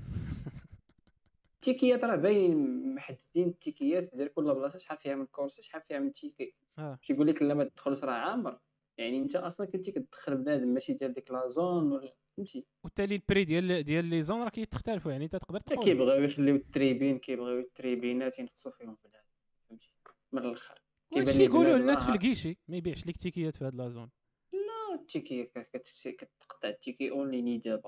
التيكيات 1.55 2.05
راه 2.05 2.17
باين 2.17 2.95
محددين 2.95 3.49
التيكيات 3.49 4.15
ديال 4.15 4.35
كل 4.35 4.45
بلاصة 4.45 4.79
شحال 4.79 4.99
فيها 4.99 5.15
من 5.15 5.27
كورسي 5.27 5.63
شحال 5.63 5.83
فيها 5.83 5.99
من 5.99 6.13
تيكي. 6.13 6.55
آه. 6.79 6.99
كيقول 7.03 7.27
لك 7.27 7.43
لا 7.43 7.55
ما 7.55 7.65
تدخلش 7.65 8.05
راه 8.05 8.13
عامر. 8.13 8.59
يعني 8.99 9.19
أنت 9.19 9.37
أصلا 9.37 9.67
كنتي 9.67 9.93
كتدخل 9.93 10.37
بنادم 10.37 10.69
ماشي 10.69 10.93
ديال 10.93 11.13
ديك 11.15 11.31
لا 11.31 11.49
زون 11.49 11.93
ولا 11.93 12.15
فهمتي؟ 12.37 12.65
وبالتالي 12.85 13.15
البري 13.15 13.45
ديال 13.45 13.83
ديال 13.85 14.05
لي 14.05 14.23
زون 14.23 14.43
راه 14.43 14.49
كيتختلفوا 14.49 15.13
يعني 15.13 15.25
انت 15.25 15.37
تقدر 15.37 15.61
تقول. 15.61 15.85
كيبغيو 15.85 16.25
يخليو 16.25 16.55
التريبين 16.57 17.19
كيبغيو 17.19 17.59
التريبينات 17.61 18.39
ينقصوا 18.39 18.73
فيهم 18.73 18.97
بنادم 19.05 19.27
فهمتي؟ 19.69 19.91
من 20.33 20.43
الآخر. 20.45 20.83
لي 21.17 21.45
يقولوا 21.45 21.77
الناس 21.77 22.05
في 22.05 22.11
الكيشي 22.13 22.59
ما 22.69 22.77
يبيعش 22.77 23.07
لك 23.07 23.17
تيكيات 23.17 23.57
في 23.57 23.65
هاد 23.65 23.75
لا 23.75 23.89
زون. 23.89 24.11
لا 24.53 24.95
التيكي 25.01 25.45
كت- 25.45 25.69
كت- 25.73 26.17
كتقطع 26.19 26.69
التيكي 26.69 27.11
اونلي 27.11 27.43
نيد 27.43 27.63
باس 27.69 27.83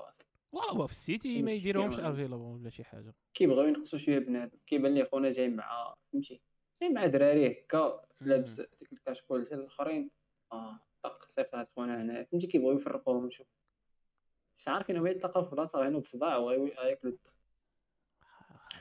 واو 0.51 0.87
في 0.87 0.93
السيتي 0.93 1.41
ما 1.41 1.51
يديروهمش 1.51 1.95
كيما- 1.95 2.09
افيلابل 2.11 2.33
ولا 2.33 2.69
شي 2.69 2.83
حاجة. 2.83 3.13
كيبغيو 3.33 3.67
ينقصوا 3.67 3.99
شوية 3.99 4.19
بنادم. 4.19 4.57
كيبان 4.67 4.93
لي 4.95 5.05
خونا 5.05 5.31
جاي 5.31 5.49
مع 5.49 5.95
فهمتي؟ 6.13 6.41
جاي 6.81 6.89
مع 6.89 7.05
دراري 7.05 7.47
هكا 7.51 8.01
لابس 8.21 8.61
ديك 8.61 8.93
الكاشكول 8.93 9.45
ديال 9.45 9.59
الآخرين. 9.59 10.09
آه 10.51 10.79
طق 11.03 11.29
صيفط 11.29 11.55
هاد 11.55 11.67
خونا 11.75 12.01
هنا 12.01 12.23
فهمتي؟ 12.23 12.47
كيبغيو 12.47 12.75
يفرقوهم 12.75 13.29
شوف. 13.29 13.47
مش 14.57 14.67
عارفين 14.67 14.97
هما 14.97 15.09
يتلاقاو 15.09 15.43
في 15.45 15.51
بلاصه 15.55 15.79
غينوض 15.79 16.03
صداع 16.03 16.37
وياكلوا 16.37 17.13
الدخ 17.13 17.31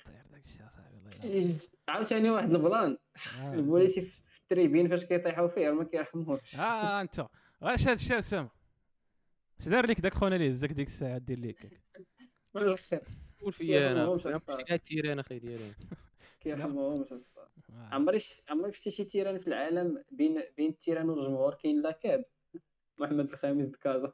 خطير 0.04 0.26
داك 0.30 0.44
الشيء 0.44 0.66
اصاحبي 0.66 0.96
الله 0.96 1.36
يلعن. 1.36 1.58
عاوتاني 1.88 2.30
واحد 2.30 2.50
البلان؟ 2.54 2.98
آه، 3.42 3.54
البوليسي 3.54 4.00
زيد. 4.00 4.10
في 4.10 4.40
التريبين 4.40 4.88
فاش 4.88 5.04
كيطيحوا 5.04 5.48
فيه 5.48 5.70
ما 5.70 5.84
كيرحموش. 5.84 6.56
آه 6.58 7.00
أنت. 7.00 7.26
واش 7.62 7.88
هاد 7.88 7.94
الشيء 7.98 8.18
اسامه 8.18 8.50
اش 9.60 9.68
دار 9.68 9.86
لك 9.86 10.00
داك 10.00 10.14
خونا 10.14 10.36
اللي 10.36 10.50
هزك 10.50 10.72
ديك 10.72 10.88
الساعة 10.88 11.18
دير 11.18 11.38
ليك. 11.38 11.80
قول 12.54 13.52
فيا 13.52 13.92
أنا. 13.92 14.14
التيران 14.70 15.18
أخي 15.18 15.38
ديالي 15.38 15.72
كيرحموهمش 16.40 17.12
آه. 17.12 17.48
عمري 17.92 18.18
عمرك 18.50 18.74
شتي 18.74 18.90
شي 18.90 19.04
تيران 19.04 19.38
في 19.38 19.46
العالم 19.46 20.04
بين 20.10 20.42
بين 20.56 20.70
التيران 20.70 21.10
والجمهور 21.10 21.54
كاين 21.54 21.82
لاكاب 21.82 22.24
محمد 22.98 23.30
الخامس 23.30 23.68
دكازا 23.68 24.12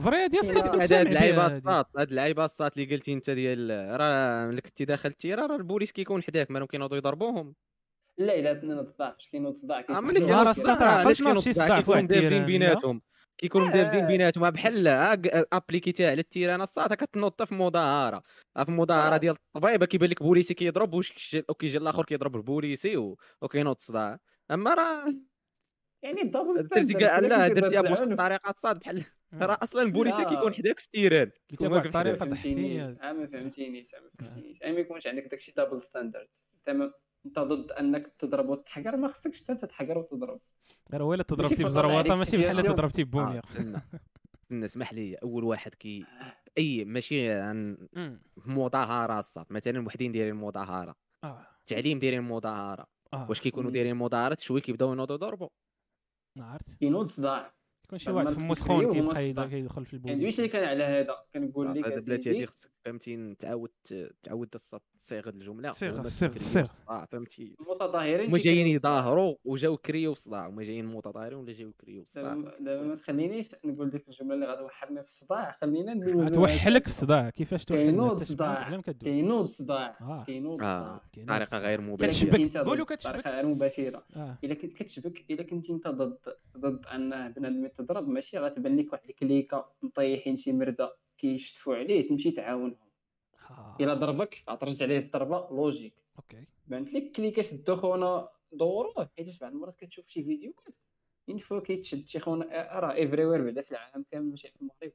فري 0.00 0.28
ديال 0.28 0.40
الصاد 0.40 0.68
كنت 0.68 0.92
هاد 0.92 1.06
اللعيبه. 1.06 1.46
الصات 1.46 1.86
هاد 1.98 2.08
اللعيبه 2.08 2.44
الصات 2.44 2.78
اللي 2.78 2.94
قلتي 2.94 3.12
أنت 3.12 3.30
ديال 3.30 3.70
راه 4.00 4.46
ملي 4.46 4.60
كنتي 4.60 4.84
داخل 4.84 5.08
التيران 5.08 5.50
راه 5.50 5.56
البوليس 5.56 5.92
كيكون 5.92 6.22
حداك 6.22 6.50
مالهم 6.50 6.66
كينوضوا 6.66 6.96
يضربوهم 6.96 7.54
لا 8.18 8.38
إلا 8.38 8.54
تنوض 8.54 8.84
صداع 8.84 9.10
فاش 9.10 9.28
كينوض 9.28 9.52
صداع 9.52 9.84
آه، 9.90 10.00
ملي 10.00 10.20
نهار 10.20 10.52
كينوض 10.52 10.56
صداع 10.56 10.74
راه 10.74 10.92
علاش 10.92 11.22
كينوض 11.22 11.38
صداع 11.38 11.80
كيكونوا 11.80 12.02
لا؟ 12.02 12.44
بيناتهم 12.44 13.02
كيكونوا 13.38 13.66
آه. 13.66 13.70
مدابزين 13.70 14.06
بيناتهم 14.06 14.50
بحال 14.50 14.88
آه، 14.88 15.44
أبليكيتي 15.52 16.06
على 16.06 16.20
التيران 16.20 16.60
الصات 16.60 16.94
كتنوض 16.94 17.44
في 17.44 17.54
مظاهره 17.54 18.22
آه، 18.56 18.64
في 18.64 18.70
مظاهره 18.70 19.14
آه. 19.14 19.18
ديال 19.18 19.36
الطبيبه 19.56 19.86
كيبان 19.86 20.10
لك 20.10 20.22
بوليسي 20.22 20.54
كيضرب 20.54 20.94
وكيجي 21.48 21.78
الآخر 21.78 22.04
كيضرب 22.04 22.36
البوليسي 22.36 23.14
وكينوض 23.42 23.76
صداع 23.78 24.18
أما 24.50 24.74
راه 24.74 25.14
يعني 26.02 26.22
ال 26.22 26.26
double 26.26 26.52
درتي 26.54 26.62
standard 26.62 26.96
كاع 27.00 27.18
إلا 27.18 27.26
لا 27.26 27.48
درتيها 27.48 27.80
بواحد. 27.82 28.10
الطريقة 28.10 28.50
الصاد 28.50 28.78
بحال 28.78 29.04
آه. 29.32 29.46
راه 29.46 29.58
أصلا 29.62 29.82
البوليسي 29.82 30.22
لا. 30.22 30.28
كيكون 30.28 30.54
حداك 30.54 30.78
في 30.78 30.84
ال 30.86 30.91
terrain 30.91 31.26
قلتها 31.26 31.40
كيكون 31.48 31.68
بواحد. 31.68 31.86
الطريقة 31.86 32.24
ما 32.26 32.34
فهمتينيش 32.36 32.84
ضحكتيني 32.84 33.10
آه، 33.10 33.12
ما 33.12 33.26
فهمتينيش 33.26 33.94
آه، 33.94 34.00
ما 34.00 34.10
فهمتينيش 34.18 34.62
ما 34.62 34.68
يكونش 34.68 35.06
عندك 35.06 35.22
داكشي 35.30 35.52
double 35.56 35.82
standard 35.82 36.28
أنت 36.58 36.76
ما- 36.76 36.92
أنت 37.26 37.38
ضد 37.38 37.72
أنك 37.72 38.06
تضرب 38.06 38.48
وتحقر 38.48 38.96
ما 38.96 39.08
خصكش 39.08 39.50
أنت 39.50 39.64
تحقر 39.64 39.98
وتضرب. 39.98 40.40
غير 40.92 41.02
هو 41.02 41.14
الا 41.14 41.22
تضربتي 41.22 41.64
بزروطه 41.64 42.08
ماشي 42.14 42.36
بحال 42.36 42.58
الا. 42.60 42.72
تضربتي 42.72 43.04
ببونيه 43.04 43.38
آه، 43.38 43.82
استنى 44.42 44.64
اسمح 44.64 44.92
لي 44.92 45.14
أول 45.14 45.44
واحد 45.44 45.74
كي 45.74 46.04
أي 46.58 46.84
ماشي 46.84 47.30
عن. 47.30 47.88
مظاهره 48.36 49.18
الصاد 49.18 49.46
مثلا 49.50 49.86
وحدين 49.86 50.12
دايرين 50.12 50.34
مظاهره 50.34 50.94
آه. 51.24 51.46
التعليم 51.60 51.98
دايرين 51.98 52.22
مظاهره 52.22 52.86
آه. 53.14 53.26
واش 53.28 53.40
كيكونوا. 53.40 53.70
دايرين 53.70 53.96
مظاهرات 53.96 54.40
شوية 54.40 54.62
كيبداو 54.62 54.92
ينوضوا 54.92 55.14
يضربوا 55.16 55.48
عرفت؟ 56.36 56.78
كينوض 56.78 57.06
صداع. 57.06 57.54
يكون 57.84 57.98
شي 57.98 58.10
واحد 58.10 58.28
ما 58.28 58.34
في 58.34 58.44
مسخون 58.44 58.84
هما 58.84 59.12
كيبقى 59.14 59.48
كيدخل 59.48 59.86
في 59.86 59.96
يعني 59.96 60.10
البوليس 60.12 60.20
دويش 60.22 60.38
اللي 60.38 60.48
كان 60.48 60.64
على 60.68 60.84
هذا. 60.84 61.16
كنقول 61.34 61.74
لك 61.74 61.86
هذا 61.86 61.98
بلاتي 62.06 62.30
هذه 62.30 62.44
خصك 62.46 62.70
فهمتي 62.84 63.34
تعاود 63.34 63.70
تعاود 64.22 64.56
الص- 64.56 64.78
تصيغ 65.02 65.28
الجملة 65.28 65.70
صيغ- 65.70 65.92
وهما 65.92 66.02
صيغ- 66.38 67.04
فهمتي 67.10 67.54
المتظاهرين 67.60 68.28
هما 68.28 68.38
جايين. 68.38 68.66
يظاهروا 68.66 69.34
وجاو 69.44 69.76
كريو 69.76 70.12
الصداع 70.12 70.48
هما 70.48 70.62
جايين 70.64 70.86
متظاهرين 70.86 71.38
ولا 71.38 71.52
جاو 71.52 71.72
كريو 71.80 72.02
الصداع 72.02 72.34
دابا 72.60 72.82
ما 72.82 72.94
تخلينيش 72.94 73.50
نقول 73.64 73.90
ديك 73.90 74.08
الجملة 74.08 74.34
اللي 74.34 74.46
غتوحرني 74.46 74.96
في 74.96 75.06
الصداع 75.08 75.52
خلينا 75.52 75.94
ندوزو 75.94 76.34
توحلك 76.34 76.82
في 76.82 76.88
الصداع 76.88 77.30
كيفاش 77.30 77.64
توحل 77.64 77.82
كينوض 77.82 78.18
صداع. 78.22 78.80
كدوز 78.80 78.92
كينوض 79.02 79.46
صداع 79.46 79.96
آه 80.00 80.24
كينوض 80.24 80.58
صداع 80.60 81.00
كاين 81.12 81.26
طريقة 81.26 81.42
الصداع. 81.42 81.60
غير 81.60 81.80
مباشرة 81.80 82.62
قولوا 82.64 82.84
ضد 82.84 82.92
كتشبك. 82.92 83.10
بطريقه 83.16 83.30
غير 83.30 83.46
مباشرة 83.46 84.04
إلا 84.44 84.54
كنت 84.54 84.72
كتشبك 84.72 85.24
إلا 85.30 85.42
كنتي 85.42 85.72
أنت 85.72 85.88
ضد 85.88 86.18
ضد 86.58 86.86
انه 86.86 87.28
بنادم 87.28 87.64
يتضرب 87.64 88.08
ماشي 88.08 88.38
غتبان 88.38 88.76
لك 88.76 88.92
واحد 88.92 89.04
الكليكة 89.08 89.66
مطيحين 89.82 90.36
شي 90.36 90.52
مرده 90.52 90.96
كيشتفوا 91.18 91.76
عليه 91.76 92.08
تمشي 92.08 92.30
تعاونهم 92.30 92.70
آه. 92.81 92.81
الا 93.80 93.94
ضربك 93.94 94.42
غترجع 94.50 94.86
ليه 94.86 94.98
الضربة. 94.98 95.48
logique 95.50 95.94
OK. 96.18 96.46
بانت 96.66 96.94
لك 96.94 97.12
كليكه 97.12 97.42
شدو 97.42 97.76
خونا 97.76 98.28
دوروه 98.52 99.08
حيت 99.16 99.40
بعض 99.40 99.52
المرات 99.52 99.74
كتشوف 99.74 100.08
شي 100.08 100.24
فيديوهات 100.24 100.76
une 101.28 101.38
fois 101.38 101.60
كيتشد 101.60 102.08
شي 102.08 102.18
خونا. 102.18 102.44
راه 102.80 102.92
everywhere 102.92 103.44
بعدا 103.44 103.60
في 103.60 103.70
العالم 103.70 104.04
كامل 104.10 104.30
ماشي 104.30 104.48
في 104.48 104.54
المغرب. 104.60 104.92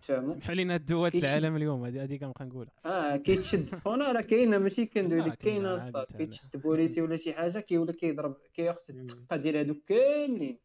تفهموا 0.00 0.34
سمحوا 0.34 0.54
لينا 0.54 0.76
كيشد. 0.76 1.24
العالم 1.24 1.56
اليوم. 1.56 1.84
هذه 1.84 2.02
هذه 2.02 2.16
كنبقى 2.16 2.44
نقولها. 2.44 2.72
آه 2.84 3.16
كيتشد. 3.16 3.74
خونا 3.74 4.12
راه 4.12 4.20
كاينة 4.20 4.58
ماشي 4.58 4.86
كندوي 4.86 5.20
لك. 5.20 5.38
كاينة 5.38 5.74
الصاد. 5.74 6.06
كيتشد 6.06 6.56
بوليسي 6.56 7.02
ولا 7.02 7.16
شي 7.16 7.32
حاجة 7.32 7.58
كيولي 7.58 7.92
كيضرب 7.92 8.36
كياخذ. 8.54 8.80
الدقه 8.90 9.36
ديال 9.36 9.56
هادوك 9.56 9.84
كاملين. 9.86 10.58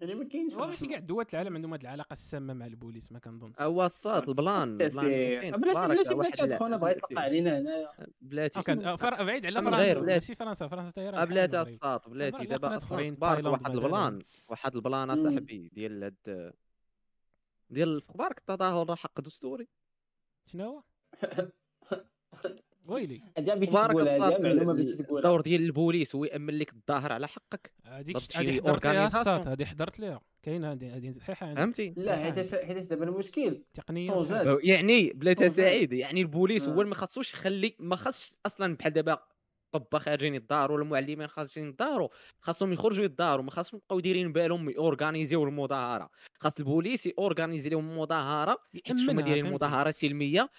يعني 0.00 0.14
ما 0.14 0.24
كاينش 0.24 0.54
هو 0.54 0.66
ماشي 0.66 0.86
كاع 0.86 0.98
دوات 0.98 1.34
العالم 1.34 1.54
عندهم 1.54 1.72
هاد 1.72 1.80
العلاقة 1.80 2.12
السامة 2.12 2.54
مع 2.54 2.66
البوليس 2.66 3.12
ما 3.12 3.18
كنظنش. 3.18 3.54
هو 3.60 3.84
الصاد 3.84 4.28
ال 4.28 4.38
plan 4.38 4.76
بلاتي 4.76 5.50
بلاتي 5.50 6.14
بلاتي 6.14 6.56
خونا 6.56 6.76
بغا 6.76 6.90
يطلق 6.90 7.18
علينا 7.18 7.58
هنايا 7.58 7.88
بلاتي 8.20 8.74
بعيد 9.00 9.46
على 9.46 9.62
فرنسا. 9.62 10.00
ماشي 10.00 10.34
فرنسا 10.34 10.68
فرنسا 10.68 10.90
حتى 10.90 11.00
هي 11.00 11.26
بلاتي. 11.26 11.70
الصاد 11.70 12.00
بلاتي 12.06 12.46
دابا 12.46 12.78
تايلاند 12.78 13.22
واحد. 13.46 13.70
ال 13.70 13.80
plan 13.80 14.22
واحد 14.48 14.74
ال 14.74 14.80
plan. 14.80 15.10
أصاحبي 15.10 15.68
ديال 15.68 16.04
هاد 16.04 16.52
ديال 17.70 18.00
في 18.00 18.10
أخبارك 18.10 18.38
التظاهر 18.38 18.88
راه 18.88 18.94
حق 18.94 19.20
دستوري. 19.20 19.68
شنو 20.46 20.64
هو؟ 20.64 20.82
ويلي؟ 22.88 23.20
هادي 23.38 23.52
الصاد 23.52 23.90
الدور 25.10 25.40
ديال 25.40 25.62
البوليس 25.62 26.14
هو 26.14 26.24
يامن 26.24 26.58
لك 26.58 26.72
الظاهر 26.72 27.12
على 27.12 27.28
حقك. 27.28 27.72
هذيك 27.84 28.16
هذه 28.36 28.60
حضرت 28.60 28.86
ليها 28.86 29.52
هذه 29.52 29.64
حضرت 29.64 30.00
ليها. 30.00 30.20
كاينة 30.42 30.72
هذه 30.72 30.96
هذه 30.96 31.10
صحيحة 31.12 31.46
عندي 31.46 31.60
فهمتي؟ 31.60 31.94
لا 31.96 32.16
حيت 32.16 32.54
حيت 32.54 32.90
دابا 32.90 33.04
المشكل. 33.04 33.62
تقنيا. 33.74 34.24
صحيحة. 34.24 34.58
يعني 34.62 35.12
بلاتي 35.12 35.48
صوزات. 35.48 35.66
سعيد 35.66 35.92
يعني 35.92 36.20
البوليس 36.20 36.68
هو 36.68 36.74
آه. 36.74 36.74
اللي 36.74 36.88
ما 36.88 36.94
خاصوش 36.94 37.34
يخلي 37.34 37.76
ما 37.78 37.96
خاصش 37.96 38.32
أصلا 38.46 38.76
بحال 38.76 38.92
دابا 38.92 39.18
طبا 39.74 39.98
خارجين 39.98 40.46
ولا 40.50 40.82
المعلمين 40.82 41.26
خارجين 41.26 41.68
يتظاهروا 41.68 42.08
خاصهم 42.40 42.72
يخرجوا 42.72 43.04
يتظاهروا 43.04 43.44
ما 43.44 43.50
خاصهم 43.50 43.80
يبقاو 43.84 44.00
دايرين 44.00 44.32
بالهم 44.32 44.70
يورغانيزيو 44.70 45.44
المظاهرة. 45.44 46.10
خاص 46.40 46.58
البوليس 46.58 47.06
يورغانيزي 47.06 47.70
لهم 47.70 47.98
مظاهره 47.98 48.58
حيت 48.86 49.00
هما 49.00 49.22
دايرين؟ 49.22 49.52
مظاهرة 49.52 49.90
سلمية 49.90 50.50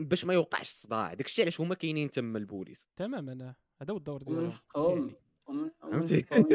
باش 0.00 0.24
ما 0.24 0.34
يوقعش 0.34 0.68
الصداع. 0.68 1.14
داكشي 1.14 1.42
علاش 1.42 1.60
هما 1.60 1.74
كاينين 1.74 2.10
تما 2.10 2.38
البوليس. 2.38 2.88
تماما 2.96 3.54
هذا 3.82 3.92
هو 3.92 3.96
الدور 3.96 4.22
ديالهم 4.22 4.50
فهمتي؟ 4.50 5.16
ومن 5.46 5.70
حقهم 6.24 6.46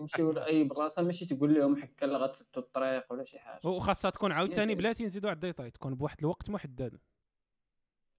يمشيو 0.00 0.32
لأي 0.32 0.64
بلاصة 0.64 1.02
ماشي 1.02 1.26
تقول 1.26 1.54
لهم 1.54 1.76
حكا 1.76 2.06
لا 2.06 2.18
غتسدوا 2.18 2.62
الطريق 2.62 3.12
ولا 3.12 3.24
شي 3.24 3.38
حاجة. 3.38 3.68
وخاصها 3.68 4.10
تكون 4.10 4.32
عاوتاني. 4.32 4.74
بلاتي 4.74 5.04
نزيدوا 5.04 5.30
على 5.30 5.34
ال 5.34 5.39
détail 5.39 5.70
تكون 5.70 5.94
بواحد 5.94 6.16
الوقت 6.20 6.50
محدد. 6.50 6.98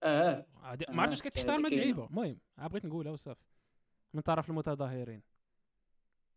آه. 0.05 0.45
عادي- 0.61 0.85
ما 0.89 1.01
عرفتش 1.01 1.21
كتحترم 1.21 1.65
هاد. 1.65 1.73
اللعيبه 1.73 2.05
المهم 2.05 2.37
بغيت 2.57 2.85
نقولها 2.85 3.11
وصافي 3.11 3.43
من 4.13 4.21
طرف 4.21 4.49
المتظاهرين 4.49 5.21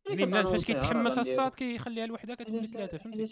يعني 0.08 0.20
يعني 0.20 0.24
الناس 0.24 0.46
فاش 0.46 0.64
كيتحمس 0.66 1.18
الصاد 1.18 1.54
كيخليها 1.54 2.06
لوحدها 2.06 2.34
كتولي 2.34 2.58
علاش 2.58 2.66
ثلاثة 2.70 2.98
فهمتي؟ 2.98 3.22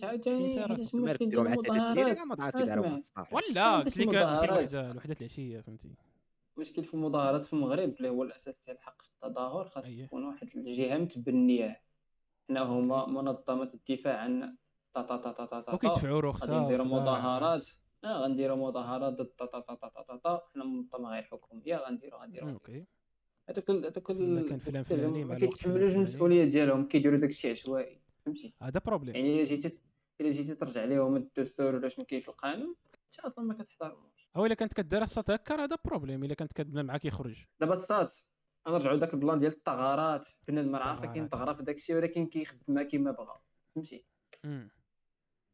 ولا 3.32 3.80
فهمتي 3.80 4.06
قلت 4.06 4.14
لك. 4.14 4.24
وحده 4.42 4.90
الوحده 4.90 5.16
العشية 5.20 5.60
فهمتي؟ 5.60 5.94
المشكل 6.56 6.84
في 6.84 6.94
المظاهرات 6.94 7.44
في 7.44 7.52
المغرب 7.52 7.94
اللي 7.96 8.08
هو 8.08 8.22
الأساس 8.22 8.64
ديال 8.66 8.76
الحق 8.76 9.02
في 9.02 9.10
التظاهر 9.12 9.68
خاص 9.68 9.98
أيه. 10.00 10.06
تكون 10.06 10.24
واحد 10.24 10.48
الجهة 10.56 10.98
متبنية. 10.98 11.80
حنا 12.48 12.62
هما 12.62 13.06
منظمة 13.06 13.70
الدفاع 13.74 14.16
عن 14.20 14.56
تا 14.94 15.02
تا 15.02 15.16
تا 15.16 15.32
تا 15.32 15.46
تا 15.46 15.60
تا 15.60 15.74
وكيدفعوا 15.74 16.20
رخصة 16.20 16.64
نديروا. 16.64 16.86
مظاهرات. 16.86 17.68
آه 18.04 18.22
غنديروا 18.22 18.56
مظاهرات 18.56 19.12
ضد 19.12 19.26
تا 19.26 19.46
تا 19.46 19.60
تا 19.60 19.74
تا 19.74 19.88
تا 19.88 20.02
تا 20.02 20.16
تا 20.16 20.42
حنا 20.54 20.64
منظمه 20.64 21.10
غير 21.10 21.22
حكوميه 21.22 21.76
غنديروا 21.76 22.22
غنديروا 22.22 22.50
OK. 22.50 22.86
هذوك 23.48 23.70
هذوك 23.70 24.10
ما 24.10 25.38
كيتحملوش. 25.38 25.92
المسؤولية 25.92 26.44
ديالهم. 26.44 26.88
كيديروا 26.88 27.18
داكشي 27.18 27.50
عشوائي. 27.50 28.00
فهمتي؟ 28.24 28.54
هذا 28.62 28.80
problème 28.86 29.14
يعني 29.14 29.34
إلا 29.34 29.44
جيتي 29.44 29.80
إلا 30.20 30.30
جيتي 30.30 30.54
ترجع 30.54 30.84
لهم 30.84 31.16
الدستور 31.16 31.74
ولا 31.74 31.88
شنو 31.88 32.04
كاين 32.04 32.20
في 32.20 32.28
القانون 32.28 32.76
انت 33.04 33.20
أصلا 33.20 33.44
ما 33.44 33.54
كتحترموش 33.54 34.28
أو 34.36 34.46
إلا 34.46 34.54
كانت 34.54 34.72
كدير 34.72 35.02
الساط 35.02 35.30
هكا 35.30 35.56
راه 35.56 35.64
هذا 35.64 35.76
problème 35.84 36.24
إلا 36.24 36.34
كانت 36.34 36.52
كتبنى 36.52 36.82
معاك 36.82 37.04
يخرج. 37.04 37.44
دابا 37.60 37.74
السات 37.74 38.16
غنرجعوا 38.68 38.96
داك 38.96 39.14
ال 39.14 39.19
plan 39.19 39.38
ديال 39.38 39.52
الثغرات 39.52 40.28
بنادم 40.48 40.76
راه 40.76 40.84
عارفه 40.84 40.94
الثغرات. 40.94 41.14
كينطغرا 41.14 41.52
في 41.52 41.62
داكشي 41.62 41.94
ولكن 41.94 42.26
كيخدمها 42.26 42.82
كيما 42.82 43.10
بغا. 43.10 43.40
فهمتي. 43.74 44.04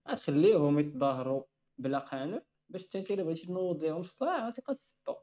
غتخليهم 0.09 0.79
يتظاهروا. 0.79 1.43
بلا 1.83 1.99
قانون 1.99 2.41
باش 2.69 2.97
انت 2.97 3.11
الا 3.11 3.23
بغيتي 3.23 3.47
تنوض 3.47 3.85
لهم 3.85 4.03
صداع 4.03 4.49
غتلقى 4.49 4.71
السطو 4.73 5.15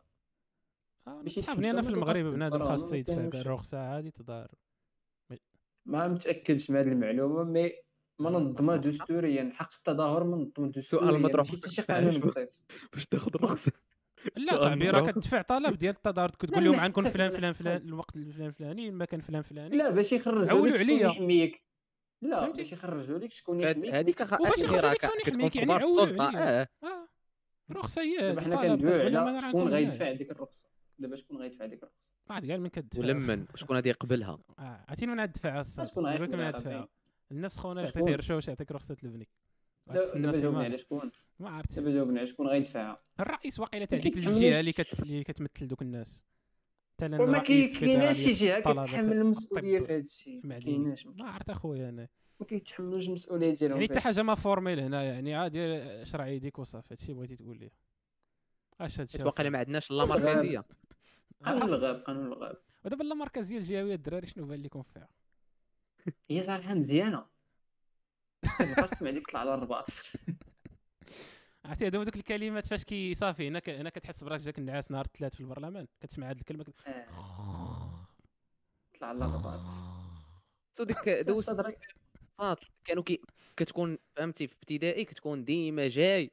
آه، 1.07 1.21
ماشي 1.21 1.41
صحابني 1.41 1.69
أنا 1.69 1.81
في 1.81 1.89
المغرب 1.89 2.33
بنادم 2.33 2.59
خاص 2.59 2.93
يدفع 2.93 3.13
الرخصة 3.41 3.77
عادي 3.79 4.11
تظاهر 4.11 4.47
ما 5.85 6.07
متأكدش 6.07 6.69
من 6.71 6.77
هذه 6.77 6.87
المعلومة 6.87 7.43
مي 7.43 7.71
منظمه 8.19 8.77
دستوريا. 8.77 9.51
حق 9.53 9.69
التظاهر 9.77 10.23
منظمه 10.23 10.71
دستوريا. 10.71 11.17
مطروح. 11.19 11.47
ماشي 11.53 11.69
شي 11.71 11.81
قانون 11.81 12.19
بسيط. 12.19 12.63
باش 12.93 13.05
تاخذ 13.07 13.31
الرخصة. 13.35 13.71
لا 14.35 14.43
سؤال 14.43 14.59
صاحبي 14.59 14.89
راه. 14.89 15.11
كتدفع 15.11 15.41
طلب 15.41 15.77
ديال 15.77 15.95
التظاهر 15.95 16.29
كتقول 16.31 16.63
لهم 16.63 16.75
غنكون 16.75 17.05
حتى- 17.05 17.13
فلان 17.13 17.29
لا، 17.31 17.37
فلان 17.37 17.53
حتى- 17.53 17.57
فلان 17.57 17.77
الوقت 17.81 18.15
الفلان 18.15 18.47
الفلاني 18.47 18.89
المكان 18.89 19.19
فلان 19.21 19.41
فلاني 19.41 19.77
لا 19.77 19.89
باش 19.89 20.13
يخرجوا 20.13 20.49
عولوا 20.49 20.77
عليا. 20.77 21.07
يحميك. 21.07 21.63
لا؟ 22.21 22.51
باش 22.51 22.71
يخرجوا 22.71 23.17
لك 23.17 23.31
شكون 23.31 23.61
يحميك. 23.61 23.93
هذيك 23.93 24.21
هذيك 24.21 24.59
يخرجوا 24.59 24.89
لك 24.89 25.01
شكون 25.01 25.19
يحميك، 25.27 25.55
يعني 25.55 25.73
عولوا 25.73 26.03
السلطه 26.03 26.23
عليا. 26.23 26.67
آه. 26.83 27.07
رخصة 27.71 28.01
هي 28.01 28.17
دابا 28.17 28.41
حنا 28.41 28.55
كندويو 28.55 29.19
على 29.19 29.39
شكون. 29.39 29.67
غيدفع 29.67 30.11
ديك 30.11 30.31
الرخصة. 30.31 30.67
دابا 30.99 31.15
شكون 31.15 31.37
غيدفع 31.37 31.65
ديك 31.65 31.83
الرخصة؟ 31.83 32.11
ما 32.29 32.35
عاد 32.35 32.45
كاع 32.45 32.57
من 32.57 32.67
كتدفع 32.67 32.99
ولمن 32.99 33.45
وشكون 33.53 33.75
غادي 33.75 33.89
يقبلها؟ 33.89 34.39
آه. 34.59 34.85
عرفتيني 34.89 35.11
من 35.11 35.29
الصاد 35.45 35.85
شكون؟ 35.85 36.05
غتدفع 36.05 36.85
النفس 37.31 37.57
خونا 37.57 37.85
شكون؟ 37.85 38.01
عطيتيه 38.01 38.15
رشوش 38.17 38.47
يعطيك 38.47 38.71
رخصة 38.71 38.97
البني 39.03 39.29
دابا 39.87 40.39
جاوبني. 40.39 40.65
على 40.65 40.77
شكون. 40.77 41.11
ما 41.39 41.49
عرفت 41.49 41.79
دابا 41.79 41.91
جاوبني 41.91 42.17
على 42.17 42.27
شكون 42.27 42.47
غيدفعها 42.47 43.01
الرئيس 43.19 43.59
واقيلا 43.59 43.85
تاع 43.85 43.97
ما 43.97 44.03
ديك 44.03 44.17
الجهة. 44.17 44.59
اللي 44.59 45.23
كتمثل 45.23 45.67
دوك 45.67 45.81
الناس. 45.81 46.23
مثلا 47.03 47.21
وما 47.21 47.37
رئيس 47.37 47.79
كايناش 47.79 48.17
شي 48.17 48.31
جهة 48.31 48.59
كتحمل 48.59 49.11
المسؤولية 49.11 49.79
في 49.79 49.93
هذا 49.93 49.97
الشيء 49.97 50.41
ما. 50.43 50.59
كايناش. 50.59 51.05
ما 51.07 51.29
عرفت 51.29 51.49
أخويا 51.49 51.89
أنا. 51.89 52.07
ما 52.39 52.45
كيتحملوش 52.45 53.07
المسؤولية 53.07 53.53
ديالهم 53.53 53.77
يعني 53.81 53.89
حتى 53.89 53.99
حاجة. 53.99 54.23
ما 54.23 54.35
formel 54.35 54.79
هنا 54.79 55.03
يعني 55.03 55.35
عادي 55.35 55.59
اشرع 56.01 56.27
يديك 56.27 56.59
وصافي 56.59 56.93
هادشي 56.93 57.13
بغيتي 57.13 57.35
تقول 57.35 57.59
لي. 57.59 57.71
اش 58.81 58.99
هادشي؟ 58.99 59.23
واقيلا 59.23 59.49
ما 59.49 59.59
عندناش 59.59 59.91
لا 59.91 60.05
مركزية. 60.05 60.63
قانون 61.45 61.63
الغاب 61.63 61.95
قانون 61.95 62.25
الغاب 62.25 62.57
ودابا 62.85 63.03
لا 63.03 63.15
مركزية 63.15 63.57
الجهوية 63.57 63.95
الدراري 63.95 64.27
شنو 64.27 64.45
بان 64.45 64.61
لكم 64.63 64.83
فيها؟ 64.83 65.09
هي 66.29 66.43
صراحة 66.43 66.73
مزيانة. 66.73 67.25
كتبقى 68.59 68.83
تسمع 68.83 69.11
ديك 69.11 69.27
طلع 69.27 69.39
على 69.39 69.53
الرباط. 69.53 69.87
عرفتي 71.69 71.85
هادو 71.85 72.03
دوك 72.03 72.15
الكلمات 72.15 72.67
فاش 72.67 72.83
كي 72.83 73.15
صافي 73.15 73.47
هنا. 73.47 73.61
هنا 73.67 73.89
كتحس 73.89 74.23
براسك 74.23 74.45
جاك 74.45 74.57
النعاس 74.59 74.91
نهار 74.91 75.05
الثلاث 75.05 75.35
في 75.35 75.41
البرلمان 75.41 75.87
كتسمع 76.01 76.29
هاد 76.29 76.37
الكلمة 76.37 76.63
كت... 76.63 76.73
آه، 76.87 78.07
طلع 78.99 79.11
الرباط 79.11 79.65
سو 80.77 80.83
ديك 80.89 81.09
دوز 81.09 81.43
صدرك؟ 81.43 81.95
صاد 82.41 82.57
كانوا 82.85 83.03
كي 83.03 83.21
كتكون 83.57 83.97
فهمتي 84.15 84.47
في 84.47 84.55
ابتدائي 84.55 85.05
كتكون 85.05 85.43
ديما 85.45 85.87
جاي. 85.87 86.31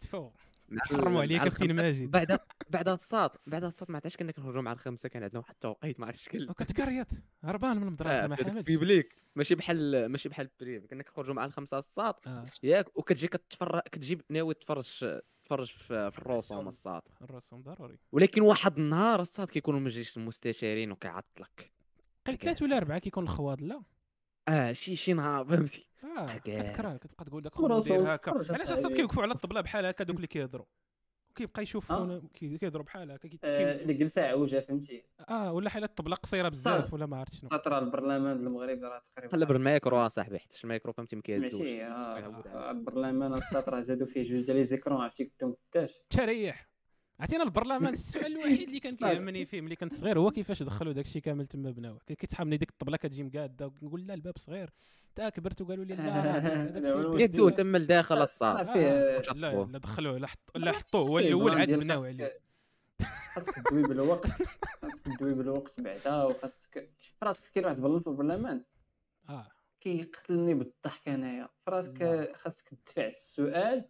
تفو. 0.00 0.30
حرموا 0.78 1.22
عليك 1.22 1.42
كابتن. 1.42 1.72
ماجد 1.72 2.10
بعد 2.10 2.38
بعد 2.70 2.88
الصاد 2.88 3.30
بعد 3.46 3.64
الصاد 3.64 3.90
ما 3.90 3.96
عرفتش 3.96 4.16
كنا 4.16 4.32
كنخرجوا 4.32 4.62
مع 4.62 4.72
الخمسة 4.72 5.08
كان 5.08 5.22
عندنا 5.22 5.38
واحد 5.38 5.52
التوقيت 5.54 6.00
ما 6.00 6.06
عرفتش 6.06 6.24
شكل 6.24 6.50
وكتكريط 6.50 7.06
هربان 7.44 7.76
من 7.76 7.82
المدرسة 7.82 8.24
آه، 8.24 8.26
ما 8.26 8.36
حاملش 8.36 8.56
ال 8.56 8.65
public 8.65 9.16
ماشي 9.36 9.54
بحال 9.54 10.06
ماشي 10.06 10.28
بحال 10.28 10.48
ال 10.60 10.64
privé 10.64 10.86
كنا 10.86 11.02
كنخرجوا 11.02 11.34
مع 11.34 11.44
الخمسة 11.44 11.78
الصاد 11.78 12.14
آه. 12.26 12.46
ياك 12.62 12.98
وكتجي 12.98 13.28
كتفرج 13.28 13.80
كتجيب 13.80 14.22
ناوي 14.30 14.54
تفرج 14.54 15.04
تفرج 15.44 15.66
في, 15.66 16.10
في 16.10 16.18
الرسوم 16.18 16.68
الصاد 16.68 17.02
الرسوم 17.22 17.62
ضروري. 17.62 17.98
ولكن 18.12 18.42
واحد 18.42 18.78
النهار 18.78 19.20
الصاد 19.20 19.50
كيكونوا 19.50 19.80
من 19.80 19.88
جيش 19.88 20.16
المستشارين 20.16 20.92
وكيعطلك. 20.92 21.72
قلت 22.26 22.44
ثلاث 22.44 22.62
ولا 22.62 22.76
أربعة 22.76 22.98
كيكون 22.98 23.24
الخواض 23.24 23.62
لا. 23.62 23.82
آه 24.48 24.72
شي 24.72 24.96
شي 24.96 25.12
نهار 25.12 25.44
فهمتي؟ 25.44 25.88
آه. 26.04 26.36
كتكره 26.38 26.96
كتبقى 26.96 27.24
تقول 27.24 27.42
داك 27.42 27.52
داير 27.88 28.14
هكا. 28.14 28.30
علاش. 28.30 28.70
أصلا 28.70 28.94
كيوقفوا 28.94 29.22
على 29.22 29.32
الطبلة 29.34 29.60
بحال 29.60 29.86
هكا 29.86 30.04
دوك 30.04 30.16
اللي 30.16 30.26
كيهضروا؟ 30.26 30.66
وكيبقى 31.36 31.62
يشوفونا 31.62 32.22
كي- 32.34 32.58
كيهضروا 32.58 32.84
بحال 32.84 33.10
هكا 33.10 33.28
كي- 33.28 33.38
آه، 33.44 33.82
ديك 33.84 33.90
الجلسه 33.96 34.22
عوجة 34.26 34.60
فهمتي؟ 34.60 35.04
آه 35.28 35.52
ولا 35.52 35.70
حال 35.70 35.84
الطبلة 35.84 36.16
قصيرة. 36.16 36.48
بزاف 36.48 36.94
ولا 36.94 37.06
ما 37.06 37.16
عرفت 37.16 37.34
شنو. 37.34 37.50
سطر 37.50 37.78
البرلمان 37.78 38.36
ديال 38.36 38.46
المغرب 38.46 38.82
راه 38.84 39.00
تقريبا 39.16 39.32
قلب 39.32 39.50
الميكرو 39.50 39.96
اصاحبي 40.06 40.38
حتى 40.38 40.56
الميكرو 40.64 40.92
فهمتي 40.92 41.16
ما 41.16 41.22
كيهزوش. 41.22 41.52
سمعتي 41.52 41.76
كيعود 42.20 42.46
آه، 42.46 42.70
البرلمان 42.70 43.34
السطر 43.34 43.80
زادوا 43.80 44.06
فيه 44.06 44.22
جوج 44.22 44.44
ديال 44.44 44.56
les 44.56 44.64
écrans 44.64 45.00
عرفتي؟ 45.00 45.32
قدام 45.38 45.54
قداش 45.74 46.02
تريح. 46.10 46.68
عرفتينا 47.20 47.42
البرلمان 47.44 47.92
السؤال 47.94 48.26
الوحيد 48.26 48.62
اللي 48.68 48.80
كان. 48.80 48.96
كيهمني 48.96 49.46
فيه 49.46 49.60
ملي 49.60 49.76
كنت 49.76 49.94
صغير 49.94 50.18
هو 50.18 50.30
كيفاش 50.30 50.62
دخلوا 50.62 50.92
داكشي 50.92 51.20
كامل 51.20 51.46
تما 51.46 51.70
بناوه 51.70 52.00
كي- 52.06 52.14
كيتحاملني 52.14 52.56
ديك 52.56 52.70
الطبلة 52.70 52.96
كتجي 52.96 53.22
مقادة 53.22 53.66
ونقول 53.82 54.06
لا 54.06 54.14
الباب 54.14 54.38
صغير. 54.38 54.70
تا 55.14 55.28
كبرت 55.28 55.62
وقالوا 55.62 55.84
لي 55.84 55.94
لا 55.94 56.02
داك- 56.38 56.82
لا، 56.84 57.22
يدوه 57.24 57.50
تما 57.50 57.78
لداخل 57.78 58.22
الصاد 58.22 58.56
فيه 58.66 58.88
آه، 58.88 59.18
وشطبوه. 59.18 59.40
لا 59.40 59.72
لا 59.72 59.78
دخلوه 59.78 60.18
لا 60.18 60.26
حط- 60.26 60.56
لا 60.56 60.72
حطوه 60.72 61.00
هو 61.08 61.18
الأول 61.18 61.54
عاد 61.58 61.66
ديال 61.66 61.80
بناو 61.80 61.96
خاصك- 61.96 62.06
عليه 62.10 62.40
خاصك 63.34 63.54
تدوي 63.54 63.82
بالوقت 63.82 64.26
خاصك 64.82 65.04
تدوي 65.18 65.34
بالوقت 65.34 65.80
بعدا 65.80 66.22
وخاصك 66.22 66.90
فراسك 67.20 67.52
كاين 67.52 67.64
واحد 67.66 67.76
ال 67.76 67.81
plan 67.81 68.00
في 68.00 68.06
البرلمان. 68.06 68.64
آه. 69.28 69.48
كيقتلني 69.80 70.54
بالضحك 70.54 71.08
أنايا. 71.08 71.48
فراسك 71.66 72.02
لا. 72.02 72.32
خاصك 72.34 72.68
تدفع 72.74 73.06
السؤال 73.06 73.84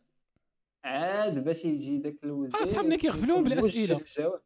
عاد 0.87 1.45
باش 1.45 1.65
يجي 1.65 1.99
داك 1.99 2.25
الوزير 2.25 2.61
صحابنا. 2.73 2.97
موجه 3.93 3.93
الجواب؟ 4.19 4.41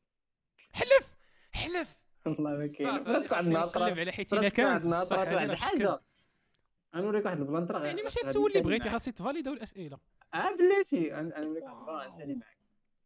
حلف! 0.73 1.07
حلف! 1.53 1.97
والله 2.27 2.51
ما 2.51 2.67
كاين. 2.67 2.91
صافي، 2.91 3.05
فراسك 3.05 3.31
واحد 3.33 3.45
النهار 3.47 3.67
نقلب 3.67 3.75
طرات 3.75 3.99
على 3.99 4.13
حيت 4.13 4.33
إلا 4.33 4.41
فراسك 4.41 4.59
واحد 4.59 4.85
النهار 4.85 5.07
هذه 5.07 5.35
واحد. 5.35 5.51
الحاجة. 5.51 6.01
غنوريك 6.97 7.25
واحد 7.25 7.41
ال 7.41 7.50
plan 7.50 7.85
يعني 7.85 8.03
ماشي 8.03 8.21
تسول 8.21 8.51
اللي 8.51 8.61
بغيتي. 8.63 8.91
خاصك 8.91 9.13
تفاليداو 9.15 9.53
الأسئلة. 9.55 9.99
آه 10.35 10.57
بلاتي. 10.57 11.11
غن- 11.11 11.33
غنوريك 11.39 11.65
واحد 11.65 12.13
ال 12.13 12.17
plan 12.17 12.35
معاك. 12.35 12.60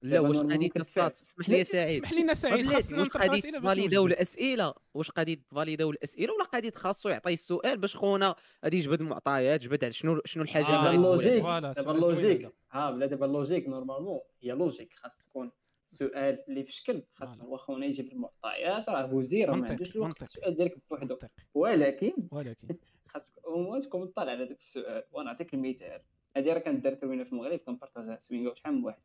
لا 0.05 0.21
واش 0.21 0.37
غادي. 0.37 0.69
تصاد 0.69 1.13
اسمح 1.23 1.49
لي 1.49 1.65
سعيد. 1.65 2.05
اسمح 2.05 2.19
لنا 2.19 2.35
سعيد 2.35 2.67
خاصنا 2.67 2.99
واش 2.99 3.09
نطرح 3.09 3.23
غادي 3.23 3.39
أسئلة 3.39 3.59
باش 3.59 3.63
تفاليداو. 3.73 4.07
الأسئلة؟ 4.07 4.75
واش 4.95 5.11
غادي 5.19 5.37
تفاليداو 5.37 5.91
الأسئلة؟ 5.91 6.33
ولا 6.35 6.49
غادي 6.55 6.71
خاصو 6.71 7.09
يعطي 7.09 7.35
السؤال 7.35 7.79
باش 7.79 7.97
خونا 7.97 8.35
غادي 8.65 8.77
يجبد 8.79 9.01
المعطيات 9.01 9.61
جبد 9.61 9.85
على 9.85 9.93
شنو 9.93 10.21
شنو 10.25 10.43
الحاجة 10.43 10.65
آه، 10.67 10.71
دابا 10.71 10.91
اللي 10.91 11.09
غادي 11.09 11.39
ال 11.39 11.39
logique 11.39 11.43
دابا 11.77 11.93
ال 11.93 12.00
logique. 12.00 12.53
ها 12.71 12.91
بلا 12.91 13.07
دابا 13.07 13.27
ال 13.27 13.32
logique 13.32 13.69
normalement 13.69 14.21
هي 14.43 14.53
logique 14.53 14.93
خاص 14.93 15.23
تكون 15.23 15.51
سؤال 15.89 16.45
اللي 16.49 16.65
في 16.65 16.73
شكل. 16.73 17.03
خاص. 17.13 17.43
هو 17.43 17.57
خونا 17.57 17.87
يجيب 17.87 18.13
المعطيات 18.13 18.89
راه 18.89 19.15
وزير 19.15 19.55
ما 19.55 19.69
عندوش 19.69 19.97
الوقت. 19.97 20.21
السؤال 20.21 20.55
ديالك 20.55 20.79
بوحدو. 20.91 21.19
ولكن 21.55 22.13
ولكن. 22.31 22.69
خاصك 23.13 23.33
au 23.45 23.55
moins 23.55 23.81
تكون 23.81 24.01
مطلع 24.01 24.33
على 24.33 24.47
داك 24.47 24.59
السؤال. 24.59 25.05
ونعطيك 25.13 25.55
المثال. 25.55 26.01
هادي 26.37 26.53
راه 26.53 26.59
كانت 26.59 26.85
دارت 26.85 26.99
في 26.99 27.05
المغرب 27.05 27.59
كنبارطاجيها 27.59 28.19
سميتو 28.21 28.55
شحال 28.55 28.75
من 28.75 28.85
واحد. 28.85 29.03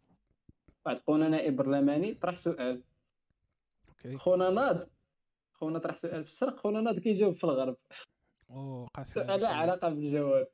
واحد 0.86 1.00
خونا 1.00 1.30
نائب 1.30 1.56
برلماني 1.56 2.14
طرح 2.14 2.36
سؤال. 2.36 2.84
OK. 3.90 4.16
خونا 4.16 4.50
ناض. 4.50 4.90
خونا 5.54 5.80
طرح 5.80 5.96
سؤال 5.96 6.24
في 6.24 6.30
الشرق 6.30 6.60
خونا 6.60 6.82
ناض 6.82 7.00
كيجاوب 7.00 7.36
في 7.36 7.44
الغرب. 7.44 7.78
أو 8.50 8.88
قاسي 8.94 9.22
السؤال 9.22 9.42
لا 9.42 9.50
علاقه 9.50 9.90
بالجواب 9.90 10.48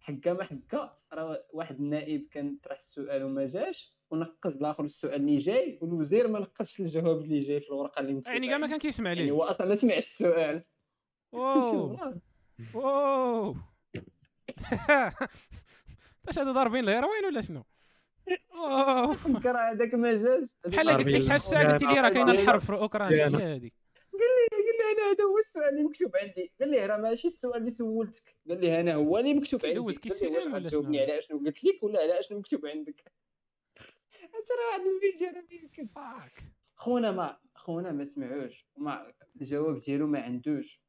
حكا 0.00 0.32
ما 0.32 0.44
حكا 0.44 0.98
راه 1.12 1.44
واحد 1.52 1.78
النائب 1.78 2.28
كان 2.30 2.56
طرح 2.62 2.74
السؤال 2.76 3.22
وما 3.22 3.44
جاش 3.44 3.94
ونقز 4.10 4.56
الآخر 4.56 4.84
السؤال 4.84 5.14
اللي 5.14 5.36
جاي 5.36 5.78
والوزير 5.82 6.28
ما 6.28 6.38
نقزش 6.38 6.80
الجواب 6.80 7.22
اللي 7.22 7.38
جاي 7.38 7.60
في 7.60 7.68
الورقة 7.68 8.00
اللي 8.00 8.14
مكتوبة. 8.14 8.32
يعني 8.32 8.48
كاع 8.48 8.58
ما 8.58 8.66
كان 8.66 8.78
كيسمع 8.78 9.10
يعني 9.10 9.24
ليه 9.24 9.30
هو 9.30 9.42
أصلا 9.42 9.66
ما 9.66 9.74
سمعش 9.74 9.98
السؤال. 9.98 10.64
واو 11.32 11.96
واو 12.74 13.54
اش 16.28 16.38
هذا 16.38 16.52
ضاربين 16.52 16.84
الهيروين 16.84 17.24
ولا 17.24 17.42
شنو؟ 17.42 17.64
فكر 19.16 19.56
هذاك 19.56 19.94
ما 19.94 20.14
جاش 20.14 20.54
بحال 20.66 20.90
قلت 20.90 21.08
لك 21.08 21.20
شحال 21.20 21.40
ساعه 21.40 21.72
قلت 21.72 21.82
لي 21.82 22.00
راه 22.00 22.08
كاينة 22.08 22.32
الحرب 22.32 22.60
في 22.60 22.72
اوكرانيا 22.72 23.16
هي 23.16 23.56
هذه 23.56 23.70
قال 24.20 24.30
لي 24.30 24.92
أنا 24.92 25.12
هذا 25.12 25.24
هو 25.24 25.38
السؤال 25.38 25.68
اللي 25.68 25.84
مكتوب 25.84 26.16
عندي. 26.16 26.52
قال 26.60 26.70
لي 26.70 26.86
راه 26.86 26.96
ماشي 26.96 27.28
السؤال 27.28 27.56
اللي 27.56 27.70
سولتك. 27.70 28.36
قال 28.48 28.60
لي 28.60 28.80
أنا 28.80 28.94
هو 28.94 29.18
اللي 29.18 29.34
مكتوب 29.34 29.66
عندي. 29.66 29.80
قال 29.80 29.94
لي 30.22 30.36
واش 30.36 30.48
غتجاوبني؟ 30.48 31.00
على 31.00 31.22
شنو 31.22 31.38
قلت 31.38 31.64
لك 31.64 31.82
ولا 31.82 32.00
على 32.00 32.22
شنو 32.22 32.38
مكتوب 32.38 32.66
عندك. 32.66 32.94
ترى 34.48 34.64
واحد 34.70 34.80
الفيديو 34.80 35.28
أنا 35.28 35.44
يمكن. 35.50 35.86
فاك 35.86 36.44
خونا 36.74 37.10
ما 37.10 37.38
خونا 37.54 37.92
ما 37.92 38.04
سمعوش. 38.04 38.66
وما 38.76 39.12
الجواب 39.40 39.80
ديالو 39.80 40.06
ما 40.06 40.20
عندوش. 40.20 40.80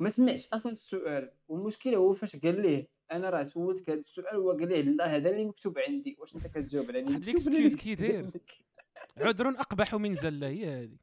ما 0.00 0.08
سمعش 0.08 0.48
أصلا 0.52 0.72
السؤال. 0.72 1.32
والمشكلة 1.48 1.96
هو 1.96 2.12
فاش 2.12 2.36
قال 2.36 2.62
ليه؟ 2.62 2.88
أنا 3.12 3.30
راه 3.30 3.42
سولتك 3.42 3.90
هذا 3.90 3.98
السؤال 3.98 4.36
هو 4.36 4.50
قال 4.50 4.68
ليه 4.68 4.82
لا 4.82 5.16
هذا 5.16 5.30
اللي 5.30 5.44
مكتوب 5.44 5.78
عندي. 5.78 6.16
واش 6.18 6.34
أنت 6.34 6.46
كتجاوب 6.46 6.88
على 6.88 6.98
اللي 6.98 7.18
مكتوب 7.18 7.78
كيدير. 7.80 8.30
عذر 9.16 9.48
أقبح 9.48 9.94
من 9.94 10.14
زلة 10.14 10.46
هي 10.48 10.82
هذه. 10.82 10.96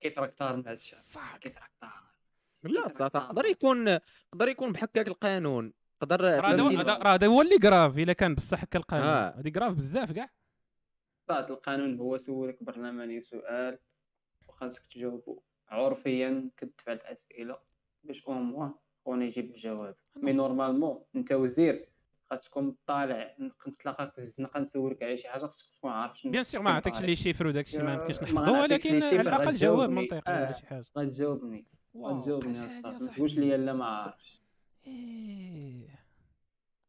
كيتراكتار 0.00 0.56
مع 0.56 0.72
الشعب 0.72 1.00
فاك. 1.02 1.40
كيتراكتار 1.40 2.12
لا 2.62 2.88
صافي 2.88 3.18
يقدر 3.18 3.44
يكون 3.44 3.88
يقدر 4.32 4.48
يكون 4.48 4.72
بحكاك 4.72 5.08
القانون. 5.08 5.72
يقدر 6.02 6.20
راه 6.20 6.40
هذا؟ 6.40 6.62
هو- 6.62 7.02
هذا 7.06 7.26
اللي 7.42 7.58
grave 7.58 7.98
إلا 7.98 8.12
كان 8.12 8.34
بصح 8.34 8.62
هكا 8.62 8.78
القانون. 8.78 9.06
آه. 9.08 9.34
هذه 9.38 9.48
grave 9.48 9.74
بزاف 9.74 10.12
كاع. 10.12 10.30
طاعة 11.26 11.46
القانون 11.50 11.98
هو 11.98 12.18
سولك 12.18 12.62
برلماني 12.62 13.20
سؤال 13.20 13.78
وخاصك 14.48 14.84
تجاوبه 14.92 15.42
عرفيا 15.68 16.50
كتدفع 16.56 16.92
الأسئلة 16.92 17.58
باش 18.04 18.24
au 18.24 18.32
moins 18.32 18.74
خونا 19.04 19.24
يجيب 19.24 19.50
الجواب 19.50 19.94
mais 20.16 20.32
normalement 20.32 21.04
انت 21.16 21.32
وزير 21.32 21.88
خاص 22.30 22.44
تكون 22.44 22.76
طالع 22.86 23.36
نتلاقاك 23.68 24.12
في 24.12 24.18
الزنقة 24.18 24.60
نسولك 24.60 25.02
على 25.02 25.16
شي 25.16 25.28
حاجة 25.28 25.40
خاصك 25.40 25.76
تكون 25.76 25.90
عارف 25.90 26.18
شنو 26.18 26.32
بيان 26.32 26.44
سيغ 26.44 26.62
ما 26.62 26.70
عطيكش 26.70 27.00
لي 27.00 27.16
شيفر 27.16 27.46
وداك 27.46 27.66
الشيء 27.66 27.82
ما 27.82 27.94
يمكنش 27.94 28.22
نحفظو 28.22 28.52
ولكن 28.52 29.02
على 29.02 29.20
الأقل. 29.20 29.50
جواب 29.50 29.90
منطقي 29.90 30.22
ولا 30.26 30.48
آه. 30.48 30.52
شي 30.52 30.66
حاجة 30.66 30.84
غتجاوبني 30.98 31.66
غتجاوبني 31.96 32.58
يا 32.58 32.68
ما 32.84 33.08
تقولش. 33.14 33.38
لي 33.38 33.56
لا 33.56 33.72
ما 33.72 33.84
عارفش 33.84 34.42
إيه. 34.86 36.02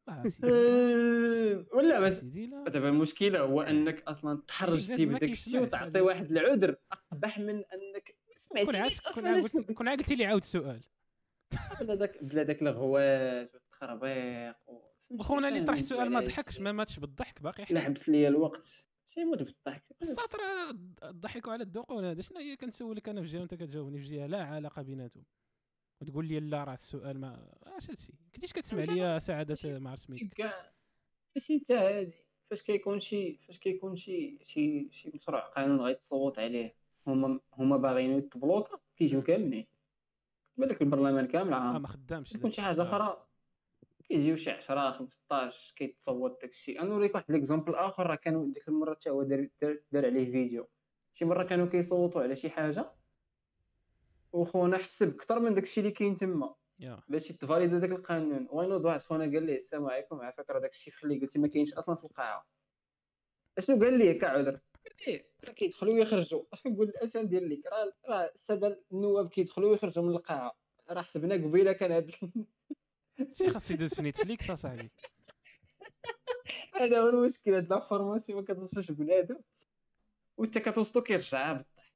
آه،. 0.09 0.23
أه، 0.43 1.65
ولا 1.75 1.99
بس 1.99 2.19
دابا 2.19 2.89
المشكلة 2.89 3.39
هو 3.39 3.61
إنك 3.61 4.03
أصلا 4.07 4.41
تحرجتي 4.47 5.05
بداك 5.05 5.23
الشيء 5.23 5.61
وتعطي. 5.61 6.01
واحد 6.01 6.31
العذر 6.31 6.75
أقبح 6.91 7.39
من 7.39 7.49
إنك 7.49 8.15
قلت- 8.67 9.71
كون 9.71 9.87
عاد 9.87 9.99
قلتي 9.99 10.15
لي 10.15 10.25
عاود 10.25 10.41
السؤال 10.41 10.81
بلا 11.81 11.95
داك 11.95 12.23
بلا 12.23 12.43
داك 12.43 12.61
الغواش 12.61 13.53
والتخربيق؟ 13.53 14.55
وخونا 15.09 15.47
اللي 15.47 15.61
طرح 15.61 15.77
السؤال 15.77 16.09
ما. 16.11 16.19
ضحكش 16.19 16.59
ما 16.59 16.71
ماتش 16.71 16.99
بالضحك 16.99 17.41
باقي 17.41 17.65
حي 17.65 17.79
حبس 17.79 18.09
لي 18.09 18.27
الوقت. 18.27 18.89
شي 19.07 19.21
يموت 19.21 19.43
بالضحك. 19.43 19.83
السطر 20.01 20.39
ضحكوا 21.05 21.53
على 21.53 21.63
الدقون 21.63 22.05
هذا 22.05 22.21
شنو 22.21 22.39
هي 22.39 22.55
كنسولك 22.55 23.09
أنا 23.09 23.21
في 23.21 23.27
جهه 23.27 23.39
وانت 23.39 23.55
كتجاوبني 23.55 23.99
في 23.99 24.05
جهة 24.05 24.27
لا 24.27 24.43
علاقة 24.43 24.81
بيناتهم. 24.81 25.25
وتقول 26.01 26.27
لي 26.27 26.39
لا 26.39 26.63
راه 26.63 26.73
السؤال 26.73 27.19
ما 27.19 27.53
اش 27.65 27.89
هادشي. 27.89 28.13
كنتيش 28.35 28.53
كتسمع 28.53 28.81
ليا 28.81 29.19
سعادة 29.19 29.79
ما 29.79 29.89
عرفت 29.89 30.03
سميتك 30.07 30.53
ماشي 31.35 31.59
حتى 31.59 31.73
هادي؟ 31.73 32.15
فاش 32.49 32.61
كيكون 32.61 32.99
شي 32.99 33.37
فاش 33.47 33.59
كيكون 33.59 33.95
شي 33.95 34.39
شي 34.43 34.89
شي 34.91 35.11
مشروع 35.15 35.39
قانون 35.39 35.81
غيتصوت 35.81 36.39
عليه؟ 36.39 36.75
هما 37.07 37.39
هما 37.53 37.77
باغيين 37.77 38.17
يتبلوكا 38.17 38.79
كيجيو 38.97 39.21
كاملين. 39.21 39.67
بالك 40.57 40.81
البرلمان 40.81 41.27
كامل 41.27 41.53
عام. 41.53 41.81
ما 41.81 41.87
خدامش 41.87 42.29
تكون 42.29 42.41
داك 42.41 42.51
شي 42.51 42.61
الشيء. 42.61 42.65
حاجة 42.65 42.81
آه. 42.81 42.83
أخرى؟ 42.83 43.27
كيجيو 44.03 44.35
شي 44.35 44.51
10 44.51 44.91
15 44.91 45.73
كيتصوت 45.75 46.41
داكشي. 46.41 46.79
أنا 46.79 46.89
نوريك 46.89 47.15
واحد 47.15 47.31
l'exemple 47.31 47.75
آخر 47.75 48.07
راه 48.07 48.15
كانوا 48.15 48.51
ديك 48.51 48.67
المرة 48.67 48.93
حتى 48.93 49.09
هو 49.09 49.23
دار 49.23 49.47
دار, 49.61 50.05
عليه 50.05 50.31
فيديو. 50.31 50.69
شي 51.13 51.25
مرة 51.25 51.43
كانوا 51.43 51.65
كيصوتوا 51.65 52.21
على 52.21 52.35
شي 52.35 52.49
حاجة 52.49 52.91
وخونا 54.33 54.77
حسب 54.77 55.13
أكثر 55.13 55.39
من 55.39 55.53
داكشي 55.53 55.81
اللي 55.81 55.91
كاين 55.91 56.15
تما. 56.15 56.55
باش 57.07 57.29
يتفاليدا 57.29 57.79
داك 57.79 57.91
القانون. 57.91 58.47
وينوض 58.51 58.85
واحد؟ 58.85 58.99
خونا 58.99 59.23
قال 59.23 59.43
ليه 59.43 59.55
السلام 59.55 59.85
عليكم 59.85 60.21
على 60.21 60.31
فكرة 60.31 60.59
داك 60.59 60.71
الشيء 60.71 60.93
اللي 61.03 61.19
قلتي 61.19 61.39
ما 61.39 61.47
كاينش 61.47 61.73
أصلا 61.73 61.95
في 61.95 62.03
القاعة. 62.03 62.47
أشنو 63.57 63.79
قال 63.79 63.97
ليه 63.97 64.19
كعذر؟ 64.19 64.59
راه 65.47 65.53
كيدخلوا 65.53 65.93
ويخرجوا 65.93 66.43
اش 66.53 66.61
نقول 66.67 66.93
اش 66.95 67.17
ندير 67.17 67.43
لك 67.47 67.59
راه 67.65 67.93
راه 68.09 68.31
السادة 68.35 68.79
النواب 68.91 69.29
كيدخلوا 69.29 69.69
ويخرجوا 69.71 70.03
من 70.03 70.09
القاعة. 70.09 70.57
راه 70.89 71.01
حسبنا 71.01 71.35
قبيلة 71.35 71.71
كان 71.71 71.91
هاد 71.91 72.11
شي 73.37 73.49
خاص 73.49 73.71
يدوز 73.71 73.93
في 73.93 74.01
Netflix 74.01 74.49
اصاحبي 74.49 74.89
هذا 76.79 76.99
هو 77.01 77.09
المشكل 77.09 77.53
هاد 77.53 77.69
l'information 77.69 78.39
ما 78.39 78.45
كتوصلش 78.45 78.91
بنادم 78.91 79.39
وانت 80.37 80.57
كتوصلو 80.57 81.01
كيرجعها 81.03 81.53
بالطيح 81.53 81.93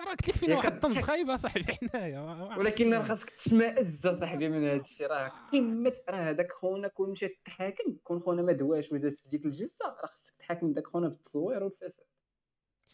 راه 0.00 0.10
قلت 0.10 0.28
لك 0.28 0.34
فينا 0.36 0.52
يا 0.52 0.56
واحد 0.56 0.68
كان- 0.68 0.76
الطنز 0.76 0.98
خايب 1.04 1.30
اصاحبي 1.30 1.64
حنايا 1.72 2.20
ولكن 2.58 2.94
راه 2.94 3.02
خاصك 3.02 3.30
تشمئز 3.30 4.00
صاحبي 4.06 4.48
من 4.48 4.64
هاد 4.64 4.80
الشيء 4.80 5.06
راه 5.06 5.28
قمة 5.52 5.92
راه 6.08 6.16
هذاك 6.30 6.52
خونا 6.52 6.88
كون 6.88 7.10
مشى 7.10 7.28
تحاكم 7.44 7.96
كون 8.04 8.18
خونا 8.18 8.42
ما 8.42 8.52
دواش 8.52 8.92
وداز 8.92 9.26
ديك 9.30 9.46
الجلسة 9.46 9.86
راه 9.88 10.06
خاصك 10.06 10.34
تحاكم 10.36 10.72
داك 10.72 10.86
خونا 10.86 11.08
بالتصوير 11.08 11.62
والفساد. 11.64 12.06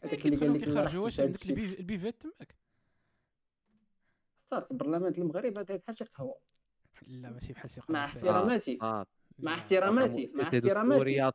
هذاك 0.03 0.27
اللي 0.27 0.37
قال 0.37 0.55
لك 0.55 0.61
كيخرجوا 0.65 1.05
واش 1.05 1.21
عندك 1.21 1.51
البيفات 1.81 2.23
تماك. 2.23 2.57
صافي 4.37 4.71
البرلمان 4.71 5.13
المغرب 5.19 5.59
هذا 5.59 5.77
بحال 5.77 5.95
شي 5.95 6.05
قهوة. 6.05 6.37
لا 7.07 7.31
ماشي 7.31 7.53
بحال 7.53 7.71
شي 7.71 7.81
مع 7.89 7.99
قهوة 7.99 8.05
احتراماتي. 8.05 8.79
صاد 8.81 9.07
مع 9.39 9.55
احتراماتي 9.55 10.27
مع 10.35 10.43
احتراماتي. 10.43 11.33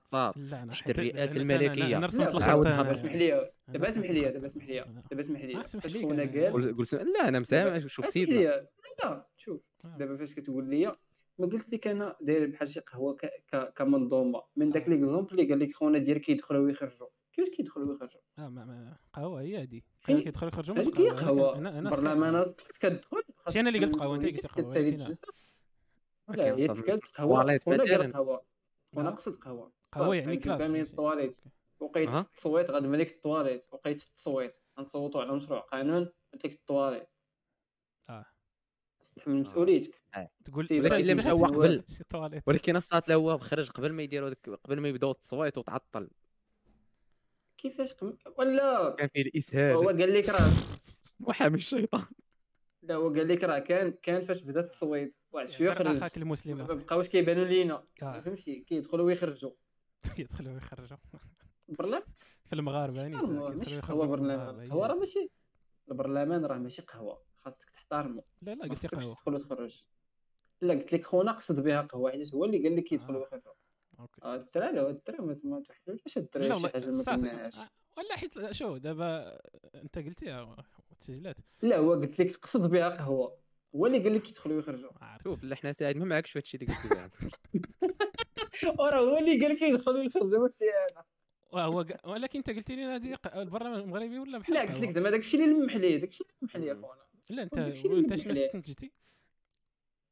تحت 0.69 0.91
أنا- 0.91 0.99
الملكية. 1.37 1.97
أنا 1.97 2.05
رسمت 2.05 2.21
لا، 2.21 2.27
الخط 2.27 2.43
عاود 2.43 2.65
أنا. 2.67 2.77
خبر، 2.77 2.91
اسمح 2.91 3.13
لي 3.15 3.51
دابا 3.67 3.87
اسمح 3.87 4.09
لي 4.09 4.21
دابا 4.31 4.45
اسمح 4.45 4.65
لي. 4.65 4.85
دابا 5.09 5.19
اسمح 5.21 5.41
آه، 5.41 5.45
لي 5.45 5.63
فاش 5.63 5.95
أنا. 5.95 7.01
قال 7.03 7.13
لا 7.13 7.27
أنا 7.27 7.39
مسامع 7.39 7.87
شوف 7.87 8.09
سيدنا 8.09 8.59
لا 9.03 9.27
شوف. 9.37 9.61
آه. 9.85 9.97
دابا 9.97 10.17
فاش 10.17 10.33
كتقول 10.33 10.69
لي 10.69 10.91
ما 11.39 11.47
قلت 11.47 11.69
لك 11.73 11.87
أنا 11.87 12.15
داير 12.21 12.47
بحال 12.47 12.67
شي 12.67 12.79
قهوة 12.79 13.15
ك... 13.15 13.25
ك... 13.47 13.73
كمنظومة. 13.73 14.41
من 14.55 14.69
داك 14.69 14.83
آه. 14.83 14.89
ليكزومبل 14.89 15.31
اللي 15.31 15.49
قال 15.49 15.59
لك 15.59 15.75
خونا 15.75 15.97
ديالك 15.99 16.21
كيدخلوا 16.21 16.65
ويخرجوا. 16.65 17.07
كيفاش 17.33 17.55
كيدخلوا 17.55 17.91
ويخرجوا 17.91 18.21
آه 18.39 18.49
ما 18.49 18.65
ما 18.65 18.97
قهوة 19.13 19.41
هي 19.41 19.61
هذه 19.63 19.81
فين؟ 19.99 20.21
كيدخلوا 20.21 20.51
يخرجوا 20.51 20.75
من 20.75 20.81
هذيك 20.81 20.99
هي. 20.99 21.09
قهوة؟ 21.09 21.57
أنا 21.57 21.79
أنا 21.79 21.89
برلمان 21.89 22.43
كتدخل؟ 22.79 23.23
ماشي 23.45 23.59
أنا 23.59 23.69
اللي 23.69 23.79
قلت 23.85 23.95
قهوة، 23.95 24.17
كتسالي 24.17 24.89
ولكن- 24.89 25.01
الجلسه 25.01 25.27
لا 26.29 26.43
هي 26.45 26.67
قهوة. 26.67 27.43
قالت 27.43 28.13
قهوة. 28.13 28.43
آه. 28.97 29.09
قصد 29.09 29.35
قهوة. 29.35 29.71
قهوة 29.91 30.15
يعني 30.15 30.37
كلاس 30.37 30.59
كاملين 30.61 30.79
ماشي. 30.81 30.91
الطواليت 30.91 31.37
وقيت. 31.79 32.09
التصويت 32.09 32.69
غاد 32.71 32.83
ملك 32.85 33.11
الطواليت 33.11 33.65
وقيت 33.71 34.03
التصويت. 34.03 34.55
غنصوتوا 34.77 35.21
على 35.21 35.31
مشروع 35.35 35.59
قانون 35.59 36.09
قلت 36.33 36.45
لك 36.45 36.53
الطواليت 36.53 37.09
آه. 38.09 38.25
تتحمل 39.01 39.35
مسؤوليتك 39.41 39.95
تقول 40.45 40.65
سي 40.65 40.79
ولكن 40.79 40.85
ولكن 40.93 41.01
اللي 41.01 41.13
مشى 41.15 41.31
هو 41.31 41.45
قبل 41.45 41.83
ولكن 42.47 42.75
الصات 42.75 43.09
لا 43.09 43.15
هو 43.15 43.37
خرج 43.37 43.69
قبل 43.69 43.93
ما 43.93 44.03
يديروا 44.03 44.33
قبل 44.63 44.79
ما 44.79 44.87
يبداو 44.87 45.11
التصويت 45.11 45.57
وتعطل. 45.57 46.09
كيفاش 47.61 47.93
قم... 47.93 48.17
ولا 48.37 48.95
كان 48.97 49.07
فيه 49.07 49.21
هو 49.21 49.27
الاسهال 49.27 50.01
قال 50.01 50.13
لك 50.13 50.29
راه 50.29 50.49
وحامي 51.27 51.57
الشيطان. 51.57 52.05
لا 52.83 52.95
هو 52.95 53.09
قال 53.09 53.27
لك 53.27 53.43
راه 53.43 53.59
كان 53.59 53.93
كان 54.03 54.21
فاش 54.21 54.43
بدا 54.43 54.59
التصويت. 54.59 55.15
واحد 55.31 55.47
شوية 55.49 55.73
خرج. 55.73 55.95
أخاك 55.95 56.17
المسلم 56.17 56.57
ما. 56.57 56.63
بقاوش 56.63 57.09
كيبانوا 57.09 57.45
لينا. 57.45 57.83
فهمتي؟ 57.99 58.59
كيدخلوا 58.59 59.05
ويخرجوا. 59.05 59.51
يدخلوا 60.19 60.53
ويخرجوا. 60.53 60.97
برلمان؟ 61.69 62.01
في 62.45 62.53
المغاربه 62.53 63.07
محترم، 63.07 63.57
ماشي 63.57 63.79
قهوة 63.79 64.07
برلمان. 64.07 64.49
القهوه 64.49 64.87
راه 64.87 64.95
ماشي. 64.95 65.29
البرلمان 65.91 66.45
راه 66.45 66.57
ماشي 66.57 66.81
قهوة. 66.81 67.21
خاصك 67.37 67.69
تحترمه 67.69 68.23
لا 68.41 68.55
لا 68.55 68.63
قلت 68.63 68.85
خصكش 68.85 69.03
قهوة. 69.03 69.15
تدخل 69.15 69.33
وتخرج 69.33 69.85
لا 70.61 70.73
قلت 70.73 70.93
لك 70.93 71.05
خونا 71.05 71.31
قصد 71.31 71.63
بها 71.63 71.81
قهوة. 71.81 72.11
حيت 72.11 72.33
هو 72.33 72.45
اللي 72.45 72.63
قال 72.63 72.75
لك 72.75 72.91
يدخل 72.91 73.15
آه. 73.15 73.17
ويخرج 73.17 73.41
أوكي. 73.99 74.21
الدراري 74.25 74.79
هو 74.79 74.89
الدراري 74.89 75.23
ما- 75.43 75.61
تحلوش 75.61 76.17
الدراري 76.17 76.49
لا 76.49 76.55
شي 76.55 76.63
والله 76.63 76.69
حاجة 76.69 76.87
ما 76.91 77.03
قلناهاش 77.03 77.55
ولا 77.97 78.15
حيت 78.17 78.51
شو 78.51 78.77
دابا 78.77 79.39
أنت 79.75 79.97
قلتيها 79.99 80.55
وتسجلات 80.91 81.35
لا 81.61 81.77
هو 81.77 81.93
قلت 81.93 82.19
لك 82.21 82.35
قصد 82.35 82.69
بها 82.71 82.89
قهوه 82.89 83.37
هو 83.75 83.85
اللي 83.85 83.99
قال 83.99 84.13
لك 84.15 84.29
يدخلوا 84.29 84.55
ويخرجوا. 84.55 84.89
شوف 85.23 85.43
لا 85.43 85.55
حنا 85.55 85.71
ساعد 85.71 85.97
ما 85.97 86.05
معكش 86.05 86.31
في 86.31 86.39
هادشي 86.39 86.57
اللي 86.57 86.73
قلتي 86.73 87.29
وراه 88.79 88.97
هو 88.99 89.17
اللي 89.17 89.41
قال 89.45 89.55
لك 89.55 89.61
يدخلوا 89.61 89.99
ويخرجوا 89.99 90.39
ماشي 90.43 90.65
أنا. 90.91 91.03
وهو 91.51 91.85
ولكن 92.03 92.39
أنت 92.39 92.49
قلت 92.49 92.71
لي 92.71 92.83
هذه 92.85 93.15
ق- 93.15 93.35
البرلمان 93.37 93.79
المغربي 93.79 94.19
ولا 94.19 94.37
بحال 94.37 94.53
لا 94.55 94.61
قلت 94.61 94.77
لك؟ 94.83 94.89
زعما 94.89 95.09
داكشي 95.09 95.37
اللي 95.37 95.47
لمح 95.59 95.75
ليه 95.75 95.97
داكشي 95.97 96.23
اللي 96.23 96.33
لمح 96.41 96.55
ليه 96.57 96.73
مم. 96.73 96.81
خونا. 96.85 97.01
لا 97.29 97.43
أنت 97.43 97.57
انت 97.57 98.15
شنو. 98.15 98.31
استنتجتي؟ 98.31 98.91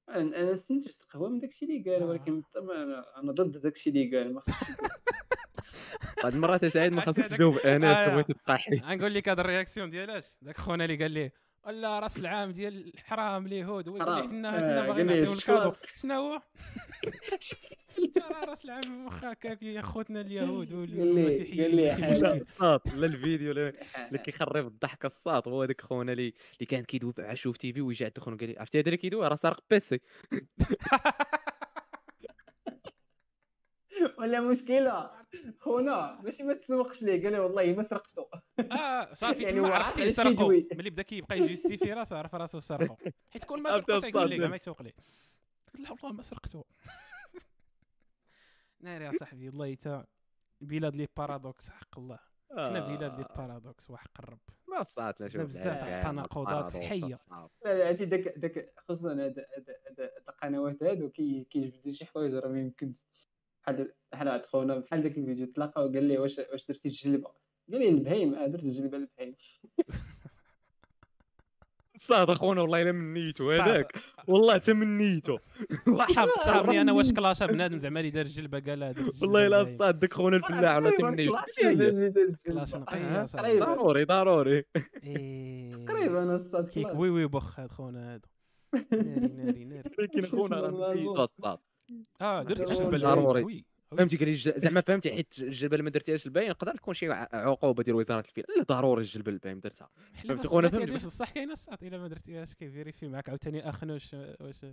أنا 0.10 0.42
أنا 0.42 0.54
استنتجت 0.54 1.02
قهوه 1.14 1.30
من 1.30 1.40
داكشي 1.40 1.66
اللي 1.66 1.92
قال 1.92 2.04
آه. 2.04 2.06
ولكن 2.06 2.44
طبعا 2.56 2.84
أنا 2.84 3.06
أنا 3.24 3.32
ضد 3.32 3.62
داكشي 3.64 3.90
اللي 3.90 4.18
قال 4.18 4.34
ما 4.34 4.40
خصكش 4.42 4.72
هاد 6.24 6.34
المرات 6.34 6.66
سعيد 6.66 6.92
ما 6.94 7.02
خاصكش 7.02 7.26
هذاك- 7.26 7.38
تجاوب 7.38 7.58
انس 7.58 7.84
آه. 7.86 8.14
بغيتي 8.14 8.34
تطاحي 8.34 8.76
غنقول 8.76 9.14
لك 9.14 9.30
هذا 9.30 9.42
ال 9.42 9.47
réaction 9.47 9.90
ديالاش 9.90 10.26
داك 10.42 10.58
خونا 10.58 10.86
اللي 10.86 10.96
قال 10.96 11.12
لي 11.12 11.32
ولا 11.66 12.00
راس 12.00 12.18
العام 12.18 12.52
ديال 12.52 12.94
الحرام 12.94 13.46
اليهود 13.46 13.90
هو 13.90 13.96
يقول 13.96 14.00
لك 14.00 14.08
حرام. 14.16 14.30
حنا 14.30 14.50
آه، 14.50 14.54
حنا 14.54 14.78
قال 14.80 14.88
باغيين 14.88 15.08
نعطيو 15.08 15.34
ال 15.34 15.39
cadeau. 15.39 15.74
شنو 16.02 16.14
هو؟ 16.14 16.42
راس 18.48 18.66
العام 18.66 19.06
واخا 19.06 19.32
هكاك 19.32 19.64
يا 19.64 19.82
خوتنا 19.82 20.22
اليهود 20.22 20.74
والمسيحيين 20.74 22.42
الصاط 22.42 22.96
لا 22.96 23.06
الفيديو 23.06 23.52
اللي 23.52 23.74
كيخرب 24.26 24.68
الضحك 24.68 25.06
الصاط 25.06 25.48
هو 25.48 25.64
هذاك 25.64 25.82
خونا 25.82 26.12
اللي 26.12 26.34
اللي 26.54 26.66
كان 26.66 26.84
كيدوب 26.84 27.20
على 27.20 27.36
شوف 27.36 27.58
تي 27.58 27.74
في 27.74 27.82
ويجي 27.82 28.06
عند 28.06 28.20
خونا 28.20 28.38
قال 28.38 28.50
لي 28.50 28.60
عرفتي 28.60 28.80
هذا 28.80 28.86
اللي 28.86 28.98
كيدوي 28.98 29.28
راه 29.28 29.36
سارق 29.36 29.64
بيسي. 29.70 30.00
ولا 34.20 34.42
مشكلة؟ 34.42 35.12
خونا 35.58 36.22
ماشي 36.24 36.44
ما 36.44 36.54
تسوقش 36.54 37.04
ليه؟ 37.04 37.24
قال 37.24 37.38
والله 37.38 37.74
ما 37.74 37.84
سرقته. 37.84 38.30
آه 38.72 39.14
صافي 39.14 39.44
يعني 39.44 39.60
تما 39.60 39.76
عرفت 39.76 40.20
اللي. 40.20 40.68
ملي 40.76 40.90
بدا 40.90 41.04
كيبقى 41.04 41.40
يجيستيفي 41.40 41.94
راسو 41.94 42.16
عرف 42.16 42.36
راسو 42.36 42.60
سرقوا 42.60 42.96
حيت 43.30 43.44
كون 43.44 43.62
ما 43.62 43.72
سرقوش 43.72 44.04
يقول 44.04 44.30
لك. 44.30 44.40
ما 44.40 44.56
يسوق 44.56 44.82
ليه 44.82 44.94
قلت 45.74 45.80
لا 45.80 45.92
والله 45.92 46.12
ما 46.12 46.24
سرقته. 46.24 46.66
ناري 48.82 49.06
يا 49.06 49.12
صاحبي 49.20 49.50
والله 49.50 49.76
تا 49.76 50.06
بلاد 50.62 50.96
les 50.96 51.08
paradoxes 51.18 51.70
حق 51.70 52.00
الله. 52.00 52.20
حنا 52.52 52.80
بلاد 52.80 53.20
les 53.20 53.26
paradoxes 53.38 53.90
وحق 53.90 54.12
الرب. 54.20 54.40
ما 54.68 54.84
لا 55.20 55.28
شوف 55.28 55.42
بزاف 55.42 55.84
التناقضات 55.84 56.76
الحية. 56.76 57.06
الصاط. 57.06 57.52
لا 57.66 57.78
لا 57.78 57.88
عرفتي 57.88 58.06
داك 58.06 58.38
داك 58.38 58.74
خصوصا 58.78 59.14
هاد 59.14 59.46
القنوات 60.30 60.84
هادو 60.84 61.10
كي 61.10 61.44
كيجبدوا 61.44 61.92
شي 61.92 62.06
حوايج 62.06 62.36
راه 62.36 62.50
ما 62.50 62.60
يمكنش. 62.60 63.06
بحال 63.68 63.92
بحال 64.12 64.28
عند 64.28 64.46
خونا 64.46 64.80
بحال 64.80 65.02
داك 65.02 65.18
الفيديو 65.18 65.46
تلاقى 65.46 65.82
وقال 65.86 66.04
لي 66.04 66.18
واش 66.18 66.40
واش 66.52 66.68
درتي 66.68 66.88
الجلبة. 66.88 67.30
قال 67.72 67.80
لي 67.82 67.90
البهيم 67.90 68.34
آه 68.36 68.48
درت 68.48 68.64
الجلبة 68.64 68.98
البهيم 68.98 69.36
الصاط 71.96 72.30
اخونا 72.36 72.62
والله 72.62 72.82
إلا 72.82 72.92
من 72.92 73.14
نيتو. 73.14 73.52
هذاك. 73.52 73.98
والله 74.28 74.58
تا 74.58 74.74
من 74.74 74.98
نيتو. 74.98 75.38
صحاب 75.98 76.28
صحابني 76.28 76.82
أنا 76.82 76.92
واش. 76.92 77.12
كلاشا 77.14 77.46
بنادم 77.46 77.78
زعما 77.78 78.00
اللي 78.00 78.12
دار 78.12 78.26
الجلبة 78.26 78.60
قال 78.60 78.96
والله 79.22 79.48
الا. 79.48 79.62
الصاط 79.62 79.96
داك 79.96 80.14
خونا 80.14 80.38
الفلاح 80.38 80.78
ولا 80.78 80.90
تا 80.92 81.04
من 81.04 81.16
نيتو 81.16 81.34
كلاش 82.48 82.76
نقيه 82.76 83.22
آه، 83.22 83.60
ضروري 83.60 84.04
ضروري. 84.06 84.64
إيه. 85.04 85.70
تقريبا 85.70 86.36
الصاد 86.36 86.70
كيك 86.70 86.88
وي 86.96 87.10
وي 87.10 87.28
بخ 87.28 87.60
هاد 87.60 87.72
خونا 87.72 88.14
هذا 88.16 88.22
ناري 88.92 89.28
ناري 89.28 89.66
ناري. 89.66 89.90
ولكن 90.00 90.22
خونا 90.22 90.56
راه 90.62 91.24
الصاط 91.24 91.67
آه 92.22 92.44
درت 92.44 92.58
ضروري. 92.62 92.74
الجلبه 92.74 92.98
ضروري. 92.98 93.66
فهمتي 93.92 94.18
قال 94.18 94.36
زعما 94.36 94.82
فهمتي 94.82 95.12
حيت 95.12 95.40
الجلبه 95.40 95.78
ما 95.78 95.90
درتيهاش 95.90 96.26
الباين 96.26 96.48
يقدر 96.48 96.76
تكون 96.76 96.94
شي 96.94 97.12
ع- 97.12 97.28
عقوبة 97.34 97.84
ديال 97.84 97.96
وزارة 97.96 98.20
الفيل. 98.28 98.44
لا 98.58 98.64
ضروري 98.64 99.02
الجلبه 99.02 99.32
الباين 99.32 99.60
درتها. 99.60 99.90
فهمتي؟ 100.28 100.48
فهمتي. 100.48 100.70
تيديرش 100.78 101.06
بصح 101.06 101.32
كاينة 101.32 101.54
الساط 101.54 101.84
إلا 101.84 101.98
ما 101.98 102.08
درتيهاش 102.08 102.54
كيفيريفي 102.54 103.08
معاك 103.08 103.30
عاوتاني 103.30 103.70
اخنوش 103.70 104.14
واش 104.14 104.66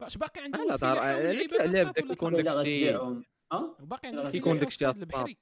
واش 0.00 0.16
باقي 0.18 0.40
لا 0.40 0.44
عندهم 0.44 0.68
لا 0.68 1.82
بدا 1.82 2.00
كيكون 2.02 2.34
الا 2.34 2.42
داك 2.54 2.66
الشيء. 2.66 2.86
غتبيعهم 2.86 3.24
آه 3.52 3.76
باقي 3.80 4.08
عندهم 4.08 4.30
كيكون 4.30 4.52
فيليا 4.58 4.64
داك 4.64 4.68
الشيء 4.68 4.90
البحري. 4.90 5.36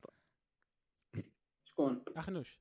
شكون؟ 1.64 2.02
اخنوش 2.16 2.60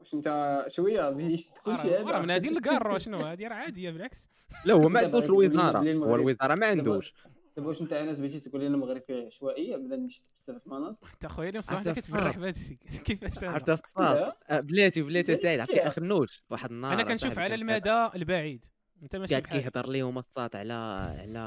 واش؟ 0.00 0.14
أنت 0.14 0.64
شوية 0.68 1.10
باش 1.10 1.46
تكون 1.46 1.76
شي 1.76 1.88
راه 1.88 2.02
راه 2.12 2.20
من 2.22 2.30
هذه 2.30 2.48
الكار 2.48 2.98
شنو 2.98 3.16
هذه 3.18 3.48
راه 3.48 3.54
عادية 3.54 3.90
بالعكس. 3.90 4.28
لا 4.64 4.74
هو 4.74 4.88
ما 4.88 5.00
عندوش 5.04 5.24
الوزارة. 5.24 5.78
هو 5.92 6.14
الوزارة 6.14 6.54
ما 6.60 6.66
عندوش. 6.66 7.14
دابا 7.58 7.68
واش 7.68 7.82
انت 7.82 7.92
انس 7.92 8.18
بغيتي 8.18 8.40
تقول 8.40 8.60
لنا 8.60 8.74
المغرب 8.74 9.02
فيه 9.02 9.26
عشوائية 9.26 9.76
بلا 9.76 9.96
نمشي 9.96 10.22
بزاف 10.36 10.66
المناطق 10.66 11.04
انت 11.14 11.26
خويا 11.26 11.48
اليوم 11.48 11.62
صراحة 11.62 11.92
كتفرح. 11.92 12.36
بهذا 12.36 12.50
الشيء 12.50 12.76
كيفاش؟ 12.76 13.44
عرفت 13.44 13.68
الصاد 13.68 14.32
آه، 14.48 14.60
بلاتي 14.60 15.02
بلاتي. 15.02 15.36
سعيد 15.36 15.60
عرفتي 15.60 15.88
أخنوش 15.88 16.42
واحد 16.50 16.70
النهار 16.70 16.94
أنا 16.94 17.02
كنشوف 17.02 17.38
على 17.38 17.54
المدى 17.54 18.08
البعيد. 18.14 18.66
أنت 19.02 19.16
ماشي 19.16 19.34
قاعد 19.34 19.46
كيهضر 19.46 19.88
لهم 19.88 20.18
الصاد 20.18 20.56
على 20.56 20.72
على 20.72 21.38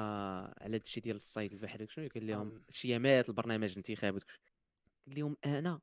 على 0.62 0.76
هادشي 0.76 1.00
ديال 1.00 1.16
الصيد 1.16 1.54
البحري 1.54 1.88
شنو؟ 1.88 2.08
قال 2.16 2.28
لهم. 2.28 2.62
الشيامات 2.70 3.30
البرنامج 3.30 3.72
الانتخابي 3.72 4.20
قال 5.08 5.20
لهم 5.20 5.38
أنا. 5.46 5.80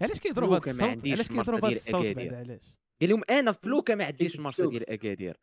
علاش 0.00 0.20
كيضرب 0.20 0.52
هذا 0.52 0.60
فلوكة 0.60 0.86
ما 0.86 0.92
الصوت؟ 0.92 1.08
علاش 1.08 1.30
المرسى 1.30 1.52
كيضرب 1.52 1.64
هذا 1.64 1.68
ديال 1.68 1.76
الصوت 1.76 2.34
علاش؟ 2.34 2.74
قال 3.00 3.10
لهم 3.10 3.22
أنا 3.30 3.52
فلوكة 3.52 3.94
ما 3.94 4.04
عنديش 4.04 4.36
المرسى 4.36 4.62
تشوف. 4.62 4.72
ديال 4.72 4.90
أكادير. 4.90 5.36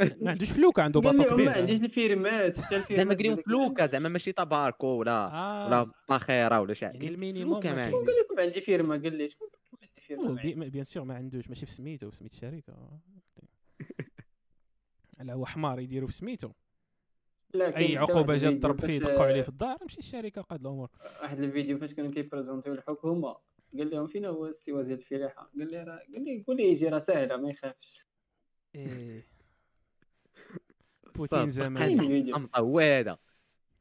ما 0.00 0.30
عندوش 0.30 0.52
فلوكه 0.52 0.82
عنده 0.82 1.00
باطو 1.00 1.16
لهم 1.16 1.26
ما 1.26 1.34
كبير 1.34 1.50
عنديش 1.50 1.80
الفيرمات 1.80 2.60
حتى 2.60 2.76
الفيرمات 2.76 3.06
زعما 3.06 3.14
ديال 3.14 3.42
فلوكه 3.42 3.86
زعما 3.86 4.08
ماشي 4.08 4.32
تباركو 4.32 4.86
ولا 4.86 5.26
آه 5.32 5.66
ولا 5.66 5.90
باخيره 6.08 6.60
ولا 6.60 6.74
شي 6.74 6.84
يعني 6.84 6.98
حاجة 6.98 7.08
المينيموم 7.08 7.66
عندوش. 7.66 7.84
شكون 7.84 8.04
قال 8.04 8.14
لكم 8.24 8.40
عندي 8.40 8.60
فيرما 8.60 8.96
قال 8.96 9.14
لي 9.14 9.28
شكون 9.28 9.48
قال 9.48 9.60
لكم 9.62 9.78
عندي 9.82 10.42
فيرما 10.42 10.68
بيان 10.68 10.84
سور 10.84 11.04
ما 11.04 11.14
عندوش 11.14 11.48
ماشي 11.48 11.66
في 11.66 11.72
سميتو 11.72 12.10
في 12.10 12.16
سميت 12.16 12.32
الشركة 12.32 13.00
لا 15.20 15.32
هو 15.34 15.46
حمار 15.46 15.80
يديروا 15.80 16.08
في 16.08 16.14
سميتو 16.14 16.50
اي 17.54 17.96
عقوبه 17.96 18.36
جات 18.36 18.52
ضرب 18.52 18.74
فيه 18.74 18.98
دقوا 18.98 19.24
عليه 19.24 19.42
في 19.42 19.48
الدار 19.48 19.78
مشي 19.84 19.98
الشركة 19.98 20.42
قاد 20.42 20.60
الأمور 20.60 20.88
واحد 21.22 21.40
الفيديو 21.40 21.78
فاش 21.78 21.94
كانوا 21.94 22.10
كيبريزونتيو 22.10 22.72
الحكومة 22.72 23.36
قال 23.78 23.90
لهم 23.90 24.06
فين 24.06 24.24
هو 24.24 24.46
السي 24.46 24.72
وزير 24.72 24.96
الفلاحه 24.96 25.50
قال 25.58 25.70
لي 25.70 25.82
راه 25.82 26.00
قال 26.14 26.24
لي 26.24 26.44
قول 26.46 26.56
لي 26.56 26.64
يجي 26.64 26.88
راه 26.88 26.98
ساهله 26.98 27.36
ما 27.36 27.50
يخافش 27.50 28.06
إيه 28.74 29.31
بوتين 31.16 31.50
زمان. 31.50 32.32
وادا 32.58 33.16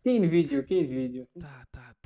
كاين 0.05 0.27
فيديو 0.29 0.61
كاين 0.61 0.87
فيديو 0.87 1.27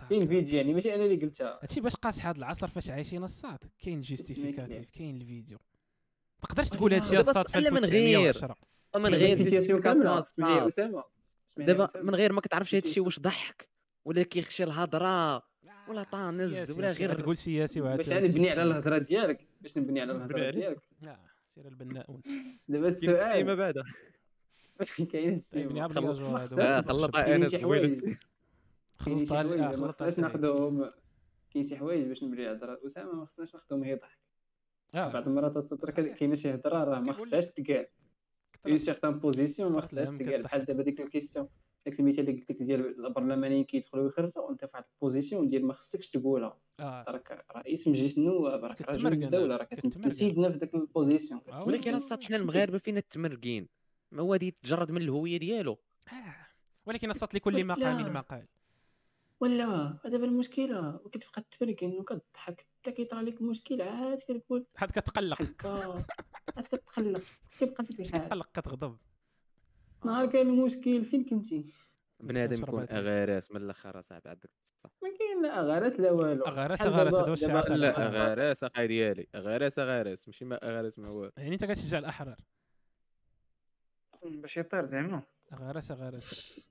كاين. 0.10 0.28
فيديو 0.28 0.58
يعني 0.58 0.74
ماشي 0.74 0.96
أنا 0.96 1.06
اللي 1.06 1.16
قلتها 1.16 1.60
هادشي 1.64 1.82
باش 1.82 1.96
قاصح 1.96 2.26
هاد 2.28 2.38
العصر 2.38 2.68
فاش 2.68 2.90
عايشين 2.90 3.24
الصاد 3.24 3.58
كاين 3.84 4.02
جيستيفيكاتيف 4.02 4.90
كاين 4.90 5.16
الفيديو 5.22 5.58
تقدرش 6.42 6.70
تقول 6.70 6.94
هادشي 6.94 7.20
الصاد 7.20 7.48
في 7.48 7.60
لا 7.60 7.70
من 7.70 7.86
غير. 7.86 8.30
1910 8.30 8.56
من 8.96 9.16
غير 9.16 9.80
كامله. 9.82 10.20
اسامه 10.68 11.04
دابا. 11.58 11.88
من 12.02 12.16
غير 12.16 12.34
ما 12.34 12.42
كتعرفش 12.42 12.76
هادشي 12.76 13.00
واش 13.00 13.20
ضحك 13.20 13.70
ولا 14.06 14.24
كيخشى 14.24 14.64
الهضره 14.64 15.44
ولا 15.90 16.04
طانز 16.04 16.72
ولا 16.72 16.92
غير- 16.92 17.12
غتقول 17.12 17.38
سياسي 17.38 17.82
وعاد 17.82 17.98
باش 17.98 18.12
أنا 18.12 18.20
نبني 18.28 18.50
على 18.50 18.64
الهضره 18.64 18.98
ديالك 18.98 19.48
باش 19.62 19.78
نبني 19.78 20.02
على 20.02 20.12
الهضره. 20.12 20.52
ديالك 20.52 20.82
لا 21.02 21.20
سير 21.56 21.68
البناؤون 21.68 22.22
دابا 22.68 22.88
السؤال 22.88 23.20
السؤال 23.20 23.56
بعدا 23.56 23.84
كاين 25.12 25.34
السيما 25.34 25.88
خلط 26.82 27.16
شي 27.50 27.58
حوايج. 27.60 28.16
شي 29.06 29.28
حوايج 29.28 29.60
ما 29.60 29.88
خصناش. 29.88 30.20
ناخذهم 30.20 30.90
كاين 31.52 31.64
شي 31.64 31.78
حوايج 31.78 32.08
باش 32.08 32.24
على 32.24 32.52
هضره 32.52 32.80
أسامة 32.86 33.14
ما 33.14 33.26
خصناش 33.26 33.56
ناخذهم 33.56 33.84
يضحك 33.84 34.20
آه، 34.96 35.14
بعض 35.14 35.28
المرات 35.28 35.58
السطر. 35.58 35.90
كاينة 35.92 36.36
شي 36.36 36.54
هضرة 36.54 36.84
راه 36.84 37.00
ما 37.00 37.12
خصهاش 37.12 37.48
تقال. 37.48 37.88
en 38.68 38.78
certaine 38.78 39.20
position 39.20 39.72
ما 39.72 39.82
خصهاش 39.82 40.10
تقال. 40.10 40.44
بحال. 40.44 40.66
دابا 40.66 40.84
ديك 40.84 41.02
la 41.02 41.11
question 41.11 41.48
داك 41.86 42.00
المثال 42.00 42.30
اللي 42.30 42.42
قلت 42.42 42.50
لك 42.52 42.64
ديال 42.64 43.06
البرلمانيين 43.06 43.64
كيدخلوا 43.64 44.04
ويخرجوا 44.04 44.44
وأنت 44.44 44.66
في 44.66 44.72
واحد 44.74 44.86
la 44.94 45.04
position 45.04 45.48
ديال 45.48 45.66
ما 45.66 45.74
خصكش 45.74 46.10
تقولها. 46.10 46.58
راك 46.80 47.46
رئيس 47.56 47.88
مجلس 47.88 48.18
النواب 48.18 48.66
راك 48.66 48.82
رجل 48.82 49.14
الدولة 49.14 49.58
راك 49.58 49.68
كتمرقن. 49.68 50.02
تمثل 50.02 50.12
سيدنا 50.12 50.50
في 50.50 50.58
داك 50.58 50.76
la 50.76 50.89
position 50.89 51.42
ولكن. 51.66 51.96
الساط 51.96 52.24
حنا 52.24 52.38
المغاربة 52.38 52.78
فينا 52.78 53.00
التمرقين. 53.00 53.68
هو 54.14 54.32
غادي 54.32 54.48
يتجرد 54.48 54.92
من 54.92 55.02
الهوية 55.02 55.38
ديالو. 55.38 55.78
آه. 56.14 56.36
ولكن 56.86 57.10
الصوت 57.10 57.36
لكل 57.36 57.66
مقام. 57.66 58.14
مقال 58.14 58.48
ولا 59.40 59.98
دابا 60.06 60.26
المشكلة. 60.26 60.96
وكتبقى 61.06 61.42
تفركن 61.52 61.88
وكضحك 61.92 62.26
حتى 62.82 62.92
كيطرى 62.92 63.22
لك 63.22 63.42
مشكل 63.42 63.82
عاد 63.82 64.18
كتقول 64.18 64.66
حد 64.76 64.92
كتقلق. 64.92 65.66
عاد 66.56 66.66
كتقلق. 66.72 67.22
كيبقى 67.60 67.86
فيك 67.86 68.00
الحال. 68.00 68.22
كتقلق 68.22 68.50
كتغضب. 68.54 68.98
نهار 70.06 70.26
كان 70.26 70.48
المشكل 70.50 71.04
فين 71.04 71.24
كنتي؟ 71.24 71.66
بنادم 72.20 72.64
يكون. 72.64 72.88
أغارس 72.92 73.52
من 73.52 73.62
الأخر 73.62 74.02
صاحبي 74.02 74.30
عندك. 74.30 74.50
ما 75.04 75.10
كاين 75.20 75.42
لا 75.44 75.62
غرس 75.62 76.00
لا 76.00 76.12
والو. 76.12 76.44
غرس 76.46 76.82
دابا- 76.82 76.92
هذا 76.92 77.42
يعطي 77.48 77.74
لا. 77.76 78.08
أغارس 78.08 78.64
اخاي 78.64 78.88
ديالي. 78.88 79.28
أغارس 79.36 79.80
أغارس. 79.80 80.28
ماشي 80.28 80.46
ما 80.46 80.70
أغارس 80.70 81.00
ما 81.00 81.10
هو. 81.10 81.32
يعني 81.38 81.54
أنت 81.54 81.66
كتشجع 81.66 81.98
الأحرار. 82.00 82.38
باش 84.30 84.58
يطير 84.58 84.84
زعما 84.84 85.22
غرس 85.54 85.92
غرس 85.92 86.70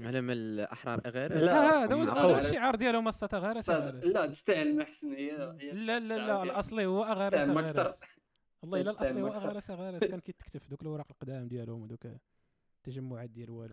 على 0.00 0.20
من 0.20 0.32
الاحرار 0.32 1.00
اغارس 1.06 1.32
لا. 1.32 1.84
هذا 1.84 1.94
هو 1.94 2.36
الشعار 2.36 2.74
ديالهم 2.74 3.08
السطا 3.08 3.38
غرس 3.38 3.70
غرس 3.70 4.04
لا 4.04 4.26
تستاهل 4.26 4.76
ما 4.76 4.84
حسن 4.84 5.12
هي 5.14 5.30
لا 5.72 6.00
لا 6.00 6.16
لا 6.16 6.42
الأصلي 6.42 6.86
هو 6.86 7.04
اغارس. 7.04 7.48
غرس 7.50 7.94
والله 8.62 8.80
إلا 8.80 8.90
الأصلي 8.90 9.22
هو. 9.22 9.28
اغارس 9.28 9.70
غرس 9.70 10.04
كان 10.04 10.20
كيتكتب 10.20 10.60
في 10.60 10.68
دوك 10.70 10.82
الاوراق 10.82 11.06
القدام 11.10 11.48
ديالهم 11.48 11.82
ودوك 11.82 12.06
التجمعات 12.76 13.30
ديال 13.30 13.50
والو. 13.50 13.72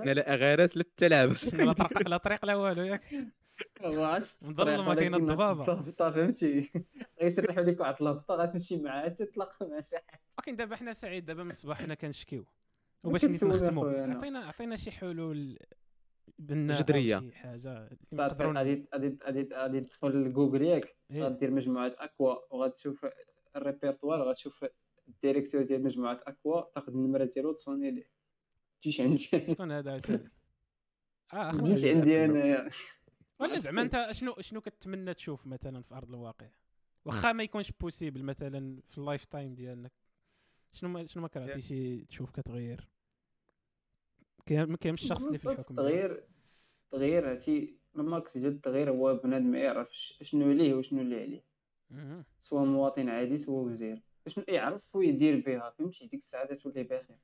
حنا 0.00 0.10
لا 0.14 0.34
اغارس 0.34 0.76
لا 0.76 0.84
تلعب 0.96 1.32
لا 1.52 1.72
طريق 1.72 2.08
لا 2.08 2.16
طريق 2.16 2.44
لا 2.44 2.54
والو 2.54 2.82
ياك. 2.82 3.02
كاينة 4.94 5.16
الضبابة. 5.16 5.72
الضبابه 5.72 6.10
فهمتي 6.10 6.70
غيسرحوا 7.22 7.62
لك 7.62 7.80
واحد 7.80 7.94
الهبطه 8.02 8.34
غتمشي 8.34 8.82
معاه 8.82 9.08
تتلاقى 9.08 9.66
مع 9.70 9.80
شي 9.80 9.96
حد 9.96 10.18
ولكن 10.38 10.56
دابا 10.56 10.76
حنا 10.76 10.92
سعيد 10.92 11.24
دابا 11.24 11.42
من 11.42 11.50
الصباح 11.50 11.82
حنا 11.82 11.94
كنشكيو 11.94 12.40
ما 13.04 13.10
وباش 13.10 13.24
نختموا. 13.24 14.14
عطينا 14.14 14.38
عطينا 14.38 14.76
شي 14.76 14.90
حلول 14.90 15.58
بناء 16.38 16.76
أو 16.78 16.82
جذرية. 16.82 17.20
شي 17.20 17.32
حاجة 17.32 17.88
غادي 18.14 18.82
غادي 18.94 19.16
غادي 19.24 19.48
غادي 19.54 19.80
تدخل 19.80 20.08
لجوجل 20.08 20.62
ياك 20.62 20.96
إيه. 21.10 21.22
غادير 21.22 21.50
مجموعة 21.50 21.92
أكوا 21.98 22.54
وغتشوف 22.54 23.06
الريبرتوار 23.56 24.28
غتشوف 24.28 24.64
الديريكتور 25.08 25.62
ديال 25.62 25.82
مجموعة 25.82 26.18
أكوا 26.26 26.60
تاخذ 26.74 26.92
النمرة 26.92 27.24
ديالو 27.24 27.52
تصوني 27.52 27.90
ليه 27.90 28.10
تجيش 28.80 29.00
عندي 29.00 29.16
شكون 29.16 29.72
هذا 29.72 30.00
آه. 31.32 31.36
عندي 31.36 32.24
انايا 32.24 32.70
ولا 33.40 33.58
زعما 33.58 33.82
انت 33.82 34.08
شنو 34.12 34.34
شنو 34.40 34.60
كتمنى 34.60 35.14
تشوف 35.14 35.46
مثلا 35.46 35.82
في 35.82 35.94
أرض 35.94 36.08
الواقع؟ 36.08 36.48
واخا 37.04 37.32
ما 37.32 37.42
يكونش 37.42 37.72
possible 37.80 38.22
مثلا 38.22 38.80
في 38.88 38.98
ال 38.98 39.24
lifetime 39.24 39.54
ديالنا. 39.54 39.90
شنو 40.72 40.90
ما 40.90 41.06
شنو 41.06 41.22
ما 41.22 41.28
كرهتيش 41.28 41.68
تشوف 42.08 42.30
كتغير؟ 42.30 42.88
كاين 44.46 44.64
ما 44.64 44.76
كاينش 44.76 45.02
الشخص 45.02 45.24
اللي 45.24 45.38
في 45.38 45.44
الحكم 45.50 45.62
التغيير 45.70 46.24
التغيير 46.84 47.30
هاتي 47.30 47.78
ال 47.96 48.07
max 48.07 48.38
ديال 48.38 48.52
التغيير 48.52 48.90
هو 48.90 49.14
بنادم 49.14 49.54
يعرف 49.54 49.94
ش- 49.94 50.18
شنو 50.22 50.52
ليه 50.52 50.74
وشنو 50.74 51.00
اللي 51.02 51.20
عليه. 51.22 51.44
سواء 52.40 52.64
مواطن 52.64 53.08
عادي 53.08 53.36
سواء 53.36 53.64
وزير. 53.64 54.02
شنو 54.26 54.44
يعرف 54.48 54.96
ويدير 54.96 55.40
بها 55.46 55.70
فهمتي؟ 55.70 56.06
ديك 56.06 56.20
الساعة 56.20 56.54
تولي 56.54 56.82
بخير 56.84 57.18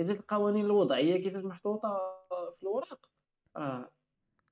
إذا 0.00 0.12
القوانين 0.12 0.64
الوضعية 0.64 1.22
كيفاش 1.22 1.44
محطوطة 1.44 1.98
في 2.54 2.62
الورق 2.62 3.10
راه 3.56 3.90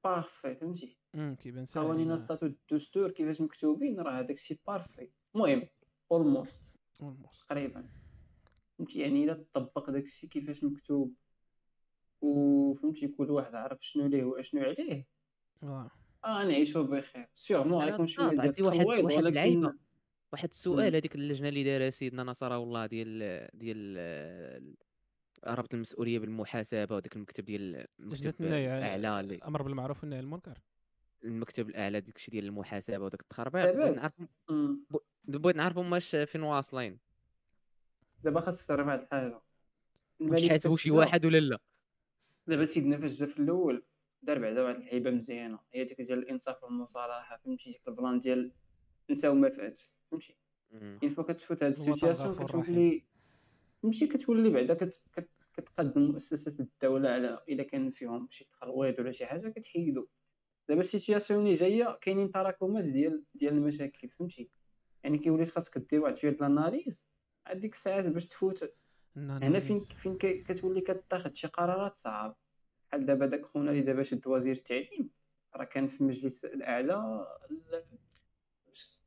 parfait 0.05 0.55
فهمتي؟ 0.55 0.99
كيبان 1.39 1.65
ساهل 1.67 1.85
قوانين 1.85 2.11
آه. 2.11 2.15
ال 2.15 2.20
statut 2.20 2.51
الدستور 2.73 3.11
كيفاش 3.11 3.41
مكتوبين 3.41 4.01
راه 4.01 4.13
هذاك 4.13 4.31
الشيء 4.31 4.59
parfait 4.67 5.09
المهم 5.35 5.63
almost. 6.13 6.73
تقريبا 7.49 7.85
فهمتي 8.79 9.01
يعني 9.01 9.25
إلا 9.25 9.35
تطبق 9.35 9.91
داك 9.91 10.03
الشيء 10.05 10.31
كيفاش 10.31 10.65
مكتوب 10.65 11.15
وفهمتي 12.21 13.09
كل 13.09 13.31
واحد 13.31 13.55
عارف 13.55 13.79
شنو 13.81 14.07
ليه 14.07 14.25
واشنو 14.25 14.61
عليه 14.63 15.07
آه. 15.63 15.91
آه 16.25 16.45
نعيشوا 16.45 16.83
بخير 16.83 17.29
sûrement 17.35 17.83
أنا 17.83 17.91
غيكون 17.91 18.07
شوية 18.09 18.29
ديال 18.29 18.41
عندي 18.41 18.63
واحد- 18.63 18.87
ولكن. 18.87 19.73
واحد 20.33 20.49
السؤال. 20.49 20.95
هذيك 20.97 21.15
اللجنة 21.15 21.49
اللي 21.49 21.65
دارها 21.65 21.91
سيدنا 21.91 22.23
نصر 22.25 22.57
الله 22.57 22.87
ديال 22.87 23.49
ديال 23.55 23.95
آه، 23.99 25.55
ربط 25.55 25.75
المسؤولية 25.75 26.19
بالمحاسبة 26.19 26.97
وداك 26.97 27.17
المكتب 27.17 27.45
ديال 27.45 27.87
المكتب 28.01 28.35
الاعلى 28.41 29.21
اللي- 29.21 29.35
الأمر 29.35 29.63
بالمعروف 29.63 30.01
والنهي 30.03 30.19
عن 30.19 30.25
المنكر 30.25 30.59
المكتب 31.25 31.69
الأعلى 31.69 32.01
ديك 32.01 32.17
الشيء 32.17 32.33
ديال 32.33 32.45
المحاسبة 32.45 32.99
وداك 32.99 33.21
التخربيق. 33.21 33.73
بغيت 33.73 33.97
نعرف. 33.97 34.13
بغيت 35.25 35.57
نعرف 35.57 35.77
واش 35.77 36.17
فين 36.17 36.43
واصلين. 36.43 36.99
دابا 38.25 38.41
خاصك 38.41 38.69
تعرف 38.69 38.87
واحد 38.87 39.01
الحاجة. 39.01 39.41
فاش 40.31 40.83
شي 40.83 40.91
واحد 40.91 41.25
ولا 41.25 41.41
لا؟ 41.41 41.59
دابا 42.47 42.65
سيدنا 42.65 42.99
فاش 42.99 43.13
جا 43.13 43.27
في 43.27 43.39
الأول 43.39 43.83
دار 44.23 44.39
بعدا 44.39 44.63
واحد 44.63 44.77
اللعيبه 44.77 45.11
مزيانة. 45.11 45.59
هي 45.75 45.85
ديك 45.85 46.01
ديال 46.01 46.19
الإنصاف 46.19 46.65
والمصالحة 46.65 47.37
فهمتي؟ 47.37 47.73
ديك 47.73 47.89
البلان 47.89 48.19
ديال 48.19 48.53
نساو 49.11 49.35
ما 49.35 49.51
فات 49.51 49.81
فهمتي. 50.11 50.37
une 50.73 51.09
fois 51.09 51.25
كتفوت 51.25 51.63
هاد 51.63 51.71
la 51.71 51.84
situation 51.84 52.45
كتولي 52.45 53.05
فهمتي؟ 53.83 54.07
كتولي 54.07 54.51
بعدا 54.51 54.75
كت... 54.75 55.03
كت... 55.13 55.29
كتقدم 55.57 56.03
مؤسسات 56.03 56.61
الدولة 56.61 57.09
على 57.09 57.41
إلا 57.49 57.63
كان 57.63 57.91
فيهم 57.91 58.29
شي 58.31 58.45
تخلويض 58.45 58.99
ولا 58.99 59.13
شي 59.13 59.27
حاجة 59.27 59.49
كتحيدو. 59.49 60.07
دابا 60.69 60.81
la 60.81 60.92
situation 60.92 61.41
اللي 61.41 61.55
جاية 61.55 61.99
كاينين 62.01 62.31
تراكمات 62.31 62.85
ديال 62.85 63.23
ديال 63.35 63.55
المشاكل 63.55 64.09
فهمتي؟ 64.09 64.51
يعني 65.05 65.19
كيولي 65.19 65.47
خاصك 65.47 65.79
دير 65.79 66.01
واحد 66.01 66.17
شوية 66.17 66.31
ديال 66.31 66.43
ال 66.43 66.51
analyse 66.51 67.09
عاد 67.47 67.61
ديك 67.61 67.73
الساعات 67.73 68.07
باش 68.07 68.27
تفوت. 68.27 68.75
هنا 69.17 69.61
فين 69.61 69.79
فين 69.79 70.19
كتولي 70.19 70.81
كتاخد 70.81 71.35
شي 71.35 71.47
قرارات 71.47 71.97
صعاب 71.97 72.35
بحال 72.89 73.07
دابا 73.07 73.27
داك 73.27 73.47
خونا 73.47 73.71
اللي 73.71 73.83
دابا 73.83 74.03
شد 74.03 74.27
وزير 74.27 74.55
التعليم 74.57 75.11
راه 75.55 75.65
كان 75.65 75.87
في 75.87 76.01
المجلس 76.01 76.45
الأعلى 76.45 77.27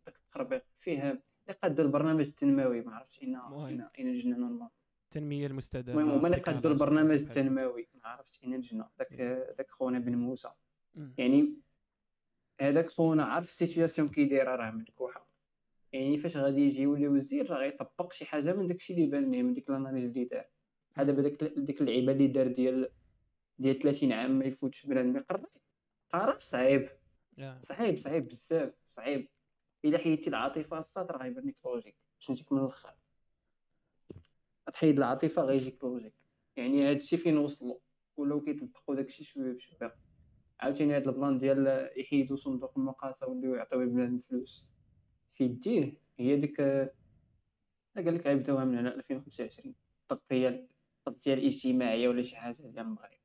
داك 0.06 0.18
التخربيق 0.18 0.64
فيه 0.78 1.10
اللي 1.10 1.60
قادوا 1.64 1.86
البرنامج 1.86 2.28
التنموي 2.28 2.82
ما 2.82 2.96
عرفتش 2.96 3.22
اين. 3.24 3.36
اين 3.36 3.82
اين 4.00 4.08
لجنه 4.08 4.38
normal. 4.38 4.70
التنمية 5.04 5.48
المستدامة. 5.48 6.02
المهم 6.02 6.18
هما 6.18 6.28
اللي 6.28 6.40
قادوا 6.40 6.72
البرنامج. 6.72 7.22
التنموي 7.22 7.90
ما 8.04 8.08
عرفتش 8.10 8.44
اين 8.44 8.56
لجنه 8.56 8.90
داك 9.00 9.14
داك 9.58 9.72
خونا 9.72 10.00
بن 10.00 10.16
موسى. 10.16 10.50
يعني 11.18 11.54
هذاك 12.62 12.90
خونا 12.90 13.24
عارف 13.24 13.46
la 13.46 13.57
situation 13.57 14.10
كي 14.10 14.26
دايره 14.26 14.56
راه 14.56 14.72
ملكوحه 14.72 15.28
يعني 15.94 16.18
فاش 16.18 16.38
غادي 16.38 16.62
يجي 16.62 16.82
يولي 16.82 17.08
وزير 17.08 17.50
راه 17.52 17.58
غيطبق 17.58 18.14
شي 18.14 18.26
حاجة 18.26 18.54
من 18.54 18.66
داكشي 18.66 18.94
اللي 18.94 19.06
بان 19.06 19.32
ليه 19.32 19.44
من 19.44 19.54
ديك 19.54 19.70
ال 19.70 19.74
analyse 19.74 20.06
اللي 20.06 20.26
دار. 20.26 20.46
بحال 20.92 21.08
دابا 21.08 21.22
ديك 21.22 21.44
ديك 21.44 21.82
اللعيبة 21.82 22.12
اللي 22.12 22.28
دار 22.28 22.48
ديال 22.48 22.90
ديال 23.60 23.80
30 23.80 24.12
عام 24.12 24.40
ما 24.40 24.46
يفوتش 24.46 24.86
بنادم 24.86 25.16
يقرا 25.16 25.44
قرار 26.10 26.40
صعيب. 26.40 26.90
صعيب 27.62 27.98
صعيب 27.98 28.28
بزاف 28.28 28.74
صعيب. 28.88 29.28
إلا 29.86 29.98
حيدتي 29.98 30.30
العاطفة 30.30 30.80
الساط 30.80 31.12
راه 31.12 31.24
غيبان 31.24 31.48
لك 31.48 31.66
logique 31.66 31.96
باش 32.20 32.32
نجيك 32.32 32.52
من 32.52 32.60
الآخر 32.60 32.94
تحيد 34.74 34.98
العاطفة 34.98 35.42
غيجيك 35.42 35.84
logique 35.84 36.14
يعني 36.56 36.90
هادشي 36.90 37.18
فين 37.18 37.38
وصلوا 37.38 37.80
ولاو 38.18 38.42
كيطبقوا 38.42 38.96
داكشي 38.96 39.24
شوية 39.24 39.54
بشوية. 39.54 39.96
عاوتاني 40.60 40.96
هاد 40.96 41.08
ال 41.08 41.14
plan 41.14 41.38
ديال 41.38 41.90
يحيدوا 41.98 42.36
صندوق 42.38 42.78
المقاصه 42.78 43.28
ولاو 43.28 43.56
يعطيو 43.56 43.80
بنادم 43.80 44.18
فلوس. 44.18 44.66
في 45.34 45.44
يديه 45.44 45.94
هي 46.18 46.36
ديك 46.36 46.62
قال 46.62 48.16
لك 48.16 48.28
غيبداوها 48.28 48.66
من 48.66 48.78
هنا 48.78 48.96
2025 48.96 49.76
التغطيه 50.02 50.68
التغطيه 51.00 51.34
الاجتماعية 51.34 52.10
ولا 52.10 52.24
شي 52.24 52.36
حاجة 52.36 52.62
ديال 52.62 52.80
المغرب. 52.80 53.20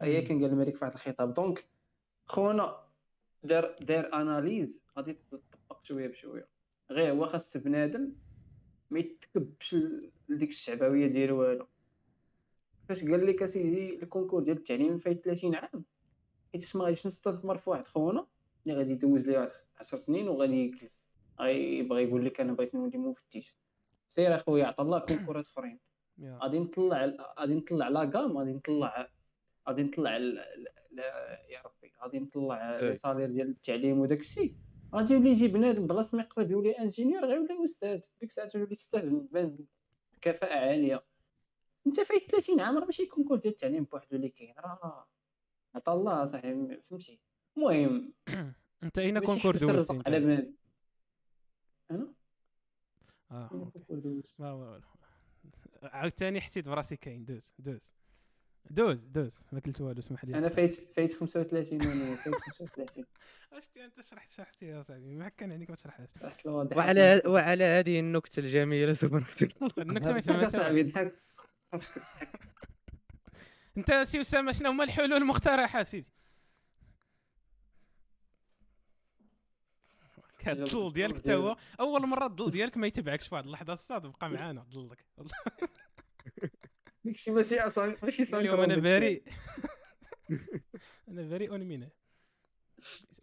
هي. 0.00 0.22
كان 0.22 0.42
قال 0.42 0.50
الملك 0.52 0.76
في 0.76 0.84
واحد 0.84 0.94
الخطاب. 0.94 1.34
donc 1.34 1.64
خونا 2.26 2.76
دار 3.44 3.76
دار 3.80 4.14
analyse. 4.14 4.82
غادي 4.96 5.12
تطبق 5.12 5.84
شوية 5.84 6.08
بشوية. 6.08 6.48
غير 6.90 7.12
هو 7.12 7.26
خاص 7.26 7.56
بنادم 7.56 8.12
ما 8.90 8.98
يتكبش 8.98 9.76
لديك 10.28 10.48
الشعبوية 10.48 11.06
ديالو 11.06 11.40
والو 11.40 11.66
فاش 12.88 13.04
قال 13.04 13.26
لك 13.26 13.42
أسيدي 13.42 14.02
ال 14.02 14.06
concours 14.06 14.42
ديال 14.42 14.56
التعليم 14.56 14.96
فايت 14.96 15.24
30 15.24 15.54
عام؟ 15.54 15.84
حيت 16.52 16.76
ما 16.76 16.84
غاديش 16.84 17.06
نستثمر 17.06 17.56
في 17.56 17.70
واحد 17.70 17.86
خونا 17.86 18.26
اللي 18.66 18.78
غادي 18.78 18.92
يدوز 18.92 19.28
ليه 19.28 19.38
واحد 19.38 19.50
10 19.76 19.98
سنين 19.98 20.28
وغادي 20.28 20.56
يجلس. 20.56 21.12
غيبغي 21.40 22.02
يقول 22.02 22.24
لك 22.24 22.40
أنا 22.40 22.52
بغيت 22.52 22.74
نولي 22.74 22.98
مفتش. 22.98 23.56
سير 24.08 24.34
أخويا 24.34 24.66
عطا 24.66 24.82
الله 24.82 24.98
concoursات 24.98 25.46
أخرين. 25.46 25.80
غادي 26.22 26.58
نطلع 26.58 27.12
غادي 27.40 27.54
نطلع 27.54 27.88
la 27.88 28.10
gamme 28.14 28.38
غادي 28.38 28.52
نطلع 28.52 29.08
غادي 29.68 29.82
نطلع 29.82 30.16
يا 31.48 31.62
ربي 31.64 31.92
غادي 32.02 32.18
نطلع 32.18 32.78
إيه. 32.78 32.88
les 32.88 32.94
salaires 32.94 33.30
ديال 33.30 33.48
التعليم 33.48 34.00
وداك 34.00 34.20
الشيء 34.20 34.56
غادي 34.94 35.14
يولي 35.14 35.30
يجي 35.30 35.48
بنادم 35.48 35.86
بلاصة 35.86 36.16
ما 36.16 36.22
يقرب 36.22 36.50
يولي 36.50 36.70
ingénieur 36.70 37.24
غيولي 37.24 37.64
أستاذ. 37.64 38.00
ديك 38.20 38.30
الساعة 38.30 38.48
تولي 38.48 38.72
أستاذ 38.72 39.10
بكفاءه 40.12 40.54
عالية. 40.54 41.04
أنت 41.86 42.00
فايت 42.00 42.30
30 42.30 42.60
عام 42.60 42.78
راه 42.78 42.84
ماشي 42.84 43.06
concours 43.06 43.38
ديال 43.38 43.52
التعليم 43.52 43.84
بوحدو 43.84 44.16
اللي 44.16 44.28
كاين. 44.28 44.54
راه 44.58 45.06
عطا 45.74 45.92
الله 45.92 46.24
صاحبي 46.24 46.80
فهمتي؟ 46.82 47.20
المهم 47.56 48.12
أنت 48.82 48.98
أين 48.98 49.18
كونكور 49.18 49.56
دوزتي 49.56 50.02
على 50.06 50.20
بنادم 50.20 50.52
أنا؟ 51.90 52.12
آه 53.30 53.72
دوزت 53.90 54.34
ما 54.40 54.48
هو- 54.50 54.80
عاوتاني 55.82 56.40
حسيت 56.40 56.68
براسي 56.68 56.96
كاين 56.96 57.24
دوز 57.24 57.50
دوز. 57.58 57.92
دوز 58.70 59.02
دوز. 59.04 59.44
ما 59.52 59.60
قلت 59.60 59.80
والو 59.80 59.98
اسمح 59.98 60.24
لي. 60.24 60.38
أنا 60.38 60.48
فايت 60.48 60.74
فايت 60.74 61.12
35 61.12 61.82
يوم 61.82 62.16
فايت 62.16 62.34
35 62.36 63.04
اش 63.52 63.68
أنت 63.76 64.00
شرحت 64.02 64.30
شرحت 64.30 64.62
يا 64.62 64.82
صاحبي. 64.82 65.14
ما 65.14 65.28
كان 65.28 65.52
عليك 65.52 65.70
ما 65.70 65.76
تشرحهاش. 65.76 66.08
وعلى 66.76 67.22
وعلى 67.26 67.64
هذه 67.64 68.00
النكتة 68.00 68.40
الجميلة 68.40 68.92
سوف 68.92 69.14
نختم. 69.14 69.48
النكتة 69.78 70.12
ما 70.12 70.20
فهمتها 70.20 70.48
صاحبي 70.58 70.82
ضحكت. 70.82 71.22
خاصك 71.72 71.94
تضحك 71.94 72.51
انت 73.76 73.92
سي 73.92 74.20
اسامه 74.20 74.52
شنو 74.52 74.70
هما 74.70 74.84
الحلول 74.84 75.12
المقترحة 75.12 75.82
سيدي؟ 75.82 76.10
الظل 80.46 80.92
ديالك 80.92 81.16
حتى 81.18 81.34
هو 81.34 81.56
أول 81.80 82.06
مرة 82.06 82.26
الظل 82.26 82.50
ديالك 82.50 82.76
ما 82.76 82.86
يتبعكش 82.86 83.28
في 83.28 83.34
واحد 83.34 83.44
اللحظة 83.46 83.72
الصاد 83.72 84.06
بقى 84.06 84.30
معانا 84.30 84.66
ظلك 84.72 85.06
داكشي 87.04 87.30
ماشي 87.30 87.60
أصلا 87.60 87.96
ماشي 88.02 88.22
اليوم 88.22 88.60
أنا 88.60 88.76
بريء 88.76 89.22
أنا 91.08 91.22
بريء 91.22 91.58
منه 91.58 91.88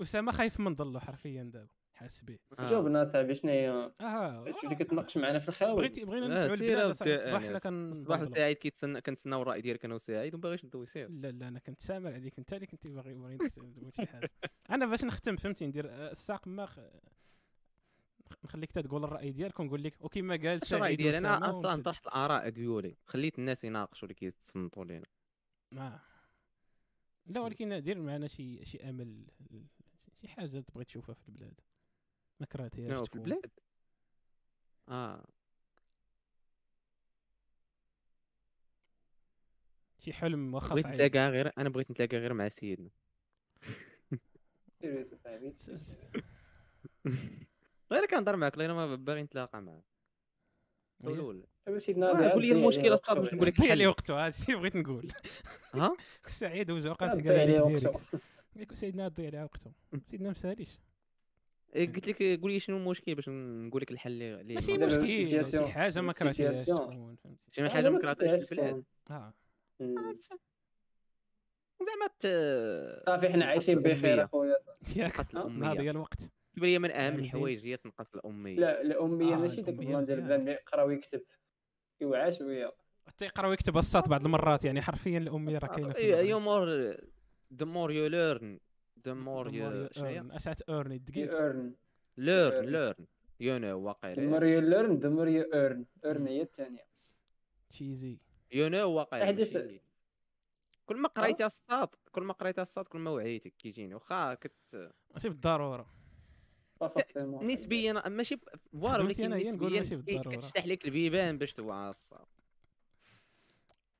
أسامة 0.01 0.31
خايف 0.31 0.59
من 0.59 0.75
ظله 0.75 0.99
حرفيا 0.99 1.43
دابا. 1.43 1.78
حاس 1.99 2.21
به 2.21 2.39
جاوبنا 2.59 3.03
صاحبي 3.03 3.35
شنو 3.35 3.51
هي 3.51 3.69
واش 4.01 4.63
اللي 4.63 4.75
كتناقش 4.75 5.17
معنا 5.17 5.39
في 5.39 5.49
الخاوي 5.49 5.75
بغيتي 5.75 6.05
بغينا 6.05 6.27
نفعلوا 6.27 6.53
البلاد 6.53 6.79
أودي، 6.79 7.17
صباح 7.17 7.43
يعني. 7.43 7.47
حنا 7.47 7.59
كن 7.59 7.93
صباح 7.93 8.21
وسعيد 8.21 8.57
كيتسنى 8.57 9.01
كنتسناو 9.01 9.41
الراي 9.41 9.61
ديالك 9.61 9.85
أنا 9.85 9.95
وسعيد 9.95 10.33
وما 10.33 10.41
باغيش 10.41 10.65
ندوي 10.65 10.85
سير 10.85 11.09
لا 11.09 11.31
لا 11.31 11.47
أنا 11.47 11.59
كنت 11.59 11.81
سامر 11.81 12.13
عليك. 12.13 12.39
أنت 12.39 12.53
اللي 12.53 12.65
كنت 12.65 12.87
باغي 12.87 13.13
باغي 13.13 13.37
تقول 13.37 13.93
شي 13.93 14.05
حاجة 14.05 14.29
أنا 14.69 14.85
باش 14.85 15.03
نختم 15.03 15.35
فهمتي؟ 15.35 15.67
ندير 15.67 15.89
آه، 15.89 16.11
الساق 16.11 16.47
ما 16.47 16.65
خ... 16.65 16.79
نخليك 18.43 18.77
انت 18.77 18.87
تقول 18.87 19.03
الرأي 19.03 19.31
ديالك 19.31 19.59
ونقول 19.59 19.83
لك 19.83 19.93
وكما 19.99 20.35
قال 20.35 20.47
اش 20.47 20.73
الرأي 20.73 20.87
سعيد 20.87 20.97
ديالي؟ 20.97 21.17
أنا 21.17 21.49
أصلا. 21.49 21.83
طرحت 21.83 22.07
الآراء 22.07 22.49
ديالي. 22.49 22.97
خليت 23.05 23.39
الناس 23.39 23.63
يناقشوا 23.63 24.07
اللي 24.07 24.13
كيتصنتوا 24.13 24.85
لينا. 24.85 25.05
آه. 25.73 26.01
لا 27.25 27.41
ولكن 27.41 27.83
دير 27.83 27.99
معنا 27.99 28.27
شي 28.27 28.65
شي 28.65 28.89
أمل 28.89 29.25
شي 30.21 30.27
حاجة 30.27 30.59
تبغي 30.59 30.85
تشوفها 30.85 31.15
في 31.15 31.29
البلاد. 31.29 31.59
ما 32.39 32.45
كرهتيهاش 32.45 32.89
شنو 32.91 33.03
في 33.03 33.09
تكون. 33.09 33.21
البلاد 33.21 33.51
آه. 34.89 35.25
شي 39.97 40.13
حلم 40.13 40.53
واخا 40.53 40.69
بغيت 40.69 40.87
نتلاقى 40.87 41.29
غير 41.29 41.51
أنا 41.57 41.69
بغيت 41.69 41.91
نتلاقى 41.91 42.17
غير 42.17 42.33
مع 42.33 42.49
سيدنا. 42.49 42.89
سير 44.81 45.03
صاحبي. 45.03 45.53
غير 47.91 48.05
كنهضر 48.05 48.35
معاك 48.35 48.57
لا 48.57 48.73
ما 48.73 48.95
باغي 48.95 49.23
نتلاقى 49.23 49.61
معاه 49.61 49.83
دابا 51.65 51.79
سيدنا 51.79 52.27
آه، 52.27 52.29
قول 52.29 52.41
لي 52.45 52.51
المشكل 52.51 52.93
أصلا 52.93 53.19
باش 53.19 53.33
نقول 53.33 53.47
لك 53.47 53.59
لي 53.73 53.87
وقته 53.87 54.19
هذا 54.19 54.27
الشيء 54.27 54.55
بغيت 54.57 54.75
نقول. 54.75 55.11
ها؟ 55.73 55.97
سعيد 56.27 56.71
وجا 56.71 56.93
ضيع 56.93 56.93
قال 56.93 57.17
لك 57.17 57.23
direct 58.53 58.73
سيدنا 58.73 59.07
ضيع 59.07 59.29
لي 59.29 59.43
وقته. 59.43 59.71
سيدنا 60.11 60.31
مساليش 60.31 60.69
إيه، 60.69 60.88
قلت 61.75 62.07
لك 62.07 62.41
قول 62.41 62.51
لي 62.51 62.59
شنو 62.59 62.77
المشكل 62.77 63.15
باش 63.15 63.29
نقول 63.29 63.81
لك 63.81 63.91
الحل 63.91 64.21
اللي 64.23 64.53
ماشي 64.53 64.77
مشكل 64.77 65.07
شي 65.07 65.67
حاجة 65.67 66.01
ما 66.01 66.13
كرهتيهاش 66.13 66.55
ال 66.55 66.58
situation. 66.58 66.89
تكون 66.89 67.15
فهمتي. 67.15 67.39
شي 67.51 67.69
حاجة 67.69 67.89
ما 67.89 67.99
كرهتهاش 67.99 68.45
في 68.49 68.51
البلاد؟ 68.51 68.83
آه. 69.11 69.33
زعما 71.81 72.07
ت- 72.19 73.05
صافي 73.05 73.29
حنا 73.29 73.45
عايشين 73.45 73.79
بخير. 73.79 74.23
أخويا. 74.23 74.55
ياك 74.95 75.19
ناضي 75.33 75.47
الأمية. 75.47 75.91
الوقت. 75.91 76.31
كيبان 76.53 76.69
لي 76.69 76.79
من 76.79 76.91
أهم. 76.91 77.19
الحوايج 77.19 77.65
هي 77.65 77.77
تنقص 77.77 78.15
الأمية. 78.15 78.55
لا 78.59 78.81
الأمية 78.81 79.33
آه، 79.33 79.37
ماشي 79.37 79.61
داك 79.61 79.69
ال 79.69 79.76
plan 79.76 80.05
ديال. 80.05 80.21
بنادم 80.21 80.47
يقرأ 80.47 80.83
ويكتب. 80.83 81.21
يوعى 82.01 82.31
شوية. 82.31 82.73
حتى 83.07 83.25
يقرأ 83.25 83.47
ويكتب 83.47 83.77
الساط 83.77 84.09
بعض 84.09 84.25
المرات 84.25 84.65
يعني 84.65 84.81
حرفيا 84.81 85.17
الأمية 85.17 85.57
راه 85.57 85.67
كاينة 85.67 85.93
في 85.93 85.99
المغرب. 86.09 86.25
يو 86.25 86.39
مور 86.39 86.93
the 87.53 87.65
more 87.65 87.91
you 87.91 88.11
learn 88.13 88.59
you 89.03 89.51
you 89.51 89.93
شنو 89.93 90.29
earn. 90.29 90.33
اش 90.35 90.47
اورني 90.69 90.95
يو 90.95 91.01
دقيق 91.01 91.31
ايرن 91.33 91.75
learn 92.19 92.65
learn. 92.65 92.65
learn 92.69 93.05
you 93.41 93.59
know 93.59 93.71
the 93.71 93.83
واقيلا 93.83 94.39
more 94.39 94.43
you 94.43 94.61
learn. 94.73 95.01
the 95.01 95.09
more 95.09 95.29
you 95.29 95.53
earn. 95.53 95.85
earn 96.09 96.27
هي 96.27 96.41
الثانية. 96.41 96.87
تشيزي 97.69 98.17
you 98.53 98.69
know 98.71 98.75
واقيلا 98.75 99.25
ماشي- 99.31 99.81
كل 100.85 100.97
ما 100.97 101.07
قريتي 101.07 101.45
الساط 101.45 101.95
كل 102.11 102.23
ما 102.23 102.33
قريتي 102.33 102.61
الساط 102.61 102.87
كل 102.87 102.99
ما 102.99 103.11
وعيتك 103.11 103.53
كيجيني 103.57 103.93
واخا 103.95 104.33
كت 104.33 104.91
ماشي 105.13 105.29
بالضروره 105.29 105.85
نسبيا 107.43 107.93
ماشي 108.09 108.35
ب- 108.35 108.39
فوالا 108.71 109.03
ولكن 109.03 109.29
نسبيا 109.33 109.79
ماشي. 109.79 109.95
كتفتح 110.37 110.65
لك 110.65 110.85
البيبان 110.85 111.37
باش 111.37 111.53
توعى 111.53 111.89
الساط 111.89 112.27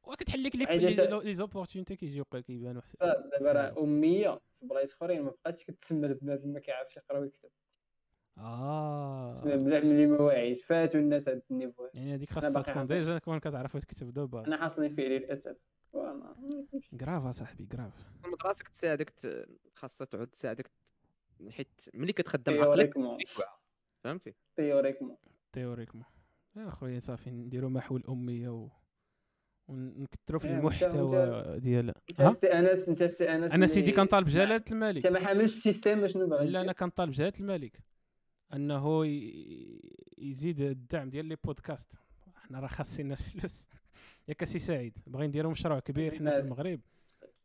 وكتحل 0.03 0.44
لك 0.44 0.56
les 0.56 1.34
opportunités 1.34 1.95
كيجيو 1.95 2.26
كيبانوا 2.26 2.82
حسن 2.82 2.98
دابا 3.32 3.52
راه 3.52 3.84
أمية. 3.84 4.40
في 4.60 4.66
بلايص 4.66 4.94
اخرين 4.94 5.22
ما 5.22 5.32
بقاتش 5.32 5.64
كتسمى 5.64 6.08
البنادم 6.08 6.50
ما 6.50 6.60
كيعرفش 6.60 6.98
يقرا 6.98 7.20
ويكتب. 7.20 7.50
آه. 8.38 9.32
تسمى 9.32 9.56
مليح 9.56 9.84
ملي 9.84 10.06
ما 10.06 10.22
واعيش 10.22 10.66
فاتوا 10.66 11.00
الناس 11.00 11.30
هاد 11.30 11.42
ال 11.51 11.56
niveau. 11.56 11.88
يعني 11.94 12.14
هذيك 12.16 12.32
أنا 12.32 12.42
خاصها 12.42 12.62
تكون. 12.62 12.84
déjà 12.84 13.18
تكون 13.18 13.40
كتعرف 13.40 13.78
تكتب 13.78 14.14
de 14.14 14.27
base. 14.27 14.45
أنا 14.46 14.58
حاصلني 14.58 14.90
فيه 14.90 15.08
للاسف 15.08 15.58
وأنا 15.94 16.36
grave 17.00 17.24
أصاحبي 17.26 17.66
grave 17.66 17.93
المدرسة 18.26 18.64
كتساعدك 18.64 19.14
خاصها 19.76 20.06
تعود 20.06 20.28
تساعدك 20.28 20.72
حيت 21.50 21.82
ملي 21.94 22.14
كتخدم 22.14 22.62
عقلك. 22.62 22.94
فهمتي؟ 24.04 24.36
théoriquement. 24.56 25.18
théoriquement. 25.51 26.06
يا 26.56 26.70
خويا 26.70 27.00
صافي 27.00 27.30
نديرو 27.32 27.70
محو 27.70 27.98
الأمية 27.98 28.50
و 28.50 28.70
ونكثروا 29.69 30.39
في 30.39 30.48
أنت- 30.48 30.51
المحتوى 30.51 31.59
ديال 31.59 31.93
انت 32.19 32.43
انس 32.45 32.88
انت 32.89 33.01
السي 33.01 33.30
أنس 33.30 33.53
أنا 33.53 33.67
سيدي 33.67 33.91
كنطالب 33.91 34.27
جلاله 34.27 34.64
الملك. 34.72 34.95
إنت 35.06 35.07
ما 35.07 35.19
حاملش 35.19 35.43
ال 35.43 35.51
système 35.51 36.08
شنو 36.07 36.27
باغي 36.27 36.49
لا 36.49 36.61
أنا؟ 36.61 36.72
كنطالب 36.73 37.11
جلاله 37.11 37.33
الملك. 37.39 37.80
أنه 38.53 39.06
يزيد 40.17 40.61
الدعم 40.61 41.09
ديال 41.09 41.25
les 41.26 41.38
podcasts. 41.43 41.90
حنا 42.35 42.59
راه 42.59 42.67
خاصنا 42.67 43.14
الفلوس. 43.35 43.67
ياك 44.27 44.43
سي 44.43 44.59
سعيد. 44.59 44.98
باغي 45.07 45.27
نديرو 45.27 45.49
مشروع 45.49 45.80
كبير. 45.80 46.15
حنا 46.17 46.30
في 46.31 46.35
نعم. 46.38 46.45
المغرب. 46.45 46.80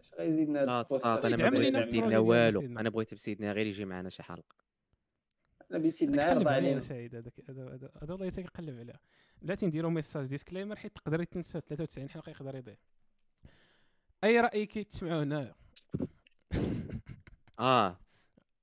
اش 0.01 0.15
غيزيدنا 0.19 0.61
هاد 0.63 0.67
لا 0.67 0.73
البودكاست؟ 0.81 1.05
تصاط 1.05 1.25
أنا 1.25 1.37
ما 1.37 1.51
بغيت 1.51 1.89
ديال 1.89 2.17
والو. 2.17 2.61
أنا 2.61 2.91
بغيت 2.91 3.15
بسيدنا 3.15 3.53
غير 3.53 3.67
يجي 3.67 3.85
معنا 3.85 4.09
شي 4.09 4.23
حلقة. 4.23 4.64
قلب 5.79 6.21
عرض 6.21 6.49
عليا 6.49 6.51
علينا 6.51 6.81
سعيد 6.81 7.15
هذاك 7.15 7.33
هذا 7.51 8.13
والله 8.13 8.29
تيقلب 8.31 8.79
عليها 8.79 9.01
بلاتي 9.43 9.67
نديرو 9.67 9.91
ميساج 9.91 10.27
ديسكليمر 10.27 10.77
حيت 10.77 10.97
تقدر 10.97 11.21
يتنسى 11.21 11.61
93 11.69 12.11
حلقة 12.11 12.31
يقدر 12.31 12.57
يضيع. 12.57 12.77
أي 14.25 14.41
راي 14.41 14.67
كيتسمعوا 14.67 15.23
هنايا 15.23 15.55
آه. 17.61 17.99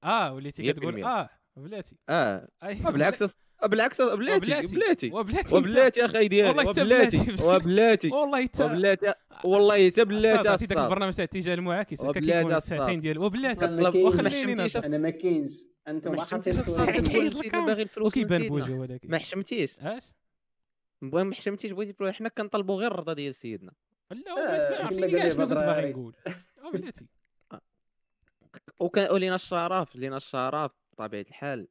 آه 0.03 0.33
وليتي 0.33 0.73
كتقول 0.73 0.85
بالمية. 0.91 1.05
آه 1.07 1.29
بلاتي 1.57 1.95
آه. 2.09 2.47
أي. 2.63 2.77
آه، 2.87 2.89
بالعكس 2.89 3.21
آه، 3.63 3.67
بالعكس 3.67 4.01
آه، 4.01 4.15
بلاتي 4.15 4.37
وبلاتي. 4.37 4.75
بلاتي. 4.75 5.11
وبلاتي. 5.11 5.55
وبلاتي 5.55 6.05
أخي 6.05 6.27
ديالي 6.27 6.47
والله 6.49 6.73
بلاتي. 6.73 7.35
وبلاتي 7.43 8.09
والله 8.09 8.43
حتى 8.43 8.63
وبلاتي 8.63 9.13
والله 9.43 9.89
حتى 9.89 10.05
بلاتي 10.05 10.49
عطيتي 10.49 10.73
داك 10.73 10.83
البرنامج 10.83 11.13
تاع 11.13 11.23
الاتجاه 11.23 11.53
المعاكس 11.53 12.01
هكا 12.01 12.09
وبلاتي 12.09 12.43
كيكون. 12.43 12.59
ساعتين 12.59 13.01
ديال 13.01 13.17
وبلاتي 13.19 13.67
ما 13.67 13.75
كطلب 13.75 13.93
كاينش. 13.93 14.05
واخا 14.05 14.21
ما 14.21 14.29
خليني 14.29 14.53
حشمتيش 14.53 14.75
نهضر. 14.77 14.87
أنا 14.87 14.97
ما 14.97 15.09
كاينش. 15.09 15.70
حيد 15.87 16.07
الكاميرا. 16.07 17.31
سيدنا 17.33 17.65
باغي 17.65 17.81
الفلوس 17.83 18.07
وكيبان 18.07 18.41
سيدنا 18.41 18.59
بوجهه 18.59 18.79
ولكن 18.79 19.09
ما 19.09 19.17
حشمتيش. 19.17 19.79
اش 19.79 20.13
بغا 21.01 21.23
ما 21.23 21.35
حشمتيش 21.35 21.71
بغيتي 21.71 21.93
تقول 21.93 22.13
حنا 22.15 22.29
كنطلبوا 22.29 22.75
غير 22.75 22.91
الرضا 22.91 23.13
ديال 23.13 23.35
سيدنا 23.35 23.71
لا 24.11 24.31
آه، 24.31 24.85
وبلاتي 24.85 25.01
ما 25.01 25.07
كاع 25.07 25.29
شنو 25.29 25.47
كنت 25.47 25.53
باغي. 25.53 25.91
نقول. 25.91 26.15
وبلاتي 26.65 27.07
وكان 28.79 29.11
ولينا 29.13 29.35
الشرف 29.35 29.95
لينا 29.95 30.17
الشرف 30.17 30.71
بطبيعة 30.93 31.21
الحال. 31.21 31.67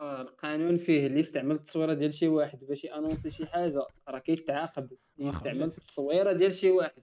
آه، 0.00 0.20
القانون 0.22 0.76
فيه 0.76 1.06
اللي 1.06 1.20
استعمل 1.20 1.54
التصويرة 1.54 1.92
ديال 1.94 2.14
شي 2.14 2.28
واحد 2.28 2.64
باش 2.64 2.84
يأنونسي 2.84 3.30
شي 3.30 3.46
حاجة 3.46 3.86
راه 4.08 4.18
كيتعاقب. 4.18 4.92
اللي 5.18 5.28
يستعمل 5.28 5.58
بلاتي. 5.58 5.74
التصويرة 5.78 6.32
ديال 6.32 6.54
شي 6.54 6.70
واحد. 6.70 7.02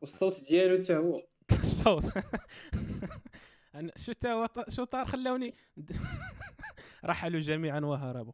والصوت 0.00 0.48
ديالو 0.48 0.78
حتى 0.84 0.96
هو. 0.96 1.22
الصوت. 1.60 2.04
أنا 3.74 3.92
شو 3.96 4.12
تا 4.12 4.32
هو 4.32 4.46
ط- 4.46 4.70
شو 4.70 4.84
طار 4.84 5.06
خلاوني 5.06 5.54
رحلوا 7.04 7.40
جميعا 7.40 7.80
وهربوا. 7.80 8.32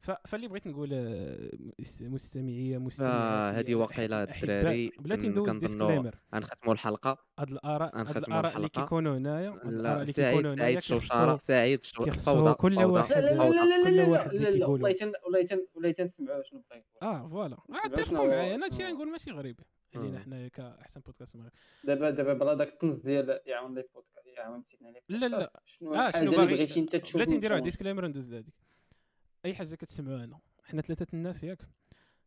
فاللي 0.00 0.48
بغيت 0.48 0.66
نقول 0.66 0.88
آه، 0.92 1.50
مس- 1.78 2.02
مستمعيه 2.02 2.78
مستمعات 2.78 3.54
هذه 3.54 3.74
وقيلة 3.74 4.22
الدراري 4.22 4.92
بلاتي 4.98 5.28
ندوز 5.28 5.56
ديسكليمر 5.56 6.14
غنختموا 6.34 6.74
الحلقة 6.74 7.18
هاد 7.38 7.50
الاراء 7.50 7.96
هاد 8.00 8.16
الاراء 8.16 8.56
اللي. 8.56 8.68
كيكونوا 8.68 9.16
هنايا 9.18 9.50
لا 9.64 10.04
سعيد 10.04 10.46
سعيد 10.56 10.78
شوشاره 10.78 11.36
سعيد 11.36 11.84
شو- 11.84 12.04
كيخصو 12.04 12.32
فوضى 12.32 12.54
كل. 12.54 12.78
واحد 12.84 13.12
لا 13.12 13.20
لا 13.20 13.30
لا. 13.34 13.50
لا 13.50 13.64
لا 13.78 13.84
كل 13.84 13.96
لا 13.96 14.08
واحد 14.08 14.34
لا. 14.34 14.66
والله 14.66 14.92
تن 14.92 15.12
والله 15.24 15.42
تن 15.44 15.66
والله 15.74 15.90
تنسمعوا 15.92 16.42
شنو 16.42 16.62
بغا 16.70 16.78
يقول 16.78 17.10
آه 17.14 17.28
فوالا 17.28 17.56
اتفقوا 17.84 18.26
معايا 18.26 18.54
أنا 18.54 18.64
هادشي 18.64 18.76
شنو- 18.78 18.86
اللي 18.86 18.96
نقول 18.96 19.10
ماشي 19.10 19.30
غريب 19.30 19.60
علينا. 19.96 20.18
حنايا 20.18 20.48
كاحسن 20.48 21.00
بودكاست 21.00 21.34
المغرب 21.34 21.52
دابا 21.84 22.10
دابا 22.10 22.32
بلا 22.34 22.54
داك 22.54 22.68
التنص 22.68 22.98
ديال 22.98 23.40
يعاون 23.46 23.74
les 23.74 23.84
podcasts 23.94 24.26
يعاون 24.38 24.62
سيدنا 24.62 24.88
لي 24.88 25.18
لا، 25.18 25.26
لا. 25.26 25.60
شنو 25.66 25.94
آه 25.94 26.08
الحاجة 26.08 26.24
اللي 26.24 26.36
بغيتي 26.46 26.80
انت 26.80 26.96
تشوف 26.96 27.16
بلاتي 27.16 27.36
نديرو 27.36 27.54
مشهور؟ 27.54 27.64
disclaimer 27.64 28.06
ندوز 28.06 28.30
لهاديك 28.32 28.54
أي 29.44 29.54
حاجة 29.54 29.74
كتسمعوا 29.74 30.24
هنا 30.24 30.38
حنا 30.64 30.82
ثلاثة 30.82 31.06
الناس 31.14 31.44
ياك 31.44 31.62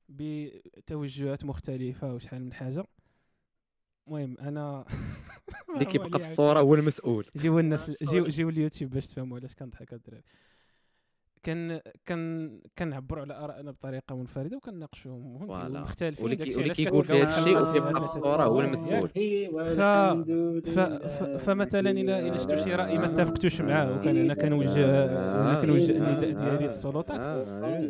بتوجهات 0.09 1.45
مختلفة 1.45 2.13
وشحال 2.13 2.41
من 2.45 2.53
حاجة. 2.53 2.85
المهم 4.07 4.37
أنا 4.39 4.85
اللي 5.73 5.85
كيبقى 5.85 6.09
في 6.09 6.15
الصورة 6.25 6.59
هو 6.59 6.75
المسؤول. 6.75 7.25
جيو 7.37 7.59
الناس 7.59 7.89
الصوت. 7.89 8.09
جيو 8.09 8.23
جيو 8.25 8.49
اليوتيوب 8.49 8.91
باش 8.91 9.07
تفهموا 9.07 9.37
علاش 9.39 9.55
كنضحك 9.55 9.93
هاد 9.93 9.99
الدراري. 9.99 10.23
كان 11.43 11.79
كان 12.05 12.51
كنعبروا 12.79 13.21
على 13.21 13.33
آرائنا 13.33 13.71
بطريقة 13.71 14.15
منفردة 14.15 14.57
وكنناقشوهم 14.57 15.37
فهمتي؟ 15.39 15.53
voilà. 15.53 15.79
ومختلفين 15.79 16.23
واللي 16.25 16.73
كيقول 16.73 17.05
هاد 17.11 17.29
الشيء 17.39 17.61
وكيبقى 17.61 17.91
الصورة 17.91 18.43
هو 18.43 18.61
المسؤول. 18.61 19.09
ف- 20.65 20.79
ف- 20.79 21.23
فمثلا 21.45 21.89
الا 21.91 22.19
إلا 22.19 22.37
شفتوا 22.37 22.57
شي 22.57 22.75
رأي 22.75 22.97
ما 22.97 23.05
اتفقتوش 23.05 23.61
معاه 23.61 23.95
وكان 23.99 24.17
أنا 24.17 24.33
كنوجه 24.33 25.05
أنا 25.41 25.61
كنوجه 25.61 25.91
النداء 25.91 26.31
ديالي 26.31 26.63
للسلطات. 26.63 27.25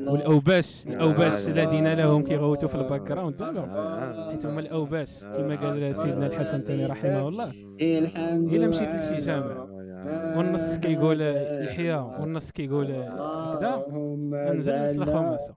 والأوباش 0.07 0.87
الأوباش 0.87 1.47
الذين 1.49 1.93
لهم 1.93 2.23
كيغوتوا 2.23 2.69
في 2.69 2.75
ال 2.75 3.01
background 3.01 3.37
دابا 3.37 4.29
حيت 4.31 4.45
هما 4.45 4.59
الأوباش 4.59 5.23
كما 5.23 5.55
قال 5.55 5.95
سيدنا 5.95 6.25
الحسن 6.27 6.57
الثاني 6.59 6.85
رحمه 6.85 7.27
الله. 7.27 7.51
الحمد 7.81 8.53
إلا 8.53 8.67
مشيت 8.67 8.89
لشي 8.89 9.15
جامع. 9.25 9.72
والنص 10.37 10.77
كيقول 10.77 11.21
الحياة 11.21 12.21
والنص 12.21 12.51
كيقول 12.51 12.91
هكذا. 12.91 13.85
أنزل 14.51 14.75
نص 14.85 14.99
الخماسه 14.99 15.55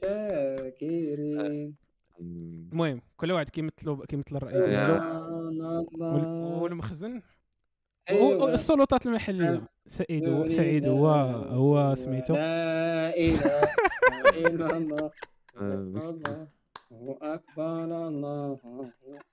شاكرين. 0.00 1.74
المهم 2.72 3.00
كل 3.16 3.32
واحد 3.32 3.50
كيمثلوا 3.50 4.06
كيمثل 4.06 4.36
الرأي. 4.36 4.54
يا. 4.54 4.86
ديالو 4.88 6.62
والمخزن؟ 6.62 7.22
أيوة. 8.10 8.44
و- 8.44 8.48
السلطات 8.48 9.06
المحلية. 9.06 9.62
سعيد 9.86 10.28
هو 10.28 10.48
سعيد 10.48 10.86
هو 10.86 11.08
هو 11.50 11.94
سميتو. 11.94 12.34
لا 12.34 13.16
إله 13.16 13.62
إلا 14.46 14.76
الله. 14.76 15.10
اكبر 16.92 17.84
الله 18.08 18.58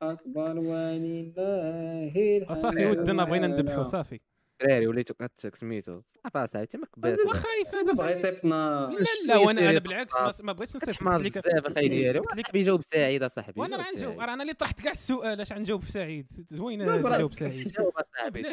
اكبر 0.01 0.57
ولله 0.59 2.37
الحمد 2.37 2.57
صافي 2.57 2.85
ودنا 2.85 3.23
بغينا 3.23 3.47
والمنة. 3.47 3.47
نذبحو 3.47 3.83
صافي. 3.83 4.19
دراري 4.61 4.87
وليتو 4.87 5.13
كت 5.13 5.55
سميتو 5.55 6.01
صافي 6.23 6.47
صاحبي 6.47 6.65
تما 6.67 6.85
كباس 6.85 7.19
واخا 7.25 7.49
أنا 7.81 7.93
باغي 7.93 8.11
يفهم 8.11 8.19
يصيفطنا 8.31 8.89
لا 8.99 9.33
لا 9.33 9.37
وأنا 9.37 9.69
أنا 9.69 9.79
بالعكس 9.79 10.13
ما- 10.21 10.33
ما 10.43 10.53
بغيتش 10.53 10.75
نصيفط 10.75 11.03
قلت 11.03 11.21
لك 11.23 11.37
بزاف 11.37 11.67
أخي 11.67 11.87
ديالي. 11.89 12.19
قلت 12.19 12.51
بيجاوب 12.53 12.81
سعيد 12.81 13.23
أصاحبي 13.23 13.61
وأنا 13.61 13.77
راه 13.77 13.83
جاوب 13.83 13.95
نجاوب 13.97 14.13
سعيد. 14.15 14.27
راه 14.29 14.33
أنا 14.33 14.43
اللي 14.43 14.53
طرحت 14.53 14.81
كاع 14.81 14.91
السؤال 14.91 15.41
اش 15.41 15.53
غنجاوب 15.53 15.81
في 15.81 15.91
سعيد؟ 15.91 16.47
زوينة 16.49 16.97
نجاوب. 16.97 17.33
سعيد. 17.33 17.67
جاوب 17.67 17.93
اصاحبي. 17.97 18.43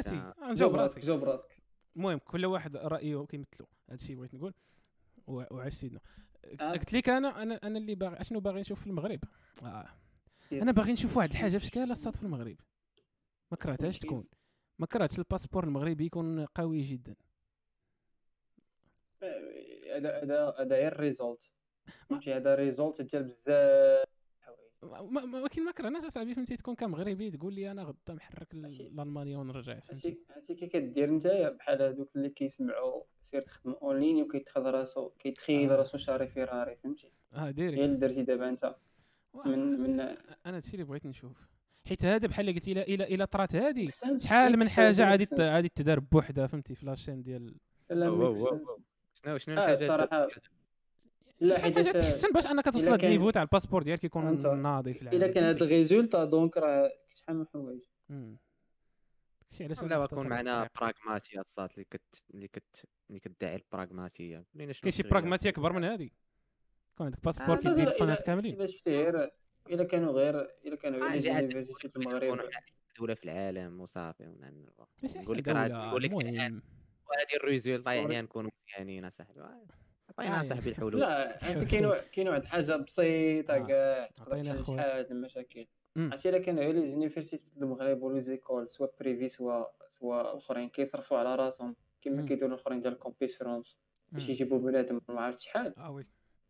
نجاوب 0.51 0.75
راسك 0.75 1.05
جاوب 1.05 1.25
راسك. 1.25 1.49
المهم 1.97 2.19
كل 2.19 2.47
واحد 2.47 2.77
رأيه 2.77 3.27
كيمثلو. 3.27 3.67
هذا 3.89 3.95
الشيء 4.01 4.17
بغيت 4.17 4.35
نقول. 4.35 4.55
وعاش 5.27 5.73
سيدنا. 5.75 6.01
قلت 6.61 6.93
لك 6.93 7.09
أنا 7.09 7.43
أنا 7.43 7.61
أنا 7.63 7.79
اللي 7.79 7.95
باغي 7.95 8.21
أشنو 8.21 8.41
باغي 8.41 8.61
نشوف 8.61 8.81
في 8.81 8.87
المغرب؟ 8.87 9.21
آه. 9.63 9.89
أنا 10.53 10.73
باغي 10.73 10.93
نشوف 10.93 11.17
واحد 11.17 11.31
الحاجة 11.31 11.59
في 11.59 11.67
شكال 11.67 11.91
الصاد 11.91 12.15
في 12.17 12.23
المغرب. 12.23 12.57
ما 13.51 13.57
كرهتهاش 13.57 13.99
تكون. 13.99 14.25
ما 14.79 14.87
كرهتش 14.87 15.19
ال 15.19 15.23
passeport 15.23 15.65
المغربي 15.65 16.05
يكون 16.07 16.45
قوي 16.47 16.83
جدا. 16.83 17.15
هذا 19.23 20.23
هذا 20.23 20.55
هذا 20.59 20.77
غير 20.77 21.01
résultat 21.01 21.51
فهمتي؟ 22.11 22.35
هذا 22.35 22.55
résultat 22.55 23.03
ديال 23.03 23.23
بزاف 23.25 24.09
الحوايج 24.39 24.39
ما- 24.39 24.49
ما- 24.49 24.57
ما- 24.57 24.69
ولكن 25.35 25.65
ما 25.65 25.73
كرهناش 25.73 26.05
اصاحبي 26.05 26.35
فهمتي؟ 26.35 26.57
تكون 26.57 26.75
كمغربي 26.75 27.31
تقول 27.31 27.55
لي 27.55 27.71
أنا 27.71 27.83
غدا 27.83 28.15
محرك. 28.15 28.55
لالمانيا 28.55 29.39
ونرجع 29.39 29.81
فهمتي؟ 29.81 30.09
عرفتي 30.09 30.19
عرفتي 30.31 30.55
كي 30.55 30.67
كدير 30.67 31.11
نتايا 31.11 31.49
بحال 31.51 31.83
هذوك 31.83 32.17
اللي 32.17 32.29
كيسمعوا 32.29 33.03
سير 33.23 33.43
تخدم 33.43 33.73
en 33.83 34.01
ligne 34.01 34.23
وكيتخذ 34.23 34.61
راسو 34.63 35.09
كيتخيل 35.09 35.73
آه. 35.73 35.77
راسو 35.77 35.99
شاري 35.99 36.27
فيراري 36.29 36.77
فهمتي؟ 36.77 37.11
آه 37.33 37.47
هي 37.47 37.53
direct. 37.53 37.85
اللي 37.85 37.97
درتي 37.97 38.23
دابا 38.23 38.49
انت 38.49 38.75
من 39.47 39.59
من 39.59 40.01
أنا 40.01 40.17
هادشي 40.47 40.73
اللي 40.73 40.85
بغيت 40.85 41.07
نشوف. 41.07 41.49
حيت 41.89 42.05
هذا 42.05 42.27
بحال 42.27 42.49
اللي 42.49 42.59
قلتي 42.61 42.75
لا 42.75 42.83
الا 42.89 43.09
إلا 43.09 43.25
طرات 43.25 43.57
هذه 43.57 43.89
شحال 44.19 44.59
من 44.59 44.69
حاجة 44.69 45.05
عادي. 45.05 45.27
عادي 45.39 45.69
تدار 45.69 46.01
بوحدها 46.01 46.47
فهمتي؟ 46.47 46.75
في 46.75 46.87
la 46.87 46.96
chaîne 46.96 47.23
ديال 47.23 47.55
لا. 47.91 48.35
شنو 49.25 49.39
شنو 49.39 49.55
الحاجات؟ 49.55 49.83
الصراحه 49.83 50.29
لا 51.41 51.59
حاجة 51.59 51.91
تحسن 51.93 52.29
باش 52.31 52.47
أنك 52.47 52.65
توصل 52.65 52.95
ال 52.95 53.00
niveau 53.00 53.31
تاع 53.31 53.43
ال 53.43 53.47
passeport 53.47 53.83
ديالك 53.83 54.05
يكون 54.05 54.25
ناضي 54.63 54.95
في 54.95 55.03
العالم 55.03 55.23
الا 55.23 55.33
كان 55.33 55.45
فهمتي؟ 55.45 55.65
ال 55.65 55.71
résultat 55.71 56.25
donc 56.25 56.57
راه 56.57 56.93
شحال 57.15 57.37
من 57.37 57.47
حوايج. 57.47 57.83
داكشي 59.51 59.65
علاش 59.65 59.83
لا 59.83 59.99
مختصر 59.99 60.29
معنا. 60.29 60.69
براغماتيا 60.81 61.41
الصات 61.41 61.75
اللي 61.75 61.85
كت 61.85 62.25
اللي 62.35 62.49
كت 62.49 62.87
اللي 63.09 63.21
كتدعي 63.21 63.57
البراغماتيه 63.57 64.45
كاين 64.59 64.73
شي 64.73 65.03
تغير. 65.03 65.13
براغماتيا 65.13 65.51
كبر 65.51 65.73
من 65.73 65.85
هذه 65.85 66.11
كون 66.99 67.07
عندك 67.07 67.25
passeport 67.25 67.59
آه، 67.59 67.61
كيدير 67.61 67.89
القناه 67.89 68.15
كاملين 68.15 68.55
الا 68.55 68.67
شفتي 68.67 68.91
غير 68.91 69.31
الا 69.71 69.85
كانوا 69.85 70.13
غير 70.13 70.41
الا 70.67 70.77
كانوا 70.77 71.09
غير 71.09 71.47
نقول 71.47 71.59
لك 71.85 71.97
المغرب 71.97 72.51
دولة 72.99 73.15
في 73.15 73.25
العالم 73.25 73.81
وصافي 73.81 74.25
نقول 75.03 75.39
لك 75.39 75.49
راه 75.49 75.69
نقول 75.69 76.03
لك 76.03 76.13
الآن 76.13 76.37
المهم 76.37 76.63
هذه 77.19 77.37
ال 77.37 77.42
résultat 77.42 77.85
صوري. 77.85 77.97
يعني 77.97 78.23
نكونوا 78.23 78.51
مزيانين 78.69 79.05
اصاحبي 79.05 79.41
عطينا 80.19 80.43
صاحبي 80.43 80.71
الحلول 80.71 81.01
لا 81.01 81.39
عرفتي 81.45 81.65
كاين 81.67 81.93
كاين 82.13 82.29
واحد 82.29 82.43
الحاجة 82.43 82.77
بسيطه 82.77 83.55
آه. 83.55 83.59
كاع 83.67 84.07
تقدر 84.07 84.37
تحل. 84.63 84.65
شحال 84.67 85.11
المشاكل. 85.11 85.67
عرفتي 85.97 86.29
الا 86.29 86.39
كانوا 86.39 86.73
les 86.73 86.87
universités 86.87 87.53
المغرب 87.57 88.03
و 88.03 88.21
les 88.21 88.37
écoles 88.37 88.71
soit 88.71 88.87
privées 89.01 89.29
soit 89.29 89.65
soit 89.89 90.21
الاخرين 90.21 90.69
كيصرفوا 90.69 91.19
على 91.19 91.35
راسهم 91.35 91.77
كما. 92.03 92.23
كيديروا 92.23 92.49
الأخرين 92.55 92.81
ديال 92.81 92.99
Campus 92.99 93.39
France 93.39 93.79
باش. 94.13 94.29
يجيبوا 94.29 94.59
بنادم 94.59 95.01
ما 95.09 95.21
عرفت 95.21 95.41
شحال 95.41 95.79
آه 95.79 95.91
oui 95.91 96.07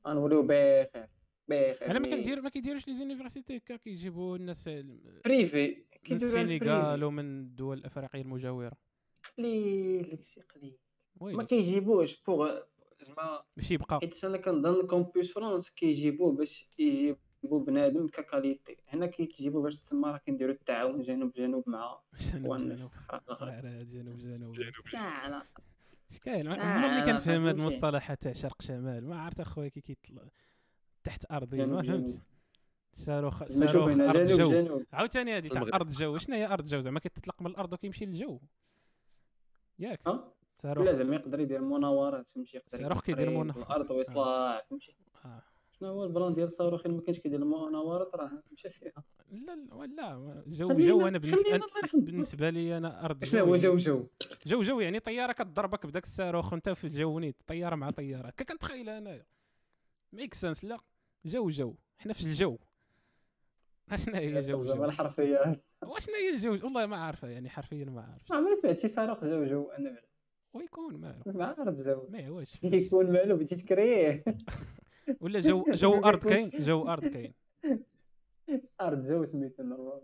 غنوليو 0.07 0.43
بخير 0.43 1.07
بخير 1.49 1.91
أنا 1.91 1.99
ما 1.99 2.09
كندير 2.11 2.41
ما 2.41 2.49
كيديروش 2.51 2.89
les 2.89 2.95
universités 2.95 3.57
هكا 3.57 3.77
كيجيبوا 3.77 4.37
الناس 4.37 4.69
ال- 4.69 5.21
privé 5.25 5.85
من 6.11 6.23
ال 6.23 6.34
privé. 6.34 7.05
ومن 7.05 7.41
الدول 7.41 7.79
الأفريقية 7.79 8.21
المجاورة 8.23 8.73
قليل 9.39 10.03
داكشي 10.03 10.41
قليل 10.41 10.79
ما 11.21 11.43
كيجيبوش 11.45 12.23
pour 12.23 12.59
زعما 13.05 13.43
باش 13.57 13.71
يبقى. 13.71 13.99
حيت 14.01 14.25
أنا 14.25 14.37
كنظن 14.39 14.87
Campus 14.87 15.33
France 15.33 15.71
كيجيبوه 15.71 16.33
باش 16.33 16.69
يجيبوا 16.79 17.65
بنادم 17.65 18.07
ك 18.07 18.15
qualité. 18.15 18.77
هنا 18.89 19.07
كيتجيبوا 19.07 19.63
باش 19.63 19.77
تسمى 19.77 20.09
راه 20.11 20.19
كنديروا 20.19 20.55
التعاون 20.55 21.01
جنوب 21.01 21.33
جنوب 21.33 21.65
مع 21.67 22.01
جنوب 22.21 22.57
جنوب. 22.57 22.79
جنوب 23.87 24.19
جنوب. 24.19 24.57
لا 24.93 25.29
لا. 25.29 25.43
اش 26.11 26.19
كاين؟ 26.19 26.47
آه، 26.49 26.63
عمرني 26.63 27.01
لا، 27.01 27.05
كنفهم 27.07 27.47
هاد 27.47 27.57
فهمتي. 27.57 27.61
المصطلحات 27.61 28.23
تاع 28.23 28.33
شرق 28.33 28.63
شمال. 28.63 29.07
ما 29.09 29.21
عرفت 29.21 29.41
أخويا 29.41 29.69
كي 29.69 29.81
كيطلع 29.81 30.23
تحت 31.05 31.33
أرضي. 31.33 31.67
ما 31.67 31.83
فهمت. 31.83 32.23
صاروخ 32.95 33.45
صاروخ 33.45 34.01
أرض 34.01 34.17
جنوب 34.29 34.67
جو. 34.67 34.85
عاوتاني 34.93 35.37
هادي 35.37 35.49
تاع. 35.49 35.63
أرض 35.63 35.89
جو. 35.89 36.19
شنو 36.19 36.37
هي 36.37 36.47
أرض 36.47 36.67
جو؟ 36.67 36.81
زعما 36.81 37.01
كيتطلق 37.01 37.43
من 37.43 37.47
الأرض 37.47 37.73
وكيمشي 37.73 38.07
للجو. 38.07 38.41
ياك. 39.79 40.01
صاروخ 40.69 40.85
لا 40.87 40.93
زعما 40.93 41.17
يقدر 41.17 41.41
يدير 41.41 41.61
مناورات 41.61 42.27
فهمتي 42.27 42.57
يقدر 42.57 42.79
صاروخ 42.79 43.01
كيدير 43.03 43.27
قريب 43.27 43.39
منا- 43.39 43.53
من 43.57 43.63
الأرض 43.63 43.91
ويطلع 43.91 44.61
فهمتي 44.71 44.97
آه. 45.25 45.43
شنو 45.73 45.89
هو 45.89 46.05
البلان 46.05 46.33
ديال 46.33 46.47
الصاروخ 46.47 46.87
اللي 46.87 46.97
ما 46.97 47.03
كانش 47.03 47.19
كيدير 47.19 47.39
المناورات 47.43 48.15
راه 48.15 48.43
مشى 48.53 48.71
فيها. 48.71 49.05
لا 49.31 49.55
لا 49.87 50.43
جو 50.47 50.69
جو 50.73 51.09
أنا 51.09 51.19
بالنسبة. 51.19 51.61
بالنسبة 51.95 52.51
لي 52.51 52.77
أنا 52.77 53.05
أرض 53.05 53.25
شنو 53.25 53.45
هو 53.45 53.57
جو 53.57 53.77
جو؟ 53.77 54.07
جو 54.47 54.63
جو 54.63 54.81
يعني 54.81 55.01
طيارة 55.01 55.33
كتضربك 55.33 55.87
بداك 55.87 56.03
الصاروخ 56.05 56.53
وأنت 56.53 56.69
في 56.69 56.85
الجو 56.85 57.19
نيت 57.19 57.37
طيارة 57.47 57.75
مع 57.75 57.91
طيارة. 57.91 58.27
هكا 58.27 58.45
كنتخيلها 58.45 58.99
انايا 58.99 59.27
make 60.13 60.35
sense 60.35 60.65
لا. 60.65 60.77
جو 61.25 61.51
جو. 61.51 61.75
حنا 61.99 62.13
في 62.13 62.25
الجو. 62.25 62.59
شنو 63.97 64.15
هي 64.15 64.41
جو 64.41 64.65
جو؟ 64.65 64.85
الحرفية. 64.85 65.53
واشنا 65.83 66.15
هي 66.17 66.31
الجو؟ 66.31 66.53
والله 66.53 66.87
ما 66.87 66.97
عارفة 66.97 67.29
يعني 67.29 67.49
حرفيا 67.51 67.85
ما 67.85 68.01
عارف 68.03 68.33
ما 68.33 68.55
سمعت 68.55 68.79
شي 68.79 68.89
صاروخ 68.89 69.25
جو 69.25 69.45
جو 69.45 69.71
أنا 69.71 70.01
ويكون 70.55 70.97
مالو 70.97 71.23
ما 71.27 71.45
عرفت 71.59 71.87
جو 71.89 72.07
ما 72.11 72.29
هواش 72.29 72.65
يكون 72.65 73.13
مالو 73.13 73.37
بديت 73.37 73.55
تكريه 73.55 74.25
ولا 75.21 75.41
جو 75.41 75.65
جو 75.69 75.91
أرض 76.09 76.19
كاين؟ 76.29 76.49
جو 76.51 76.89
أرض 76.89 77.05
كاين. 77.05 77.35
أرض 78.81 79.03
جو 79.07 79.25
سميتو 79.25 79.63
normal 79.63 80.03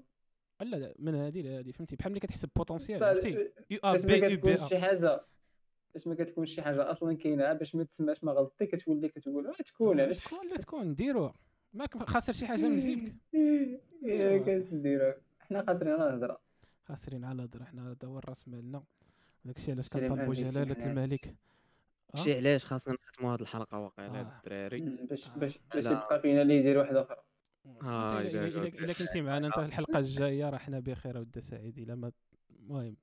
لا، 0.60 0.94
من 0.98 1.14
هذه 1.14 1.40
لهذه 1.42 1.70
فهمتي؟ 1.70 1.96
بحال 1.96 2.10
ملي 2.12 2.20
كتحسب 2.20 2.48
potentiel 2.56 3.04
عرفتي 3.04 3.50
U 3.70 3.78
A 3.84 3.96
B 4.06 4.20
moins 4.20 4.26
U 4.26 4.40
B 4.40 4.56
شي 4.56 4.78
حاجة. 4.78 5.24
باش 5.94 6.06
ما 6.06 6.14
كتكونش 6.14 6.54
شي 6.54 6.62
حاجة 6.62 6.90
أصلا 6.90 7.16
كاينة 7.16 7.52
باش 7.52 7.74
ما 7.74 7.84
تسمعش 7.84 8.24
ما 8.24 8.32
غلطتي 8.32 8.66
كتولي 8.66 9.08
كتقول 9.08 9.46
أه 9.46 9.52
تكون 9.66 10.00
علاش 10.00 10.24
تكون 10.24 10.48
لا 10.48 10.56
تكون 10.56 10.94
ديروها 10.94 11.34
ماك 11.72 12.02
خاسر 12.10 12.32
شي 12.32 12.46
حاجة 12.46 12.68
من 12.68 12.76
جيبك 12.78 13.14
نديرها 14.72 15.16
حنا 15.40 15.62
خاسرين 15.66 15.92
على 15.92 16.08
الهضرة. 16.08 16.40
خاسرين 16.84 17.24
على 17.24 17.44
هضره 17.44 17.64
حنا 17.64 17.90
هذا 17.90 18.08
هو 18.08 18.18
الرأس 18.18 18.48
مالنا. 18.48 18.82
داكشي 19.44 19.72
علاش 19.72 19.88
كنطالبوا 19.88 20.16
عليكم، 20.16 20.32
جلاله 20.32 20.86
الملك 20.86 21.34
آه؟ 22.14 22.22
شي 22.24 22.36
علاش 22.36 22.64
خاصنا 22.64 22.94
نختموا 22.94 23.34
هذه 23.34 23.40
الحلقة 23.40 23.78
واقيلا 23.78 24.20
آه. 24.20 24.40
الدراري 24.44 24.80
باش 25.10 25.28
آه. 25.28 25.34
باش 25.38 25.58
باش 25.74 25.84
لا. 25.84 25.92
يبقى 25.92 26.20
فينا 26.20 26.42
اللي 26.42 26.56
يدير 26.56 26.78
واحدة 26.78 27.02
أخرى 27.02 27.16
إلا 27.66 28.46
الا 28.46 28.92
كنتي 28.92 29.20
معنا 29.20 29.46
أنت 29.46 29.58
الحلقة 29.58 29.98
الجاية 29.98 30.50
راه 30.50 30.58
حنا 30.58 30.80
بخير 30.80 31.18
ود 31.18 31.38
سعيد 31.38 31.78
إلا 31.78 31.94
ما 31.94 32.12
المهم 32.50 32.96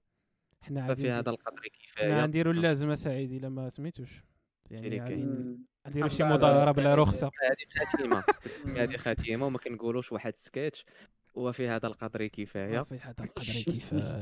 حنا 0.62 0.84
عادي 0.84 1.12
هذا 1.12 1.30
القدر 1.30 1.62
كفاية 1.80 2.22
غنديروا 2.22 2.54
اللازمة 2.54 2.96
سعيد 2.96 3.32
إلا 3.32 3.50
ما 3.50 3.70
سميتوش 3.70 4.24
يعني 4.72 5.00
غادي 5.00 5.16
كاين. 5.16 5.26
مم. 5.28 5.66
نديرو 5.88 6.08
شي 6.08 6.24
مظاهره 6.24 6.72
بلا. 6.72 6.96
رخصه 6.96 7.28
هذه 7.28 7.86
خاتمة 7.86 8.24
هذه 8.82 8.98
خاتمة 8.98 9.46
وما 9.46 9.58
كنقولوش 9.58 10.12
واحد 10.12 10.38
سكيتش 10.38 10.86
وفي 11.38 11.68
هذا 11.68 11.88
القدر 11.88 12.28
كفاية. 12.28 12.82
في 12.84 12.96
هذا 13.00 13.24
القدر 13.24 13.64
كفاية. 13.74 14.20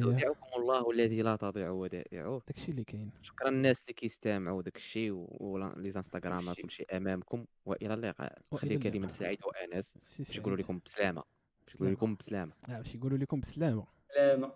تودعكم 0.00 0.46
الله 0.60 0.90
الذي 0.90 1.22
لا 1.22 1.36
تضيع 1.36 1.70
ودائعه. 1.70 2.42
داكشي 2.46 2.70
اللي 2.70 2.84
كاين. 2.84 3.10
شكرا 3.22 3.48
الناس 3.48 3.82
اللي 3.82 3.92
كيستمعوا 3.92 4.62
داك 4.62 4.76
الشيء 4.76 5.10
ولي 5.28 5.90
زانستغرامات 5.90 6.44
ميرسي. 6.44 6.62
كل 6.62 6.70
شيء 6.70 6.96
أمامكم. 6.96 7.44
وإلى 7.66 7.94
اللقاء. 7.94 8.38
وإلى 8.50 8.60
خلي 8.60 8.78
كلمه. 8.78 9.08
سعيد 9.08 9.38
وأنس. 9.44 9.94
باش 10.18 10.36
يقولوا 10.38 10.56
سعيد. 10.56 10.64
لكم 10.64 10.80
بسلامة. 10.84 11.22
باش 11.66 11.74
يقولوا 11.74 11.92
لكم 11.94 12.14
بسلامة. 12.14 12.52
آه 12.70 12.78
باش 12.78 12.94
يقولوا 12.94 13.18
لكم 13.18 13.40
بسلامة. 13.40 13.86
سلامة 14.14 14.52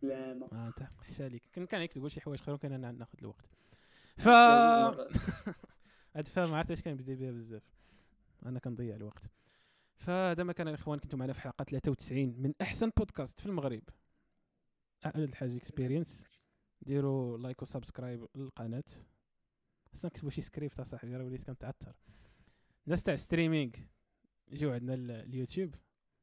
سلامة 0.00 0.48
آه 0.52 0.66
انت 0.68 0.82
حشا 1.08 1.24
عليك 1.24 1.42
كان 1.52 1.66
كان 1.66 1.78
عليك 1.80 1.92
تقول 1.92 2.12
شي 2.12 2.20
حوايج 2.20 2.40
أخرى 2.40 2.58
كان 2.58 2.72
أنا 2.72 2.92
ناخذ 2.92 3.18
الوقت. 3.18 3.44
ف 4.16 4.28
هاد 6.16 6.28
فهم 6.28 6.54
عرفت 6.54 6.70
اش 6.70 6.82
كنبدا 6.82 7.14
بها 7.14 7.30
بزاف. 7.30 7.62
أنا 8.46 8.58
كنضيع 8.58 8.96
الوقت. 8.96 9.22
فهذا 10.00 10.42
ما 10.42 10.52
كان 10.52 10.68
الاخوان 10.68 10.98
كنتم 10.98 11.18
معنا 11.18 11.32
في 11.32 11.40
حلقة 11.40 11.64
93 11.64 12.34
من 12.42 12.54
أحسن 12.62 12.90
بودكاست 12.96 13.40
في 13.40 13.46
المغرب. 13.46 13.82
هذا 15.04 15.24
الحاج 15.24 15.50
Experience 15.56 16.24
ديروا 16.82 17.38
like 17.38 17.62
و 17.62 17.68
subscribe 17.68 18.26
للقناة. 18.34 18.84
خصنا 19.92 20.10
نكتبوا 20.10 20.30
شي 20.30 20.40
سكريبت 20.42 20.80
اصاحبي 20.80 21.16
راه 21.16 21.24
وليت 21.24 21.44
كنتعثر. 21.44 21.94
الناس 22.86 23.02
تاع 23.02 23.16
streaming 23.16 23.70
يجيو 24.48 24.72
عندنا 24.72 24.94
ال- 24.94 25.10
اليوتيوب. 25.10 25.74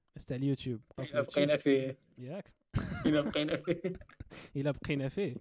الناس 0.10 0.26
تاع 0.26 0.38
اليوتيوب. 0.38 0.82
اليوتيوب. 1.00 1.26
بقينا 1.26 1.58
فيه. 1.58 1.98
ياك. 2.18 2.54
إلا 3.06 3.22
بقينا 3.22 3.56
فيه. 3.56 3.82
إلى 4.56 4.74
بقينا 4.74 5.10
فيه. 5.10 5.36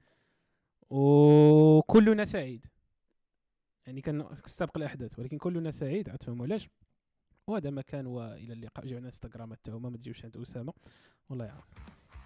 وكلنا 0.90 2.24
سعيد 2.24 2.66
يعني 3.86 4.00
كنستبق 4.00 4.76
الاحداث 4.76 5.18
ولكن 5.18 5.39
كلنا 5.39 5.70
سعيد 5.70 6.08
عتفهموا 6.08 6.47
علاش؟ 6.47 6.68
وهذا 7.49 7.70
ما 7.70 7.83
كان 7.83 8.07
وإلى 8.07 8.52
اللقاء. 8.52 8.86
جاونا 8.86 9.07
انستغرامات 9.07 9.58
تاعهم 9.65 9.83
ما 9.83 9.97
تجيوش 9.97 10.25
عند 10.25 10.36
أسامة. 10.36 10.73
والله 11.31 11.44
يعاون 11.44 11.65